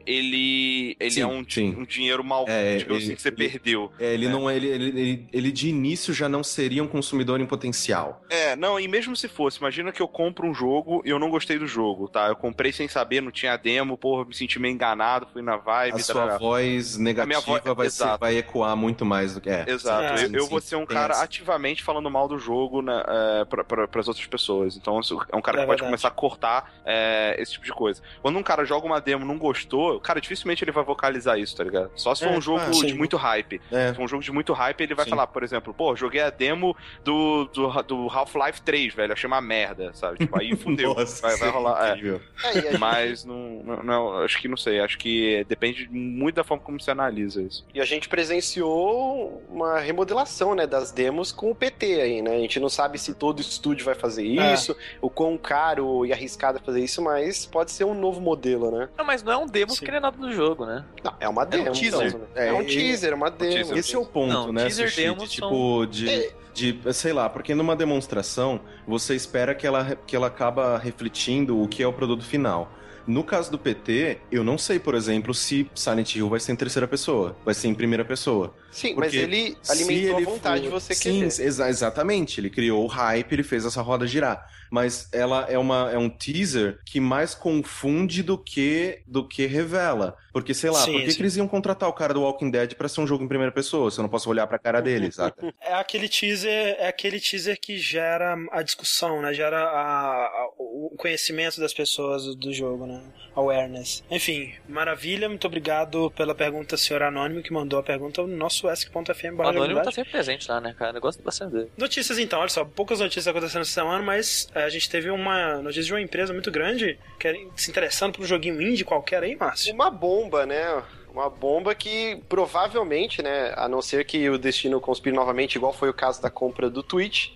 ele, 0.06 0.96
ele 1.00 1.12
sim, 1.12 1.22
é 1.22 1.28
um, 1.28 1.40
um, 1.40 1.86
dinheiro 1.86 2.24
mal 2.24 2.46
é, 2.48 2.78
tipo 2.78 2.94
assim, 2.94 3.16
que 3.16 3.22
você 3.22 3.30
ele, 3.30 3.50
perdeu. 3.50 3.92
É, 4.00 4.14
ele 4.14 4.28
né? 4.28 4.32
não 4.32 4.50
é, 4.50 4.56
ele, 4.56 4.68
ele, 4.68 5.28
ele, 5.32 5.52
de 5.52 5.70
início 5.70 6.14
já 6.14 6.28
não 6.28 6.44
seria 6.44 6.84
um 6.84 6.88
consumidor 6.88 7.40
em 7.40 7.46
potencial. 7.46 8.24
É, 8.30 8.56
não, 8.56 8.80
e 8.80 8.88
mesmo 8.88 9.16
se 9.16 9.28
fosse, 9.28 9.60
imagina 9.60 9.92
que 9.92 10.02
eu 10.02 10.08
compro 10.08 10.48
um 10.48 10.54
jogo 10.54 11.02
e 11.06 11.10
eu 11.10 11.20
não 11.20 11.30
gostei 11.30 11.58
do 11.58 11.68
jogo, 11.68 12.08
tá? 12.08 12.28
Eu 12.28 12.36
comprei 12.36 12.72
sem 12.72 12.88
saber, 12.88 13.22
não 13.22 13.32
tinha 13.32 13.58
demo, 13.58 13.98
porra, 13.98 14.26
me 14.26 14.34
senti 14.34 14.60
meio 14.60 14.74
enganado, 14.74 15.28
fui 15.32 15.42
na 15.42 15.58
vibe. 15.58 15.96
A 15.96 16.00
sua 16.00 16.38
voz 16.38 16.98
negativa 16.98 17.42
voz, 17.42 17.76
vai, 17.76 17.90
ser, 17.90 18.18
vai, 18.18 18.38
ecoar 18.38 18.76
muito 18.76 19.06
mais 19.06 19.34
do 19.34 19.42
que 19.42 19.50
é. 19.50 19.66
Exato, 19.68 20.20
é, 20.20 20.26
eu, 20.26 20.30
sim, 20.30 20.36
eu 20.36 20.48
vou 20.48 20.62
ser 20.62 20.76
um 20.76 20.86
cara 20.86 21.14
essa. 21.14 21.24
ativamente 21.24 21.84
falando 21.84 22.10
mal 22.10 22.28
do 22.28 22.38
jogo 22.38 22.82
né, 22.82 23.04
é, 23.08 23.46
pra, 23.46 23.64
pra, 23.64 23.88
pras 23.88 24.08
outras 24.08 24.26
pessoas. 24.26 24.76
Então 24.78 25.00
é 25.32 25.36
um 25.36 25.42
cara 25.42 25.60
que 25.60 25.64
é 25.64 25.68
pode 25.68 25.82
começar 25.82 26.08
a 26.08 26.12
cortar 26.12 26.74
é, 26.86 27.36
esse 27.40 27.54
tipo 27.54 27.66
de 27.66 27.72
coisa. 27.72 28.02
Quando 28.22 28.38
um 28.38 28.44
cara 28.44 28.66
joga 28.66 28.86
uma 28.86 29.00
demo 29.00 29.24
e 29.24 29.28
não 29.28 29.38
gostou, 29.38 29.91
cara, 30.00 30.22
dificilmente 30.22 30.64
ele 30.64 30.72
vai 30.72 30.84
vocalizar 30.84 31.40
isso, 31.40 31.56
tá 31.56 31.64
ligado? 31.64 31.92
Só 31.96 32.14
se 32.16 32.24
for 32.24 32.34
é, 32.34 32.38
um 32.38 32.42
jogo 32.42 32.62
ah, 32.62 32.86
de 32.86 32.94
muito 32.94 33.18
hype. 33.18 33.62
É. 33.72 33.90
Se 33.90 33.96
for 33.96 34.04
um 34.04 34.08
jogo 34.08 34.24
de 34.24 34.32
muito 34.32 34.54
hype, 34.54 34.82
ele 34.82 34.96
vai 34.96 35.06
sim. 35.06 35.12
falar, 35.12 35.28
por 35.28 35.44
exemplo, 35.44 35.74
pô, 35.74 35.96
joguei 35.96 36.22
a 36.22 36.30
demo 36.30 36.76
do, 37.04 37.46
do, 37.46 37.84
do 37.84 38.08
Half-Life 38.10 38.62
3, 38.62 38.94
velho, 38.94 39.14
achei 39.14 39.28
uma 39.28 39.42
merda, 39.42 39.92
sabe? 39.94 40.20
Tipo, 40.20 40.40
aí 40.40 40.56
fudeu. 40.58 40.94
Nossa, 40.94 41.22
vai, 41.22 41.38
vai 41.38 41.50
rolar. 41.50 41.98
É. 41.98 42.78
Mas 42.78 43.26
não, 43.26 43.62
não, 43.64 43.84
não, 43.84 44.18
acho 44.20 44.40
que 44.40 44.48
não 44.48 44.58
sei, 44.58 44.80
acho 44.80 44.98
que 44.98 45.46
depende 45.48 45.88
muito 45.90 46.36
da 46.36 46.44
forma 46.44 46.64
como 46.64 46.80
você 46.80 46.92
analisa 46.92 47.42
isso. 47.42 47.66
E 47.74 47.82
a 47.82 47.86
gente 47.86 48.08
presenciou 48.10 49.44
uma 49.50 49.80
remodelação, 49.80 50.56
né, 50.56 50.66
das 50.68 50.92
demos 50.92 51.32
com 51.32 51.52
o 51.52 51.56
PT 51.56 52.02
aí, 52.02 52.22
né? 52.22 52.36
A 52.36 52.40
gente 52.40 52.60
não 52.60 52.70
sabe 52.70 52.98
se 52.98 53.14
todo 53.14 53.42
estúdio 53.42 53.86
vai 53.86 53.96
fazer 53.96 54.26
é. 54.38 54.54
isso, 54.54 54.76
o 55.02 55.10
quão 55.10 55.38
caro 55.38 56.06
e 56.06 56.14
arriscado 56.14 56.58
é 56.58 56.62
fazer 56.62 56.84
isso, 56.84 57.02
mas 57.02 57.46
pode 57.46 57.72
ser 57.72 57.84
um 57.84 57.94
novo 57.94 58.22
modelo, 58.22 58.72
né? 58.72 58.90
Não, 58.98 59.06
mas 59.06 59.24
não 59.24 59.34
é 59.34 59.38
um 59.38 59.46
demo 59.46 59.76
Sim. 59.82 59.86
que 59.86 59.92
é 59.92 60.00
nada 60.00 60.18
do 60.18 60.32
jogo, 60.32 60.66
né? 60.66 60.86
Não, 61.04 61.14
é 61.20 61.30
uma 61.30 61.46
demo. 61.46 61.68
É 61.68 61.70
um 61.70 61.74
teaser. 61.74 62.08
Então, 62.08 62.22
é, 62.36 62.48
é, 62.48 62.54
um 62.54 62.66
teaser, 62.66 63.14
uma 63.14 63.30
demo. 63.30 63.54
Teaser. 63.54 63.78
Esse 63.78 63.96
é 63.96 64.00
o 64.00 64.06
ponto, 64.06 64.34
não, 64.34 64.52
né? 64.52 64.64
Teaser 64.64 64.90
Sushi, 64.90 65.02
demos 65.02 65.30
de, 65.30 65.36
tipo, 65.36 65.50
são... 65.50 65.86
de... 65.86 66.10
É 66.10 66.42
de, 66.54 66.78
sei 66.94 67.14
lá, 67.14 67.30
porque 67.30 67.56
numa 67.56 67.76
demonstração 67.76 68.60
você 68.86 69.16
espera 69.16 69.56
que 69.56 69.66
ela, 69.66 69.98
que 70.06 70.16
ela 70.16 70.28
acaba 70.28 70.78
refletindo 70.78 71.62
o 71.62 71.68
que 71.68 71.82
é 71.82 71.88
o 71.88 71.94
produto 71.94 72.26
final. 72.26 72.72
No 73.08 73.24
caso 73.24 73.50
do 73.50 73.58
PT, 73.58 74.20
eu 74.32 74.44
não 74.44 74.58
sei, 74.58 74.80
por 74.80 74.94
exemplo, 74.94 75.34
se 75.34 75.70
Silent 75.74 76.16
Hill 76.16 76.30
vai 76.30 76.40
ser 76.40 76.52
em 76.52 76.56
terceira 76.56 76.88
pessoa, 76.88 77.36
vai 77.44 77.54
ser 77.54 77.68
em 77.68 77.74
primeira 77.74 78.06
pessoa. 78.06 78.54
Sim, 78.72 78.94
mas 78.96 79.14
ele 79.14 79.58
alimentou 79.68 80.20
ele 80.20 80.28
a 80.28 80.30
vontade 80.30 80.62
for... 80.62 80.66
de 80.66 80.70
você 80.70 80.94
Sim, 80.94 81.02
querer. 81.02 81.32
Sim, 81.32 81.44
exa 81.44 81.70
exatamente. 81.70 82.40
Ele 82.40 82.50
criou 82.50 82.84
o 82.84 82.88
hype, 82.88 83.34
ele 83.34 83.44
fez 83.44 83.66
essa 83.66 83.82
roda 83.82 84.06
girar. 84.06 84.46
Mas 84.72 85.10
ela 85.12 85.46
é, 85.50 85.58
uma, 85.58 85.92
é 85.92 85.98
um 85.98 86.10
teaser 86.10 86.80
que 86.86 87.00
mais 87.00 87.36
confunde 87.36 88.24
do 88.24 88.38
que 88.38 89.04
do 89.06 89.28
que 89.28 89.46
revela. 89.46 90.18
Porque, 90.32 90.54
sei 90.54 90.70
lá, 90.70 90.80
sim, 90.80 90.94
por 90.94 91.02
que, 91.02 91.14
que, 91.14 91.22
eles 91.22 91.36
iam 91.36 91.48
contratar 91.48 91.90
o 91.90 91.94
cara 91.94 92.14
do 92.14 92.22
Walking 92.22 92.50
Dead 92.50 92.76
pra 92.76 92.88
ser 92.88 93.02
um 93.02 93.08
jogo 93.08 93.24
em 93.24 93.28
primeira 93.28 93.52
pessoa, 93.52 93.92
se 93.92 94.00
eu 94.00 94.04
não 94.04 94.10
posso 94.10 94.30
olhar 94.30 94.48
pra 94.48 94.58
cara 94.58 94.82
dele, 94.82 95.12
saca? 95.12 95.54
É 95.60 95.74
aquele 95.74 96.08
teaser, 96.08 96.78
é 96.80 96.88
aquele 96.88 97.20
teaser 97.20 97.60
que 97.60 97.78
gera 97.78 98.38
a 98.52 98.62
discussão, 98.62 99.22
né? 99.22 99.34
Gera 99.34 99.60
a, 99.60 100.26
a, 100.26 100.50
o 100.58 100.96
conhecimento 100.98 101.60
das 101.60 101.74
pessoas 101.74 102.34
do 102.36 102.54
jogo, 102.54 102.86
né? 102.86 103.02
Awareness. 103.36 104.04
Enfim, 104.10 104.54
maravilha, 104.70 105.28
muito 105.28 105.46
obrigado 105.48 106.12
pela 106.12 106.34
pergunta, 106.34 106.78
senhor 106.78 107.04
Anônimo, 107.04 107.42
que 107.42 107.52
mandou 107.52 107.80
a 107.80 107.84
pergunta 107.84 108.22
no 108.22 108.36
nosso 108.36 108.70
ask.fm. 108.70 109.38
O 109.38 109.42
Anônimo 109.42 109.82
tá 109.84 109.92
sempre 109.92 110.12
presente 110.12 110.50
lá, 110.50 110.62
né, 110.62 110.74
cara? 110.78 110.98
Eu 110.98 111.02
gosto 111.02 111.22
bastante 111.22 111.54
dele. 111.54 111.72
Notícias 111.78 112.18
então, 112.20 112.40
olha 112.40 112.50
só, 112.50 112.64
poucas 112.64 113.00
notícias 113.00 113.28
acontecendo 113.28 113.62
essa 113.62 113.72
semana, 113.72 114.02
mas 114.04 114.50
a 114.62 114.70
gente 114.70 114.90
teve 114.90 115.10
uma 115.10 115.58
notícia 115.58 115.84
de 115.84 115.94
uma 115.94 116.02
empresa 116.02 116.34
muito 116.34 116.52
grande 116.52 116.98
que 117.20 117.48
se 117.56 117.70
interessando 117.70 118.14
por 118.14 118.24
um 118.24 118.26
joguinho 118.26 118.62
indie 118.62 118.84
qualquer 118.84 119.24
aí, 119.24 119.36
Márcio. 119.36 119.74
Uma 119.74 119.90
bomba, 119.90 120.46
né? 120.46 120.84
Uma 121.12 121.30
bomba 121.30 121.76
que 121.76 122.22
provavelmente, 122.30 123.22
né, 123.22 123.54
a 123.58 123.68
não 123.68 123.82
ser 123.82 124.06
que 124.06 124.30
o 124.30 124.38
destino 124.38 124.80
conspire 124.80 125.16
novamente, 125.16 125.56
igual 125.56 125.74
foi 125.74 125.90
o 125.90 125.94
caso 125.94 126.22
da 126.22 126.30
compra 126.30 126.70
do 126.70 126.82
Twitch, 126.82 127.32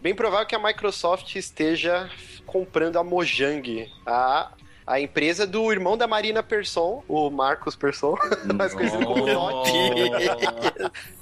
bem 0.00 0.14
provável 0.14 0.46
que 0.46 0.56
a 0.56 0.58
Microsoft 0.58 1.36
esteja 1.36 2.10
comprando 2.44 2.98
a 2.98 3.04
Mojang, 3.04 3.88
a 4.04 4.50
a 4.86 5.00
empresa 5.00 5.46
do 5.46 5.70
irmão 5.72 5.96
da 5.96 6.06
Marina 6.06 6.42
Persson, 6.42 7.02
o 7.08 7.30
Marcos 7.30 7.76
Persson, 7.76 8.16
mais 8.54 8.74
conhecido 8.74 9.04
como 9.04 9.26
Loki. 9.26 9.70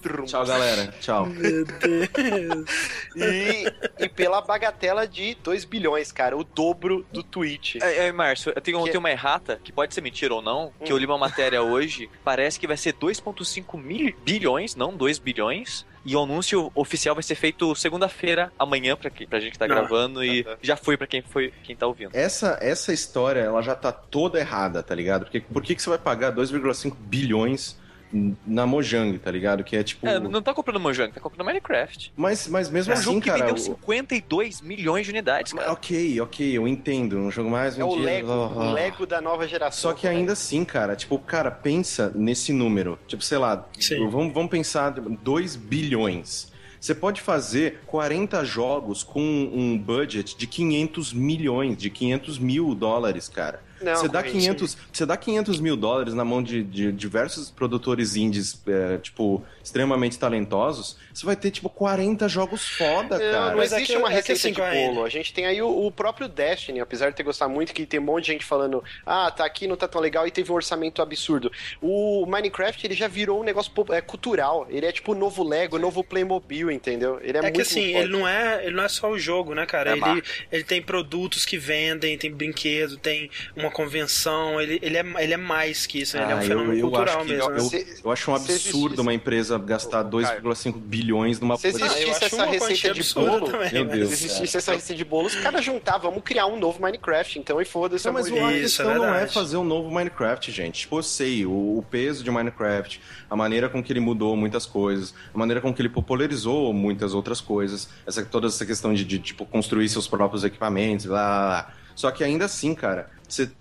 Tchau, 0.26 0.46
galera. 0.46 0.94
Tchau. 1.00 1.26
Meu 1.26 1.64
Deus. 1.64 2.70
E, 3.16 4.04
e 4.04 4.08
pela 4.08 4.40
bagatela 4.40 5.06
de 5.06 5.34
2 5.36 5.64
bilhões, 5.64 6.10
cara, 6.10 6.36
o 6.36 6.44
dobro 6.44 7.06
do 7.12 7.22
Twitch. 7.22 7.76
É, 7.76 8.06
é 8.06 8.12
Márcio, 8.12 8.52
eu 8.54 8.60
tenho, 8.60 8.78
que... 8.84 8.90
tenho 8.90 9.00
uma 9.00 9.10
errata, 9.10 9.60
que 9.62 9.72
pode 9.72 9.94
ser 9.94 10.00
mentira 10.00 10.34
ou 10.34 10.42
não, 10.42 10.72
que 10.84 10.92
hum. 10.92 10.96
eu 10.96 10.98
li 10.98 11.06
uma 11.06 11.18
matéria 11.18 11.62
hoje, 11.62 12.08
parece 12.24 12.58
que 12.58 12.66
vai 12.66 12.76
ser 12.76 12.94
2,5 12.94 14.14
bilhões, 14.24 14.74
não 14.74 14.96
2 14.96 15.18
bilhões, 15.18 15.84
e 16.04 16.16
o 16.16 16.22
anúncio 16.22 16.70
oficial 16.74 17.14
vai 17.14 17.22
ser 17.22 17.34
feito 17.34 17.74
segunda-feira, 17.74 18.52
amanhã, 18.58 18.96
pra, 18.96 19.10
que, 19.10 19.26
pra 19.26 19.40
gente 19.40 19.52
que 19.52 19.58
tá 19.58 19.68
Não. 19.68 19.74
gravando, 19.74 20.24
e 20.24 20.42
tá, 20.44 20.50
tá. 20.52 20.58
já 20.62 20.76
foi 20.76 20.96
pra 20.96 21.06
quem, 21.06 21.22
foi, 21.22 21.52
quem 21.62 21.76
tá 21.76 21.86
ouvindo. 21.86 22.10
Essa, 22.14 22.58
essa 22.60 22.92
história, 22.92 23.40
ela 23.40 23.62
já 23.62 23.74
tá 23.74 23.92
toda 23.92 24.38
errada, 24.38 24.82
tá 24.82 24.94
ligado? 24.94 25.24
Porque 25.24 25.40
por 25.40 25.62
que, 25.62 25.74
que 25.74 25.82
você 25.82 25.90
vai 25.90 25.98
pagar 25.98 26.32
2,5 26.32 26.94
bilhões 26.98 27.78
na 28.12 28.66
Mojang, 28.66 29.18
tá 29.18 29.30
ligado? 29.30 29.62
Que 29.62 29.76
é 29.76 29.82
tipo. 29.82 30.06
É, 30.06 30.18
não 30.18 30.42
tá 30.42 30.52
comprando 30.52 30.80
Mojang, 30.80 31.12
tá 31.12 31.20
comprando 31.20 31.46
Minecraft. 31.46 32.12
Mas, 32.16 32.48
mas 32.48 32.68
mesmo 32.70 32.92
é 32.92 32.94
assim, 32.94 33.02
um 33.02 33.04
jogo 33.04 33.20
que 33.20 33.30
cara. 33.30 33.46
vendeu 33.46 33.58
52 33.58 34.60
milhões 34.60 35.06
de 35.06 35.12
unidades, 35.12 35.52
cara. 35.52 35.72
Ok, 35.72 36.20
ok, 36.20 36.58
eu 36.58 36.66
entendo. 36.66 37.18
Um 37.18 37.30
jogo 37.30 37.50
mais 37.50 37.76
vendido. 37.76 37.96
É 37.96 38.00
o 38.00 38.02
Lego, 38.02 38.32
oh, 38.32 38.52
oh. 38.56 38.72
Lego 38.72 39.06
da 39.06 39.20
nova 39.20 39.46
geração. 39.46 39.90
Só 39.90 39.96
que 39.96 40.06
ainda 40.06 40.32
assim, 40.32 40.64
cara, 40.64 40.96
tipo, 40.96 41.18
cara, 41.18 41.50
pensa 41.50 42.12
nesse 42.14 42.52
número. 42.52 42.98
Tipo, 43.06 43.22
sei 43.22 43.38
lá, 43.38 43.66
vamos, 44.10 44.32
vamos 44.32 44.50
pensar 44.50 44.90
2 44.90 45.56
bilhões. 45.56 46.50
Você 46.80 46.94
pode 46.94 47.20
fazer 47.20 47.80
40 47.86 48.42
jogos 48.44 49.02
com 49.02 49.20
um 49.20 49.78
budget 49.78 50.36
de 50.36 50.46
500 50.46 51.12
milhões, 51.12 51.76
de 51.76 51.90
500 51.90 52.38
mil 52.38 52.74
dólares, 52.74 53.28
cara. 53.28 53.62
Não, 53.82 53.96
você, 53.96 54.08
dá 54.08 54.22
500, 54.22 54.76
você 54.92 55.06
dá 55.06 55.16
500 55.16 55.60
mil 55.60 55.76
dólares 55.76 56.14
na 56.14 56.24
mão 56.24 56.42
de, 56.42 56.62
de 56.62 56.92
diversos 56.92 57.50
produtores 57.50 58.16
indies, 58.16 58.60
é, 58.66 58.98
tipo, 58.98 59.42
extremamente 59.70 60.18
talentosos, 60.18 60.96
você 61.14 61.24
vai 61.24 61.36
ter, 61.36 61.50
tipo, 61.50 61.70
40 61.70 62.28
jogos 62.28 62.66
foda, 62.66 63.18
não, 63.18 63.32
cara. 63.32 63.54
Não 63.54 63.62
existe 63.62 63.94
é 63.94 63.98
uma 63.98 64.10
é 64.10 64.14
receita 64.14 64.40
assim, 64.40 64.52
de 64.52 64.60
bolo. 64.60 65.04
A 65.04 65.08
gente 65.08 65.32
tem 65.32 65.46
aí 65.46 65.62
o, 65.62 65.86
o, 65.86 65.92
próprio 65.92 66.28
Destiny, 66.28 66.80
apesar 66.80 67.10
de 67.10 67.16
ter 67.16 67.22
gostado 67.22 67.52
muito, 67.52 67.72
que 67.72 67.86
tem 67.86 68.00
um 68.00 68.04
monte 68.04 68.26
de 68.26 68.32
gente 68.32 68.44
falando, 68.44 68.82
ah, 69.06 69.30
tá 69.30 69.44
aqui, 69.44 69.66
não 69.66 69.76
tá 69.76 69.86
tão 69.86 70.00
legal, 70.00 70.26
e 70.26 70.30
teve 70.30 70.50
um 70.50 70.54
orçamento 70.54 71.00
absurdo. 71.00 71.52
O 71.80 72.26
Minecraft, 72.26 72.84
ele 72.84 72.94
já 72.94 73.06
virou 73.06 73.40
um 73.40 73.44
negócio 73.44 73.72
é, 73.90 74.00
cultural. 74.00 74.66
Ele 74.68 74.86
é 74.86 74.92
tipo 74.92 75.12
o 75.12 75.14
novo 75.14 75.44
Lego, 75.44 75.76
o 75.76 75.78
novo 75.78 76.02
Playmobil, 76.02 76.70
entendeu? 76.70 77.20
Ele 77.22 77.36
é, 77.36 77.40
é 77.40 77.42
muito 77.42 77.54
que 77.54 77.62
assim, 77.62 77.96
ele 77.96 78.08
não 78.08 78.26
é, 78.26 78.66
ele 78.66 78.74
não 78.74 78.84
é 78.84 78.88
só 78.88 79.10
o 79.10 79.18
jogo, 79.18 79.54
né, 79.54 79.64
cara? 79.66 79.90
É 79.90 79.92
ele, 79.94 80.22
ele 80.50 80.64
tem 80.64 80.82
produtos 80.82 81.44
que 81.44 81.56
vendem, 81.56 82.18
tem 82.18 82.32
brinquedo, 82.32 82.96
tem 82.96 83.30
uma 83.56 83.70
convenção, 83.70 84.60
ele, 84.60 84.78
ele, 84.82 84.96
é, 84.96 85.04
ele 85.18 85.34
é 85.34 85.36
mais 85.36 85.86
que 85.86 86.00
isso, 86.00 86.18
ah, 86.18 86.22
ele 86.22 86.32
é 86.32 86.34
um 86.34 86.38
ah, 86.38 86.42
fenômeno 86.42 86.72
eu, 86.74 86.78
eu 86.78 86.90
cultural 86.90 87.24
mesmo. 87.24 87.50
Eu, 87.50 87.56
eu, 87.56 87.84
eu, 88.04 88.10
acho 88.10 88.30
um 88.30 88.34
absurdo 88.34 89.02
uma 89.02 89.14
empresa 89.14 89.58
gastar 89.60 90.04
2,5 90.04 90.78
bilhões 90.78 91.40
numa 91.40 91.56
Se 91.56 91.68
existisse 91.68 92.24
essa 92.24 92.44
receita 92.44 92.94
de 92.94 93.14
bolo, 93.14 93.46
também, 93.46 93.72
meu 93.72 93.84
Deus, 93.84 94.08
se 94.08 94.26
existisse 94.26 94.56
essa 94.56 94.72
receita 94.72 94.98
de 94.98 95.04
bolo, 95.04 95.26
os 95.26 95.34
caras 95.34 95.64
juntar, 95.64 95.98
vamos 95.98 96.22
criar 96.22 96.46
um 96.46 96.58
novo 96.58 96.80
Minecraft, 96.80 97.38
então 97.38 97.60
e 97.60 97.64
foda-se. 97.64 98.06
Não, 98.06 98.12
mas 98.12 98.26
a 98.26 98.30
questão 98.30 98.90
é 98.90 98.94
não 98.96 99.14
é 99.14 99.26
fazer 99.26 99.56
um 99.56 99.64
novo 99.64 99.90
Minecraft, 99.90 100.50
gente. 100.50 100.80
Tipo, 100.80 100.98
eu 100.98 101.02
sei, 101.02 101.46
o, 101.46 101.78
o 101.78 101.84
peso 101.88 102.24
de 102.24 102.30
Minecraft, 102.30 103.00
a 103.28 103.36
maneira 103.36 103.68
com 103.68 103.82
que 103.82 103.92
ele 103.92 104.00
mudou 104.00 104.36
muitas 104.36 104.66
coisas, 104.66 105.14
a 105.34 105.38
maneira 105.38 105.60
com 105.60 105.72
que 105.72 105.80
ele 105.80 105.88
popularizou 105.88 106.72
muitas 106.72 107.14
outras 107.14 107.40
coisas, 107.40 107.88
essa, 108.06 108.24
toda 108.24 108.46
essa 108.46 108.64
questão 108.66 108.92
de, 108.94 109.04
de 109.04 109.18
tipo, 109.18 109.44
construir 109.46 109.88
seus 109.88 110.08
próprios 110.08 110.44
equipamentos, 110.44 111.06
blá, 111.06 111.26
blá, 111.26 111.48
blá. 111.48 111.74
Só 111.94 112.10
que 112.10 112.24
ainda 112.24 112.46
assim, 112.46 112.74
cara, 112.74 113.10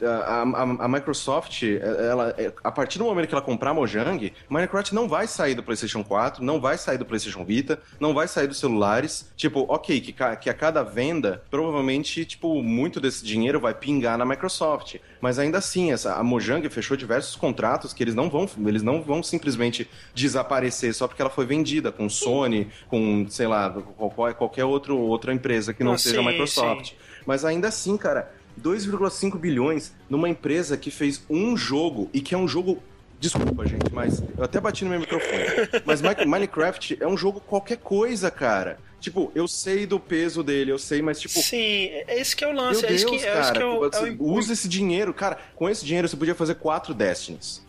a, 0.01 0.41
a, 0.41 0.61
a, 0.85 0.87
Microsoft, 0.87 1.63
ela, 1.63 2.33
é, 2.37 2.51
a 2.63 2.71
partir 2.71 2.97
do 2.97 3.05
momento 3.05 3.27
que 3.27 3.33
ela 3.33 3.41
comprar 3.41 3.71
a 3.71 3.73
Mojang, 3.73 4.33
Minecraft 4.49 4.93
não 4.93 5.07
vai 5.07 5.27
sair 5.27 5.55
do 5.55 5.63
PlayStation 5.63 6.03
4, 6.03 6.43
não 6.43 6.59
vai 6.59 6.77
sair 6.77 6.97
do 6.97 7.05
PlayStation 7.05 7.43
Vita, 7.43 7.79
não 7.99 8.13
vai 8.13 8.27
sair 8.27 8.47
dos 8.47 8.59
celulares. 8.59 9.31
Tipo, 9.35 9.65
ok, 9.69 9.99
que, 10.01 10.13
que 10.13 10.49
a 10.49 10.53
cada 10.53 10.83
venda, 10.83 11.43
provavelmente, 11.49 12.25
tipo, 12.25 12.61
muito 12.61 12.99
desse 12.99 13.23
dinheiro 13.23 13.59
vai 13.59 13.73
pingar 13.73 14.17
na 14.17 14.25
Microsoft. 14.25 14.95
Mas 15.21 15.37
ainda 15.37 15.57
assim, 15.57 15.91
essa, 15.91 16.15
a 16.15 16.23
Mojang 16.23 16.67
fechou 16.69 16.95
diversos 16.95 17.35
contratos 17.35 17.93
que 17.93 18.03
eles 18.03 18.15
não 18.15 18.29
vão, 18.29 18.49
eles 18.65 18.81
não 18.81 19.01
vão 19.01 19.21
simplesmente 19.21 19.89
desaparecer 20.13 20.93
só 20.93 21.07
porque 21.07 21.21
ela 21.21 21.31
foi 21.31 21.45
vendida 21.45 21.91
com 21.91 22.09
Sony, 22.09 22.69
com, 22.87 23.25
sei 23.29 23.47
lá, 23.47 23.69
qualquer, 23.69 24.33
qualquer 24.35 24.65
outro, 24.65 24.97
outra 24.97 25.33
empresa 25.33 25.73
que 25.73 25.83
não, 25.83 25.97
seja 25.97 26.19
a 26.19 26.23
Microsoft. 26.23 26.89
Sim. 26.89 26.95
Mas 27.25 27.45
ainda 27.45 27.67
assim, 27.67 27.97
cara, 27.97 28.31
2,5 28.59 29.37
bilhões 29.37 29.93
numa 30.09 30.29
empresa 30.29 30.77
que 30.77 30.91
fez 30.91 31.23
um 31.29 31.55
jogo 31.55 32.09
e 32.13 32.21
que 32.21 32.35
é 32.35 32.37
um 32.37 32.47
jogo 32.47 32.81
Desculpa, 33.19 33.67
gente, 33.67 33.91
mas 33.91 34.23
eu 34.37 34.45
até 34.45 34.61
bati 34.61 34.85
no 34.85 34.91
meu 34.91 35.01
microfone. 35.01 35.43
Mas 35.85 36.01
Minecraft 36.01 36.97
é 37.01 37.05
um 37.07 37.17
jogo 37.17 37.41
qualquer 37.41 37.75
coisa, 37.75 38.31
cara. 38.31 38.79
Tipo, 39.01 39.29
eu 39.35 39.47
sei 39.47 39.85
do 39.85 39.99
peso 39.99 40.41
dele, 40.41 40.71
eu 40.71 40.79
sei, 40.79 41.01
mas 41.01 41.19
tipo. 41.19 41.37
Sim, 41.39 41.87
é 42.07 42.19
esse 42.19 42.35
que 42.35 42.45
é 42.45 42.47
o 42.47 42.53
lance. 42.53 42.81
Meu 42.81 42.89
é 42.89 42.93
Deus, 42.93 43.03
que, 43.03 43.15
é 43.17 43.33
cara, 43.33 43.51
que 43.51 43.61
é 43.61 43.65
o, 43.65 43.85
é 43.85 44.11
o... 44.17 44.23
usa 44.23 44.53
esse 44.53 44.69
dinheiro. 44.69 45.13
Cara, 45.13 45.37
com 45.55 45.69
esse 45.69 45.85
dinheiro 45.85 46.07
você 46.07 46.15
podia 46.15 46.35
fazer 46.35 46.55
quatro 46.55 46.93
Destinies. 46.93 47.61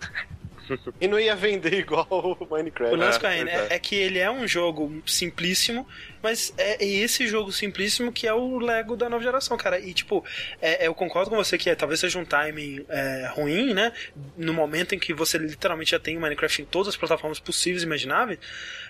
e 1.01 1.09
não 1.09 1.19
ia 1.19 1.35
vender 1.35 1.75
igual 1.75 2.07
o 2.11 2.47
Minecraft. 2.49 2.95
O 2.95 2.99
lance 2.99 3.27
é, 3.27 3.41
é, 3.41 3.67
é, 3.71 3.79
que 3.79 3.95
ele 3.95 4.19
é 4.19 4.31
um 4.31 4.47
jogo 4.47 5.03
simplíssimo, 5.07 5.87
mas 6.23 6.53
é, 6.59 6.85
esse 6.85 7.27
jogo 7.27 7.53
simplíssimo 7.53 8.13
que 8.13 8.27
é 8.27 8.33
o 8.33 8.59
Lego 8.59 8.97
da 8.97 9.09
nova 9.09 9.23
geração, 9.23 9.57
cara. 9.57 9.79
E, 9.79 9.95
tipo, 9.95 10.25
é, 10.61 10.87
eu 10.87 10.95
concordo 10.95 11.31
com 11.31 11.37
você 11.37 11.57
que 11.57 11.71
é, 11.71 11.75
talvez 11.75 12.01
seja 12.01 12.19
um 12.19 12.25
timing 12.25 12.85
é, 12.89 13.31
ruim, 13.35 13.73
né? 13.73 13.93
No 14.37 14.53
momento 14.53 14.95
em 14.95 14.99
que 14.99 15.15
você 15.15 15.39
literalmente 15.39 15.93
já 15.93 15.99
tem 15.99 16.17
o 16.17 16.21
Minecraft 16.21 16.63
em 16.63 16.65
todas 16.65 16.89
as 16.89 16.97
plataformas 16.97 17.39
possíveis 17.39 17.83
e 17.83 17.87
imagináveis. 17.87 18.39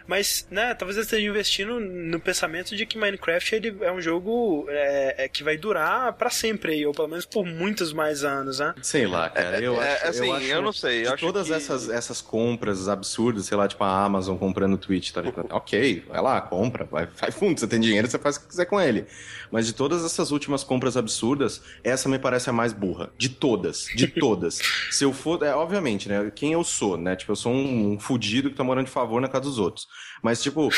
Mas, 0.06 0.46
né, 0.50 0.74
talvez 0.74 0.96
eles 0.96 1.06
estejam 1.06 1.30
investindo 1.30 1.78
no 1.78 2.18
pensamento 2.18 2.74
de 2.74 2.84
que 2.84 2.98
Minecraft 2.98 3.54
ele 3.54 3.76
é 3.82 3.92
um 3.92 4.00
jogo 4.00 4.66
é, 4.68 5.24
é 5.24 5.28
que 5.28 5.44
vai 5.44 5.56
durar 5.56 6.12
para 6.14 6.30
sempre, 6.30 6.84
ou 6.84 6.92
pelo 6.92 7.06
menos 7.06 7.24
por 7.24 7.46
muitos 7.46 7.92
mais 7.92 8.24
anos, 8.24 8.58
né? 8.58 8.74
Sei 8.82 9.06
lá, 9.06 9.30
cara. 9.30 9.60
Eu, 9.60 9.80
é, 9.80 9.94
acho, 9.94 10.06
assim, 10.06 10.26
eu, 10.26 10.34
acho, 10.34 10.46
eu 10.46 10.62
não 10.62 10.72
sei. 10.72 11.06
Eu 11.06 11.16
todas 11.16 11.46
que... 11.46 11.52
essas, 11.52 11.88
essas 11.88 12.20
compras 12.20 12.88
absurdas, 12.88 13.46
sei 13.46 13.56
lá, 13.56 13.68
tipo 13.68 13.84
a 13.84 14.04
Amazon 14.04 14.36
comprando 14.36 14.74
o 14.74 14.78
Twitch, 14.78 15.12
tá 15.12 15.20
ligado? 15.20 15.46
ok, 15.50 16.04
vai 16.08 16.20
lá, 16.20 16.40
compra, 16.40 16.84
vai, 16.84 17.06
vai 17.20 17.30
fundo, 17.30 17.58
você 17.58 17.66
tem 17.66 17.80
dinheiro, 17.80 18.08
você 18.08 18.18
faz 18.18 18.36
o 18.36 18.40
que 18.40 18.48
quiser 18.48 18.64
com 18.66 18.80
ele. 18.80 19.06
Mas 19.50 19.66
de 19.66 19.72
todas 19.72 20.04
essas 20.04 20.30
últimas 20.30 20.64
compras 20.64 20.96
absurdas, 20.96 21.62
essa 21.84 22.08
me 22.08 22.18
parece 22.18 22.50
a 22.50 22.52
mais 22.52 22.72
burra. 22.72 23.12
De 23.18 23.28
todas, 23.28 23.86
de 23.94 24.06
todas. 24.20 24.60
Se 24.90 25.04
eu 25.04 25.12
for, 25.12 25.42
é, 25.42 25.54
obviamente, 25.54 26.08
né, 26.08 26.30
quem 26.34 26.52
eu 26.52 26.64
sou, 26.64 26.96
né? 26.96 27.16
Tipo, 27.16 27.32
eu 27.32 27.36
sou 27.36 27.52
um, 27.52 27.92
um 27.92 27.98
fudido 27.98 28.50
que 28.50 28.56
tá 28.56 28.64
morando 28.64 28.86
de 28.86 28.92
favor 28.92 29.20
na 29.20 29.28
casa 29.28 29.44
dos 29.44 29.58
outros. 29.58 29.86
Mas, 30.22 30.42
tipo, 30.42 30.68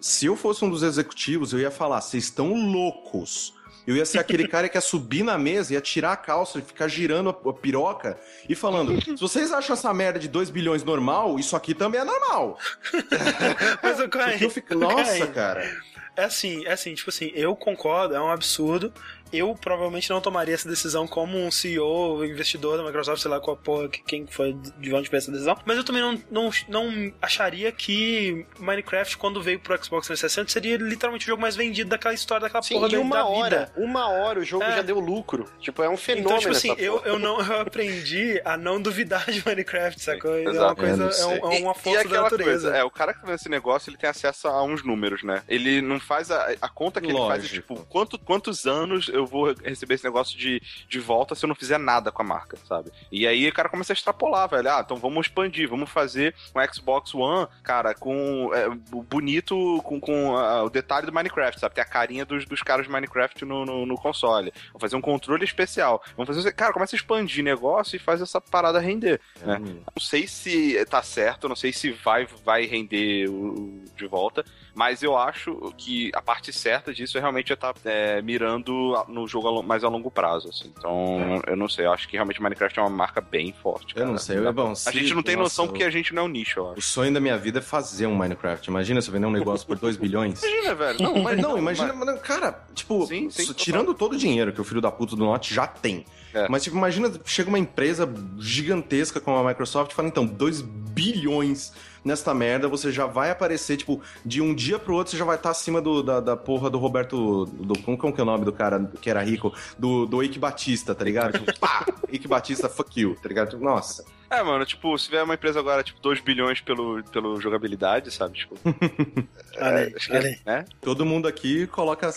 se 0.00 0.26
eu 0.26 0.36
fosse 0.36 0.64
um 0.64 0.70
dos 0.70 0.82
executivos, 0.82 1.52
eu 1.52 1.58
ia 1.60 1.70
falar: 1.70 2.00
vocês 2.00 2.24
estão 2.24 2.54
loucos. 2.54 3.55
Eu 3.86 3.96
ia 3.96 4.04
ser 4.04 4.18
aquele 4.18 4.48
cara 4.48 4.68
que 4.68 4.76
ia 4.76 4.80
subir 4.80 5.22
na 5.22 5.38
mesa, 5.38 5.74
ia 5.74 5.80
tirar 5.80 6.12
a 6.12 6.16
calça 6.16 6.58
e 6.58 6.62
ficar 6.62 6.88
girando 6.88 7.30
a, 7.30 7.52
piroca 7.52 8.18
e 8.48 8.54
falando: 8.54 9.00
se 9.00 9.20
vocês 9.20 9.52
acham 9.52 9.74
essa 9.74 9.92
merda 9.94 10.18
de 10.18 10.28
2 10.28 10.50
bilhões 10.50 10.82
normal, 10.82 11.38
isso 11.38 11.54
aqui 11.54 11.74
também 11.74 12.00
é 12.00 12.04
normal. 12.04 12.58
Mas 13.82 14.00
o. 14.00 14.08
Eu 14.40 14.50
fico, 14.50 14.74
nossa, 14.74 15.26
cara. 15.28 15.70
É 16.16 16.24
assim, 16.24 16.64
é 16.64 16.72
assim, 16.72 16.94
tipo 16.94 17.10
assim, 17.10 17.30
eu 17.34 17.54
concordo, 17.54 18.14
é 18.14 18.20
um 18.20 18.30
absurdo 18.30 18.90
eu 19.32 19.54
provavelmente 19.54 20.10
não 20.10 20.20
tomaria 20.20 20.54
essa 20.54 20.68
decisão 20.68 21.06
como 21.06 21.38
um 21.38 21.50
CEO, 21.50 22.24
investidor 22.24 22.76
da 22.76 22.84
Microsoft, 22.84 23.22
sei 23.22 23.30
lá 23.30 23.40
qual 23.40 23.56
porra, 23.56 23.88
quem 23.88 24.26
foi 24.26 24.56
de 24.78 24.94
onde 24.94 25.08
fez 25.08 25.24
essa 25.24 25.32
decisão. 25.32 25.56
Mas 25.64 25.76
eu 25.76 25.84
também 25.84 26.02
não, 26.02 26.20
não, 26.30 26.50
não 26.68 27.12
acharia 27.20 27.70
que 27.72 28.46
Minecraft, 28.58 29.16
quando 29.16 29.42
veio 29.42 29.58
pro 29.58 29.76
Xbox 29.82 30.06
360, 30.06 30.50
seria 30.50 30.76
literalmente 30.76 31.26
o 31.26 31.28
jogo 31.28 31.42
mais 31.42 31.56
vendido 31.56 31.90
daquela 31.90 32.14
história, 32.14 32.42
daquela 32.42 32.62
Sim, 32.62 32.74
porra 32.74 32.92
e 32.92 32.96
uma 32.96 33.16
da 33.16 33.24
hora, 33.26 33.58
vida. 33.58 33.72
Uma 33.76 34.08
hora 34.08 34.40
o 34.40 34.44
jogo 34.44 34.64
é. 34.64 34.76
já 34.76 34.82
deu 34.82 34.98
lucro. 34.98 35.48
Tipo, 35.60 35.82
é 35.82 35.88
um 35.88 35.96
fenômeno. 35.96 36.30
Então, 36.30 36.38
tipo 36.38 36.52
assim, 36.52 36.74
eu, 36.78 37.02
eu, 37.04 37.18
não, 37.18 37.40
eu 37.40 37.60
aprendi 37.60 38.40
a 38.44 38.56
não 38.56 38.80
duvidar 38.80 39.30
de 39.30 39.42
Minecraft, 39.44 40.00
sacou? 40.00 40.36
É 40.36 40.50
uma 40.50 40.74
coisa, 40.74 41.04
é, 41.04 41.26
um, 41.26 41.52
é 41.52 41.58
uma 41.60 41.74
força 41.74 42.04
e, 42.04 42.08
da 42.08 42.22
natureza. 42.22 42.50
Coisa, 42.50 42.76
é, 42.76 42.84
o 42.84 42.90
cara 42.90 43.12
que 43.14 43.20
vendo 43.24 43.34
esse 43.34 43.48
negócio, 43.48 43.90
ele 43.90 43.96
tem 43.96 44.08
acesso 44.08 44.48
a 44.48 44.62
uns 44.62 44.82
números, 44.84 45.22
né? 45.22 45.42
Ele 45.48 45.80
não 45.80 45.98
faz 45.98 46.30
a, 46.30 46.54
a 46.60 46.68
conta 46.68 47.00
que 47.00 47.12
Lógico. 47.12 47.32
ele 47.32 47.40
faz, 47.40 47.44
é, 47.44 47.54
tipo, 47.54 47.86
quanto, 47.86 48.18
quantos 48.18 48.66
anos 48.66 49.08
eu 49.16 49.26
vou 49.26 49.54
receber 49.64 49.94
esse 49.94 50.04
negócio 50.04 50.38
de, 50.38 50.60
de 50.88 51.00
volta 51.00 51.34
se 51.34 51.44
eu 51.44 51.48
não 51.48 51.54
fizer 51.54 51.78
nada 51.78 52.12
com 52.12 52.22
a 52.22 52.24
marca, 52.24 52.56
sabe? 52.64 52.90
E 53.10 53.26
aí 53.26 53.48
o 53.48 53.52
cara 53.52 53.68
começa 53.68 53.92
a 53.92 53.94
extrapolar, 53.94 54.48
velho. 54.48 54.70
Ah, 54.70 54.82
então 54.84 54.96
vamos 54.96 55.26
expandir, 55.26 55.68
vamos 55.68 55.90
fazer 55.90 56.34
um 56.54 56.72
Xbox 56.72 57.14
One, 57.14 57.48
cara, 57.62 57.94
com 57.94 58.50
é, 58.54 58.68
bonito, 59.04 59.80
com, 59.82 60.00
com 60.00 60.34
uh, 60.34 60.64
o 60.64 60.70
detalhe 60.70 61.06
do 61.06 61.12
Minecraft, 61.12 61.60
sabe? 61.60 61.74
Tem 61.74 61.82
a 61.82 61.86
carinha 61.86 62.24
dos, 62.24 62.44
dos 62.44 62.62
caras 62.62 62.86
de 62.86 62.92
Minecraft 62.92 63.44
no, 63.44 63.64
no, 63.64 63.86
no 63.86 63.96
console. 63.96 64.52
Vamos 64.68 64.80
fazer 64.80 64.96
um 64.96 65.00
controle 65.00 65.44
especial. 65.44 66.02
Vamos 66.16 66.34
fazer. 66.34 66.52
Cara, 66.52 66.72
começa 66.72 66.94
a 66.94 66.98
expandir 66.98 67.44
negócio 67.44 67.96
e 67.96 68.00
faz 68.00 68.20
essa 68.20 68.40
parada 68.40 68.78
render. 68.78 69.20
Né? 69.40 69.58
Hum. 69.58 69.82
Não 69.94 70.02
sei 70.02 70.26
se 70.26 70.84
tá 70.86 71.02
certo, 71.02 71.48
não 71.48 71.56
sei 71.56 71.72
se 71.72 71.90
vai, 71.90 72.26
vai 72.44 72.66
render 72.66 73.28
o, 73.28 73.82
de 73.96 74.06
volta. 74.06 74.44
Mas 74.74 75.02
eu 75.02 75.16
acho 75.16 75.72
que 75.78 76.10
a 76.14 76.20
parte 76.20 76.52
certa 76.52 76.92
disso 76.92 77.16
é 77.16 77.20
realmente 77.20 77.52
estar 77.52 77.72
tá, 77.72 77.80
é, 77.90 78.20
mirando 78.20 78.94
no 79.08 79.26
jogo 79.26 79.62
mais 79.62 79.84
a 79.84 79.88
longo 79.88 80.10
prazo. 80.10 80.48
Assim. 80.48 80.72
Então, 80.76 81.42
é. 81.46 81.52
eu 81.52 81.56
não 81.56 81.68
sei. 81.68 81.86
Eu 81.86 81.92
acho 81.92 82.08
que 82.08 82.16
realmente 82.16 82.40
Minecraft 82.40 82.78
é 82.78 82.82
uma 82.82 82.90
marca 82.90 83.20
bem 83.20 83.52
forte. 83.52 83.94
Cara. 83.94 84.06
Eu 84.06 84.12
não 84.12 84.18
sei. 84.18 84.38
Eu, 84.38 84.52
bom, 84.52 84.72
a 84.72 84.90
gente 84.90 85.14
não 85.14 85.22
tem 85.22 85.36
nossa, 85.36 85.44
noção 85.44 85.66
porque 85.66 85.84
a 85.84 85.90
gente 85.90 86.14
não 86.14 86.22
é 86.22 86.26
um 86.26 86.28
nicho, 86.28 86.60
eu 86.60 86.70
acho. 86.70 86.78
O 86.78 86.82
sonho 86.82 87.12
da 87.12 87.20
minha 87.20 87.36
vida 87.36 87.58
é 87.58 87.62
fazer 87.62 88.06
um 88.06 88.14
Minecraft. 88.14 88.68
Imagina 88.68 89.00
se 89.00 89.08
eu 89.08 89.12
vender 89.12 89.26
um 89.26 89.30
negócio 89.30 89.66
por 89.66 89.78
2 89.78 89.96
bilhões. 89.96 90.42
Imagina, 90.42 90.74
velho. 90.74 91.02
Não, 91.02 91.22
mas, 91.22 91.40
não, 91.40 91.58
imagina. 91.58 91.92
Mas... 91.92 92.20
Cara, 92.20 92.64
tipo, 92.74 93.06
sim, 93.06 93.30
sim, 93.30 93.52
tirando 93.52 93.94
todo 93.94 94.14
o 94.14 94.18
dinheiro 94.18 94.52
que 94.52 94.60
o 94.60 94.64
filho 94.64 94.80
da 94.80 94.90
puta 94.90 95.16
do 95.16 95.24
Note 95.24 95.54
já 95.54 95.66
tem. 95.66 96.04
É. 96.34 96.48
Mas, 96.48 96.62
tipo, 96.62 96.76
imagina, 96.76 97.10
chega 97.24 97.48
uma 97.48 97.58
empresa 97.58 98.12
gigantesca 98.38 99.20
como 99.20 99.36
a 99.36 99.44
Microsoft 99.44 99.92
e 99.92 99.94
fala, 99.94 100.08
então, 100.08 100.26
2 100.26 100.60
bilhões 100.60 101.72
nesta 102.06 102.32
merda, 102.32 102.68
você 102.68 102.92
já 102.92 103.04
vai 103.04 103.30
aparecer, 103.30 103.76
tipo, 103.76 104.00
de 104.24 104.40
um 104.40 104.54
dia 104.54 104.78
pro 104.78 104.94
outro, 104.94 105.10
você 105.10 105.16
já 105.16 105.24
vai 105.24 105.36
estar 105.36 105.48
tá 105.48 105.50
acima 105.50 105.80
do, 105.82 106.02
da, 106.02 106.20
da 106.20 106.36
porra 106.36 106.70
do 106.70 106.78
Roberto. 106.78 107.46
Do, 107.46 107.78
como, 107.80 108.12
que 108.12 108.20
é 108.20 108.22
o 108.22 108.26
nome 108.26 108.44
do 108.44 108.52
cara 108.52 108.90
que 109.00 109.10
era 109.10 109.22
rico? 109.22 109.52
Do, 109.78 110.06
do 110.06 110.22
Ike 110.22 110.38
Batista, 110.38 110.94
tá 110.94 111.04
ligado? 111.04 111.38
Tipo, 111.38 111.58
pá! 111.58 111.84
Ike 112.10 112.28
Batista, 112.28 112.68
fuck 112.68 113.00
you, 113.00 113.16
tá 113.20 113.28
ligado? 113.28 113.50
Tipo, 113.50 113.64
nossa. 113.64 114.04
É, 114.28 114.42
mano, 114.42 114.64
tipo, 114.64 114.98
se 114.98 115.08
vier 115.08 115.22
uma 115.22 115.34
empresa 115.34 115.60
agora, 115.60 115.82
tipo, 115.82 116.00
2 116.00 116.20
bilhões 116.20 116.60
pelo, 116.60 117.02
pelo 117.04 117.40
jogabilidade, 117.40 118.10
sabe? 118.10 118.38
Tipo. 118.38 118.56
é, 119.56 119.92
acho 119.94 120.08
que, 120.08 120.40
né? 120.44 120.64
Todo 120.80 121.06
mundo 121.06 121.28
aqui 121.28 121.66
coloca 121.68 122.10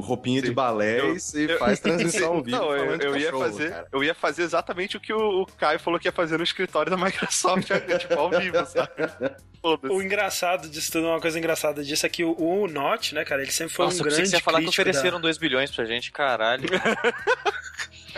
roupinha 0.00 0.40
Sim. 0.40 0.48
de 0.48 0.54
balés 0.54 1.34
eu, 1.34 1.40
e 1.40 1.50
eu, 1.50 1.58
faz 1.58 1.80
transmissão 1.80 2.34
ao 2.34 2.42
vivo. 2.42 2.56
Não, 2.56 2.76
eu, 2.76 2.96
eu 2.96 3.16
ia 3.16 3.32
fazer. 3.32 3.70
Cara. 3.70 3.88
Eu 3.92 4.04
ia 4.04 4.14
fazer 4.14 4.42
exatamente 4.42 4.96
o 4.96 5.00
que 5.00 5.12
o, 5.12 5.42
o 5.42 5.46
Caio 5.46 5.80
falou 5.80 5.98
que 5.98 6.06
ia 6.06 6.12
fazer 6.12 6.36
no 6.36 6.44
escritório 6.44 6.90
da 6.90 6.96
Microsoft, 7.02 7.68
tipo, 7.98 8.14
ao 8.14 8.30
vivo, 8.30 8.64
sabe? 8.64 8.90
O 9.62 10.00
engraçado 10.00 10.68
disso 10.68 10.92
tudo, 10.92 11.08
uma 11.08 11.20
coisa 11.20 11.36
engraçada 11.38 11.82
disso 11.82 12.06
é 12.06 12.08
que 12.08 12.24
o, 12.24 12.34
o 12.38 12.68
Notch, 12.68 13.12
né, 13.12 13.24
cara, 13.24 13.42
ele 13.42 13.50
sempre 13.50 13.74
foi 13.74 13.86
Nossa, 13.86 13.96
um 13.96 14.04
grande. 14.04 14.18
Nossa, 14.18 14.30
você 14.30 14.36
ia 14.36 14.42
falar 14.42 14.60
que 14.60 14.68
ofereceram 14.68 15.18
da... 15.18 15.22
2 15.22 15.38
bilhões 15.38 15.70
pra 15.70 15.84
gente, 15.84 16.12
caralho. 16.12 16.68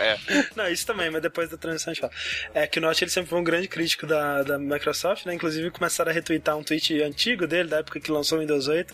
É. 0.01 0.19
Não, 0.55 0.67
isso 0.69 0.85
também, 0.85 1.09
mas 1.09 1.21
depois 1.21 1.49
da 1.49 1.57
transição 1.57 1.91
a 1.91 1.93
gente 1.93 2.01
fala. 2.01 2.13
É 2.53 2.67
que 2.67 2.79
o 2.79 2.81
Notch 2.81 3.01
ele 3.01 3.11
sempre 3.11 3.29
foi 3.29 3.39
um 3.39 3.43
grande 3.43 3.67
crítico 3.67 4.05
da, 4.05 4.43
da 4.43 4.57
Microsoft, 4.59 5.25
né? 5.25 5.33
Inclusive 5.33 5.71
começaram 5.71 6.11
a 6.11 6.13
retweetar 6.13 6.57
um 6.57 6.63
tweet 6.63 7.01
antigo 7.01 7.47
dele, 7.47 7.69
da 7.69 7.77
época 7.77 7.99
que 7.99 8.11
lançou 8.11 8.37
o 8.37 8.41
Windows 8.41 8.67
8, 8.67 8.93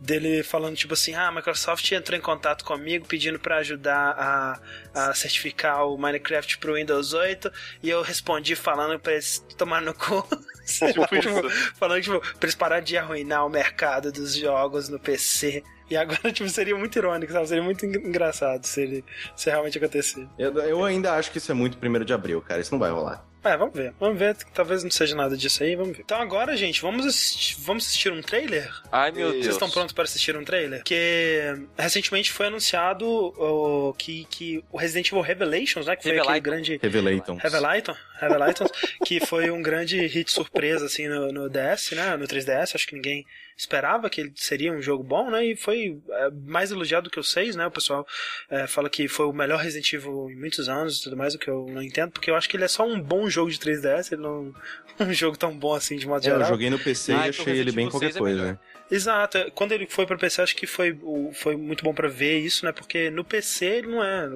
dele 0.00 0.42
falando 0.42 0.76
tipo 0.76 0.94
assim: 0.94 1.14
ah, 1.14 1.28
a 1.28 1.32
Microsoft 1.32 1.90
entrou 1.92 2.18
em 2.18 2.22
contato 2.22 2.64
comigo 2.64 3.06
pedindo 3.06 3.38
para 3.38 3.58
ajudar 3.58 4.14
a, 4.16 4.60
a 4.94 5.14
certificar 5.14 5.86
o 5.86 5.98
Minecraft 5.98 6.58
pro 6.58 6.74
Windows 6.74 7.12
8 7.12 7.50
e 7.82 7.90
eu 7.90 8.02
respondi 8.02 8.54
falando 8.54 8.98
pra 8.98 9.12
eles 9.12 9.44
tomar 9.56 9.80
no 9.80 9.94
cu. 9.94 10.26
tipo, 10.64 11.50
falando 11.74 12.02
tipo, 12.02 12.20
pra 12.20 12.38
eles 12.42 12.54
parar 12.54 12.80
de 12.80 12.96
arruinar 12.96 13.46
o 13.46 13.50
mercado 13.50 14.10
dos 14.10 14.34
jogos 14.34 14.88
no 14.88 14.98
PC. 14.98 15.62
E 15.90 15.96
agora, 15.96 16.30
tipo, 16.32 16.48
seria 16.48 16.76
muito 16.76 16.96
irônico, 16.98 17.32
sabe? 17.32 17.48
Seria 17.48 17.62
muito 17.62 17.84
engraçado 17.84 18.64
se, 18.64 18.82
ele, 18.82 19.04
se 19.36 19.50
realmente 19.50 19.78
acontecer. 19.78 20.26
Eu, 20.38 20.52
eu 20.58 20.84
ainda 20.84 21.12
acho 21.14 21.30
que 21.30 21.38
isso 21.38 21.50
é 21.50 21.54
muito 21.54 21.76
primeiro 21.78 22.04
de 22.04 22.12
abril, 22.12 22.40
cara. 22.40 22.60
Isso 22.60 22.72
não 22.72 22.78
vai 22.78 22.90
rolar. 22.90 23.24
É, 23.44 23.58
vamos 23.58 23.74
ver. 23.74 23.92
Vamos 24.00 24.18
ver. 24.18 24.34
Talvez 24.54 24.82
não 24.82 24.90
seja 24.90 25.14
nada 25.14 25.36
disso 25.36 25.62
aí, 25.62 25.76
vamos 25.76 25.94
ver. 25.94 26.02
Então 26.02 26.18
agora, 26.20 26.56
gente, 26.56 26.80
vamos 26.80 27.04
assistir, 27.04 27.56
vamos 27.60 27.84
assistir 27.84 28.10
um 28.10 28.22
trailer? 28.22 28.72
Ai, 28.90 29.12
meu 29.12 29.30
Deus. 29.32 29.44
Vocês 29.44 29.54
estão 29.56 29.70
prontos 29.70 29.92
para 29.92 30.04
assistir 30.04 30.34
um 30.34 30.44
trailer? 30.44 30.78
Porque 30.78 31.40
recentemente 31.76 32.32
foi 32.32 32.46
anunciado 32.46 33.06
uh, 33.06 33.92
que, 33.98 34.24
que 34.30 34.64
o 34.72 34.78
Resident 34.78 35.08
Evil 35.08 35.20
Revelations, 35.20 35.86
né? 35.86 35.94
Que 35.94 36.04
foi 36.04 36.18
aquele 36.18 36.40
grande... 36.40 36.80
Revelations. 36.82 37.42
Revelations. 37.42 37.98
Revelations. 38.18 38.70
que 39.04 39.24
foi 39.24 39.50
um 39.50 39.62
grande 39.62 40.04
hit 40.06 40.30
surpresa, 40.30 40.86
assim, 40.86 41.08
no, 41.08 41.32
no 41.32 41.48
DS, 41.48 41.92
né? 41.92 42.16
No 42.16 42.26
3DS. 42.26 42.74
Acho 42.74 42.86
que 42.86 42.94
ninguém 42.94 43.26
esperava 43.56 44.10
que 44.10 44.20
ele 44.20 44.32
seria 44.34 44.72
um 44.72 44.82
jogo 44.82 45.04
bom, 45.04 45.30
né? 45.30 45.44
E 45.44 45.56
foi 45.56 45.98
é, 46.10 46.30
mais 46.30 46.70
elogiado 46.70 47.04
do 47.04 47.10
que 47.10 47.20
o 47.20 47.24
6, 47.24 47.56
né? 47.56 47.66
O 47.66 47.70
pessoal 47.70 48.06
é, 48.50 48.66
fala 48.66 48.90
que 48.90 49.06
foi 49.08 49.26
o 49.26 49.32
melhor 49.32 49.60
Resident 49.60 49.92
Evil 49.92 50.30
em 50.30 50.36
muitos 50.36 50.68
anos 50.68 50.98
e 50.98 51.02
tudo 51.02 51.16
mais, 51.16 51.34
o 51.34 51.38
que 51.38 51.48
eu 51.48 51.66
não 51.68 51.82
entendo, 51.82 52.10
porque 52.10 52.30
eu 52.30 52.34
acho 52.34 52.48
que 52.48 52.56
ele 52.56 52.64
é 52.64 52.68
só 52.68 52.86
um 52.86 53.00
bom 53.00 53.28
jogo 53.28 53.50
de 53.50 53.58
3DS, 53.58 54.12
ele 54.12 54.22
não 54.22 54.52
um 55.00 55.12
jogo 55.12 55.36
tão 55.36 55.56
bom 55.56 55.74
assim 55.74 55.96
de 55.96 56.06
modo 56.06 56.20
é, 56.20 56.24
geral. 56.24 56.40
Eu 56.40 56.46
joguei 56.46 56.70
no 56.70 56.78
PC 56.78 57.12
ah, 57.12 57.26
e 57.26 57.30
achei 57.30 57.58
ele 57.58 57.72
bem 57.72 57.88
qualquer 57.88 58.10
é 58.10 58.12
coisa, 58.12 58.44
né? 58.52 58.58
Exato. 58.90 59.50
Quando 59.54 59.72
ele 59.72 59.86
foi 59.86 60.06
para 60.06 60.16
PC, 60.16 60.42
acho 60.42 60.56
que 60.56 60.66
foi, 60.66 60.98
foi 61.32 61.56
muito 61.56 61.84
bom 61.84 61.94
para 61.94 62.08
ver 62.08 62.38
isso, 62.38 62.64
né? 62.64 62.72
Porque 62.72 63.10
no 63.10 63.24
PC 63.24 63.66
ele 63.66 63.88
não 63.88 64.04
é 64.04 64.28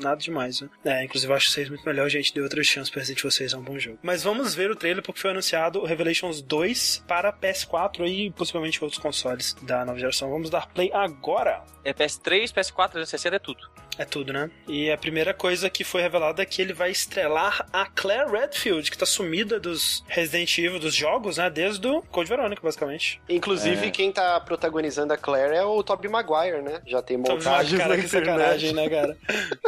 nada 0.00 0.16
demais, 0.16 0.60
né? 0.60 0.68
É, 0.84 1.04
inclusive 1.04 1.32
eu 1.32 1.36
acho 1.36 1.50
vocês 1.50 1.68
muito 1.68 1.84
melhor, 1.84 2.08
gente. 2.08 2.32
Deu 2.32 2.44
outras 2.44 2.66
chances 2.66 2.90
pra 2.90 3.00
Resident 3.00 3.20
Evil 3.20 3.30
6, 3.30 3.52
é 3.52 3.56
um 3.56 3.62
bom 3.62 3.78
jogo. 3.78 3.98
Mas 4.02 4.22
vamos 4.22 4.54
ver 4.54 4.70
o 4.70 4.76
trailer 4.76 5.02
porque 5.02 5.20
foi 5.20 5.30
anunciado 5.30 5.80
o 5.80 5.84
Revelations 5.84 6.40
2 6.42 7.04
para 7.06 7.32
PS4 7.32 8.06
e 8.06 8.30
possivelmente 8.30 8.82
outros 8.82 9.00
consoles 9.00 9.54
da 9.62 9.84
nova 9.84 9.98
geração. 9.98 10.30
Vamos 10.30 10.50
dar 10.50 10.66
play 10.68 10.90
agora. 10.92 11.62
É 11.84 11.92
PS3, 11.92 12.52
PS4, 12.52 12.90
360 12.90 13.36
é 13.36 13.38
tudo. 13.38 13.70
É 13.98 14.04
tudo, 14.04 14.32
né? 14.32 14.50
E 14.68 14.90
a 14.90 14.98
primeira 14.98 15.32
coisa 15.32 15.70
que 15.70 15.82
foi 15.82 16.02
revelada 16.02 16.42
é 16.42 16.46
que 16.46 16.60
ele 16.60 16.72
vai 16.72 16.90
estrelar 16.90 17.66
a 17.72 17.86
Claire 17.86 18.30
Redfield, 18.30 18.90
que 18.90 18.98
tá 18.98 19.06
sumida 19.06 19.58
dos 19.58 20.04
Resident 20.06 20.58
Evil, 20.58 20.78
dos 20.78 20.94
jogos, 20.94 21.38
né? 21.38 21.48
Desde 21.48 21.86
o 21.86 22.02
Code 22.02 22.28
Veronica, 22.28 22.60
basicamente. 22.62 23.20
Inclusive, 23.28 23.86
é. 23.86 23.90
Quem 23.96 24.12
tá 24.12 24.38
protagonizando 24.38 25.14
a 25.14 25.16
Claire 25.16 25.56
é 25.56 25.64
o 25.64 25.82
Tobey 25.82 26.10
Maguire, 26.10 26.60
né? 26.60 26.82
Já 26.86 27.00
tem 27.00 27.16
montagens 27.16 27.80
cara, 27.80 27.96
na 27.96 28.02
que 28.02 28.06
sacanagem, 28.06 28.74
né, 28.74 28.90
cara? 28.90 29.16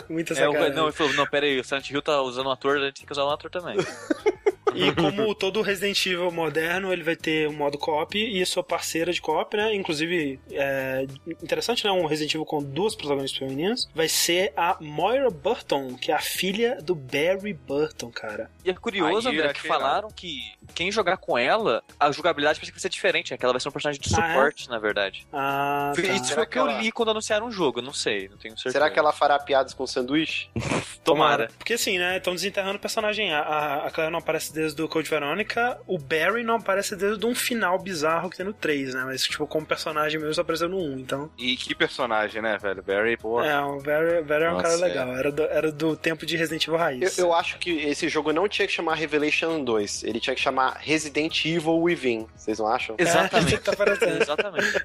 Muita 0.07 0.35
sacanagem. 0.35 0.67
É, 0.67 0.75
não, 0.75 0.83
ele 0.85 0.93
falou, 0.93 1.15
não, 1.15 1.27
pera 1.27 1.47
aí, 1.47 1.59
o 1.59 1.65
Silent 1.65 1.89
Hill 1.91 2.03
tá 2.03 2.21
usando 2.21 2.47
um 2.47 2.51
ator, 2.51 2.77
a 2.77 2.81
gente 2.85 2.97
tem 2.97 3.07
que 3.07 3.13
usar 3.13 3.25
um 3.25 3.31
ator 3.31 3.51
também. 3.51 3.79
E 4.75 4.93
como 4.95 5.35
todo 5.35 5.63
Resident 5.63 6.07
Evil 6.07 6.31
moderno, 6.31 6.93
ele 6.93 7.03
vai 7.03 7.17
ter 7.17 7.49
um 7.49 7.53
modo 7.53 7.79
co-op 7.79 8.17
e 8.19 8.45
sua 8.47 8.63
parceira 8.63 9.13
de 9.13 9.21
co-op, 9.21 9.57
né? 9.57 9.75
Inclusive, 9.75 10.41
é 10.51 11.07
interessante, 11.43 11.85
né? 11.85 11.91
Um 11.91 12.07
Resident 12.07 12.35
Evil 12.35 12.45
com 12.45 12.63
duas 12.63 12.95
protagonistas 12.95 13.39
femininas. 13.39 13.89
Vai 13.95 14.09
ser 14.09 14.53
a 14.57 14.77
Moira 14.81 15.31
Burton, 15.31 15.95
que 15.95 16.11
é 16.11 16.15
a 16.15 16.21
filha 16.21 16.79
do 16.83 16.95
Barry 16.95 17.53
Burton, 17.53 18.11
cara. 18.11 18.51
E 18.65 18.71
é 18.71 18.75
curioso, 18.75 19.29
André, 19.29 19.53
que 19.53 19.67
falaram 19.67 20.11
que 20.11 20.53
quem 20.75 20.91
jogar 20.91 21.17
com 21.17 21.37
ela, 21.37 21.83
a 21.99 22.11
jogabilidade 22.11 22.59
parece 22.59 22.73
que 22.73 22.77
vai 22.77 22.83
ser 22.83 22.89
diferente, 22.89 23.31
né? 23.31 23.39
Que 23.39 23.45
ela 23.45 23.53
vai 23.53 23.61
ser 23.61 23.69
um 23.69 23.73
personagem 23.73 24.01
de 24.01 24.09
suporte, 24.09 24.67
ah, 24.69 24.71
é? 24.71 24.75
na 24.75 24.79
verdade. 24.79 25.27
Ah, 25.33 25.93
tá. 25.95 26.03
Isso 26.03 26.35
foi 26.35 26.45
o 26.45 26.47
que 26.47 26.59
eu 26.59 26.67
li 26.67 26.93
quando 26.93 27.11
anunciaram 27.11 27.47
o 27.47 27.51
jogo, 27.51 27.81
não 27.81 27.93
sei, 27.93 28.29
não 28.29 28.37
tenho 28.37 28.55
certeza. 28.57 28.73
Será 28.73 28.91
que 28.91 28.99
ela 28.99 29.13
fará 29.13 29.39
piadas 29.39 29.75
com 29.75 29.87
sanduíche? 29.87 30.49
Tomara. 31.05 31.51
Porque 31.57 31.75
assim, 31.75 31.99
né? 31.99 32.19
Estão 32.19 32.35
desenterrando 32.35 32.77
o 32.77 32.81
personagem. 32.81 33.33
A, 33.33 33.41
a, 33.41 33.87
a 33.87 33.91
Claire 33.91 34.13
não 34.13 34.19
aparece 34.19 34.53
desde 34.59 34.83
o 34.83 34.89
Code 34.89 35.09
Veronica, 35.09 35.79
o 35.87 35.97
Barry 35.97 36.43
não 36.43 36.57
aparece 36.57 36.97
desde 36.97 37.25
um 37.25 37.33
final 37.33 37.79
bizarro 37.79 38.29
que 38.29 38.37
tem 38.37 38.45
no 38.45 38.53
3, 38.53 38.93
né? 38.93 39.05
Mas, 39.05 39.23
tipo, 39.23 39.47
como 39.47 39.65
personagem 39.65 40.19
mesmo 40.19 40.35
só 40.35 40.41
apareceu 40.41 40.69
no 40.69 40.79
1, 40.79 40.99
então. 40.99 41.31
E 41.39 41.57
que 41.57 41.77
personagem, 41.77 42.43
né, 42.43 42.59
velho? 42.59 42.83
Barry, 42.83 43.17
pô. 43.17 43.41
É, 43.41 43.61
o 43.61 43.81
Barry, 43.81 44.21
Barry 44.23 44.45
é 44.45 44.51
um 44.51 44.61
cara 44.61 44.75
legal. 44.75 45.17
Era 45.17 45.31
do, 45.31 45.43
era 45.45 45.71
do 45.71 45.97
tempo 45.97 46.27
de 46.27 46.37
Resident 46.37 46.67
Evil 46.67 46.77
Raiz. 46.77 47.19
Eu, 47.19 47.27
eu, 47.27 47.33
acho 47.33 47.57
que 47.59 47.71
esse 47.71 48.09
jogo 48.09 48.33
não 48.33 48.49
tinha 48.49 48.67
que 48.67 48.75
chamar 48.75 48.95
Revelation 48.95 49.63
2, 49.63 50.03
ele 50.03 50.19
tinha 50.19 50.35
que 50.35 50.43
chamar 50.43 50.77
Resident 50.81 51.45
Evil 51.45 51.81
Within. 51.81 52.27
Vocês 52.35 52.59
não 52.59 52.67
acham? 52.67 52.97
Exatamente. 52.99 53.55
É, 53.55 53.59
tá 53.63 53.73
Exatamente. 54.21 54.85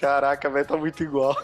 Caraca, 0.00 0.48
vai 0.48 0.64
tá 0.64 0.74
muito 0.74 1.02
igual. 1.02 1.36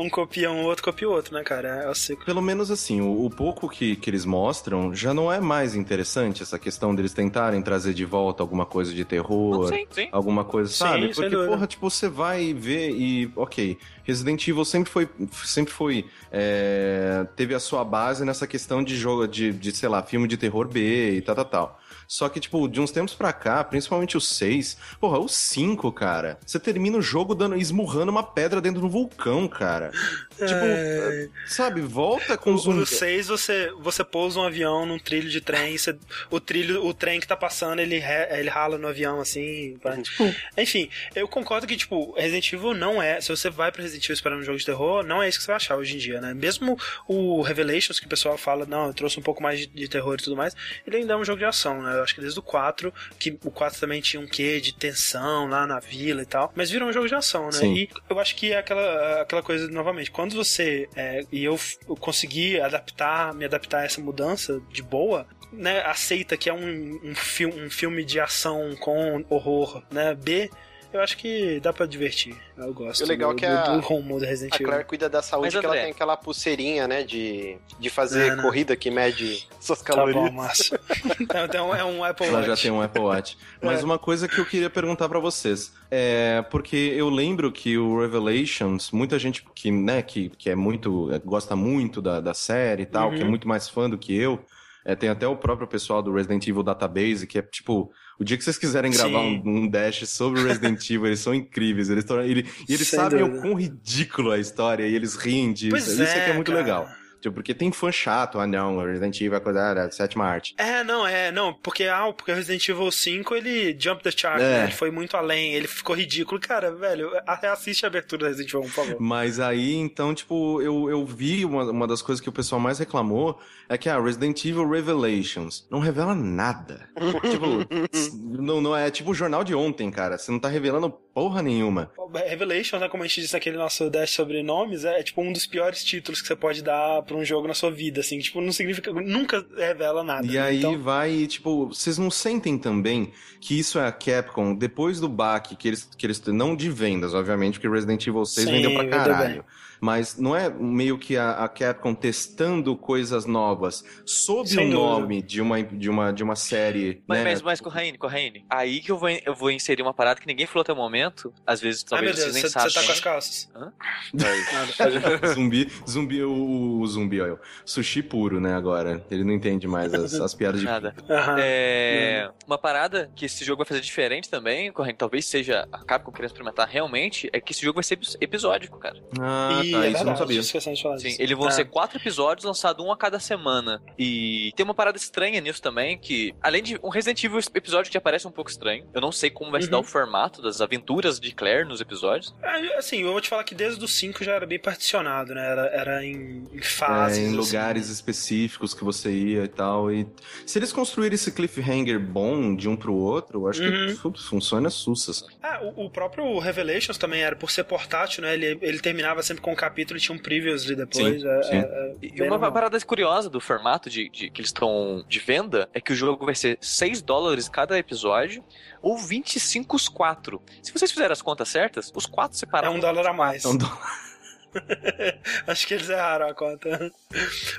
Um 0.00 0.08
copia 0.08 0.50
um, 0.50 0.64
outro 0.64 0.82
copia 0.84 1.08
o 1.08 1.12
outro, 1.12 1.34
né, 1.34 1.42
cara? 1.42 1.68
É 1.84 1.88
o 1.88 1.94
ciclo. 1.94 2.24
Pelo 2.24 2.42
menos 2.42 2.70
assim, 2.70 3.00
o, 3.00 3.24
o, 3.24 3.30
pouco 3.30 3.68
que, 3.68 3.96
que 3.96 4.10
eles 4.10 4.24
mostram 4.24 4.94
já 4.94 5.12
não 5.14 5.32
é 5.32 5.40
mais 5.40 5.74
interessante 5.74 6.42
essa 6.42 6.58
questão 6.58 6.94
deles 6.94 7.12
tentarem 7.12 7.60
trazer 7.62 7.94
de 7.94 8.04
volta 8.04 8.42
alguma 8.42 8.66
coisa 8.66 8.92
de 8.92 9.04
terror, 9.04 9.68
sim, 9.68 9.86
sim. 9.90 10.08
alguma 10.10 10.44
coisa, 10.44 10.70
sabe? 10.70 11.12
Sim, 11.14 11.20
Porque, 11.20 11.36
porra, 11.36 11.66
tipo, 11.66 11.90
você 11.90 12.08
vai 12.08 12.52
ver 12.52 12.90
e, 12.90 13.30
ok, 13.36 13.78
Resident 14.04 14.46
Evil 14.46 14.64
sempre 14.64 14.90
foi, 14.90 15.08
sempre 15.44 15.72
foi, 15.72 16.04
é, 16.32 17.26
teve 17.36 17.54
a 17.54 17.60
sua 17.60 17.84
base 17.84 18.24
nessa 18.24 18.46
questão 18.46 18.82
de 18.82 18.96
jogo, 18.96 19.26
de, 19.26 19.52
de, 19.52 19.72
sei 19.72 19.88
lá, 19.88 20.02
filme 20.02 20.26
de 20.26 20.36
terror 20.36 20.66
B 20.68 21.16
e 21.16 21.20
tal, 21.20 21.34
tal, 21.34 21.44
tal. 21.44 21.79
Só 22.10 22.28
que, 22.28 22.40
tipo, 22.40 22.66
de 22.66 22.80
uns 22.80 22.90
tempos 22.90 23.14
pra 23.14 23.32
cá, 23.32 23.62
principalmente 23.62 24.16
o 24.16 24.20
6, 24.20 24.76
porra, 24.98 25.20
o 25.20 25.28
5, 25.28 25.92
cara, 25.92 26.40
você 26.44 26.58
termina 26.58 26.98
o 26.98 27.02
jogo 27.02 27.36
dando, 27.36 27.54
esmurrando 27.54 28.10
uma 28.10 28.24
pedra 28.24 28.60
dentro 28.60 28.80
do 28.80 28.88
vulcão, 28.88 29.46
cara. 29.46 29.92
Tipo, 30.30 30.44
é... 30.44 31.28
sabe, 31.46 31.80
volta 31.82 32.36
com 32.36 32.52
os... 32.52 32.66
No 32.66 32.84
6, 32.84 33.28
você, 33.28 33.70
você 33.78 34.02
pousa 34.02 34.40
um 34.40 34.42
avião 34.42 34.84
num 34.84 34.98
trilho 34.98 35.30
de 35.30 35.40
trem, 35.40 35.78
você, 35.78 35.96
o 36.28 36.40
trilho, 36.40 36.84
o 36.84 36.92
trem 36.92 37.20
que 37.20 37.28
tá 37.28 37.36
passando, 37.36 37.78
ele, 37.78 38.02
ele 38.30 38.50
rala 38.50 38.76
no 38.76 38.88
avião, 38.88 39.20
assim. 39.20 39.78
Pra... 39.80 39.96
Tipo, 39.96 40.34
enfim, 40.58 40.90
eu 41.14 41.28
concordo 41.28 41.64
que, 41.64 41.76
tipo, 41.76 42.12
Resident 42.18 42.52
Evil 42.52 42.74
não 42.74 43.00
é... 43.00 43.20
Se 43.20 43.28
você 43.28 43.48
vai 43.48 43.70
pra 43.70 43.82
Resident 43.82 44.06
Evil 44.06 44.14
esperando 44.14 44.40
um 44.40 44.44
jogo 44.44 44.58
de 44.58 44.66
terror, 44.66 45.04
não 45.04 45.22
é 45.22 45.28
isso 45.28 45.38
que 45.38 45.44
você 45.44 45.52
vai 45.52 45.56
achar 45.56 45.76
hoje 45.76 45.94
em 45.94 45.98
dia, 45.98 46.20
né? 46.20 46.34
Mesmo 46.34 46.76
o 47.06 47.40
Revelations, 47.40 48.00
que 48.00 48.06
o 48.06 48.10
pessoal 48.10 48.36
fala, 48.36 48.66
não, 48.66 48.88
eu 48.88 48.94
trouxe 48.94 49.16
um 49.20 49.22
pouco 49.22 49.40
mais 49.40 49.60
de, 49.60 49.68
de 49.68 49.86
terror 49.86 50.14
e 50.14 50.24
tudo 50.24 50.34
mais, 50.34 50.56
ele 50.84 50.96
ainda 50.96 51.12
é 51.12 51.16
um 51.16 51.24
jogo 51.24 51.38
de 51.38 51.44
ação, 51.44 51.80
né? 51.80 51.99
Eu 52.00 52.04
acho 52.04 52.14
que 52.14 52.20
desde 52.20 52.38
o 52.38 52.42
4, 52.42 52.92
que 53.18 53.38
o 53.44 53.50
4 53.50 53.80
também 53.80 54.00
tinha 54.00 54.20
um 54.20 54.26
quê 54.26 54.60
de 54.60 54.72
tensão 54.74 55.48
lá 55.48 55.66
na 55.66 55.78
vila 55.78 56.22
e 56.22 56.26
tal, 56.26 56.52
mas 56.54 56.70
virou 56.70 56.88
um 56.88 56.92
jogo 56.92 57.08
de 57.08 57.14
ação, 57.14 57.46
né? 57.46 57.52
Sim. 57.52 57.74
E 57.74 57.88
eu 58.08 58.18
acho 58.18 58.34
que 58.34 58.52
é 58.52 58.58
aquela, 58.58 59.22
aquela 59.22 59.42
coisa, 59.42 59.68
novamente, 59.68 60.10
quando 60.10 60.34
você. 60.34 60.88
É, 60.96 61.24
e 61.30 61.44
eu, 61.44 61.58
eu 61.88 61.96
consegui 61.96 62.60
adaptar, 62.60 63.34
me 63.34 63.44
adaptar 63.44 63.80
a 63.80 63.84
essa 63.84 64.00
mudança 64.00 64.60
de 64.70 64.82
boa, 64.82 65.26
né, 65.52 65.80
aceita 65.82 66.36
que 66.36 66.48
é 66.48 66.54
um, 66.54 67.00
um, 67.02 67.14
fi 67.14 67.46
um 67.46 67.70
filme 67.70 68.04
de 68.04 68.20
ação 68.20 68.76
com 68.76 69.24
horror, 69.28 69.82
né? 69.90 70.14
B, 70.14 70.50
eu 70.92 71.00
acho 71.00 71.16
que 71.16 71.60
dá 71.60 71.72
pra 71.72 71.86
divertir. 71.86 72.36
Eu 72.56 72.74
gosto. 72.74 73.04
O 73.04 73.06
legal 73.06 73.30
do, 73.30 73.36
é 73.36 73.38
que 73.38 73.46
a, 73.46 73.76
do, 73.76 73.80
do 73.80 74.18
do 74.18 74.24
Resident 74.24 74.54
Evil. 74.54 74.66
A 74.66 74.70
Claire 74.70 74.84
cuida 74.88 75.08
da 75.08 75.22
saúde, 75.22 75.54
Mas, 75.54 75.60
que 75.60 75.66
ela 75.66 75.74
tem 75.76 75.90
aquela 75.90 76.16
pulseirinha, 76.16 76.88
né, 76.88 77.02
de, 77.02 77.56
de 77.78 77.90
fazer 77.90 78.32
é, 78.32 78.36
corrida 78.42 78.74
que 78.76 78.90
mede 78.90 79.46
suas 79.60 79.80
calorias. 79.82 80.16
Tá 80.16 80.30
bom, 80.30 80.36
massa. 80.36 80.80
então 81.20 81.74
é 81.74 81.84
um 81.84 82.02
Apple 82.02 82.26
Watch. 82.26 82.44
Ela 82.44 82.56
já 82.56 82.62
tem 82.62 82.70
um 82.70 82.82
Apple 82.82 83.02
Watch. 83.02 83.38
Mas 83.62 83.80
é. 83.80 83.84
uma 83.84 83.98
coisa 83.98 84.26
que 84.26 84.38
eu 84.38 84.46
queria 84.46 84.70
perguntar 84.70 85.08
para 85.08 85.18
vocês 85.18 85.72
é 85.90 86.42
porque 86.50 86.76
eu 86.76 87.08
lembro 87.08 87.50
que 87.52 87.78
o 87.78 88.00
Revelations, 88.00 88.90
muita 88.90 89.18
gente 89.18 89.44
que, 89.54 89.70
né, 89.70 90.02
que, 90.02 90.30
que 90.30 90.50
é 90.50 90.54
muito 90.54 91.08
gosta 91.24 91.54
muito 91.54 92.02
da, 92.02 92.20
da 92.20 92.34
série 92.34 92.82
e 92.82 92.86
tal, 92.86 93.08
uhum. 93.08 93.14
que 93.14 93.20
é 93.20 93.24
uhum. 93.24 93.30
muito 93.30 93.46
mais 93.46 93.68
fã 93.68 93.88
do 93.88 93.98
que 93.98 94.14
eu, 94.16 94.44
é, 94.84 94.94
tem 94.94 95.08
até 95.08 95.26
o 95.26 95.36
próprio 95.36 95.68
pessoal 95.68 96.02
do 96.02 96.12
Resident 96.12 96.46
Evil 96.46 96.62
Database, 96.62 97.26
que 97.26 97.38
é 97.38 97.42
tipo, 97.42 97.92
o 98.20 98.24
dia 98.24 98.36
que 98.36 98.44
vocês 98.44 98.58
quiserem 98.58 98.92
gravar 98.92 99.20
um, 99.20 99.42
um, 99.46 99.66
dash 99.66 100.06
sobre 100.06 100.42
Resident 100.42 100.84
Evil, 100.90 101.06
eles 101.06 101.20
são 101.20 101.34
incríveis. 101.34 101.88
Eles 101.88 102.04
ele, 102.10 102.46
e 102.68 102.74
eles 102.74 102.86
Sem 102.86 102.98
sabem 102.98 103.20
dúvida. 103.20 103.38
o 103.38 103.40
quão 103.40 103.54
ridículo 103.54 104.32
é 104.32 104.36
a 104.36 104.38
história 104.38 104.86
e 104.86 104.94
eles 104.94 105.16
riem 105.16 105.54
disso. 105.54 105.70
Pois 105.70 105.88
Isso 105.88 106.02
é, 106.02 106.18
é 106.18 106.24
que 106.26 106.30
é 106.30 106.34
muito 106.34 106.52
cara. 106.52 106.62
legal. 106.62 106.99
Tipo, 107.20 107.34
porque 107.34 107.54
tem 107.54 107.70
fã 107.70 107.92
chato, 107.92 108.38
ah 108.38 108.46
não, 108.46 108.82
Resident 108.82 109.20
Evil 109.20 109.36
é 109.36 109.40
coisa 109.40 109.74
da 109.74 109.90
sétima 109.90 110.24
arte. 110.24 110.54
É, 110.56 110.82
não, 110.82 111.06
é, 111.06 111.30
não, 111.30 111.52
porque, 111.52 111.84
ah, 111.84 112.12
porque 112.12 112.32
Resident 112.32 112.66
Evil 112.68 112.90
5, 112.90 113.34
ele 113.36 113.76
jump 113.78 114.02
the 114.02 114.10
shark, 114.10 114.42
é. 114.42 114.48
né? 114.48 114.62
Ele 114.64 114.72
foi 114.72 114.90
muito 114.90 115.16
além, 115.16 115.52
ele 115.54 115.68
ficou 115.68 115.94
ridículo. 115.94 116.40
Cara, 116.40 116.74
velho, 116.74 117.10
assiste 117.26 117.84
a 117.84 117.88
abertura 117.88 118.22
da 118.22 118.28
Resident 118.28 118.50
Evil 118.50 118.60
1, 118.60 118.62
por 118.64 118.70
favor. 118.70 118.96
Mas 118.98 119.38
aí, 119.38 119.74
então, 119.74 120.14
tipo, 120.14 120.62
eu, 120.62 120.88
eu 120.88 121.04
vi 121.04 121.44
uma, 121.44 121.64
uma 121.64 121.86
das 121.86 122.00
coisas 122.00 122.22
que 122.22 122.28
o 122.28 122.32
pessoal 122.32 122.60
mais 122.60 122.78
reclamou 122.78 123.38
é 123.68 123.78
que 123.78 123.88
a 123.88 123.96
ah, 123.96 124.02
Resident 124.02 124.44
Evil 124.44 124.68
Revelations 124.68 125.66
não 125.70 125.78
revela 125.78 126.12
nada. 126.12 126.88
tipo, 127.30 128.42
não, 128.42 128.60
não 128.60 128.76
é 128.76 128.90
tipo 128.90 129.12
o 129.12 129.14
jornal 129.14 129.44
de 129.44 129.54
ontem, 129.54 129.90
cara. 129.92 130.18
Você 130.18 130.32
não 130.32 130.40
tá 130.40 130.48
revelando 130.48 130.90
porra 130.90 131.42
nenhuma. 131.42 131.92
Revelations, 132.26 132.80
né, 132.80 132.88
como 132.88 133.02
a 133.02 133.06
gente 133.06 133.20
disse 133.20 133.34
naquele 133.34 133.56
nosso 133.56 133.88
dash 133.88 134.10
sobre 134.10 134.42
nomes, 134.42 134.84
é, 134.84 134.98
é 134.98 135.02
tipo 135.02 135.22
um 135.22 135.32
dos 135.32 135.46
piores 135.46 135.84
títulos 135.84 136.20
que 136.20 136.26
você 136.26 136.34
pode 136.34 136.62
dar 136.62 137.02
pra 137.10 137.18
um 137.18 137.24
jogo 137.24 137.48
na 137.48 137.54
sua 137.54 137.70
vida, 137.72 138.00
assim, 138.00 138.20
tipo, 138.20 138.40
não 138.40 138.52
significa, 138.52 138.92
nunca 138.92 139.44
revela 139.56 140.04
nada. 140.04 140.26
E 140.26 140.30
né? 140.30 140.40
aí 140.40 140.58
então... 140.58 140.78
vai, 140.78 141.26
tipo, 141.26 141.66
vocês 141.66 141.98
não 141.98 142.10
sentem 142.10 142.56
também 142.56 143.10
que 143.40 143.58
isso 143.58 143.78
é 143.80 143.86
a 143.86 143.92
Capcom, 143.92 144.54
depois 144.54 145.00
do 145.00 145.08
baque, 145.08 145.56
que 145.56 145.66
eles, 145.66 145.88
que 145.96 146.06
eles, 146.06 146.22
não 146.26 146.54
de 146.54 146.70
vendas, 146.70 147.12
obviamente, 147.12 147.54
porque 147.54 147.68
Resident 147.68 148.06
Evil 148.06 148.24
6 148.24 148.46
Sim, 148.46 148.52
vendeu 148.52 148.74
pra 148.74 148.88
caralho 148.88 149.44
mas 149.80 150.16
não 150.16 150.36
é 150.36 150.50
meio 150.50 150.98
que 150.98 151.16
a, 151.16 151.32
a 151.44 151.48
Capcom 151.48 151.94
testando 151.94 152.76
coisas 152.76 153.24
novas 153.24 153.84
sob 154.04 154.48
Sem 154.48 154.68
o 154.68 154.72
nome 154.72 155.22
de 155.22 155.40
uma, 155.40 155.62
de, 155.62 155.88
uma, 155.88 156.12
de 156.12 156.22
uma 156.22 156.36
série. 156.36 157.02
Mas, 157.06 157.18
né? 157.18 157.24
mas, 157.24 157.42
mas 157.42 157.60
Corraine, 157.60 157.96
Corraine, 157.96 158.44
aí 158.48 158.80
que 158.80 158.90
eu 158.90 158.98
vou, 158.98 159.08
eu 159.08 159.34
vou 159.34 159.50
inserir 159.50 159.82
uma 159.82 159.94
parada 159.94 160.20
que 160.20 160.26
ninguém 160.26 160.46
falou 160.46 160.62
até 160.62 160.72
o 160.72 160.76
momento, 160.76 161.32
às 161.46 161.60
vezes 161.60 161.82
talvez 161.82 162.16
Ai, 162.16 162.22
vocês 162.22 162.34
nem 162.34 162.48
sabem. 162.48 162.70
Você 162.70 162.80
tá 162.80 162.86
com 162.86 162.92
as 162.92 163.00
calças. 163.00 163.50
Hã? 163.54 163.72
zumbi, 165.34 165.70
zumbi, 165.88 166.22
o, 166.22 166.80
o 166.80 166.86
zumbi, 166.86 167.20
olha, 167.20 167.38
sushi 167.64 168.02
puro, 168.02 168.40
né, 168.40 168.54
agora. 168.54 169.04
Ele 169.10 169.24
não 169.24 169.32
entende 169.32 169.66
mais 169.66 169.92
as, 169.94 170.14
as 170.14 170.34
piadas 170.34 170.60
de... 170.60 170.66
Nada. 170.66 170.94
É, 171.38 172.30
uma 172.46 172.58
parada 172.58 173.10
que 173.14 173.24
esse 173.24 173.44
jogo 173.44 173.58
vai 173.58 173.66
fazer 173.66 173.80
diferente 173.80 174.28
também, 174.28 174.72
Corraine, 174.72 174.96
talvez 174.96 175.24
seja 175.24 175.66
a 175.72 175.84
Capcom 175.84 176.12
querendo 176.12 176.30
experimentar 176.30 176.68
realmente, 176.68 177.30
é 177.32 177.40
que 177.40 177.52
esse 177.52 177.62
jogo 177.62 177.76
vai 177.76 177.84
ser 177.84 177.98
episódico, 178.20 178.78
cara. 178.78 179.00
Ah, 179.18 179.62
tá, 179.72 179.86
é 179.86 179.90
isso 179.90 180.04
não 180.04 180.16
sabia. 180.16 180.42
Sim, 180.42 181.16
eles 181.18 181.36
vão 181.36 181.48
é. 181.48 181.50
ser 181.50 181.64
quatro 181.66 181.98
episódios, 181.98 182.44
lançados 182.44 182.84
um 182.84 182.92
a 182.92 182.96
cada 182.96 183.18
semana. 183.18 183.82
E 183.98 184.52
tem 184.56 184.64
uma 184.64 184.74
parada 184.74 184.96
estranha 184.96 185.40
nisso 185.40 185.62
também, 185.62 185.98
que 185.98 186.34
além 186.42 186.62
de 186.62 186.78
um 186.82 186.88
Resident 186.88 187.22
Evil 187.22 187.40
episódio 187.54 187.90
que 187.90 187.98
aparece 187.98 188.26
um 188.26 188.30
pouco 188.30 188.50
estranho, 188.50 188.86
eu 188.92 189.00
não 189.00 189.12
sei 189.12 189.30
como 189.30 189.50
vai 189.50 189.60
uhum. 189.60 189.64
se 189.64 189.70
dar 189.70 189.76
uhum. 189.78 189.82
o 189.82 189.86
formato 189.86 190.42
das 190.42 190.60
aventuras 190.60 191.18
de 191.18 191.32
Claire 191.32 191.66
nos 191.66 191.80
episódios. 191.80 192.34
É, 192.42 192.76
assim, 192.76 193.02
eu 193.02 193.12
vou 193.12 193.20
te 193.20 193.28
falar 193.28 193.44
que 193.44 193.54
desde 193.54 193.84
os 193.84 193.92
5 193.94 194.24
já 194.24 194.32
era 194.32 194.46
bem 194.46 194.58
particionado, 194.58 195.34
né? 195.34 195.46
Era, 195.46 195.66
era 195.66 196.04
em, 196.04 196.44
em 196.52 196.62
fases. 196.62 197.18
É, 197.18 197.22
em 197.22 197.26
assim. 197.26 197.36
lugares 197.36 197.88
específicos 197.88 198.74
que 198.74 198.84
você 198.84 199.10
ia 199.10 199.44
e 199.44 199.48
tal. 199.48 199.92
E 199.92 200.06
se 200.46 200.58
eles 200.58 200.72
construírem 200.72 201.14
esse 201.14 201.32
cliffhanger 201.32 202.00
bom 202.00 202.54
de 202.54 202.68
um 202.68 202.76
pro 202.76 202.94
outro, 202.94 203.40
eu 203.40 203.48
acho 203.48 203.62
uhum. 203.62 204.12
que 204.12 204.22
funciona 204.22 204.70
sussa. 204.70 205.10
Ah, 205.42 205.60
o, 205.62 205.86
o 205.86 205.90
próprio 205.90 206.38
Revelations 206.38 206.98
também 206.98 207.22
era 207.22 207.34
por 207.34 207.50
ser 207.50 207.64
portátil, 207.64 208.22
né? 208.22 208.34
Ele, 208.34 208.58
ele 208.60 208.78
terminava 208.80 209.22
sempre 209.22 209.42
com 209.42 209.54
capítulo 209.60 210.00
tinha 210.00 210.16
um 210.16 210.18
previously 210.18 210.74
depois. 210.74 211.20
Sim, 211.20 211.28
é, 211.28 211.42
sim. 211.42 211.56
É, 211.56 211.58
é 211.58 211.96
e 212.00 212.22
uma 212.22 212.30
normal. 212.30 212.52
parada 212.52 212.80
curiosa 212.80 213.28
do 213.28 213.40
formato 213.40 213.90
de, 213.90 214.08
de 214.08 214.30
que 214.30 214.40
eles 214.40 214.48
estão 214.48 215.04
de 215.06 215.18
venda 215.18 215.68
é 215.74 215.80
que 215.80 215.92
o 215.92 215.96
jogo 215.96 216.24
vai 216.24 216.34
ser 216.34 216.56
6 216.62 217.02
dólares 217.02 217.46
cada 217.46 217.78
episódio 217.78 218.42
ou 218.80 218.96
25 218.96 219.76
os 219.76 219.88
4. 219.88 220.40
Se 220.62 220.72
vocês 220.72 220.90
fizerem 220.90 221.12
as 221.12 221.20
contas 221.20 221.50
certas, 221.50 221.92
os 221.94 222.06
4 222.06 222.38
separados. 222.38 222.74
É 222.74 222.78
um 222.78 222.80
dólar 222.80 223.06
a 223.06 223.12
mais. 223.12 223.44
É 223.44 223.48
um 223.48 223.56
dólar. 223.56 224.09
Acho 225.46 225.66
que 225.66 225.74
eles 225.74 225.88
erraram 225.88 226.28
a 226.28 226.34
conta. 226.34 226.92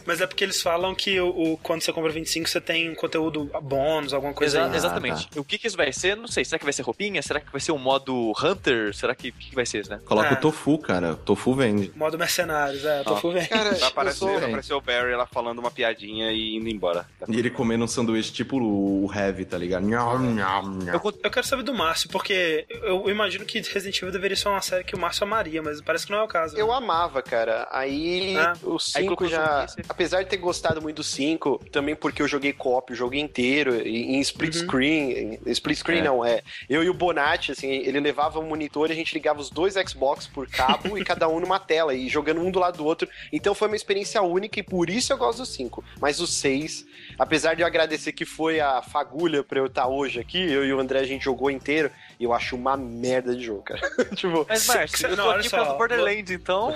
Mas 0.06 0.22
é 0.22 0.28
porque 0.28 0.44
eles 0.44 0.62
falam 0.62 0.94
que 0.96 1.20
o, 1.20 1.54
o 1.54 1.58
quando 1.58 1.82
você 1.82 1.92
compra 1.92 2.12
25, 2.12 2.50
você 2.50 2.62
tem 2.62 2.90
um 2.90 2.96
conteúdo 2.96 3.50
bônus, 3.62 4.14
alguma 4.14 4.34
coisa 4.34 4.62
Exa 4.62 4.76
Exatamente. 4.76 5.28
Ah, 5.32 5.36
tá. 5.36 5.42
O 5.42 5.44
que, 5.44 5.58
que 5.58 5.68
isso 5.68 5.78
vai 5.78 5.92
ser? 5.92 6.16
Não 6.16 6.28
sei. 6.28 6.46
Será 6.46 6.60
que 6.60 6.66
vai 6.66 6.74
ser 6.74 6.84
roupinha? 6.84 7.22
Será 7.22 7.40
que 7.40 7.52
vai 7.52 7.62
ser 7.62 7.72
um 7.72 7.78
modo 7.78 8.34
Hunter? 8.42 8.94
Será 8.94 9.16
que, 9.16 9.32
que, 9.32 9.50
que 9.50 9.56
vai 9.56 9.66
ser 9.66 9.82
isso, 9.82 9.90
né? 9.90 10.00
Coloca 10.06 10.30
é. 10.30 10.34
o 10.34 10.38
Tofu, 10.38 10.78
cara. 10.78 11.14
O 11.14 11.18
Tofu 11.18 11.54
vende. 11.54 11.92
Modo 11.96 12.18
mercenários, 12.18 12.84
é. 12.86 13.04
Tofu 13.04 13.32
vende. 13.32 13.48
Cara, 13.48 13.72
vai 13.72 13.90
aparecer, 13.90 14.40
vai 14.40 14.50
aparecer 14.50 14.74
o 14.74 14.82
Barry 14.82 15.16
lá 15.16 15.26
falando 15.26 15.60
uma 15.60 15.72
piadinha 15.72 16.32
e 16.32 16.56
indo 16.56 16.70
embora. 16.70 17.06
E 17.28 17.38
ele 17.38 17.50
comendo 17.50 17.84
um 17.84 17.88
sanduíche 17.88 18.32
tipo 18.32 18.58
o 18.62 19.12
Heavy, 19.14 19.46
tá 19.46 19.58
ligado? 19.58 19.86
Nham, 19.86 20.20
nham, 20.20 20.64
nham. 20.84 20.94
Eu, 20.94 21.14
eu 21.24 21.32
quero 21.32 21.46
saber 21.46 21.64
do 21.64 21.74
Márcio, 21.74 22.10
porque 22.10 22.66
eu 22.70 23.10
imagino 23.10 23.46
que 23.46 23.60
Resident 23.62 23.98
Evil 23.98 24.12
deveria 24.12 24.38
ser 24.38 24.50
uma 24.50 24.62
série 24.62 24.84
que 24.84 24.96
o 24.96 25.00
Márcio 25.00 25.24
amaria, 25.24 25.62
mas 25.62 25.82
parece 25.82 26.06
que 26.06 26.12
não 26.12 26.20
é 26.20 26.24
o 26.24 26.28
caso. 26.28 26.56
Né? 26.56 26.62
Eu 26.82 26.84
amava, 26.84 27.22
cara. 27.22 27.68
Aí 27.72 28.36
ah. 28.36 28.54
o 28.64 28.80
5 28.80 29.28
já. 29.28 29.68
Apesar 29.88 30.24
de 30.24 30.30
ter 30.30 30.38
gostado 30.38 30.82
muito 30.82 30.98
do 30.98 31.04
5, 31.04 31.66
também 31.72 31.96
porque 31.96 32.22
eu 32.22 32.28
joguei 32.28 32.52
co-op 32.52 32.92
o 32.92 32.96
jogo 32.96 33.16
inteiro, 33.16 33.76
em 33.88 34.20
split 34.20 34.56
uhum. 34.56 34.62
screen. 34.62 35.40
Split 35.46 35.78
screen 35.78 36.00
é. 36.00 36.04
não, 36.04 36.26
é. 36.26 36.42
Eu 36.68 36.84
e 36.84 36.90
o 36.90 36.94
Bonatti, 36.94 37.52
assim, 37.52 37.70
ele 37.70 38.00
levava 38.00 38.40
um 38.40 38.48
monitor 38.48 38.90
e 38.90 38.94
a 38.94 38.96
gente 38.96 39.14
ligava 39.14 39.40
os 39.40 39.50
dois 39.50 39.76
Xbox 39.76 40.26
por 40.26 40.48
cabo 40.48 40.98
e 40.98 41.04
cada 41.06 41.28
um 41.28 41.40
numa 41.40 41.60
tela, 41.60 41.94
e 41.94 42.10
jogando 42.10 42.42
um 42.42 42.50
do 42.50 42.60
lado 42.60 42.78
do 42.78 42.86
outro. 42.86 43.08
Então 43.32 43.54
foi 43.54 43.68
uma 43.68 43.76
experiência 43.76 44.22
única 44.22 44.60
e 44.60 44.64
por 44.64 44.90
isso 44.90 45.14
eu 45.14 45.18
gosto 45.18 45.40
do 45.40 45.46
5. 45.46 45.84
Mas 46.00 46.20
o 46.20 46.26
6, 46.26 46.86
apesar 47.18 47.56
de 47.56 47.62
eu 47.62 47.68
agradecer 47.68 48.12
que 48.12 48.26
foi 48.26 48.60
a 48.60 48.82
fagulha 48.82 49.44
pra 49.44 49.60
eu 49.60 49.68
estar 49.68 49.88
hoje 49.88 50.20
aqui, 50.20 50.40
eu 50.40 50.66
e 50.66 50.74
o 50.74 50.80
André 50.80 51.00
a 51.00 51.06
gente 51.06 51.24
jogou 51.24 51.52
inteiro, 51.52 51.92
e 52.22 52.24
eu 52.24 52.34
acho 52.34 52.56
uma 52.56 52.78
merda 52.78 53.36
de 53.36 53.46
jogo, 53.46 53.64
cara. 53.64 53.82
tipo, 54.14 54.46
Mas, 54.48 54.68
Márcio, 54.68 55.08
eu 55.08 55.16
tô 55.16 55.24
não, 55.24 55.32
aqui 55.32 55.50
só, 55.50 55.66
por 55.66 55.78
Borderlands, 55.80 56.30
então. 56.30 56.76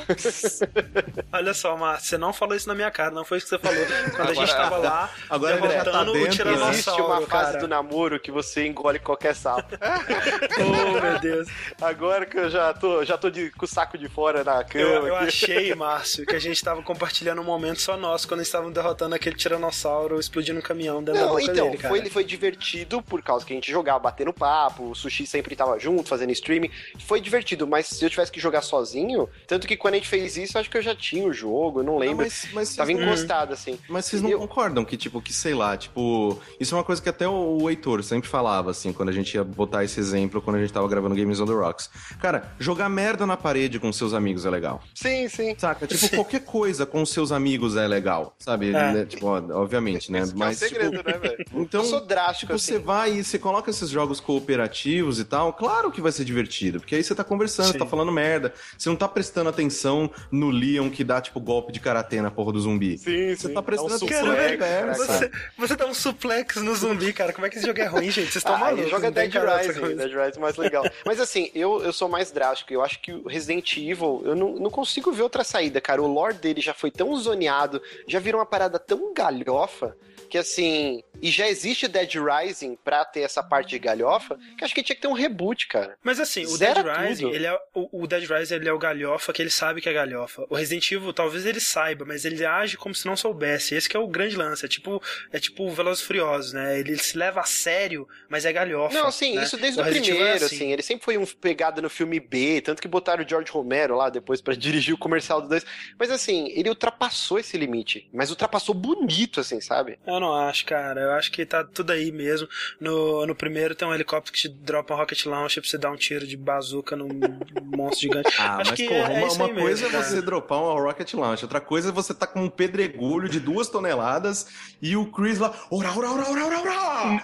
olha 1.32 1.54
só, 1.54 1.78
Márcio, 1.78 2.10
você 2.10 2.18
não 2.18 2.34
falou 2.34 2.56
isso 2.56 2.68
na 2.68 2.74
minha 2.74 2.90
cara, 2.90 3.12
não 3.12 3.24
foi 3.24 3.38
isso 3.38 3.46
que 3.46 3.52
você 3.52 3.60
falou. 3.60 3.86
Quando 3.86 4.22
agora, 4.22 4.32
a 4.32 4.34
gente 4.34 4.52
tava 4.52 4.78
lá, 4.78 5.10
agora 5.30 5.62
derrotando 5.62 6.14
tá 6.14 6.20
o 6.20 6.30
Tiranossauro. 6.30 6.74
Existe 6.74 7.00
uma 7.00 7.22
fase 7.22 7.52
cara. 7.52 7.60
do 7.60 7.68
namoro 7.68 8.20
que 8.20 8.32
você 8.32 8.66
engole 8.66 8.98
qualquer 8.98 9.36
sapo. 9.36 9.78
oh, 9.78 11.00
meu 11.00 11.20
Deus. 11.20 11.48
Agora 11.80 12.26
que 12.26 12.40
eu 12.40 12.50
já 12.50 12.74
tô, 12.74 13.06
já 13.06 13.16
tô 13.16 13.30
de, 13.30 13.52
com 13.52 13.66
o 13.66 13.68
saco 13.68 14.00
de 14.00 14.10
fora 14.10 14.44
na 14.44 14.64
cama. 14.64 14.84
Eu, 14.84 15.08
eu 15.10 15.16
achei, 15.16 15.76
Márcio, 15.76 16.26
que 16.26 16.36
a 16.36 16.40
gente 16.40 16.64
tava 16.64 16.82
compartilhando 16.82 17.40
um 17.40 17.46
momento 17.46 17.82
só 17.82 17.96
nosso, 17.96 18.28
quando 18.28 18.42
estavam 18.42 18.72
derrotando 18.72 19.14
aquele 19.14 19.36
Tiranossauro 19.36 20.20
explodindo 20.20 20.58
um 20.58 20.64
caminhão 20.64 21.04
dentro 21.04 21.22
não, 21.22 21.28
da 21.28 21.34
boca 21.34 21.44
então, 21.44 21.66
dele, 21.68 21.78
cara. 21.78 21.94
Foi, 21.94 22.10
foi 22.10 22.24
divertido 22.24 23.00
por 23.04 23.22
causa 23.22 23.46
que 23.46 23.54
a 23.54 23.56
gente 23.56 23.72
jogava 23.72 24.00
batendo 24.00 24.34
papo, 24.34 24.90
o 24.90 24.96
Sushi 24.96 25.35
sempre 25.36 25.56
tava 25.56 25.78
junto, 25.78 26.08
fazendo 26.08 26.32
streaming. 26.32 26.70
Foi 27.00 27.20
divertido, 27.20 27.68
mas 27.68 27.88
se 27.88 28.04
eu 28.04 28.10
tivesse 28.10 28.32
que 28.32 28.40
jogar 28.40 28.62
sozinho, 28.62 29.28
tanto 29.48 29.68
que 29.68 29.76
quando 29.76 29.96
a 29.96 29.98
gente 29.98 30.08
fez 30.08 30.38
isso, 30.38 30.58
acho 30.58 30.70
que 30.70 30.78
eu 30.78 30.82
já 30.82 30.96
tinha 30.96 31.28
o 31.28 31.34
jogo, 31.34 31.82
eu 31.82 31.84
não 31.84 31.98
lembro. 31.98 32.18
Não, 32.18 32.24
mas, 32.24 32.48
mas 32.54 32.76
tava 32.76 32.92
encostado, 32.92 33.54
assim. 33.54 33.78
Mas 33.90 34.06
vocês 34.06 34.22
não 34.22 34.30
eu... 34.30 34.40
concordam 34.40 34.86
que, 34.86 34.96
tipo, 34.96 35.22
que 35.22 35.34
sei 35.34 35.54
lá, 35.54 35.76
tipo, 35.76 36.40
isso 36.60 36.74
é 36.74 36.78
uma 36.78 36.84
coisa 36.84 37.02
que 37.02 37.10
até 37.10 37.28
o 37.28 37.70
Heitor 37.70 38.02
sempre 38.04 38.30
falava, 38.30 38.72
assim, 38.72 38.94
quando 38.94 39.10
a 39.10 39.12
gente 39.12 39.34
ia 39.36 39.44
botar 39.44 39.84
esse 39.84 40.00
exemplo, 40.00 40.42
quando 40.42 40.56
a 40.56 40.60
gente 40.60 40.72
tava 40.72 40.88
gravando 40.88 41.16
Games 41.16 41.40
on 41.40 41.46
the 41.46 41.54
Rocks. 41.54 41.90
Cara, 42.22 42.54
jogar 42.58 42.88
merda 42.88 43.26
na 43.26 43.36
parede 43.36 43.80
com 43.80 43.92
seus 43.92 44.14
amigos 44.14 44.46
é 44.46 44.50
legal. 44.50 44.82
Sim, 44.94 45.28
sim. 45.28 45.56
Saca? 45.58 45.86
Tipo, 45.86 46.08
sim. 46.08 46.16
qualquer 46.16 46.46
coisa 46.46 46.86
com 46.86 47.06
seus 47.06 47.32
amigos 47.32 47.76
é 47.76 47.88
legal, 47.88 48.36
sabe? 48.40 48.70
É. 48.70 48.94
Né? 48.94 49.06
Tipo, 49.06 49.28
obviamente, 49.28 50.12
né? 50.12 50.24
Mas, 50.36 50.62
é 50.62 50.66
um 50.66 50.70
segredo, 50.70 50.98
tipo, 50.98 51.10
né, 51.10 51.18
velho? 51.18 51.46
Então, 51.54 51.82
eu 51.82 51.90
sou 51.90 52.06
drástico, 52.06 52.48
tipo, 52.48 52.54
assim. 52.54 52.74
você 52.74 52.80
vai 52.80 53.14
e 53.14 53.24
você 53.24 53.38
coloca 53.38 53.70
esses 53.70 53.90
jogos 53.90 54.20
cooperativos 54.20 55.20
e 55.20 55.25
tal, 55.26 55.54
claro 55.54 55.92
que 55.92 56.02
vai 56.02 56.12
ser 56.12 56.26
divertido, 56.26 56.80
porque 56.80 56.96
aí 56.96 57.04
você 57.04 57.16
tá 57.16 57.24
conversando, 57.24 57.72
você 57.72 57.78
tá 57.78 57.86
falando 57.86 58.12
merda, 58.12 58.54
você 58.78 58.90
não 58.90 58.96
tá 58.96 59.08
prestando 59.08 59.50
atenção 59.50 60.10
no 60.32 60.50
Leon 60.50 60.90
que 60.90 61.04
dá, 61.04 61.22
tipo, 61.22 61.40
golpe 61.40 61.72
de 61.72 61.80
karatê 61.80 62.22
na 62.22 62.32
porra 62.32 62.54
do 62.54 62.60
zumbi. 62.60 62.98
Sim, 62.98 63.36
Você 63.36 63.48
sim. 63.48 63.54
tá 63.54 63.62
prestando 63.62 63.94
é 63.94 63.94
um 63.94 63.98
atenção 63.98 64.28
na 64.28 64.94
Você, 64.94 65.32
você 65.58 65.76
dá 65.76 65.86
um 65.86 65.94
suplex 65.94 66.58
no 66.58 66.76
zumbi, 66.76 67.14
cara. 67.14 67.34
Como 67.34 67.46
é 67.46 67.50
que 67.50 67.58
esse 67.58 67.66
jogo 67.66 67.80
é 67.80 67.86
ruim, 67.86 68.10
gente? 68.12 68.32
Vocês 68.32 68.38
estão 68.38 68.56
ah, 68.56 68.60
malucos. 68.60 68.90
joga 68.90 69.12
Dead 69.12 69.34
Rising. 69.34 69.96
Dead 69.96 70.12
Rising 70.12 70.38
é 70.38 70.40
mais 70.40 70.58
legal. 70.58 70.84
Mas 71.06 71.20
assim, 71.20 71.52
eu, 71.54 71.82
eu 71.84 71.94
sou 71.94 72.10
mais 72.10 72.32
drástico. 72.32 72.74
Eu 72.74 72.84
acho 72.84 73.02
que 73.02 73.12
o 73.12 73.28
Resident 73.28 73.78
Evil, 73.78 74.22
eu 74.26 74.36
não, 74.36 74.56
não 74.56 74.70
consigo 74.70 75.12
ver 75.12 75.24
outra 75.24 75.44
saída, 75.44 75.80
cara. 75.80 76.02
O 76.02 76.08
lore 76.08 76.36
dele 76.36 76.62
já 76.62 76.74
foi 76.74 76.92
tão 76.92 77.16
zoneado, 77.16 77.82
já 78.08 78.20
virou 78.20 78.40
uma 78.40 78.46
parada 78.46 78.80
tão 78.80 79.14
galhofa 79.14 79.96
que 80.30 80.38
assim, 80.38 81.04
e 81.22 81.32
já 81.32 81.48
existe 81.48 81.88
Dead 81.88 82.14
Rising 82.16 82.78
pra 82.84 83.04
ter 83.06 83.22
essa 83.22 83.42
parte 83.42 83.70
de 83.70 83.80
galhofa, 83.80 84.38
que 84.58 84.64
acho 84.64 84.74
que 84.74 84.84
tinha 84.84 84.96
que 84.96 85.02
ter 85.02 85.08
um 85.08 85.14
reboot, 85.14 85.68
cara. 85.68 85.98
Mas 86.04 86.20
assim, 86.20 86.44
o 86.46 86.58
Zera 86.58 86.84
Dead 86.84 86.98
Rising, 86.98 87.30
ele 87.30 87.46
é, 87.46 87.60
o, 87.74 88.04
o, 88.04 88.08
Dead 88.08 88.30
Rising 88.30 88.56
ele 88.56 88.70
é 88.70 88.74
o 88.74 88.80
galhofa 88.80 89.34
que 89.34 89.42
ele 89.42 89.50
sabe 89.50 89.82
que 89.82 89.90
é 89.90 89.94
galhofa. 89.94 90.46
O 90.50 90.56
Resident 90.56 90.92
Evil, 90.92 91.14
talvez 91.14 91.46
ele 91.46 91.60
saiba, 91.60 92.06
mas 92.06 92.26
ele 92.26 92.46
age 92.46 92.78
como 92.78 92.94
se 92.94 93.06
não 93.06 93.16
soubesse. 93.16 93.76
Esse 93.76 93.90
que 93.90 93.98
é 93.98 94.00
o 94.00 94.08
grande 94.08 94.36
lance. 94.36 94.66
É 94.66 94.68
tipo, 94.68 95.02
é 95.32 95.40
tipo 95.40 95.70
Velozes 95.70 96.04
Furiosos, 96.04 96.54
né? 96.54 96.80
Ele, 96.80 96.98
se 96.98 97.18
leva 97.18 97.42
a 97.42 97.46
sério, 97.46 98.08
mas 98.30 98.46
é 98.46 98.54
galhofa. 98.54 98.94
Não, 98.94 99.12
sim, 99.12 99.36
né? 99.36 99.44
isso 99.44 99.58
desde 99.58 99.80
o, 99.80 99.84
o 99.84 99.88
é 99.88 99.92
primeiro, 99.92 100.24
é 100.24 100.34
assim. 100.34 100.46
assim. 100.46 100.72
Ele 100.72 100.82
sempre 100.82 101.06
foi 101.06 101.18
um 101.18 101.26
pegado 101.26 101.82
no 101.82 101.90
filme 101.90 102.20
B, 102.20 102.62
tanto 102.62 102.82
que 102.82 102.88
botaram 102.88 103.24
o 103.24 103.28
George 103.28 103.52
Romero 103.52 103.96
lá 103.96 104.10
depois 104.10 104.42
para 104.42 104.56
dirigir 104.56 104.94
o 104.94 104.98
comercial 104.98 105.42
do 105.42 105.48
dois. 105.48 105.66
Mas 105.98 106.12
assim, 106.12 106.50
ele 106.56 106.70
ultrapassou 106.70 107.40
esse 107.40 107.58
limite. 107.58 108.10
Mas 108.14 108.30
ultrapassou 108.30 108.74
bonito, 108.74 109.40
assim, 109.40 109.62
sabe? 109.62 110.00
Eu 110.06 110.20
não 110.20 110.34
acho, 110.34 110.66
cara. 110.66 111.05
Eu 111.06 111.14
acho 111.14 111.32
que 111.32 111.46
tá 111.46 111.64
tudo 111.64 111.92
aí 111.92 112.12
mesmo. 112.12 112.48
No, 112.80 113.26
no 113.26 113.36
primeiro 113.36 113.76
tem 113.76 113.88
um 113.88 113.94
helicóptero 113.94 114.34
que 114.34 114.42
te 114.42 114.50
dropa 114.50 114.94
um 114.94 114.98
rocket 114.98 115.26
launcher 115.26 115.62
pra 115.62 115.70
você 115.70 115.78
dar 115.78 115.92
um 115.92 115.96
tiro 115.96 116.26
de 116.26 116.38
bazuca 116.38 116.96
num 116.96 117.10
monstro 117.76 118.02
gigante. 118.02 118.34
Ah, 118.38 118.58
acho 118.58 118.72
mas 118.72 118.80
que 118.80 118.88
porra, 118.88 119.14
é, 119.14 119.18
uma, 119.18 119.28
é 119.28 119.32
uma 119.32 119.50
coisa 119.50 119.86
mesmo, 119.86 120.00
é 120.00 120.04
você 120.04 120.22
dropar 120.22 120.60
um 120.60 120.84
rocket 120.84 121.14
launcher, 121.14 121.46
outra 121.46 121.62
coisa 121.62 121.90
é 121.90 121.92
você 121.92 122.14
tá 122.14 122.28
com 122.28 122.44
um 122.44 122.50
pedregulho 122.50 123.30
de 123.30 123.40
duas 123.40 123.68
toneladas 123.70 124.48
e 124.82 124.96
o 124.96 125.06
Chris 125.06 125.40
lá, 125.40 125.54
ora, 125.72 125.90
ora, 125.92 126.12
ora, 126.12 126.30
ora, 126.30 126.46
ora, 126.46 126.60
ora. 126.60 127.24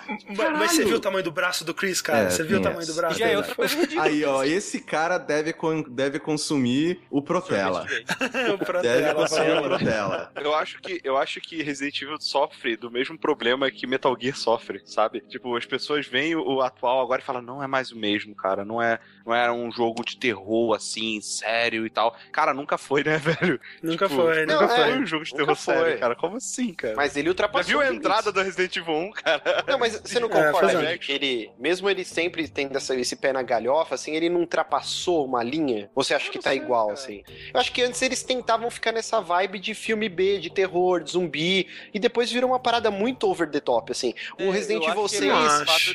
Mas 0.57 0.71
você 0.71 0.85
viu 0.85 0.97
o 0.97 0.99
tamanho 0.99 1.23
do 1.23 1.31
braço 1.31 1.63
do 1.63 1.73
Chris, 1.73 2.01
cara? 2.01 2.27
É, 2.27 2.29
você 2.29 2.43
viu 2.43 2.59
o 2.59 2.61
tamanho 2.61 2.85
do 2.85 2.93
braço? 2.93 3.19
Já 3.19 3.27
é 3.27 3.37
outra 3.37 3.55
coisa 3.55 3.77
Aí, 3.99 4.23
ó, 4.25 4.43
esse 4.43 4.79
cara 4.79 5.17
deve, 5.17 5.53
deve 5.89 6.19
consumir 6.19 7.01
o 7.09 7.21
Protela. 7.21 7.85
o 8.53 8.57
Protela. 8.57 8.81
Deve 8.81 9.13
consumir 9.13 9.57
o 9.57 9.61
Protela. 9.63 10.31
Eu 10.35 10.55
acho 10.55 10.79
que 10.81 11.01
eu 11.03 11.17
acho 11.17 11.39
que 11.41 11.61
Resident 11.61 12.01
Evil 12.01 12.19
sofre 12.19 12.75
do 12.75 12.91
mesmo 12.91 13.17
problema 13.17 13.70
que 13.72 13.88
Metal 13.88 14.15
Gear 14.19 14.35
sofre, 14.35 14.81
sabe? 14.85 15.22
Tipo, 15.22 15.56
as 15.56 15.65
pessoas 15.65 16.07
veem 16.07 16.35
o 16.35 16.61
atual 16.61 17.02
agora 17.02 17.22
e 17.22 17.26
falam, 17.26 17.41
não 17.41 17.64
é 17.64 17.68
mais 17.68 17.91
o 17.91 17.98
mesmo, 17.98 18.35
cara. 18.35 18.65
Não 18.65 18.81
é, 18.81 18.99
não 19.26 19.34
é 19.34 19.52
um 19.52 19.72
jogo 19.72 20.03
de 20.03 20.18
terror, 20.18 20.76
assim, 20.76 21.19
sério 21.22 21.85
e 21.85 21.89
tal. 21.89 22.15
Cara, 22.31 22.53
nunca 22.53 22.77
foi, 22.77 23.03
né, 23.03 23.18
velho? 23.19 23.60
Nunca 23.81 24.07
tipo, 24.07 24.22
foi, 24.22 24.45
não, 24.45 24.61
nunca 24.61 24.73
é, 24.73 24.84
foi 24.84 24.99
um 24.99 25.06
jogo 25.06 25.23
de 25.23 25.34
terror 25.34 25.56
sério, 25.56 25.99
cara. 25.99 26.15
Como 26.15 26.38
assim, 26.38 26.73
cara? 26.73 26.95
Mas 26.95 27.15
ele 27.15 27.30
ultrapassou. 27.30 27.72
Já 27.72 27.80
viu 27.80 27.88
a 27.88 27.95
entrada 27.95 28.31
do 28.31 28.41
Resident 28.41 28.76
Evil 28.76 28.93
1, 28.93 29.11
cara? 29.11 29.64
Não, 29.68 29.80
mas 29.80 29.99
você 29.99 30.19
não 30.19 30.27
é, 30.31 30.52
concorda, 30.52 30.84
é, 30.84 30.98
que 30.98 31.11
ele, 31.11 31.52
mesmo 31.57 31.89
ele 31.89 32.03
sempre 32.03 32.48
tendo 32.48 32.77
essa, 32.77 32.95
esse 32.95 33.15
pé 33.15 33.31
na 33.34 33.41
galhofa, 33.41 33.95
assim, 33.95 34.15
ele 34.15 34.30
não 34.30 34.41
ultrapassou 34.41 35.26
uma 35.26 35.43
linha? 35.43 35.89
Você 35.95 36.14
acha 36.14 36.30
que 36.30 36.39
tá 36.39 36.49
sei, 36.49 36.60
igual, 36.60 36.88
cara. 36.88 36.99
assim? 36.99 37.23
Eu 37.53 37.60
acho 37.60 37.72
que 37.72 37.81
antes 37.81 38.02
eles 38.02 38.23
tentavam 38.23 38.69
ficar 38.69 38.91
nessa 38.91 39.19
vibe 39.22 39.60
de 39.60 39.73
filme 39.73 40.10
B, 40.10 40.39
de 40.39 40.49
terror, 40.49 41.02
de 41.02 41.11
zumbi, 41.11 41.68
e 41.93 41.99
depois 41.99 42.31
virou 42.31 42.49
uma 42.49 42.60
parada 42.60 42.91
muito 42.91 43.27
over 43.27 43.49
the 43.49 43.60
top, 43.61 43.91
assim. 43.91 44.13
O 44.39 44.43
é, 44.43 44.51
Resident 44.51 44.88
Evil 44.88 45.07
6. 45.07 45.21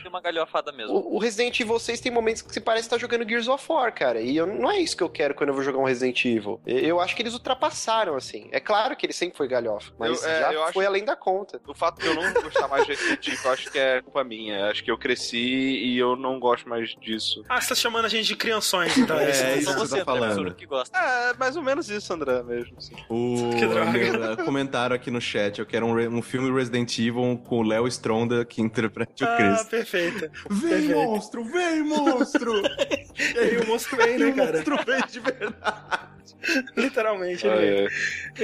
Deu 0.03 0.11
uma 0.11 0.21
galhofada 0.21 0.73
mesmo. 0.73 0.95
O, 0.95 1.17
o, 1.17 1.19
Resident 1.19 1.59
Evil 1.61 1.79
6 1.79 2.01
tem 2.01 2.13
momentos 2.13 2.43
que 2.43 2.53
se 2.53 2.61
parece 2.61 2.87
estar 2.87 2.97
tá 2.97 3.01
jogando 3.01 3.29
Gears 3.29 3.49
of 3.49 3.65
War, 3.69 3.93
cara. 3.93 4.21
E 4.21 4.37
eu, 4.37 4.47
não 4.47 4.71
é 4.71 4.79
isso 4.79 4.97
que 4.97 5.03
eu 5.03 5.09
quero 5.09 5.35
quando 5.35 5.51
eu 5.51 5.55
vou 5.55 5.63
jogar 5.63 5.79
um 5.79 5.85
Resident 5.85 6.25
Evil. 6.25 6.61
Eu 6.67 7.01
acho 7.01 7.15
que 7.15 7.23
eles 7.23 7.35
ultrapassaram, 7.35 8.15
assim. 8.17 8.49
É 8.53 8.61
claro 8.61 8.97
que 8.97 9.05
ele 9.07 9.13
sempre 9.13 9.37
foi 9.37 9.49
galhofa, 9.49 9.93
mas 9.99 10.23
eu, 10.23 10.29
é, 10.29 10.53
já 10.53 10.73
foi 10.73 10.87
além 10.87 11.05
da 11.05 11.17
conta. 11.17 11.61
O 11.67 11.75
fato 11.75 12.01
de 12.01 12.07
eu 12.07 12.15
não 12.15 12.33
gostar 12.43 12.69
mais 12.69 12.85
de 12.87 12.93
Resident 12.93 13.27
Evil, 13.27 13.41
eu 13.45 13.51
acho 13.51 13.71
que 13.71 13.79
é 13.79 14.03
culpa 14.03 14.25
minha. 14.25 14.67
Acho 14.71 14.83
que 14.83 14.91
eu 14.91 14.99
cresci 14.99 15.39
e 15.39 15.99
eu 15.99 16.17
não 16.17 16.39
gosto 16.39 16.69
mais 16.69 16.95
disso. 17.01 17.45
Ah, 17.49 17.61
você 17.61 17.71
tá 17.71 17.75
chamando 17.75 18.05
a 18.05 18.09
gente 18.09 18.27
de 18.27 18.37
crianções, 18.37 18.97
então. 18.97 19.19
É, 19.19 19.31
é 19.31 19.59
isso 19.59 19.73
que 19.73 19.79
você 19.79 19.99
tá 19.99 20.05
falando. 20.05 20.55
Que 20.55 20.67
gosta. 20.67 20.97
É, 20.97 21.35
mais 21.35 21.57
ou 21.57 21.63
menos 21.63 21.89
isso, 21.91 22.13
André, 22.13 22.43
mesmo. 22.43 22.77
Assim. 22.77 22.95
O... 23.09 23.51
Que 23.59 23.67
droga. 23.67 24.37
Comentaram 24.45 24.95
aqui 24.95 25.11
no 25.11 25.21
chat, 25.21 25.59
eu 25.59 25.67
quero 25.67 25.87
um, 25.87 26.19
um 26.19 26.23
filme 26.23 26.51
Resident 26.53 26.99
Evil 26.99 27.41
com 27.45 27.56
o 27.59 27.63
Léo 27.63 27.87
Stronda 27.89 28.45
que 28.45 28.61
interprete 28.61 29.25
o 29.25 29.37
Chris. 29.37 29.61
Ah, 29.61 29.65
perfeito. 29.65 30.31
Vem, 30.51 30.71
perfeito. 30.71 30.95
monstro! 30.95 31.45
Vem, 31.45 31.83
monstro! 31.83 32.63
e 33.35 33.39
aí 33.39 33.59
o 33.59 33.67
monstro 33.67 33.97
vem, 33.97 34.19
né, 34.19 34.33
cara? 34.33 34.51
O 34.51 34.55
monstro 34.55 34.85
vem 34.85 35.07
de 35.07 35.21
verdade. 35.21 36.16
Literalmente, 36.77 37.47
ah, 37.47 37.57
é. 37.57 37.87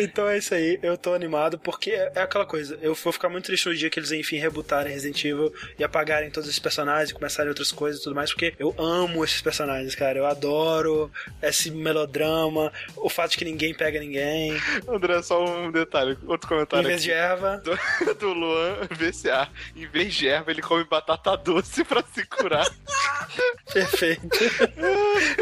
Então 0.03 0.29
é 0.29 0.39
isso 0.39 0.55
aí, 0.55 0.79
eu 0.83 0.97
tô 0.97 1.15
animado 1.15 1.59
porque 1.59 1.91
é, 1.91 2.13
é 2.17 2.21
aquela 2.23 2.47
coisa. 2.47 2.79
Eu 2.83 2.95
vou 2.95 3.13
ficar 3.13 3.29
muito 3.29 3.47
triste 3.47 3.67
no 3.69 3.75
dia 3.75 3.91
que 3.91 3.99
eles, 3.99 4.13
enfim, 4.13 4.39
rebutarem 4.39 4.93
Resident 4.93 5.25
Evil 5.25 5.53
e 5.79 5.85
apagarem 5.85 6.31
todos 6.31 6.49
esses 6.49 6.59
personagens 6.59 7.11
e 7.11 7.15
começarem 7.15 7.49
outras 7.49 7.73
coisas 7.73 8.01
e 8.01 8.05
tudo 8.05 8.15
mais, 8.15 8.31
porque 8.31 8.55
eu 8.59 8.75
amo 8.79 9.25
esses 9.25 9.41
personagens, 9.41 9.95
cara. 9.95 10.19
Eu 10.19 10.27
adoro 10.27 11.11
esse 11.43 11.71
melodrama, 11.71 12.73
o 12.97 13.09
fato 13.09 13.33
de 13.33 13.39
que 13.39 13.45
ninguém 13.45 13.75
pega 13.75 14.01
ninguém. 14.01 14.61
André, 14.89 15.23
só 15.23 15.45
um 15.45 15.71
detalhe, 15.71 16.17
outro 16.27 16.49
comentário. 16.49 16.85
Em 16.85 16.89
vez 16.89 17.01
aqui. 17.01 17.09
de 17.09 17.13
erva. 17.13 17.63
Do, 17.63 18.15
do 18.15 18.33
Luan 18.33 18.89
VCA. 18.91 19.49
Em 19.77 19.87
vez 19.87 20.15
de 20.15 20.29
erva, 20.29 20.51
ele 20.51 20.63
come 20.63 20.85
batata 20.85 21.37
doce 21.37 21.85
pra 21.85 22.03
se 22.13 22.25
curar. 22.27 22.69
Perfeito. 23.73 24.29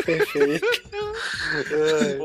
Perfeito. 0.05 0.67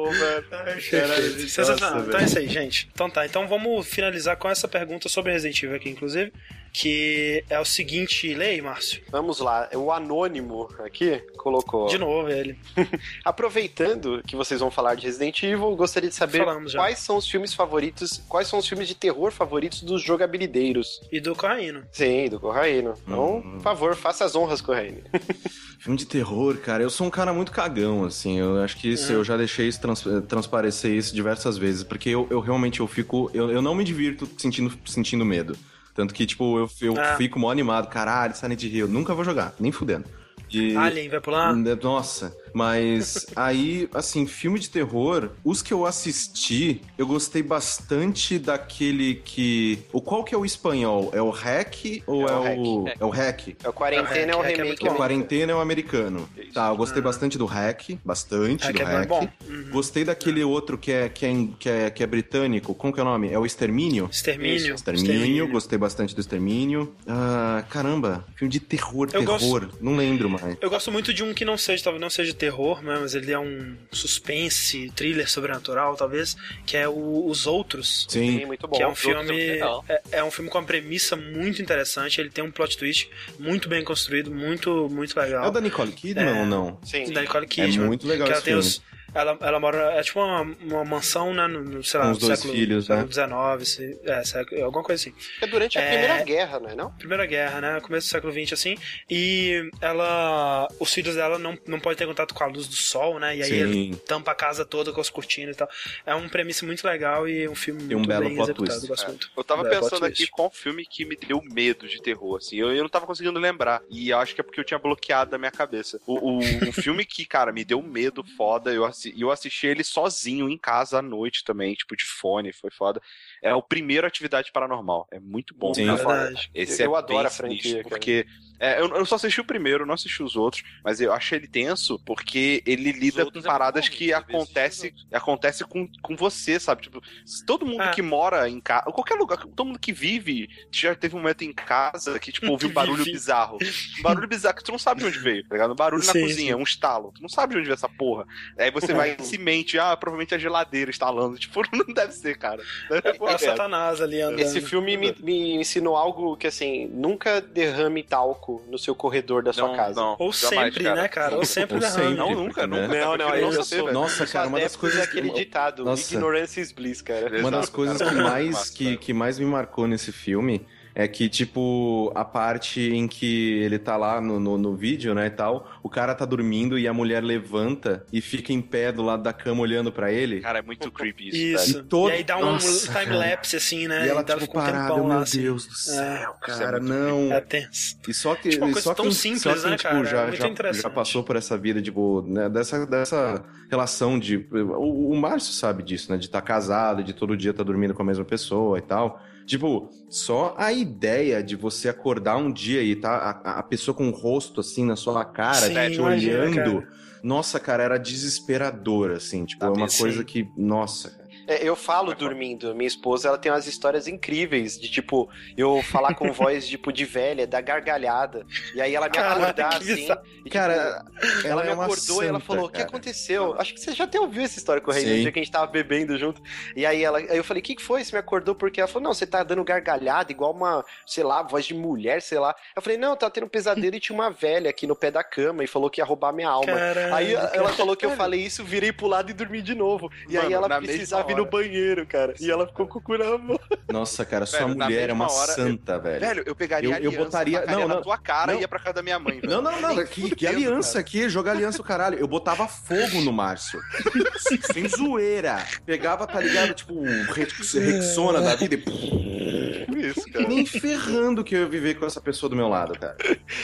Velho. 0.09 1.39
Sensacional. 1.49 2.01
Então 2.01 2.19
é 2.19 2.23
isso 2.23 2.39
aí, 2.39 2.47
gente. 2.47 2.89
Então 2.93 3.09
tá, 3.09 3.25
então 3.25 3.47
vamos 3.47 3.87
finalizar 3.87 4.37
com 4.37 4.49
essa 4.49 4.67
pergunta 4.67 5.09
sobre 5.09 5.31
Resident 5.31 5.63
Evil 5.63 5.75
aqui, 5.75 5.89
inclusive 5.89 6.31
que 6.77 7.41
é 7.49 7.57
o 7.57 7.63
seguinte, 7.63 8.33
lei, 8.33 8.61
Márcio. 8.61 9.01
Vamos 9.09 9.39
lá, 9.39 9.69
o 9.73 9.93
anônimo 9.93 10.67
aqui 10.79 11.23
colocou. 11.37 11.87
De 11.87 11.97
novo 11.97 12.27
ele. 12.27 12.59
Aproveitando 13.23 14.21
que 14.27 14.35
vocês 14.35 14.59
vão 14.59 14.69
falar 14.69 14.95
de 14.95 15.05
Resident 15.05 15.41
Evil, 15.41 15.73
gostaria 15.77 16.09
de 16.09 16.15
saber 16.15 16.43
quais 16.73 16.99
são 16.99 17.15
os 17.15 17.29
filmes 17.29 17.53
favoritos, 17.53 18.21
quais 18.27 18.49
são 18.49 18.59
os 18.59 18.67
filmes 18.67 18.89
de 18.89 18.95
terror 18.95 19.31
favoritos 19.31 19.83
dos 19.83 20.01
jogabilideiros. 20.01 21.01
E 21.09 21.21
do 21.21 21.33
Corraino. 21.33 21.83
Sim, 21.93 22.27
do 22.27 22.41
Corraino. 22.41 22.93
Então, 23.07 23.37
hum. 23.37 23.51
por 23.53 23.61
favor, 23.61 23.95
faça 23.95 24.25
as 24.25 24.35
honras, 24.35 24.59
Corraino. 24.59 25.01
Filme 25.79 25.97
de 25.97 26.05
terror, 26.05 26.57
cara, 26.57 26.83
eu 26.83 26.89
sou 26.89 27.07
um 27.07 27.11
cara 27.11 27.31
muito 27.31 27.51
cagão, 27.51 28.03
assim. 28.03 28.39
Eu 28.39 28.61
acho 28.61 28.75
que 28.77 28.89
isso, 28.91 29.11
é. 29.11 29.15
eu 29.15 29.23
já 29.23 29.37
deixei 29.37 29.67
isso 29.67 29.79
trans, 29.79 29.94
transparecer 30.27 30.91
isso 30.91 31.13
diversas 31.13 31.57
vezes, 31.57 31.83
porque 31.83 32.09
eu, 32.09 32.27
eu 32.29 32.39
realmente 32.39 32.79
eu 32.79 32.87
fico. 32.87 33.29
Eu, 33.33 33.49
eu 33.49 33.61
não 33.61 33.75
me 33.75 33.83
divirto 33.83 34.27
sentindo, 34.37 34.73
sentindo 34.85 35.25
medo. 35.25 35.57
Tanto 35.93 36.13
que, 36.13 36.25
tipo, 36.25 36.59
eu, 36.59 36.69
eu 36.81 36.99
ah. 36.99 37.15
fico 37.15 37.39
mó 37.39 37.49
animado. 37.49 37.87
Caralho, 37.87 38.35
Silent 38.35 38.63
Hill. 38.63 38.87
Nunca 38.87 39.13
vou 39.13 39.23
jogar, 39.23 39.55
nem 39.59 39.71
fudendo. 39.71 40.05
E... 40.51 40.75
Alien 40.75 41.09
vai 41.09 41.21
pular? 41.21 41.55
Nossa. 41.81 42.35
Mas 42.55 43.27
aí, 43.35 43.89
assim, 43.93 44.25
filme 44.25 44.57
de 44.57 44.69
terror, 44.69 45.31
os 45.43 45.61
que 45.61 45.73
eu 45.73 45.85
assisti, 45.85 46.81
eu 46.97 47.05
gostei 47.05 47.43
bastante 47.43 48.39
daquele 48.39 49.15
que. 49.15 49.79
O 49.91 49.99
qual 49.99 50.23
que 50.23 50.33
é 50.33 50.37
o 50.37 50.45
espanhol? 50.45 51.11
É 51.13 51.21
o 51.21 51.29
Hack 51.29 52.01
ou 52.07 52.25
é, 52.25 52.31
é 52.31 52.57
o. 52.57 52.87
É 53.01 53.05
o 53.05 53.09
Hack? 53.09 53.57
É 53.61 53.67
o 53.67 53.73
Quarentena 53.73 54.31
é 54.31 54.35
o, 54.37 54.41
é 54.41 54.55
remake. 54.55 54.87
É 54.87 54.89
o 54.89 54.95
Quarentena 54.95 55.51
é 55.51 55.55
o 55.55 55.59
americano. 55.59 56.29
Tá, 56.53 56.69
eu 56.69 56.77
gostei 56.77 57.01
bastante 57.01 57.37
do 57.37 57.45
Hack, 57.45 57.97
bastante 58.05 58.63
hack 58.63 58.75
do 58.77 58.81
é 58.81 58.85
Hack. 58.85 59.09
Bom. 59.09 59.27
Uhum. 59.49 59.69
Gostei 59.71 60.05
daquele 60.05 60.41
outro 60.41 60.77
que 60.77 60.93
é, 60.93 61.09
que, 61.09 61.25
é, 61.25 61.47
que, 61.59 61.69
é, 61.69 61.89
que 61.89 62.03
é 62.03 62.07
britânico. 62.07 62.73
Como 62.73 62.93
que 62.93 63.01
é 63.01 63.03
o 63.03 63.05
nome? 63.05 63.33
É 63.33 63.37
o 63.37 63.45
Extermínio? 63.45 64.07
Extermínio. 64.09 64.75
Extermínio, 64.75 65.11
Extermínio. 65.11 65.47
gostei 65.49 65.77
bastante 65.77 66.15
do 66.15 66.21
Extermínio. 66.21 66.95
Ah, 67.05 67.65
caramba, 67.69 68.25
filme 68.37 68.49
de 68.49 68.61
terror, 68.61 69.09
eu 69.11 69.19
terror. 69.25 69.65
Gosto... 69.65 69.77
Não 69.81 69.97
lembro 69.97 70.29
mais. 70.29 70.55
Eu 70.61 70.69
gosto 70.69 70.89
muito 70.89 71.13
de 71.13 71.21
um 71.21 71.33
que 71.33 71.43
não 71.43 71.57
seja, 71.57 71.83
talvez 71.83 72.01
não 72.01 72.09
seja 72.09 72.33
terror 72.33 72.44
terror, 72.45 72.83
né, 72.83 72.97
mas 73.01 73.15
ele 73.15 73.31
é 73.31 73.39
um 73.39 73.75
suspense, 73.91 74.91
thriller 74.95 75.27
sobrenatural, 75.29 75.95
talvez, 75.95 76.37
que 76.65 76.77
é 76.77 76.87
o 76.87 77.25
Os 77.27 77.47
Outros. 77.47 78.05
Sim, 78.07 78.39
Sim 78.39 78.45
muito 78.45 78.67
bom. 78.67 78.77
Que 78.77 78.83
é 78.83 78.87
um 78.87 78.95
filme 78.95 79.59
é, 79.87 80.01
é, 80.11 80.23
um 80.23 80.29
filme 80.29 80.49
com 80.49 80.59
uma 80.59 80.63
premissa 80.63 81.15
muito 81.15 81.61
interessante, 81.61 82.21
ele 82.21 82.29
tem 82.29 82.43
um 82.43 82.51
plot 82.51 82.77
twist 82.77 83.09
muito 83.39 83.67
bem 83.67 83.83
construído, 83.83 84.29
muito 84.29 84.87
muito 84.89 85.17
legal. 85.19 85.45
É 85.45 85.47
o 85.47 85.51
da 85.51 85.61
Nicole 85.61 85.91
Kidman 85.91 86.25
é, 86.25 86.39
ou 86.41 86.45
não? 86.45 86.79
Sim. 86.83 87.11
Da 87.11 87.21
Nicole 87.21 87.47
Kidman. 87.47 87.83
É 87.83 87.87
muito 87.87 88.07
legal 88.07 88.27
que 88.27 88.33
esse 88.33 88.43
filme. 88.43 88.59
Os, 88.59 88.81
ela, 89.15 89.37
ela 89.39 89.59
mora. 89.61 89.93
É 89.93 90.03
tipo 90.03 90.19
uma, 90.19 90.41
uma 90.41 90.83
mansão, 90.83 91.33
né? 91.33 91.47
No, 91.47 91.81
sei 91.81 91.99
lá, 92.01 92.11
dois 92.11 92.37
século, 92.37 92.53
filhos, 92.53 92.89
né? 92.89 93.07
XIX, 93.09 93.99
é, 94.03 94.23
século, 94.25 94.63
alguma 94.65 94.83
coisa 94.83 95.01
assim. 95.01 95.15
É 95.41 95.47
durante 95.47 95.79
a 95.79 95.81
é, 95.81 95.89
Primeira 95.89 96.23
Guerra, 96.23 96.59
não 96.59 96.69
é? 96.69 96.75
Não? 96.75 96.91
Primeira 96.91 97.25
Guerra, 97.25 97.61
né? 97.61 97.79
Começo 97.79 98.07
do 98.07 98.11
século 98.11 98.33
XX, 98.33 98.51
assim. 98.51 98.77
E 99.09 99.69
ela. 99.79 100.67
Os 100.79 100.93
filhos 100.93 101.15
dela 101.15 101.39
não, 101.39 101.57
não 101.65 101.79
podem 101.79 101.97
ter 101.97 102.05
contato 102.05 102.33
com 102.33 102.43
a 102.43 102.47
luz 102.47 102.67
do 102.67 102.75
sol, 102.75 103.17
né? 103.17 103.37
E 103.37 103.41
aí 103.41 103.49
Sim. 103.49 103.55
ele 103.55 103.95
tampa 104.05 104.31
a 104.31 104.35
casa 104.35 104.65
toda 104.65 104.91
com 104.91 104.99
as 104.99 105.09
cortinas 105.09 105.55
e 105.55 105.59
tal. 105.59 105.69
É 106.05 106.13
um 106.13 106.27
premissa 106.27 106.65
muito 106.65 106.85
legal 106.85 107.27
e 107.27 107.47
um 107.47 107.55
filme 107.55 107.83
muito 107.83 107.97
um 107.97 108.05
belo 108.05 108.25
bem 108.25 108.41
executado. 108.41 108.83
Eu 108.83 108.87
gosto 108.89 109.05
é. 109.05 109.07
muito. 109.07 109.31
Eu 109.37 109.43
tava 109.45 109.61
um 109.61 109.69
pensando 109.69 110.05
aqui 110.05 110.27
qual 110.27 110.51
filme 110.51 110.85
que 110.85 111.05
me 111.05 111.15
deu 111.15 111.41
medo 111.41 111.87
de 111.87 112.01
terror, 112.01 112.35
assim. 112.37 112.57
Eu, 112.57 112.73
eu 112.73 112.83
não 112.83 112.89
tava 112.89 113.05
conseguindo 113.05 113.39
lembrar. 113.39 113.81
E 113.89 114.09
eu 114.09 114.19
acho 114.19 114.35
que 114.35 114.41
é 114.41 114.43
porque 114.43 114.59
eu 114.59 114.65
tinha 114.65 114.79
bloqueado 114.79 115.35
a 115.35 115.39
minha 115.39 115.51
cabeça. 115.51 116.01
O, 116.05 116.15
o, 116.15 116.39
o 116.39 116.71
filme 116.73 117.05
que, 117.05 117.25
cara, 117.25 117.53
me 117.53 117.63
deu 117.63 117.81
medo 117.81 118.21
foda, 118.35 118.73
eu, 118.73 118.85
eu 119.17 119.31
assisti 119.31 119.67
ele 119.67 119.83
sozinho 119.83 120.49
em 120.49 120.57
casa 120.57 120.99
à 120.99 121.01
noite 121.01 121.43
também, 121.43 121.73
tipo, 121.73 121.95
de 121.95 122.05
fone, 122.05 122.53
foi 122.53 122.71
foda. 122.71 123.01
É 123.41 123.53
o 123.53 123.61
primeiro 123.61 124.07
Atividade 124.07 124.51
Paranormal. 124.51 125.07
É 125.11 125.19
muito 125.19 125.53
bom. 125.55 125.73
Sim, 125.73 125.89
é 125.89 125.95
verdade. 125.95 126.49
Esse 126.53 126.83
eu 126.83 126.95
é 126.95 126.99
adoro 126.99 127.27
a 127.27 127.31
franquia, 127.31 127.83
porque 127.83 128.25
é, 128.59 128.79
eu, 128.79 128.87
eu, 128.95 129.05
só 129.05 129.15
assisti 129.15 129.41
o 129.41 129.45
primeiro, 129.45 129.85
não 129.85 129.93
assisti 129.93 130.23
os 130.23 130.35
outros, 130.35 130.63
mas 130.83 131.01
eu 131.01 131.11
acho 131.11 131.35
ele 131.35 131.47
tenso 131.47 131.99
porque 132.05 132.63
ele 132.65 132.91
lida 132.91 133.29
com 133.29 133.39
é 133.39 133.41
paradas 133.41 133.85
é 133.85 133.89
que 133.89 134.13
acontece, 134.13 134.93
acontece 135.11 135.65
com, 135.65 135.89
com 136.01 136.15
você, 136.15 136.59
sabe? 136.59 136.83
Tipo, 136.83 137.01
todo 137.45 137.65
mundo 137.65 137.81
ah. 137.81 137.91
que 137.91 138.01
mora 138.01 138.49
em 138.49 138.61
casa, 138.61 138.85
qualquer 138.91 139.15
lugar, 139.15 139.37
todo 139.37 139.65
mundo 139.65 139.79
que 139.79 139.91
vive, 139.91 140.49
já 140.71 140.95
teve 140.95 141.15
um 141.15 141.19
momento 141.19 141.43
em 141.43 141.51
casa 141.51 142.17
que, 142.17 142.31
tipo, 142.31 142.49
ouviu 142.49 142.69
um 142.69 142.73
barulho 142.73 143.03
bizarro. 143.03 143.57
Um 143.99 144.01
barulho 144.01 144.27
bizarro 144.27 144.55
que 144.55 144.63
tu 144.63 144.71
não 144.71 144.79
sabe 144.79 145.01
de 145.01 145.07
onde 145.07 145.19
veio, 145.19 145.43
tá 145.47 145.55
ligado? 145.55 145.73
Um 145.73 145.75
barulho 145.75 146.03
sim, 146.03 146.19
na 146.19 146.27
cozinha, 146.27 146.55
sim. 146.55 146.59
um 146.59 146.63
estalo. 146.63 147.11
Tu 147.13 147.21
não 147.21 147.29
sabe 147.29 147.53
de 147.53 147.59
onde 147.59 147.67
veio 147.67 147.75
essa 147.75 147.89
porra. 147.89 148.25
Aí 148.57 148.71
você 148.71 148.93
vai 148.95 149.15
e 149.19 149.23
se 149.23 149.37
mente, 149.37 149.77
ah, 149.77 149.95
provavelmente 149.95 150.33
a 150.33 150.37
geladeira 150.37 150.89
instalando. 150.89 151.37
Tipo, 151.45 151.61
não 151.71 151.93
deve 151.93 152.11
ser, 152.13 152.37
cara. 152.37 152.61
É, 152.91 153.33
é 153.33 153.37
Satanás 153.37 154.01
ali 154.01 154.21
andando. 154.21 154.39
Esse 154.39 154.61
filme 154.61 154.97
me, 154.97 155.15
me 155.21 155.55
ensinou 155.55 155.95
algo 155.95 156.35
que, 156.35 156.47
assim, 156.47 156.87
nunca 156.87 157.39
derrame 157.39 158.01
talco 158.03 158.63
no 158.67 158.79
seu 158.79 158.95
corredor 158.95 159.43
da 159.43 159.53
sua 159.53 159.67
não, 159.67 159.75
casa. 159.75 160.01
Não, 160.01 160.15
Ou 160.17 160.31
jamais, 160.31 160.73
sempre, 160.73 160.83
cara. 160.83 161.01
né, 161.01 161.07
cara? 161.07 161.35
Ou 161.35 161.45
sempre, 161.45 161.75
Ou 161.75 161.81
sempre 161.81 162.15
Não, 162.15 162.31
nunca, 162.33 162.65
né? 162.65 162.81
nunca. 162.81 162.99
Não, 162.99 163.17
não, 163.17 163.29
aí 163.29 163.41
eu 163.41 163.63
sou... 163.63 163.91
Nossa, 163.91 164.25
cara, 164.25 164.47
uma 164.47 164.59
das 164.59 164.75
coisas... 164.75 164.99
É 164.99 165.03
aquele 165.03 165.29
ditado, 165.29 165.83
Nossa. 165.83 166.13
ignorance 166.13 166.59
is 166.59 166.71
bliss, 166.71 167.01
cara. 167.01 167.39
Uma 167.39 167.51
das 167.51 167.69
coisas 167.69 168.01
que 168.01 168.15
mais, 168.15 168.69
que, 168.69 168.97
que 168.97 169.13
mais 169.13 169.37
me 169.37 169.45
marcou 169.45 169.87
nesse 169.87 170.11
filme 170.11 170.65
é 170.95 171.09
que, 171.09 171.27
tipo, 171.27 172.09
a 172.15 172.23
parte 172.23 172.79
em 172.79 173.05
que 173.05 173.59
ele 173.59 173.77
tá 173.77 173.97
lá 173.97 174.21
no, 174.21 174.39
no, 174.39 174.57
no, 174.57 174.75
vídeo, 174.77 175.13
né, 175.13 175.27
e 175.27 175.29
tal, 175.29 175.69
o 175.83 175.89
cara 175.89 176.15
tá 176.15 176.23
dormindo 176.23 176.79
e 176.79 176.87
a 176.87 176.93
mulher 176.93 177.21
levanta 177.21 178.05
e 178.13 178.21
fica 178.21 178.53
em 178.53 178.61
pé 178.61 178.93
do 178.93 179.03
lado 179.03 179.21
da 179.21 179.33
cama 179.33 179.61
olhando 179.61 179.91
para 179.91 180.09
ele. 180.09 180.39
Cara, 180.39 180.59
é 180.59 180.61
muito 180.61 180.89
creepy 180.89 181.27
isso. 181.27 181.35
Isso. 181.35 181.79
E, 181.79 181.83
todo... 181.83 182.09
e 182.09 182.13
aí 182.13 182.23
dá 182.23 182.37
um 182.37 182.57
time-lapse, 182.57 183.57
assim, 183.57 183.89
né? 183.89 184.05
E 184.05 184.09
ela, 184.09 184.21
e 184.21 184.23
tipo, 184.23 184.53
parada, 184.53 184.95
meu 184.95 185.11
assim. 185.11 185.41
Deus 185.41 185.67
do 185.67 185.75
céu, 185.75 186.35
é, 186.41 186.45
cara, 186.45 186.77
é 186.77 186.79
não... 186.79 187.33
É 187.33 187.41
tenso. 187.41 187.97
E 188.07 188.13
só 188.13 188.33
que... 188.33 188.49
Tipo, 188.49 188.79
só 188.79 188.93
tão 188.93 189.09
que, 189.09 189.15
simples, 189.15 189.41
só 189.41 189.53
que, 189.53 189.69
né, 189.69 189.75
tipo, 189.75 189.89
cara? 189.89 190.05
Já, 190.05 190.27
é 190.27 190.31
já, 190.31 190.71
já, 190.71 190.89
passou 190.89 191.23
por 191.23 191.35
essa 191.35 191.57
vida, 191.57 191.81
tipo, 191.81 192.23
né, 192.25 192.47
dessa, 192.47 192.85
dessa 192.85 193.43
relação 193.69 194.17
de... 194.17 194.47
O, 194.49 195.11
o 195.11 195.15
Márcio 195.17 195.51
sabe 195.51 195.83
disso, 195.83 196.09
né, 196.09 196.17
de 196.17 196.27
estar 196.27 196.39
tá 196.39 196.47
casado, 196.47 197.03
de 197.03 197.11
todo 197.11 197.35
dia 197.35 197.51
estar 197.51 197.65
tá 197.65 197.67
dormindo 197.67 197.93
com 197.93 198.01
a 198.01 198.05
mesma 198.05 198.23
pessoa 198.23 198.77
e 198.77 198.81
tal... 198.81 199.21
Tipo, 199.45 199.89
só 200.09 200.55
a 200.57 200.73
ideia 200.73 201.43
de 201.43 201.55
você 201.55 201.87
acordar 201.87 202.37
um 202.37 202.51
dia 202.51 202.81
e 202.81 202.95
tá 202.95 203.41
a, 203.43 203.59
a 203.59 203.63
pessoa 203.63 203.95
com 203.95 204.09
o 204.09 204.11
rosto 204.11 204.59
assim 204.59 204.83
na 204.83 204.95
sua 204.95 205.23
cara, 205.23 205.67
Sim, 205.67 205.91
te 205.91 206.01
olhando. 206.01 206.81
Cara. 206.81 206.87
Nossa, 207.23 207.59
cara, 207.59 207.83
era 207.83 207.97
desesperador, 207.97 209.11
assim. 209.11 209.45
Tipo, 209.45 209.61
tá 209.61 209.67
é 209.67 209.69
uma 209.69 209.87
coisa 209.87 210.23
que. 210.23 210.47
Nossa, 210.57 211.09
cara. 211.09 211.24
É, 211.47 211.67
eu 211.67 211.75
falo 211.75 212.13
dormindo. 212.13 212.73
Minha 212.73 212.87
esposa, 212.87 213.27
ela 213.27 213.37
tem 213.37 213.51
umas 213.51 213.67
histórias 213.67 214.07
incríveis 214.07 214.79
de 214.79 214.89
tipo, 214.89 215.29
eu 215.57 215.81
falar 215.83 216.13
com 216.15 216.31
voz 216.31 216.67
tipo 216.67 216.91
de 216.91 217.05
velha, 217.05 217.45
da 217.45 217.61
gargalhada. 217.61 218.45
E 218.73 218.81
aí 218.81 218.95
ela 218.95 219.09
me 219.09 219.17
acordar 219.17 219.77
assim. 219.77 220.07
E, 220.43 220.49
cara, 220.49 221.03
tipo, 221.19 221.47
ela, 221.47 221.61
ela, 221.61 221.63
me 221.63 221.69
é 221.69 221.73
acordou 221.73 222.23
e 222.23 222.27
ela 222.27 222.39
falou: 222.39 222.65
"O 222.65 222.69
que 222.69 222.81
aconteceu?" 222.81 223.55
Acho 223.59 223.73
que 223.73 223.79
você 223.79 223.93
já 223.93 224.05
até 224.05 224.19
ouviu 224.19 224.43
essa 224.43 224.57
história 224.57 224.81
com 224.81 224.91
o 224.91 224.93
Rei, 224.93 225.05
no 225.05 225.21
dia 225.21 225.31
que 225.31 225.39
a 225.39 225.43
gente 225.43 225.51
tava 225.51 225.67
bebendo 225.67 226.17
junto. 226.17 226.41
E 226.75 226.85
aí 226.85 227.03
ela, 227.03 227.19
aí 227.19 227.37
eu 227.37 227.43
falei: 227.43 227.61
"O 227.61 227.63
que, 227.63 227.75
que 227.75 227.83
foi? 227.83 228.03
Você 228.03 228.15
me 228.15 228.19
acordou 228.19 228.55
porque 228.55 228.79
ela 228.79 228.87
falou: 228.87 229.03
"Não, 229.03 229.13
você 229.13 229.27
tá 229.27 229.43
dando 229.43 229.63
gargalhada 229.63 230.31
igual 230.31 230.51
uma, 230.51 230.83
sei 231.05 231.23
lá, 231.23 231.43
voz 231.43 231.65
de 231.65 231.73
mulher, 231.73 232.21
sei 232.21 232.39
lá". 232.39 232.55
Eu 232.75 232.81
falei: 232.81 232.97
"Não, 232.97 233.11
eu 233.11 233.17
tava 233.17 233.31
tendo 233.31 233.45
um 233.45 233.49
pesadelo 233.49 233.95
e 233.95 233.99
tinha 233.99 234.15
uma 234.15 234.31
velha 234.31 234.69
aqui 234.69 234.87
no 234.87 234.95
pé 234.95 235.11
da 235.11 235.23
cama 235.23 235.63
e 235.63 235.67
falou 235.67 235.89
que 235.89 236.01
ia 236.01 236.05
roubar 236.05 236.33
minha 236.33 236.49
alma". 236.49 236.73
Caramba, 236.73 237.15
aí 237.15 237.33
ela 237.33 237.69
falou 237.69 237.95
que 237.95 238.05
eu 238.05 238.11
falei 238.11 238.41
isso, 238.41 238.63
virei 238.63 238.91
pro 238.91 239.07
lado 239.07 239.29
e 239.29 239.33
dormi 239.33 239.61
de 239.61 239.75
novo. 239.75 240.11
E 240.27 240.33
Mano, 240.33 240.47
aí 240.47 240.53
ela 240.53 240.81
precisava 240.81 241.34
ir 241.35 241.37
no 241.37 241.49
banheiro, 241.49 242.05
cara. 242.05 242.33
E 242.39 242.49
ela 242.49 242.67
ficou 242.67 242.87
com 242.87 242.99
o 242.99 243.01
cu 243.01 243.17
na 243.17 243.37
mão. 243.37 243.59
Nossa, 243.91 244.25
cara, 244.25 244.45
sua 244.45 244.59
velho, 244.59 244.77
mulher 244.77 245.09
é 245.09 245.13
uma 245.13 245.31
hora, 245.31 245.53
santa, 245.53 245.93
eu, 245.93 246.01
velho. 246.01 246.19
Velho, 246.19 246.43
eu 246.45 246.55
pegaria 246.55 246.99
eu, 246.99 247.11
eu 247.11 247.23
botaria 247.23 247.65
não, 247.65 247.81
não, 247.81 247.87
na 247.87 248.01
tua 248.01 248.17
cara 248.17 248.53
não, 248.53 248.59
e 248.59 248.61
ia 248.61 248.67
pra 248.67 248.79
casa 248.79 248.93
da 248.93 249.03
minha 249.03 249.19
mãe. 249.19 249.39
Velho. 249.45 249.49
Não, 249.49 249.61
não, 249.61 249.81
não. 249.81 250.05
Que, 250.05 250.35
que 250.35 250.47
aliança 250.47 250.99
aqui? 250.99 251.29
Jogar 251.29 251.51
aliança 251.51 251.81
o 251.81 251.85
caralho. 251.85 252.17
Eu 252.17 252.27
botava 252.27 252.67
fogo 252.67 253.21
no 253.21 253.31
Márcio. 253.31 253.79
Sem 254.73 254.87
zoeira. 254.87 255.65
Pegava, 255.85 256.25
tá 256.25 256.39
ligado? 256.39 256.73
Tipo, 256.73 257.01
Rexona 257.33 258.41
da 258.41 258.55
vida 258.55 258.75
e. 258.75 259.85
Isso, 259.95 260.29
cara. 260.31 260.47
Nem 260.47 260.65
ferrando 260.65 261.43
que 261.43 261.55
eu 261.55 261.61
ia 261.61 261.67
viver 261.67 261.95
com 261.95 262.05
essa 262.05 262.21
pessoa 262.21 262.49
do 262.49 262.55
meu 262.55 262.67
lado, 262.67 262.97
cara. 262.99 263.15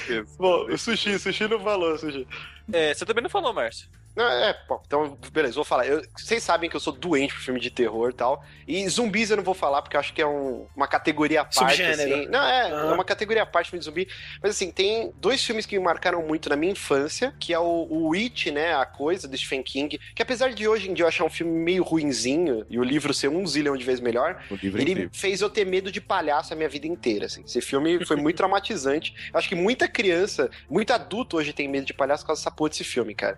Isso. 0.10 0.36
Bom, 0.38 0.66
o 0.66 0.78
sushi, 0.78 1.16
o 1.16 1.20
sushi 1.20 1.48
não 1.48 1.60
falou, 1.60 1.98
sushi. 1.98 2.28
É, 2.72 2.94
você 2.94 3.06
também 3.06 3.24
não 3.24 3.30
falou, 3.30 3.54
Márcio. 3.54 3.88
Não, 4.16 4.28
é, 4.28 4.58
bom, 4.68 4.82
então, 4.86 5.18
beleza, 5.32 5.56
vou 5.56 5.64
falar. 5.64 5.88
Eu, 5.88 6.02
vocês 6.18 6.44
sabem 6.44 6.70
que 6.70 6.76
eu 6.76 6.80
sou 6.80 6.92
doente 6.92 7.34
por 7.34 7.42
filme 7.42 7.60
de 7.60 7.70
terror 7.70 8.10
e 8.10 8.14
tal. 8.14 8.44
E 8.68 8.88
zumbis 8.90 9.32
eu 9.32 9.38
não 9.38 9.44
vou 9.44 9.54
falar, 9.54 9.82
porque 9.82 9.96
eu 9.96 10.00
acho 10.00 10.14
que 10.14 10.22
é 10.22 10.28
um, 10.28 10.68
uma 10.76 10.88
categoria 10.88 11.42
à 11.42 11.46
parte, 11.46 11.82
assim. 11.82 12.28
Não, 12.28 12.46
é, 12.46 12.74
uhum. 12.74 12.92
é 12.92 12.94
uma 12.94 13.06
categoria 13.06 13.44
à 13.44 13.46
parte 13.46 13.70
filme 13.70 13.80
de 13.80 13.86
zumbi. 13.86 14.08
Mas 14.42 14.52
assim, 14.52 14.70
tem 14.70 15.14
dois 15.16 15.44
filmes 15.44 15.66
que 15.66 15.78
me 15.78 15.84
marcaram 15.84 16.22
muito 16.22 16.50
na 16.50 16.58
minha 16.58 16.74
infância, 16.74 17.34
que 17.40 17.54
é 17.54 17.60
o, 17.60 17.88
o 17.90 18.14
It, 18.14 18.52
né? 18.52 18.76
A 18.76 18.86
Coisa, 18.86 19.28
do 19.28 19.38
Stephen 19.38 19.64
King. 19.64 19.98
Que 20.14 20.22
apesar 20.22 20.54
de 20.54 20.68
hoje 20.68 20.90
em 20.90 20.94
dia 20.94 21.04
eu 21.04 21.08
achar 21.08 21.24
um 21.24 21.30
filme 21.30 21.54
meio 21.54 21.84
ruinzinho, 21.84 22.66
e 22.70 22.78
o 22.78 22.84
livro 22.84 23.14
ser 23.14 23.30
um 23.30 23.48
zilhão 23.48 23.78
de 23.78 23.86
vezes 23.86 24.02
melhor, 24.02 24.44
é 24.52 24.56
ele 24.66 25.10
fez 25.14 25.40
eu 25.40 25.50
ter 25.50 25.66
medo 25.66 25.90
de 25.90 26.02
palhaço 26.02 26.54
a 26.54 26.56
minha 26.56 26.70
vida 26.70 26.86
inteira, 26.86 27.28
assim. 27.28 27.44
Esse 27.46 27.62
filme 27.62 28.06
foi 28.06 28.18
muito 28.18 28.36
traumatizante. 28.42 29.16
Eu 29.32 29.40
acho 29.40 29.48
que 29.48 29.56
muita 29.56 29.88
criança, 29.88 30.50
muito 30.70 30.92
adulto 30.92 31.38
hoje 31.38 31.54
tem 31.54 31.68
medo 31.70 31.86
de 31.86 31.94
palhaço 31.94 32.24
por 32.24 32.28
causa 32.28 32.42
dessa 32.42 32.51
porra 32.52 32.70
desse 32.70 32.84
filme, 32.84 33.14
cara. 33.14 33.38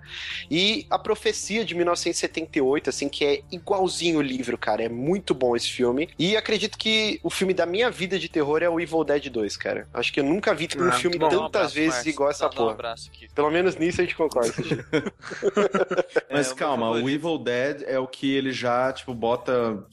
E 0.49 0.85
A 0.89 0.99
Profecia 0.99 1.63
de 1.63 1.75
1978, 1.75 2.89
assim, 2.89 3.09
que 3.09 3.25
é 3.25 3.41
igualzinho 3.51 4.19
o 4.19 4.21
livro, 4.21 4.57
cara. 4.57 4.83
É 4.83 4.89
muito 4.89 5.33
bom 5.33 5.55
esse 5.55 5.69
filme. 5.69 6.09
E 6.17 6.35
acredito 6.35 6.77
que 6.77 7.19
o 7.23 7.29
filme 7.29 7.53
da 7.53 7.65
minha 7.65 7.89
vida 7.89 8.17
de 8.19 8.29
terror 8.29 8.61
é 8.61 8.69
o 8.69 8.79
Evil 8.79 9.03
Dead 9.03 9.29
2, 9.29 9.57
cara. 9.57 9.87
Acho 9.93 10.11
que 10.11 10.19
eu 10.19 10.23
nunca 10.23 10.53
vi 10.53 10.67
um 10.77 10.87
ah, 10.87 10.91
filme 10.93 11.17
bom, 11.17 11.29
tantas 11.29 11.41
um 11.41 11.45
abraço, 11.45 11.75
vezes 11.75 11.93
Marcio. 11.95 12.09
igual 12.09 12.29
essa 12.29 12.49
porra. 12.49 12.73
Um 12.73 13.27
Pelo 13.33 13.51
menos 13.51 13.75
nisso 13.75 14.01
a 14.01 14.03
gente 14.03 14.15
concorda. 14.15 14.53
Mas 16.31 16.51
é, 16.51 16.55
calma, 16.55 16.89
o 16.91 17.09
Evil 17.09 17.37
Dead 17.37 17.83
é 17.85 17.99
o 17.99 18.07
que 18.07 18.33
ele 18.33 18.51
já, 18.51 18.91
tipo, 18.91 19.13
bota. 19.13 19.83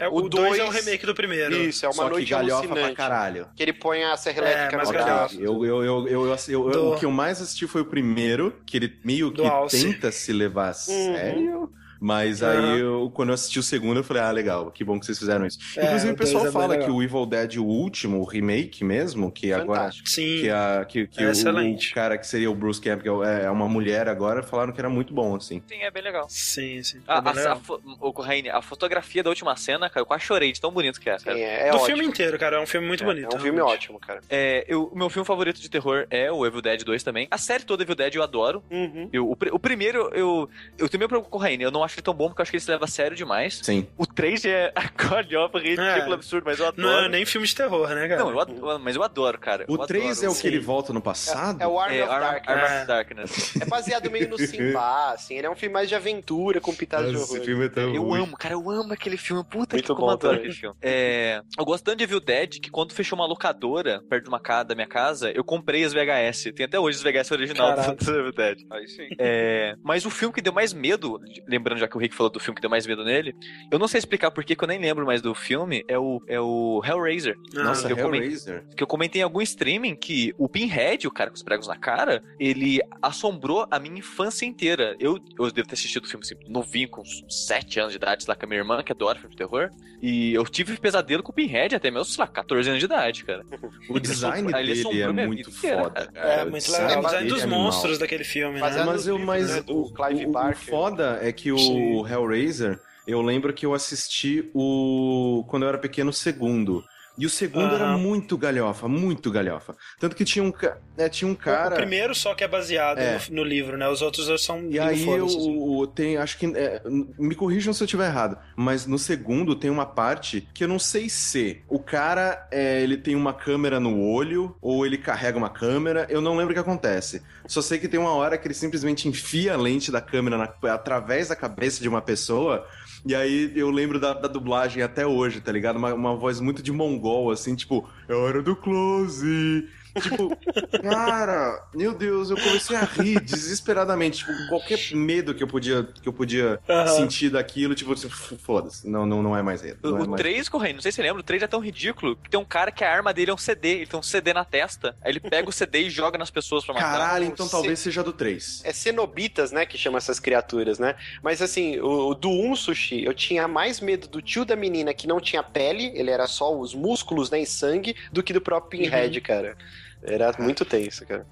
É, 0.00 0.08
o 0.08 0.28
2 0.28 0.58
é 0.58 0.64
o 0.64 0.70
remake 0.70 1.06
do 1.06 1.14
primeiro. 1.14 1.54
Isso, 1.54 1.84
é 1.84 1.88
uma 1.88 1.94
Só 1.94 2.08
noite 2.08 2.26
que 2.26 2.30
galhofa 2.30 2.64
alucinante. 2.64 2.94
pra 2.94 2.96
caralho. 2.96 3.48
Que 3.54 3.62
ele 3.62 3.72
põe 3.72 4.02
a 4.04 4.16
serra 4.16 4.38
é, 4.38 4.52
elétrica 4.52 4.76
é, 4.76 4.84
no 4.84 5.42
eu, 5.42 5.64
eu, 5.64 5.84
eu, 5.84 6.08
eu, 6.08 6.36
eu, 6.48 6.70
do... 6.70 6.92
O 6.92 6.98
que 6.98 7.04
eu 7.04 7.10
mais 7.10 7.40
assisti 7.40 7.66
foi 7.66 7.82
o 7.82 7.84
primeiro, 7.84 8.41
que 8.50 8.76
ele 8.76 8.98
meio 9.04 9.32
que 9.32 9.42
tenta 9.70 10.10
se 10.10 10.32
levar 10.32 10.66
a 10.66 10.68
uhum. 10.68 10.74
sério. 10.74 11.72
Mas 12.02 12.42
aí, 12.42 12.80
eu, 12.80 13.12
quando 13.14 13.28
eu 13.28 13.34
assisti 13.34 13.60
o 13.60 13.62
segundo, 13.62 14.00
eu 14.00 14.02
falei, 14.02 14.24
ah, 14.24 14.30
legal, 14.32 14.72
que 14.72 14.82
bom 14.82 14.98
que 14.98 15.06
vocês 15.06 15.16
fizeram 15.16 15.46
isso. 15.46 15.56
É, 15.76 15.84
Inclusive, 15.84 16.12
o 16.12 16.16
pessoal 16.16 16.46
é 16.48 16.50
fala 16.50 16.76
que 16.76 16.90
o 16.90 17.00
Evil 17.00 17.24
Dead, 17.24 17.58
o 17.58 17.64
último, 17.64 18.18
o 18.18 18.24
remake 18.24 18.82
mesmo, 18.82 19.30
que 19.30 19.50
Fantástico. 19.50 19.72
agora. 19.72 19.92
Sim. 20.04 20.40
Que, 20.40 20.50
a, 20.50 20.84
que, 20.84 21.06
que 21.06 21.22
é 21.22 21.28
o, 21.28 21.30
o, 21.30 21.94
cara 21.94 22.18
que 22.18 22.26
seria 22.26 22.50
o 22.50 22.54
Bruce 22.56 22.80
Campbell 22.80 23.22
é, 23.22 23.44
é 23.44 23.50
uma 23.50 23.68
mulher 23.68 24.08
agora, 24.08 24.42
falaram 24.42 24.72
que 24.72 24.80
era 24.80 24.90
muito 24.90 25.14
bom, 25.14 25.36
assim. 25.36 25.62
Sim, 25.68 25.76
é 25.76 25.92
bem 25.92 26.02
legal. 26.02 26.26
Sim, 26.28 26.82
sim. 26.82 27.00
A, 27.06 27.18
a, 27.18 27.52
a, 27.52 27.58
o 28.00 28.12
Corraine, 28.12 28.50
a 28.50 28.60
fotografia 28.60 29.22
da 29.22 29.30
última 29.30 29.54
cena, 29.54 29.88
cara, 29.88 30.00
eu 30.00 30.06
quase 30.06 30.24
chorei 30.24 30.50
de 30.50 30.60
tão 30.60 30.72
bonito 30.72 31.00
que 31.00 31.08
é. 31.08 31.16
Cara. 31.18 31.36
Sim, 31.36 31.42
é, 31.42 31.68
é 31.68 31.70
Do 31.70 31.76
ótimo. 31.76 31.86
filme 31.86 32.04
inteiro, 32.04 32.36
cara, 32.36 32.56
é 32.56 32.60
um 32.60 32.66
filme 32.66 32.88
muito 32.88 33.04
bonito. 33.04 33.32
É 33.32 33.36
um 33.36 33.40
filme 33.40 33.60
ótimo, 33.60 34.00
cara. 34.00 34.20
É, 34.28 34.64
eu, 34.66 34.86
o 34.86 34.98
meu 34.98 35.08
filme 35.08 35.24
favorito 35.24 35.60
de 35.60 35.70
terror 35.70 36.04
é 36.10 36.32
o 36.32 36.44
Evil 36.44 36.60
Dead 36.60 36.82
2 36.82 37.02
também. 37.04 37.28
A 37.30 37.38
série 37.38 37.62
toda 37.62 37.84
Evil 37.84 37.94
Dead 37.94 38.16
eu 38.16 38.24
adoro. 38.24 38.64
Uhum. 38.68 39.08
Eu, 39.12 39.28
o, 39.28 39.36
o, 39.52 39.58
primeiro, 39.60 40.10
eu, 40.14 40.50
eu 40.76 40.88
tenho 40.88 40.98
meu 40.98 41.08
problema 41.08 41.22
com 41.22 41.36
o 41.36 41.38
Corraine, 41.38 41.62
eu 41.62 41.70
não 41.70 41.84
acho 41.84 41.91
ele 41.96 42.02
tão 42.02 42.14
bom 42.14 42.28
porque 42.28 42.40
eu 42.40 42.42
acho 42.42 42.50
que 42.50 42.56
ele 42.56 42.64
se 42.64 42.70
leva 42.70 42.84
a 42.84 42.88
sério 42.88 43.16
demais. 43.16 43.60
Sim. 43.62 43.86
O 43.96 44.06
3 44.06 44.44
é 44.44 44.72
a 44.74 44.90
galhofa 44.96 45.58
ridículo, 45.58 46.12
é. 46.12 46.14
absurdo, 46.14 46.44
mas 46.46 46.58
eu 46.58 46.66
adoro. 46.66 46.88
Não 46.88 47.04
é 47.04 47.08
nem 47.08 47.24
filme 47.24 47.46
de 47.46 47.54
terror, 47.54 47.88
né, 47.88 48.08
cara? 48.08 48.24
Não, 48.24 48.30
eu 48.30 48.40
adoro, 48.40 48.80
mas 48.80 48.96
eu 48.96 49.02
adoro, 49.02 49.38
cara. 49.38 49.64
O 49.68 49.78
3 49.78 50.22
é 50.22 50.28
o 50.28 50.34
que 50.34 50.46
ele 50.46 50.60
volta 50.60 50.92
no 50.92 51.00
passado? 51.00 51.60
É, 51.60 51.64
é 51.64 51.66
o 51.66 51.78
Arm 51.78 51.92
é, 51.92 52.02
of 52.02 52.10
Darkness. 52.10 52.48
Arm 52.48 52.76
of 52.78 52.86
Darkness. 52.86 53.56
É 53.60 53.64
baseado 53.64 54.10
meio 54.10 54.28
no 54.28 54.38
Simba, 54.38 55.12
assim. 55.12 55.36
Ele 55.36 55.46
é 55.46 55.50
um 55.50 55.56
filme 55.56 55.72
mais 55.72 55.88
de 55.88 55.94
aventura, 55.94 56.60
com 56.60 56.74
pitadas 56.74 57.10
de 57.10 57.16
horror. 57.16 57.36
Esse 57.36 57.44
filme 57.44 57.66
é 57.66 57.68
tão 57.68 57.94
Eu 57.94 58.02
ruim. 58.02 58.22
amo, 58.22 58.36
cara, 58.36 58.54
eu 58.54 58.70
amo 58.70 58.92
aquele 58.92 59.16
filme. 59.16 59.42
Puta 59.44 59.76
Muito 59.76 59.94
que 59.94 60.00
bom, 60.00 60.10
adoro 60.10 60.36
aquele 60.36 60.52
filme. 60.52 60.76
É, 60.80 61.42
eu 61.58 61.64
gosto 61.64 61.84
tanto 61.84 61.98
de 61.98 62.04
Evil 62.04 62.20
Dead 62.20 62.60
que 62.60 62.70
quando 62.70 62.92
fechou 62.92 63.18
uma 63.18 63.26
locadora 63.26 64.02
perto 64.08 64.24
de 64.24 64.28
uma 64.28 64.40
casa 64.40 64.64
da 64.64 64.74
minha 64.74 64.86
casa, 64.86 65.30
eu 65.30 65.44
comprei 65.44 65.84
as 65.84 65.92
VHS. 65.92 66.52
Tem 66.54 66.66
até 66.66 66.78
hoje 66.78 66.98
as 66.98 67.02
VHS 67.02 67.30
original 67.32 67.74
do 67.96 68.10
Evil 68.10 68.32
Dead. 68.32 68.58
Aí 68.70 68.88
sim. 68.88 69.08
É, 69.18 69.74
mas 69.82 70.06
o 70.06 70.10
filme 70.10 70.34
que 70.34 70.40
deu 70.40 70.52
mais 70.52 70.72
medo, 70.72 71.20
lembrando 71.46 71.78
já 71.82 71.88
que 71.88 71.96
o 71.96 72.00
Rick 72.00 72.14
falou 72.14 72.30
do 72.30 72.40
filme 72.40 72.54
que 72.54 72.62
deu 72.62 72.70
mais 72.70 72.86
medo 72.86 73.04
nele, 73.04 73.34
eu 73.70 73.78
não 73.78 73.88
sei 73.88 73.98
explicar 73.98 74.30
porquê, 74.30 74.54
que 74.54 74.64
eu 74.64 74.68
nem 74.68 74.78
lembro 74.78 75.04
mais 75.04 75.20
do 75.20 75.34
filme, 75.34 75.84
é 75.88 75.98
o, 75.98 76.22
é 76.26 76.40
o 76.40 76.80
Hellraiser. 76.84 77.36
Ah, 77.56 77.64
Nossa, 77.64 77.86
que 77.86 78.00
Hellraiser. 78.00 78.54
Comentei, 78.54 78.76
que 78.76 78.82
eu 78.82 78.86
comentei 78.86 79.20
em 79.20 79.24
algum 79.24 79.40
streaming 79.42 79.96
que 79.96 80.34
o 80.38 80.48
Pinhead, 80.48 81.06
o 81.06 81.10
cara 81.10 81.30
com 81.30 81.36
os 81.36 81.42
pregos 81.42 81.66
na 81.66 81.76
cara, 81.76 82.22
ele 82.38 82.80
assombrou 83.00 83.66
a 83.70 83.78
minha 83.78 83.98
infância 83.98 84.46
inteira. 84.46 84.96
Eu, 84.98 85.18
eu 85.38 85.50
devo 85.50 85.68
ter 85.68 85.74
assistido 85.74 86.04
o 86.04 86.08
filme 86.08 86.24
assim, 86.24 86.34
novinho, 86.48 86.88
com 86.88 87.02
uns 87.02 87.24
7 87.28 87.80
anos 87.80 87.92
de 87.92 87.96
idade, 87.96 88.24
lá 88.28 88.34
com 88.34 88.46
a 88.46 88.48
minha 88.48 88.60
irmã, 88.60 88.82
que 88.82 88.92
adora 88.92 89.18
filme 89.18 89.34
de 89.34 89.36
terror. 89.36 89.70
E 90.00 90.34
eu 90.34 90.44
tive 90.44 90.76
pesadelo 90.76 91.22
com 91.22 91.30
o 91.30 91.34
Pinhead 91.34 91.74
até 91.74 91.90
meus, 91.90 92.12
sei 92.12 92.22
lá, 92.22 92.28
14 92.28 92.68
anos 92.68 92.80
de 92.80 92.86
idade, 92.86 93.24
cara. 93.24 93.44
O 93.88 93.98
design 93.98 94.50
dele 94.52 95.02
é 95.02 95.26
muito 95.26 95.50
foda. 95.50 96.08
É, 96.14 96.44
muito 96.44 96.70
legal. 96.70 97.00
O 97.00 97.04
design 97.04 97.28
dos 97.28 97.42
é 97.42 97.46
monstros 97.46 97.98
daquele 97.98 98.24
filme, 98.24 98.54
né? 98.54 98.84
Mas, 98.84 99.06
eu, 99.06 99.18
mas 99.18 99.50
né, 99.50 99.64
o, 99.66 99.72
o, 99.72 100.50
o, 100.50 100.54
foda 100.54 101.18
é 101.20 101.32
que 101.32 101.52
o 101.52 101.56
Sim. 101.72 102.06
Hellraiser 102.06 102.80
eu 103.06 103.20
lembro 103.20 103.52
que 103.52 103.66
eu 103.66 103.74
assisti 103.74 104.50
o. 104.54 105.44
Quando 105.48 105.64
eu 105.64 105.68
era 105.68 105.78
pequeno, 105.78 106.10
o 106.10 106.14
segundo. 106.14 106.84
E 107.16 107.26
o 107.26 107.30
segundo 107.30 107.68
uhum. 107.68 107.74
era 107.74 107.96
muito 107.98 108.38
galhofa, 108.38 108.88
muito 108.88 109.30
galhofa. 109.30 109.76
Tanto 110.00 110.16
que 110.16 110.24
tinha 110.24 110.42
um, 110.42 110.52
é, 110.96 111.08
tinha 111.10 111.30
um 111.30 111.34
cara. 111.34 111.74
O 111.74 111.76
primeiro 111.76 112.14
só 112.14 112.34
que 112.34 112.42
é 112.42 112.48
baseado 112.48 112.98
é. 112.98 113.20
No, 113.28 113.36
no, 113.36 113.44
livro, 113.44 113.76
né? 113.76 113.86
Os 113.88 114.00
outros 114.00 114.42
são. 114.42 114.70
E 114.70 114.78
aí 114.78 115.06
eu, 115.06 115.92
tem, 115.94 116.16
acho 116.16 116.38
que. 116.38 116.46
É, 116.56 116.80
me 117.18 117.34
corrijam 117.34 117.72
se 117.74 117.82
eu 117.82 117.84
estiver 117.84 118.06
errado. 118.06 118.38
Mas 118.56 118.86
no 118.86 118.98
segundo 118.98 119.54
tem 119.54 119.70
uma 119.70 119.84
parte 119.84 120.48
que 120.54 120.64
eu 120.64 120.68
não 120.68 120.78
sei 120.78 121.08
se 121.10 121.62
o 121.68 121.78
cara 121.78 122.48
é, 122.50 122.80
ele 122.80 122.96
tem 122.96 123.14
uma 123.14 123.34
câmera 123.34 123.78
no 123.78 124.02
olho 124.02 124.56
ou 124.62 124.86
ele 124.86 124.96
carrega 124.96 125.36
uma 125.36 125.50
câmera. 125.50 126.06
Eu 126.08 126.22
não 126.22 126.34
lembro 126.36 126.52
o 126.52 126.54
que 126.54 126.60
acontece. 126.60 127.22
Só 127.46 127.60
sei 127.60 127.78
que 127.78 127.88
tem 127.88 128.00
uma 128.00 128.14
hora 128.14 128.38
que 128.38 128.46
ele 128.46 128.54
simplesmente 128.54 129.06
enfia 129.06 129.52
a 129.52 129.56
lente 129.56 129.92
da 129.92 130.00
câmera 130.00 130.38
na, 130.38 130.72
através 130.72 131.28
da 131.28 131.36
cabeça 131.36 131.82
de 131.82 131.88
uma 131.88 132.00
pessoa 132.00 132.66
e 133.04 133.14
aí 133.14 133.52
eu 133.56 133.70
lembro 133.70 133.98
da, 133.98 134.12
da 134.12 134.28
dublagem 134.28 134.82
até 134.82 135.06
hoje, 135.06 135.40
tá 135.40 135.50
ligado? 135.50 135.76
Uma, 135.76 135.92
uma 135.92 136.16
voz 136.16 136.40
muito 136.40 136.62
de 136.62 136.70
mongol, 136.70 137.30
assim, 137.30 137.54
tipo, 137.54 137.88
é 138.08 138.14
hora 138.14 138.42
do 138.42 138.54
close. 138.54 139.68
Tipo, 140.00 140.36
cara, 140.82 141.64
meu 141.74 141.92
Deus, 141.92 142.30
eu 142.30 142.36
comecei 142.36 142.76
a 142.76 142.84
rir 142.84 143.20
desesperadamente. 143.20 144.18
Tipo, 144.18 144.32
qualquer 144.48 144.78
medo 144.94 145.34
que 145.34 145.42
eu 145.42 145.48
podia, 145.48 145.84
que 145.84 146.08
eu 146.08 146.12
podia 146.12 146.58
uhum. 146.68 146.96
sentir 146.96 147.30
daquilo, 147.30 147.74
tipo, 147.74 147.94
foda-se, 148.38 148.88
não, 148.88 149.04
não, 149.04 149.22
não 149.22 149.36
é 149.36 149.42
mais 149.42 149.62
medo. 149.62 149.78
O, 149.92 150.02
é 150.02 150.06
mais 150.06 150.22
3, 150.22 150.48
correndo, 150.48 150.76
não 150.76 150.82
sei 150.82 150.92
se 150.92 150.96
você 150.96 151.02
lembra, 151.02 151.20
o 151.20 151.24
3 151.24 151.42
é 151.42 151.46
tão 151.46 151.60
ridículo 151.60 152.16
que 152.16 152.30
tem 152.30 152.40
um 152.40 152.44
cara 152.44 152.70
que 152.70 152.84
a 152.84 152.90
arma 152.90 153.12
dele 153.12 153.30
é 153.30 153.34
um 153.34 153.38
CD, 153.38 153.68
ele 153.76 153.86
tem 153.86 153.98
um 153.98 154.02
CD 154.02 154.32
na 154.32 154.44
testa, 154.44 154.96
aí 155.02 155.12
ele 155.12 155.20
pega 155.20 155.48
o 155.48 155.52
CD 155.52 155.82
e 155.82 155.90
joga 155.90 156.16
nas 156.16 156.30
pessoas 156.30 156.64
pra 156.64 156.74
matar. 156.74 156.92
Caralho, 156.92 157.24
então 157.24 157.48
talvez 157.48 157.78
seja 157.78 158.02
do 158.02 158.12
3. 158.12 158.62
É 158.64 158.72
cenobitas, 158.72 159.52
né, 159.52 159.66
que 159.66 159.76
chama 159.76 159.98
essas 159.98 160.18
criaturas, 160.18 160.78
né? 160.78 160.94
Mas 161.22 161.42
assim, 161.42 161.78
o, 161.80 162.14
do 162.14 162.30
1 162.30 162.56
Sushi, 162.56 163.04
eu 163.04 163.12
tinha 163.12 163.46
mais 163.46 163.80
medo 163.80 164.08
do 164.08 164.22
tio 164.22 164.44
da 164.44 164.56
menina 164.56 164.94
que 164.94 165.06
não 165.06 165.20
tinha 165.20 165.42
pele, 165.42 165.92
ele 165.94 166.10
era 166.10 166.26
só 166.26 166.56
os 166.58 166.74
músculos, 166.74 167.30
né, 167.30 167.40
e 167.40 167.46
sangue, 167.46 167.94
do 168.10 168.22
que 168.22 168.32
do 168.32 168.40
próprio 168.40 168.82
Pinhead, 168.82 169.18
uhum. 169.18 169.24
cara. 169.24 169.56
Era 170.02 170.32
muito 170.38 170.64
tenso, 170.64 171.06
cara. 171.06 171.24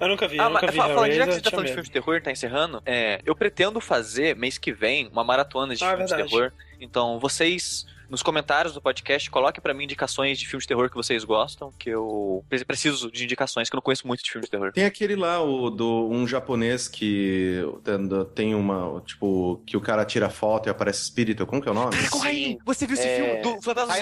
Eu 0.00 0.08
nunca 0.08 0.26
vi, 0.26 0.40
ah, 0.40 0.44
eu 0.44 0.50
nunca 0.50 0.66
vi. 0.66 0.76
Falando, 0.76 1.12
já 1.12 1.26
que 1.26 1.32
você 1.34 1.40
tá 1.40 1.50
falando 1.50 1.66
de 1.66 1.72
filme 1.72 1.86
de 1.86 1.92
terror, 1.92 2.20
tá 2.20 2.32
encerrando, 2.32 2.82
é, 2.84 3.20
eu 3.24 3.36
pretendo 3.36 3.80
fazer 3.80 4.34
mês 4.34 4.58
que 4.58 4.72
vem 4.72 5.08
uma 5.08 5.22
maratona 5.22 5.76
de 5.76 5.84
ah, 5.84 5.90
filmes 5.90 6.10
de 6.10 6.16
terror. 6.16 6.52
Então, 6.80 7.20
vocês 7.20 7.86
nos 8.08 8.22
comentários 8.22 8.74
do 8.74 8.80
podcast, 8.80 9.30
coloque 9.30 9.60
para 9.60 9.74
mim 9.74 9.84
indicações 9.84 10.38
de 10.38 10.46
filmes 10.46 10.64
de 10.64 10.68
terror 10.68 10.88
que 10.88 10.96
vocês 10.96 11.24
gostam, 11.24 11.72
que 11.78 11.90
eu 11.90 12.44
preciso 12.66 13.10
de 13.10 13.24
indicações, 13.24 13.68
que 13.68 13.74
eu 13.74 13.78
não 13.78 13.82
conheço 13.82 14.06
muito 14.06 14.22
de 14.22 14.30
filmes 14.30 14.46
de 14.46 14.50
terror. 14.50 14.72
Tem 14.72 14.84
aquele 14.84 15.16
lá, 15.16 15.42
o 15.42 15.70
do 15.70 16.08
um 16.10 16.26
japonês 16.26 16.88
que 16.88 17.62
tem 18.34 18.54
uma, 18.54 19.00
tipo, 19.02 19.62
que 19.66 19.76
o 19.76 19.80
cara 19.80 20.04
tira 20.04 20.28
foto 20.28 20.68
e 20.68 20.70
aparece 20.70 21.02
espírito, 21.02 21.46
como 21.46 21.62
que 21.62 21.68
é 21.68 21.72
o 21.72 21.74
nome? 21.74 21.96
Cara, 21.96 22.10
corre 22.10 22.28
aí! 22.28 22.58
Você 22.64 22.86
viu 22.86 22.94
esse 22.94 23.06
é... 23.06 23.16
filme 23.16 23.42
do 23.42 23.62
Fantasma? 23.62 23.94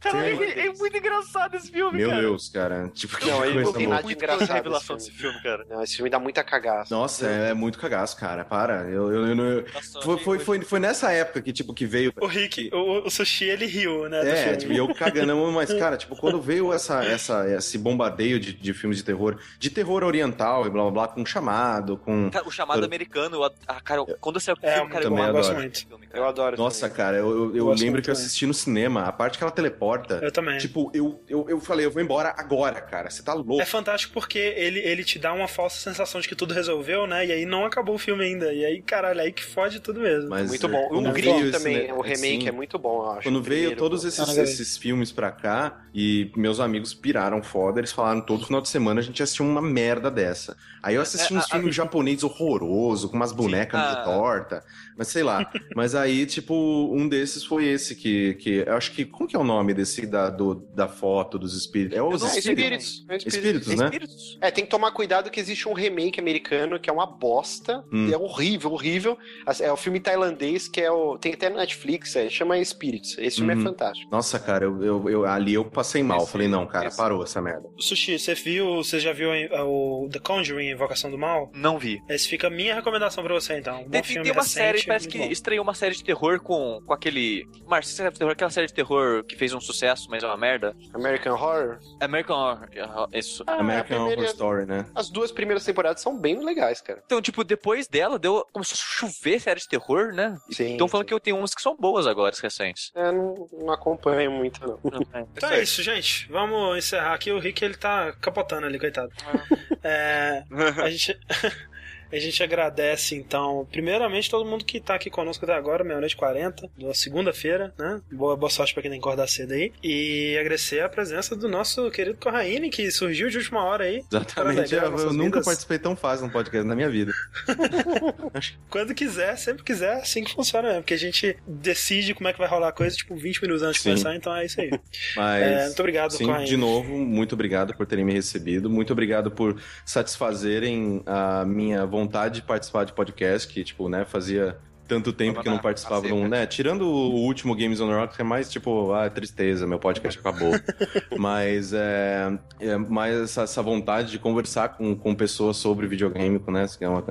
Cara, 0.00 0.28
é, 0.28 0.66
é, 0.66 0.72
muito 0.72 0.96
engraçado 0.96 1.54
esse 1.56 1.70
filme, 1.70 1.98
Meu 1.98 2.10
cara. 2.10 2.20
Deus, 2.20 2.48
cara. 2.48 2.88
Tipo, 2.88 3.16
que 3.16 3.26
não, 3.26 3.38
coisa 3.38 3.60
não 3.60 3.72
tem 3.72 3.86
nada 3.86 4.02
de 4.06 4.12
engraçado 4.12 4.52
revelação 4.52 4.96
desse 4.96 5.10
filme, 5.10 5.40
cara. 5.42 5.64
Não, 5.68 5.82
esse 5.82 5.96
filme 5.96 6.10
dá 6.10 6.18
muita 6.18 6.44
cagaça. 6.44 6.94
Nossa, 6.94 7.26
é, 7.26 7.50
é, 7.50 7.54
muito 7.54 7.78
cagaço, 7.78 8.16
cara. 8.16 8.44
Para. 8.44 8.88
Eu, 8.88 9.12
eu, 9.12 9.26
eu, 9.26 9.36
eu... 9.36 9.66
Nossa, 9.72 10.02
foi, 10.02 10.18
foi, 10.18 10.38
foi, 10.38 10.60
foi, 10.60 10.80
nessa 10.80 11.12
época 11.12 11.40
que, 11.42 11.52
tipo, 11.52 11.72
que 11.72 11.86
veio... 11.86 12.12
O 12.20 12.26
Rick, 12.26 12.70
o, 12.72 13.06
o 13.06 13.10
Sushi, 13.10 13.31
ele 13.44 13.66
riu, 13.66 14.08
né? 14.08 14.50
É, 14.52 14.56
tipo, 14.56 14.72
e 14.72 14.76
eu 14.76 14.92
cagando, 14.94 15.36
mas, 15.52 15.72
cara, 15.72 15.96
tipo, 15.96 16.16
quando 16.16 16.40
veio 16.40 16.72
essa, 16.72 17.04
essa, 17.04 17.48
esse 17.48 17.78
bombardeio 17.78 18.38
de, 18.38 18.52
de 18.52 18.74
filmes 18.74 18.98
de 18.98 19.04
terror, 19.04 19.38
de 19.58 19.70
terror 19.70 20.02
oriental 20.04 20.66
e 20.66 20.70
blá 20.70 20.82
blá 20.82 20.90
blá, 20.90 21.08
com 21.08 21.24
chamado, 21.24 21.96
com. 21.96 22.30
o 22.44 22.50
chamado 22.50 22.84
americano, 22.84 23.36
eu, 23.36 23.44
ah, 23.66 23.80
cara, 23.80 24.04
quando 24.20 24.40
você 24.40 24.52
é, 24.62 24.74
filme, 24.74 24.90
cara, 24.90 25.04
também 25.04 25.24
eu 25.24 25.36
adoro. 25.36 25.54
muito. 25.54 25.86
Eu 26.12 26.24
adoro. 26.24 26.56
Nossa, 26.56 26.88
também. 26.88 26.96
cara, 26.96 27.16
eu, 27.16 27.54
eu, 27.54 27.56
eu 27.56 27.72
lembro 27.72 28.02
que 28.02 28.10
eu 28.10 28.12
assisti 28.12 28.46
no 28.46 28.54
cinema, 28.54 29.04
a 29.04 29.12
parte 29.12 29.38
que 29.38 29.44
ela 29.44 29.52
teleporta. 29.52 30.20
Eu 30.22 30.32
também. 30.32 30.58
Tipo, 30.58 30.90
eu, 30.94 31.22
eu, 31.28 31.46
eu 31.48 31.60
falei, 31.60 31.86
eu 31.86 31.90
vou 31.90 32.02
embora 32.02 32.34
agora, 32.36 32.80
cara. 32.80 33.10
Você 33.10 33.22
tá 33.22 33.32
louco. 33.32 33.60
É 33.60 33.66
fantástico 33.66 34.12
porque 34.12 34.38
ele, 34.38 34.80
ele 34.80 35.04
te 35.04 35.18
dá 35.18 35.32
uma 35.32 35.48
falsa 35.48 35.78
sensação 35.78 36.20
de 36.20 36.28
que 36.28 36.34
tudo 36.34 36.54
resolveu, 36.54 37.06
né? 37.06 37.26
E 37.26 37.32
aí 37.32 37.46
não 37.46 37.64
acabou 37.64 37.94
o 37.94 37.98
filme 37.98 38.24
ainda. 38.24 38.52
E 38.52 38.64
aí, 38.64 38.82
caralho, 38.82 39.20
aí 39.20 39.32
que 39.32 39.44
fode 39.44 39.80
tudo 39.80 40.00
mesmo. 40.00 40.28
Mas, 40.28 40.48
muito 40.48 40.68
bom. 40.68 40.88
O 40.90 41.12
Grito 41.12 41.50
também, 41.50 41.92
o 41.92 42.00
remake 42.00 42.38
assim, 42.38 42.48
é 42.48 42.52
muito 42.52 42.78
bom, 42.78 43.04
eu 43.04 43.12
acho. 43.12 43.21
Quando 43.22 43.42
veio 43.42 43.76
todos 43.76 44.04
esses, 44.04 44.28
ah, 44.28 44.42
esses 44.42 44.76
filmes 44.76 45.12
pra 45.12 45.30
cá 45.30 45.82
e 45.94 46.30
meus 46.36 46.60
amigos 46.60 46.94
piraram 46.94 47.42
foda, 47.42 47.80
eles 47.80 47.92
falaram 47.92 48.20
todo 48.20 48.46
final 48.46 48.60
de 48.60 48.68
semana 48.68 49.00
a 49.00 49.02
gente 49.02 49.22
assistiu 49.22 49.44
uma 49.44 49.62
merda 49.62 50.10
dessa. 50.10 50.56
Aí 50.82 50.96
eu 50.96 51.02
assisti 51.02 51.32
é, 51.32 51.36
uns 51.36 51.44
a, 51.44 51.48
filmes 51.48 51.70
a... 51.70 51.82
japoneses 51.82 52.24
horrorosos, 52.24 53.10
com 53.10 53.16
umas 53.16 53.32
bonecas 53.32 53.80
Sim, 53.80 53.86
a... 53.86 54.02
torta, 54.02 54.64
mas 54.96 55.08
sei 55.08 55.22
lá. 55.22 55.50
mas 55.76 55.94
aí, 55.94 56.26
tipo, 56.26 56.54
um 56.92 57.08
desses 57.08 57.44
foi 57.44 57.66
esse 57.66 57.94
que, 57.94 58.34
que 58.34 58.64
eu 58.66 58.74
acho 58.74 58.92
que, 58.92 59.04
como 59.04 59.28
que 59.28 59.36
é 59.36 59.38
o 59.38 59.44
nome 59.44 59.74
desse 59.74 60.06
da, 60.06 60.28
do, 60.28 60.54
da 60.54 60.88
foto 60.88 61.38
dos 61.38 61.56
espíritos? 61.56 61.96
É 61.96 62.02
os 62.02 62.22
espíritos. 62.22 63.04
É 63.08 63.16
espíritos. 63.16 63.34
espíritos, 63.34 63.74
né? 63.74 63.84
Espíritos. 63.84 64.38
É, 64.40 64.50
tem 64.50 64.64
que 64.64 64.70
tomar 64.70 64.90
cuidado 64.92 65.30
que 65.30 65.38
existe 65.38 65.68
um 65.68 65.72
remake 65.72 66.18
americano 66.18 66.80
que 66.80 66.90
é 66.90 66.92
uma 66.92 67.06
bosta, 67.06 67.84
hum. 67.92 68.10
é 68.12 68.16
horrível, 68.16 68.72
horrível. 68.72 69.18
É 69.60 69.70
o 69.70 69.76
filme 69.76 70.00
tailandês 70.00 70.68
que 70.68 70.80
é 70.80 70.90
o, 70.90 71.16
tem 71.18 71.34
até 71.34 71.48
na 71.48 71.58
Netflix, 71.58 72.16
é, 72.16 72.28
chama 72.28 72.58
Espíritos. 72.58 73.11
Esse, 73.12 73.26
esse 73.26 73.36
filme 73.36 73.52
é 73.52 73.56
uhum. 73.56 73.62
fantástico. 73.62 74.10
Nossa, 74.10 74.38
cara, 74.38 74.64
eu, 74.64 74.82
eu, 74.82 75.08
eu, 75.08 75.24
ali 75.26 75.54
eu 75.54 75.64
passei 75.64 76.02
mal. 76.02 76.22
Esse, 76.22 76.32
Falei, 76.32 76.48
não, 76.48 76.66
cara, 76.66 76.88
esse... 76.88 76.96
parou 76.96 77.22
essa 77.22 77.40
merda. 77.40 77.68
Sushi, 77.78 78.18
você 78.18 78.34
viu, 78.34 78.76
você 78.76 79.00
já 79.00 79.12
viu 79.12 79.30
o 79.64 80.08
The 80.10 80.18
Conjuring, 80.18 80.70
Invocação 80.70 81.10
do 81.10 81.18
Mal? 81.18 81.50
Não 81.54 81.78
vi. 81.78 82.02
Esse 82.08 82.28
fica 82.28 82.46
a 82.46 82.50
minha 82.50 82.74
recomendação 82.74 83.22
pra 83.22 83.34
você, 83.34 83.58
então. 83.58 83.82
Um 83.82 83.90
tem, 83.90 84.02
tem 84.02 84.18
uma 84.20 84.34
recente, 84.34 84.48
série, 84.48 84.84
parece 84.84 85.08
que 85.08 85.18
bom. 85.18 85.24
estreou 85.30 85.62
uma 85.62 85.74
série 85.74 85.94
de 85.94 86.04
terror 86.04 86.40
com, 86.40 86.80
com 86.86 86.92
aquele. 86.92 87.46
Marcio, 87.66 87.94
você 87.94 88.02
sabe 88.02 88.18
terror? 88.18 88.32
Aquela 88.32 88.50
série 88.50 88.66
de 88.66 88.74
terror 88.74 89.24
que 89.24 89.36
fez 89.36 89.52
um 89.52 89.60
sucesso, 89.60 90.08
mas 90.10 90.22
é 90.22 90.26
uma 90.26 90.36
merda. 90.36 90.74
American 90.94 91.34
Horror? 91.34 91.78
American 92.00 92.36
Horror, 92.36 92.68
isso. 93.12 93.44
Ah, 93.46 93.56
American 93.56 93.98
primeira... 93.98 94.20
Horror 94.20 94.32
Story, 94.32 94.66
né? 94.66 94.86
As 94.94 95.10
duas 95.10 95.32
primeiras 95.32 95.64
temporadas 95.64 96.02
são 96.02 96.16
bem 96.16 96.42
legais, 96.44 96.80
cara. 96.80 97.02
Então, 97.04 97.20
tipo, 97.20 97.44
depois 97.44 97.86
dela, 97.88 98.18
deu. 98.18 98.46
Começou 98.52 98.74
a 98.74 98.78
chover 98.78 99.40
série 99.40 99.60
de 99.60 99.68
terror, 99.68 100.12
né? 100.12 100.36
Sim. 100.50 100.72
Estão 100.72 100.88
falando 100.88 101.06
que 101.06 101.14
eu 101.14 101.20
tenho 101.20 101.36
umas 101.36 101.54
que 101.54 101.62
são 101.62 101.76
boas 101.76 102.06
agora, 102.06 102.32
recentes. 102.42 102.90
É, 102.94 103.01
não, 103.10 103.48
não 103.52 103.72
acompanho 103.72 104.30
muito, 104.30 104.60
não. 104.66 104.78
É, 105.12 105.24
então 105.34 105.50
é 105.50 105.62
isso, 105.62 105.82
gente. 105.82 106.30
Vamos 106.30 106.76
encerrar 106.78 107.14
aqui. 107.14 107.32
O 107.32 107.38
Rick, 107.38 107.64
ele 107.64 107.74
tá 107.74 108.12
capotando 108.20 108.66
ali, 108.66 108.78
coitado. 108.78 109.10
Ah. 109.26 109.56
É, 109.82 110.44
a 110.82 110.90
gente... 110.90 111.18
A 112.12 112.18
gente 112.18 112.42
agradece, 112.42 113.14
então, 113.14 113.66
primeiramente, 113.72 114.30
todo 114.30 114.44
mundo 114.44 114.66
que 114.66 114.78
tá 114.78 114.96
aqui 114.96 115.08
conosco 115.08 115.46
até 115.46 115.54
agora, 115.54 115.82
meia-noite 115.82 116.14
40, 116.14 116.68
da 116.78 116.92
segunda-feira, 116.92 117.72
né? 117.78 118.02
Boa, 118.12 118.36
boa 118.36 118.50
sorte 118.50 118.74
pra 118.74 118.82
quem 118.82 118.90
tem 118.90 119.00
que 119.00 119.06
acordar 119.06 119.26
cedo 119.26 119.52
aí. 119.52 119.72
E 119.82 120.36
agradecer 120.38 120.80
a 120.80 120.90
presença 120.90 121.34
do 121.34 121.48
nosso 121.48 121.90
querido 121.90 122.18
Corraine, 122.18 122.68
que 122.68 122.90
surgiu 122.90 123.30
de 123.30 123.38
última 123.38 123.64
hora 123.64 123.84
aí. 123.84 124.02
Exatamente. 124.12 124.74
Eu, 124.74 124.98
eu 124.98 125.12
nunca 125.14 125.40
participei 125.40 125.78
tão 125.78 125.96
fácil 125.96 126.26
num 126.26 126.32
podcast 126.32 126.68
na 126.68 126.74
minha 126.74 126.90
vida. 126.90 127.12
Quando 128.68 128.94
quiser, 128.94 129.38
sempre 129.38 129.62
quiser, 129.64 129.94
assim 129.94 130.22
que 130.22 130.34
funciona 130.34 130.68
mesmo. 130.68 130.82
Porque 130.82 130.94
a 130.94 130.98
gente 130.98 131.34
decide 131.46 132.12
como 132.12 132.28
é 132.28 132.32
que 132.34 132.38
vai 132.38 132.48
rolar 132.48 132.68
a 132.68 132.72
coisa, 132.72 132.94
tipo, 132.94 133.16
20 133.16 133.40
minutos 133.40 133.62
antes 133.62 133.82
de 133.82 133.88
começar, 133.88 134.14
então 134.14 134.36
é 134.36 134.44
isso 134.44 134.60
aí. 134.60 134.70
Mas, 135.16 135.42
é, 135.42 135.64
muito 135.64 135.80
obrigado, 135.80 136.10
sim, 136.12 136.26
Corraine. 136.26 136.46
De 136.46 136.58
novo, 136.58 136.94
muito 136.98 137.32
obrigado 137.34 137.74
por 137.74 137.86
terem 137.86 138.04
me 138.04 138.12
recebido. 138.12 138.68
Muito 138.68 138.92
obrigado 138.92 139.30
por 139.30 139.58
satisfazerem 139.86 141.02
a 141.06 141.46
minha 141.46 141.86
vontade 141.86 142.01
vontade 142.02 142.36
de 142.36 142.42
participar 142.42 142.84
de 142.84 142.92
podcast, 142.92 143.46
que, 143.52 143.62
tipo, 143.64 143.88
né, 143.88 144.04
fazia 144.04 144.58
tanto 144.86 145.12
tempo 145.12 145.42
que 145.42 145.48
não 145.48 145.58
participava 145.58 146.06
de 146.06 146.12
um, 146.12 146.28
né? 146.28 146.44
Tirando 146.44 146.82
o 146.82 147.14
último 147.14 147.54
Games 147.54 147.80
on 147.80 147.90
Rock, 147.90 148.16
que 148.16 148.20
é 148.20 148.24
mais 148.24 148.50
tipo, 148.50 148.92
ah, 148.92 149.08
tristeza, 149.08 149.66
meu 149.66 149.78
podcast 149.78 150.20
acabou. 150.20 150.52
Mas 151.16 151.72
é, 151.72 152.30
é 152.60 152.76
mais 152.76 153.16
essa, 153.16 153.42
essa, 153.42 153.62
vontade 153.62 154.10
de 154.10 154.18
conversar 154.18 154.70
com, 154.70 154.94
com 154.94 155.14
pessoas 155.14 155.56
sobre 155.56 155.86
videogame, 155.86 156.40
né? 156.48 156.66
Que 156.76 156.84
é, 156.84 156.88
é 156.88 156.90
um 156.90 157.02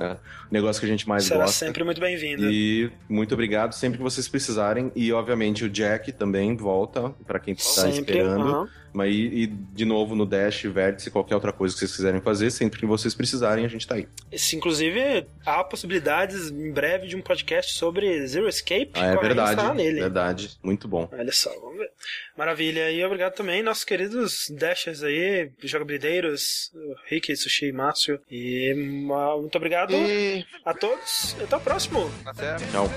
negócio 0.50 0.78
que 0.78 0.86
a 0.86 0.88
gente 0.88 1.08
mais 1.08 1.24
Será 1.24 1.40
gosta. 1.40 1.64
sempre 1.64 1.82
muito 1.82 2.00
bem-vindo. 2.00 2.48
E 2.50 2.90
muito 3.08 3.34
obrigado 3.34 3.72
sempre 3.72 3.98
que 3.98 4.04
vocês 4.04 4.28
precisarem. 4.28 4.92
E, 4.94 5.12
obviamente, 5.12 5.64
o 5.64 5.68
Jack 5.68 6.12
também 6.12 6.54
volta, 6.56 7.10
para 7.26 7.40
quem 7.40 7.54
está 7.54 7.88
esperando. 7.88 8.60
Uhum. 8.60 8.68
Mas 8.92 9.14
e, 9.14 9.44
e, 9.44 9.46
de 9.46 9.84
novo 9.84 10.14
no 10.14 10.26
Dash, 10.26 10.62
Vértice, 10.64 11.10
qualquer 11.10 11.34
outra 11.34 11.52
coisa 11.52 11.74
que 11.74 11.80
vocês 11.80 11.96
quiserem 11.96 12.20
fazer, 12.20 12.50
sempre 12.50 12.78
que 12.78 12.86
vocês 12.86 13.14
precisarem, 13.14 13.64
a 13.64 13.68
gente 13.68 13.86
tá 13.86 13.94
aí. 13.94 14.06
Esse, 14.30 14.56
inclusive, 14.56 15.26
há 15.44 15.64
possibilidades 15.64 16.50
em 16.50 16.72
breve 16.72 17.06
de 17.06 17.16
um 17.16 17.22
podcast 17.22 17.72
sobre 17.72 18.26
Zero 18.26 18.48
Escape. 18.48 18.92
Ah, 18.94 19.06
é 19.06 19.16
verdade. 19.16 19.74
Nele. 19.74 20.00
Verdade. 20.00 20.50
Muito 20.62 20.86
bom. 20.86 21.08
Olha 21.12 21.32
só, 21.32 21.50
vamos 21.60 21.78
ver. 21.78 21.90
Maravilha. 22.36 22.90
E 22.90 23.04
obrigado 23.04 23.34
também, 23.34 23.62
nossos 23.62 23.84
queridos 23.84 24.50
Dashers 24.50 25.02
aí, 25.02 25.50
jogabilideiros, 25.62 26.70
Rick, 27.08 27.34
Sushi 27.36 27.66
e 27.66 27.72
Márcio. 27.72 28.20
E 28.30 28.74
muito 28.74 29.56
obrigado 29.56 29.94
e... 29.94 30.44
a 30.64 30.74
todos. 30.74 31.36
Até 31.42 31.56
o 31.56 31.60
próximo. 31.60 32.10
Até. 32.24 32.56
Tchau. 32.70 32.88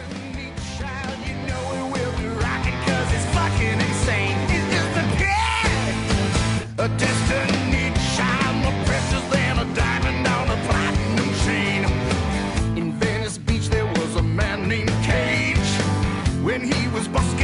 A 6.77 6.89
destiny 6.89 7.93
child 8.17 8.57
more 8.57 8.85
precious 8.85 9.23
than 9.31 9.59
a 9.59 9.75
diamond 9.75 10.27
on 10.27 10.49
a 10.49 10.57
platinum 10.67 11.33
chain. 11.45 12.77
In 12.77 12.91
Venice 12.99 13.37
Beach 13.37 13.69
there 13.69 13.85
was 13.85 14.17
a 14.17 14.21
man 14.21 14.67
named 14.67 14.91
Cage. 15.01 15.57
When 16.43 16.61
he 16.61 16.89
was 16.89 17.07
busted. 17.07 17.34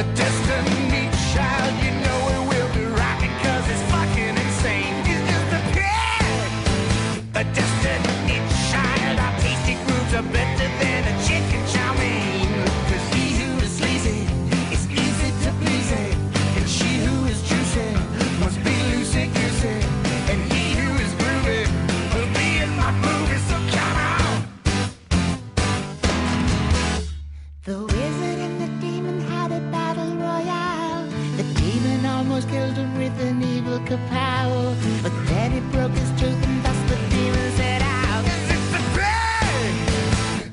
a 0.00 0.02
death 0.14 0.39
book 33.70 33.90
of 33.92 34.00
power. 34.08 34.74
But 35.00 35.12
then 35.28 35.52
he 35.52 35.60
broke 35.70 35.92
his 35.92 36.10
truth 36.18 36.40
and 36.48 36.58
thus 36.64 36.80
the 36.90 36.96
demon 37.10 37.48
set 37.58 37.82
out. 37.82 38.24
Is 38.34 38.46
it 38.56 38.62
the 38.74 38.82
pain? 38.98 39.72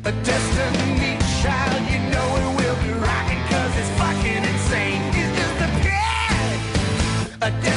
A 0.10 0.14
destiny 0.30 1.14
child, 1.42 1.82
you 1.94 2.00
know 2.14 2.28
it 2.44 2.52
will 2.60 2.80
be 2.86 2.92
rocking 3.08 3.44
cause 3.50 3.74
it's 3.82 3.92
fucking 4.02 4.44
insane. 4.52 5.02
Is 5.24 5.32
this 5.38 5.54
the 5.62 5.70
pain? 5.86 6.60
A 7.42 7.50
destiny 7.50 7.77